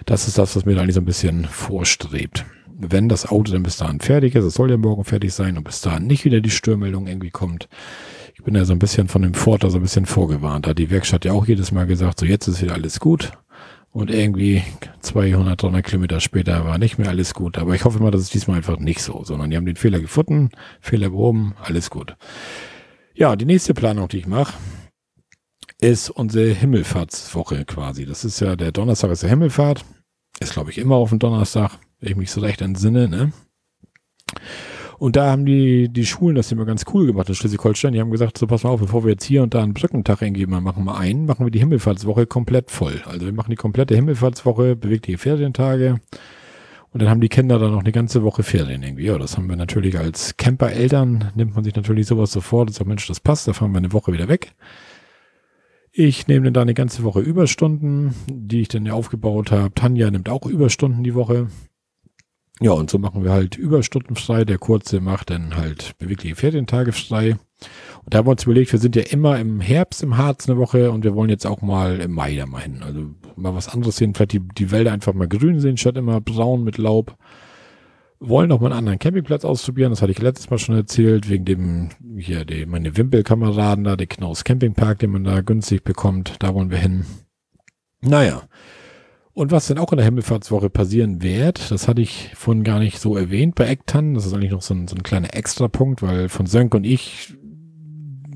das 0.07 0.27
ist 0.27 0.39
das, 0.39 0.57
was 0.57 0.65
mir 0.65 0.75
da 0.75 0.81
eigentlich 0.81 0.95
so 0.95 1.03
ein 1.03 1.07
bisschen 1.07 1.45
vorstrebt. 1.45 2.47
Wenn 2.77 3.09
das 3.09 3.27
Auto 3.27 3.53
dann 3.53 3.63
bis 3.63 3.77
dahin 3.77 4.01
fertig 4.01 4.35
ist, 4.35 4.45
es 4.45 4.55
soll 4.55 4.71
ja 4.71 4.77
morgen 4.77 5.05
fertig 5.05 5.33
sein 5.33 5.57
und 5.57 5.65
bis 5.65 5.81
dahin 5.81 6.07
nicht 6.07 6.25
wieder 6.25 6.41
die 6.41 6.51
Störmeldung 6.51 7.07
irgendwie 7.07 7.31
kommt. 7.31 7.69
Ich 8.35 8.43
bin 8.43 8.57
ja 8.57 8.65
so 8.65 8.73
ein 8.73 8.81
bisschen 8.81 9.07
von 9.07 9.23
dem 9.23 9.35
Vorteil 9.35 9.71
so 9.71 9.79
ein 9.79 9.83
bisschen 9.83 10.07
vorgewarnt. 10.07 10.67
Da 10.67 10.71
hat 10.71 10.79
die 10.79 10.91
Werkstatt 10.91 11.25
ja 11.25 11.33
auch 11.33 11.47
jedes 11.47 11.71
Mal 11.71 11.87
gesagt, 11.87 12.19
so 12.19 12.27
jetzt 12.27 12.49
ist 12.49 12.63
wieder 12.63 12.75
alles 12.75 12.99
gut. 12.99 13.33
Und 13.93 14.11
irgendwie 14.11 14.65
200, 15.03 15.63
300 15.63 15.85
Kilometer 15.85 16.19
später 16.19 16.65
war 16.65 16.79
nicht 16.79 16.99
mehr 16.99 17.11
alles 17.11 17.33
gut. 17.33 17.59
Aber 17.59 17.77
ich 17.77 17.85
hoffe 17.85 18.03
mal, 18.03 18.11
dass 18.11 18.23
es 18.23 18.31
diesmal 18.31 18.57
einfach 18.57 18.81
nicht 18.81 19.01
so, 19.01 19.23
sondern 19.23 19.51
die 19.51 19.57
haben 19.57 19.67
den 19.67 19.77
Fehler 19.77 20.01
gefunden, 20.01 20.51
Fehler 20.81 21.11
behoben, 21.11 21.55
alles 21.63 21.91
gut. 21.91 22.17
Ja, 23.16 23.36
die 23.36 23.45
nächste 23.45 23.74
Planung, 23.74 24.09
die 24.09 24.19
ich 24.19 24.27
mache, 24.27 24.55
ist 25.81 26.11
unsere 26.11 26.49
Himmelfahrtswoche 26.49 27.65
quasi. 27.65 28.07
Das 28.07 28.24
ist 28.24 28.41
ja 28.41 28.57
der 28.57 28.73
Donnerstag 28.73 29.12
ist 29.12 29.23
der 29.23 29.31
Himmelfahrt. 29.31 29.85
Ist, 30.41 30.53
glaube 30.53 30.73
ich, 30.73 30.78
immer 30.78 30.97
auf 30.97 31.11
dem 31.11 31.20
Donnerstag, 31.20 31.78
wenn 32.01 32.11
ich 32.11 32.16
mich 32.16 32.32
so 32.32 32.41
recht 32.41 32.61
entsinne, 32.61 33.09
ne? 33.09 33.32
Und 34.99 35.15
da 35.15 35.31
haben 35.31 35.47
die, 35.47 35.89
die 35.89 36.07
Schulen 36.07 36.35
das 36.35 36.51
immer 36.51 36.65
ganz 36.65 36.86
cool 36.93 37.07
gemacht 37.07 37.28
in 37.28 37.36
Schleswig-Holstein. 37.36 37.93
Die 37.93 38.01
haben 38.01 38.11
gesagt, 38.11 38.36
so 38.36 38.49
pass 38.49 38.65
mal 38.65 38.70
auf, 38.70 38.81
bevor 38.81 39.05
wir 39.05 39.12
jetzt 39.12 39.24
hier 39.24 39.45
und 39.45 39.55
da 39.55 39.62
einen 39.62 39.74
Brückentag 39.74 40.20
irgendwie 40.20 40.47
mal 40.47 40.61
machen, 40.61 40.85
mal 40.85 40.99
ein, 40.99 41.24
machen 41.24 41.47
wir 41.47 41.53
die 41.53 41.61
Himmelfahrtswoche 41.61 42.27
komplett 42.27 42.73
voll. 42.73 43.01
Also 43.05 43.27
wir 43.27 43.32
machen 43.32 43.51
die 43.51 43.57
komplette 43.57 43.95
Himmelfahrtswoche, 43.95 44.74
bewegliche 44.74 45.19
Ferientage. 45.19 46.01
Und 46.95 47.03
dann 47.03 47.11
haben 47.11 47.21
die 47.21 47.29
Kinder 47.29 47.59
dann 47.59 47.73
noch 47.73 47.81
eine 47.81 47.91
ganze 47.91 48.23
Woche 48.23 48.45
Ferien 48.45 48.85
irgendwie. 48.85 49.07
Ja, 49.07 49.19
das 49.19 49.37
haben 49.37 49.49
wir 49.49 49.57
natürlich 49.57 49.99
als 49.99 50.37
Camper-Eltern, 50.37 51.33
nimmt 51.35 51.57
man 51.57 51.65
sich 51.65 51.75
natürlich 51.75 52.07
sowas 52.07 52.31
sofort 52.31 52.69
und 52.69 52.73
sagt, 52.73 52.87
Mensch, 52.87 53.09
das 53.09 53.19
passt, 53.19 53.49
da 53.49 53.53
fahren 53.53 53.73
wir 53.73 53.79
eine 53.79 53.93
Woche 53.93 54.12
wieder 54.12 54.29
weg. 54.29 54.55
Ich 55.91 56.29
nehme 56.29 56.45
dann 56.45 56.55
da 56.55 56.62
eine 56.62 56.73
ganze 56.73 57.03
Woche 57.03 57.19
Überstunden, 57.19 58.15
die 58.31 58.61
ich 58.61 58.69
dann 58.69 58.87
ja 58.87 58.93
aufgebaut 58.93 59.51
habe. 59.51 59.75
Tanja 59.75 60.09
nimmt 60.09 60.29
auch 60.29 60.47
Überstunden 60.47 61.03
die 61.03 61.16
Woche. 61.16 61.49
Ja, 62.61 62.71
und 62.71 62.89
so 62.89 62.99
machen 62.99 63.25
wir 63.25 63.33
halt 63.33 63.57
Überstunden 63.57 64.17
frei. 64.17 64.45
Der 64.45 64.59
Kurze 64.59 65.01
macht 65.01 65.31
dann 65.31 65.57
halt 65.57 65.99
bewegliche 65.99 66.37
Ferientage 66.37 66.93
frei. 66.93 67.37
Und 68.05 68.15
da 68.15 68.19
haben 68.19 68.27
wir 68.27 68.33
uns 68.33 68.45
überlegt, 68.45 68.73
wir 68.73 68.79
sind 68.79 68.97
ja 68.97 69.03
immer 69.03 69.39
im 69.39 69.61
Herbst 69.61 70.03
im 70.03 70.17
Harz 70.17 70.49
eine 70.49 70.59
Woche 70.59 70.91
und 70.91 71.05
wir 71.05 71.15
wollen 71.15 71.31
jetzt 71.31 71.47
auch 71.47 71.63
mal 71.63 72.01
im 72.01 72.13
Mai 72.13 72.37
da 72.37 72.47
mal 72.47 72.63
hin. 72.63 72.83
Also 72.83 73.07
mal 73.37 73.55
was 73.55 73.69
anderes 73.69 73.97
sehen, 73.97 74.15
vielleicht 74.15 74.33
die, 74.33 74.41
die 74.41 74.71
Wälder 74.71 74.93
einfach 74.93 75.15
mal 75.15 75.29
grün 75.29 75.61
sehen, 75.61 75.77
statt 75.77 75.97
immer 75.97 76.21
braun 76.21 76.63
mit 76.63 76.79
Laub. 76.79 77.17
Wollen 78.21 78.53
auch 78.53 78.61
mal 78.61 78.69
einen 78.69 78.79
anderen 78.79 78.99
Campingplatz 78.99 79.45
ausprobieren, 79.45 79.91
das 79.91 80.01
hatte 80.01 80.13
ich 80.13 80.23
letztes 80.23 80.49
Mal 80.49 80.59
schon 80.59 80.77
erzählt, 80.77 81.29
wegen 81.29 81.45
dem, 81.45 81.91
hier, 82.17 82.45
die, 82.45 82.65
meine 82.65 82.97
Wimpelkameraden 82.97 83.85
da, 83.85 83.97
der 83.97 84.07
Knaus 84.07 84.45
Campingpark, 84.45 85.01
den 85.01 85.11
man 85.11 85.25
da 85.25 85.41
günstig 85.41 85.83
bekommt, 85.83 86.37
da 86.39 86.55
wollen 86.55 86.71
wir 86.71 86.79
hin. 86.79 87.05
Naja. 88.01 88.43
Und 89.35 89.51
was 89.51 89.66
dann 89.66 89.78
auch 89.78 89.90
in 89.90 89.97
der 89.97 90.05
Himmelfahrtswoche 90.05 90.70
passieren 90.70 91.20
wird, 91.20 91.73
das 91.73 91.89
hatte 91.89 92.01
ich 92.01 92.31
vorhin 92.36 92.62
gar 92.62 92.78
nicht 92.78 93.01
so 93.01 93.16
erwähnt 93.16 93.56
bei 93.56 93.66
Ektan. 93.66 94.15
Das 94.15 94.27
ist 94.27 94.32
eigentlich 94.32 94.52
noch 94.52 94.62
so 94.62 94.74
ein, 94.74 94.86
so 94.86 94.94
ein 94.94 95.02
kleiner 95.02 95.35
Extrapunkt, 95.35 96.02
weil 96.02 96.28
von 96.28 96.47
Sönk 96.47 96.73
und 96.73 96.85
ich 96.85 97.35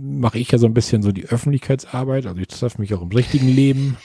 mache 0.01 0.39
ich 0.39 0.51
ja 0.51 0.59
so 0.59 0.67
ein 0.67 0.75
bisschen 0.75 1.03
so 1.03 1.13
die 1.13 1.27
Öffentlichkeitsarbeit. 1.27 2.27
Also 2.27 2.41
ich 2.41 2.49
treffe 2.49 2.81
mich 2.81 2.95
auch 2.95 3.03
im 3.03 3.11
richtigen 3.11 3.47
Leben 3.47 3.97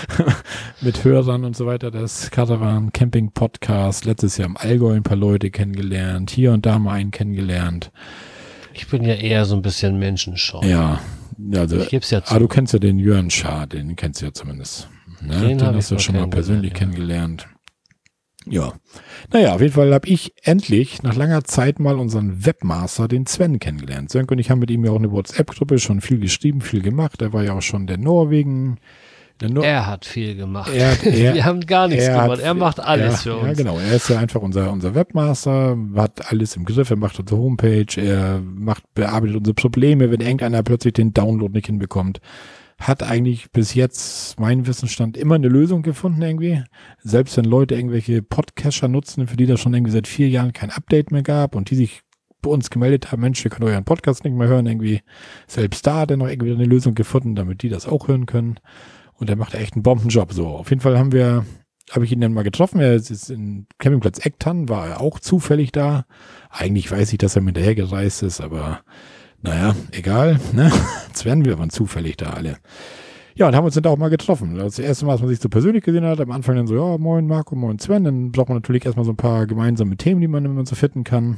mit 0.82 1.02
Hörern 1.02 1.44
und 1.44 1.56
so 1.56 1.64
weiter. 1.64 1.90
Das 1.90 2.30
Caravan 2.30 2.92
Camping 2.92 3.30
Podcast. 3.30 4.04
Letztes 4.04 4.36
Jahr 4.36 4.48
im 4.48 4.58
Allgäu 4.58 4.92
ein 4.92 5.04
paar 5.04 5.16
Leute 5.16 5.50
kennengelernt. 5.50 6.30
Hier 6.30 6.52
und 6.52 6.66
da 6.66 6.78
mal 6.78 6.92
einen 6.92 7.10
kennengelernt. 7.10 7.90
Ich 8.74 8.88
bin 8.88 9.02
ja 9.04 9.14
eher 9.14 9.46
so 9.46 9.54
ein 9.54 9.62
bisschen 9.62 9.98
menschenscheu. 9.98 10.60
Ja. 10.66 11.00
Also, 11.54 11.78
ich 11.78 11.88
geb's 11.88 12.10
ja 12.10 12.22
zu. 12.22 12.34
Ah, 12.34 12.38
du 12.38 12.48
kennst 12.48 12.72
ja 12.72 12.78
den 12.78 12.98
Jörn 12.98 13.30
Schaar, 13.30 13.66
den 13.66 13.96
kennst 13.96 14.20
du 14.20 14.26
ja 14.26 14.32
zumindest. 14.32 14.88
Ne? 15.20 15.40
Den, 15.40 15.58
den 15.58 15.74
hast 15.74 15.90
du 15.90 15.98
schon 15.98 16.16
mal 16.16 16.28
persönlich 16.28 16.72
ja. 16.72 16.78
kennengelernt. 16.78 17.46
Ja. 18.46 18.72
Naja, 19.32 19.54
auf 19.54 19.60
jeden 19.60 19.72
Fall 19.72 19.94
habe 19.94 20.08
ich 20.08 20.34
endlich 20.42 21.02
nach 21.02 21.14
langer 21.14 21.44
Zeit 21.44 21.78
mal 21.78 21.98
unseren 21.98 22.44
Webmaster, 22.44 23.06
den 23.06 23.26
Sven, 23.26 23.60
kennengelernt. 23.60 24.10
Sönke 24.10 24.34
und 24.34 24.40
ich 24.40 24.50
haben 24.50 24.58
mit 24.58 24.70
ihm 24.70 24.84
ja 24.84 24.90
auch 24.90 24.98
eine 24.98 25.12
WhatsApp-Gruppe 25.12 25.78
schon 25.78 26.00
viel 26.00 26.18
geschrieben, 26.18 26.60
viel 26.60 26.82
gemacht. 26.82 27.22
Er 27.22 27.32
war 27.32 27.44
ja 27.44 27.54
auch 27.54 27.62
schon 27.62 27.86
der 27.86 27.98
Norwegen. 27.98 28.78
Nor 29.40 29.64
er 29.64 29.86
hat 29.86 30.04
viel 30.04 30.36
gemacht. 30.36 30.70
Er, 30.72 30.92
er, 31.04 31.34
Wir 31.34 31.44
haben 31.44 31.60
gar 31.60 31.88
nichts 31.88 32.04
er 32.04 32.22
gemacht. 32.22 32.38
Hat, 32.38 32.40
er 32.40 32.54
macht 32.54 32.80
alles 32.80 33.22
für 33.22 33.36
uns. 33.36 33.46
Ja, 33.46 33.54
genau. 33.54 33.78
Er 33.78 33.96
ist 33.96 34.08
ja 34.08 34.18
einfach 34.18 34.40
unser, 34.40 34.70
unser 34.70 34.94
Webmaster, 34.94 35.76
hat 35.96 36.30
alles 36.30 36.56
im 36.56 36.64
Griff. 36.64 36.90
Er 36.90 36.96
macht 36.96 37.18
unsere 37.18 37.40
Homepage, 37.40 37.86
er 37.96 38.40
macht, 38.40 38.82
bearbeitet 38.94 39.36
unsere 39.36 39.54
Probleme, 39.54 40.10
wenn 40.10 40.20
irgendeiner 40.20 40.62
plötzlich 40.62 40.94
den 40.94 41.12
Download 41.12 41.52
nicht 41.52 41.66
hinbekommt 41.66 42.20
hat 42.86 43.02
eigentlich 43.02 43.50
bis 43.52 43.74
jetzt 43.74 44.38
mein 44.40 44.66
Wissensstand 44.66 45.16
immer 45.16 45.36
eine 45.36 45.48
Lösung 45.48 45.82
gefunden 45.82 46.22
irgendwie. 46.22 46.62
Selbst 46.98 47.36
wenn 47.36 47.44
Leute 47.44 47.74
irgendwelche 47.74 48.22
Podcaster 48.22 48.88
nutzen, 48.88 49.26
für 49.26 49.36
die 49.36 49.46
das 49.46 49.60
schon 49.60 49.74
irgendwie 49.74 49.92
seit 49.92 50.08
vier 50.08 50.28
Jahren 50.28 50.52
kein 50.52 50.70
Update 50.70 51.10
mehr 51.10 51.22
gab 51.22 51.54
und 51.54 51.70
die 51.70 51.76
sich 51.76 52.02
bei 52.40 52.50
uns 52.50 52.70
gemeldet 52.70 53.12
haben, 53.12 53.22
Mensch, 53.22 53.42
wir 53.44 53.50
können 53.50 53.68
euren 53.68 53.84
Podcast 53.84 54.24
nicht 54.24 54.34
mehr 54.34 54.48
hören, 54.48 54.66
irgendwie 54.66 55.00
selbst 55.46 55.86
da 55.86 56.00
hat 56.00 56.10
er 56.10 56.16
noch 56.16 56.28
irgendwie 56.28 56.52
eine 56.52 56.64
Lösung 56.64 56.94
gefunden, 56.94 57.36
damit 57.36 57.62
die 57.62 57.68
das 57.68 57.86
auch 57.86 58.08
hören 58.08 58.26
können. 58.26 58.58
Und 59.22 59.30
er 59.30 59.36
macht 59.36 59.54
echt 59.54 59.74
einen 59.74 59.84
Bombenjob 59.84 60.32
so. 60.32 60.48
Auf 60.48 60.70
jeden 60.70 60.82
Fall 60.82 60.98
haben 60.98 61.12
wir, 61.12 61.46
habe 61.92 62.04
ich 62.04 62.10
ihn 62.10 62.20
dann 62.20 62.32
mal 62.32 62.42
getroffen. 62.42 62.80
Er 62.80 62.94
ist 62.94 63.30
in 63.30 63.68
Campingplatz 63.78 64.18
Ecktan, 64.26 64.68
war 64.68 64.88
er 64.88 65.00
auch 65.00 65.20
zufällig 65.20 65.70
da. 65.70 66.06
Eigentlich 66.50 66.90
weiß 66.90 67.12
ich, 67.12 67.18
dass 67.18 67.36
er 67.36 67.42
mit 67.42 67.56
dahergereist 67.56 68.24
ist, 68.24 68.40
aber 68.40 68.80
naja, 69.40 69.76
egal, 69.92 70.40
ne? 70.52 70.72
Jetzt 71.06 71.24
werden 71.24 71.44
wir 71.44 71.52
aber 71.52 71.68
zufällig 71.68 72.16
da 72.16 72.30
alle. 72.30 72.56
Ja, 73.36 73.46
und 73.46 73.54
haben 73.54 73.64
uns 73.64 73.74
dann 73.74 73.84
da 73.84 73.90
auch 73.90 73.96
mal 73.96 74.10
getroffen. 74.10 74.56
Das 74.56 74.80
erste 74.80 75.06
Mal, 75.06 75.12
dass 75.12 75.20
man 75.20 75.30
sich 75.30 75.38
so 75.38 75.48
persönlich 75.48 75.84
gesehen 75.84 76.04
hat, 76.04 76.20
am 76.20 76.32
Anfang 76.32 76.56
dann 76.56 76.66
so, 76.66 76.74
ja, 76.74 76.98
moin 76.98 77.28
Marco, 77.28 77.54
moin 77.54 77.78
Sven. 77.78 78.02
Dann 78.02 78.32
braucht 78.32 78.48
man 78.48 78.58
natürlich 78.58 78.84
erstmal 78.84 79.04
so 79.04 79.12
ein 79.12 79.16
paar 79.16 79.46
gemeinsame 79.46 79.96
Themen, 79.96 80.20
die 80.20 80.26
man 80.26 80.44
immer 80.44 80.66
so 80.66 80.74
finden 80.74 81.04
kann. 81.04 81.36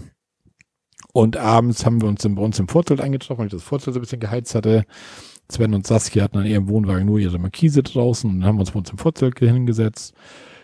Und 1.13 1.37
abends 1.37 1.85
haben 1.85 2.01
wir 2.01 2.09
uns 2.09 2.27
bei 2.27 2.43
uns 2.43 2.59
im 2.59 2.67
Vorzelt 2.67 3.03
eingetroffen, 3.03 3.41
weil 3.41 3.47
ich 3.49 3.53
das 3.53 3.63
Vorzelt 3.63 3.93
so 3.93 4.01
ein 4.01 4.05
bisschen 4.05 4.21
geheizt 4.21 4.55
hatte. 4.55 4.87
Sven 5.51 5.75
und 5.75 5.87
Saskia 5.87 6.25
hatten 6.25 6.39
an 6.39 6.47
ihrem 6.47 6.69
Wohnwagen 6.69 7.07
nur 7.07 7.19
ihre 7.19 7.39
Markise 7.39 7.83
draußen 7.83 8.31
und 8.31 8.45
haben 8.45 8.59
uns 8.59 8.71
bei 8.71 8.79
uns 8.79 8.91
im 8.91 8.99
Vorzelt 8.99 9.39
hingesetzt. 9.39 10.15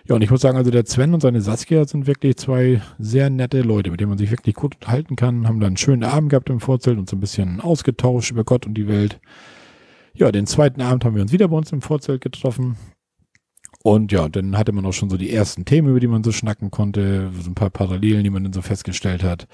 Ja, 0.09 0.17
und 0.17 0.23
ich 0.23 0.31
muss 0.31 0.41
sagen, 0.41 0.57
also 0.57 0.71
der 0.71 0.87
Sven 0.87 1.15
und 1.15 1.21
seine 1.21 1.41
Saskia 1.41 1.85
sind 1.87 2.07
wirklich 2.07 2.37
zwei 2.37 2.81
sehr 2.99 3.31
nette 3.31 3.61
Leute, 3.61 3.91
mit 3.91 4.01
denen 4.01 4.09
man 4.09 4.19
sich 4.19 4.31
wirklich 4.31 4.55
gut 4.55 4.75
unterhalten 4.77 5.15
kann. 5.15 5.47
Haben 5.47 5.61
dann 5.61 5.69
einen 5.69 5.77
schönen 5.77 6.05
Abend 6.05 6.31
gehabt 6.31 6.51
im 6.51 6.61
Vorzelt 6.61 6.99
und 6.99 7.09
so 7.09 7.17
ein 7.17 7.21
bisschen 7.21 7.61
ausgetauscht 7.61 8.31
über 8.31 8.45
Gott 8.45 8.67
und 8.67 8.75
die 8.75 8.89
Welt. 8.89 9.21
Ja, 10.15 10.33
den 10.33 10.47
zweiten 10.47 10.81
Abend 10.81 11.05
haben 11.05 11.15
wir 11.15 11.23
uns 11.23 11.33
wieder 11.33 11.49
bei 11.49 11.57
uns 11.57 11.71
im 11.73 11.83
Vorzelt 11.83 12.23
getroffen. 12.23 12.77
Und 13.83 14.13
ja, 14.13 14.29
dann 14.29 14.59
hatte 14.59 14.73
man 14.73 14.85
auch 14.85 14.93
schon 14.93 15.09
so 15.09 15.17
die 15.17 15.33
ersten 15.33 15.65
Themen, 15.65 15.89
über 15.89 16.01
die 16.01 16.07
man 16.07 16.23
so 16.23 16.33
schnacken 16.33 16.71
konnte, 16.71 17.31
so 17.41 17.51
ein 17.51 17.55
paar 17.55 17.71
Parallelen, 17.71 18.25
die 18.25 18.31
man 18.31 18.45
dann 18.45 18.53
so 18.53 18.61
festgestellt 18.61 19.23
hat. 19.23 19.49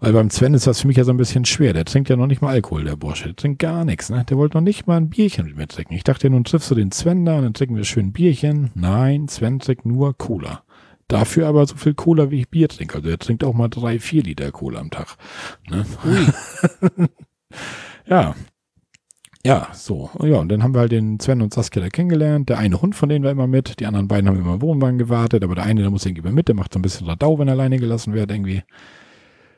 Weil 0.00 0.14
beim 0.14 0.30
Sven 0.30 0.54
ist 0.54 0.66
das 0.66 0.80
für 0.80 0.86
mich 0.86 0.96
ja 0.96 1.04
so 1.04 1.10
ein 1.10 1.18
bisschen 1.18 1.44
schwer. 1.44 1.74
Der 1.74 1.84
trinkt 1.84 2.08
ja 2.08 2.16
noch 2.16 2.26
nicht 2.26 2.40
mal 2.40 2.50
Alkohol, 2.50 2.84
der 2.84 2.96
Bursche. 2.96 3.24
Der 3.24 3.36
trinkt 3.36 3.58
gar 3.58 3.84
nichts, 3.84 4.08
ne? 4.08 4.24
Der 4.24 4.38
wollte 4.38 4.56
noch 4.56 4.62
nicht 4.62 4.86
mal 4.86 4.96
ein 4.96 5.10
Bierchen 5.10 5.44
mit 5.44 5.56
mir 5.56 5.68
trinken. 5.68 5.92
Ich 5.92 6.04
dachte, 6.04 6.30
nun 6.30 6.44
triffst 6.44 6.70
du 6.70 6.74
den 6.74 6.90
Sven 6.90 7.26
da 7.26 7.36
und 7.36 7.42
dann 7.42 7.54
trinken 7.54 7.76
wir 7.76 7.84
schön 7.84 8.06
ein 8.06 8.12
Bierchen. 8.12 8.70
Nein, 8.74 9.28
Sven 9.28 9.58
trinkt 9.58 9.84
nur 9.84 10.16
Cola. 10.16 10.62
Dafür 11.08 11.46
aber 11.46 11.66
so 11.66 11.76
viel 11.76 11.94
Cola, 11.94 12.30
wie 12.30 12.40
ich 12.40 12.48
Bier 12.48 12.68
trinke. 12.68 12.96
Also 12.96 13.08
er 13.10 13.18
trinkt 13.18 13.44
auch 13.44 13.54
mal 13.54 13.68
drei, 13.68 13.98
vier 13.98 14.22
Liter 14.22 14.50
Cola 14.52 14.80
am 14.80 14.90
Tag. 14.90 15.16
Ne? 15.68 15.84
Ja, 18.08 18.34
ja, 19.46 19.68
so. 19.72 20.10
Ja, 20.22 20.36
und 20.38 20.48
dann 20.48 20.62
haben 20.62 20.74
wir 20.74 20.80
halt 20.80 20.92
den 20.92 21.20
Sven 21.20 21.40
und 21.40 21.54
Saskia 21.54 21.82
da 21.82 21.88
kennengelernt. 21.88 22.48
Der 22.48 22.58
eine 22.58 22.80
Hund 22.80 22.94
von 22.94 23.08
denen 23.08 23.24
war 23.24 23.30
immer 23.30 23.46
mit. 23.46 23.80
Die 23.80 23.86
anderen 23.86 24.08
beiden 24.08 24.28
haben 24.28 24.38
immer 24.38 24.54
im 24.54 24.62
Wohnwagen 24.62 24.98
gewartet. 24.98 25.44
Aber 25.44 25.54
der 25.54 25.64
eine, 25.64 25.82
der 25.82 25.90
muss 25.90 26.04
irgendwie 26.04 26.22
immer 26.22 26.34
mit. 26.34 26.48
Der 26.48 26.54
macht 26.54 26.72
so 26.72 26.78
ein 26.78 26.82
bisschen 26.82 27.06
Radau, 27.06 27.38
wenn 27.38 27.48
er 27.48 27.54
alleine 27.54 27.78
gelassen 27.78 28.12
wird 28.12 28.30
irgendwie. 28.30 28.62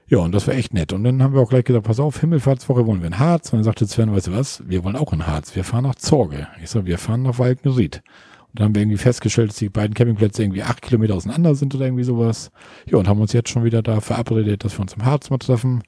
Ja, 0.09 0.19
und 0.19 0.33
das 0.33 0.47
war 0.47 0.55
echt 0.55 0.73
nett. 0.73 0.93
Und 0.93 1.05
dann 1.05 1.23
haben 1.23 1.35
wir 1.35 1.41
auch 1.41 1.51
gleich 1.51 1.65
gesagt, 1.65 1.87
pass 1.87 2.01
auf, 2.01 2.21
Himmelfahrtswoche 2.21 2.87
wollen 2.87 3.01
wir 3.01 3.09
in 3.09 3.19
Harz. 3.19 3.53
Und 3.53 3.59
dann 3.59 3.65
sagte 3.65 3.87
Sven, 3.87 4.13
weißt 4.15 4.29
du 4.29 4.33
was, 4.33 4.63
wir 4.67 4.85
wollen 4.85 4.97
auch 4.97 5.13
in 5.13 5.27
Harz. 5.27 5.55
Wir 5.55 5.65
fahren 5.65 5.85
nach 5.85 5.97
Zorge. 5.97 6.49
Ich 6.63 6.71
so, 6.71 6.87
wir 6.87 6.99
fahren 6.99 7.23
nach 7.23 7.39
Walkenried. 7.39 8.03
Und 8.49 8.61
dann 8.61 8.65
haben 8.67 8.75
wir 8.75 8.83
irgendwie 8.83 8.99
festgestellt, 8.99 9.51
dass 9.51 9.57
die 9.57 9.69
beiden 9.69 9.95
Campingplätze 9.95 10.43
irgendwie 10.43 10.63
acht 10.63 10.81
Kilometer 10.81 11.15
auseinander 11.15 11.55
sind 11.55 11.75
oder 11.75 11.85
irgendwie 11.85 12.05
sowas. 12.05 12.51
Ja, 12.87 12.97
und 12.97 13.07
haben 13.07 13.21
uns 13.21 13.35
jetzt 13.35 13.51
schon 13.51 13.65
wieder 13.65 13.83
da 13.83 14.01
verabredet, 14.01 14.65
dass 14.65 14.79
wir 14.79 14.81
uns 14.81 14.95
im 14.95 15.05
Harz 15.05 15.29
mal 15.29 15.39
treffen. 15.39 15.83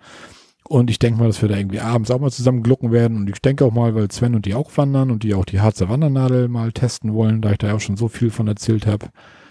Und 0.70 0.88
ich 0.88 1.01
denke 1.01 1.18
mal, 1.18 1.26
dass 1.26 1.42
wir 1.42 1.48
da 1.48 1.56
irgendwie 1.56 1.80
abends 1.80 2.12
auch 2.12 2.20
mal 2.20 2.30
zusammen 2.30 2.62
glucken 2.62 2.92
werden. 2.92 3.16
Und 3.16 3.28
ich 3.28 3.42
denke 3.42 3.64
auch 3.64 3.72
mal, 3.72 3.97
weil 3.97 4.09
Sven 4.09 4.36
und 4.36 4.47
die 4.47 4.55
auch 4.55 4.70
wandern 4.76 5.10
und 5.10 5.24
die 5.24 5.34
auch 5.34 5.44
die 5.44 5.60
Harzer 5.60 5.88
Wandernadel 5.88 6.47
mal 6.47 6.70
testen 6.70 7.12
wollen, 7.12 7.42
da 7.42 7.51
ich 7.51 7.59
da 7.59 7.66
ja 7.66 7.74
auch 7.74 7.80
schon 7.80 7.97
so 7.97 8.06
viel 8.06 8.30
von 8.30 8.47
erzählt 8.47 8.86
habe, 8.86 9.09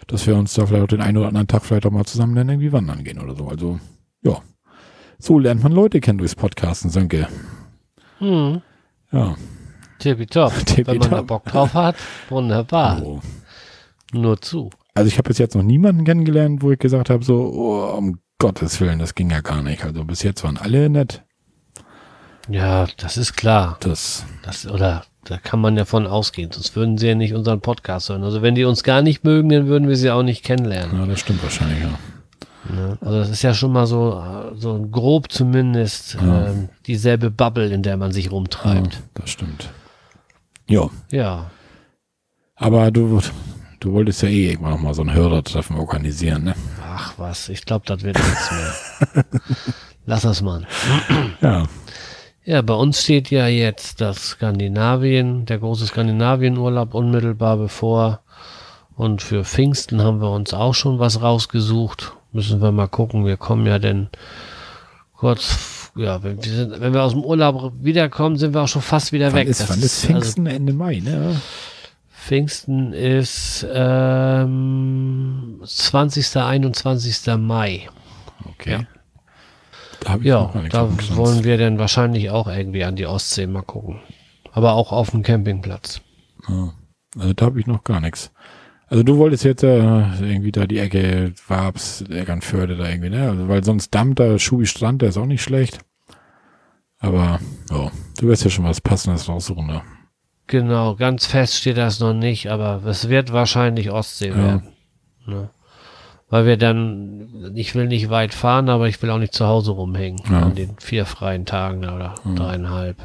dass 0.08 0.26
wir 0.28 0.38
uns 0.38 0.54
da 0.54 0.66
vielleicht 0.66 0.84
auch 0.84 0.88
den 0.88 1.02
einen 1.02 1.18
oder 1.18 1.28
anderen 1.28 1.48
Tag 1.48 1.66
vielleicht 1.66 1.86
auch 1.86 1.92
mal 1.92 2.06
zusammen 2.06 2.36
dann 2.36 2.48
irgendwie 2.48 2.72
wandern 2.72 3.04
gehen 3.04 3.20
oder 3.20 3.36
so. 3.36 3.50
Also, 3.50 3.82
ja. 4.22 4.38
So 5.18 5.40
lernt 5.40 5.62
man 5.62 5.74
Leute 5.74 6.00
kennen 6.00 6.20
durchs 6.20 6.36
Podcasten, 6.36 6.90
Sönke. 6.90 7.28
Hm. 8.20 8.62
Ja. 9.12 9.36
Tippitopp. 9.98 10.54
Wenn 10.78 11.00
man 11.00 11.10
da 11.10 11.22
Bock 11.22 11.44
drauf 11.44 11.74
hat, 11.74 11.98
wunderbar. 12.30 13.02
Oh. 13.04 13.20
Nur 14.14 14.40
zu. 14.40 14.70
Also 14.94 15.10
ich 15.10 15.18
habe 15.18 15.28
bis 15.28 15.38
jetzt 15.38 15.54
noch 15.54 15.64
niemanden 15.64 16.06
kennengelernt, 16.06 16.62
wo 16.62 16.72
ich 16.72 16.80
gesagt 16.80 17.10
habe, 17.10 17.26
so, 17.26 17.42
oh, 17.42 17.98
um 17.98 18.20
Gottes 18.40 18.80
Willen, 18.80 19.00
das 19.00 19.16
ging 19.16 19.30
ja 19.30 19.42
gar 19.42 19.62
nicht. 19.62 19.84
Also 19.84 20.06
bis 20.06 20.24
jetzt 20.24 20.46
waren 20.46 20.58
alle 20.58 20.90
nett. 20.90 21.24
Ja, 22.48 22.88
das 22.98 23.18
ist 23.18 23.36
klar. 23.36 23.78
Das, 23.82 24.26
das 24.44 24.66
oder 24.66 25.04
da 25.26 25.38
kann 25.38 25.60
man 25.60 25.76
ja 25.76 25.84
von 25.84 26.08
ausgehen, 26.08 26.50
sonst 26.50 26.74
würden 26.78 26.98
sie 26.98 27.10
ja 27.10 27.16
nicht 27.16 27.34
unseren 27.34 27.60
Podcast 27.60 28.08
hören. 28.08 28.24
Also 28.24 28.42
wenn 28.42 28.56
die 28.56 28.64
uns 28.64 28.84
gar 28.84 29.02
nicht 29.02 29.26
mögen, 29.26 29.50
dann 29.50 29.68
würden 29.68 29.90
wir 29.90 29.98
sie 29.98 30.10
auch 30.10 30.24
nicht 30.24 30.44
kennenlernen. 30.44 30.98
Ja, 30.98 31.06
das 31.06 31.20
stimmt 31.20 31.44
wahrscheinlich, 31.44 31.82
ja. 31.82 32.00
ja 32.76 32.98
also 33.02 33.20
das 33.20 33.30
ist 33.30 33.42
ja 33.42 33.54
schon 33.54 33.74
mal 33.74 33.86
so, 33.86 34.24
so 34.56 34.88
grob 34.90 35.30
zumindest 35.32 36.14
ja. 36.16 36.48
ähm, 36.48 36.70
dieselbe 36.88 37.30
Bubble, 37.30 37.68
in 37.68 37.84
der 37.84 37.98
man 37.98 38.14
sich 38.14 38.32
rumtreibt. 38.32 38.94
Ja, 38.94 39.00
das 39.16 39.30
stimmt. 39.32 39.70
Ja. 40.68 40.90
Ja. 41.12 41.52
Aber 42.56 42.90
du, 42.90 43.20
du 43.82 43.92
wolltest 43.92 44.24
ja 44.24 44.30
eh 44.30 44.52
irgendwann 44.52 44.72
noch 44.72 44.82
mal 44.82 44.94
so 44.94 45.02
ein 45.02 45.14
Hörertreffen 45.14 45.76
organisieren, 45.76 46.46
ne? 46.46 46.56
Ach 47.02 47.14
was, 47.18 47.48
ich 47.50 47.66
glaube, 47.66 47.86
das 47.86 48.04
wird 48.04 48.18
nichts 48.18 48.52
mehr. 48.52 49.26
Lass 50.06 50.24
das 50.24 50.42
mal. 50.42 50.68
Ja. 51.42 51.66
Ja, 52.44 52.62
bei 52.62 52.74
uns 52.74 53.04
steht 53.04 53.30
ja 53.30 53.48
jetzt 53.48 54.02
das 54.02 54.30
Skandinavien, 54.30 55.46
der 55.46 55.60
große 55.60 55.86
Skandinavienurlaub 55.86 56.94
unmittelbar 56.94 57.58
bevor. 57.58 58.22
Und 58.96 59.22
für 59.22 59.46
Pfingsten 59.46 60.02
haben 60.02 60.20
wir 60.20 60.32
uns 60.32 60.54
auch 60.54 60.74
schon 60.74 61.00
was 61.00 61.22
rausgesucht. 61.22 62.14
Müssen 62.34 62.62
wir 62.62 62.72
mal 62.72 62.88
gucken. 62.88 63.26
Wir 63.26 63.38
kommen 63.38 63.66
ja 63.66 63.80
denn 63.80 64.10
kurz, 65.16 65.92
ja, 65.96 66.22
wenn 66.24 66.44
wir, 66.44 66.52
sind, 66.52 66.82
wenn 66.82 66.94
wir 66.94 67.04
aus 67.04 67.14
dem 67.14 67.24
Urlaub 67.24 67.72
wiederkommen, 67.82 68.38
sind 68.38 68.54
wir 68.54 68.62
auch 68.62 68.68
schon 68.68 68.82
fast 68.82 69.14
wieder 69.14 69.28
wann 69.28 69.36
weg. 69.36 69.48
Ist, 69.48 69.70
wann 69.70 69.82
ist 69.82 70.06
Pfingsten? 70.06 70.48
Also, 70.48 70.58
Ende 70.58 70.74
Mai, 70.74 71.00
ne? 71.00 71.40
Pfingsten 72.30 72.94
ist 72.94 73.66
ähm, 73.74 75.60
20. 75.66 76.38
21. 76.38 77.26
Mai. 77.40 77.90
Okay. 78.46 78.72
Ja, 78.72 78.88
da, 80.00 80.16
ja, 80.18 80.54
da 80.70 80.92
wollen 81.16 81.44
wir 81.44 81.58
dann 81.58 81.80
wahrscheinlich 81.80 82.30
auch 82.30 82.48
irgendwie 82.48 82.84
an 82.84 82.96
die 82.96 83.08
Ostsee 83.08 83.48
mal 83.48 83.64
gucken. 83.64 84.00
Aber 84.52 84.74
auch 84.74 84.92
auf 84.92 85.10
dem 85.10 85.24
Campingplatz. 85.24 86.02
Ja, 86.48 86.72
also 87.18 87.34
da 87.34 87.46
habe 87.48 87.60
ich 87.60 87.66
noch 87.66 87.84
gar 87.84 88.00
nichts. 88.00 88.32
Also 88.86 89.02
du 89.02 89.18
wolltest 89.18 89.44
jetzt 89.44 89.64
äh, 89.64 90.04
irgendwie 90.22 90.52
da 90.52 90.68
die 90.68 90.78
Ecke 90.78 91.34
Wabs, 91.48 92.04
Eckernförde 92.04 92.78
da 92.78 92.88
irgendwie, 92.88 93.10
ne? 93.10 93.28
Also, 93.28 93.48
weil 93.48 93.64
sonst 93.64 93.96
Damm 93.96 94.14
da, 94.14 94.38
Schubi 94.38 94.68
Strand, 94.68 95.02
der 95.02 95.10
ist 95.10 95.18
auch 95.18 95.26
nicht 95.26 95.42
schlecht. 95.42 95.80
Aber, 97.00 97.40
ja, 97.72 97.92
du 98.20 98.28
wirst 98.28 98.44
ja 98.44 98.52
schon 98.52 98.66
was 98.66 98.82
Passendes 98.82 99.28
raussuchen, 99.28 99.66
ne? 99.66 99.82
Genau, 100.50 100.96
ganz 100.96 101.28
fest 101.28 101.58
steht 101.58 101.78
das 101.78 102.00
noch 102.00 102.14
nicht, 102.14 102.50
aber 102.50 102.82
es 102.86 103.08
wird 103.08 103.32
wahrscheinlich 103.32 103.92
Ostsee 103.92 104.30
ja. 104.30 104.36
werden. 104.36 104.64
Ne? 105.28 105.50
Weil 106.28 106.48
wir 106.48 106.58
dann, 106.58 107.52
ich 107.54 107.76
will 107.76 107.88
nicht 107.88 108.10
weit 108.10 108.34
fahren, 108.34 108.68
aber 108.68 108.88
ich 108.88 109.00
will 109.02 109.12
auch 109.12 109.20
nicht 109.20 109.34
zu 109.34 109.46
Hause 109.46 109.72
rumhängen 109.72 110.20
ja. 110.30 110.42
an 110.42 110.56
den 110.56 110.72
vier 110.80 111.06
freien 111.06 111.46
Tagen 111.46 111.84
oder 111.84 112.16
ja. 112.26 112.34
dreieinhalb. 112.34 112.98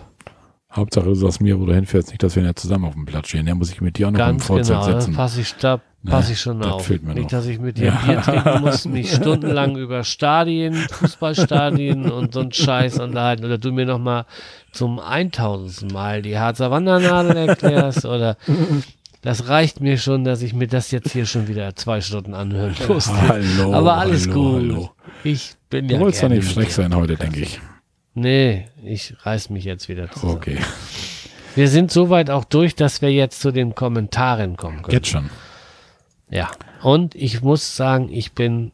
Hauptsache 0.73 1.05
du 1.05 1.15
sagst 1.15 1.43
mir, 1.43 1.61
wo 1.61 1.66
du 1.66 1.75
hinfährst, 1.75 2.09
nicht, 2.09 2.23
dass 2.23 2.35
wir 2.35 2.43
ja 2.43 2.55
zusammen 2.55 2.87
auf 2.87 2.95
dem 2.95 3.05
Platz 3.05 3.29
stehen. 3.29 3.45
Da 3.45 3.55
muss 3.55 3.71
ich 3.71 3.83
mit 3.83 3.99
dir 3.99 4.09
auch 4.09 4.11
noch 4.11 4.19
Ganz 4.19 4.43
im 4.43 4.47
Vorzeit 4.47 4.81
genau, 4.81 4.99
setzen. 4.99 5.15
Pass 5.15 5.37
ich, 5.37 5.55
da 5.57 5.81
passe 6.05 6.33
ich 6.33 6.41
schon 6.41 6.61
das 6.61 6.73
auf. 6.73 6.87
Fehlt 6.87 7.03
mir 7.03 7.12
nicht, 7.12 7.25
noch. 7.25 7.31
dass 7.31 7.47
ich 7.47 7.61
mit 7.61 7.77
dir 7.77 7.87
ja. 7.87 8.01
Bier 8.05 8.21
trinken 8.23 8.61
muss, 8.62 8.87
mich 8.87 9.12
stundenlang 9.12 9.77
über 9.77 10.03
Stadien, 10.03 10.75
Fußballstadien 10.75 12.11
und 12.11 12.33
so 12.33 12.41
ein 12.41 12.53
Scheiß 12.53 12.99
unterhalten. 13.01 13.45
Oder 13.45 13.59
du 13.59 13.71
mir 13.71 13.85
noch 13.85 13.99
mal 13.99 14.25
zum 14.75 14.99
1000. 14.99 15.93
Mal 15.93 16.23
die 16.23 16.39
Harzer 16.39 16.71
Wandernadel 16.71 17.49
erklärst 17.49 18.05
oder 18.05 18.37
das 19.23 19.49
reicht 19.49 19.81
mir 19.81 19.97
schon, 19.97 20.25
dass 20.25 20.43
ich 20.43 20.53
mir 20.53 20.67
das 20.67 20.91
jetzt 20.91 21.13
hier 21.13 21.25
schon 21.25 21.49
wieder 21.49 21.75
zwei 21.77 22.01
Stunden 22.01 22.35
anhören 22.35 22.75
muss. 22.87 23.09
Hallo, 23.09 23.73
Aber 23.73 23.97
alles 23.97 24.29
hallo, 24.29 24.35
gut. 24.35 24.55
Hallo. 24.63 24.91
Ich 25.23 25.55
bin 25.71 25.89
du 25.89 25.95
ja 25.95 26.01
wolltest 26.01 26.23
doch 26.23 26.29
nicht 26.29 26.57
dir. 26.57 26.71
sein 26.71 26.95
heute, 26.95 27.17
denke 27.17 27.41
ich. 27.41 27.61
Nee, 28.15 28.69
ich 28.85 29.15
reiß 29.23 29.51
mich 29.51 29.65
jetzt 29.65 29.89
wieder 29.89 30.11
zusammen. 30.11 30.35
Okay. 30.35 30.59
Wir 31.55 31.69
sind 31.69 31.91
soweit 31.91 32.31
auch 32.31 32.45
durch, 32.45 32.75
dass 32.75 33.01
wir 33.01 33.13
jetzt 33.13 33.41
zu 33.41 33.51
den 33.51 33.75
Kommentaren 33.75 34.57
kommen 34.57 34.83
können. 34.83 34.95
Jetzt 34.95 35.09
schon. 35.09 35.31
Ja. 36.29 36.51
Und 36.83 37.15
ich 37.15 37.43
muss 37.43 37.77
sagen, 37.77 38.11
ich 38.13 38.33
bin 38.33 38.73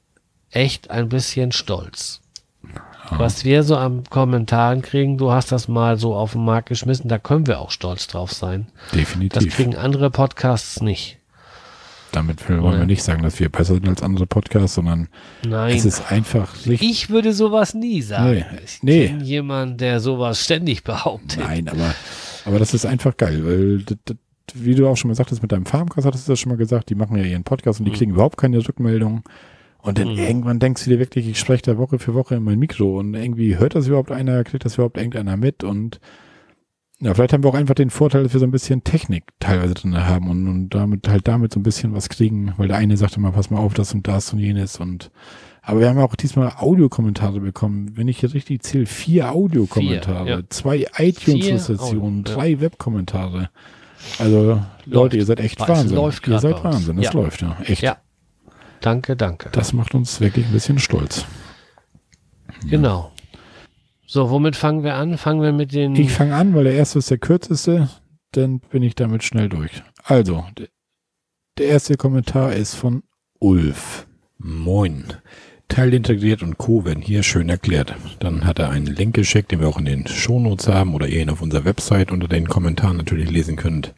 echt 0.51 0.91
ein 0.91 1.09
bisschen 1.09 1.53
stolz. 1.53 2.21
Was 3.19 3.45
wir 3.45 3.63
so 3.63 3.77
am 3.77 4.05
Kommentaren 4.09 4.83
kriegen, 4.83 5.19
du 5.19 5.33
hast 5.33 5.51
das 5.53 5.69
mal 5.69 5.99
so 5.99 6.15
auf 6.15 6.33
den 6.33 6.45
Markt 6.45 6.69
geschmissen, 6.69 7.09
da 7.09 7.19
können 7.19 7.47
wir 7.47 7.61
auch 7.61 7.71
stolz 7.71 8.07
drauf 8.07 8.33
sein. 8.33 8.67
Das 8.91 8.99
Definitiv. 9.01 9.55
kriegen 9.57 9.75
andere 9.77 10.11
Podcasts 10.11 10.81
nicht. 10.81 11.19
Damit 12.13 12.49
wollen 12.49 12.63
wir 12.65 12.79
Ja. 12.81 12.87
nicht 12.87 13.05
sagen, 13.05 13.23
dass 13.23 13.39
wir 13.39 13.49
besser 13.49 13.75
sind 13.75 13.89
als 13.89 14.03
andere 14.03 14.27
Podcasts, 14.27 14.75
sondern 14.75 15.09
Nein. 15.47 15.77
es 15.77 15.85
ist 15.85 16.11
einfach 16.11 16.55
richtig. 16.67 16.83
ich 16.83 17.11
würde 17.11 17.33
sowas 17.33 17.73
nie 17.75 18.03
sagen. 18.03 18.33
Nee, 18.33 18.45
Ich 18.65 18.83
nee. 18.83 19.07
kenne 19.09 19.23
jemanden, 19.25 19.77
der 19.79 20.01
sowas 20.01 20.43
ständig 20.45 20.83
behauptet. 20.83 21.39
Nein, 21.39 21.69
aber, 21.69 21.95
aber 22.47 22.59
das 22.59 22.75
ist 22.75 22.85
einfach 22.85 23.17
geil, 23.17 23.45
weil, 23.45 23.79
das, 23.85 23.97
das, 24.07 24.17
wie 24.55 24.75
du 24.75 24.89
auch 24.89 24.97
schon 24.97 25.09
mal 25.09 25.15
sagtest, 25.15 25.41
mit 25.43 25.53
deinem 25.53 25.67
Farmcast 25.67 26.05
hattest 26.05 26.27
du 26.27 26.33
das 26.33 26.41
schon 26.41 26.51
mal 26.51 26.59
gesagt, 26.59 26.91
die 26.91 26.97
machen 26.97 27.17
ja 27.17 27.23
ihren 27.23 27.45
Podcast 27.45 27.79
und 27.79 27.85
die 27.85 27.93
Mhm. 27.93 27.97
kriegen 27.97 28.11
überhaupt 28.13 28.37
keine 28.37 28.59
Rückmeldung. 28.59 29.23
Und 29.83 29.99
dann 29.99 30.13
Mhm. 30.13 30.19
irgendwann 30.19 30.59
denkst 30.59 30.85
du 30.85 30.91
dir 30.91 30.99
wirklich, 30.99 31.27
ich 31.29 31.39
spreche 31.39 31.63
da 31.63 31.79
Woche 31.79 31.99
für 31.99 32.15
Woche 32.15 32.35
in 32.35 32.43
mein 32.45 32.59
Mikro 32.59 32.99
und 32.99 33.15
irgendwie 33.15 33.59
hört 33.59 33.75
das 33.75 33.87
überhaupt 33.87 34.13
einer, 34.13 34.45
kriegt 34.45 34.65
das 34.65 34.75
überhaupt 34.75 34.99
irgendeiner 34.99 35.37
mit 35.37 35.65
und 35.65 36.01
ja, 37.03 37.15
vielleicht 37.15 37.33
haben 37.33 37.43
wir 37.43 37.49
auch 37.49 37.55
einfach 37.55 37.75
den 37.75 37.89
Vorteil, 37.89 38.25
dass 38.25 38.35
wir 38.35 38.41
so 38.41 38.47
ein 38.47 38.51
bisschen 38.51 38.85
Technik 38.85 39.25
teilweise 39.39 39.73
drin 39.73 39.97
haben 39.97 40.29
und, 40.29 40.47
und 40.49 40.75
damit 40.75 41.09
halt 41.09 41.27
damit 41.27 41.51
so 41.51 41.59
ein 41.59 41.63
bisschen 41.63 41.95
was 41.95 42.11
kriegen, 42.11 42.53
weil 42.59 42.69
der 42.69 42.77
eine 42.77 42.99
sagte 42.99 43.21
mal, 43.21 43.33
pass 43.33 43.49
mal 43.49 43.59
auf, 43.59 43.73
das 43.73 43.95
und 43.95 44.07
das 44.07 44.33
und 44.35 44.39
jenes 44.39 44.79
und 44.79 45.11
aber 45.63 45.81
wir 45.81 45.89
haben 45.89 45.99
auch 45.99 46.15
diesmal 46.15 46.53
Audiokommentare 46.57 47.41
bekommen. 47.41 47.93
Wenn 47.95 48.09
ich 48.09 48.21
hier 48.21 48.33
richtig 48.33 48.63
zähle, 48.63 48.87
vier 48.87 49.31
Audiokommentare, 49.33 50.29
ja. 50.29 50.41
zwei 50.49 50.87
iTunes-Rezensionen, 50.97 52.25
ja. 52.27 52.35
drei 52.35 52.61
Webkommentare. 52.61 53.51
Also, 54.19 54.63
Leute, 54.87 55.19
ihr 55.19 55.27
seid 55.27 55.41
echt 55.41 55.61
Wahnsinn. 55.61 55.97
läuft 55.97 56.27
ihr 56.27 56.39
seid. 56.39 56.65
Wahnsinn. 56.65 56.99
Es 56.99 57.13
läuft, 57.13 57.43
ja. 57.43 57.57
Echt. 57.65 57.83
Ja. 57.83 57.99
Danke, 58.81 59.17
danke. 59.17 59.51
Das 59.53 59.73
macht 59.73 59.95
uns 59.95 60.21
wirklich 60.21 60.47
ein 60.47 60.53
bisschen 60.53 60.79
stolz. 60.79 61.25
Genau. 62.69 63.13
So, 64.07 64.31
womit 64.31 64.57
fangen 64.57 64.83
wir 64.83 64.95
an? 64.95 65.19
Fangen 65.19 65.43
wir 65.43 65.53
mit 65.53 65.73
den. 65.73 65.95
Ich 65.97 66.11
fange 66.13 66.35
an, 66.35 66.55
weil 66.55 66.65
der 66.65 66.75
erste 66.75 66.99
ist 66.99 67.11
der 67.11 67.19
kürzeste. 67.19 67.89
Dann 68.33 68.61
bin 68.61 68.83
ich 68.83 68.95
damit 68.95 69.23
schnell 69.25 69.49
durch. 69.49 69.83
Also, 70.05 70.45
de- 70.59 70.69
der 71.59 71.67
erste 71.69 71.97
Kommentar 71.97 72.53
ist 72.53 72.75
von 72.75 73.03
Ulf. 73.39 74.07
Moin. 74.39 75.05
Teil 75.69 75.95
integriert 75.95 76.43
und 76.43 76.59
Co. 76.59 76.85
werden 76.85 77.03
hier 77.03 77.23
schön 77.23 77.49
erklärt. 77.49 77.95
Dann 78.19 78.45
hat 78.45 78.59
er 78.59 78.71
einen 78.71 78.87
Link 78.87 79.15
geschickt, 79.15 79.53
den 79.53 79.61
wir 79.61 79.69
auch 79.69 79.79
in 79.79 79.85
den 79.85 80.07
Shownotes 80.07 80.67
haben 80.67 80.95
oder 80.95 81.07
ihr 81.07 81.21
ihn 81.23 81.31
auf 81.31 81.43
unserer 81.43 81.65
Website 81.65 82.11
unter 82.11 82.27
den 82.27 82.49
Kommentaren 82.49 82.97
natürlich 82.97 83.31
lesen 83.31 83.55
könnt. 83.57 83.95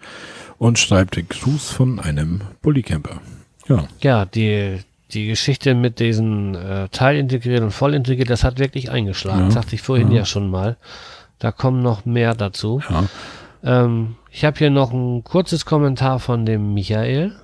Und 0.59 0.79
schreibt 0.79 1.17
Gruß 1.31 1.71
von 1.71 1.99
einem 1.99 2.43
Bullycamper. 2.61 3.21
Ja. 3.69 3.89
Ja, 4.01 4.25
die, 4.25 4.81
die 5.13 5.29
Geschichte 5.29 5.75
mit 5.75 6.01
diesen 6.01 6.55
äh, 6.55 6.89
Teilintegriert 6.89 7.63
und 7.63 7.71
vollintegriert, 7.71 8.31
das 8.31 8.45
hat 8.45 8.59
wirklich 8.59 8.91
eingeschlagen. 8.91 9.41
Ja. 9.41 9.45
Das 9.47 9.55
sagte 9.55 9.75
ich 9.75 9.83
vorhin 9.83 10.11
ja. 10.11 10.19
ja 10.19 10.25
schon 10.25 10.51
mal. 10.51 10.77
Da 11.39 11.53
kommen 11.53 11.83
noch 11.83 12.05
mehr 12.05 12.35
dazu. 12.35 12.83
Ja. 12.89 13.05
Ähm, 13.65 14.17
ich 14.31 14.45
habe 14.45 14.59
hier 14.59 14.71
noch 14.71 14.93
ein 14.93 15.25
kurzes 15.25 15.65
Kommentar 15.65 16.19
von 16.19 16.47
dem 16.47 16.75
Michael. 16.75 17.37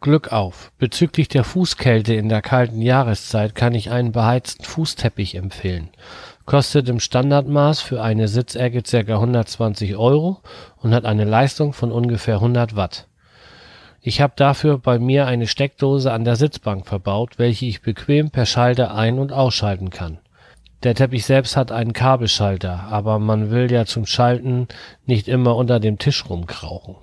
Glück 0.00 0.32
auf. 0.32 0.70
Bezüglich 0.78 1.28
der 1.28 1.44
Fußkälte 1.44 2.12
in 2.12 2.28
der 2.28 2.42
kalten 2.42 2.82
Jahreszeit 2.82 3.54
kann 3.54 3.74
ich 3.74 3.90
einen 3.90 4.12
beheizten 4.12 4.64
Fußteppich 4.64 5.34
empfehlen. 5.34 5.88
Kostet 6.44 6.90
im 6.90 7.00
Standardmaß 7.00 7.80
für 7.80 8.02
eine 8.02 8.28
Sitzecke 8.28 8.82
ca. 8.82 9.14
120 9.14 9.96
Euro 9.96 10.42
und 10.82 10.92
hat 10.92 11.06
eine 11.06 11.24
Leistung 11.24 11.72
von 11.72 11.90
ungefähr 11.90 12.34
100 12.34 12.76
Watt. 12.76 13.06
Ich 14.06 14.20
habe 14.20 14.34
dafür 14.36 14.76
bei 14.76 14.98
mir 14.98 15.26
eine 15.26 15.46
Steckdose 15.46 16.12
an 16.12 16.26
der 16.26 16.36
Sitzbank 16.36 16.86
verbaut, 16.86 17.38
welche 17.38 17.64
ich 17.64 17.80
bequem 17.80 18.30
per 18.30 18.44
Schalter 18.44 18.94
ein- 18.94 19.18
und 19.18 19.32
ausschalten 19.32 19.88
kann. 19.88 20.18
Der 20.82 20.94
Teppich 20.94 21.24
selbst 21.24 21.56
hat 21.56 21.72
einen 21.72 21.94
Kabelschalter, 21.94 22.80
aber 22.90 23.18
man 23.18 23.50
will 23.50 23.72
ja 23.72 23.86
zum 23.86 24.04
Schalten 24.04 24.68
nicht 25.06 25.26
immer 25.26 25.56
unter 25.56 25.80
dem 25.80 25.98
Tisch 25.98 26.28
rumkrauchen. 26.28 26.96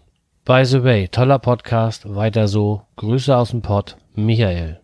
By 0.45 0.63
the 0.63 0.83
way, 0.83 1.07
toller 1.07 1.39
Podcast, 1.39 2.13
weiter 2.13 2.47
so. 2.47 2.83
Grüße 2.97 3.35
aus 3.35 3.49
dem 3.49 3.63
Pott, 3.63 3.97
Michael. 4.13 4.79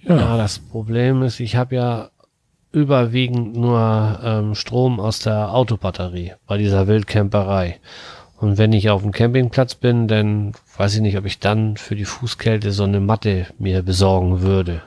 Ja, 0.00 0.16
ja 0.16 0.36
das 0.36 0.58
Problem 0.58 1.22
ist, 1.22 1.38
ich 1.38 1.54
habe 1.54 1.76
ja 1.76 2.10
überwiegend 2.72 3.56
nur 3.56 4.18
ähm, 4.24 4.56
Strom 4.56 4.98
aus 4.98 5.20
der 5.20 5.54
Autobatterie 5.54 6.32
bei 6.48 6.58
dieser 6.58 6.88
Wildcamperei. 6.88 7.78
Und 8.40 8.56
wenn 8.56 8.72
ich 8.72 8.88
auf 8.88 9.02
dem 9.02 9.10
Campingplatz 9.10 9.74
bin, 9.74 10.06
dann 10.06 10.52
weiß 10.76 10.94
ich 10.94 11.00
nicht, 11.00 11.18
ob 11.18 11.24
ich 11.24 11.40
dann 11.40 11.76
für 11.76 11.96
die 11.96 12.04
Fußkälte 12.04 12.70
so 12.70 12.84
eine 12.84 13.00
Matte 13.00 13.46
mir 13.58 13.82
besorgen 13.82 14.42
würde. 14.42 14.82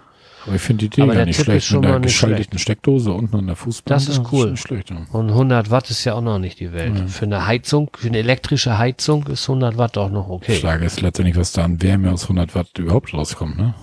Aber 0.46 0.56
ich 0.56 0.62
finde 0.62 0.88
die 0.88 1.02
Idee 1.02 1.14
gar 1.14 1.26
nicht 1.26 1.36
Tipp 1.36 1.46
schlecht. 1.46 1.72
Mit 1.74 1.84
der 1.84 2.00
geschalteten 2.00 2.58
Steckdose 2.58 3.12
unten 3.12 3.36
an 3.36 3.48
der 3.48 3.56
Fußbank. 3.56 3.88
Das 3.88 4.08
ist 4.08 4.22
cool. 4.32 4.54
Ist 4.54 4.62
schlecht, 4.62 4.90
ja. 4.90 5.06
Und 5.12 5.30
100 5.30 5.70
Watt 5.70 5.90
ist 5.92 6.04
ja 6.04 6.16
auch 6.16 6.22
noch 6.22 6.40
nicht 6.40 6.60
die 6.60 6.72
Welt. 6.74 6.98
Ja. 6.98 7.08
Für 7.08 7.26
eine 7.26 7.46
Heizung, 7.46 7.92
für 7.96 8.08
eine 8.08 8.18
elektrische 8.18 8.78
Heizung 8.78 9.28
ist 9.28 9.48
100 9.48 9.78
Watt 9.78 9.98
auch 9.98 10.10
noch 10.10 10.30
okay. 10.30 10.54
Die 10.56 10.62
Frage 10.62 10.86
ist 10.86 11.02
letztendlich, 11.02 11.36
was 11.36 11.52
da 11.52 11.64
an 11.64 11.82
Wärme 11.82 12.12
aus 12.12 12.24
100 12.24 12.56
Watt 12.56 12.70
überhaupt 12.80 13.14
rauskommt, 13.14 13.58
ne? 13.58 13.76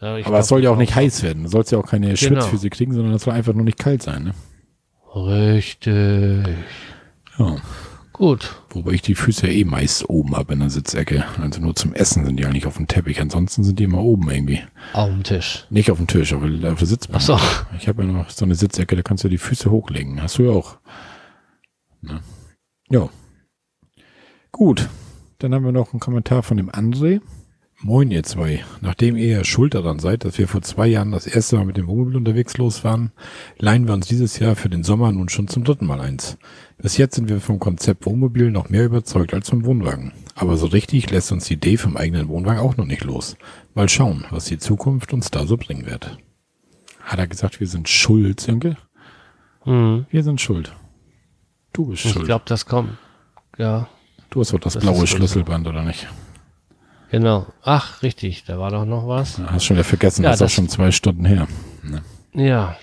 Ja, 0.00 0.08
Aber 0.08 0.20
glaub, 0.22 0.40
es 0.40 0.48
soll 0.48 0.62
ja 0.62 0.70
auch 0.70 0.76
nicht 0.76 0.94
heiß 0.94 1.22
werden. 1.22 1.44
Du 1.44 1.48
sollst 1.48 1.72
ja 1.72 1.78
auch 1.78 1.86
keine 1.86 2.06
genau. 2.06 2.16
Schwitzphysik 2.16 2.72
kriegen, 2.72 2.92
sondern 2.94 3.14
es 3.14 3.22
soll 3.22 3.34
einfach 3.34 3.52
nur 3.52 3.64
nicht 3.64 3.78
kalt 3.78 4.02
sein, 4.02 4.24
ne? 4.24 4.34
Richtig. 5.14 6.46
Ja. 7.38 7.56
Gut. 8.16 8.62
Wobei 8.70 8.92
ich 8.92 9.02
die 9.02 9.14
Füße 9.14 9.46
ja 9.46 9.52
eh 9.52 9.64
meist 9.66 10.08
oben 10.08 10.34
habe 10.34 10.54
in 10.54 10.60
der 10.60 10.70
Sitzecke. 10.70 11.26
Also 11.38 11.60
nur 11.60 11.74
zum 11.74 11.92
Essen 11.92 12.24
sind 12.24 12.38
die 12.38 12.46
eigentlich 12.46 12.64
auf 12.64 12.78
dem 12.78 12.86
Teppich. 12.86 13.20
Ansonsten 13.20 13.62
sind 13.62 13.78
die 13.78 13.84
immer 13.84 14.02
oben 14.02 14.30
irgendwie. 14.30 14.62
Auf 14.94 15.10
dem 15.10 15.22
Tisch. 15.22 15.66
Nicht 15.68 15.90
auf 15.90 15.98
dem 15.98 16.06
Tisch, 16.06 16.32
aber 16.32 16.46
auf 16.72 16.78
der 16.78 16.86
Sitzbank. 16.86 17.18
Ach 17.18 17.20
so. 17.20 17.38
Ich 17.78 17.88
habe 17.88 18.04
ja 18.04 18.10
noch 18.10 18.30
so 18.30 18.46
eine 18.46 18.54
Sitzecke, 18.54 18.96
da 18.96 19.02
kannst 19.02 19.22
du 19.24 19.28
die 19.28 19.36
Füße 19.36 19.70
hochlegen. 19.70 20.22
Hast 20.22 20.38
du 20.38 20.44
ja 20.44 20.52
auch. 20.52 20.78
Ne? 22.00 22.20
Ja. 22.88 23.10
Gut. 24.50 24.88
Dann 25.36 25.52
haben 25.52 25.66
wir 25.66 25.72
noch 25.72 25.92
einen 25.92 26.00
Kommentar 26.00 26.42
von 26.42 26.56
dem 26.56 26.70
André. 26.70 27.20
Moin 27.82 28.10
ihr 28.10 28.22
zwei. 28.22 28.64
Nachdem 28.80 29.16
ihr 29.16 29.44
schuld 29.44 29.74
daran 29.74 29.98
seid, 29.98 30.24
dass 30.24 30.38
wir 30.38 30.48
vor 30.48 30.62
zwei 30.62 30.86
Jahren 30.86 31.12
das 31.12 31.26
erste 31.26 31.56
Mal 31.56 31.66
mit 31.66 31.76
dem 31.76 31.86
Wohnmobil 31.86 32.16
unterwegs 32.16 32.56
los 32.56 32.82
waren, 32.82 33.12
leihen 33.58 33.86
wir 33.86 33.92
uns 33.92 34.06
dieses 34.06 34.38
Jahr 34.38 34.56
für 34.56 34.70
den 34.70 34.82
Sommer 34.82 35.12
nun 35.12 35.28
schon 35.28 35.48
zum 35.48 35.64
dritten 35.64 35.84
Mal 35.84 36.00
eins. 36.00 36.38
Bis 36.78 36.98
jetzt 36.98 37.14
sind 37.14 37.28
wir 37.28 37.40
vom 37.40 37.58
Konzept 37.58 38.04
Wohnmobil 38.06 38.50
noch 38.50 38.68
mehr 38.68 38.84
überzeugt 38.84 39.32
als 39.32 39.48
vom 39.48 39.64
Wohnwagen. 39.64 40.12
Aber 40.34 40.56
so 40.56 40.66
richtig 40.66 41.10
lässt 41.10 41.32
uns 41.32 41.46
die 41.46 41.54
Idee 41.54 41.78
vom 41.78 41.96
eigenen 41.96 42.28
Wohnwagen 42.28 42.60
auch 42.60 42.76
noch 42.76 42.84
nicht 42.84 43.04
los. 43.04 43.36
Mal 43.74 43.88
schauen, 43.88 44.26
was 44.30 44.44
die 44.44 44.58
Zukunft 44.58 45.12
uns 45.12 45.30
da 45.30 45.46
so 45.46 45.56
bringen 45.56 45.86
wird. 45.86 46.18
Hat 47.00 47.18
er 47.18 47.26
gesagt, 47.26 47.60
wir 47.60 47.66
sind 47.66 47.88
schuld, 47.88 48.40
Sönke? 48.40 48.76
Mhm. 49.64 50.06
Wir 50.10 50.22
sind 50.22 50.40
schuld. 50.40 50.74
Du 51.72 51.86
bist 51.86 52.04
ich 52.04 52.12
schuld. 52.12 52.24
Ich 52.24 52.26
glaube, 52.26 52.44
das 52.46 52.66
kommt. 52.66 52.90
Ja. 53.56 53.88
Du 54.30 54.40
hast 54.40 54.52
doch 54.52 54.60
das, 54.60 54.74
das 54.74 54.82
blaue 54.82 55.06
Schlüsselband, 55.06 55.66
oder 55.66 55.82
nicht? 55.82 56.06
Genau. 57.10 57.46
Ach, 57.62 58.02
richtig, 58.02 58.44
da 58.44 58.58
war 58.58 58.70
doch 58.70 58.84
noch 58.84 59.06
was. 59.08 59.38
Ja, 59.38 59.50
hast 59.50 59.64
schon 59.64 59.76
wieder 59.76 59.84
vergessen, 59.84 60.24
ja, 60.24 60.30
das 60.30 60.40
ist 60.40 60.46
auch 60.46 60.50
schon 60.50 60.68
zwei 60.68 60.90
Stunden 60.90 61.24
her. 61.24 61.46
Ne? 61.82 62.02
Ja. 62.34 62.76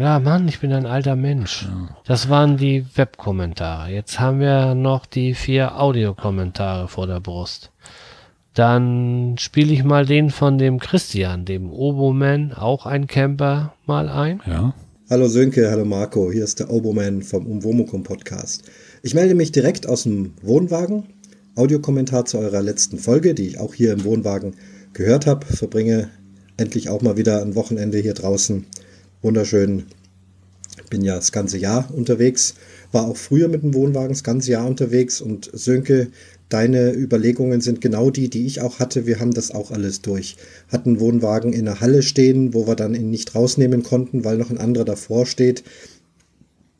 Ja, 0.00 0.18
Mann, 0.18 0.48
ich 0.48 0.60
bin 0.60 0.72
ein 0.72 0.86
alter 0.86 1.14
Mensch. 1.14 1.64
Ja. 1.64 1.94
Das 2.06 2.30
waren 2.30 2.56
die 2.56 2.86
Webkommentare. 2.94 3.92
Jetzt 3.92 4.18
haben 4.18 4.40
wir 4.40 4.74
noch 4.74 5.04
die 5.04 5.34
vier 5.34 5.78
Audiokommentare 5.78 6.88
vor 6.88 7.06
der 7.06 7.20
Brust. 7.20 7.70
Dann 8.54 9.36
spiele 9.38 9.74
ich 9.74 9.84
mal 9.84 10.06
den 10.06 10.30
von 10.30 10.56
dem 10.56 10.78
Christian, 10.78 11.44
dem 11.44 11.70
Oboman, 11.70 12.54
auch 12.54 12.86
ein 12.86 13.08
Camper, 13.08 13.74
mal 13.84 14.08
ein. 14.08 14.40
Ja. 14.46 14.72
Hallo 15.10 15.28
Sönke, 15.28 15.70
hallo 15.70 15.84
Marco, 15.84 16.32
hier 16.32 16.44
ist 16.44 16.60
der 16.60 16.70
Oboman 16.70 17.20
vom 17.20 17.46
Umwomukum 17.46 18.02
Podcast. 18.02 18.64
Ich 19.02 19.12
melde 19.12 19.34
mich 19.34 19.52
direkt 19.52 19.86
aus 19.86 20.04
dem 20.04 20.32
Wohnwagen 20.40 21.08
Audiokommentar 21.56 22.24
zu 22.24 22.38
eurer 22.38 22.62
letzten 22.62 22.96
Folge, 22.96 23.34
die 23.34 23.48
ich 23.48 23.60
auch 23.60 23.74
hier 23.74 23.92
im 23.92 24.04
Wohnwagen 24.04 24.54
gehört 24.94 25.26
habe. 25.26 25.44
Verbringe 25.44 26.08
endlich 26.56 26.88
auch 26.88 27.02
mal 27.02 27.18
wieder 27.18 27.42
ein 27.42 27.54
Wochenende 27.54 27.98
hier 27.98 28.14
draußen. 28.14 28.64
Wunderschön. 29.22 29.84
Bin 30.88 31.02
ja 31.02 31.16
das 31.16 31.30
ganze 31.30 31.58
Jahr 31.58 31.92
unterwegs. 31.94 32.54
War 32.90 33.06
auch 33.06 33.16
früher 33.16 33.48
mit 33.48 33.62
dem 33.62 33.74
Wohnwagen 33.74 34.08
das 34.10 34.24
ganze 34.24 34.52
Jahr 34.52 34.66
unterwegs. 34.66 35.20
Und 35.20 35.50
Sönke, 35.52 36.08
deine 36.48 36.94
Überlegungen 36.94 37.60
sind 37.60 37.82
genau 37.82 38.10
die, 38.10 38.30
die 38.30 38.46
ich 38.46 38.62
auch 38.62 38.78
hatte. 38.78 39.06
Wir 39.06 39.20
haben 39.20 39.32
das 39.32 39.50
auch 39.50 39.70
alles 39.70 40.00
durch. 40.00 40.36
Hatten 40.68 41.00
Wohnwagen 41.00 41.52
in 41.52 41.66
der 41.66 41.80
Halle 41.80 42.02
stehen, 42.02 42.54
wo 42.54 42.66
wir 42.66 42.76
dann 42.76 42.94
ihn 42.94 43.10
nicht 43.10 43.34
rausnehmen 43.34 43.82
konnten, 43.82 44.24
weil 44.24 44.38
noch 44.38 44.50
ein 44.50 44.58
anderer 44.58 44.86
davor 44.86 45.26
steht. 45.26 45.64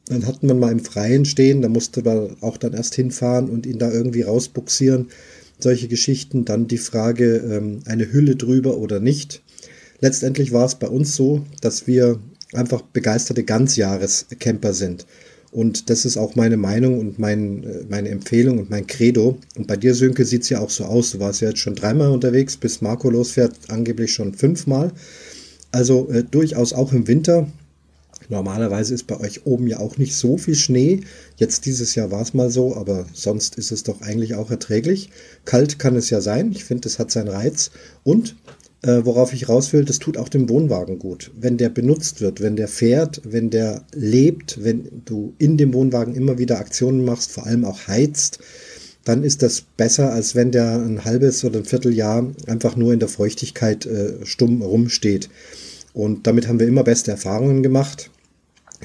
Dann 0.06 0.26
hatten 0.26 0.48
wir 0.48 0.54
mal 0.54 0.72
im 0.72 0.80
Freien 0.80 1.24
stehen, 1.26 1.62
da 1.62 1.68
musste 1.68 2.02
man 2.02 2.36
auch 2.40 2.56
dann 2.56 2.72
erst 2.72 2.94
hinfahren 2.94 3.48
und 3.48 3.66
ihn 3.66 3.78
da 3.78 3.92
irgendwie 3.92 4.22
rausbuxieren. 4.22 5.08
Solche 5.58 5.88
Geschichten. 5.88 6.46
Dann 6.46 6.68
die 6.68 6.78
Frage, 6.78 7.36
ähm, 7.36 7.80
eine 7.84 8.10
Hülle 8.10 8.34
drüber 8.34 8.78
oder 8.78 8.98
nicht. 8.98 9.42
Letztendlich 10.00 10.52
war 10.52 10.64
es 10.64 10.76
bei 10.76 10.88
uns 10.88 11.14
so, 11.14 11.44
dass 11.60 11.86
wir 11.86 12.18
einfach 12.52 12.82
begeisterte 12.82 13.44
Ganzjahrescamper 13.44 14.72
sind. 14.72 15.06
Und 15.52 15.90
das 15.90 16.04
ist 16.04 16.16
auch 16.16 16.36
meine 16.36 16.56
Meinung 16.56 17.00
und 17.00 17.18
mein, 17.18 17.64
äh, 17.64 17.84
meine 17.88 18.08
Empfehlung 18.10 18.58
und 18.58 18.70
mein 18.70 18.86
Credo. 18.86 19.38
Und 19.56 19.66
bei 19.66 19.76
dir, 19.76 19.94
Sönke, 19.94 20.24
sieht 20.24 20.42
es 20.42 20.48
ja 20.48 20.60
auch 20.60 20.70
so 20.70 20.84
aus. 20.84 21.10
Du 21.10 21.18
warst 21.18 21.40
ja 21.40 21.48
jetzt 21.48 21.58
schon 21.58 21.74
dreimal 21.74 22.10
unterwegs, 22.10 22.56
bis 22.56 22.80
Marco 22.80 23.10
losfährt, 23.10 23.56
angeblich 23.68 24.12
schon 24.12 24.34
fünfmal. 24.34 24.92
Also 25.72 26.08
äh, 26.10 26.22
durchaus 26.22 26.72
auch 26.72 26.92
im 26.92 27.08
Winter 27.08 27.48
Normalerweise 28.30 28.94
ist 28.94 29.08
bei 29.08 29.18
euch 29.18 29.44
oben 29.44 29.66
ja 29.66 29.80
auch 29.80 29.98
nicht 29.98 30.14
so 30.14 30.38
viel 30.38 30.54
Schnee. 30.54 31.00
Jetzt 31.36 31.66
dieses 31.66 31.96
Jahr 31.96 32.12
war 32.12 32.22
es 32.22 32.32
mal 32.32 32.48
so, 32.48 32.76
aber 32.76 33.06
sonst 33.12 33.56
ist 33.56 33.72
es 33.72 33.82
doch 33.82 34.02
eigentlich 34.02 34.36
auch 34.36 34.52
erträglich. 34.52 35.10
Kalt 35.44 35.80
kann 35.80 35.96
es 35.96 36.10
ja 36.10 36.20
sein. 36.20 36.52
Ich 36.52 36.64
finde, 36.64 36.88
es 36.88 37.00
hat 37.00 37.10
seinen 37.10 37.28
Reiz. 37.28 37.72
Und 38.04 38.36
äh, 38.82 39.04
worauf 39.04 39.32
ich 39.32 39.48
raus 39.48 39.72
will, 39.72 39.84
das 39.84 39.98
tut 39.98 40.16
auch 40.16 40.28
dem 40.28 40.48
Wohnwagen 40.48 40.98
gut. 40.98 41.30
Wenn 41.38 41.58
der 41.58 41.68
benutzt 41.68 42.20
wird, 42.20 42.40
wenn 42.40 42.56
der 42.56 42.68
fährt, 42.68 43.20
wenn 43.24 43.50
der 43.50 43.84
lebt, 43.92 44.62
wenn 44.64 45.02
du 45.04 45.34
in 45.38 45.56
dem 45.56 45.74
Wohnwagen 45.74 46.14
immer 46.14 46.38
wieder 46.38 46.58
Aktionen 46.58 47.04
machst, 47.04 47.32
vor 47.32 47.46
allem 47.46 47.64
auch 47.64 47.88
heizt, 47.88 48.38
dann 49.04 49.24
ist 49.24 49.42
das 49.42 49.62
besser, 49.76 50.12
als 50.12 50.34
wenn 50.34 50.50
der 50.50 50.76
ein 50.76 51.04
halbes 51.04 51.44
oder 51.44 51.58
ein 51.58 51.64
Vierteljahr 51.64 52.26
einfach 52.46 52.76
nur 52.76 52.92
in 52.92 53.00
der 53.00 53.08
Feuchtigkeit 53.08 53.86
äh, 53.86 54.24
stumm 54.24 54.62
rumsteht. 54.62 55.28
Und 55.92 56.26
damit 56.26 56.48
haben 56.48 56.60
wir 56.60 56.68
immer 56.68 56.84
beste 56.84 57.10
Erfahrungen 57.10 57.62
gemacht. 57.62 58.10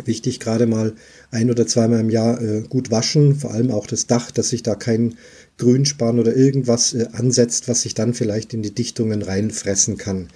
Wichtig, 0.03 0.39
gerade 0.41 0.67
mal 0.67 0.93
ein 1.31 1.49
oder 1.49 1.67
zweimal 1.67 2.01
im 2.01 2.09
Jahr 2.09 2.41
äh, 2.41 2.63
gut 2.67 2.91
waschen, 2.91 3.35
vor 3.35 3.51
allem 3.51 3.71
auch 3.71 3.87
das 3.87 4.07
Dach, 4.07 4.31
dass 4.31 4.49
sich 4.49 4.61
da 4.63 4.75
kein 4.75 5.15
Grünspan 5.57 6.19
oder 6.19 6.35
irgendwas 6.35 6.93
äh, 6.93 7.07
ansetzt, 7.13 7.67
was 7.67 7.81
sich 7.81 7.93
dann 7.93 8.13
vielleicht 8.13 8.53
in 8.53 8.61
die 8.61 8.73
Dichtungen 8.73 9.21
reinfressen 9.21 9.97
kann. 9.97 10.27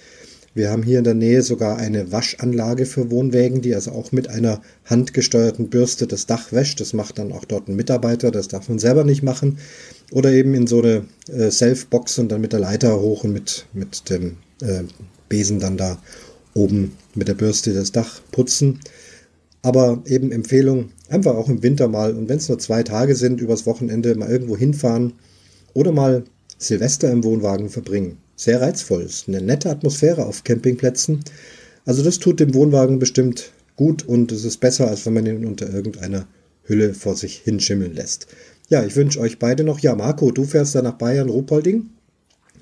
Wir 0.52 0.70
haben 0.70 0.82
hier 0.82 0.98
in 0.98 1.04
der 1.04 1.14
Nähe 1.14 1.42
sogar 1.42 1.76
eine 1.76 2.10
Waschanlage 2.10 2.84
für 2.84 3.10
Wohnwägen, 3.10 3.62
die 3.62 3.74
also 3.74 3.92
auch 3.92 4.10
mit 4.10 4.28
einer 4.28 4.60
handgesteuerten 4.84 5.68
Bürste 5.68 6.08
das 6.08 6.26
Dach 6.26 6.50
wäscht. 6.50 6.80
Das 6.80 6.92
macht 6.92 7.18
dann 7.18 7.30
auch 7.30 7.44
dort 7.44 7.68
ein 7.68 7.76
Mitarbeiter, 7.76 8.32
das 8.32 8.48
darf 8.48 8.68
man 8.68 8.80
selber 8.80 9.04
nicht 9.04 9.22
machen. 9.22 9.58
Oder 10.10 10.32
eben 10.32 10.54
in 10.54 10.66
so 10.66 10.80
eine 10.82 11.04
äh, 11.28 11.50
Self-Box 11.52 12.18
und 12.18 12.32
dann 12.32 12.40
mit 12.40 12.52
der 12.52 12.60
Leiter 12.60 13.00
hoch 13.00 13.22
und 13.22 13.32
mit, 13.32 13.66
mit 13.72 14.10
dem 14.10 14.38
äh, 14.60 14.82
Besen 15.28 15.60
dann 15.60 15.76
da 15.76 16.02
oben 16.54 16.96
mit 17.14 17.28
der 17.28 17.34
Bürste 17.34 17.72
das 17.72 17.92
Dach 17.92 18.20
putzen. 18.32 18.80
Aber 19.62 20.02
eben 20.06 20.32
Empfehlung, 20.32 20.90
einfach 21.08 21.34
auch 21.34 21.48
im 21.48 21.62
Winter 21.62 21.88
mal 21.88 22.14
und 22.14 22.28
wenn 22.28 22.38
es 22.38 22.48
nur 22.48 22.58
zwei 22.58 22.82
Tage 22.82 23.14
sind, 23.14 23.40
übers 23.40 23.66
Wochenende 23.66 24.14
mal 24.14 24.30
irgendwo 24.30 24.56
hinfahren 24.56 25.14
oder 25.74 25.92
mal 25.92 26.24
Silvester 26.58 27.10
im 27.10 27.24
Wohnwagen 27.24 27.68
verbringen. 27.68 28.18
sehr 28.36 28.60
reizvoll. 28.60 29.02
Ist 29.02 29.28
eine 29.28 29.42
nette 29.42 29.68
Atmosphäre 29.68 30.24
auf 30.24 30.44
Campingplätzen. 30.44 31.20
Also 31.84 32.02
das 32.02 32.18
tut 32.18 32.40
dem 32.40 32.54
Wohnwagen 32.54 32.98
bestimmt 32.98 33.52
gut 33.76 34.06
und 34.06 34.32
es 34.32 34.44
ist 34.44 34.58
besser, 34.58 34.88
als 34.88 35.04
wenn 35.04 35.14
man 35.14 35.26
ihn 35.26 35.44
unter 35.44 35.72
irgendeiner 35.72 36.26
Hülle 36.64 36.94
vor 36.94 37.16
sich 37.16 37.36
hinschimmeln 37.36 37.94
lässt. 37.94 38.28
Ja, 38.68 38.84
ich 38.84 38.94
wünsche 38.96 39.20
euch 39.20 39.38
beide 39.38 39.64
noch. 39.64 39.80
Ja, 39.80 39.94
Marco, 39.94 40.30
du 40.30 40.44
fährst 40.44 40.74
da 40.74 40.82
nach 40.82 40.98
Bayern, 40.98 41.28
Ruhpolding. 41.28 41.90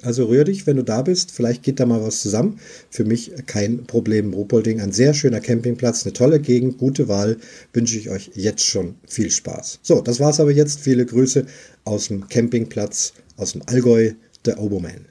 Also 0.02 0.26
rühr 0.26 0.44
dich, 0.44 0.66
wenn 0.66 0.76
du 0.76 0.84
da 0.84 1.02
bist. 1.02 1.30
Vielleicht 1.30 1.62
geht 1.62 1.80
da 1.80 1.86
mal 1.86 2.02
was 2.02 2.20
zusammen. 2.20 2.58
Für 2.90 3.04
mich 3.04 3.32
kein 3.46 3.84
Problem. 3.84 4.32
Ruhpolding, 4.32 4.80
ein 4.80 4.92
sehr 4.92 5.14
schöner 5.14 5.40
Campingplatz, 5.40 6.04
eine 6.04 6.12
tolle 6.12 6.40
Gegend, 6.40 6.78
gute 6.78 7.08
Wahl. 7.08 7.38
Wünsche 7.72 7.98
ich 7.98 8.10
euch 8.10 8.30
jetzt 8.34 8.64
schon 8.64 8.96
viel 9.06 9.30
Spaß. 9.30 9.80
So, 9.82 10.00
das 10.00 10.20
war's 10.20 10.40
aber 10.40 10.52
jetzt. 10.52 10.80
Viele 10.80 11.06
Grüße 11.06 11.46
aus 11.84 12.08
dem 12.08 12.28
Campingplatz, 12.28 13.14
aus 13.36 13.52
dem 13.52 13.62
Allgäu, 13.66 14.12
der 14.44 14.60
Oberman. 14.60 15.06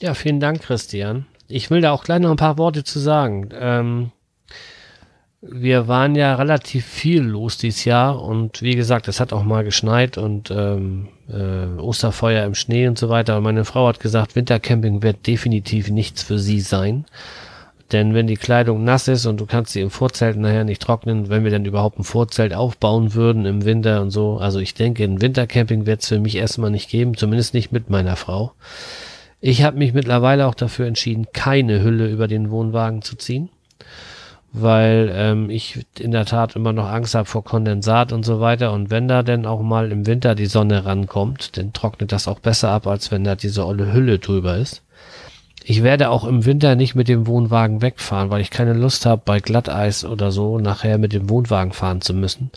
Ja, 0.00 0.14
vielen 0.14 0.40
Dank, 0.40 0.62
Christian. 0.62 1.26
Ich 1.48 1.70
will 1.70 1.80
da 1.80 1.92
auch 1.92 2.04
gleich 2.04 2.20
noch 2.20 2.30
ein 2.30 2.36
paar 2.36 2.58
Worte 2.58 2.84
zu 2.84 2.98
sagen. 2.98 3.50
Ähm, 3.52 4.10
wir 5.46 5.88
waren 5.88 6.14
ja 6.14 6.34
relativ 6.36 6.86
viel 6.86 7.22
los 7.22 7.58
dieses 7.58 7.84
Jahr 7.84 8.22
und 8.22 8.62
wie 8.62 8.76
gesagt, 8.76 9.08
es 9.08 9.20
hat 9.20 9.32
auch 9.32 9.44
mal 9.44 9.62
geschneit 9.62 10.16
und 10.16 10.50
ähm, 10.50 11.08
äh, 11.28 11.80
Osterfeuer 11.80 12.44
im 12.44 12.54
Schnee 12.54 12.88
und 12.88 12.98
so 12.98 13.08
weiter. 13.08 13.36
Und 13.36 13.42
meine 13.42 13.64
Frau 13.64 13.86
hat 13.88 14.00
gesagt, 14.00 14.36
Wintercamping 14.36 15.02
wird 15.02 15.26
definitiv 15.26 15.90
nichts 15.90 16.22
für 16.22 16.38
sie 16.38 16.60
sein. 16.60 17.04
Denn 17.92 18.14
wenn 18.14 18.26
die 18.26 18.38
Kleidung 18.38 18.82
nass 18.82 19.08
ist 19.08 19.26
und 19.26 19.38
du 19.38 19.46
kannst 19.46 19.72
sie 19.72 19.82
im 19.82 19.90
Vorzelt 19.90 20.38
nachher 20.38 20.64
nicht 20.64 20.80
trocknen, 20.80 21.28
wenn 21.28 21.44
wir 21.44 21.50
dann 21.50 21.66
überhaupt 21.66 21.98
ein 21.98 22.04
Vorzelt 22.04 22.54
aufbauen 22.54 23.12
würden 23.12 23.44
im 23.44 23.66
Winter 23.66 24.00
und 24.00 24.10
so. 24.10 24.38
Also 24.38 24.58
ich 24.60 24.72
denke, 24.72 25.04
ein 25.04 25.20
Wintercamping 25.20 25.84
wird 25.84 26.00
es 26.00 26.08
für 26.08 26.18
mich 26.18 26.36
erstmal 26.36 26.70
nicht 26.70 26.88
geben, 26.88 27.16
zumindest 27.16 27.52
nicht 27.52 27.70
mit 27.70 27.90
meiner 27.90 28.16
Frau. 28.16 28.52
Ich 29.42 29.62
habe 29.62 29.76
mich 29.76 29.92
mittlerweile 29.92 30.46
auch 30.46 30.54
dafür 30.54 30.86
entschieden, 30.86 31.26
keine 31.34 31.82
Hülle 31.82 32.08
über 32.08 32.28
den 32.28 32.50
Wohnwagen 32.50 33.02
zu 33.02 33.16
ziehen 33.16 33.50
weil 34.56 35.10
ähm, 35.12 35.50
ich 35.50 35.84
in 35.98 36.12
der 36.12 36.26
Tat 36.26 36.54
immer 36.54 36.72
noch 36.72 36.88
Angst 36.88 37.16
habe 37.16 37.26
vor 37.26 37.42
Kondensat 37.42 38.12
und 38.12 38.24
so 38.24 38.40
weiter. 38.40 38.72
Und 38.72 38.88
wenn 38.88 39.08
da 39.08 39.24
denn 39.24 39.46
auch 39.46 39.60
mal 39.60 39.90
im 39.90 40.06
Winter 40.06 40.36
die 40.36 40.46
Sonne 40.46 40.84
rankommt, 40.84 41.56
dann 41.56 41.72
trocknet 41.72 42.12
das 42.12 42.28
auch 42.28 42.38
besser 42.38 42.70
ab, 42.70 42.86
als 42.86 43.10
wenn 43.10 43.24
da 43.24 43.34
diese 43.34 43.66
olle 43.66 43.92
Hülle 43.92 44.20
drüber 44.20 44.56
ist. 44.56 44.82
Ich 45.64 45.82
werde 45.82 46.08
auch 46.08 46.24
im 46.24 46.44
Winter 46.44 46.76
nicht 46.76 46.94
mit 46.94 47.08
dem 47.08 47.26
Wohnwagen 47.26 47.82
wegfahren, 47.82 48.30
weil 48.30 48.42
ich 48.42 48.50
keine 48.50 48.74
Lust 48.74 49.06
habe, 49.06 49.22
bei 49.24 49.40
Glatteis 49.40 50.04
oder 50.04 50.30
so 50.30 50.58
nachher 50.60 50.98
mit 50.98 51.12
dem 51.12 51.28
Wohnwagen 51.28 51.72
fahren 51.72 52.00
zu 52.00 52.14
müssen. 52.14 52.50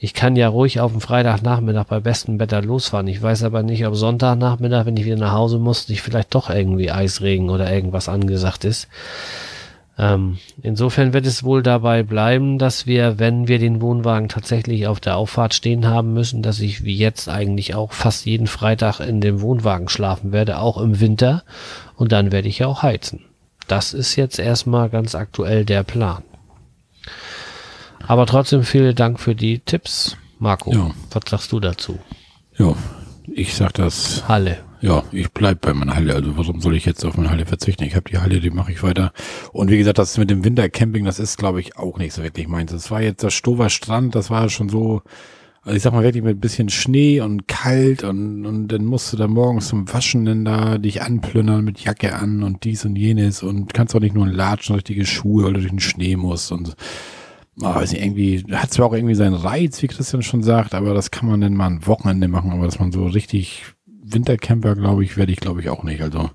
Ich 0.00 0.14
kann 0.14 0.34
ja 0.34 0.48
ruhig 0.48 0.80
auf 0.80 0.90
dem 0.90 1.00
Freitagnachmittag 1.00 1.84
bei 1.84 2.00
bestem 2.00 2.40
Wetter 2.40 2.62
losfahren. 2.62 3.06
Ich 3.06 3.22
weiß 3.22 3.44
aber 3.44 3.62
nicht, 3.62 3.86
ob 3.86 3.94
Sonntagnachmittag, 3.94 4.86
wenn 4.86 4.96
ich 4.96 5.04
wieder 5.04 5.16
nach 5.16 5.32
Hause 5.32 5.58
muss, 5.58 5.88
nicht 5.88 6.02
vielleicht 6.02 6.34
doch 6.34 6.50
irgendwie 6.50 6.90
Eisregen 6.90 7.48
oder 7.50 7.72
irgendwas 7.72 8.08
angesagt 8.08 8.64
ist. 8.64 8.88
Ähm, 10.00 10.38
insofern 10.62 11.12
wird 11.12 11.26
es 11.26 11.42
wohl 11.42 11.62
dabei 11.62 12.04
bleiben, 12.04 12.58
dass 12.58 12.86
wir, 12.86 13.18
wenn 13.18 13.48
wir 13.48 13.58
den 13.58 13.80
Wohnwagen 13.80 14.28
tatsächlich 14.28 14.86
auf 14.86 15.00
der 15.00 15.16
Auffahrt 15.16 15.54
stehen 15.54 15.86
haben 15.86 16.14
müssen, 16.14 16.40
dass 16.40 16.60
ich 16.60 16.84
wie 16.84 16.96
jetzt 16.96 17.28
eigentlich 17.28 17.74
auch 17.74 17.92
fast 17.92 18.24
jeden 18.24 18.46
Freitag 18.46 19.00
in 19.00 19.20
dem 19.20 19.40
Wohnwagen 19.40 19.88
schlafen 19.88 20.30
werde, 20.30 20.60
auch 20.60 20.78
im 20.78 21.00
Winter. 21.00 21.42
Und 21.96 22.12
dann 22.12 22.30
werde 22.30 22.46
ich 22.46 22.60
ja 22.60 22.68
auch 22.68 22.82
heizen. 22.82 23.24
Das 23.66 23.92
ist 23.92 24.14
jetzt 24.14 24.38
erstmal 24.38 24.88
ganz 24.88 25.16
aktuell 25.16 25.64
der 25.64 25.82
Plan. 25.82 26.22
Aber 28.06 28.24
trotzdem 28.26 28.62
vielen 28.62 28.94
Dank 28.94 29.18
für 29.18 29.34
die 29.34 29.58
Tipps. 29.58 30.16
Marco, 30.38 30.72
ja. 30.72 30.90
was 31.10 31.22
sagst 31.28 31.50
du 31.50 31.58
dazu? 31.58 31.98
Ja, 32.56 32.74
ich 33.26 33.54
sag 33.54 33.74
das. 33.74 34.26
Halle. 34.28 34.58
Ja, 34.80 35.02
ich 35.10 35.32
bleib 35.32 35.60
bei 35.60 35.74
meiner 35.74 35.96
Halle. 35.96 36.14
Also 36.14 36.36
warum 36.36 36.60
soll 36.60 36.76
ich 36.76 36.84
jetzt 36.84 37.04
auf 37.04 37.16
meine 37.16 37.30
Halle 37.30 37.46
verzichten? 37.46 37.82
Ich 37.82 37.96
habe 37.96 38.08
die 38.08 38.18
Halle, 38.18 38.40
die 38.40 38.50
mache 38.50 38.70
ich 38.70 38.82
weiter. 38.82 39.12
Und 39.52 39.70
wie 39.70 39.78
gesagt, 39.78 39.98
das 39.98 40.18
mit 40.18 40.30
dem 40.30 40.44
Wintercamping, 40.44 41.04
das 41.04 41.18
ist, 41.18 41.36
glaube 41.36 41.60
ich, 41.60 41.76
auch 41.76 41.98
nicht 41.98 42.12
so 42.12 42.22
wirklich 42.22 42.46
meins. 42.46 42.70
Das 42.70 42.90
war 42.90 43.02
jetzt 43.02 43.24
das 43.24 43.34
Stover 43.34 43.70
Strand, 43.70 44.14
das 44.14 44.30
war 44.30 44.48
schon 44.48 44.68
so, 44.68 45.02
also 45.62 45.76
ich 45.76 45.82
sag 45.82 45.92
mal 45.92 46.04
wirklich 46.04 46.22
mit 46.22 46.36
ein 46.36 46.40
bisschen 46.40 46.68
Schnee 46.68 47.20
und 47.20 47.48
kalt 47.48 48.04
und, 48.04 48.46
und 48.46 48.68
dann 48.68 48.84
musst 48.84 49.12
du 49.12 49.16
da 49.16 49.26
morgens 49.26 49.68
zum 49.68 49.92
Waschen 49.92 50.24
dann 50.24 50.44
da 50.44 50.78
dich 50.78 51.02
anplündern 51.02 51.64
mit 51.64 51.80
Jacke 51.80 52.14
an 52.14 52.44
und 52.44 52.62
dies 52.62 52.84
und 52.84 52.94
jenes 52.94 53.42
und 53.42 53.74
kannst 53.74 53.96
auch 53.96 54.00
nicht 54.00 54.14
nur 54.14 54.28
latschen, 54.28 54.76
richtige 54.76 55.04
Schuhe, 55.06 55.44
weil 55.44 55.54
du 55.54 55.60
durch 55.60 55.72
den 55.72 55.80
Schnee 55.80 56.14
musst 56.14 56.52
und 56.52 56.76
oh, 57.60 57.74
weiß 57.74 57.92
nicht, 57.92 58.02
irgendwie, 58.02 58.44
hat 58.52 58.72
zwar 58.72 58.86
auch 58.86 58.94
irgendwie 58.94 59.16
seinen 59.16 59.34
Reiz, 59.34 59.82
wie 59.82 59.88
Christian 59.88 60.22
schon 60.22 60.44
sagt, 60.44 60.72
aber 60.72 60.94
das 60.94 61.10
kann 61.10 61.28
man 61.28 61.40
dann 61.40 61.54
mal 61.54 61.66
ein 61.66 61.86
Wochenende 61.86 62.28
machen, 62.28 62.52
aber 62.52 62.64
dass 62.66 62.78
man 62.78 62.92
so 62.92 63.06
richtig 63.06 63.74
Wintercamper, 64.12 64.74
glaube 64.74 65.04
ich, 65.04 65.16
werde 65.16 65.32
ich, 65.32 65.40
glaube 65.40 65.60
ich, 65.60 65.68
auch 65.68 65.82
nicht. 65.82 66.02
Also 66.02 66.30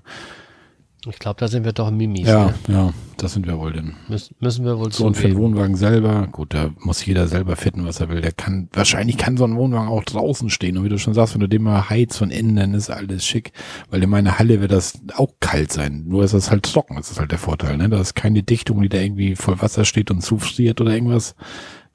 ich 1.10 1.18
glaube, 1.18 1.38
da 1.38 1.48
sind 1.48 1.64
wir 1.64 1.72
doch 1.72 1.90
Mimis. 1.90 2.26
Ja, 2.26 2.46
ne? 2.46 2.54
ja, 2.68 2.94
das 3.18 3.34
sind 3.34 3.46
wir 3.46 3.58
wohl 3.58 3.72
denn. 3.72 3.94
Müs 4.08 4.30
müssen 4.40 4.64
wir 4.64 4.78
wohl 4.78 4.90
so. 4.90 5.04
Und 5.04 5.16
für 5.16 5.28
den 5.28 5.36
Wohnwagen 5.36 5.76
selber, 5.76 6.26
gut, 6.28 6.54
da 6.54 6.70
muss 6.80 7.04
jeder 7.04 7.28
selber 7.28 7.56
fitten, 7.56 7.84
was 7.84 8.00
er 8.00 8.08
will. 8.08 8.20
Der 8.20 8.32
kann, 8.32 8.68
wahrscheinlich 8.72 9.18
kann 9.18 9.36
so 9.36 9.44
ein 9.44 9.56
Wohnwagen 9.56 9.88
auch 9.88 10.04
draußen 10.04 10.48
stehen. 10.48 10.78
Und 10.78 10.84
wie 10.84 10.88
du 10.88 10.98
schon 10.98 11.14
sagst, 11.14 11.34
wenn 11.34 11.40
du 11.40 11.48
den 11.48 11.62
mal 11.62 11.90
heizt 11.90 12.18
von 12.18 12.30
innen, 12.30 12.56
dann 12.56 12.74
ist 12.74 12.90
alles 12.90 13.26
schick. 13.26 13.52
Weil 13.90 14.02
in 14.02 14.10
meiner 14.10 14.38
Halle 14.38 14.60
wird 14.60 14.72
das 14.72 15.00
auch 15.16 15.32
kalt 15.40 15.72
sein. 15.72 16.04
Nur 16.06 16.24
ist 16.24 16.34
das 16.34 16.50
halt 16.50 16.64
trocken. 16.64 16.96
Das 16.96 17.10
ist 17.10 17.20
halt 17.20 17.32
der 17.32 17.38
Vorteil, 17.38 17.76
ne? 17.76 17.88
Da 17.88 18.00
ist 18.00 18.14
keine 18.14 18.42
Dichtung, 18.42 18.80
die 18.80 18.88
da 18.88 18.98
irgendwie 18.98 19.36
voll 19.36 19.60
Wasser 19.60 19.84
steht 19.84 20.10
und 20.10 20.22
zufriert 20.22 20.80
oder 20.80 20.94
irgendwas. 20.94 21.34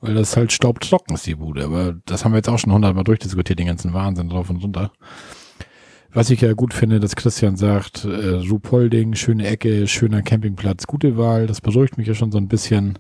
Weil 0.02 0.14
das 0.14 0.38
halt 0.38 0.52
staubtrocken 0.52 1.16
ist, 1.16 1.26
die 1.26 1.36
Bude. 1.36 1.66
Aber 1.66 1.96
das 2.06 2.24
haben 2.24 2.32
wir 2.32 2.38
jetzt 2.38 2.48
auch 2.48 2.60
schon 2.60 2.72
hundertmal 2.72 3.04
durchdiskutiert, 3.04 3.60
den 3.60 3.68
ganzen 3.68 3.94
Wahnsinn 3.94 4.30
drauf 4.30 4.50
und 4.50 4.58
runter. 4.58 4.92
Was 6.11 6.31
ich 6.31 6.41
ja 6.41 6.53
gut 6.53 6.73
finde, 6.73 6.99
dass 6.99 7.15
Christian 7.15 7.56
sagt, 7.56 8.03
äh, 8.03 8.38
Ruhpolding, 8.49 9.14
schöne 9.14 9.48
Ecke, 9.48 9.88
schöner 9.88 10.23
Campingplatz, 10.23 10.88
gute 10.88 11.18
Wahl. 11.18 11.45
Das 11.45 11.61
beruhigt 11.61 11.99
mich 11.99 12.07
ja 12.07 12.15
schon 12.15 12.31
so 12.31 12.40
ein 12.40 12.48
bisschen, 12.48 12.98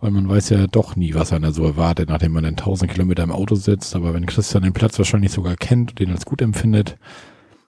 weil 0.00 0.12
man 0.12 0.26
weiß 0.28 0.48
ja 0.48 0.66
doch 0.66 0.96
nie, 0.96 1.14
was 1.14 1.34
einer 1.34 1.52
so 1.52 1.64
erwartet, 1.64 2.08
nachdem 2.08 2.32
man 2.32 2.44
dann 2.44 2.54
1000 2.54 2.90
Kilometer 2.90 3.22
im 3.22 3.32
Auto 3.32 3.54
sitzt. 3.54 3.94
Aber 3.94 4.14
wenn 4.14 4.24
Christian 4.24 4.62
den 4.62 4.72
Platz 4.72 4.96
wahrscheinlich 4.96 5.30
sogar 5.30 5.56
kennt 5.56 5.90
und 5.90 5.98
den 5.98 6.10
als 6.10 6.24
gut 6.24 6.40
empfindet, 6.40 6.96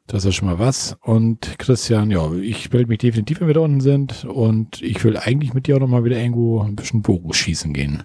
das 0.06 0.24
ist 0.24 0.34
schon 0.34 0.48
mal 0.48 0.58
was. 0.58 0.96
Und 1.02 1.58
Christian, 1.58 2.10
ja, 2.10 2.32
ich 2.32 2.72
melde 2.72 2.88
mich 2.88 2.98
definitiv, 2.98 3.40
wenn 3.40 3.48
wir 3.48 3.54
da 3.54 3.60
unten 3.60 3.82
sind. 3.82 4.24
Und 4.24 4.80
ich 4.80 5.04
will 5.04 5.18
eigentlich 5.18 5.52
mit 5.52 5.66
dir 5.66 5.76
auch 5.76 5.80
nochmal 5.80 6.04
wieder 6.04 6.18
irgendwo 6.18 6.62
ein 6.62 6.74
bisschen 6.74 7.02
Bogen 7.02 7.34
schießen 7.34 7.74
gehen. 7.74 8.02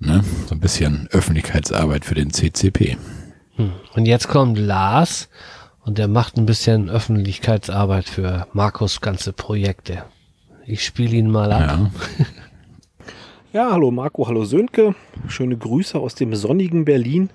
Ne? 0.00 0.22
So 0.46 0.54
ein 0.54 0.60
bisschen 0.60 1.08
Öffentlichkeitsarbeit 1.12 2.04
für 2.04 2.14
den 2.14 2.30
CCP. 2.30 2.98
Hm. 3.56 3.72
Und 3.94 4.04
jetzt 4.04 4.28
kommt 4.28 4.58
Lars 4.58 5.30
und 5.84 5.98
er 5.98 6.08
macht 6.08 6.36
ein 6.36 6.46
bisschen 6.46 6.88
Öffentlichkeitsarbeit 6.88 8.08
für 8.08 8.46
Markus 8.52 9.00
ganze 9.00 9.32
Projekte. 9.32 10.04
Ich 10.66 10.84
spiele 10.84 11.16
ihn 11.16 11.30
mal 11.30 11.52
ab. 11.52 11.90
Ja. 13.52 13.64
ja, 13.64 13.72
hallo 13.72 13.90
Marco, 13.90 14.26
hallo 14.26 14.44
Sönke. 14.44 14.94
Schöne 15.28 15.56
Grüße 15.56 15.98
aus 15.98 16.14
dem 16.14 16.34
sonnigen 16.34 16.84
Berlin. 16.84 17.30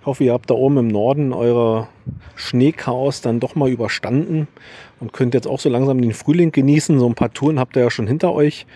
Ich 0.00 0.06
hoffe, 0.06 0.24
ihr 0.24 0.32
habt 0.32 0.48
da 0.48 0.54
oben 0.54 0.78
im 0.78 0.88
Norden 0.88 1.34
euer 1.34 1.88
Schneechaos 2.36 3.20
dann 3.20 3.38
doch 3.38 3.54
mal 3.54 3.68
überstanden 3.68 4.48
und 4.98 5.12
könnt 5.12 5.34
jetzt 5.34 5.46
auch 5.46 5.60
so 5.60 5.68
langsam 5.68 6.00
den 6.00 6.14
Frühling 6.14 6.52
genießen. 6.52 6.98
So 6.98 7.06
ein 7.06 7.14
paar 7.14 7.34
Touren 7.34 7.58
habt 7.58 7.76
ihr 7.76 7.82
ja 7.82 7.90
schon 7.90 8.06
hinter 8.06 8.32
euch. 8.32 8.66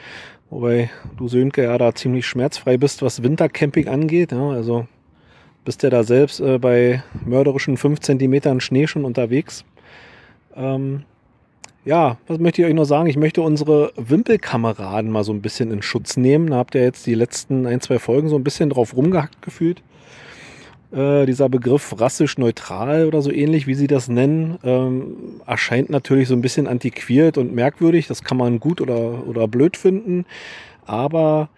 Wobei 0.51 0.91
du 1.17 1.29
Sönke 1.29 1.65
ja 1.65 1.79
da 1.79 1.95
ziemlich 1.95 2.27
schmerzfrei 2.27 2.77
bist, 2.77 3.01
was 3.01 3.23
Wintercamping 3.23 3.89
angeht. 3.89 4.33
Ja, 4.33 4.51
also 4.51 4.87
bist 5.65 5.83
ja 5.83 5.91
da 5.91 6.05
selbst 6.05 6.41
äh, 6.41 6.59
bei 6.59 7.03
mörderischen 7.25 7.77
5 7.77 8.01
cm 8.01 8.61
Schnee 8.61 8.87
schon 8.87 9.05
unterwegs. 9.05 9.65
Ähm, 10.57 11.03
ja, 11.85 12.17
was 12.27 12.39
möchte 12.39 12.63
ich 12.63 12.69
euch 12.69 12.75
noch 12.75 12.85
sagen? 12.85 13.09
Ich 13.09 13.17
möchte 13.17 13.43
unsere 13.43 13.93
Wimpelkameraden 13.97 15.11
mal 15.11 15.25
so 15.25 15.33
ein 15.33 15.43
bisschen 15.43 15.71
in 15.71 15.83
Schutz 15.83 16.17
nehmen. 16.17 16.51
Da 16.51 16.57
habt 16.57 16.75
ihr 16.75 16.83
jetzt 16.83 17.07
die 17.07 17.15
letzten 17.15 17.67
ein, 17.67 17.81
zwei 17.81 17.99
Folgen 17.99 18.29
so 18.29 18.37
ein 18.37 18.45
bisschen 18.45 18.71
drauf 18.71 18.97
rumgehackt 18.97 19.43
gefühlt. 19.43 19.83
Äh, 20.93 21.27
dieser 21.27 21.49
Begriff 21.49 22.01
rassisch 22.01 22.39
neutral 22.39 23.07
oder 23.07 23.21
so 23.21 23.31
ähnlich, 23.31 23.67
wie 23.67 23.75
sie 23.75 23.87
das 23.87 24.09
nennen, 24.09 24.59
ähm, 24.63 25.41
erscheint 25.45 25.91
natürlich 25.91 26.29
so 26.29 26.35
ein 26.35 26.41
bisschen 26.41 26.67
antiquiert 26.67 27.37
und 27.37 27.53
merkwürdig. 27.53 28.07
Das 28.07 28.23
kann 28.23 28.39
man 28.39 28.61
gut 28.61 28.81
oder, 28.81 29.27
oder 29.27 29.49
blöd 29.49 29.77
finden. 29.77 30.25
Aber 30.87 31.49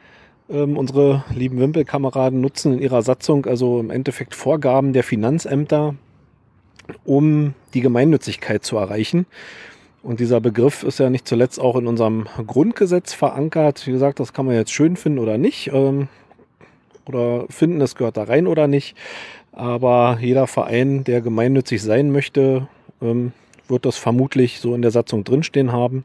ähm, 0.48 0.76
unsere 0.76 1.24
lieben 1.34 1.58
Wimpelkameraden 1.58 2.40
nutzen 2.40 2.72
in 2.74 2.78
ihrer 2.80 3.02
Satzung 3.02 3.46
also 3.46 3.80
im 3.80 3.90
Endeffekt 3.90 4.34
Vorgaben 4.34 4.92
der 4.92 5.02
Finanzämter, 5.02 5.94
um 7.04 7.54
die 7.74 7.80
Gemeinnützigkeit 7.80 8.64
zu 8.64 8.76
erreichen. 8.76 9.26
Und 10.02 10.20
dieser 10.20 10.40
Begriff 10.40 10.84
ist 10.84 11.00
ja 11.00 11.10
nicht 11.10 11.26
zuletzt 11.26 11.60
auch 11.60 11.74
in 11.76 11.88
unserem 11.88 12.26
Grundgesetz 12.46 13.12
verankert. 13.12 13.86
Wie 13.88 13.90
gesagt, 13.90 14.20
das 14.20 14.32
kann 14.32 14.46
man 14.46 14.54
jetzt 14.54 14.70
schön 14.70 14.96
finden 14.96 15.18
oder 15.18 15.36
nicht. 15.36 15.70
Ähm, 15.72 16.08
oder 17.06 17.46
finden, 17.48 17.80
es 17.80 17.96
gehört 17.96 18.16
da 18.16 18.24
rein 18.24 18.46
oder 18.46 18.68
nicht. 18.68 18.96
Aber 19.52 20.18
jeder 20.20 20.46
Verein, 20.46 21.02
der 21.04 21.22
gemeinnützig 21.22 21.82
sein 21.82 22.12
möchte, 22.12 22.68
ähm, 23.02 23.32
wird 23.68 23.84
das 23.84 23.96
vermutlich 23.96 24.60
so 24.60 24.74
in 24.74 24.82
der 24.82 24.90
Satzung 24.90 25.24
drinstehen 25.24 25.72
haben. 25.72 26.04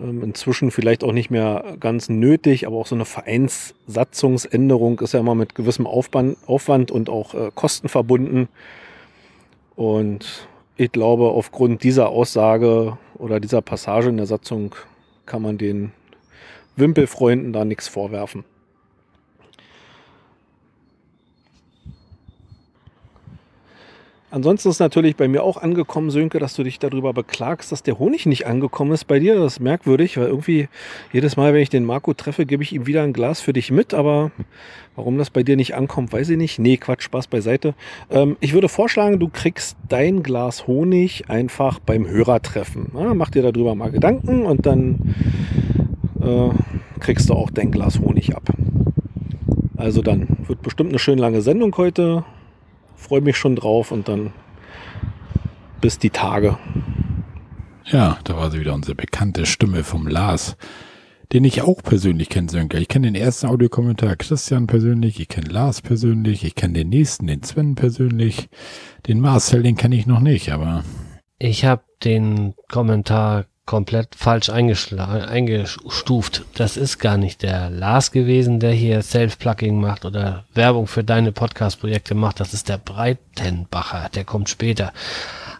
Ähm, 0.00 0.22
inzwischen 0.22 0.70
vielleicht 0.70 1.04
auch 1.04 1.12
nicht 1.12 1.30
mehr 1.30 1.76
ganz 1.78 2.08
nötig, 2.08 2.66
aber 2.66 2.76
auch 2.76 2.86
so 2.86 2.94
eine 2.94 3.04
Vereinssatzungsänderung 3.04 5.00
ist 5.00 5.12
ja 5.12 5.20
immer 5.20 5.34
mit 5.34 5.54
gewissem 5.54 5.86
Aufwand, 5.86 6.90
und 6.90 7.08
auch 7.10 7.34
äh, 7.34 7.50
Kosten 7.54 7.88
verbunden. 7.88 8.48
Und 9.76 10.48
ich 10.76 10.92
glaube, 10.92 11.30
aufgrund 11.30 11.82
dieser 11.82 12.08
Aussage 12.08 12.96
oder 13.14 13.40
dieser 13.40 13.62
Passage 13.62 14.08
in 14.08 14.16
der 14.16 14.26
Satzung 14.26 14.74
kann 15.26 15.42
man 15.42 15.58
den 15.58 15.92
Wimpelfreunden 16.76 17.52
da 17.52 17.64
nichts 17.64 17.88
vorwerfen. 17.88 18.44
Ansonsten 24.32 24.70
ist 24.70 24.78
natürlich 24.78 25.16
bei 25.16 25.28
mir 25.28 25.42
auch 25.42 25.58
angekommen, 25.58 26.08
Sönke, 26.08 26.38
dass 26.38 26.54
du 26.54 26.62
dich 26.62 26.78
darüber 26.78 27.12
beklagst, 27.12 27.70
dass 27.70 27.82
der 27.82 27.98
Honig 27.98 28.24
nicht 28.24 28.46
angekommen 28.46 28.92
ist 28.92 29.04
bei 29.04 29.18
dir. 29.18 29.34
Das 29.34 29.54
ist 29.54 29.60
merkwürdig, 29.60 30.16
weil 30.16 30.28
irgendwie 30.28 30.70
jedes 31.12 31.36
Mal, 31.36 31.52
wenn 31.52 31.60
ich 31.60 31.68
den 31.68 31.84
Marco 31.84 32.14
treffe, 32.14 32.46
gebe 32.46 32.62
ich 32.62 32.72
ihm 32.72 32.86
wieder 32.86 33.02
ein 33.02 33.12
Glas 33.12 33.42
für 33.42 33.52
dich 33.52 33.70
mit. 33.70 33.92
Aber 33.92 34.30
warum 34.96 35.18
das 35.18 35.28
bei 35.28 35.42
dir 35.42 35.56
nicht 35.56 35.74
ankommt, 35.74 36.14
weiß 36.14 36.30
ich 36.30 36.38
nicht. 36.38 36.58
Nee, 36.58 36.78
Quatsch, 36.78 37.02
Spaß 37.02 37.26
beiseite. 37.26 37.74
Ähm, 38.10 38.38
ich 38.40 38.54
würde 38.54 38.70
vorschlagen, 38.70 39.20
du 39.20 39.28
kriegst 39.28 39.76
dein 39.90 40.22
Glas 40.22 40.66
Honig 40.66 41.28
einfach 41.28 41.78
beim 41.78 42.08
Hörertreffen. 42.08 42.90
Ja, 42.94 43.12
mach 43.12 43.28
dir 43.28 43.42
darüber 43.42 43.74
mal 43.74 43.90
Gedanken 43.90 44.46
und 44.46 44.64
dann 44.64 45.14
äh, 46.22 46.48
kriegst 47.00 47.28
du 47.28 47.34
auch 47.34 47.50
dein 47.50 47.70
Glas 47.70 48.00
Honig 48.00 48.34
ab. 48.34 48.48
Also 49.76 50.00
dann 50.00 50.26
wird 50.46 50.62
bestimmt 50.62 50.88
eine 50.88 50.98
schön 50.98 51.18
lange 51.18 51.42
Sendung 51.42 51.76
heute 51.76 52.24
freue 53.02 53.20
mich 53.20 53.36
schon 53.36 53.56
drauf 53.56 53.92
und 53.92 54.08
dann 54.08 54.32
bis 55.80 55.98
die 55.98 56.10
Tage. 56.10 56.58
Ja, 57.84 58.18
da 58.24 58.36
war 58.36 58.50
sie 58.50 58.60
wieder 58.60 58.74
unsere 58.74 58.94
bekannte 58.94 59.44
Stimme 59.44 59.84
vom 59.84 60.06
Lars, 60.06 60.56
den 61.32 61.44
ich 61.44 61.62
auch 61.62 61.82
persönlich 61.82 62.28
kenne, 62.28 62.48
Sönke. 62.48 62.78
Ich 62.78 62.88
kenne 62.88 63.08
den 63.08 63.20
ersten 63.20 63.48
Audiokommentar 63.48 64.16
Christian 64.16 64.66
persönlich, 64.66 65.20
ich 65.20 65.28
kenne 65.28 65.48
Lars 65.48 65.82
persönlich, 65.82 66.44
ich 66.44 66.54
kenne 66.54 66.74
den 66.74 66.88
nächsten, 66.88 67.26
den 67.26 67.42
Sven 67.42 67.74
persönlich, 67.74 68.48
den 69.08 69.20
Marcel, 69.20 69.62
den 69.62 69.76
kenne 69.76 69.96
ich 69.96 70.06
noch 70.06 70.20
nicht, 70.20 70.52
aber. 70.52 70.84
Ich 71.38 71.64
habe 71.64 71.82
den 72.04 72.54
Kommentar 72.70 73.46
komplett 73.66 74.14
falsch 74.16 74.50
eingestuft. 74.50 76.44
Das 76.54 76.76
ist 76.76 76.98
gar 76.98 77.16
nicht 77.16 77.42
der 77.42 77.70
Lars 77.70 78.10
gewesen, 78.10 78.60
der 78.60 78.72
hier 78.72 79.02
Self-Plugging 79.02 79.80
macht 79.80 80.04
oder 80.04 80.44
Werbung 80.54 80.86
für 80.86 81.04
deine 81.04 81.32
Podcast-Projekte 81.32 82.14
macht. 82.14 82.40
Das 82.40 82.54
ist 82.54 82.68
der 82.68 82.78
Breitenbacher, 82.78 84.08
der 84.14 84.24
kommt 84.24 84.48
später. 84.48 84.92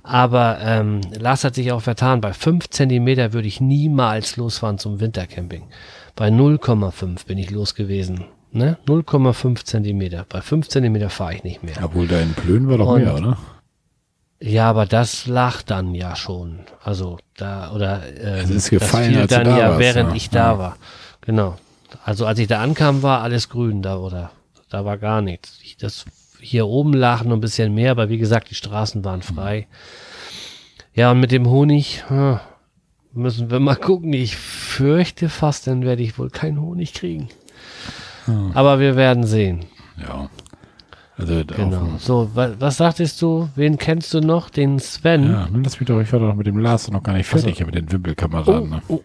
Aber 0.02 0.58
ähm, 0.60 1.00
Lars 1.18 1.44
hat 1.44 1.54
sich 1.54 1.70
auch 1.70 1.82
vertan. 1.82 2.20
Bei 2.20 2.32
5 2.32 2.70
Zentimeter 2.70 3.32
würde 3.32 3.46
ich 3.46 3.60
niemals 3.60 4.36
losfahren 4.36 4.78
zum 4.78 4.98
Wintercamping. 4.98 5.62
Bei 6.16 6.28
0,5 6.28 7.26
bin 7.26 7.38
ich 7.38 7.50
los 7.50 7.74
gewesen. 7.74 8.24
Ne? 8.50 8.78
0,5 8.86 9.64
Zentimeter. 9.64 10.26
Bei 10.28 10.40
5 10.42 10.68
Zentimeter 10.68 11.08
fahre 11.08 11.36
ich 11.36 11.44
nicht 11.44 11.62
mehr. 11.62 11.76
Obwohl 11.82 12.08
da 12.08 12.18
in 12.18 12.34
Plön 12.34 12.68
war 12.68 12.78
doch 12.78 12.88
Und 12.88 13.04
mehr, 13.04 13.14
oder? 13.14 13.38
Ja, 14.42 14.68
aber 14.68 14.86
das 14.86 15.26
lag 15.26 15.62
dann 15.62 15.94
ja 15.94 16.16
schon. 16.16 16.60
Also 16.82 17.18
da 17.36 17.70
oder 17.72 18.02
äh, 18.02 18.40
es 18.40 18.50
ist 18.50 18.70
gefallen, 18.70 19.14
das 19.14 19.20
fiel 19.20 19.44
dann 19.44 19.56
ja, 19.56 19.68
warst, 19.68 19.78
während 19.78 20.10
ja. 20.10 20.16
ich 20.16 20.30
da 20.30 20.52
ja. 20.52 20.58
war. 20.58 20.76
Genau. 21.20 21.56
Also 22.04 22.26
als 22.26 22.40
ich 22.40 22.48
da 22.48 22.60
ankam, 22.60 23.02
war 23.02 23.22
alles 23.22 23.48
grün 23.48 23.82
da 23.82 23.96
oder 23.98 24.32
da 24.68 24.84
war 24.84 24.98
gar 24.98 25.22
nichts. 25.22 25.60
Ich, 25.62 25.76
das 25.76 26.06
hier 26.40 26.66
oben 26.66 26.92
lag 26.92 27.22
noch 27.22 27.36
ein 27.36 27.40
bisschen 27.40 27.72
mehr, 27.72 27.92
aber 27.92 28.08
wie 28.08 28.18
gesagt, 28.18 28.50
die 28.50 28.56
Straßen 28.56 29.04
waren 29.04 29.22
frei. 29.22 29.68
Ja, 30.92 31.12
und 31.12 31.20
mit 31.20 31.30
dem 31.30 31.48
Honig 31.48 32.02
hm, 32.08 32.40
müssen 33.12 33.48
wir 33.48 33.60
mal 33.60 33.76
gucken. 33.76 34.12
Ich 34.12 34.36
fürchte 34.36 35.28
fast, 35.28 35.68
dann 35.68 35.82
werde 35.82 36.02
ich 36.02 36.18
wohl 36.18 36.30
keinen 36.30 36.60
Honig 36.60 36.94
kriegen. 36.94 37.28
Hm. 38.24 38.50
Aber 38.54 38.80
wir 38.80 38.96
werden 38.96 39.24
sehen. 39.24 39.66
Ja. 39.96 40.28
Also 41.22 41.44
genau. 41.44 41.88
So, 41.98 42.30
was, 42.34 42.52
was 42.58 42.76
sagtest 42.76 43.20
du? 43.22 43.48
Wen 43.54 43.78
kennst 43.78 44.12
du 44.14 44.20
noch? 44.20 44.50
Den 44.50 44.78
Sven? 44.78 45.30
Ja, 45.30 45.48
lass 45.52 45.78
mich 45.78 45.86
doch, 45.86 46.00
ich 46.00 46.12
war 46.12 46.20
doch 46.20 46.34
mit 46.34 46.46
dem 46.46 46.58
Lars 46.58 46.90
noch 46.90 47.02
gar 47.02 47.14
nicht 47.14 47.26
fertig, 47.26 47.54
also, 47.54 47.66
mit 47.66 47.74
den 47.74 47.90
Wimpelkameraden. 47.90 48.62
Oh, 48.62 48.66
ne? 48.66 48.82
oh. 48.88 49.00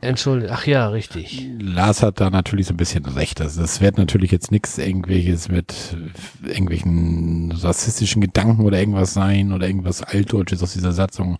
Entschuldigung, 0.00 0.54
ach 0.54 0.66
ja, 0.66 0.88
richtig. 0.88 1.48
Lars 1.58 2.02
hat 2.02 2.20
da 2.20 2.28
natürlich 2.28 2.66
so 2.66 2.74
ein 2.74 2.76
bisschen 2.76 3.06
recht. 3.06 3.40
Also 3.40 3.62
es 3.62 3.80
wird 3.80 3.96
natürlich 3.96 4.30
jetzt 4.30 4.50
nichts 4.50 4.76
irgendwelches 4.76 5.48
mit 5.48 5.96
irgendwelchen 6.44 7.52
rassistischen 7.52 8.20
Gedanken 8.20 8.64
oder 8.64 8.78
irgendwas 8.78 9.14
sein 9.14 9.52
oder 9.52 9.66
irgendwas 9.66 10.02
Altdeutsches 10.02 10.62
aus 10.62 10.74
dieser 10.74 10.92
Satzung. 10.92 11.38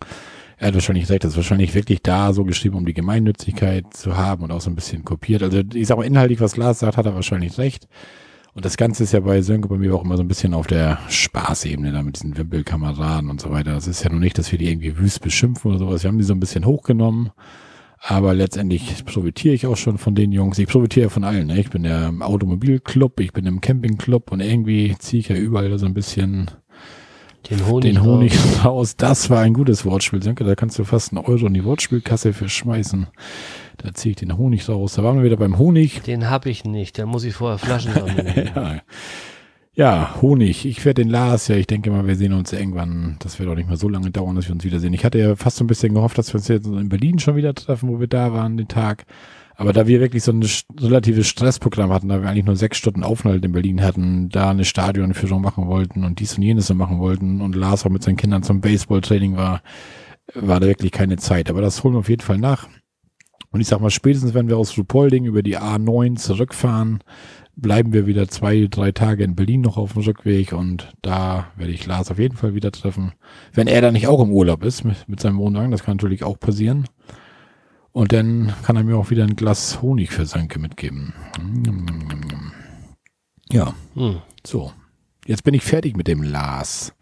Er 0.56 0.68
hat 0.68 0.74
wahrscheinlich 0.74 1.10
recht, 1.10 1.24
das 1.24 1.32
ist 1.32 1.36
wahrscheinlich 1.36 1.74
wirklich 1.74 2.00
da 2.02 2.32
so 2.32 2.44
geschrieben, 2.44 2.76
um 2.76 2.86
die 2.86 2.94
Gemeinnützigkeit 2.94 3.92
zu 3.92 4.16
haben 4.16 4.44
und 4.44 4.50
auch 4.50 4.60
so 4.60 4.70
ein 4.70 4.76
bisschen 4.76 5.04
kopiert. 5.04 5.42
Also 5.42 5.60
ich 5.74 5.86
sag 5.86 5.98
mal, 5.98 6.06
inhaltlich, 6.06 6.40
was 6.40 6.56
Lars 6.56 6.78
sagt, 6.78 6.96
hat 6.96 7.06
er 7.06 7.14
wahrscheinlich 7.14 7.58
recht. 7.58 7.86
Und 8.54 8.64
das 8.64 8.76
Ganze 8.76 9.02
ist 9.02 9.12
ja 9.12 9.20
bei 9.20 9.42
Sönke 9.42 9.68
bei 9.68 9.78
mir 9.78 9.94
auch 9.94 10.04
immer 10.04 10.16
so 10.16 10.22
ein 10.22 10.28
bisschen 10.28 10.54
auf 10.54 10.68
der 10.68 11.00
Spaßebene 11.08 11.90
da 11.90 12.02
mit 12.02 12.16
diesen 12.16 12.36
Wimpelkameraden 12.36 13.28
und 13.28 13.40
so 13.40 13.50
weiter. 13.50 13.72
Das 13.72 13.88
ist 13.88 14.04
ja 14.04 14.10
nur 14.10 14.20
nicht, 14.20 14.38
dass 14.38 14.52
wir 14.52 14.58
die 14.58 14.70
irgendwie 14.70 14.96
wüst 14.96 15.22
beschimpfen 15.22 15.72
oder 15.72 15.80
sowas. 15.80 16.04
Wir 16.04 16.08
haben 16.08 16.18
die 16.18 16.24
so 16.24 16.34
ein 16.34 16.40
bisschen 16.40 16.64
hochgenommen. 16.64 17.32
Aber 18.06 18.34
letztendlich 18.34 19.04
profitiere 19.06 19.54
ich 19.54 19.66
auch 19.66 19.78
schon 19.78 19.98
von 19.98 20.14
den 20.14 20.30
Jungs. 20.30 20.58
Ich 20.58 20.68
profitiere 20.68 21.10
von 21.10 21.24
allen. 21.24 21.46
Ne? 21.46 21.58
Ich 21.58 21.70
bin 21.70 21.84
ja 21.84 22.08
im 22.08 22.22
Automobilclub, 22.22 23.18
ich 23.18 23.32
bin 23.32 23.46
im 23.46 23.62
Campingclub 23.62 24.30
und 24.30 24.40
irgendwie 24.40 24.94
ziehe 24.98 25.20
ich 25.20 25.28
ja 25.28 25.36
überall 25.36 25.76
so 25.78 25.86
ein 25.86 25.94
bisschen 25.94 26.50
den 27.50 27.66
Honig, 27.66 27.94
den 27.94 28.02
Honig 28.02 28.38
raus. 28.64 28.96
Das 28.96 29.30
war 29.30 29.40
ein 29.40 29.54
gutes 29.54 29.84
Wortspiel. 29.84 30.22
Sönke, 30.22 30.44
da 30.44 30.54
kannst 30.54 30.78
du 30.78 30.84
fast 30.84 31.12
einen 31.12 31.24
Euro 31.24 31.46
in 31.46 31.54
die 31.54 31.64
Wortspielkasse 31.64 32.34
für 32.34 32.48
schmeißen. 32.48 33.06
Da 33.78 33.94
ziehe 33.94 34.10
ich 34.10 34.16
den 34.16 34.36
Honig 34.36 34.68
raus. 34.68 34.94
Da 34.94 35.02
waren 35.02 35.16
wir 35.16 35.24
wieder 35.24 35.36
beim 35.36 35.58
Honig. 35.58 36.02
Den 36.02 36.30
habe 36.30 36.50
ich 36.50 36.64
nicht. 36.64 36.98
Da 36.98 37.06
muss 37.06 37.24
ich 37.24 37.34
vorher 37.34 37.58
Flaschen 37.58 37.92
sammeln. 37.92 38.50
ja. 38.54 38.80
ja, 39.74 40.14
Honig. 40.22 40.64
Ich 40.64 40.84
werde 40.84 41.02
den 41.02 41.10
Lars, 41.10 41.48
ja, 41.48 41.56
ich 41.56 41.66
denke 41.66 41.90
mal, 41.90 42.06
wir 42.06 42.16
sehen 42.16 42.32
uns 42.32 42.52
irgendwann. 42.52 43.16
Das 43.20 43.38
wird 43.38 43.48
auch 43.48 43.54
nicht 43.54 43.68
mehr 43.68 43.76
so 43.76 43.88
lange 43.88 44.10
dauern, 44.10 44.36
dass 44.36 44.48
wir 44.48 44.54
uns 44.54 44.64
wiedersehen. 44.64 44.94
Ich 44.94 45.04
hatte 45.04 45.18
ja 45.18 45.36
fast 45.36 45.56
so 45.56 45.64
ein 45.64 45.68
bisschen 45.68 45.94
gehofft, 45.94 46.18
dass 46.18 46.32
wir 46.32 46.36
uns 46.36 46.48
jetzt 46.48 46.66
in 46.66 46.88
Berlin 46.88 47.18
schon 47.18 47.36
wieder 47.36 47.54
treffen, 47.54 47.88
wo 47.88 48.00
wir 48.00 48.08
da 48.08 48.32
waren, 48.32 48.56
den 48.56 48.68
Tag. 48.68 49.04
Aber 49.56 49.72
da 49.72 49.86
wir 49.86 50.00
wirklich 50.00 50.24
so 50.24 50.32
ein 50.32 50.44
relatives 50.80 51.28
Stressprogramm 51.28 51.92
hatten, 51.92 52.08
da 52.08 52.20
wir 52.20 52.28
eigentlich 52.28 52.44
nur 52.44 52.56
sechs 52.56 52.76
Stunden 52.76 53.04
Aufenthalt 53.04 53.44
in 53.44 53.52
Berlin 53.52 53.82
hatten, 53.82 54.28
da 54.28 54.50
eine 54.50 54.64
Stadionführung 54.64 55.40
machen 55.40 55.68
wollten 55.68 56.04
und 56.04 56.18
dies 56.18 56.36
und 56.36 56.42
jenes 56.42 56.72
machen 56.74 56.98
wollten 56.98 57.40
und 57.40 57.54
Lars 57.54 57.86
auch 57.86 57.90
mit 57.90 58.02
seinen 58.02 58.16
Kindern 58.16 58.42
zum 58.42 58.60
Baseballtraining 58.60 59.36
war, 59.36 59.62
war 60.34 60.58
da 60.58 60.66
wirklich 60.66 60.90
keine 60.90 61.18
Zeit. 61.18 61.50
Aber 61.50 61.60
das 61.60 61.84
holen 61.84 61.94
wir 61.94 62.00
auf 62.00 62.08
jeden 62.08 62.22
Fall 62.22 62.38
nach. 62.38 62.68
Und 63.54 63.60
ich 63.60 63.68
sag 63.68 63.80
mal, 63.80 63.88
spätestens 63.90 64.34
wenn 64.34 64.48
wir 64.48 64.58
aus 64.58 64.76
Rupolding 64.76 65.26
über 65.26 65.44
die 65.44 65.56
A9 65.56 66.16
zurückfahren, 66.16 66.98
bleiben 67.54 67.92
wir 67.92 68.04
wieder 68.08 68.26
zwei, 68.26 68.66
drei 68.68 68.90
Tage 68.90 69.22
in 69.22 69.36
Berlin 69.36 69.60
noch 69.60 69.76
auf 69.76 69.92
dem 69.92 70.02
Rückweg 70.02 70.52
und 70.52 70.92
da 71.02 71.46
werde 71.54 71.70
ich 71.72 71.86
Lars 71.86 72.10
auf 72.10 72.18
jeden 72.18 72.36
Fall 72.36 72.54
wieder 72.56 72.72
treffen. 72.72 73.12
Wenn 73.52 73.68
er 73.68 73.80
da 73.80 73.92
nicht 73.92 74.08
auch 74.08 74.20
im 74.20 74.32
Urlaub 74.32 74.64
ist 74.64 74.82
mit, 74.82 75.08
mit 75.08 75.20
seinem 75.20 75.38
Wohnwagen, 75.38 75.70
das 75.70 75.84
kann 75.84 75.98
natürlich 75.98 76.24
auch 76.24 76.40
passieren. 76.40 76.88
Und 77.92 78.12
dann 78.12 78.52
kann 78.64 78.74
er 78.74 78.82
mir 78.82 78.96
auch 78.96 79.10
wieder 79.10 79.22
ein 79.22 79.36
Glas 79.36 79.80
Honig 79.80 80.10
für 80.10 80.26
Sanke 80.26 80.58
mitgeben. 80.58 81.12
Ja, 83.52 83.72
Hm. 83.94 84.16
so. 84.44 84.72
Jetzt 85.26 85.44
bin 85.44 85.54
ich 85.54 85.62
fertig 85.62 85.96
mit 85.96 86.08
dem 86.08 86.24
Lars. 86.24 86.92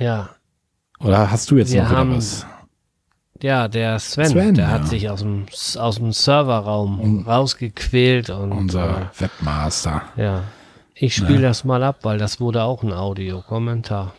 Ja. 0.00 0.30
Oder 0.98 1.30
hast 1.30 1.48
du 1.52 1.56
jetzt 1.58 1.72
Wir 1.72 1.84
noch 1.84 1.90
haben- 1.90 2.16
was? 2.16 2.44
Ja, 3.42 3.68
der 3.68 3.98
Sven, 3.98 4.26
Sven, 4.28 4.54
der 4.54 4.66
ja. 4.66 4.70
hat 4.70 4.88
sich 4.88 5.08
aus 5.10 5.20
dem, 5.20 5.46
aus 5.78 5.96
dem 5.96 6.12
Serverraum 6.12 7.00
Un- 7.00 7.24
rausgequält 7.26 8.30
und 8.30 8.52
Unser 8.52 9.10
Webmaster. 9.18 10.02
äh, 10.16 10.22
ja. 10.24 10.44
Ich 10.94 11.14
spiele 11.14 11.40
Ne? 11.40 11.42
das 11.48 11.64
mal 11.64 11.82
ab, 11.82 11.98
weil 12.02 12.16
das 12.18 12.40
wurde 12.40 12.62
auch 12.62 12.82
ein 12.82 12.92
Audiokommentar. 12.92 14.14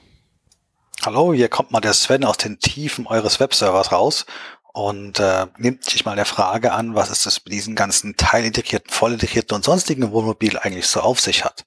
Hallo, 1.06 1.34
hier 1.34 1.50
kommt 1.50 1.72
mal 1.72 1.80
der 1.82 1.94
Sven 1.94 2.24
aus 2.24 2.38
den 2.38 2.60
Tiefen 2.60 3.08
eures 3.08 3.40
Webservers 3.40 3.92
raus 3.92 4.26
und 4.74 5.20
äh, 5.20 5.48
nimmt 5.58 5.84
sich 5.86 6.06
mal 6.06 6.16
der 6.16 6.26
Frage 6.26 6.72
an, 6.74 6.94
was 6.94 7.10
es 7.10 7.24
das 7.24 7.44
mit 7.46 7.54
diesen 7.54 7.76
ganzen 7.76 8.16
teilintegrierten, 8.16 8.92
vollintegrierten 8.92 9.56
und 9.56 9.64
sonstigen 9.66 10.12
Wohnmobil 10.12 10.58
eigentlich 10.60 10.88
so 10.88 11.00
auf 11.02 11.20
sich 11.20 11.44
hat. 11.44 11.66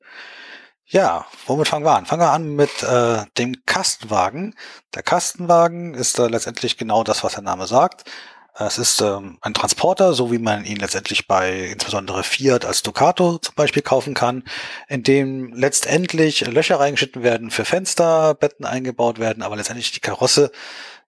Ja, 0.93 1.25
womit 1.47 1.69
fangen 1.69 1.85
wir 1.85 1.97
an? 1.97 2.05
Fangen 2.05 2.23
wir 2.23 2.33
an 2.33 2.57
mit 2.57 2.83
äh, 2.83 3.25
dem 3.39 3.65
Kastenwagen. 3.65 4.57
Der 4.93 5.05
Kastenwagen 5.05 5.95
ist 5.95 6.19
äh, 6.19 6.27
letztendlich 6.27 6.77
genau 6.79 7.05
das, 7.05 7.23
was 7.23 7.35
der 7.35 7.45
Name 7.45 7.69
sagt. 7.69 8.11
Es 8.59 8.77
ist 8.77 9.01
ähm, 9.01 9.39
ein 9.41 9.55
Transporter, 9.55 10.15
so 10.15 10.33
wie 10.33 10.41
man 10.41 10.65
ihn 10.65 10.79
letztendlich 10.79 11.29
bei 11.29 11.67
insbesondere 11.67 12.25
Fiat 12.25 12.65
als 12.65 12.83
Ducato 12.83 13.39
zum 13.39 13.55
Beispiel 13.55 13.83
kaufen 13.83 14.15
kann, 14.15 14.43
in 14.89 15.05
dem 15.05 15.53
letztendlich 15.53 16.41
Löcher 16.41 16.81
reingeschnitten 16.81 17.23
werden 17.23 17.53
für 17.53 17.65
Fenster, 17.65 18.35
Betten 18.35 18.67
eingebaut 18.67 19.21
werden, 19.21 19.45
aber 19.45 19.55
letztendlich 19.55 19.93
die 19.93 20.01
Karosse 20.01 20.51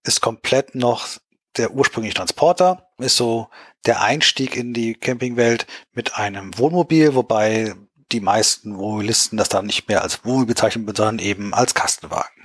ist 0.04 0.20
komplett 0.20 0.76
noch 0.76 1.08
der 1.56 1.72
ursprüngliche 1.72 2.14
Transporter, 2.14 2.88
ist 2.98 3.16
so 3.16 3.48
der 3.84 4.00
Einstieg 4.00 4.56
in 4.56 4.72
die 4.72 4.94
Campingwelt 4.94 5.66
mit 5.92 6.14
einem 6.14 6.56
Wohnmobil, 6.56 7.16
wobei 7.16 7.74
die 8.10 8.20
meisten 8.20 8.76
Wohnmobilisten 8.76 9.38
das 9.38 9.48
dann 9.48 9.66
nicht 9.66 9.88
mehr 9.88 10.02
als 10.02 10.24
Wohnmobil 10.24 10.46
bezeichnen, 10.46 10.86
sondern 10.86 11.18
eben 11.18 11.54
als 11.54 11.74
Kastenwagen. 11.74 12.44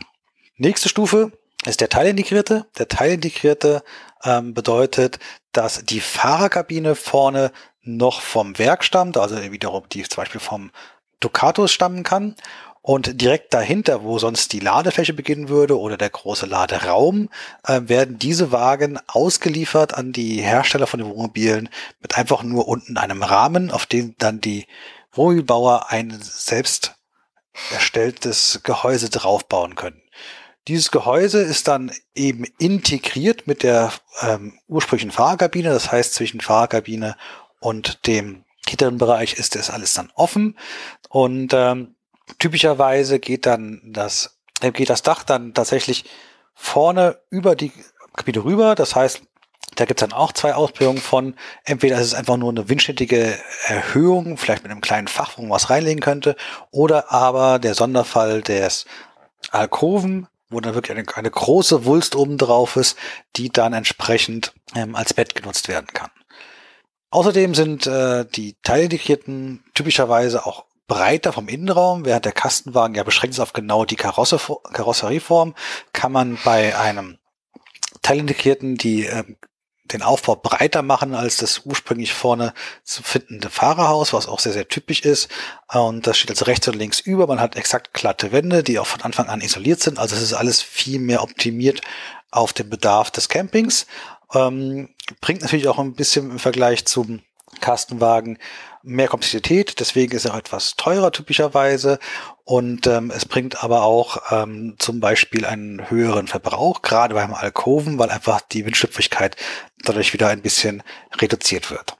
Nächste 0.57 0.89
Stufe 0.89 1.31
ist 1.65 1.81
der 1.81 1.89
Teilintegrierte. 1.89 2.65
Der 2.77 2.87
Teilintegrierte 2.87 3.83
ähm, 4.23 4.53
bedeutet, 4.53 5.19
dass 5.51 5.83
die 5.85 5.99
Fahrerkabine 5.99 6.95
vorne 6.95 7.51
noch 7.81 8.21
vom 8.21 8.57
Werk 8.57 8.83
stammt, 8.83 9.17
also 9.17 9.41
wiederum 9.51 9.83
die 9.91 10.03
zum 10.03 10.21
Beispiel 10.21 10.41
vom 10.41 10.71
Ducato 11.19 11.67
stammen 11.67 12.03
kann. 12.03 12.35
Und 12.81 13.19
direkt 13.19 13.53
dahinter, 13.53 14.03
wo 14.03 14.17
sonst 14.17 14.53
die 14.53 14.61
Ladefläche 14.61 15.11
beginnen 15.11 15.49
würde 15.49 15.77
oder 15.77 15.97
der 15.97 16.09
große 16.09 16.45
Laderaum, 16.45 17.27
äh, 17.65 17.81
werden 17.83 18.17
diese 18.17 18.53
Wagen 18.53 18.97
ausgeliefert 19.07 19.93
an 19.93 20.13
die 20.13 20.41
Hersteller 20.41 20.87
von 20.87 20.99
den 21.01 21.09
Wohnmobilen 21.09 21.67
mit 22.01 22.17
einfach 22.17 22.43
nur 22.43 22.65
unten 22.65 22.95
einem 22.95 23.23
Rahmen, 23.23 23.71
auf 23.71 23.87
dem 23.87 24.15
dann 24.19 24.39
die 24.39 24.67
Wohnmobilbauer 25.17 25.89
ein 25.89 26.17
selbst 26.21 26.95
erstelltes 27.71 28.61
Gehäuse 28.63 29.09
draufbauen 29.09 29.75
können. 29.75 30.01
Dieses 30.67 30.91
Gehäuse 30.91 31.41
ist 31.41 31.67
dann 31.67 31.91
eben 32.13 32.43
integriert 32.59 33.47
mit 33.47 33.63
der 33.63 33.93
ähm, 34.21 34.59
ursprünglichen 34.67 35.11
Fahrerkabine. 35.11 35.69
Das 35.69 35.91
heißt, 35.91 36.13
zwischen 36.13 36.41
Fahrerkabine 36.41 37.15
und 37.59 38.05
dem 38.05 38.43
hinteren 38.67 38.97
Bereich 38.97 39.35
ist 39.35 39.55
das 39.55 39.69
alles 39.69 39.93
dann 39.93 40.11
offen. 40.13 40.57
Und 41.09 41.53
ähm, 41.53 41.95
typischerweise 42.37 43.19
geht 43.19 43.45
dann 43.45 43.81
das, 43.85 44.39
äh, 44.61 44.71
geht 44.71 44.89
das 44.89 45.03
Dach 45.03 45.23
dann 45.23 45.53
tatsächlich 45.53 46.05
vorne 46.53 47.17
über 47.29 47.55
die 47.55 47.71
Kabine 48.15 48.43
rüber. 48.43 48.75
Das 48.75 48.93
heißt, 48.93 49.21
da 49.77 49.85
gibt 49.85 50.01
es 50.01 50.07
dann 50.07 50.17
auch 50.17 50.31
zwei 50.31 50.55
Ausprägungen 50.55 51.01
von. 51.01 51.35
Entweder 51.63 51.99
ist 51.99 52.07
es 52.07 52.13
einfach 52.15 52.35
nur 52.35 52.49
eine 52.49 52.67
windschnittige 52.67 53.37
Erhöhung, 53.67 54.37
vielleicht 54.37 54.63
mit 54.63 54.71
einem 54.71 54.81
kleinen 54.81 55.07
Fach, 55.07 55.37
wo 55.37 55.43
man 55.43 55.51
was 55.51 55.69
reinlegen 55.69 56.01
könnte, 56.01 56.35
oder 56.71 57.11
aber 57.11 57.59
der 57.59 57.75
Sonderfall 57.75 58.41
des 58.41 58.85
Alkoven, 59.51 60.27
wo 60.49 60.59
dann 60.59 60.73
wirklich 60.73 60.97
eine, 60.97 61.07
eine 61.15 61.29
große 61.29 61.85
Wulst 61.85 62.15
oben 62.15 62.37
drauf 62.39 62.75
ist, 62.75 62.97
die 63.35 63.49
dann 63.49 63.73
entsprechend 63.73 64.53
ähm, 64.75 64.95
als 64.95 65.13
Bett 65.13 65.35
genutzt 65.35 65.67
werden 65.67 65.87
kann. 65.93 66.09
Außerdem 67.11 67.53
sind 67.53 67.85
äh, 67.85 68.25
die 68.25 68.57
teilintegrierten 68.63 69.63
typischerweise 69.75 70.45
auch 70.45 70.65
breiter 70.87 71.33
vom 71.33 71.49
Innenraum, 71.49 72.03
während 72.05 72.25
der 72.25 72.31
Kastenwagen 72.31 72.95
ja 72.95 73.03
beschränkt 73.03 73.35
ist 73.35 73.39
auf 73.39 73.53
genau 73.53 73.85
die 73.85 73.95
Karosse, 73.95 74.39
Karosserieform, 74.73 75.53
kann 75.93 76.11
man 76.11 76.39
bei 76.43 76.77
einem 76.77 77.19
teilintegrierten 78.01 78.75
die 78.75 79.05
ähm, 79.05 79.37
den 79.87 80.01
Aufbau 80.01 80.35
breiter 80.35 80.81
machen 80.81 81.15
als 81.15 81.37
das 81.37 81.61
ursprünglich 81.65 82.13
vorne 82.13 82.53
zu 82.83 83.03
findende 83.03 83.49
Fahrerhaus, 83.49 84.13
was 84.13 84.27
auch 84.27 84.39
sehr, 84.39 84.53
sehr 84.53 84.67
typisch 84.67 85.01
ist. 85.01 85.29
Und 85.71 86.07
das 86.07 86.17
steht 86.17 86.29
also 86.29 86.45
rechts 86.45 86.67
und 86.67 86.75
links 86.75 86.99
über. 86.99 87.27
Man 87.27 87.39
hat 87.39 87.55
exakt 87.55 87.93
glatte 87.93 88.31
Wände, 88.31 88.63
die 88.63 88.79
auch 88.79 88.87
von 88.87 89.01
Anfang 89.01 89.27
an 89.27 89.41
isoliert 89.41 89.79
sind. 89.79 89.99
Also 89.99 90.15
es 90.15 90.21
ist 90.21 90.33
alles 90.33 90.61
viel 90.61 90.99
mehr 90.99 91.23
optimiert 91.23 91.81
auf 92.31 92.53
den 92.53 92.69
Bedarf 92.69 93.11
des 93.11 93.29
Campings. 93.29 93.87
Ähm, 94.33 94.89
bringt 95.21 95.41
natürlich 95.41 95.67
auch 95.67 95.79
ein 95.79 95.93
bisschen 95.93 96.31
im 96.31 96.39
Vergleich 96.39 96.85
zum 96.85 97.21
Kastenwagen 97.61 98.37
mehr 98.83 99.07
Komplexität, 99.07 99.79
deswegen 99.79 100.15
ist 100.15 100.25
er 100.25 100.33
auch 100.33 100.39
etwas 100.39 100.75
teurer 100.75 101.11
typischerweise 101.11 101.99
und 102.47 102.87
ähm, 102.87 103.11
es 103.13 103.25
bringt 103.25 103.61
aber 103.61 103.83
auch 103.83 104.31
ähm, 104.31 104.75
zum 104.79 105.01
Beispiel 105.01 105.45
einen 105.45 105.89
höheren 105.89 106.27
Verbrauch, 106.27 106.81
gerade 106.81 107.13
beim 107.13 107.33
Alkoven, 107.33 107.99
weil 107.99 108.09
einfach 108.09 108.39
die 108.39 108.65
Windschlüpfrigkeit 108.65 109.35
dadurch 109.83 110.13
wieder 110.13 110.29
ein 110.29 110.41
bisschen 110.41 110.81
reduziert 111.19 111.69
wird. 111.71 111.97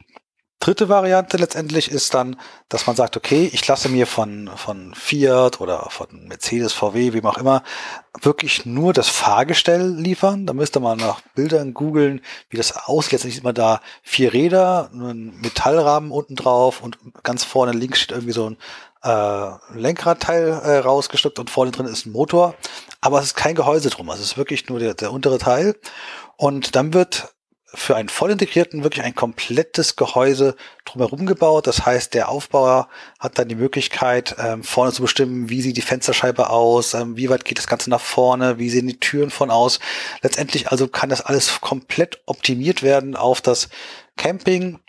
Dritte 0.59 0.87
Variante 0.87 1.35
letztendlich 1.35 1.91
ist 1.91 2.13
dann, 2.13 2.37
dass 2.69 2.87
man 2.87 2.95
sagt, 2.95 3.17
okay, 3.17 3.49
ich 3.51 3.67
lasse 3.67 3.89
mir 3.89 4.07
von, 4.07 4.49
von 4.55 4.95
Fiat 4.95 5.59
oder 5.59 5.89
von 5.89 6.27
Mercedes, 6.27 6.71
VW, 6.71 7.11
wie 7.11 7.23
auch 7.25 7.37
immer, 7.37 7.61
wirklich 8.21 8.65
nur 8.65 8.93
das 8.93 9.09
Fahrgestell 9.09 9.95
liefern. 9.95 10.45
Da 10.47 10.53
müsste 10.53 10.79
man 10.79 10.97
nach 10.97 11.19
Bildern 11.35 11.73
googeln, 11.73 12.21
wie 12.49 12.57
das 12.57 12.75
aussieht. 12.75 13.11
Letztendlich 13.11 13.41
immer 13.41 13.53
da 13.53 13.81
vier 14.01 14.31
Räder, 14.31 14.89
ein 14.93 15.39
Metallrahmen 15.41 16.09
unten 16.09 16.35
drauf 16.35 16.81
und 16.81 16.97
ganz 17.21 17.43
vorne 17.43 17.73
links 17.73 17.99
steht 17.99 18.15
irgendwie 18.15 18.33
so 18.33 18.49
ein 18.49 18.57
äh, 19.03 19.49
Lenkradteil 19.73 20.49
äh, 20.49 20.77
rausgestückt 20.79 21.39
und 21.39 21.49
vorne 21.49 21.71
drin 21.71 21.85
ist 21.85 22.05
ein 22.05 22.11
Motor. 22.11 22.55
Aber 23.01 23.19
es 23.19 23.27
ist 23.27 23.35
kein 23.35 23.55
Gehäuse 23.55 23.89
drum. 23.89 24.09
Also 24.09 24.23
es 24.23 24.31
ist 24.31 24.37
wirklich 24.37 24.69
nur 24.69 24.79
der, 24.79 24.93
der 24.93 25.11
untere 25.11 25.37
Teil. 25.37 25.75
Und 26.35 26.75
dann 26.75 26.93
wird 26.93 27.33
für 27.73 27.95
einen 27.97 28.07
voll 28.07 28.31
integrierten 28.31 28.83
wirklich 28.83 29.03
ein 29.03 29.13
komplettes 29.13 29.97
Gehäuse 29.97 30.55
drumherum 30.85 31.25
gebaut. 31.25 31.67
Das 31.67 31.85
heißt, 31.85 32.13
der 32.13 32.29
Aufbauer 32.29 32.87
hat 33.19 33.37
dann 33.37 33.49
die 33.49 33.55
Möglichkeit, 33.55 34.35
ähm, 34.39 34.63
vorne 34.63 34.93
zu 34.93 35.01
bestimmen, 35.01 35.49
wie 35.49 35.61
sieht 35.61 35.75
die 35.75 35.81
Fensterscheibe 35.81 36.49
aus, 36.49 36.93
ähm, 36.93 37.17
wie 37.17 37.29
weit 37.29 37.43
geht 37.43 37.57
das 37.57 37.67
Ganze 37.67 37.89
nach 37.89 37.99
vorne, 37.99 38.57
wie 38.57 38.69
sehen 38.69 38.87
die 38.87 38.99
Türen 38.99 39.29
von 39.29 39.51
aus. 39.51 39.79
Letztendlich 40.21 40.71
also 40.71 40.87
kann 40.87 41.09
das 41.09 41.21
alles 41.21 41.59
komplett 41.59 42.21
optimiert 42.25 42.83
werden 42.83 43.15
auf 43.15 43.41
das 43.41 43.67
Camping. 44.15 44.79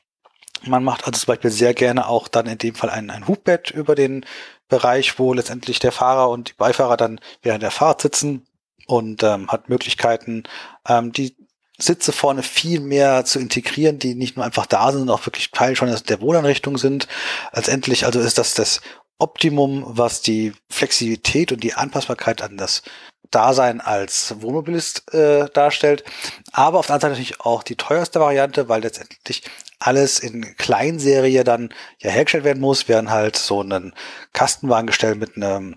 Man 0.65 0.85
macht 0.85 1.07
also 1.07 1.19
zum 1.19 1.27
Beispiel 1.33 1.51
sehr 1.51 1.75
gerne 1.75 2.09
auch 2.09 2.29
dann 2.29 2.47
in 2.47 2.59
dem 2.59 2.75
Fall 2.75 2.91
ein, 2.91 3.11
ein 3.11 3.29
Hubbett 3.29 3.71
über 3.71 3.95
den 3.95 4.25
Bereich, 4.69 5.19
wo 5.19 5.33
letztendlich 5.33 5.79
der 5.79 5.93
Fahrer 5.93 6.31
und 6.31 6.51
die 6.51 6.55
Beifahrer 6.55 6.97
dann 6.97 7.21
während 7.43 7.63
der 7.63 7.71
Fahrt 7.71 8.03
sitzen 8.03 8.47
und 8.87 9.23
ähm, 9.23 9.49
hat 9.49 9.69
Möglichkeiten, 9.69 10.45
ähm, 10.87 11.13
die 11.13 11.37
Sitze 11.79 12.13
vorne 12.13 12.43
viel 12.43 12.81
mehr 12.81 13.25
zu 13.25 13.39
integrieren, 13.39 13.99
die 13.99 14.15
nicht 14.15 14.37
nur 14.37 14.45
einfach 14.45 14.67
da 14.67 14.91
sind, 14.91 15.01
sondern 15.01 15.17
auch 15.17 15.27
wirklich 15.27 15.53
Teil 15.53 15.77
schon 15.77 15.95
der 16.09 16.21
Wohneinrichtung 16.21 16.77
sind. 16.77 17.07
Letztendlich 17.53 18.05
also 18.05 18.19
ist 18.19 18.37
das 18.37 18.55
das 18.55 18.81
Optimum, 19.19 19.85
was 19.87 20.21
die 20.21 20.53
Flexibilität 20.69 21.53
und 21.53 21.63
die 21.63 21.75
Anpassbarkeit 21.75 22.43
an 22.43 22.57
das 22.57 22.83
Dasein 23.31 23.81
als 23.81 24.35
Wohnmobilist 24.41 25.13
äh, 25.13 25.49
darstellt. 25.51 26.05
Aber 26.53 26.79
auf 26.79 26.87
der 26.87 26.95
anderen 26.95 27.15
Seite 27.15 27.23
natürlich 27.23 27.41
auch 27.41 27.63
die 27.63 27.77
teuerste 27.77 28.21
Variante, 28.21 28.69
weil 28.69 28.83
letztendlich 28.83 29.43
alles 29.79 30.19
in 30.19 30.57
Kleinserie 30.57 31.45
dann 31.45 31.71
ja 32.01 32.11
hergestellt 32.11 32.45
werden 32.45 32.61
muss, 32.61 32.89
während 32.89 33.11
halt 33.11 33.37
so 33.37 33.63
ein 33.63 33.95
Kastenwagengestell 34.33 35.15
mit 35.15 35.37
einem 35.37 35.77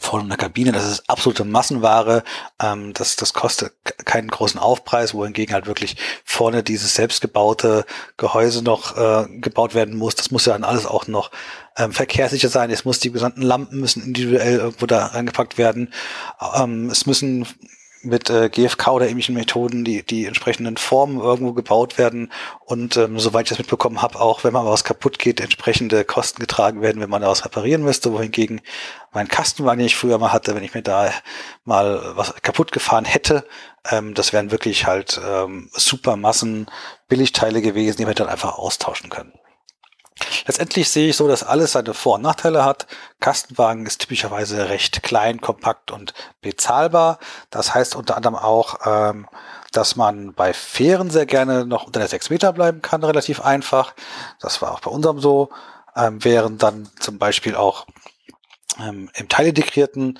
vorne 0.00 0.24
in 0.24 0.28
der 0.28 0.38
Kabine, 0.38 0.72
das 0.72 0.86
ist 0.86 1.08
absolute 1.08 1.44
Massenware, 1.44 2.22
ähm, 2.62 2.92
das, 2.92 3.16
das 3.16 3.32
kostet 3.32 3.72
keinen 4.04 4.28
großen 4.28 4.60
Aufpreis, 4.60 5.14
wohingegen 5.14 5.54
halt 5.54 5.66
wirklich 5.66 5.96
vorne 6.24 6.62
dieses 6.62 6.94
selbstgebaute 6.94 7.84
Gehäuse 8.16 8.62
noch 8.62 8.96
äh, 8.96 9.26
gebaut 9.38 9.74
werden 9.74 9.96
muss. 9.96 10.14
Das 10.14 10.30
muss 10.30 10.46
ja 10.46 10.52
dann 10.52 10.64
alles 10.64 10.86
auch 10.86 11.06
noch 11.06 11.30
ähm, 11.76 11.92
verkehrssicher 11.92 12.48
sein. 12.48 12.70
Es 12.70 12.84
muss 12.84 13.00
die 13.00 13.12
gesamten 13.12 13.42
Lampen 13.42 13.80
müssen 13.80 14.02
individuell 14.02 14.58
irgendwo 14.58 14.86
da 14.86 15.06
reingepackt 15.06 15.58
werden. 15.58 15.92
Ähm, 16.54 16.90
es 16.90 17.06
müssen 17.06 17.46
mit 18.02 18.30
äh, 18.30 18.48
GFK 18.48 18.88
oder 18.88 19.08
ähnlichen 19.08 19.34
Methoden 19.34 19.84
die, 19.84 20.02
die 20.02 20.26
entsprechenden 20.26 20.76
Formen 20.76 21.20
irgendwo 21.20 21.52
gebaut 21.52 21.98
werden 21.98 22.32
und 22.64 22.96
ähm, 22.96 23.18
soweit 23.18 23.46
ich 23.46 23.48
das 23.50 23.58
mitbekommen 23.58 24.02
habe, 24.02 24.20
auch 24.20 24.44
wenn 24.44 24.52
mal 24.52 24.64
was 24.64 24.84
kaputt 24.84 25.18
geht, 25.18 25.40
entsprechende 25.40 26.04
Kosten 26.04 26.40
getragen 26.40 26.80
werden, 26.82 27.00
wenn 27.00 27.10
man 27.10 27.22
da 27.22 27.28
was 27.28 27.44
reparieren 27.44 27.82
müsste, 27.82 28.12
wohingegen 28.12 28.60
mein 29.12 29.28
Kastenwagen, 29.28 29.78
den 29.78 29.86
ich 29.86 29.96
früher 29.96 30.18
mal 30.18 30.32
hatte, 30.32 30.54
wenn 30.54 30.64
ich 30.64 30.74
mir 30.74 30.82
da 30.82 31.10
mal 31.64 32.12
was 32.14 32.34
kaputt 32.42 32.72
gefahren 32.72 33.04
hätte, 33.04 33.44
ähm, 33.90 34.14
das 34.14 34.32
wären 34.32 34.50
wirklich 34.50 34.86
halt 34.86 35.20
ähm, 35.26 35.70
super 35.72 36.16
Massen 36.16 36.66
Billigteile 37.08 37.62
gewesen, 37.62 37.98
die 37.98 38.06
wir 38.06 38.14
dann 38.14 38.28
einfach 38.28 38.58
austauschen 38.58 39.10
können. 39.10 39.32
Letztendlich 40.46 40.90
sehe 40.90 41.10
ich 41.10 41.16
so, 41.16 41.28
dass 41.28 41.42
alles 41.42 41.72
seine 41.72 41.94
Vor- 41.94 42.16
und 42.16 42.22
Nachteile 42.22 42.64
hat. 42.64 42.86
Kastenwagen 43.20 43.86
ist 43.86 44.00
typischerweise 44.00 44.68
recht 44.68 45.02
klein, 45.02 45.40
kompakt 45.40 45.90
und 45.90 46.14
bezahlbar. 46.40 47.18
Das 47.50 47.74
heißt 47.74 47.96
unter 47.96 48.16
anderem 48.16 48.36
auch, 48.36 48.78
ähm, 48.86 49.28
dass 49.72 49.96
man 49.96 50.34
bei 50.34 50.52
Fähren 50.52 51.10
sehr 51.10 51.26
gerne 51.26 51.66
noch 51.66 51.84
unter 51.84 52.00
der 52.00 52.08
6 52.08 52.30
Meter 52.30 52.52
bleiben 52.52 52.82
kann, 52.82 53.04
relativ 53.04 53.40
einfach. 53.40 53.94
Das 54.40 54.62
war 54.62 54.72
auch 54.72 54.80
bei 54.80 54.90
unserem 54.90 55.20
so. 55.20 55.50
Ähm, 55.96 56.22
während 56.22 56.62
dann 56.62 56.88
zum 57.00 57.18
Beispiel 57.18 57.56
auch 57.56 57.86
ähm, 58.78 59.10
im 59.14 59.28
Teilintegrierten 59.28 60.18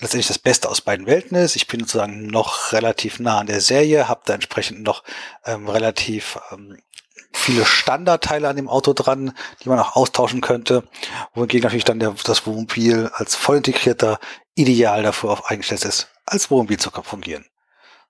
letztendlich 0.00 0.26
das 0.26 0.38
Beste 0.38 0.68
aus 0.68 0.80
beiden 0.80 1.06
Welten 1.06 1.36
ist. 1.36 1.56
Ich 1.56 1.68
bin 1.68 1.80
sozusagen 1.80 2.26
noch 2.26 2.72
relativ 2.72 3.20
nah 3.20 3.38
an 3.38 3.46
der 3.46 3.60
Serie, 3.60 4.08
habe 4.08 4.22
da 4.24 4.34
entsprechend 4.34 4.82
noch 4.82 5.04
ähm, 5.44 5.68
relativ 5.68 6.38
ähm, 6.50 6.78
viele 7.42 7.64
Standardteile 7.64 8.48
an 8.48 8.56
dem 8.56 8.68
Auto 8.68 8.92
dran, 8.92 9.32
die 9.62 9.68
man 9.68 9.78
auch 9.78 9.96
austauschen 9.96 10.40
könnte. 10.40 10.84
Wohingegen 11.34 11.64
natürlich 11.64 11.84
dann 11.84 11.98
der, 11.98 12.14
das 12.24 12.46
Wohnmobil 12.46 13.10
als 13.14 13.34
voll 13.34 13.58
integrierter 13.58 14.18
ideal 14.54 15.02
dafür 15.02 15.30
auf 15.30 15.46
eingestellt 15.46 15.84
ist, 15.84 16.08
als 16.24 16.50
Wohnmobil 16.50 16.78
zu 16.78 16.90
fungieren. 16.90 17.44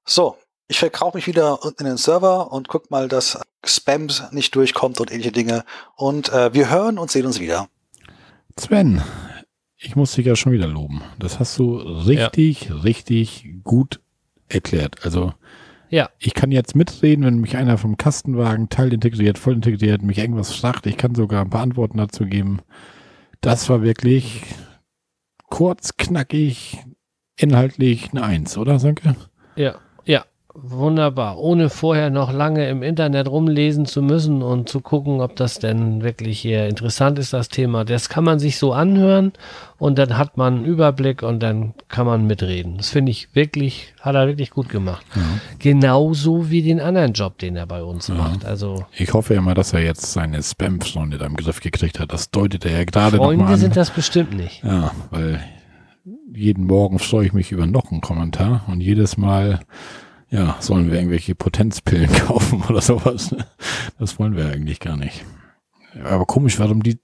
So, 0.05 0.37
ich 0.69 0.79
verkaufe 0.79 1.17
mich 1.17 1.27
wieder 1.27 1.63
unten 1.65 1.83
in 1.83 1.91
den 1.91 1.97
Server 1.97 2.53
und 2.53 2.69
guck 2.69 2.91
mal, 2.91 3.09
dass 3.09 3.39
Spams 3.65 4.23
nicht 4.33 4.55
durchkommt 4.55 5.01
und 5.01 5.11
ähnliche 5.11 5.33
Dinge. 5.33 5.65
Und 5.97 6.31
äh, 6.31 6.53
wir 6.55 6.71
hören 6.71 6.99
und 6.99 7.11
sehen 7.11 7.27
uns 7.27 7.41
wieder. 7.41 7.69
Sven, 8.59 9.03
ich 9.77 9.97
muss 9.97 10.13
dich 10.13 10.27
ja 10.27 10.37
schon 10.37 10.53
wieder 10.53 10.67
loben. 10.67 11.03
Das 11.19 11.39
hast 11.39 11.59
du 11.59 11.77
richtig, 11.77 12.69
ja. 12.69 12.77
richtig 12.77 13.49
gut 13.65 14.01
erklärt. 14.49 15.05
Also 15.05 15.35
ja. 15.93 16.11
Ich 16.19 16.35
kann 16.35 16.51
jetzt 16.51 16.75
mitreden, 16.75 17.25
wenn 17.25 17.39
mich 17.39 17.57
einer 17.57 17.79
vom 17.79 17.97
Kastenwagen 17.97 18.69
teilintegriert, 18.69 19.39
voll 19.39 19.55
integriert, 19.55 20.03
mich 20.03 20.19
irgendwas 20.19 20.53
fragt. 20.53 20.87
Ich 20.87 20.97
kann 20.97 21.15
sogar 21.15 21.43
ein 21.43 21.51
paar 21.51 21.63
Antworten 21.63 21.99
dazu 21.99 22.27
geben. 22.27 22.61
Das 23.41 23.69
war 23.69 23.83
wirklich 23.83 24.43
kurz, 25.49 25.97
knackig, 25.97 26.79
inhaltlich 27.37 28.11
eine 28.11 28.25
Eins, 28.25 28.57
oder, 28.57 28.79
Sanke? 28.79 29.17
Ja, 29.55 29.63
ja, 29.65 29.75
wunderbar. 30.55 31.39
Ohne 31.39 31.71
vorher 31.71 32.11
noch 32.11 32.33
lange 32.33 32.69
im 32.69 32.83
Internet 32.83 33.29
rumlesen 33.29 33.87
zu 33.87 34.03
müssen 34.03 34.43
und 34.43 34.69
zu 34.69 34.81
gucken, 34.81 35.21
ob 35.21 35.37
das 35.37 35.59
denn 35.59 36.03
wirklich 36.03 36.41
hier 36.41 36.69
interessant 36.69 37.19
ist, 37.19 37.33
das 37.33 37.49
Thema. 37.49 37.85
Das 37.85 38.09
kann 38.09 38.25
man 38.25 38.39
sich 38.39 38.59
so 38.59 38.73
anhören 38.73 39.33
und 39.79 39.99
dann 39.99 40.19
hat 40.19 40.37
man 40.37 40.57
einen 40.57 40.65
Überblick 40.65 41.23
und 41.23 41.41
dann 41.41 41.75
kann 41.89 42.07
man 42.07 42.27
mitreden. 42.27 42.77
Das 42.77 42.91
finde 42.91 43.11
ich 43.11 43.35
wirklich, 43.35 43.95
hat 44.01 44.15
er 44.15 44.27
wirklich 44.27 44.51
gut 44.51 44.69
gemacht. 44.69 45.05
Ja. 45.15 45.23
Genauso 45.59 46.51
wie 46.51 46.63
den 46.63 46.81
anderen 46.81 47.13
Job, 47.13 47.39
den 47.39 47.57
er 47.57 47.67
bei 47.67 47.83
uns 47.83 48.09
ja. 48.09 48.15
macht. 48.15 48.45
Also 48.45 48.85
ich 48.97 49.13
hoffe 49.15 49.35
ja 49.35 49.41
mal, 49.41 49.55
dass 49.55 49.73
er 49.73 49.81
jetzt 49.81 50.13
seine 50.13 50.43
Spam-Freunde 50.43 51.19
da 51.19 51.27
im 51.27 51.37
Griff 51.37 51.61
gekriegt 51.61 51.99
hat. 51.99 52.13
Das 52.13 52.31
deutet 52.31 52.65
er 52.65 52.73
ja 52.73 52.85
gerade 52.85 53.17
noch 53.17 53.35
mal 53.35 53.55
an. 53.55 53.59
sind 53.59 53.77
das 53.77 53.91
bestimmt 53.91 54.35
nicht. 54.37 54.63
Ja, 54.63 54.93
weil 55.11 55.41
jeden 56.35 56.67
Morgen 56.67 56.99
freue 56.99 57.27
ich 57.27 57.33
mich 57.33 57.53
über 57.53 57.67
noch 57.67 57.91
einen 57.91 58.01
Kommentar 58.01 58.65
und 58.69 58.81
jedes 58.81 59.17
Mal 59.17 59.61
ja, 60.33 60.57
sollen 60.61 60.91
wir 60.91 60.99
irgendwelche 60.99 61.35
Potenzpillen 61.35 62.11
kaufen 62.27 62.63
oder 62.69 62.81
sowas? 62.81 63.37
Das 63.99 64.19
wollen 64.19 64.35
wir 64.35 64.47
eigentlich 64.47 64.81
gar 64.81 64.97
nicht. 64.97 65.25
Aber 66.03 66.25
komisch, 66.25 66.59
warum 66.59 66.83
die, 66.83 66.99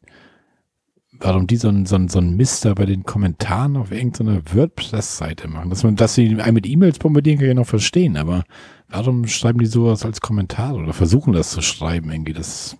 warum 1.12 1.46
die 1.46 1.56
so 1.56 1.68
ein, 1.68 1.84
so 1.84 1.96
ein, 1.96 2.08
so 2.08 2.20
ein 2.20 2.36
Mister 2.36 2.74
bei 2.74 2.86
den 2.86 3.04
Kommentaren 3.04 3.76
auf 3.76 3.92
irgendeiner 3.92 4.40
WordPress-Seite 4.54 5.46
machen. 5.46 5.68
Dass 5.68 5.82
man, 5.82 5.94
dass 5.94 6.14
sie 6.14 6.40
einen 6.40 6.54
mit 6.54 6.66
E-Mails 6.66 6.98
bombardieren, 6.98 7.38
kann 7.38 7.50
ich 7.50 7.54
noch 7.54 7.66
verstehen, 7.66 8.16
aber 8.16 8.44
warum 8.88 9.26
schreiben 9.26 9.58
die 9.58 9.66
sowas 9.66 10.06
als 10.06 10.22
Kommentar 10.22 10.74
oder 10.74 10.94
versuchen 10.94 11.34
das 11.34 11.50
zu 11.50 11.60
schreiben 11.60 12.10
irgendwie? 12.10 12.32
Das, 12.32 12.78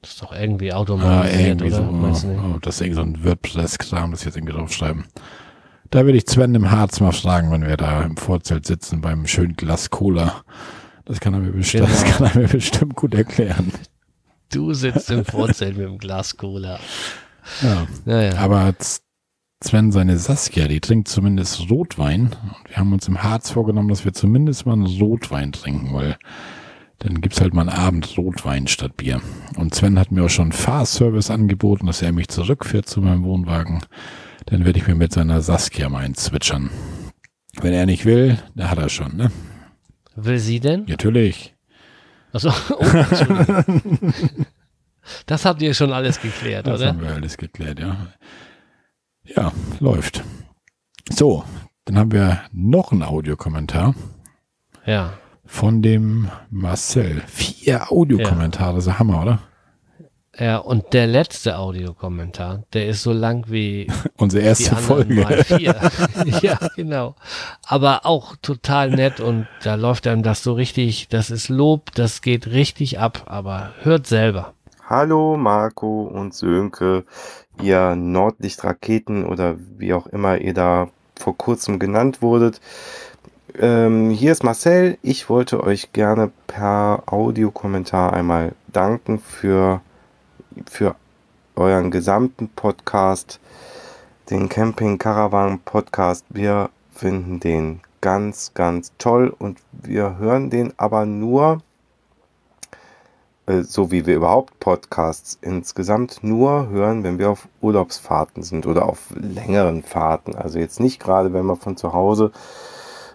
das 0.00 0.12
ist 0.12 0.22
doch 0.22 0.32
irgendwie 0.32 0.72
automatisch. 0.72 1.34
ah, 1.34 1.38
irgendwie 1.38 1.66
oder? 1.66 2.14
So, 2.14 2.28
oh, 2.28 2.58
das 2.62 2.76
ist 2.76 2.80
irgendwie 2.80 2.96
so 2.96 3.02
ein 3.02 3.24
WordPress-Kram, 3.24 4.10
das 4.10 4.24
jetzt 4.24 4.38
irgendwie 4.38 4.54
draufschreiben. 4.54 5.04
Da 5.90 6.06
will 6.06 6.14
ich 6.14 6.28
Sven 6.28 6.54
im 6.54 6.70
Harz 6.70 7.00
mal 7.00 7.12
fragen, 7.12 7.50
wenn 7.50 7.66
wir 7.66 7.76
da 7.76 8.02
im 8.02 8.16
Vorzelt 8.16 8.66
sitzen 8.66 9.00
beim 9.00 9.26
schönen 9.26 9.54
Glas 9.54 9.90
Cola. 9.90 10.42
Das 11.04 11.20
kann 11.20 11.34
er 11.34 11.40
mir 11.40 11.52
bestimmt, 11.52 11.86
genau. 11.86 12.00
das 12.00 12.04
kann 12.04 12.26
er 12.26 12.38
mir 12.40 12.48
bestimmt 12.48 12.96
gut 12.96 13.14
erklären. 13.14 13.72
Du 14.52 14.72
sitzt 14.72 15.10
im 15.10 15.24
Vorzelt 15.24 15.76
mit 15.76 15.86
dem 15.86 15.98
Glas 15.98 16.36
Cola. 16.36 16.78
Ja. 17.62 17.86
Naja. 18.04 18.38
Aber 18.38 18.74
Sven, 19.62 19.92
seine 19.92 20.18
Saskia, 20.18 20.68
die 20.68 20.80
trinkt 20.80 21.08
zumindest 21.08 21.70
Rotwein. 21.70 22.36
Und 22.42 22.68
wir 22.70 22.76
haben 22.76 22.92
uns 22.92 23.08
im 23.08 23.22
Harz 23.22 23.50
vorgenommen, 23.50 23.88
dass 23.88 24.04
wir 24.04 24.12
zumindest 24.12 24.66
mal 24.66 24.74
einen 24.74 24.86
Rotwein 24.86 25.52
trinken, 25.52 25.94
weil 25.94 26.16
dann 26.98 27.20
gibt's 27.20 27.40
halt 27.40 27.54
mal 27.54 27.68
einen 27.68 27.78
Abend 27.78 28.16
Rotwein 28.16 28.66
statt 28.66 28.96
Bier. 28.96 29.20
Und 29.56 29.74
Sven 29.74 29.98
hat 29.98 30.12
mir 30.12 30.24
auch 30.24 30.30
schon 30.30 30.52
Fahrservice 30.52 31.30
angeboten, 31.30 31.86
dass 31.86 32.02
er 32.02 32.12
mich 32.12 32.28
zurückfährt 32.28 32.88
zu 32.88 33.00
meinem 33.00 33.24
Wohnwagen 33.24 33.80
dann 34.46 34.64
werde 34.64 34.78
ich 34.78 34.86
mir 34.86 34.94
mit 34.94 35.12
seiner 35.12 35.40
Saskia 35.40 35.88
mal 35.88 36.04
einzwitschern. 36.04 36.70
Wenn 37.60 37.72
er 37.72 37.86
nicht 37.86 38.04
will, 38.04 38.38
dann 38.54 38.70
hat 38.70 38.78
er 38.78 38.88
schon, 38.88 39.16
ne? 39.16 39.30
Will 40.16 40.38
sie 40.38 40.60
denn? 40.60 40.84
Natürlich. 40.86 41.54
Achso, 42.32 42.50
oh, 42.70 42.84
Das 45.26 45.44
habt 45.44 45.62
ihr 45.62 45.74
schon 45.74 45.92
alles 45.92 46.20
geklärt, 46.20 46.66
das 46.66 46.80
oder? 46.80 46.86
Das 46.86 46.96
haben 46.96 47.02
wir 47.02 47.14
alles 47.14 47.36
geklärt, 47.36 47.78
ja. 47.78 48.08
Ja, 49.24 49.52
läuft. 49.80 50.22
So, 51.10 51.44
dann 51.84 51.98
haben 51.98 52.12
wir 52.12 52.40
noch 52.52 52.92
einen 52.92 53.02
Audiokommentar. 53.02 53.94
Ja. 54.86 55.14
Von 55.44 55.82
dem 55.82 56.30
Marcel. 56.50 57.22
Vier 57.26 57.90
Audiokommentare, 57.92 58.70
ja. 58.70 58.74
das 58.76 58.84
ist 58.84 58.92
ein 58.92 58.98
Hammer, 58.98 59.22
oder? 59.22 59.38
Ja, 60.38 60.58
und 60.58 60.92
der 60.92 61.06
letzte 61.06 61.58
Audiokommentar, 61.58 62.64
der 62.72 62.88
ist 62.88 63.02
so 63.02 63.12
lang 63.12 63.44
wie 63.48 63.86
unsere 64.16 64.42
erste 64.42 64.74
Folge. 64.74 65.44
ja, 66.42 66.58
genau. 66.74 67.14
Aber 67.66 68.04
auch 68.04 68.34
total 68.42 68.90
nett 68.90 69.20
und 69.20 69.46
da 69.62 69.76
läuft 69.76 70.06
einem 70.06 70.22
das 70.22 70.42
so 70.42 70.54
richtig, 70.54 71.08
das 71.08 71.30
ist 71.30 71.48
Lob, 71.48 71.92
das 71.94 72.20
geht 72.20 72.48
richtig 72.48 72.98
ab, 72.98 73.22
aber 73.26 73.74
hört 73.82 74.06
selber. 74.06 74.54
Hallo 74.88 75.36
Marco 75.36 76.02
und 76.02 76.34
Sönke, 76.34 77.04
ihr 77.62 77.94
Nordlichtraketen 77.94 79.24
oder 79.24 79.56
wie 79.78 79.94
auch 79.94 80.06
immer 80.08 80.38
ihr 80.38 80.52
da 80.52 80.88
vor 81.16 81.36
kurzem 81.36 81.78
genannt 81.78 82.22
wurdet. 82.22 82.60
Ähm, 83.56 84.10
hier 84.10 84.32
ist 84.32 84.42
Marcel. 84.42 84.98
Ich 85.02 85.28
wollte 85.28 85.62
euch 85.62 85.92
gerne 85.92 86.32
per 86.48 87.04
Audiokommentar 87.06 88.12
einmal 88.12 88.52
danken 88.72 89.20
für 89.20 89.80
für 90.68 90.94
euren 91.56 91.90
gesamten 91.90 92.48
Podcast, 92.48 93.40
den 94.30 94.48
Camping 94.48 94.98
Caravan 94.98 95.60
Podcast. 95.60 96.24
Wir 96.30 96.70
finden 96.92 97.40
den 97.40 97.80
ganz, 98.00 98.52
ganz 98.54 98.92
toll 98.98 99.34
und 99.38 99.58
wir 99.72 100.18
hören 100.18 100.50
den 100.50 100.72
aber 100.76 101.06
nur, 101.06 101.62
äh, 103.46 103.62
so 103.62 103.90
wie 103.90 104.06
wir 104.06 104.16
überhaupt 104.16 104.58
Podcasts 104.60 105.38
insgesamt 105.42 106.22
nur 106.22 106.68
hören, 106.68 107.04
wenn 107.04 107.18
wir 107.18 107.30
auf 107.30 107.48
Urlaubsfahrten 107.60 108.42
sind 108.42 108.66
oder 108.66 108.86
auf 108.86 109.08
längeren 109.14 109.82
Fahrten. 109.82 110.34
Also 110.34 110.58
jetzt 110.58 110.80
nicht 110.80 111.00
gerade, 111.00 111.32
wenn 111.32 111.46
wir 111.46 111.56
von 111.56 111.76
zu 111.76 111.92
Hause 111.92 112.32
äh, 112.34 112.73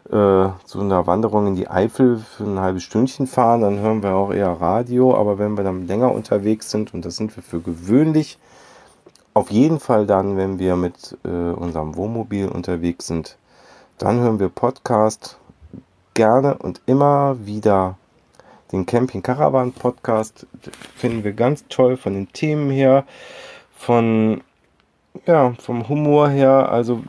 zu 0.09 0.79
einer 0.79 1.05
Wanderung 1.05 1.47
in 1.47 1.55
die 1.55 1.69
Eifel 1.69 2.17
für 2.17 2.43
ein 2.43 2.59
halbes 2.59 2.83
Stündchen 2.83 3.27
fahren, 3.27 3.61
dann 3.61 3.79
hören 3.79 4.01
wir 4.01 4.15
auch 4.15 4.33
eher 4.33 4.49
Radio. 4.49 5.15
Aber 5.15 5.37
wenn 5.37 5.55
wir 5.55 5.63
dann 5.63 5.85
länger 5.85 6.11
unterwegs 6.11 6.71
sind, 6.71 6.93
und 6.93 7.05
das 7.05 7.15
sind 7.15 7.35
wir 7.35 7.43
für 7.43 7.59
gewöhnlich, 7.59 8.39
auf 9.35 9.51
jeden 9.51 9.79
Fall 9.79 10.07
dann, 10.07 10.35
wenn 10.35 10.57
wir 10.57 10.75
mit 10.75 11.17
äh, 11.23 11.27
unserem 11.29 11.95
Wohnmobil 11.95 12.47
unterwegs 12.47 13.05
sind, 13.05 13.37
dann 13.99 14.19
hören 14.19 14.39
wir 14.39 14.49
Podcast. 14.49 15.37
Gerne 16.15 16.57
und 16.57 16.81
immer 16.87 17.37
wieder 17.45 17.95
den 18.71 18.85
Camping 18.85 19.21
Caravan 19.21 19.71
Podcast. 19.71 20.47
Finden 20.95 21.23
wir 21.23 21.33
ganz 21.33 21.65
toll 21.69 21.97
von 21.97 22.13
den 22.15 22.31
Themen 22.33 22.71
her, 22.71 23.05
von 23.77 24.41
ja, 25.25 25.53
vom 25.59 25.87
Humor 25.87 26.29
her, 26.29 26.71
also 26.71 27.03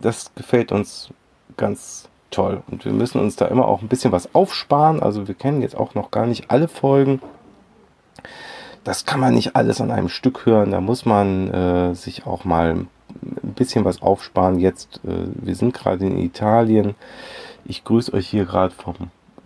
das 0.00 0.30
gefällt 0.34 0.72
uns 0.72 1.10
ganz 1.56 2.08
toll. 2.36 2.62
Und 2.70 2.84
wir 2.84 2.92
müssen 2.92 3.20
uns 3.20 3.36
da 3.36 3.46
immer 3.46 3.66
auch 3.66 3.80
ein 3.80 3.88
bisschen 3.88 4.12
was 4.12 4.34
aufsparen. 4.34 5.02
Also 5.02 5.26
wir 5.26 5.34
kennen 5.34 5.62
jetzt 5.62 5.76
auch 5.76 5.94
noch 5.94 6.10
gar 6.10 6.26
nicht 6.26 6.50
alle 6.50 6.68
Folgen. 6.68 7.20
Das 8.84 9.06
kann 9.06 9.20
man 9.20 9.34
nicht 9.34 9.56
alles 9.56 9.80
an 9.80 9.90
einem 9.90 10.08
Stück 10.08 10.46
hören. 10.46 10.70
Da 10.70 10.80
muss 10.80 11.06
man 11.06 11.52
äh, 11.52 11.94
sich 11.94 12.26
auch 12.26 12.44
mal 12.44 12.72
ein 12.72 12.88
bisschen 13.54 13.84
was 13.84 14.02
aufsparen. 14.02 14.60
Jetzt, 14.60 15.00
äh, 15.04 15.28
wir 15.34 15.56
sind 15.56 15.74
gerade 15.74 16.06
in 16.06 16.18
Italien. 16.18 16.94
Ich 17.64 17.84
grüße 17.84 18.12
euch 18.12 18.28
hier 18.28 18.44
gerade 18.44 18.74
vom, 18.74 18.94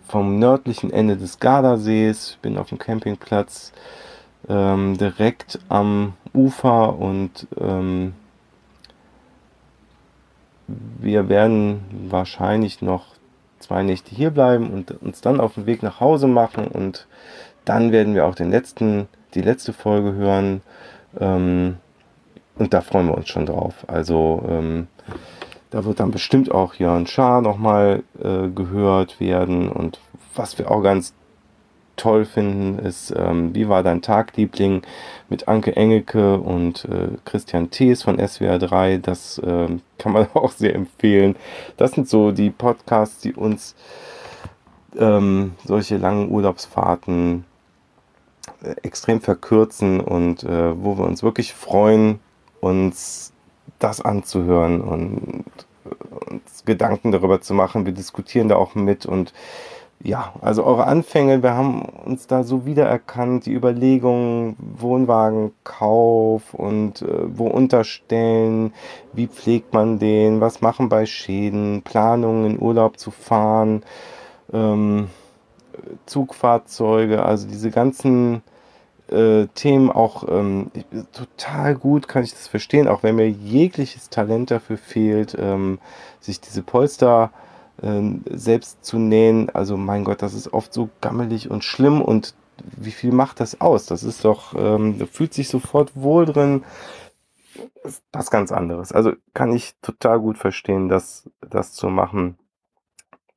vom 0.07 0.37
nördlichen 0.37 0.91
Ende 0.91 1.15
des 1.15 1.39
Gardasees. 1.39 2.37
Bin 2.41 2.57
auf 2.57 2.69
dem 2.69 2.77
Campingplatz 2.77 3.71
ähm, 4.49 4.97
direkt 4.97 5.59
am 5.69 6.13
Ufer 6.33 6.99
und 6.99 7.47
ähm, 7.59 8.13
wir 10.99 11.29
werden 11.29 11.81
wahrscheinlich 12.09 12.81
noch 12.81 13.05
zwei 13.59 13.83
Nächte 13.83 14.15
hier 14.15 14.31
bleiben 14.31 14.71
und 14.71 14.91
uns 15.01 15.21
dann 15.21 15.39
auf 15.39 15.55
den 15.55 15.65
Weg 15.65 15.83
nach 15.83 15.99
Hause 15.99 16.27
machen 16.27 16.67
und 16.67 17.07
dann 17.65 17.91
werden 17.91 18.15
wir 18.15 18.25
auch 18.25 18.35
den 18.35 18.49
letzten, 18.49 19.07
die 19.33 19.41
letzte 19.41 19.73
Folge 19.73 20.13
hören. 20.13 20.61
Ähm, 21.19 21.77
und 22.57 22.73
da 22.73 22.81
freuen 22.81 23.07
wir 23.07 23.15
uns 23.15 23.29
schon 23.29 23.45
drauf. 23.45 23.85
Also 23.87 24.43
ähm, 24.47 24.87
da 25.69 25.85
wird 25.85 25.99
dann 25.99 26.11
bestimmt 26.11 26.51
auch 26.51 26.75
Jörn 26.75 27.07
Schaar 27.07 27.41
nochmal 27.41 28.03
äh, 28.21 28.49
gehört 28.49 29.19
werden. 29.19 29.69
Und 29.69 29.99
was 30.35 30.59
wir 30.59 30.69
auch 30.69 30.81
ganz 30.81 31.13
toll 31.95 32.25
finden, 32.25 32.79
ist 32.79 33.13
ähm, 33.15 33.53
Wie 33.55 33.69
war 33.69 33.83
dein 33.83 34.01
Tag, 34.01 34.35
Liebling? 34.37 34.81
mit 35.29 35.47
Anke 35.47 35.75
Engelke 35.75 36.37
und 36.37 36.85
äh, 36.85 37.17
Christian 37.23 37.71
Thees 37.71 38.03
von 38.03 38.19
SWR 38.19 38.59
3. 38.59 38.97
Das 38.97 39.37
äh, 39.39 39.67
kann 39.97 40.11
man 40.11 40.27
auch 40.33 40.51
sehr 40.51 40.75
empfehlen. 40.75 41.35
Das 41.77 41.93
sind 41.93 42.09
so 42.09 42.31
die 42.31 42.49
Podcasts, 42.49 43.21
die 43.21 43.33
uns 43.33 43.75
ähm, 44.97 45.53
solche 45.63 45.97
langen 45.97 46.29
Urlaubsfahrten 46.29 47.45
äh, 48.61 48.75
extrem 48.83 49.21
verkürzen 49.21 50.01
und 50.01 50.43
äh, 50.43 50.83
wo 50.83 50.97
wir 50.97 51.05
uns 51.05 51.23
wirklich 51.23 51.53
freuen, 51.53 52.19
uns 52.59 53.31
das 53.79 54.01
anzuhören 54.01 54.81
und 54.81 55.45
äh, 55.85 56.29
uns 56.31 56.65
Gedanken 56.65 57.11
darüber 57.11 57.41
zu 57.41 57.53
machen. 57.53 57.85
Wir 57.85 57.93
diskutieren 57.93 58.49
da 58.49 58.57
auch 58.57 58.75
mit 58.75 59.05
und 59.05 59.33
ja, 60.03 60.33
also 60.41 60.63
eure 60.63 60.87
Anfänge, 60.87 61.43
wir 61.43 61.53
haben 61.53 61.81
uns 61.81 62.27
da 62.27 62.43
so 62.43 62.65
wiedererkannt, 62.65 63.45
die 63.45 63.53
Überlegungen, 63.53 64.55
Wohnwagenkauf 64.59 66.53
und 66.53 67.01
äh, 67.01 67.37
wo 67.37 67.47
unterstellen, 67.47 68.73
wie 69.13 69.27
pflegt 69.27 69.73
man 69.73 69.99
den, 69.99 70.41
was 70.41 70.61
machen 70.61 70.89
bei 70.89 71.05
Schäden, 71.05 71.83
Planungen 71.83 72.51
in 72.51 72.61
Urlaub 72.61 72.97
zu 72.97 73.11
fahren, 73.11 73.83
ähm, 74.53 75.09
Zugfahrzeuge, 76.05 77.23
also 77.23 77.47
diese 77.47 77.69
ganzen 77.71 78.41
äh, 79.09 79.47
Themen 79.53 79.91
auch 79.91 80.27
ähm, 80.27 80.71
total 81.11 81.75
gut, 81.75 82.07
kann 82.07 82.23
ich 82.23 82.31
das 82.31 82.47
verstehen, 82.47 82.87
auch 82.87 83.03
wenn 83.03 83.15
mir 83.15 83.29
jegliches 83.29 84.09
Talent 84.09 84.51
dafür 84.51 84.77
fehlt, 84.77 85.37
ähm, 85.39 85.79
sich 86.19 86.41
diese 86.41 86.63
Polster 86.63 87.31
ähm, 87.81 88.23
selbst 88.29 88.83
zu 88.83 88.99
nähen, 88.99 89.49
also 89.49 89.77
mein 89.77 90.03
Gott, 90.03 90.21
das 90.21 90.33
ist 90.33 90.53
oft 90.53 90.73
so 90.73 90.89
gammelig 91.01 91.49
und 91.49 91.63
schlimm 91.63 92.01
und 92.01 92.35
wie 92.77 92.91
viel 92.91 93.11
macht 93.11 93.39
das 93.39 93.59
aus? 93.59 93.85
Das 93.85 94.03
ist 94.03 94.23
doch, 94.25 94.53
ähm, 94.55 95.07
fühlt 95.07 95.33
sich 95.33 95.49
sofort 95.49 95.95
wohl 95.95 96.25
drin. 96.25 96.63
Das 97.83 97.93
ist 97.93 98.03
was 98.11 98.31
ganz 98.31 98.51
anderes. 98.51 98.91
Also 98.91 99.13
kann 99.33 99.53
ich 99.53 99.75
total 99.81 100.19
gut 100.19 100.37
verstehen, 100.37 100.87
das, 100.87 101.29
das 101.41 101.73
zu 101.73 101.87
machen. 101.89 102.37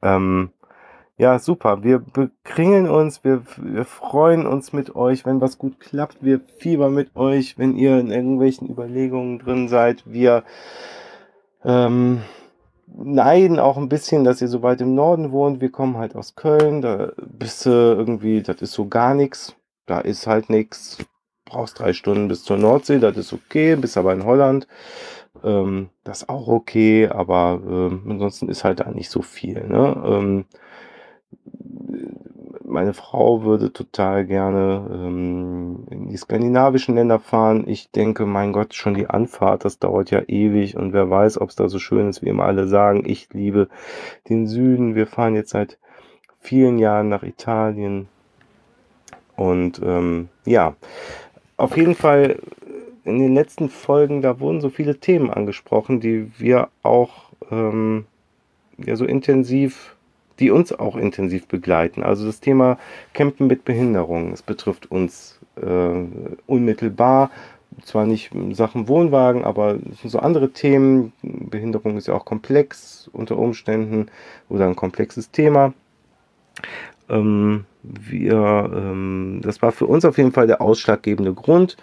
Ähm, 0.03 0.51
ja, 1.17 1.39
super. 1.39 1.85
Wir 1.85 2.01
bekringeln 2.01 2.89
uns, 2.89 3.23
wir, 3.23 3.43
wir 3.57 3.85
freuen 3.85 4.47
uns 4.47 4.73
mit 4.73 4.97
euch, 4.97 5.25
wenn 5.25 5.41
was 5.41 5.59
gut 5.59 5.79
klappt. 5.79 6.19
Wir 6.23 6.41
fiebern 6.59 6.93
mit 6.93 7.15
euch, 7.17 7.57
wenn 7.57 7.77
ihr 7.77 7.99
in 7.99 8.11
irgendwelchen 8.11 8.69
Überlegungen 8.69 9.39
drin 9.39 9.69
seid. 9.69 10.03
Wir 10.07 10.43
ähm, 11.65 12.23
neiden 12.97 13.59
auch 13.59 13.77
ein 13.77 13.89
bisschen, 13.89 14.25
dass 14.25 14.41
ihr 14.41 14.49
so 14.49 14.63
weit 14.63 14.81
im 14.81 14.95
Norden 14.95 15.33
wohnt. 15.33 15.61
Wir 15.61 15.71
kommen 15.71 15.97
halt 15.97 16.15
aus 16.17 16.37
Köln, 16.37 16.83
da 16.83 17.13
bist 17.17 17.67
du 17.67 17.71
irgendwie, 17.71 18.43
das 18.43 18.63
ist 18.63 18.73
so 18.73 18.89
gar 18.89 19.15
nichts. 19.15 19.55
Da 19.87 20.01
ist 20.01 20.27
halt 20.27 20.51
nichts. 20.51 20.99
Brauchst 21.45 21.79
drei 21.79 21.93
Stunden 21.93 22.29
bis 22.29 22.43
zur 22.43 22.57
Nordsee, 22.57 22.99
das 22.99 23.17
ist 23.17 23.33
okay, 23.33 23.77
bist 23.77 23.97
aber 23.97 24.13
in 24.13 24.25
Holland. 24.25 24.67
Ähm, 25.43 25.91
das 26.05 26.23
ist 26.23 26.29
auch 26.29 26.49
okay, 26.49 27.09
aber 27.09 27.61
ähm, 27.67 28.03
ansonsten 28.09 28.49
ist 28.49 28.65
halt 28.65 28.81
da 28.81 28.91
nicht 28.91 29.11
so 29.11 29.23
viel. 29.23 29.67
Ne? 29.67 30.03
Ähm, 30.07 30.45
meine 32.75 32.93
Frau 32.93 33.45
würde 33.45 33.73
total 33.73 34.27
gerne 34.27 34.87
ähm, 34.93 35.87
in 35.91 36.09
die 36.09 36.17
skandinavischen 36.17 36.97
Länder 36.97 37.21
fahren. 37.21 37.65
Ich 37.69 37.91
denke, 37.93 38.27
mein 38.27 38.53
Gott, 38.53 38.75
schon 38.75 38.95
die 38.95 39.09
Anfahrt, 39.09 39.65
das 39.65 39.79
dauert 39.79 40.11
ja 40.11 40.23
ewig 40.27 40.77
und 40.77 40.93
wer 40.93 41.09
weiß, 41.09 41.41
ob 41.41 41.51
es 41.51 41.57
da 41.57 41.69
so 41.69 41.79
schön 41.79 42.09
ist, 42.09 42.21
wie 42.23 42.29
immer 42.29 42.45
alle 42.45 42.67
sagen. 42.67 43.05
Ich 43.07 43.29
liebe 43.33 43.69
den 44.29 44.49
Süden. 44.49 44.97
Wir 44.97 45.07
fahren 45.07 45.37
jetzt 45.37 45.51
seit 45.51 45.79
vielen 46.41 46.79
Jahren 46.79 47.09
nach 47.09 47.23
Italien. 47.23 48.09
Und 49.37 49.81
ähm, 49.83 50.29
ja, 50.45 50.75
auf 51.57 51.77
jeden 51.77 51.95
Fall 51.95 52.41
in 53.05 53.21
den 53.21 53.35
letzten 53.35 53.69
Folgen, 53.69 54.21
da 54.21 54.41
wurden 54.41 54.61
so 54.61 54.69
viele 54.69 54.97
Themen 54.99 55.31
angesprochen, 55.31 56.01
die 56.01 56.33
wir 56.39 56.69
auch 56.83 57.31
ähm, 57.53 58.07
ja 58.79 58.97
so 58.97 59.05
intensiv 59.05 59.94
die 60.39 60.51
uns 60.51 60.73
auch 60.73 60.97
intensiv 60.97 61.47
begleiten. 61.47 62.03
Also 62.03 62.27
das 62.27 62.41
Thema 62.41 62.79
Campen 63.13 63.47
mit 63.47 63.65
Behinderung. 63.65 64.33
Es 64.33 64.43
betrifft 64.43 64.91
uns 64.91 65.41
äh, 65.57 66.05
unmittelbar, 66.47 67.31
zwar 67.83 68.07
nicht 68.07 68.31
Sachen 68.53 68.89
Wohnwagen, 68.89 69.45
aber 69.45 69.79
so 70.05 70.19
andere 70.19 70.51
Themen. 70.53 71.13
Behinderung 71.23 71.97
ist 71.97 72.07
ja 72.07 72.15
auch 72.15 72.25
komplex 72.25 73.09
unter 73.13 73.37
Umständen 73.37 74.07
oder 74.49 74.67
ein 74.67 74.77
komplexes 74.77 75.31
Thema. 75.31 75.73
Ähm, 77.09 77.65
wir, 77.83 78.71
ähm, 78.75 79.41
das 79.43 79.61
war 79.61 79.73
für 79.73 79.87
uns 79.87 80.05
auf 80.05 80.19
jeden 80.19 80.33
Fall 80.33 80.47
der 80.47 80.61
ausschlaggebende 80.61 81.35
Grund. 81.35 81.77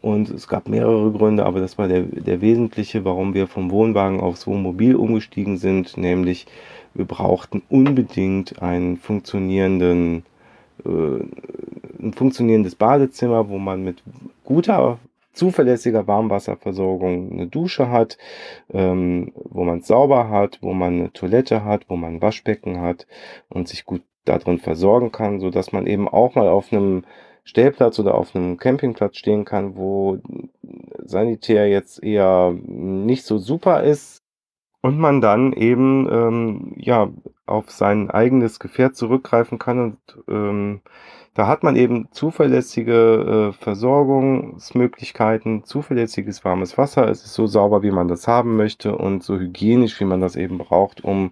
Und 0.00 0.30
es 0.30 0.48
gab 0.48 0.68
mehrere 0.68 1.12
Gründe, 1.12 1.46
aber 1.46 1.60
das 1.60 1.78
war 1.78 1.86
der, 1.86 2.02
der 2.02 2.40
wesentliche, 2.40 3.04
warum 3.04 3.34
wir 3.34 3.46
vom 3.46 3.70
Wohnwagen 3.70 4.20
aufs 4.20 4.46
Wohnmobil 4.46 4.96
umgestiegen 4.96 5.58
sind, 5.58 5.96
nämlich 5.96 6.46
wir 6.94 7.04
brauchten 7.04 7.62
unbedingt 7.68 8.62
einen 8.62 8.96
funktionierenden, 8.96 10.24
äh, 10.84 10.88
ein 10.88 12.12
funktionierendes 12.14 12.74
Badezimmer, 12.74 13.48
wo 13.48 13.58
man 13.58 13.82
mit 13.82 14.02
guter, 14.44 14.98
zuverlässiger 15.32 16.06
Warmwasserversorgung 16.06 17.32
eine 17.32 17.46
Dusche 17.46 17.90
hat, 17.90 18.18
ähm, 18.72 19.32
wo 19.34 19.64
man 19.64 19.78
es 19.78 19.86
sauber 19.86 20.28
hat, 20.28 20.58
wo 20.60 20.74
man 20.74 20.94
eine 20.94 21.12
Toilette 21.12 21.64
hat, 21.64 21.88
wo 21.88 21.96
man 21.96 22.16
ein 22.16 22.22
Waschbecken 22.22 22.80
hat 22.80 23.06
und 23.48 23.68
sich 23.68 23.84
gut 23.86 24.02
darin 24.24 24.58
versorgen 24.58 25.10
kann, 25.10 25.40
so 25.40 25.50
dass 25.50 25.72
man 25.72 25.86
eben 25.86 26.08
auch 26.08 26.34
mal 26.34 26.48
auf 26.48 26.72
einem 26.72 27.04
Stellplatz 27.44 27.98
oder 27.98 28.14
auf 28.14 28.36
einem 28.36 28.56
Campingplatz 28.56 29.16
stehen 29.16 29.44
kann, 29.44 29.76
wo 29.76 30.18
sanitär 31.04 31.68
jetzt 31.68 32.02
eher 32.02 32.54
nicht 32.66 33.24
so 33.24 33.38
super 33.38 33.82
ist, 33.82 34.21
und 34.82 34.98
man 34.98 35.20
dann 35.20 35.52
eben 35.52 36.08
ähm, 36.10 36.72
ja 36.76 37.08
auf 37.46 37.70
sein 37.70 38.10
eigenes 38.10 38.60
Gefährt 38.60 38.96
zurückgreifen 38.96 39.58
kann 39.58 39.80
und 39.80 39.98
ähm, 40.28 40.82
da 41.34 41.46
hat 41.46 41.62
man 41.62 41.76
eben 41.76 42.08
zuverlässige 42.10 43.50
äh, 43.50 43.52
Versorgungsmöglichkeiten, 43.62 45.64
zuverlässiges 45.64 46.44
warmes 46.44 46.76
Wasser. 46.76 47.08
Es 47.08 47.24
ist 47.24 47.32
so 47.32 47.46
sauber, 47.46 47.82
wie 47.82 47.90
man 47.90 48.06
das 48.06 48.28
haben 48.28 48.56
möchte 48.56 48.94
und 48.94 49.22
so 49.22 49.38
hygienisch, 49.38 49.98
wie 49.98 50.04
man 50.04 50.20
das 50.20 50.36
eben 50.36 50.58
braucht, 50.58 51.02
um 51.02 51.30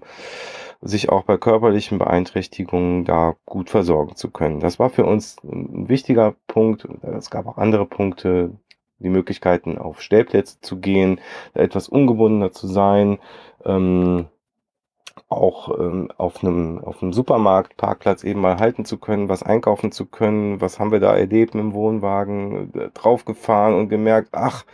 sich 0.80 1.10
auch 1.10 1.24
bei 1.24 1.36
körperlichen 1.36 1.98
Beeinträchtigungen 1.98 3.04
da 3.04 3.34
gut 3.44 3.68
versorgen 3.68 4.16
zu 4.16 4.30
können. 4.30 4.60
Das 4.60 4.78
war 4.78 4.88
für 4.88 5.04
uns 5.04 5.36
ein 5.44 5.90
wichtiger 5.90 6.34
Punkt. 6.46 6.88
Es 7.02 7.28
gab 7.28 7.46
auch 7.46 7.58
andere 7.58 7.84
Punkte, 7.84 8.52
die 9.00 9.10
Möglichkeiten, 9.10 9.78
auf 9.78 10.00
Stellplätze 10.00 10.60
zu 10.60 10.78
gehen, 10.78 11.20
etwas 11.54 11.88
ungebundener 11.88 12.52
zu 12.52 12.66
sein, 12.66 13.18
ähm, 13.64 14.26
auch 15.28 15.78
ähm, 15.78 16.10
auf 16.16 16.42
einem 16.42 16.82
auf 16.82 17.02
einem 17.02 17.12
Supermarktparkplatz 17.12 18.24
eben 18.24 18.40
mal 18.40 18.58
halten 18.58 18.84
zu 18.84 18.98
können, 18.98 19.28
was 19.28 19.42
einkaufen 19.42 19.92
zu 19.92 20.06
können, 20.06 20.60
was 20.60 20.78
haben 20.78 20.92
wir 20.92 21.00
da 21.00 21.16
erlebt 21.16 21.54
mit 21.54 21.62
dem 21.62 21.74
Wohnwagen, 21.74 22.72
äh, 22.74 22.90
draufgefahren 22.94 23.74
und 23.74 23.88
gemerkt, 23.88 24.30
ach, 24.32 24.64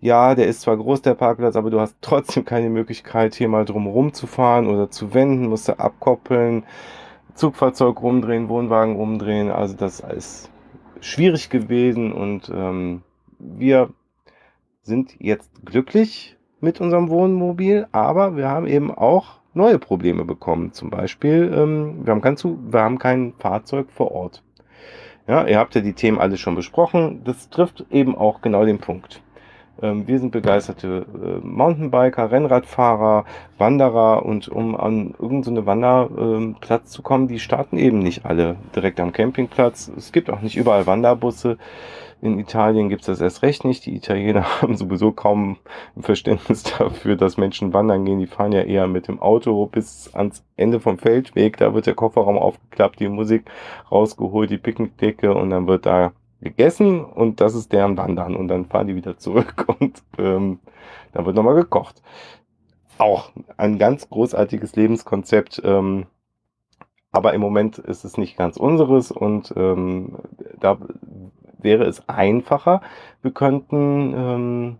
ja, 0.00 0.34
der 0.34 0.46
ist 0.46 0.60
zwar 0.62 0.76
groß, 0.76 1.02
der 1.02 1.14
Parkplatz, 1.14 1.56
aber 1.56 1.70
du 1.70 1.80
hast 1.80 1.96
trotzdem 2.00 2.44
keine 2.44 2.68
Möglichkeit, 2.68 3.34
hier 3.34 3.48
mal 3.48 3.64
drumherum 3.64 4.12
zu 4.12 4.26
fahren 4.26 4.66
oder 4.68 4.90
zu 4.90 5.14
wenden, 5.14 5.48
musst 5.48 5.68
du 5.68 5.78
abkoppeln, 5.78 6.64
Zugfahrzeug 7.34 8.02
rumdrehen, 8.02 8.48
Wohnwagen 8.48 8.96
umdrehen, 8.96 9.50
also 9.50 9.74
das 9.76 10.00
ist 10.00 10.50
schwierig 11.00 11.50
gewesen 11.50 12.12
und 12.12 12.50
ähm, 12.54 13.02
wir 13.38 13.90
sind 14.82 15.16
jetzt 15.18 15.50
glücklich 15.64 16.36
mit 16.60 16.80
unserem 16.80 17.08
Wohnmobil, 17.10 17.86
aber 17.92 18.36
wir 18.36 18.48
haben 18.48 18.66
eben 18.66 18.90
auch 18.90 19.40
neue 19.54 19.78
Probleme 19.78 20.24
bekommen. 20.24 20.72
Zum 20.72 20.90
Beispiel, 20.90 21.52
ähm, 21.54 22.04
wir, 22.04 22.12
haben 22.12 22.20
kein 22.20 22.36
wir 22.36 22.80
haben 22.80 22.98
kein 22.98 23.32
Fahrzeug 23.38 23.90
vor 23.90 24.12
Ort. 24.12 24.42
Ja, 25.26 25.44
ihr 25.46 25.58
habt 25.58 25.74
ja 25.74 25.80
die 25.80 25.94
Themen 25.94 26.18
alle 26.18 26.36
schon 26.36 26.54
besprochen. 26.54 27.22
Das 27.24 27.50
trifft 27.50 27.84
eben 27.90 28.16
auch 28.16 28.42
genau 28.42 28.64
den 28.64 28.78
Punkt. 28.78 29.22
Ähm, 29.82 30.06
wir 30.06 30.18
sind 30.18 30.30
begeisterte 30.30 31.06
äh, 31.14 31.46
Mountainbiker, 31.46 32.30
Rennradfahrer, 32.30 33.24
Wanderer 33.58 34.24
und 34.24 34.48
um 34.48 34.76
an 34.76 35.14
irgendeine 35.18 35.60
so 35.60 35.66
Wanderplatz 35.66 36.84
äh, 36.84 36.86
zu 36.86 37.02
kommen, 37.02 37.28
die 37.28 37.40
starten 37.40 37.76
eben 37.76 37.98
nicht 37.98 38.24
alle 38.24 38.56
direkt 38.74 39.00
am 39.00 39.12
Campingplatz. 39.12 39.90
Es 39.96 40.12
gibt 40.12 40.30
auch 40.30 40.40
nicht 40.40 40.56
überall 40.56 40.86
Wanderbusse. 40.86 41.58
In 42.22 42.38
Italien 42.38 42.88
gibt 42.88 43.02
es 43.02 43.06
das 43.06 43.20
erst 43.20 43.42
recht 43.42 43.64
nicht. 43.64 43.84
Die 43.84 43.94
Italiener 43.94 44.44
haben 44.62 44.76
sowieso 44.76 45.12
kaum 45.12 45.58
Verständnis 45.98 46.62
dafür, 46.62 47.16
dass 47.16 47.36
Menschen 47.36 47.72
wandern 47.74 48.04
gehen. 48.04 48.18
Die 48.18 48.26
fahren 48.26 48.52
ja 48.52 48.62
eher 48.62 48.86
mit 48.86 49.08
dem 49.08 49.20
Auto 49.20 49.66
bis 49.66 50.14
ans 50.14 50.44
Ende 50.56 50.80
vom 50.80 50.98
Feldweg. 50.98 51.58
Da 51.58 51.74
wird 51.74 51.86
der 51.86 51.94
Kofferraum 51.94 52.38
aufgeklappt, 52.38 53.00
die 53.00 53.08
Musik 53.08 53.50
rausgeholt, 53.90 54.50
die 54.50 54.58
Picknickdecke 54.58 55.34
und 55.34 55.50
dann 55.50 55.66
wird 55.66 55.86
da 55.86 56.12
gegessen 56.40 57.04
und 57.04 57.40
das 57.40 57.54
ist 57.54 57.72
deren 57.72 57.96
Wandern 57.96 58.36
und 58.36 58.48
dann 58.48 58.66
fahren 58.66 58.86
die 58.86 58.94
wieder 58.94 59.16
zurück 59.16 59.66
und 59.80 60.02
ähm, 60.18 60.60
dann 61.12 61.26
wird 61.26 61.36
nochmal 61.36 61.54
gekocht. 61.54 62.02
Auch 62.98 63.30
ein 63.56 63.78
ganz 63.78 64.08
großartiges 64.08 64.74
Lebenskonzept. 64.76 65.60
Ähm, 65.64 66.06
aber 67.12 67.32
im 67.32 67.40
Moment 67.40 67.78
ist 67.78 68.04
es 68.04 68.18
nicht 68.18 68.36
ganz 68.36 68.56
unseres 68.58 69.10
und 69.10 69.52
ähm, 69.56 70.16
da 70.60 70.78
wäre 71.66 71.84
es 71.84 72.08
einfacher. 72.08 72.80
Wir 73.20 73.32
könnten 73.32 74.14
ähm, 74.16 74.78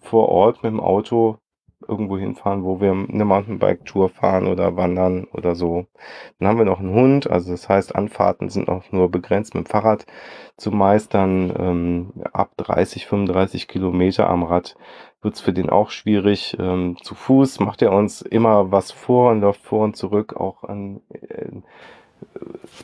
vor 0.00 0.28
Ort 0.30 0.64
mit 0.64 0.72
dem 0.72 0.80
Auto 0.80 1.38
irgendwo 1.86 2.18
hinfahren, 2.18 2.64
wo 2.64 2.80
wir 2.80 2.92
eine 2.92 3.24
Mountainbike-Tour 3.24 4.08
fahren 4.08 4.46
oder 4.46 4.76
wandern 4.76 5.24
oder 5.32 5.54
so. 5.54 5.86
Dann 6.38 6.48
haben 6.48 6.58
wir 6.58 6.64
noch 6.64 6.80
einen 6.80 6.94
Hund, 6.94 7.30
also 7.30 7.50
das 7.50 7.68
heißt, 7.68 7.94
Anfahrten 7.94 8.48
sind 8.48 8.68
auch 8.68 8.90
nur 8.90 9.10
begrenzt 9.10 9.54
mit 9.54 9.66
dem 9.66 9.70
Fahrrad 9.70 10.06
zu 10.56 10.70
meistern. 10.70 11.52
Ähm, 11.58 12.12
ab 12.32 12.52
30, 12.56 13.06
35 13.06 13.68
Kilometer 13.68 14.28
am 14.28 14.42
Rad 14.44 14.76
wird 15.22 15.34
es 15.34 15.40
für 15.40 15.52
den 15.52 15.70
auch 15.70 15.90
schwierig. 15.90 16.56
Ähm, 16.58 16.96
zu 17.02 17.14
Fuß 17.14 17.60
macht 17.60 17.82
er 17.82 17.92
uns 17.92 18.22
immer 18.22 18.72
was 18.72 18.90
vor 18.90 19.32
und 19.32 19.40
läuft 19.40 19.62
vor 19.62 19.84
und 19.84 19.96
zurück, 19.96 20.34
auch 20.36 20.64
an 20.64 21.00
äh, 21.10 21.50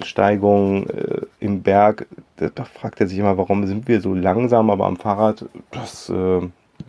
Steigung 0.04 0.86
äh, 0.88 1.22
im 1.40 1.62
Berg. 1.62 2.06
Da, 2.36 2.64
fragt 2.64 3.00
er 3.00 3.06
sich 3.06 3.18
immer, 3.18 3.36
warum 3.36 3.66
sind 3.66 3.88
wir 3.88 4.00
so 4.00 4.14
langsam, 4.14 4.70
aber 4.70 4.86
am 4.86 4.96
Fahrrad, 4.96 5.44
das 5.70 6.08
äh, 6.08 6.40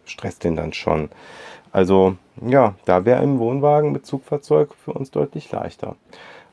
stresst 0.06 0.44
den 0.44 0.56
dann 0.56 0.74
schon. 0.74 1.10
Also 1.72 2.16
ja, 2.46 2.76
da 2.86 3.06
wäre 3.06 3.22
ein 3.22 3.40
Wohnwagen 3.40 3.92
mit 3.92 4.06
Zugfahrzeug 4.06 4.74
für 4.76 4.94
uns 4.94 5.12
deutlich 5.12 5.52
leichter. 5.52 5.96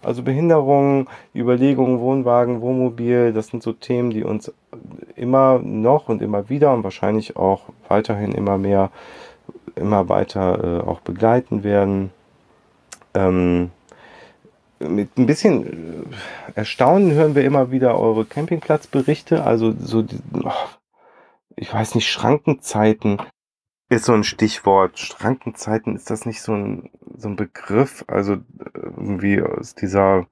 Also 0.02 0.23
Behinderung, 0.23 1.09
Überlegungen, 1.35 1.99
Wohnwagen, 1.99 2.60
Wohnmobil, 2.60 3.33
das 3.33 3.49
sind 3.49 3.65
so 3.65 3.73
Themen, 3.73 4.10
die 4.10 4.23
uns 4.23 4.52
immer 5.17 5.59
noch 5.59 6.09
und 6.09 6.23
immer 6.23 6.49
wieder 6.49 6.73
und 6.73 6.85
wahrscheinlich 6.85 7.36
auch 7.36 7.62
weiterhin 7.89 8.31
immer 8.33 8.59
mehr, 8.59 8.91
immer 9.75 10.09
weiter 10.09 10.83
äh, 10.85 10.89
auch 10.89 11.01
begleiten 11.01 11.65
werden. 11.65 12.10
Ähm, 13.15 13.70
mit 14.81 15.16
ein 15.18 15.26
bisschen 15.26 16.05
äh, 16.10 16.55
Erstaunen 16.55 17.12
hören 17.12 17.34
wir 17.34 17.44
immer 17.44 17.70
wieder 17.70 17.98
eure 17.98 18.24
Campingplatzberichte. 18.24 19.44
Also 19.44 19.74
so, 19.78 20.05
oh, 20.34 20.50
ich 21.57 21.73
weiß 21.73 21.94
nicht, 21.94 22.08
Schrankenzeiten 22.08 23.20
ist 23.89 24.05
so 24.05 24.12
ein 24.12 24.24
Stichwort. 24.24 24.98
Schrankenzeiten, 24.98 25.97
ist 25.97 26.10
das 26.10 26.26
nicht 26.26 26.42
so 26.42 26.52
ein, 26.52 26.90
so 27.16 27.28
ein 27.28 27.36
Begriff? 27.36 28.05
Also 28.07 28.39
irgendwie 28.74 29.42
aus 29.42 29.74
dieser, 29.74 30.26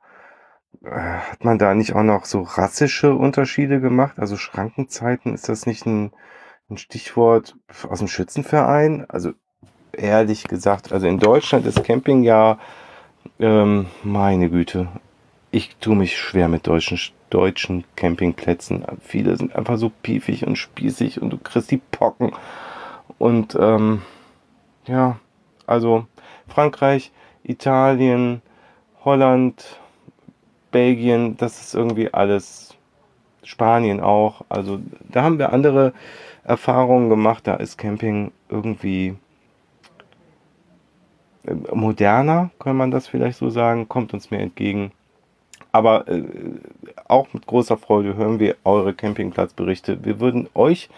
äh, 0.84 0.90
hat 0.90 1.44
man 1.44 1.58
da 1.58 1.74
nicht 1.74 1.94
auch 1.94 2.02
noch 2.02 2.24
so 2.24 2.42
rassische 2.42 3.14
Unterschiede 3.14 3.80
gemacht? 3.80 4.18
Also 4.18 4.36
Schrankenzeiten, 4.36 5.34
ist 5.34 5.48
das 5.48 5.66
nicht 5.66 5.86
ein, 5.86 6.12
ein 6.70 6.78
Stichwort 6.78 7.56
aus 7.88 7.98
dem 7.98 8.08
Schützenverein? 8.08 9.06
Also 9.08 9.32
ehrlich 9.92 10.44
gesagt, 10.44 10.92
also 10.92 11.06
in 11.06 11.18
Deutschland 11.18 11.66
ist 11.66 11.82
Camping 11.82 12.22
ja, 12.22 12.58
ähm, 13.38 13.86
meine 14.02 14.50
Güte, 14.50 14.88
ich 15.50 15.76
tue 15.76 15.96
mich 15.96 16.18
schwer 16.18 16.48
mit 16.48 16.66
deutschen, 16.66 16.98
deutschen 17.30 17.84
Campingplätzen. 17.96 18.84
Viele 19.00 19.36
sind 19.36 19.54
einfach 19.54 19.78
so 19.78 19.90
piefig 20.02 20.46
und 20.46 20.56
spießig 20.56 21.20
und 21.22 21.30
du 21.30 21.38
kriegst 21.38 21.70
die 21.70 21.80
Pocken. 21.90 22.32
Und 23.18 23.56
ähm, 23.58 24.02
ja, 24.86 25.18
also 25.66 26.06
Frankreich, 26.48 27.12
Italien, 27.42 28.42
Holland, 29.04 29.80
Belgien, 30.70 31.36
das 31.36 31.60
ist 31.60 31.74
irgendwie 31.74 32.12
alles. 32.12 32.76
Spanien 33.46 34.00
auch. 34.00 34.42
Also 34.48 34.80
da 35.08 35.22
haben 35.22 35.38
wir 35.38 35.52
andere 35.52 35.92
Erfahrungen 36.44 37.08
gemacht. 37.08 37.46
Da 37.46 37.54
ist 37.54 37.78
Camping 37.78 38.32
irgendwie 38.48 39.14
moderner, 41.72 42.50
kann 42.58 42.76
man 42.76 42.90
das 42.90 43.06
vielleicht 43.06 43.38
so 43.38 43.50
sagen, 43.50 43.88
kommt 43.88 44.14
uns 44.14 44.30
mehr 44.30 44.40
entgegen. 44.40 44.92
Aber 45.72 46.08
äh, 46.08 46.24
auch 47.08 47.28
mit 47.32 47.46
großer 47.46 47.76
Freude 47.76 48.16
hören 48.16 48.38
wir 48.40 48.56
eure 48.64 48.94
Campingplatzberichte. 48.94 50.04
Wir 50.04 50.20
würden 50.20 50.48
euch 50.54 50.88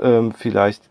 ähm, 0.00 0.32
vielleicht 0.32 0.88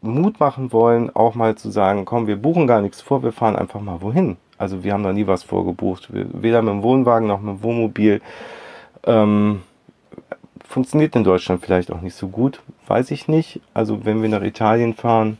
Mut 0.00 0.40
machen 0.40 0.72
wollen, 0.72 1.14
auch 1.14 1.34
mal 1.34 1.56
zu 1.56 1.70
sagen, 1.70 2.04
komm, 2.04 2.26
wir 2.26 2.36
buchen 2.36 2.66
gar 2.66 2.80
nichts 2.80 3.00
vor, 3.00 3.22
wir 3.22 3.32
fahren 3.32 3.56
einfach 3.56 3.80
mal 3.80 4.00
wohin. 4.00 4.36
Also 4.56 4.82
wir 4.82 4.92
haben 4.92 5.02
da 5.02 5.12
nie 5.12 5.26
was 5.26 5.42
vorgebucht, 5.42 6.08
weder 6.10 6.62
mit 6.62 6.72
dem 6.72 6.82
Wohnwagen 6.82 7.28
noch 7.28 7.40
mit 7.40 7.56
dem 7.56 7.62
Wohnmobil. 7.62 8.20
Ähm, 9.04 9.62
funktioniert 10.64 11.14
in 11.16 11.24
Deutschland 11.24 11.64
vielleicht 11.64 11.92
auch 11.92 12.00
nicht 12.00 12.14
so 12.14 12.28
gut, 12.28 12.60
weiß 12.86 13.10
ich 13.10 13.28
nicht. 13.28 13.60
Also 13.74 14.04
wenn 14.04 14.22
wir 14.22 14.28
nach 14.28 14.42
Italien 14.42 14.94
fahren, 14.94 15.38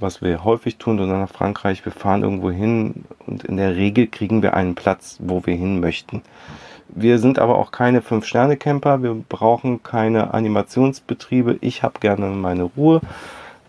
was 0.00 0.22
wir 0.22 0.44
häufig 0.44 0.76
tun, 0.76 1.00
oder 1.00 1.18
nach 1.18 1.30
Frankreich, 1.30 1.84
wir 1.84 1.92
fahren 1.92 2.22
irgendwo 2.22 2.50
hin 2.50 3.04
und 3.26 3.44
in 3.44 3.56
der 3.56 3.76
Regel 3.76 4.06
kriegen 4.06 4.42
wir 4.42 4.54
einen 4.54 4.74
Platz, 4.74 5.18
wo 5.20 5.44
wir 5.46 5.54
hin 5.54 5.80
möchten. 5.80 6.22
Wir 6.88 7.18
sind 7.18 7.38
aber 7.38 7.58
auch 7.58 7.70
keine 7.70 8.00
Fünf-Sterne-Camper, 8.00 9.02
wir 9.02 9.14
brauchen 9.28 9.82
keine 9.82 10.32
Animationsbetriebe. 10.32 11.58
Ich 11.60 11.82
habe 11.82 12.00
gerne 12.00 12.28
meine 12.28 12.62
Ruhe 12.62 13.00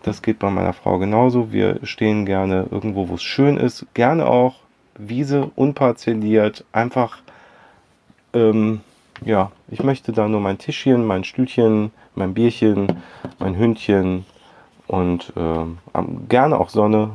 das 0.02 0.22
geht 0.22 0.38
bei 0.38 0.50
meiner 0.50 0.72
Frau 0.72 0.98
genauso. 0.98 1.52
Wir 1.52 1.80
stehen 1.82 2.24
gerne 2.24 2.66
irgendwo, 2.70 3.08
wo 3.08 3.14
es 3.14 3.22
schön 3.22 3.56
ist. 3.56 3.86
Gerne 3.94 4.26
auch 4.26 4.56
Wiese, 4.96 5.50
unparzelliert. 5.56 6.64
Einfach, 6.72 7.18
ähm, 8.32 8.80
ja, 9.24 9.52
ich 9.70 9.82
möchte 9.82 10.12
da 10.12 10.28
nur 10.28 10.40
mein 10.40 10.58
Tischchen, 10.58 11.04
mein 11.04 11.24
Stühlchen, 11.24 11.90
mein 12.14 12.34
Bierchen, 12.34 12.86
mein 13.38 13.56
Hündchen 13.56 14.24
und 14.90 15.32
ähm, 15.36 15.78
gerne 16.28 16.58
auch 16.58 16.68
Sonne. 16.68 17.12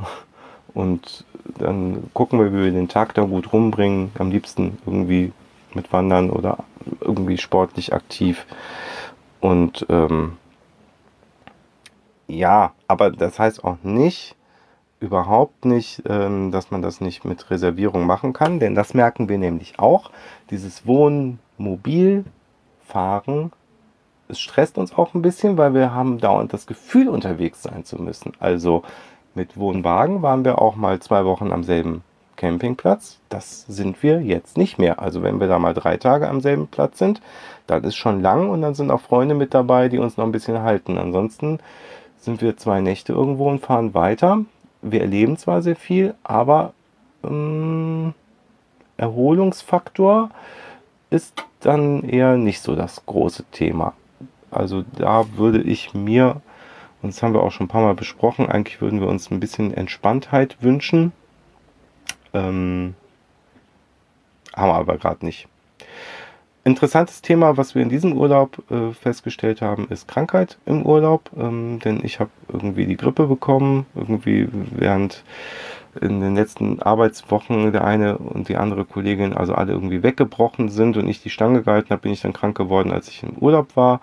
Und 0.73 1.25
dann 1.57 2.09
gucken 2.13 2.39
wir, 2.39 2.53
wie 2.53 2.63
wir 2.63 2.71
den 2.71 2.87
Tag 2.87 3.13
da 3.15 3.23
gut 3.23 3.51
rumbringen. 3.51 4.11
Am 4.17 4.31
liebsten 4.31 4.77
irgendwie 4.85 5.33
mit 5.73 5.91
Wandern 5.91 6.29
oder 6.29 6.59
irgendwie 7.01 7.37
sportlich 7.37 7.93
aktiv. 7.93 8.45
Und 9.41 9.85
ähm, 9.89 10.37
ja, 12.27 12.71
aber 12.87 13.11
das 13.11 13.39
heißt 13.39 13.65
auch 13.65 13.83
nicht, 13.83 14.37
überhaupt 15.01 15.65
nicht, 15.65 16.01
ähm, 16.07 16.51
dass 16.51 16.71
man 16.71 16.81
das 16.81 17.01
nicht 17.01 17.25
mit 17.25 17.51
Reservierung 17.51 18.05
machen 18.05 18.31
kann, 18.31 18.61
denn 18.61 18.73
das 18.73 18.93
merken 18.93 19.27
wir 19.27 19.37
nämlich 19.37 19.79
auch. 19.79 20.11
Dieses 20.49 20.87
Wohnmobilfahren, 20.87 23.51
es 24.27 24.39
stresst 24.39 24.77
uns 24.77 24.93
auch 24.97 25.13
ein 25.13 25.21
bisschen, 25.21 25.57
weil 25.57 25.73
wir 25.73 25.93
haben 25.93 26.19
dauernd 26.19 26.53
das 26.53 26.67
Gefühl, 26.67 27.09
unterwegs 27.09 27.63
sein 27.63 27.85
zu 27.85 28.01
müssen. 28.01 28.33
Also 28.39 28.83
mit 29.33 29.57
Wohnwagen 29.57 30.21
waren 30.21 30.45
wir 30.45 30.61
auch 30.61 30.75
mal 30.75 30.99
zwei 30.99 31.25
Wochen 31.25 31.51
am 31.51 31.63
selben 31.63 32.03
Campingplatz. 32.35 33.19
Das 33.29 33.65
sind 33.67 34.01
wir 34.03 34.21
jetzt 34.21 34.57
nicht 34.57 34.79
mehr. 34.79 34.99
Also 34.99 35.23
wenn 35.23 35.39
wir 35.39 35.47
da 35.47 35.59
mal 35.59 35.73
drei 35.73 35.97
Tage 35.97 36.27
am 36.27 36.41
selben 36.41 36.67
Platz 36.67 36.97
sind, 36.97 37.21
dann 37.67 37.83
ist 37.83 37.95
schon 37.95 38.21
lang 38.21 38.49
und 38.49 38.61
dann 38.61 38.75
sind 38.75 38.91
auch 38.91 39.01
Freunde 39.01 39.35
mit 39.35 39.53
dabei, 39.53 39.89
die 39.89 39.99
uns 39.99 40.17
noch 40.17 40.25
ein 40.25 40.31
bisschen 40.31 40.61
halten. 40.61 40.97
Ansonsten 40.97 41.59
sind 42.17 42.41
wir 42.41 42.57
zwei 42.57 42.81
Nächte 42.81 43.13
irgendwo 43.13 43.49
und 43.49 43.59
fahren 43.59 43.93
weiter. 43.93 44.39
Wir 44.81 45.01
erleben 45.01 45.37
zwar 45.37 45.61
sehr 45.61 45.75
viel, 45.75 46.13
aber 46.23 46.73
ähm, 47.23 48.13
Erholungsfaktor 48.97 50.29
ist 51.09 51.43
dann 51.59 52.03
eher 52.03 52.37
nicht 52.37 52.61
so 52.61 52.75
das 52.75 53.05
große 53.05 53.43
Thema. 53.51 53.93
Also 54.51 54.83
da 54.97 55.25
würde 55.35 55.61
ich 55.61 55.93
mir, 55.93 56.41
und 57.01 57.13
das 57.13 57.21
haben 57.21 57.33
wir 57.33 57.43
auch 57.43 57.51
schon 57.51 57.65
ein 57.65 57.69
paar 57.69 57.83
Mal 57.83 57.95
besprochen, 57.95 58.47
eigentlich 58.47 58.81
würden 58.81 59.01
wir 59.01 59.07
uns 59.07 59.31
ein 59.31 59.39
bisschen 59.39 59.73
Entspanntheit 59.73 60.57
wünschen. 60.61 61.11
Ähm, 62.33 62.95
haben 64.55 64.69
wir 64.69 64.75
aber 64.75 64.97
gerade 64.97 65.25
nicht. 65.25 65.47
Interessantes 66.63 67.21
Thema, 67.21 67.57
was 67.57 67.75
wir 67.75 67.83
in 67.83 67.89
diesem 67.89 68.13
Urlaub 68.13 68.63
äh, 68.71 68.91
festgestellt 68.91 69.61
haben, 69.61 69.87
ist 69.89 70.07
Krankheit 70.07 70.57
im 70.65 70.83
Urlaub. 70.83 71.29
Ähm, 71.37 71.79
denn 71.79 72.03
ich 72.03 72.19
habe 72.19 72.31
irgendwie 72.51 72.87
die 72.87 72.97
Grippe 72.97 73.27
bekommen, 73.27 73.85
irgendwie 73.93 74.47
während 74.51 75.23
in 76.01 76.21
den 76.21 76.35
letzten 76.35 76.81
Arbeitswochen 76.81 77.71
der 77.71 77.83
eine 77.83 78.17
und 78.17 78.49
die 78.49 78.57
andere 78.57 78.85
Kollegin 78.85 79.33
also 79.33 79.53
alle 79.53 79.73
irgendwie 79.73 80.03
weggebrochen 80.03 80.69
sind 80.69 80.97
und 80.97 81.07
ich 81.07 81.21
die 81.21 81.29
Stange 81.29 81.63
gehalten 81.63 81.89
habe, 81.89 82.01
bin 82.01 82.13
ich 82.13 82.21
dann 82.21 82.33
krank 82.33 82.57
geworden, 82.57 82.91
als 82.91 83.07
ich 83.07 83.23
im 83.23 83.37
Urlaub 83.37 83.75
war. 83.75 84.01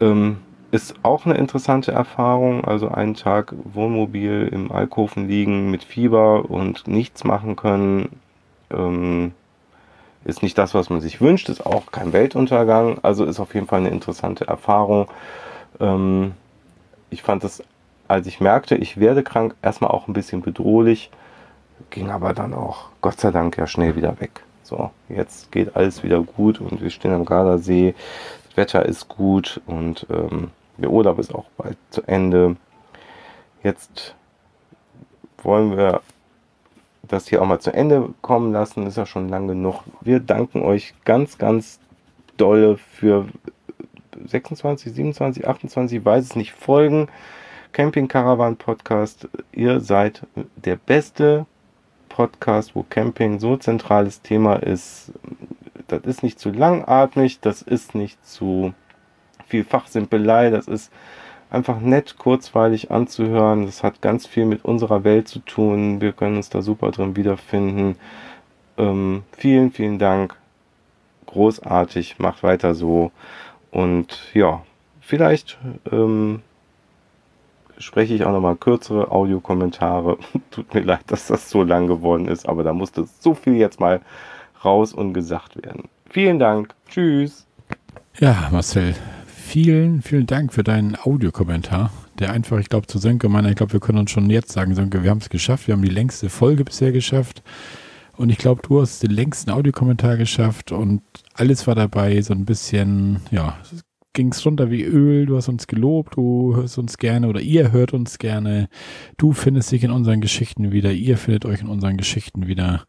Ähm, 0.00 0.38
ist 0.70 0.94
auch 1.02 1.26
eine 1.26 1.36
interessante 1.36 1.92
Erfahrung. 1.92 2.64
Also 2.64 2.88
einen 2.88 3.14
Tag 3.14 3.54
Wohnmobil 3.64 4.48
im 4.52 4.72
Alkoven 4.72 5.28
liegen 5.28 5.70
mit 5.70 5.84
Fieber 5.84 6.50
und 6.50 6.86
nichts 6.86 7.24
machen 7.24 7.56
können. 7.56 8.20
Ähm, 8.70 9.32
ist 10.24 10.42
nicht 10.42 10.58
das, 10.58 10.74
was 10.74 10.90
man 10.90 11.00
sich 11.00 11.20
wünscht, 11.20 11.48
ist 11.48 11.64
auch 11.64 11.92
kein 11.92 12.12
Weltuntergang, 12.12 12.98
also 13.02 13.24
ist 13.24 13.38
auf 13.38 13.54
jeden 13.54 13.68
Fall 13.68 13.80
eine 13.80 13.90
interessante 13.90 14.46
Erfahrung. 14.48 15.06
Ähm, 15.78 16.32
ich 17.10 17.22
fand 17.22 17.44
es, 17.44 17.62
als 18.08 18.26
ich 18.26 18.40
merkte, 18.40 18.76
ich 18.76 18.98
werde 18.98 19.22
krank, 19.22 19.54
erstmal 19.62 19.90
auch 19.90 20.08
ein 20.08 20.12
bisschen 20.12 20.42
bedrohlich, 20.42 21.10
ging 21.90 22.10
aber 22.10 22.32
dann 22.32 22.54
auch, 22.54 22.90
Gott 23.00 23.20
sei 23.20 23.30
Dank, 23.30 23.56
ja 23.56 23.66
schnell 23.66 23.96
wieder 23.96 24.20
weg. 24.20 24.42
So, 24.62 24.90
jetzt 25.08 25.52
geht 25.52 25.76
alles 25.76 26.02
wieder 26.02 26.20
gut 26.20 26.60
und 26.60 26.82
wir 26.82 26.90
stehen 26.90 27.12
am 27.12 27.24
Gardasee, 27.24 27.94
das 28.48 28.56
Wetter 28.56 28.84
ist 28.84 29.08
gut 29.08 29.60
und 29.66 30.06
ähm, 30.10 30.50
der 30.76 30.90
Urlaub 30.90 31.18
ist 31.18 31.34
auch 31.34 31.46
bald 31.56 31.78
zu 31.90 32.02
Ende. 32.02 32.56
Jetzt 33.62 34.14
wollen 35.42 35.76
wir 35.76 36.00
das 37.02 37.28
hier 37.28 37.40
auch 37.40 37.46
mal 37.46 37.60
zu 37.60 37.72
Ende 37.72 38.10
kommen 38.20 38.52
lassen. 38.52 38.86
Ist 38.86 38.96
ja 38.96 39.06
schon 39.06 39.28
lang 39.28 39.48
genug. 39.48 39.82
Wir 40.00 40.20
danken 40.20 40.62
euch 40.62 40.94
ganz, 41.04 41.38
ganz 41.38 41.78
doll 42.36 42.76
für 42.76 43.26
26, 44.26 44.92
27, 44.92 45.46
28, 45.46 45.98
ich 45.98 46.04
weiß 46.04 46.24
es 46.24 46.36
nicht, 46.36 46.52
Folgen. 46.52 47.08
Camping 47.76 48.08
Caravan 48.08 48.56
Podcast. 48.56 49.28
Ihr 49.52 49.80
seid 49.80 50.22
der 50.34 50.76
beste 50.76 51.44
Podcast, 52.08 52.74
wo 52.74 52.82
Camping 52.88 53.38
so 53.38 53.58
zentrales 53.58 54.22
Thema 54.22 54.54
ist. 54.54 55.12
Das 55.86 56.00
ist 56.04 56.22
nicht 56.22 56.40
zu 56.40 56.52
langatmig, 56.52 57.38
das 57.40 57.60
ist 57.60 57.94
nicht 57.94 58.26
zu 58.26 58.72
viel 59.46 59.62
Fachsimpelei, 59.62 60.48
das 60.48 60.68
ist 60.68 60.90
einfach 61.50 61.78
nett, 61.78 62.16
kurzweilig 62.16 62.90
anzuhören. 62.90 63.66
Das 63.66 63.82
hat 63.82 64.00
ganz 64.00 64.26
viel 64.26 64.46
mit 64.46 64.64
unserer 64.64 65.04
Welt 65.04 65.28
zu 65.28 65.40
tun. 65.40 66.00
Wir 66.00 66.12
können 66.12 66.36
uns 66.36 66.48
da 66.48 66.62
super 66.62 66.92
drin 66.92 67.14
wiederfinden. 67.14 67.96
Ähm, 68.78 69.22
vielen, 69.32 69.70
vielen 69.70 69.98
Dank. 69.98 70.34
Großartig. 71.26 72.18
Macht 72.20 72.42
weiter 72.42 72.74
so. 72.74 73.12
Und 73.70 74.30
ja, 74.32 74.64
vielleicht 75.02 75.58
ähm, 75.92 76.40
spreche 77.78 78.14
ich 78.14 78.24
auch 78.24 78.32
nochmal 78.32 78.56
kürzere 78.56 79.10
Audiokommentare. 79.10 80.18
Tut 80.50 80.74
mir 80.74 80.82
leid, 80.82 81.02
dass 81.08 81.26
das 81.26 81.50
so 81.50 81.62
lang 81.62 81.86
geworden 81.86 82.28
ist, 82.28 82.48
aber 82.48 82.62
da 82.62 82.72
musste 82.72 83.06
so 83.20 83.34
viel 83.34 83.54
jetzt 83.54 83.80
mal 83.80 84.00
raus 84.64 84.92
und 84.92 85.12
gesagt 85.12 85.62
werden. 85.64 85.84
Vielen 86.08 86.38
Dank. 86.38 86.74
Tschüss. 86.88 87.46
Ja, 88.18 88.48
Marcel, 88.50 88.94
vielen, 89.26 90.02
vielen 90.02 90.26
Dank 90.26 90.52
für 90.52 90.64
deinen 90.64 90.96
Audiokommentar. 90.96 91.90
der 92.18 92.32
einfach, 92.32 92.58
ich 92.58 92.70
glaube, 92.70 92.86
zu 92.86 92.96
Sönke 92.98 93.28
meiner, 93.28 93.50
ich 93.50 93.56
glaube, 93.56 93.74
wir 93.74 93.80
können 93.80 93.98
uns 93.98 94.10
schon 94.10 94.30
jetzt 94.30 94.50
sagen, 94.52 94.74
Sönke, 94.74 95.02
wir 95.02 95.10
haben 95.10 95.18
es 95.18 95.28
geschafft, 95.28 95.66
wir 95.66 95.74
haben 95.74 95.82
die 95.82 95.90
längste 95.90 96.30
Folge 96.30 96.64
bisher 96.64 96.90
geschafft. 96.90 97.42
Und 98.16 98.30
ich 98.30 98.38
glaube, 98.38 98.62
du 98.66 98.80
hast 98.80 99.02
den 99.02 99.10
längsten 99.10 99.50
Audiokommentar 99.50 100.16
geschafft 100.16 100.72
und 100.72 101.02
alles 101.34 101.66
war 101.66 101.74
dabei, 101.74 102.20
so 102.22 102.32
ein 102.32 102.46
bisschen, 102.46 103.20
ja, 103.30 103.58
ging 104.16 104.32
es 104.32 104.44
runter 104.44 104.70
wie 104.70 104.82
Öl, 104.82 105.26
du 105.26 105.36
hast 105.36 105.48
uns 105.48 105.68
gelobt, 105.68 106.16
du 106.16 106.56
hörst 106.56 106.78
uns 106.78 106.98
gerne 106.98 107.28
oder 107.28 107.40
ihr 107.40 107.70
hört 107.70 107.92
uns 107.92 108.18
gerne, 108.18 108.68
du 109.18 109.32
findest 109.32 109.70
dich 109.70 109.84
in 109.84 109.92
unseren 109.92 110.20
Geschichten 110.20 110.72
wieder, 110.72 110.90
ihr 110.90 111.18
findet 111.18 111.44
euch 111.44 111.60
in 111.60 111.68
unseren 111.68 111.96
Geschichten 111.96 112.48
wieder. 112.48 112.86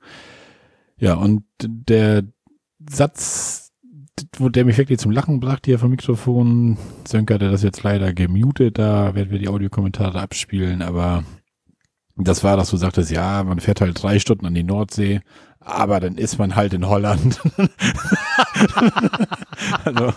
Ja, 0.97 1.13
und 1.15 1.43
der 1.61 2.23
Satz, 2.89 3.71
wo 4.37 4.49
der 4.49 4.65
mich 4.65 4.77
wirklich 4.77 4.99
zum 4.99 5.11
Lachen 5.11 5.39
brachte 5.39 5.69
hier 5.69 5.79
vom 5.79 5.91
Mikrofon, 5.91 6.77
Sönke 7.05 7.35
hatte 7.35 7.51
das 7.51 7.61
jetzt 7.61 7.83
leider 7.83 8.13
gemutet, 8.13 8.79
da 8.79 9.13
werden 9.13 9.29
wir 9.29 9.39
die 9.39 9.49
Audiokommentare 9.49 10.19
abspielen, 10.19 10.81
aber 10.81 11.23
das 12.15 12.43
war, 12.43 12.57
dass 12.57 12.71
du 12.71 12.77
sagtest, 12.77 13.11
ja, 13.11 13.43
man 13.43 13.59
fährt 13.59 13.81
halt 13.81 14.01
drei 14.01 14.17
Stunden 14.17 14.45
an 14.45 14.55
die 14.55 14.63
Nordsee, 14.63 15.19
aber 15.67 15.99
dann 15.99 16.15
ist 16.15 16.39
man 16.39 16.55
halt 16.55 16.73
in 16.73 16.87
Holland. 16.87 17.39
also, 19.83 20.13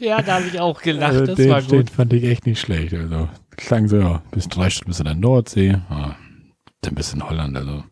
ja, 0.00 0.20
da 0.20 0.34
habe 0.34 0.46
ich 0.46 0.58
auch 0.58 0.82
gelacht. 0.82 1.12
Also 1.12 1.26
das 1.26 1.36
den, 1.36 1.50
war 1.50 1.62
gut. 1.62 1.72
Den 1.72 1.86
fand 1.88 2.12
ich 2.12 2.24
echt 2.24 2.44
nicht 2.46 2.60
schlecht. 2.60 2.92
Also 2.92 3.28
klang 3.56 3.88
so, 3.88 3.98
ja, 3.98 4.22
bis 4.32 4.48
drei 4.48 4.68
Stunden 4.68 4.90
bis 4.90 4.98
in 4.98 5.06
der 5.06 5.14
Nordsee, 5.14 5.78
ja, 5.90 6.16
dann 6.80 6.94
bist 6.94 7.12
du 7.12 7.16
in 7.16 7.28
Holland. 7.28 7.56
Also 7.56 7.84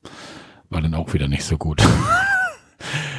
war 0.69 0.83
dann 0.83 0.95
auch 0.95 1.15
wieder 1.15 1.29
nicht 1.29 1.45
so 1.45 1.57
gut. 1.57 1.83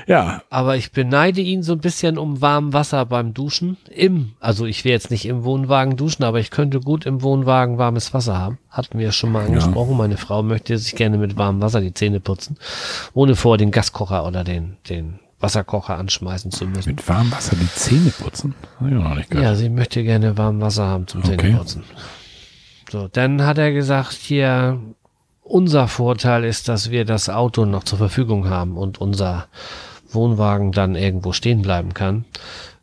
Ja. 0.08 0.42
Aber 0.50 0.77
ich 0.77 0.94
beneide 0.94 1.42
ihn 1.42 1.64
so 1.64 1.74
ein 1.74 1.80
bisschen 1.80 2.18
um 2.18 2.42
warm 2.42 2.72
Wasser 2.74 3.06
beim 3.06 3.34
Duschen. 3.34 3.77
Im, 3.94 4.34
also 4.40 4.66
ich 4.66 4.86
will 4.86 4.94
jetzt 4.94 5.11
nicht 5.11 5.26
im 5.26 5.44
Wohnwagen 5.44 5.98
duschen, 5.98 6.24
aber 6.24 6.40
ich 6.40 6.50
könnte 6.50 6.80
gut 6.80 7.06
im 7.06 7.22
Wohnwagen 7.22 7.77
warmes 7.77 8.14
Wasser 8.14 8.38
haben. 8.38 8.58
Hatten 8.69 8.98
wir 8.98 9.11
schon 9.11 9.34
mal 9.34 9.45
angesprochen. 9.45 9.92
Ja. 9.92 9.98
Meine 9.98 10.18
Frau 10.18 10.44
möchte 10.44 10.77
sich 10.77 10.95
gerne 10.95 11.18
mit 11.18 11.38
warmem 11.38 11.61
Wasser 11.61 11.82
die 11.82 11.94
Zähne 11.94 12.22
putzen, 12.22 12.58
ohne 13.14 13.36
vor 13.36 13.58
den 13.58 13.72
Gaskocher 13.72 14.26
oder 14.26 14.45
den, 14.45 14.77
den 14.90 15.19
Wasserkocher 15.42 15.98
anschmeißen 15.98 16.52
zu 16.52 16.66
müssen. 16.66 16.90
Mit 16.90 17.08
warmem 17.08 17.32
Wasser 17.34 17.58
die 17.58 17.69
Zähne 17.76 18.11
putzen? 18.18 18.56
Ja, 19.34 19.56
sie 19.56 19.69
möchte 19.69 20.03
gerne 20.03 20.38
warm 20.38 20.61
Wasser 20.61 20.86
haben 20.86 21.06
zum 21.08 21.22
okay. 21.22 21.38
Zähneputzen. 21.38 21.84
So, 22.90 23.10
dann 23.10 23.45
hat 23.45 23.58
er 23.58 23.74
gesagt, 23.74 24.14
hier, 24.14 24.80
unser 25.42 25.90
Vorteil 25.90 26.45
ist, 26.45 26.69
dass 26.69 26.92
wir 26.92 27.03
das 27.03 27.30
Auto 27.30 27.66
noch 27.66 27.84
zur 27.84 27.98
Verfügung 27.98 28.50
haben 28.50 28.77
und 28.77 29.00
unser 29.00 29.48
Wohnwagen 30.10 30.72
dann 30.72 30.95
irgendwo 30.95 31.34
stehen 31.34 31.61
bleiben 31.61 31.94
kann, 31.94 32.26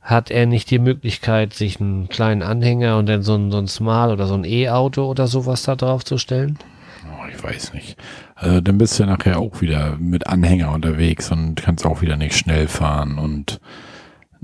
hat 0.01 0.31
er 0.31 0.47
nicht 0.47 0.71
die 0.71 0.79
Möglichkeit, 0.79 1.55
sich 1.55 1.81
einen 1.81 2.09
kleinen 2.09 2.43
Anhänger 2.43 2.99
und 2.99 3.07
dann 3.07 3.23
so 3.23 3.35
ein, 3.35 3.51
so 3.51 3.59
ein 3.59 3.69
Small 3.69 4.13
oder 4.13 4.27
so 4.27 4.35
ein 4.35 4.45
E-Auto 4.45 5.07
oder 5.07 5.27
sowas 5.27 5.63
da 5.63 5.77
drauf 5.77 6.05
zu 6.05 6.19
stellen? 6.19 6.59
Oh, 7.07 7.27
ich 7.31 7.43
weiß 7.43 7.73
nicht. 7.73 7.97
Also 8.35 8.61
dann 8.61 8.79
bist 8.79 8.99
du 8.99 9.07
nachher 9.07 9.39
auch 9.39 9.61
wieder 9.61 9.97
mit 9.99 10.27
Anhänger 10.27 10.73
unterwegs 10.73 11.31
und 11.31 11.57
kannst 11.57 11.87
auch 11.87 12.03
wieder 12.03 12.17
nicht 12.17 12.37
schnell 12.37 12.69
fahren 12.69 13.19
und 13.19 13.61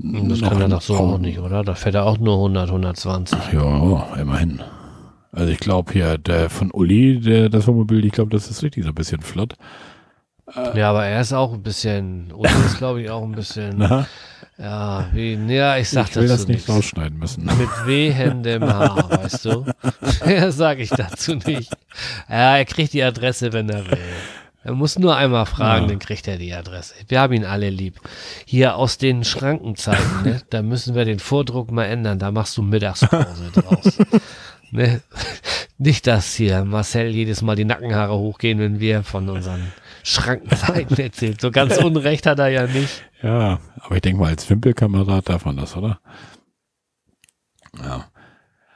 das 0.03 0.41
kann 0.41 0.59
er 0.59 0.67
doch 0.67 0.81
so 0.81 0.95
auch 0.95 1.19
nicht, 1.19 1.37
oder? 1.37 1.63
Da 1.63 1.75
fährt 1.75 1.93
er 1.93 2.05
auch 2.05 2.17
nur 2.17 2.35
100, 2.35 2.69
120. 2.69 3.39
Ja, 3.53 4.07
immerhin. 4.19 4.61
Also 5.31 5.51
ich 5.51 5.59
glaube 5.59 5.93
hier, 5.93 6.17
der 6.17 6.49
von 6.49 6.71
Uli, 6.71 7.19
der, 7.19 7.49
das 7.49 7.67
Wohnmobil, 7.67 8.03
ich 8.05 8.11
glaube, 8.11 8.31
das 8.31 8.49
ist 8.49 8.63
richtig 8.63 8.83
so 8.83 8.89
ein 8.89 8.95
bisschen 8.95 9.21
flott. 9.21 9.53
Äh, 10.55 10.79
ja, 10.79 10.89
aber 10.89 11.05
er 11.05 11.21
ist 11.21 11.33
auch 11.33 11.53
ein 11.53 11.63
bisschen, 11.63 12.31
Uli 12.33 12.49
ist 12.65 12.77
glaube 12.77 13.01
ich 13.01 13.09
auch 13.09 13.23
ein 13.23 13.31
bisschen, 13.31 13.75
Na? 13.77 14.07
ja, 14.57 15.07
wie, 15.13 15.33
ja, 15.33 15.77
ich 15.77 15.89
sag 15.89 16.09
ich 16.09 16.15
will 16.15 16.27
das 16.27 16.47
nicht 16.47 16.67
rausschneiden 16.67 17.17
müssen. 17.17 17.45
Mit 17.45 17.69
wehendem 17.85 18.63
Haar, 18.63 19.09
weißt 19.23 19.45
du? 19.45 19.65
ja, 20.25 20.51
sag 20.51 20.79
ich 20.79 20.89
dazu 20.89 21.35
nicht. 21.35 21.71
Ja, 22.29 22.57
er 22.57 22.65
kriegt 22.65 22.93
die 22.93 23.03
Adresse, 23.03 23.53
wenn 23.53 23.69
er 23.69 23.89
will. 23.89 23.97
Er 24.63 24.73
muss 24.73 24.99
nur 24.99 25.15
einmal 25.15 25.47
fragen, 25.47 25.85
ja. 25.85 25.89
dann 25.89 25.99
kriegt 25.99 26.27
er 26.27 26.37
die 26.37 26.53
Adresse. 26.53 26.93
Wir 27.07 27.19
haben 27.19 27.33
ihn 27.33 27.45
alle 27.45 27.71
lieb. 27.71 27.99
Hier 28.45 28.75
aus 28.75 28.99
den 28.99 29.23
Schrankenzeiten, 29.23 30.23
ne, 30.23 30.41
da 30.51 30.61
müssen 30.61 30.93
wir 30.93 31.03
den 31.03 31.17
Vordruck 31.17 31.71
mal 31.71 31.85
ändern. 31.85 32.19
Da 32.19 32.29
machst 32.29 32.57
du 32.57 32.61
Mittagspause 32.61 33.49
draus. 33.53 33.97
Ne? 34.69 35.01
Nicht, 35.79 36.05
dass 36.05 36.35
hier 36.35 36.63
Marcel 36.63 37.07
jedes 37.07 37.41
Mal 37.41 37.55
die 37.55 37.65
Nackenhaare 37.65 38.13
hochgehen, 38.13 38.59
wenn 38.59 38.79
wir 38.79 39.01
von 39.01 39.29
unseren 39.29 39.71
Schrankenzeiten 40.03 40.97
erzählen. 40.97 41.37
So 41.39 41.51
ganz 41.51 41.77
Unrecht 41.77 42.25
hat 42.25 42.39
er 42.39 42.49
ja 42.49 42.67
nicht. 42.67 43.03
Ja, 43.21 43.59
aber 43.79 43.95
ich 43.95 44.01
denke 44.01 44.19
mal, 44.21 44.29
als 44.29 44.49
Wimpelkamerad 44.49 45.29
darf 45.29 45.45
man 45.45 45.57
das, 45.57 45.75
oder? 45.75 45.99
Ja. 47.77 48.07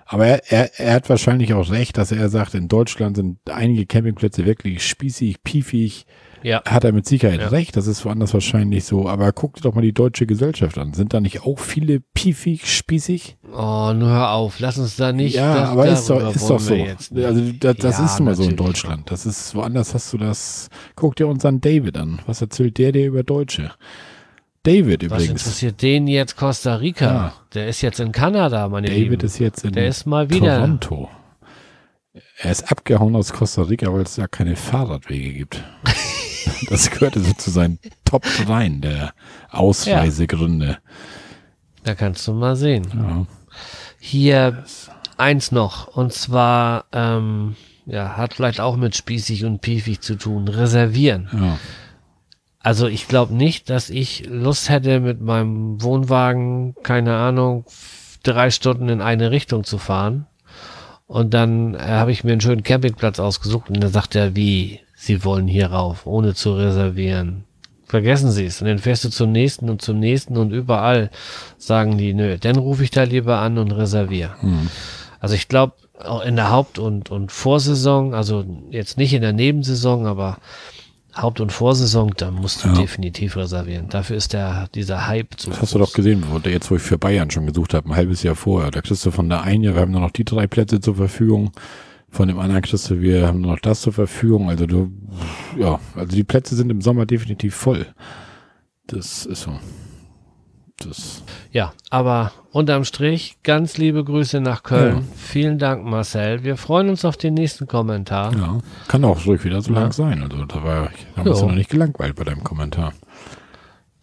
Aber 0.05 0.27
er, 0.27 0.51
er, 0.51 0.79
er 0.79 0.93
hat 0.93 1.09
wahrscheinlich 1.09 1.53
auch 1.53 1.71
recht, 1.71 1.97
dass 1.97 2.11
er 2.11 2.29
sagt, 2.29 2.53
in 2.53 2.67
Deutschland 2.67 3.15
sind 3.15 3.39
einige 3.49 3.85
Campingplätze 3.85 4.45
wirklich 4.45 4.87
spießig, 4.87 5.43
piefig, 5.43 6.05
ja. 6.45 6.61
Hat 6.63 6.83
er 6.83 6.91
mit 6.91 7.07
Sicherheit 7.07 7.39
ja. 7.39 7.47
recht, 7.47 7.75
das 7.75 7.87
ist 7.87 8.05
woanders 8.05 8.33
wahrscheinlich 8.35 8.85
so. 8.85 9.09
Aber 9.09 9.31
guck 9.31 9.55
dir 9.55 9.61
doch 9.61 9.73
mal 9.73 9.81
die 9.81 9.93
deutsche 9.93 10.27
Gesellschaft 10.27 10.77
an. 10.77 10.93
Sind 10.93 11.13
da 11.15 11.19
nicht 11.19 11.41
auch 11.41 11.57
viele 11.57 12.01
piefig, 12.13 12.71
spießig? 12.71 13.37
Oh, 13.51 13.93
nur 13.95 14.09
hör 14.09 14.31
auf, 14.31 14.59
lass 14.59 14.77
uns 14.77 14.95
da 14.95 15.11
nicht. 15.11 15.35
Ja, 15.35 15.55
das, 15.55 15.69
aber 15.69 15.87
ist 15.87 16.07
doch, 16.07 16.35
ist 16.35 16.47
doch 16.47 16.59
so. 16.59 16.75
Also 16.75 17.51
das, 17.59 17.77
das 17.77 17.97
ja, 17.97 18.05
ist 18.05 18.19
immer 18.19 18.35
so 18.35 18.43
in 18.43 18.55
Deutschland. 18.55 19.09
Das 19.09 19.25
ist, 19.25 19.55
woanders 19.55 19.95
hast 19.95 20.13
du 20.13 20.19
das. 20.19 20.69
Guck 20.95 21.15
dir 21.15 21.27
unseren 21.27 21.61
David 21.61 21.97
an. 21.97 22.19
Was 22.27 22.41
erzählt 22.41 22.77
der 22.77 22.91
dir 22.91 23.07
über 23.07 23.23
Deutsche? 23.23 23.71
David 24.61 25.01
übrigens. 25.01 25.11
Was 25.11 25.29
interessiert 25.29 25.81
den 25.81 26.05
jetzt 26.05 26.37
Costa 26.37 26.75
Rica? 26.75 27.05
Ja. 27.05 27.33
Der 27.55 27.67
ist 27.69 27.81
jetzt 27.81 27.99
in 27.99 28.11
Kanada, 28.11 28.69
meine 28.69 28.87
David 28.87 28.99
Lieben. 28.99 29.15
David 29.15 29.23
ist 29.23 29.39
jetzt 29.39 29.65
in 29.65 29.71
der 29.71 29.87
ist 29.87 30.05
mal 30.05 30.29
wieder. 30.29 30.57
Toronto. 30.57 31.09
Er 32.37 32.51
ist 32.51 32.71
abgehauen 32.71 33.15
aus 33.15 33.33
Costa 33.33 33.63
Rica, 33.63 33.91
weil 33.91 34.03
es 34.03 34.15
da 34.15 34.27
keine 34.27 34.55
Fahrradwege 34.55 35.33
gibt. 35.33 35.63
Das 36.69 36.89
gehörte 36.89 37.19
so 37.21 37.33
zu 37.33 37.51
seinen 37.51 37.79
Top 38.03 38.23
3 38.23 38.69
der 38.79 39.13
Ausreisegründe. 39.49 40.67
Ja. 40.67 40.77
Da 41.83 41.95
kannst 41.95 42.27
du 42.27 42.33
mal 42.33 42.55
sehen. 42.55 42.87
Ja. 42.93 43.25
Hier 43.99 44.63
eins 45.17 45.51
noch, 45.51 45.87
und 45.87 46.13
zwar, 46.13 46.85
ähm, 46.91 47.55
ja, 47.85 48.17
hat 48.17 48.33
vielleicht 48.33 48.59
auch 48.59 48.75
mit 48.75 48.95
spießig 48.95 49.45
und 49.45 49.61
piefig 49.61 50.01
zu 50.01 50.15
tun. 50.15 50.47
Reservieren. 50.47 51.29
Ja. 51.31 51.59
Also 52.59 52.87
ich 52.87 53.07
glaube 53.07 53.35
nicht, 53.35 53.69
dass 53.69 53.91
ich 53.91 54.25
Lust 54.27 54.69
hätte, 54.69 54.99
mit 54.99 55.21
meinem 55.21 55.81
Wohnwagen, 55.83 56.73
keine 56.81 57.15
Ahnung, 57.15 57.65
drei 58.23 58.49
Stunden 58.49 58.89
in 58.89 59.01
eine 59.01 59.29
Richtung 59.29 59.63
zu 59.63 59.77
fahren. 59.77 60.25
Und 61.05 61.35
dann 61.35 61.75
äh, 61.75 61.79
habe 61.79 62.11
ich 62.11 62.23
mir 62.23 62.31
einen 62.31 62.41
schönen 62.41 62.63
Campingplatz 62.63 63.19
ausgesucht 63.19 63.69
und 63.69 63.79
dann 63.79 63.91
sagt 63.91 64.15
er, 64.15 64.35
wie, 64.35 64.79
Sie 65.05 65.23
wollen 65.23 65.47
hier 65.47 65.67
rauf, 65.67 66.07
ohne 66.07 66.33
zu 66.33 66.55
reservieren. 66.55 67.43
Vergessen 67.85 68.31
Sie 68.31 68.45
es. 68.45 68.59
Und 68.59 68.67
dann 68.67 68.79
fährst 68.79 69.03
du 69.03 69.09
zum 69.09 69.31
nächsten 69.31 69.69
und 69.69 69.83
zum 69.83 69.99
nächsten 69.99 70.35
und 70.35 70.51
überall 70.51 71.11
sagen 71.59 71.99
die, 71.99 72.15
nö, 72.15 72.39
dann 72.39 72.55
rufe 72.55 72.83
ich 72.83 72.89
da 72.89 73.03
lieber 73.03 73.37
an 73.37 73.59
und 73.59 73.71
reserviere. 73.71 74.31
Hm. 74.39 74.67
Also 75.19 75.35
ich 75.35 75.47
glaube, 75.47 75.73
auch 76.03 76.25
in 76.25 76.35
der 76.35 76.49
Haupt- 76.49 76.79
und, 76.79 77.11
und 77.11 77.31
Vorsaison, 77.31 78.15
also 78.15 78.45
jetzt 78.71 78.97
nicht 78.97 79.13
in 79.13 79.21
der 79.21 79.31
Nebensaison, 79.31 80.07
aber 80.07 80.39
Haupt- 81.15 81.39
und 81.39 81.51
Vorsaison, 81.51 82.11
da 82.17 82.31
musst 82.31 82.63
du 82.63 82.69
ja. 82.69 82.73
definitiv 82.73 83.37
reservieren. 83.37 83.89
Dafür 83.89 84.17
ist 84.17 84.33
der, 84.33 84.69
dieser 84.73 85.05
Hype 85.05 85.39
zu 85.39 85.51
Das 85.51 85.61
hast 85.61 85.75
du 85.75 85.77
doch 85.77 85.93
gesehen, 85.93 86.25
jetzt 86.45 86.71
wo 86.71 86.77
ich 86.77 86.81
für 86.81 86.97
Bayern 86.97 87.29
schon 87.29 87.45
gesucht 87.45 87.75
habe, 87.75 87.89
ein 87.89 87.95
halbes 87.95 88.23
Jahr 88.23 88.35
vorher. 88.35 88.71
Da 88.71 88.81
kriegst 88.81 89.05
du 89.05 89.11
von 89.11 89.29
der 89.29 89.43
einen 89.43 89.61
Jahr, 89.61 89.75
wir 89.75 89.81
haben 89.81 89.91
nur 89.91 90.01
noch 90.01 90.09
die 90.09 90.25
drei 90.25 90.47
Plätze 90.47 90.79
zur 90.79 90.95
Verfügung 90.95 91.51
von 92.15 92.29
dem 92.29 92.39
anderen 92.39 92.61
kriegst 92.61 92.89
du, 92.89 93.01
wir 93.01 93.27
haben 93.27 93.41
noch 93.41 93.59
das 93.59 93.81
zur 93.81 93.93
Verfügung. 93.93 94.49
Also 94.49 94.65
du, 94.65 94.89
ja, 95.57 95.79
also 95.95 96.15
die 96.15 96.23
Plätze 96.23 96.55
sind 96.55 96.69
im 96.69 96.81
Sommer 96.81 97.05
definitiv 97.05 97.53
voll. 97.53 97.85
Das 98.87 99.25
ist 99.25 99.41
so. 99.41 99.59
Das 100.77 101.23
ja, 101.51 101.73
aber 101.89 102.31
unterm 102.51 102.83
Strich 102.83 103.37
ganz 103.43 103.77
liebe 103.77 104.03
Grüße 104.03 104.41
nach 104.41 104.63
Köln. 104.63 104.95
Ja. 104.95 105.03
Vielen 105.15 105.57
Dank, 105.57 105.85
Marcel. 105.85 106.43
Wir 106.43 106.57
freuen 106.57 106.89
uns 106.89 107.05
auf 107.05 107.17
den 107.17 107.33
nächsten 107.33 107.67
Kommentar. 107.67 108.33
Ja, 108.35 108.59
kann 108.87 109.03
auch 109.05 109.25
ruhig 109.25 109.43
wieder 109.43 109.61
so 109.61 109.73
ja. 109.73 109.81
lang 109.81 109.91
sein. 109.91 110.21
Also 110.23 110.45
da 110.45 110.63
war, 110.63 110.89
da 111.15 111.23
wir 111.23 111.31
uns 111.31 111.41
ja 111.41 111.47
noch 111.47 111.55
nicht 111.55 111.69
gelangweilt 111.69 112.15
bei 112.15 112.23
deinem 112.23 112.43
Kommentar. 112.43 112.93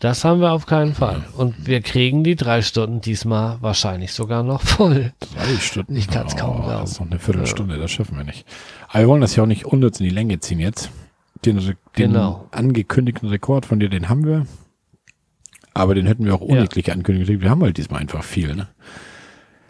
Das 0.03 0.25
haben 0.25 0.41
wir 0.41 0.51
auf 0.51 0.67
keinen 0.67 0.95
Fall. 0.95 1.23
Und 1.37 1.69
wir 1.69 1.81
kriegen 1.81 2.25
die 2.25 2.35
drei 2.35 2.61
Stunden 2.63 3.01
diesmal 3.01 3.59
wahrscheinlich 3.61 4.13
sogar 4.13 4.43
noch 4.43 4.61
voll. 4.61 5.13
Drei 5.21 5.57
Stunden? 5.61 5.95
Ich 5.95 6.09
kann 6.09 6.27
es 6.27 6.35
kaum 6.35 6.57
glauben. 6.57 6.81
Das 6.81 6.91
ist 6.91 7.01
noch 7.01 7.07
eine 7.07 7.21
Viertelstunde, 7.21 7.79
das 7.79 7.93
schaffen 7.93 8.17
wir 8.17 8.25
nicht. 8.25 8.45
Aber 8.89 8.99
wir 8.99 9.07
wollen 9.07 9.21
das 9.21 9.37
ja 9.37 9.45
auch 9.45 9.47
nicht 9.47 9.65
unnütz 9.65 10.01
in 10.01 10.05
die 10.09 10.13
Länge 10.13 10.41
ziehen 10.41 10.59
jetzt. 10.59 10.91
Den, 11.45 11.57
den 11.57 11.77
genau. 11.95 12.49
angekündigten 12.51 13.29
Rekord 13.29 13.65
von 13.65 13.79
dir, 13.79 13.89
den 13.89 14.09
haben 14.09 14.27
wir. 14.27 14.45
Aber 15.73 15.95
den 15.95 16.07
hätten 16.07 16.25
wir 16.25 16.35
auch 16.35 16.41
unnötig 16.41 16.89
ja. 16.89 16.95
angekündigt. 16.95 17.41
Wir 17.41 17.51
haben 17.51 17.63
halt 17.63 17.77
diesmal 17.77 18.01
einfach 18.01 18.25
viel, 18.25 18.57
ne? 18.57 18.67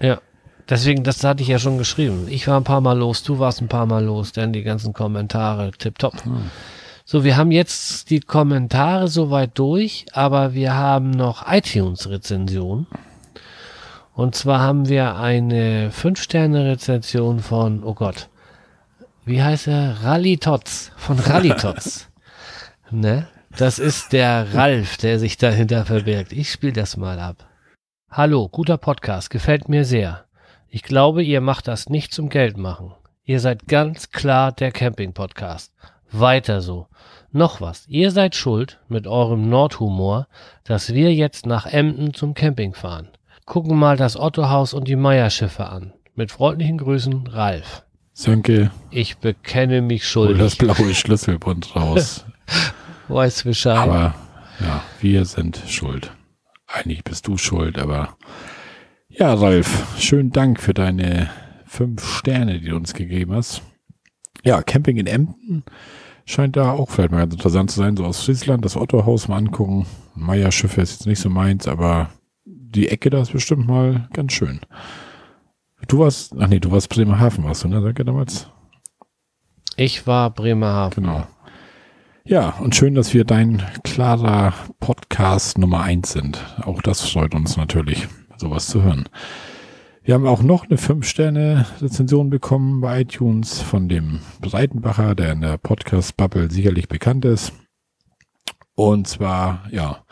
Ja. 0.01 0.19
Deswegen, 0.67 1.05
das 1.05 1.23
hatte 1.25 1.43
ich 1.43 1.49
ja 1.49 1.59
schon 1.59 1.77
geschrieben. 1.77 2.27
Ich 2.31 2.49
war 2.49 2.59
ein 2.59 2.65
paar 2.65 2.81
Mal 2.81 2.99
los, 2.99 3.23
du 3.23 3.39
warst 3.39 3.61
ein 3.61 3.69
paar 3.69 3.85
Mal 3.85 4.03
los, 4.03 4.33
dann 4.33 4.55
die 4.55 4.63
ganzen 4.63 4.95
Kommentare, 4.95 5.73
tipptopp. 5.73 6.25
Hm. 6.25 6.51
So, 7.13 7.25
wir 7.25 7.37
haben 7.37 7.51
jetzt 7.51 8.09
die 8.09 8.21
Kommentare 8.21 9.07
soweit 9.07 9.59
durch, 9.59 10.07
aber 10.15 10.55
wir 10.55 10.75
haben 10.75 11.11
noch 11.11 11.47
iTunes-Rezensionen. 11.47 12.87
Und 14.15 14.35
zwar 14.35 14.61
haben 14.61 14.89
wir 14.89 15.17
eine 15.17 15.91
5-Sterne-Rezension 15.91 17.41
von, 17.41 17.85
oh 17.85 17.93
Gott, 17.93 18.31
wie 19.27 19.43
heißt 19.43 19.69
er? 19.69 20.03
Rallitots, 20.03 20.91
von 20.97 21.19
Rallitots. 21.19 22.09
ne? 22.91 23.29
Das 23.59 23.79
ist 23.79 24.15
der 24.15 24.55
Ralf, 24.55 24.97
der 24.97 25.19
sich 25.19 25.37
dahinter 25.37 25.85
verbirgt. 25.85 26.33
Ich 26.33 26.51
spiele 26.51 26.73
das 26.73 26.97
mal 26.97 27.19
ab. 27.21 27.47
Hallo, 28.11 28.49
guter 28.49 28.79
Podcast, 28.79 29.29
gefällt 29.29 29.69
mir 29.69 29.85
sehr. 29.85 30.25
Ich 30.67 30.83
glaube, 30.83 31.23
ihr 31.23 31.43
macht 31.43 31.69
das 31.69 31.91
nicht 31.91 32.15
zum 32.15 32.31
Geld 32.31 32.57
machen. 32.57 32.95
Ihr 33.23 33.39
seid 33.39 33.69
ganz 33.69 34.13
klar 34.13 34.51
der 34.51 34.73
Camping-Podcast. 34.73 35.75
Weiter 36.13 36.61
so. 36.61 36.89
Noch 37.31 37.61
was, 37.61 37.87
ihr 37.89 38.11
seid 38.11 38.35
schuld 38.35 38.79
mit 38.89 39.07
eurem 39.07 39.49
Nordhumor, 39.49 40.29
dass 40.65 40.93
wir 40.93 41.15
jetzt 41.15 41.47
nach 41.47 41.65
Emden 41.67 42.13
zum 42.13 42.35
Camping 42.35 42.75
fahren. 42.75 43.09
Gucken 43.47 43.79
mal 43.79 43.97
das 43.97 44.17
Ottohaus 44.19 44.75
und 44.75 44.87
die 44.87 44.97
Meierschiffe 44.97 45.67
an. 45.69 45.95
Mit 46.15 46.31
freundlichen 46.31 46.77
Grüßen, 46.79 47.27
Ralf. 47.29 47.85
Sönke, 48.13 48.71
Ich 48.91 49.17
bekenne 49.17 49.81
mich 49.81 50.15
hol 50.15 50.37
das 50.37 50.57
schuldig. 50.57 50.77
blaue 50.77 50.95
Schlüsselbund 50.95 51.75
raus. 51.75 52.27
Weiß 53.09 53.45
Bescheid. 53.45 53.79
Aber 53.79 54.15
ja, 54.61 54.83
wir 55.01 55.25
sind 55.25 55.63
schuld. 55.67 56.13
Eigentlich 56.67 57.03
bist 57.03 57.27
du 57.27 57.39
schuld, 57.39 57.79
aber 57.79 58.17
ja, 59.09 59.33
Ralf, 59.33 59.99
schönen 59.99 60.31
Dank 60.31 60.61
für 60.61 60.75
deine 60.75 61.31
fünf 61.65 62.07
Sterne, 62.19 62.61
die 62.61 62.69
du 62.69 62.77
uns 62.77 62.93
gegeben 62.93 63.35
hast. 63.35 63.63
Ja, 64.45 64.63
Camping 64.63 64.99
in 64.99 65.07
Emden 65.07 65.65
scheint 66.25 66.57
da 66.57 66.73
auch 66.73 66.91
vielleicht 66.91 67.13
mal 67.13 67.19
ganz 67.19 67.35
interessant 67.35 67.71
zu 67.71 67.79
sein. 67.79 67.97
So 67.97 68.05
aus 68.05 68.25
Friesland, 68.25 68.65
das 68.65 68.77
Ottohaus 68.77 69.29
mal 69.29 69.37
angucken. 69.37 69.87
Meierschiffe 70.15 70.81
ist 70.81 70.93
jetzt 70.93 71.07
nicht 71.07 71.21
so 71.21 71.31
meins, 71.31 71.67
aber 71.69 72.11
die 72.45 72.89
Ecke 72.89 73.11
da 73.11 73.21
ist 73.21 73.33
bestimmt 73.33 73.67
mal 73.67 74.09
ganz 74.13 74.33
schön. 74.33 74.61
Du 75.89 75.99
warst, 75.99 76.35
ach 76.39 76.49
nee, 76.49 76.61
du 76.61 76.71
warst 76.71 76.89
Bremerhaven, 76.89 77.45
warst 77.45 77.65
du, 77.65 77.69
ne? 77.69 77.81
Danke 77.81 78.05
damals. 78.05 78.49
Ich 79.77 80.07
war 80.07 80.31
Bremerhaven. 80.31 81.05
Genau. 81.05 81.27
Ja, 82.25 82.51
und 82.61 82.77
schön, 82.77 82.95
dass 82.95 83.13
wir 83.15 83.25
dein 83.25 83.63
klarer 83.83 84.55
Podcast 84.79 85.59
Nummer 85.59 85.83
eins 85.83 86.13
sind. 86.13 86.39
Auch 86.65 86.81
das 86.81 87.01
freut 87.01 87.35
uns 87.35 87.57
natürlich, 87.57 88.07
sowas 88.37 88.69
zu 88.69 88.83
hören. 88.83 89.09
Wir 90.05 90.15
haben 90.15 90.27
auch 90.27 90.43
noch 90.43 90.65
eine 90.65 90.79
5-Sterne-Rezension 90.79 92.29
bekommen 92.29 92.81
bei 92.81 93.03
iTunes 93.03 93.61
von 93.61 93.89
dem 93.89 94.19
Breitenbacher, 94.41 95.15
der 95.15 95.31
in 95.31 95.43
der 95.43 95.59
Podcast-Bubble 95.59 96.51
sicherlich 96.51 96.89
bekannt 96.89 97.25
ist. 97.25 97.53
Und 98.75 99.07
zwar, 99.07 99.69
ja, 99.71 100.05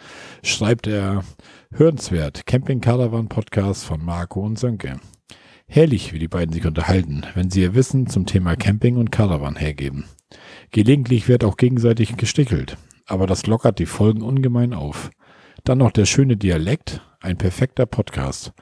schreibt 0.44 0.86
er 0.86 1.24
hörenswert 1.72 2.46
Camping 2.46 2.80
Caravan 2.80 3.28
Podcast 3.28 3.84
von 3.84 4.04
Marco 4.04 4.38
und 4.38 4.60
Sönke. 4.60 5.00
Herrlich, 5.66 6.12
wie 6.12 6.20
die 6.20 6.28
beiden 6.28 6.52
sich 6.52 6.66
unterhalten, 6.66 7.26
wenn 7.34 7.50
sie 7.50 7.62
ihr 7.62 7.74
Wissen 7.74 8.06
zum 8.06 8.26
Thema 8.26 8.54
Camping 8.54 8.96
und 8.96 9.10
Caravan 9.10 9.56
hergeben. 9.56 10.04
Gelegentlich 10.70 11.26
wird 11.26 11.42
auch 11.42 11.56
gegenseitig 11.56 12.16
gestichelt, 12.16 12.76
aber 13.06 13.26
das 13.26 13.46
lockert 13.48 13.80
die 13.80 13.86
Folgen 13.86 14.22
ungemein 14.22 14.72
auf. 14.72 15.10
Dann 15.64 15.78
noch 15.78 15.90
der 15.90 16.06
schöne 16.06 16.36
Dialekt, 16.36 17.02
ein 17.20 17.38
perfekter 17.38 17.86
Podcast. 17.86 18.52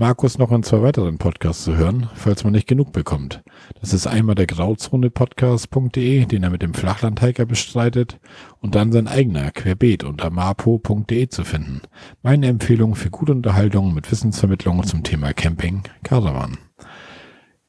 Markus 0.00 0.38
noch 0.38 0.52
in 0.52 0.62
zwei 0.62 0.80
weiteren 0.82 1.18
Podcasts 1.18 1.64
zu 1.64 1.74
hören, 1.76 2.08
falls 2.14 2.44
man 2.44 2.52
nicht 2.52 2.68
genug 2.68 2.92
bekommt. 2.92 3.42
Das 3.80 3.92
ist 3.92 4.06
einmal 4.06 4.36
der 4.36 4.46
Grauzone-Podcast.de, 4.46 6.24
den 6.24 6.44
er 6.44 6.50
mit 6.50 6.62
dem 6.62 6.72
Flachlandhiker 6.72 7.46
bestreitet, 7.46 8.20
und 8.60 8.76
dann 8.76 8.92
sein 8.92 9.08
eigener 9.08 9.50
Querbeet 9.50 10.04
unter 10.04 10.30
marpo.de 10.30 11.28
zu 11.28 11.42
finden. 11.42 11.82
Meine 12.22 12.46
Empfehlung 12.46 12.94
für 12.94 13.10
gute 13.10 13.32
Unterhaltung 13.32 13.92
mit 13.92 14.08
Wissensvermittlung 14.08 14.84
zum 14.84 15.02
Thema 15.02 15.32
Camping, 15.32 15.82
Caravan. 16.04 16.58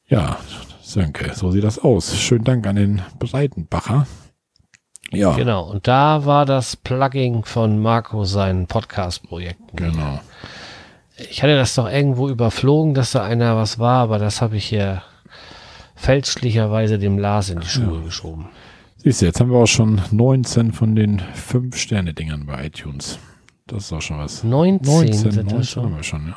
Ja, 0.06 0.38
Sönke, 0.82 1.34
so 1.34 1.50
sieht 1.50 1.64
das 1.64 1.80
aus. 1.80 2.16
Schönen 2.16 2.44
Dank 2.44 2.64
an 2.68 2.76
den 2.76 3.02
Breitenbacher. 3.18 4.06
Ja, 5.10 5.32
Genau. 5.34 5.68
Und 5.68 5.88
da 5.88 6.24
war 6.26 6.46
das 6.46 6.76
Plugin 6.76 7.42
von 7.42 7.82
Marco 7.82 8.22
seinen 8.22 8.68
Podcast-Projekten. 8.68 9.74
genau. 9.74 10.20
Ich 11.28 11.42
hatte 11.42 11.56
das 11.56 11.74
doch 11.74 11.90
irgendwo 11.90 12.28
überflogen, 12.28 12.94
dass 12.94 13.12
da 13.12 13.22
einer 13.22 13.56
was 13.56 13.78
war, 13.78 14.02
aber 14.02 14.18
das 14.18 14.40
habe 14.40 14.56
ich 14.56 14.64
hier 14.64 15.02
fälschlicherweise 15.94 16.98
dem 16.98 17.18
Lars 17.18 17.50
in 17.50 17.60
die 17.60 17.66
Schuhe 17.66 18.02
geschoben. 18.02 18.48
Siehst 18.96 19.22
du, 19.22 19.26
jetzt 19.26 19.40
haben 19.40 19.50
wir 19.50 19.58
auch 19.58 19.66
schon 19.66 20.00
19 20.10 20.72
von 20.72 20.94
den 20.94 21.20
5-Sterne-Dingern 21.20 22.46
bei 22.46 22.66
iTunes. 22.66 23.18
Das 23.66 23.84
ist 23.84 23.92
auch 23.92 24.02
schon 24.02 24.18
was. 24.18 24.44
19, 24.44 24.92
19, 24.92 25.12
sind 25.14 25.34
19 25.34 25.46
das 25.46 25.56
haben 25.56 25.64
schon. 25.64 25.96
wir 25.96 26.02
schon, 26.02 26.26
ja. 26.28 26.36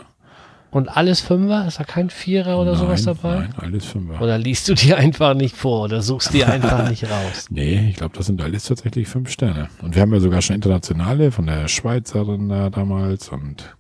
Und 0.73 0.89
alles 0.89 1.21
Fünfer? 1.21 1.67
Ist 1.67 1.79
da 1.79 1.83
kein 1.83 2.09
Vierer 2.09 2.59
oder 2.59 2.75
sowas 2.75 3.05
Nein, 3.05 3.17
dabei? 3.21 3.35
Nein, 3.35 3.53
alles 3.57 3.85
Fünfer. 3.85 4.19
Oder 4.21 4.39
liest 4.39 4.67
du 4.67 4.73
die 4.73 4.93
einfach 4.95 5.35
nicht 5.35 5.55
vor 5.55 5.83
oder 5.83 6.01
suchst 6.01 6.33
die 6.33 6.43
einfach 6.43 6.89
nicht 6.89 7.03
raus? 7.03 7.47
Nee, 7.49 7.89
ich 7.89 7.97
glaube, 7.97 8.17
das 8.17 8.25
sind 8.25 8.41
alles 8.41 8.65
tatsächlich 8.65 9.07
fünf 9.07 9.29
Sterne. 9.29 9.69
Und 9.81 9.93
wir 9.95 10.01
haben 10.01 10.13
ja 10.13 10.19
sogar 10.19 10.41
schon 10.41 10.55
internationale 10.55 11.31
von 11.31 11.45
der 11.45 11.67
Schweizerin 11.67 12.49
da 12.49 12.71
damals 12.71 13.29
und 13.29 13.75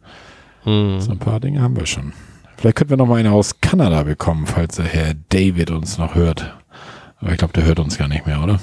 Hm. 0.63 0.99
so 1.01 1.11
ein 1.11 1.19
paar 1.19 1.39
Dinge 1.39 1.61
haben 1.61 1.75
wir 1.75 1.85
schon. 1.85 2.13
Vielleicht 2.57 2.77
könnten 2.77 2.91
wir 2.91 2.97
noch 2.97 3.07
mal 3.07 3.19
eine 3.19 3.31
aus 3.31 3.59
Kanada 3.59 4.03
bekommen, 4.03 4.45
falls 4.45 4.77
der 4.77 4.85
Herr 4.85 5.13
David 5.29 5.71
uns 5.71 5.97
noch 5.97 6.15
hört. 6.15 6.55
Aber 7.19 7.31
ich 7.31 7.37
glaube, 7.37 7.53
der 7.53 7.65
hört 7.65 7.79
uns 7.79 7.97
gar 7.97 8.07
nicht 8.07 8.25
mehr, 8.25 8.41
oder? 8.41 8.59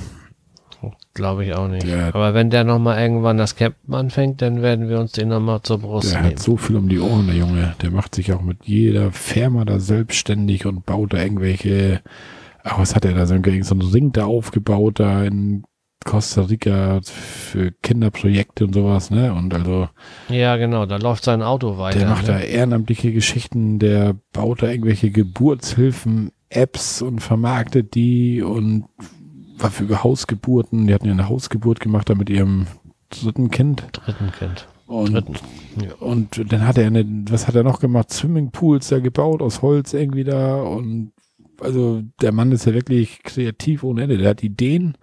Glaube 1.12 1.44
ich 1.44 1.52
auch 1.54 1.68
nicht. 1.68 1.86
Der- 1.86 2.14
Aber 2.14 2.32
wenn 2.34 2.50
der 2.50 2.64
nochmal 2.64 3.00
irgendwann 3.02 3.36
das 3.36 3.56
Campen 3.56 3.92
anfängt, 3.94 4.40
dann 4.40 4.62
werden 4.62 4.88
wir 4.88 4.98
uns 5.00 5.12
den 5.12 5.28
nochmal 5.28 5.60
zur 5.62 5.78
Brust 5.78 6.12
Der 6.12 6.20
nehmen. 6.22 6.32
hat 6.34 6.38
so 6.38 6.56
viel 6.56 6.76
um 6.76 6.88
die 6.88 7.00
Ohren, 7.00 7.26
der 7.26 7.36
Junge. 7.36 7.74
Der 7.82 7.90
macht 7.90 8.14
sich 8.14 8.32
auch 8.32 8.40
mit 8.40 8.58
jeder 8.64 9.10
Firma 9.12 9.64
da 9.64 9.80
selbstständig 9.80 10.66
und 10.66 10.86
baut 10.86 11.12
da 11.12 11.18
irgendwelche. 11.18 12.00
Ach, 12.62 12.78
was 12.78 12.94
hat 12.94 13.04
er 13.04 13.12
da? 13.14 13.26
So 13.26 13.34
einen 13.34 13.62
so 13.64 13.74
einen 13.74 13.82
Ring 13.90 14.12
da 14.12 14.24
aufgebaut, 14.24 15.00
da 15.00 15.24
in 15.24 15.64
Costa 16.04 16.42
Rica 16.42 17.00
für 17.02 17.72
Kinderprojekte 17.82 18.64
und 18.64 18.74
sowas, 18.74 19.10
ne? 19.10 19.32
Und 19.34 19.52
also, 19.52 19.88
Ja, 20.28 20.56
genau, 20.56 20.86
da 20.86 20.96
läuft 20.96 21.24
sein 21.24 21.42
Auto 21.42 21.78
weiter. 21.78 21.98
der 22.00 22.08
macht 22.08 22.28
da 22.28 22.38
ne? 22.38 22.44
ehrenamtliche 22.44 23.12
Geschichten, 23.12 23.78
der 23.78 24.16
baut 24.32 24.62
da 24.62 24.68
irgendwelche 24.68 25.10
Geburtshilfen, 25.10 26.32
Apps 26.48 27.02
und 27.02 27.20
vermarktet 27.20 27.94
die 27.94 28.42
und 28.42 28.86
war 29.58 29.70
für 29.70 30.02
Hausgeburten. 30.02 30.86
Die 30.86 30.94
hatten 30.94 31.06
ja 31.06 31.12
eine 31.12 31.28
Hausgeburt 31.28 31.80
gemacht 31.80 32.08
da 32.08 32.14
mit 32.14 32.30
ihrem 32.30 32.66
dritten 33.10 33.50
Kind. 33.50 33.84
dritten 33.92 34.32
Kind. 34.32 34.66
Und 34.86 35.12
Dritten. 35.12 35.34
Ja. 35.80 35.94
Und 36.00 36.52
dann 36.52 36.66
hat 36.66 36.78
er 36.78 36.86
eine, 36.88 37.04
was 37.30 37.46
hat 37.46 37.54
er 37.54 37.62
noch 37.62 37.78
gemacht? 37.78 38.10
Swimmingpools 38.10 38.88
da 38.88 38.98
gebaut 38.98 39.42
aus 39.42 39.62
Holz 39.62 39.92
irgendwie 39.92 40.24
da. 40.24 40.62
Und 40.62 41.12
also 41.60 42.02
der 42.20 42.32
Mann 42.32 42.50
ist 42.52 42.64
ja 42.64 42.74
wirklich 42.74 43.22
kreativ 43.22 43.84
ohne 43.84 44.02
Ende. 44.02 44.18
Der 44.18 44.30
hat 44.30 44.42
Ideen. 44.42 44.96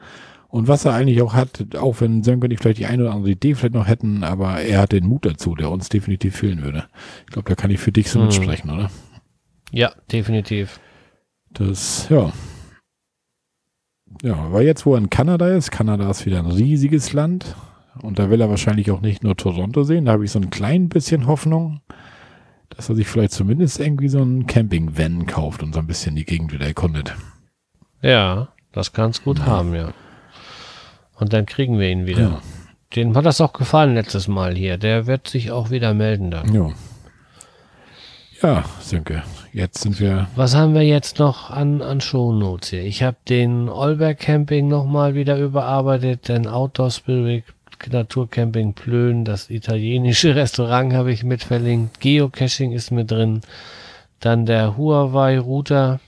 Und 0.58 0.68
was 0.68 0.86
er 0.86 0.94
eigentlich 0.96 1.22
auch 1.22 1.36
hat, 1.36 1.76
auch 1.76 2.02
wenn 2.02 2.24
Sönke 2.24 2.46
und 2.46 2.52
ich 2.52 2.58
vielleicht 2.58 2.80
die 2.80 2.88
eine 2.88 3.04
oder 3.04 3.14
andere 3.14 3.30
Idee 3.30 3.54
vielleicht 3.54 3.76
noch 3.76 3.86
hätten, 3.86 4.24
aber 4.24 4.60
er 4.60 4.82
hat 4.82 4.92
den 4.92 5.06
Mut 5.06 5.24
dazu, 5.24 5.54
der 5.54 5.70
uns 5.70 5.88
definitiv 5.88 6.36
fehlen 6.36 6.64
würde. 6.64 6.86
Ich 7.28 7.32
glaube, 7.34 7.48
da 7.48 7.54
kann 7.54 7.70
ich 7.70 7.80
für 7.80 7.92
dich 7.92 8.10
so 8.10 8.18
Hm. 8.20 8.26
mitsprechen, 8.26 8.72
oder? 8.72 8.90
ja, 9.72 9.92
definitiv. 10.12 10.80
Das, 11.52 12.10
ja. 12.10 12.32
Ja, 14.24 14.34
aber 14.36 14.64
jetzt, 14.64 14.88
wo 14.88 14.96
er 14.96 14.98
in 14.98 15.12
Kanada 15.12 15.48
ist, 15.56 15.70
Kanada 15.70 16.10
ist 16.10 16.26
wieder 16.26 16.40
ein 16.40 16.48
riesiges 16.48 17.14
Land 17.14 17.56
und 18.02 18.18
da 18.18 18.32
will 18.32 18.42
er 18.42 18.50
wahrscheinlich 18.50 18.90
auch 18.90 19.02
nicht 19.02 19.24
nur 19.24 19.38
Toronto 19.38 19.84
sehen, 19.84 20.06
da 20.06 20.14
habe 20.14 20.26
ich 20.26 20.32
so 20.32 20.40
ein 20.40 20.50
klein 20.50 20.90
bisschen 20.90 21.28
Hoffnung, 21.28 21.82
dass 22.70 22.90
er 22.90 22.96
sich 22.96 23.08
vielleicht 23.08 23.34
zumindest 23.34 23.80
irgendwie 23.80 24.10
so 24.10 24.24
einen 24.24 24.48
Camping-Van 24.48 25.28
kauft 25.28 25.62
und 25.62 25.74
so 25.74 25.80
ein 25.82 25.86
bisschen 25.88 26.16
die 26.16 26.26
Gegend 26.26 26.52
wieder 26.52 26.66
erkundet. 26.66 27.16
Ja, 28.02 28.48
das 28.72 28.92
kann's 28.92 29.24
gut 29.24 29.46
haben, 29.46 29.76
ja. 29.76 29.94
Und 31.20 31.34
dann 31.34 31.46
kriegen 31.46 31.80
wir 31.80 31.90
ihn 31.90 32.06
wieder. 32.06 32.22
Ja. 32.22 32.42
Dem 32.96 33.16
hat 33.16 33.26
das 33.26 33.42
auch 33.42 33.54
gefallen 33.54 33.96
letztes 33.96 34.28
Mal 34.28 34.56
hier. 34.56 34.78
Der 34.78 35.08
wird 35.08 35.28
sich 35.28 35.52
auch 35.52 35.70
wieder 35.70 35.94
melden 35.94 36.32
dann. 36.32 36.54
Ja. 36.54 36.72
Ja, 38.42 38.64
Sönke, 38.82 39.24
jetzt 39.52 39.82
sind 39.82 40.00
wir, 40.00 40.28
Was 40.36 40.56
haben 40.56 40.76
wir 40.76 40.84
jetzt 40.84 41.18
noch 41.18 41.50
an, 41.50 41.82
an 41.82 42.02
Shownotes 42.02 42.70
hier? 42.70 42.84
Ich 42.84 43.02
habe 43.02 43.18
den 43.28 43.68
Olberg 43.68 44.20
Camping 44.20 44.68
nochmal 44.68 45.16
wieder 45.16 45.40
überarbeitet, 45.40 46.30
den 46.30 46.46
Outdoor 46.46 46.92
Spirit 46.92 47.46
Naturcamping 47.90 48.74
Plön, 48.74 49.26
das 49.26 49.50
italienische 49.50 50.36
Restaurant 50.36 50.94
habe 50.94 51.12
ich 51.12 51.24
mit 51.24 51.44
verlinkt, 51.44 52.00
Geocaching 52.00 52.74
ist 52.74 52.92
mit 52.92 53.10
drin, 53.10 53.42
dann 54.20 54.46
der 54.46 54.78
Huawei 54.78 55.40
Router. 55.40 56.00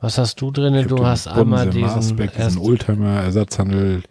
Was 0.00 0.16
hast 0.18 0.40
du 0.40 0.50
drin? 0.50 0.86
Du 0.88 1.04
hast 1.04 1.28
einmal 1.28 1.66
Bodensee 1.66 1.80
diesen 1.80 2.16
Marsbeck, 2.16 2.32
diesen 2.36 2.58
Oldtimer, 2.60 3.20
Ersatzhandel, 3.22 4.02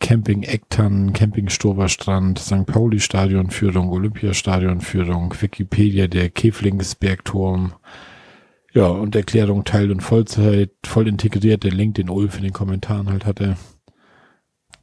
Camping 0.00 0.42
Ecktan, 0.42 1.12
Camping 1.12 1.48
Stoberstrand, 1.48 2.38
St. 2.38 2.66
Pauli 2.66 2.98
Stadionführung, 3.00 3.90
Olympiastadionführung, 3.90 5.34
Wikipedia, 5.40 6.08
der 6.08 6.30
Käflingsbergturm. 6.30 7.74
Ja, 8.72 8.86
und 8.88 9.14
Erklärung 9.14 9.64
Teil- 9.64 9.92
und 9.92 10.02
Vollzeit, 10.02 10.70
voll 10.84 11.06
integriert, 11.06 11.62
der 11.62 11.70
Link, 11.70 11.94
den 11.94 12.10
Ulf 12.10 12.36
in 12.36 12.42
den 12.42 12.52
Kommentaren 12.52 13.08
halt 13.08 13.24
hatte. 13.24 13.56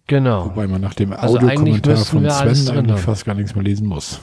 genau. 0.07 0.45
Wobei 0.45 0.65
man 0.67 0.79
nach 0.79 0.93
dem 0.93 1.11
Also 1.11 1.35
Audiokommentar 1.39 1.97
von 1.97 2.29
Sven 2.29 2.69
eigentlich 2.69 2.91
haben. 2.93 2.97
fast 2.97 3.25
gar 3.25 3.35
nichts 3.35 3.53
mehr 3.53 3.65
lesen 3.65 3.87
muss. 3.87 4.21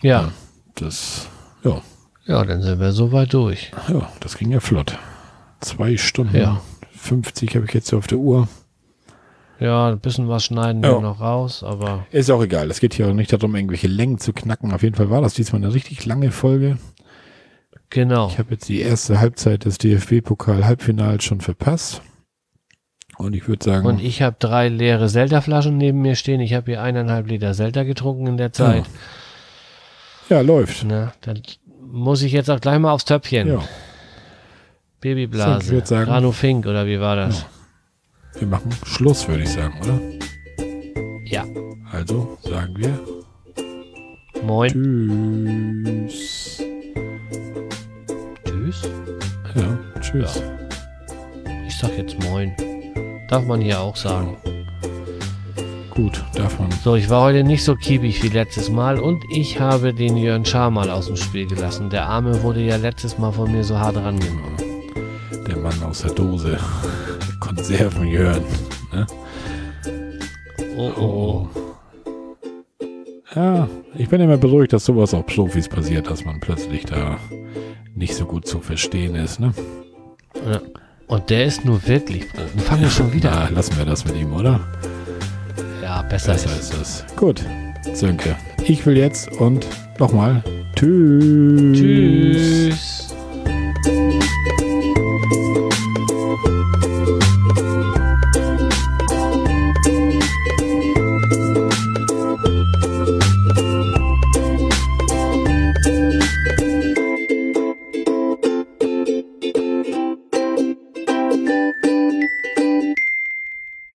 Ja, 0.00 0.32
das, 0.74 1.28
ja, 1.62 1.82
Ja, 2.26 2.44
dann 2.44 2.62
sind 2.62 2.78
wir 2.80 2.92
soweit 2.92 3.32
durch. 3.32 3.72
ja, 3.88 4.08
das 4.20 4.36
ging 4.36 4.50
ja 4.50 4.60
flott. 4.60 4.98
Zwei 5.60 5.96
Stunden 5.96 6.36
Ja. 6.36 6.60
50 6.92 7.54
habe 7.56 7.66
ich 7.66 7.74
jetzt 7.74 7.92
auf 7.94 8.06
der 8.06 8.18
Uhr. 8.18 8.48
Ja, 9.58 9.88
ein 9.90 10.00
bisschen 10.00 10.28
was 10.28 10.44
schneiden 10.44 10.82
Ja. 10.82 10.92
wir 10.92 11.00
noch 11.00 11.20
raus, 11.20 11.62
aber 11.62 12.06
Ist 12.10 12.30
auch 12.30 12.42
egal. 12.42 12.70
Es 12.70 12.80
geht 12.80 12.94
hier 12.94 13.08
auch 13.08 13.12
nicht 13.14 13.32
darum, 13.32 13.54
irgendwelche 13.54 13.88
Längen 13.88 14.18
zu 14.18 14.32
knacken. 14.32 14.72
Auf 14.72 14.82
jeden 14.82 14.96
Fall 14.96 15.10
war 15.10 15.20
das 15.20 15.34
diesmal 15.34 15.62
eine 15.62 15.74
richtig 15.74 16.04
lange 16.06 16.30
Folge. 16.30 16.78
genau. 17.90 18.28
Ich 18.28 18.38
habe 18.38 18.52
jetzt 18.52 18.68
die 18.68 18.80
erste 18.80 19.18
Halbzeit 19.20 19.64
des 19.64 19.76
DFB-Pokal-Halbfinals 19.78 21.24
schon 21.24 21.40
verpasst. 21.40 22.00
Und 23.18 23.34
ich 23.34 23.48
würde 23.48 23.64
sagen, 23.64 23.86
Und 23.86 24.00
ich 24.00 24.22
habe 24.22 24.36
drei 24.38 24.68
leere 24.68 25.08
Zelda-Flaschen 25.08 25.76
neben 25.76 26.00
mir 26.00 26.14
stehen. 26.14 26.40
Ich 26.40 26.54
habe 26.54 26.70
hier 26.72 26.82
eineinhalb 26.82 27.26
Liter 27.26 27.52
Zelda 27.52 27.82
getrunken 27.82 28.26
in 28.28 28.36
der 28.38 28.52
Zeit. 28.52 28.84
ja, 30.30 30.40
läuft. 30.40 30.84
Ne, 30.84 31.12
dann 31.20 31.42
muss 31.90 32.22
ich 32.22 32.32
jetzt 32.32 32.50
auch 32.50 32.60
gleich 32.60 32.78
mal 32.78 32.92
aufs 32.92 33.04
Töpfchen. 33.04 33.48
Ja, 33.48 33.60
So, 33.60 33.66
Babyblase. 35.00 35.82
sagen- 35.84 36.10
Rano 36.10 36.32
Fink, 36.32 36.66
oder 36.66 36.86
wie 36.86 37.00
war 37.00 37.16
das? 37.16 37.46
wir 38.38 38.46
machen 38.46 38.70
Schluss, 38.86 39.26
würde 39.28 39.42
ich 39.42 39.48
sagen, 39.50 39.74
oder? 39.82 40.00
Ja. 41.24 41.44
Also 41.92 42.38
sagen 42.42 42.74
wir 42.76 42.98
Moin. 44.42 44.70
Tschüss. 46.08 46.62
Tschüss. 48.44 48.82
Ja, 49.54 49.78
tschüss. 50.00 50.42
Ich 51.66 51.76
sag 51.76 51.96
jetzt 51.98 52.18
Moin. 52.22 52.54
Darf 53.28 53.44
man 53.46 53.60
hier 53.60 53.80
auch 53.80 53.96
sagen. 53.96 54.36
Gut, 55.90 56.24
davon. 56.34 56.68
So, 56.84 56.94
ich 56.94 57.10
war 57.10 57.22
heute 57.24 57.42
nicht 57.42 57.64
so 57.64 57.74
kiebig 57.74 58.22
wie 58.22 58.28
letztes 58.28 58.70
Mal 58.70 58.98
und 58.98 59.24
ich 59.30 59.58
habe 59.60 59.92
den 59.92 60.16
Jörn 60.16 60.44
Schaar 60.44 60.70
mal 60.70 60.88
aus 60.88 61.06
dem 61.06 61.16
Spiel 61.16 61.46
gelassen. 61.46 61.90
Der 61.90 62.06
Arme 62.06 62.42
wurde 62.42 62.60
ja 62.60 62.76
letztes 62.76 63.18
Mal 63.18 63.32
von 63.32 63.50
mir 63.50 63.64
so 63.64 63.78
hart 63.78 63.96
rangenommen. 63.96 64.56
Der 65.48 65.56
Mann 65.56 65.82
aus 65.82 66.02
der 66.02 66.12
Dose. 66.12 66.58
Konserven 67.40 68.08
hören. 68.08 68.44
Ne? 68.92 69.06
Oh, 70.76 70.92
oh, 70.96 71.02
oh. 71.02 71.48
Ja, 73.34 73.68
ich 73.96 74.08
bin 74.08 74.20
immer 74.20 74.36
beruhigt, 74.36 74.72
dass 74.72 74.84
sowas 74.84 75.14
auch 75.14 75.24
Profis 75.26 75.68
passiert, 75.68 76.08
dass 76.10 76.24
man 76.24 76.40
plötzlich 76.40 76.84
da 76.84 77.18
nicht 77.94 78.14
so 78.14 78.24
gut 78.26 78.46
zu 78.46 78.60
verstehen 78.60 79.14
ist. 79.16 79.40
Ne? 79.40 79.52
Ja. 80.48 80.60
Und 81.06 81.28
der 81.30 81.44
ist 81.44 81.64
nur 81.64 81.86
wirklich 81.88 82.24
fangen 82.66 82.82
wir 82.82 82.90
schon 82.90 83.12
wieder 83.12 83.30
Ja, 83.32 83.44
an. 83.46 83.54
lassen 83.54 83.76
wir 83.76 83.84
das 83.84 84.04
mit 84.04 84.16
ihm, 84.16 84.32
oder? 84.32 84.60
Ja, 85.82 86.02
besser, 86.02 86.32
besser 86.32 86.50
ist 86.58 86.74
es. 86.74 87.04
Gut. 87.16 87.44
Sönke. 87.94 88.36
Ich 88.64 88.84
will 88.86 88.96
jetzt 88.96 89.30
und 89.32 89.66
nochmal. 89.98 90.42
Tschüss. 90.76 91.78
Tschüss. 91.78 93.14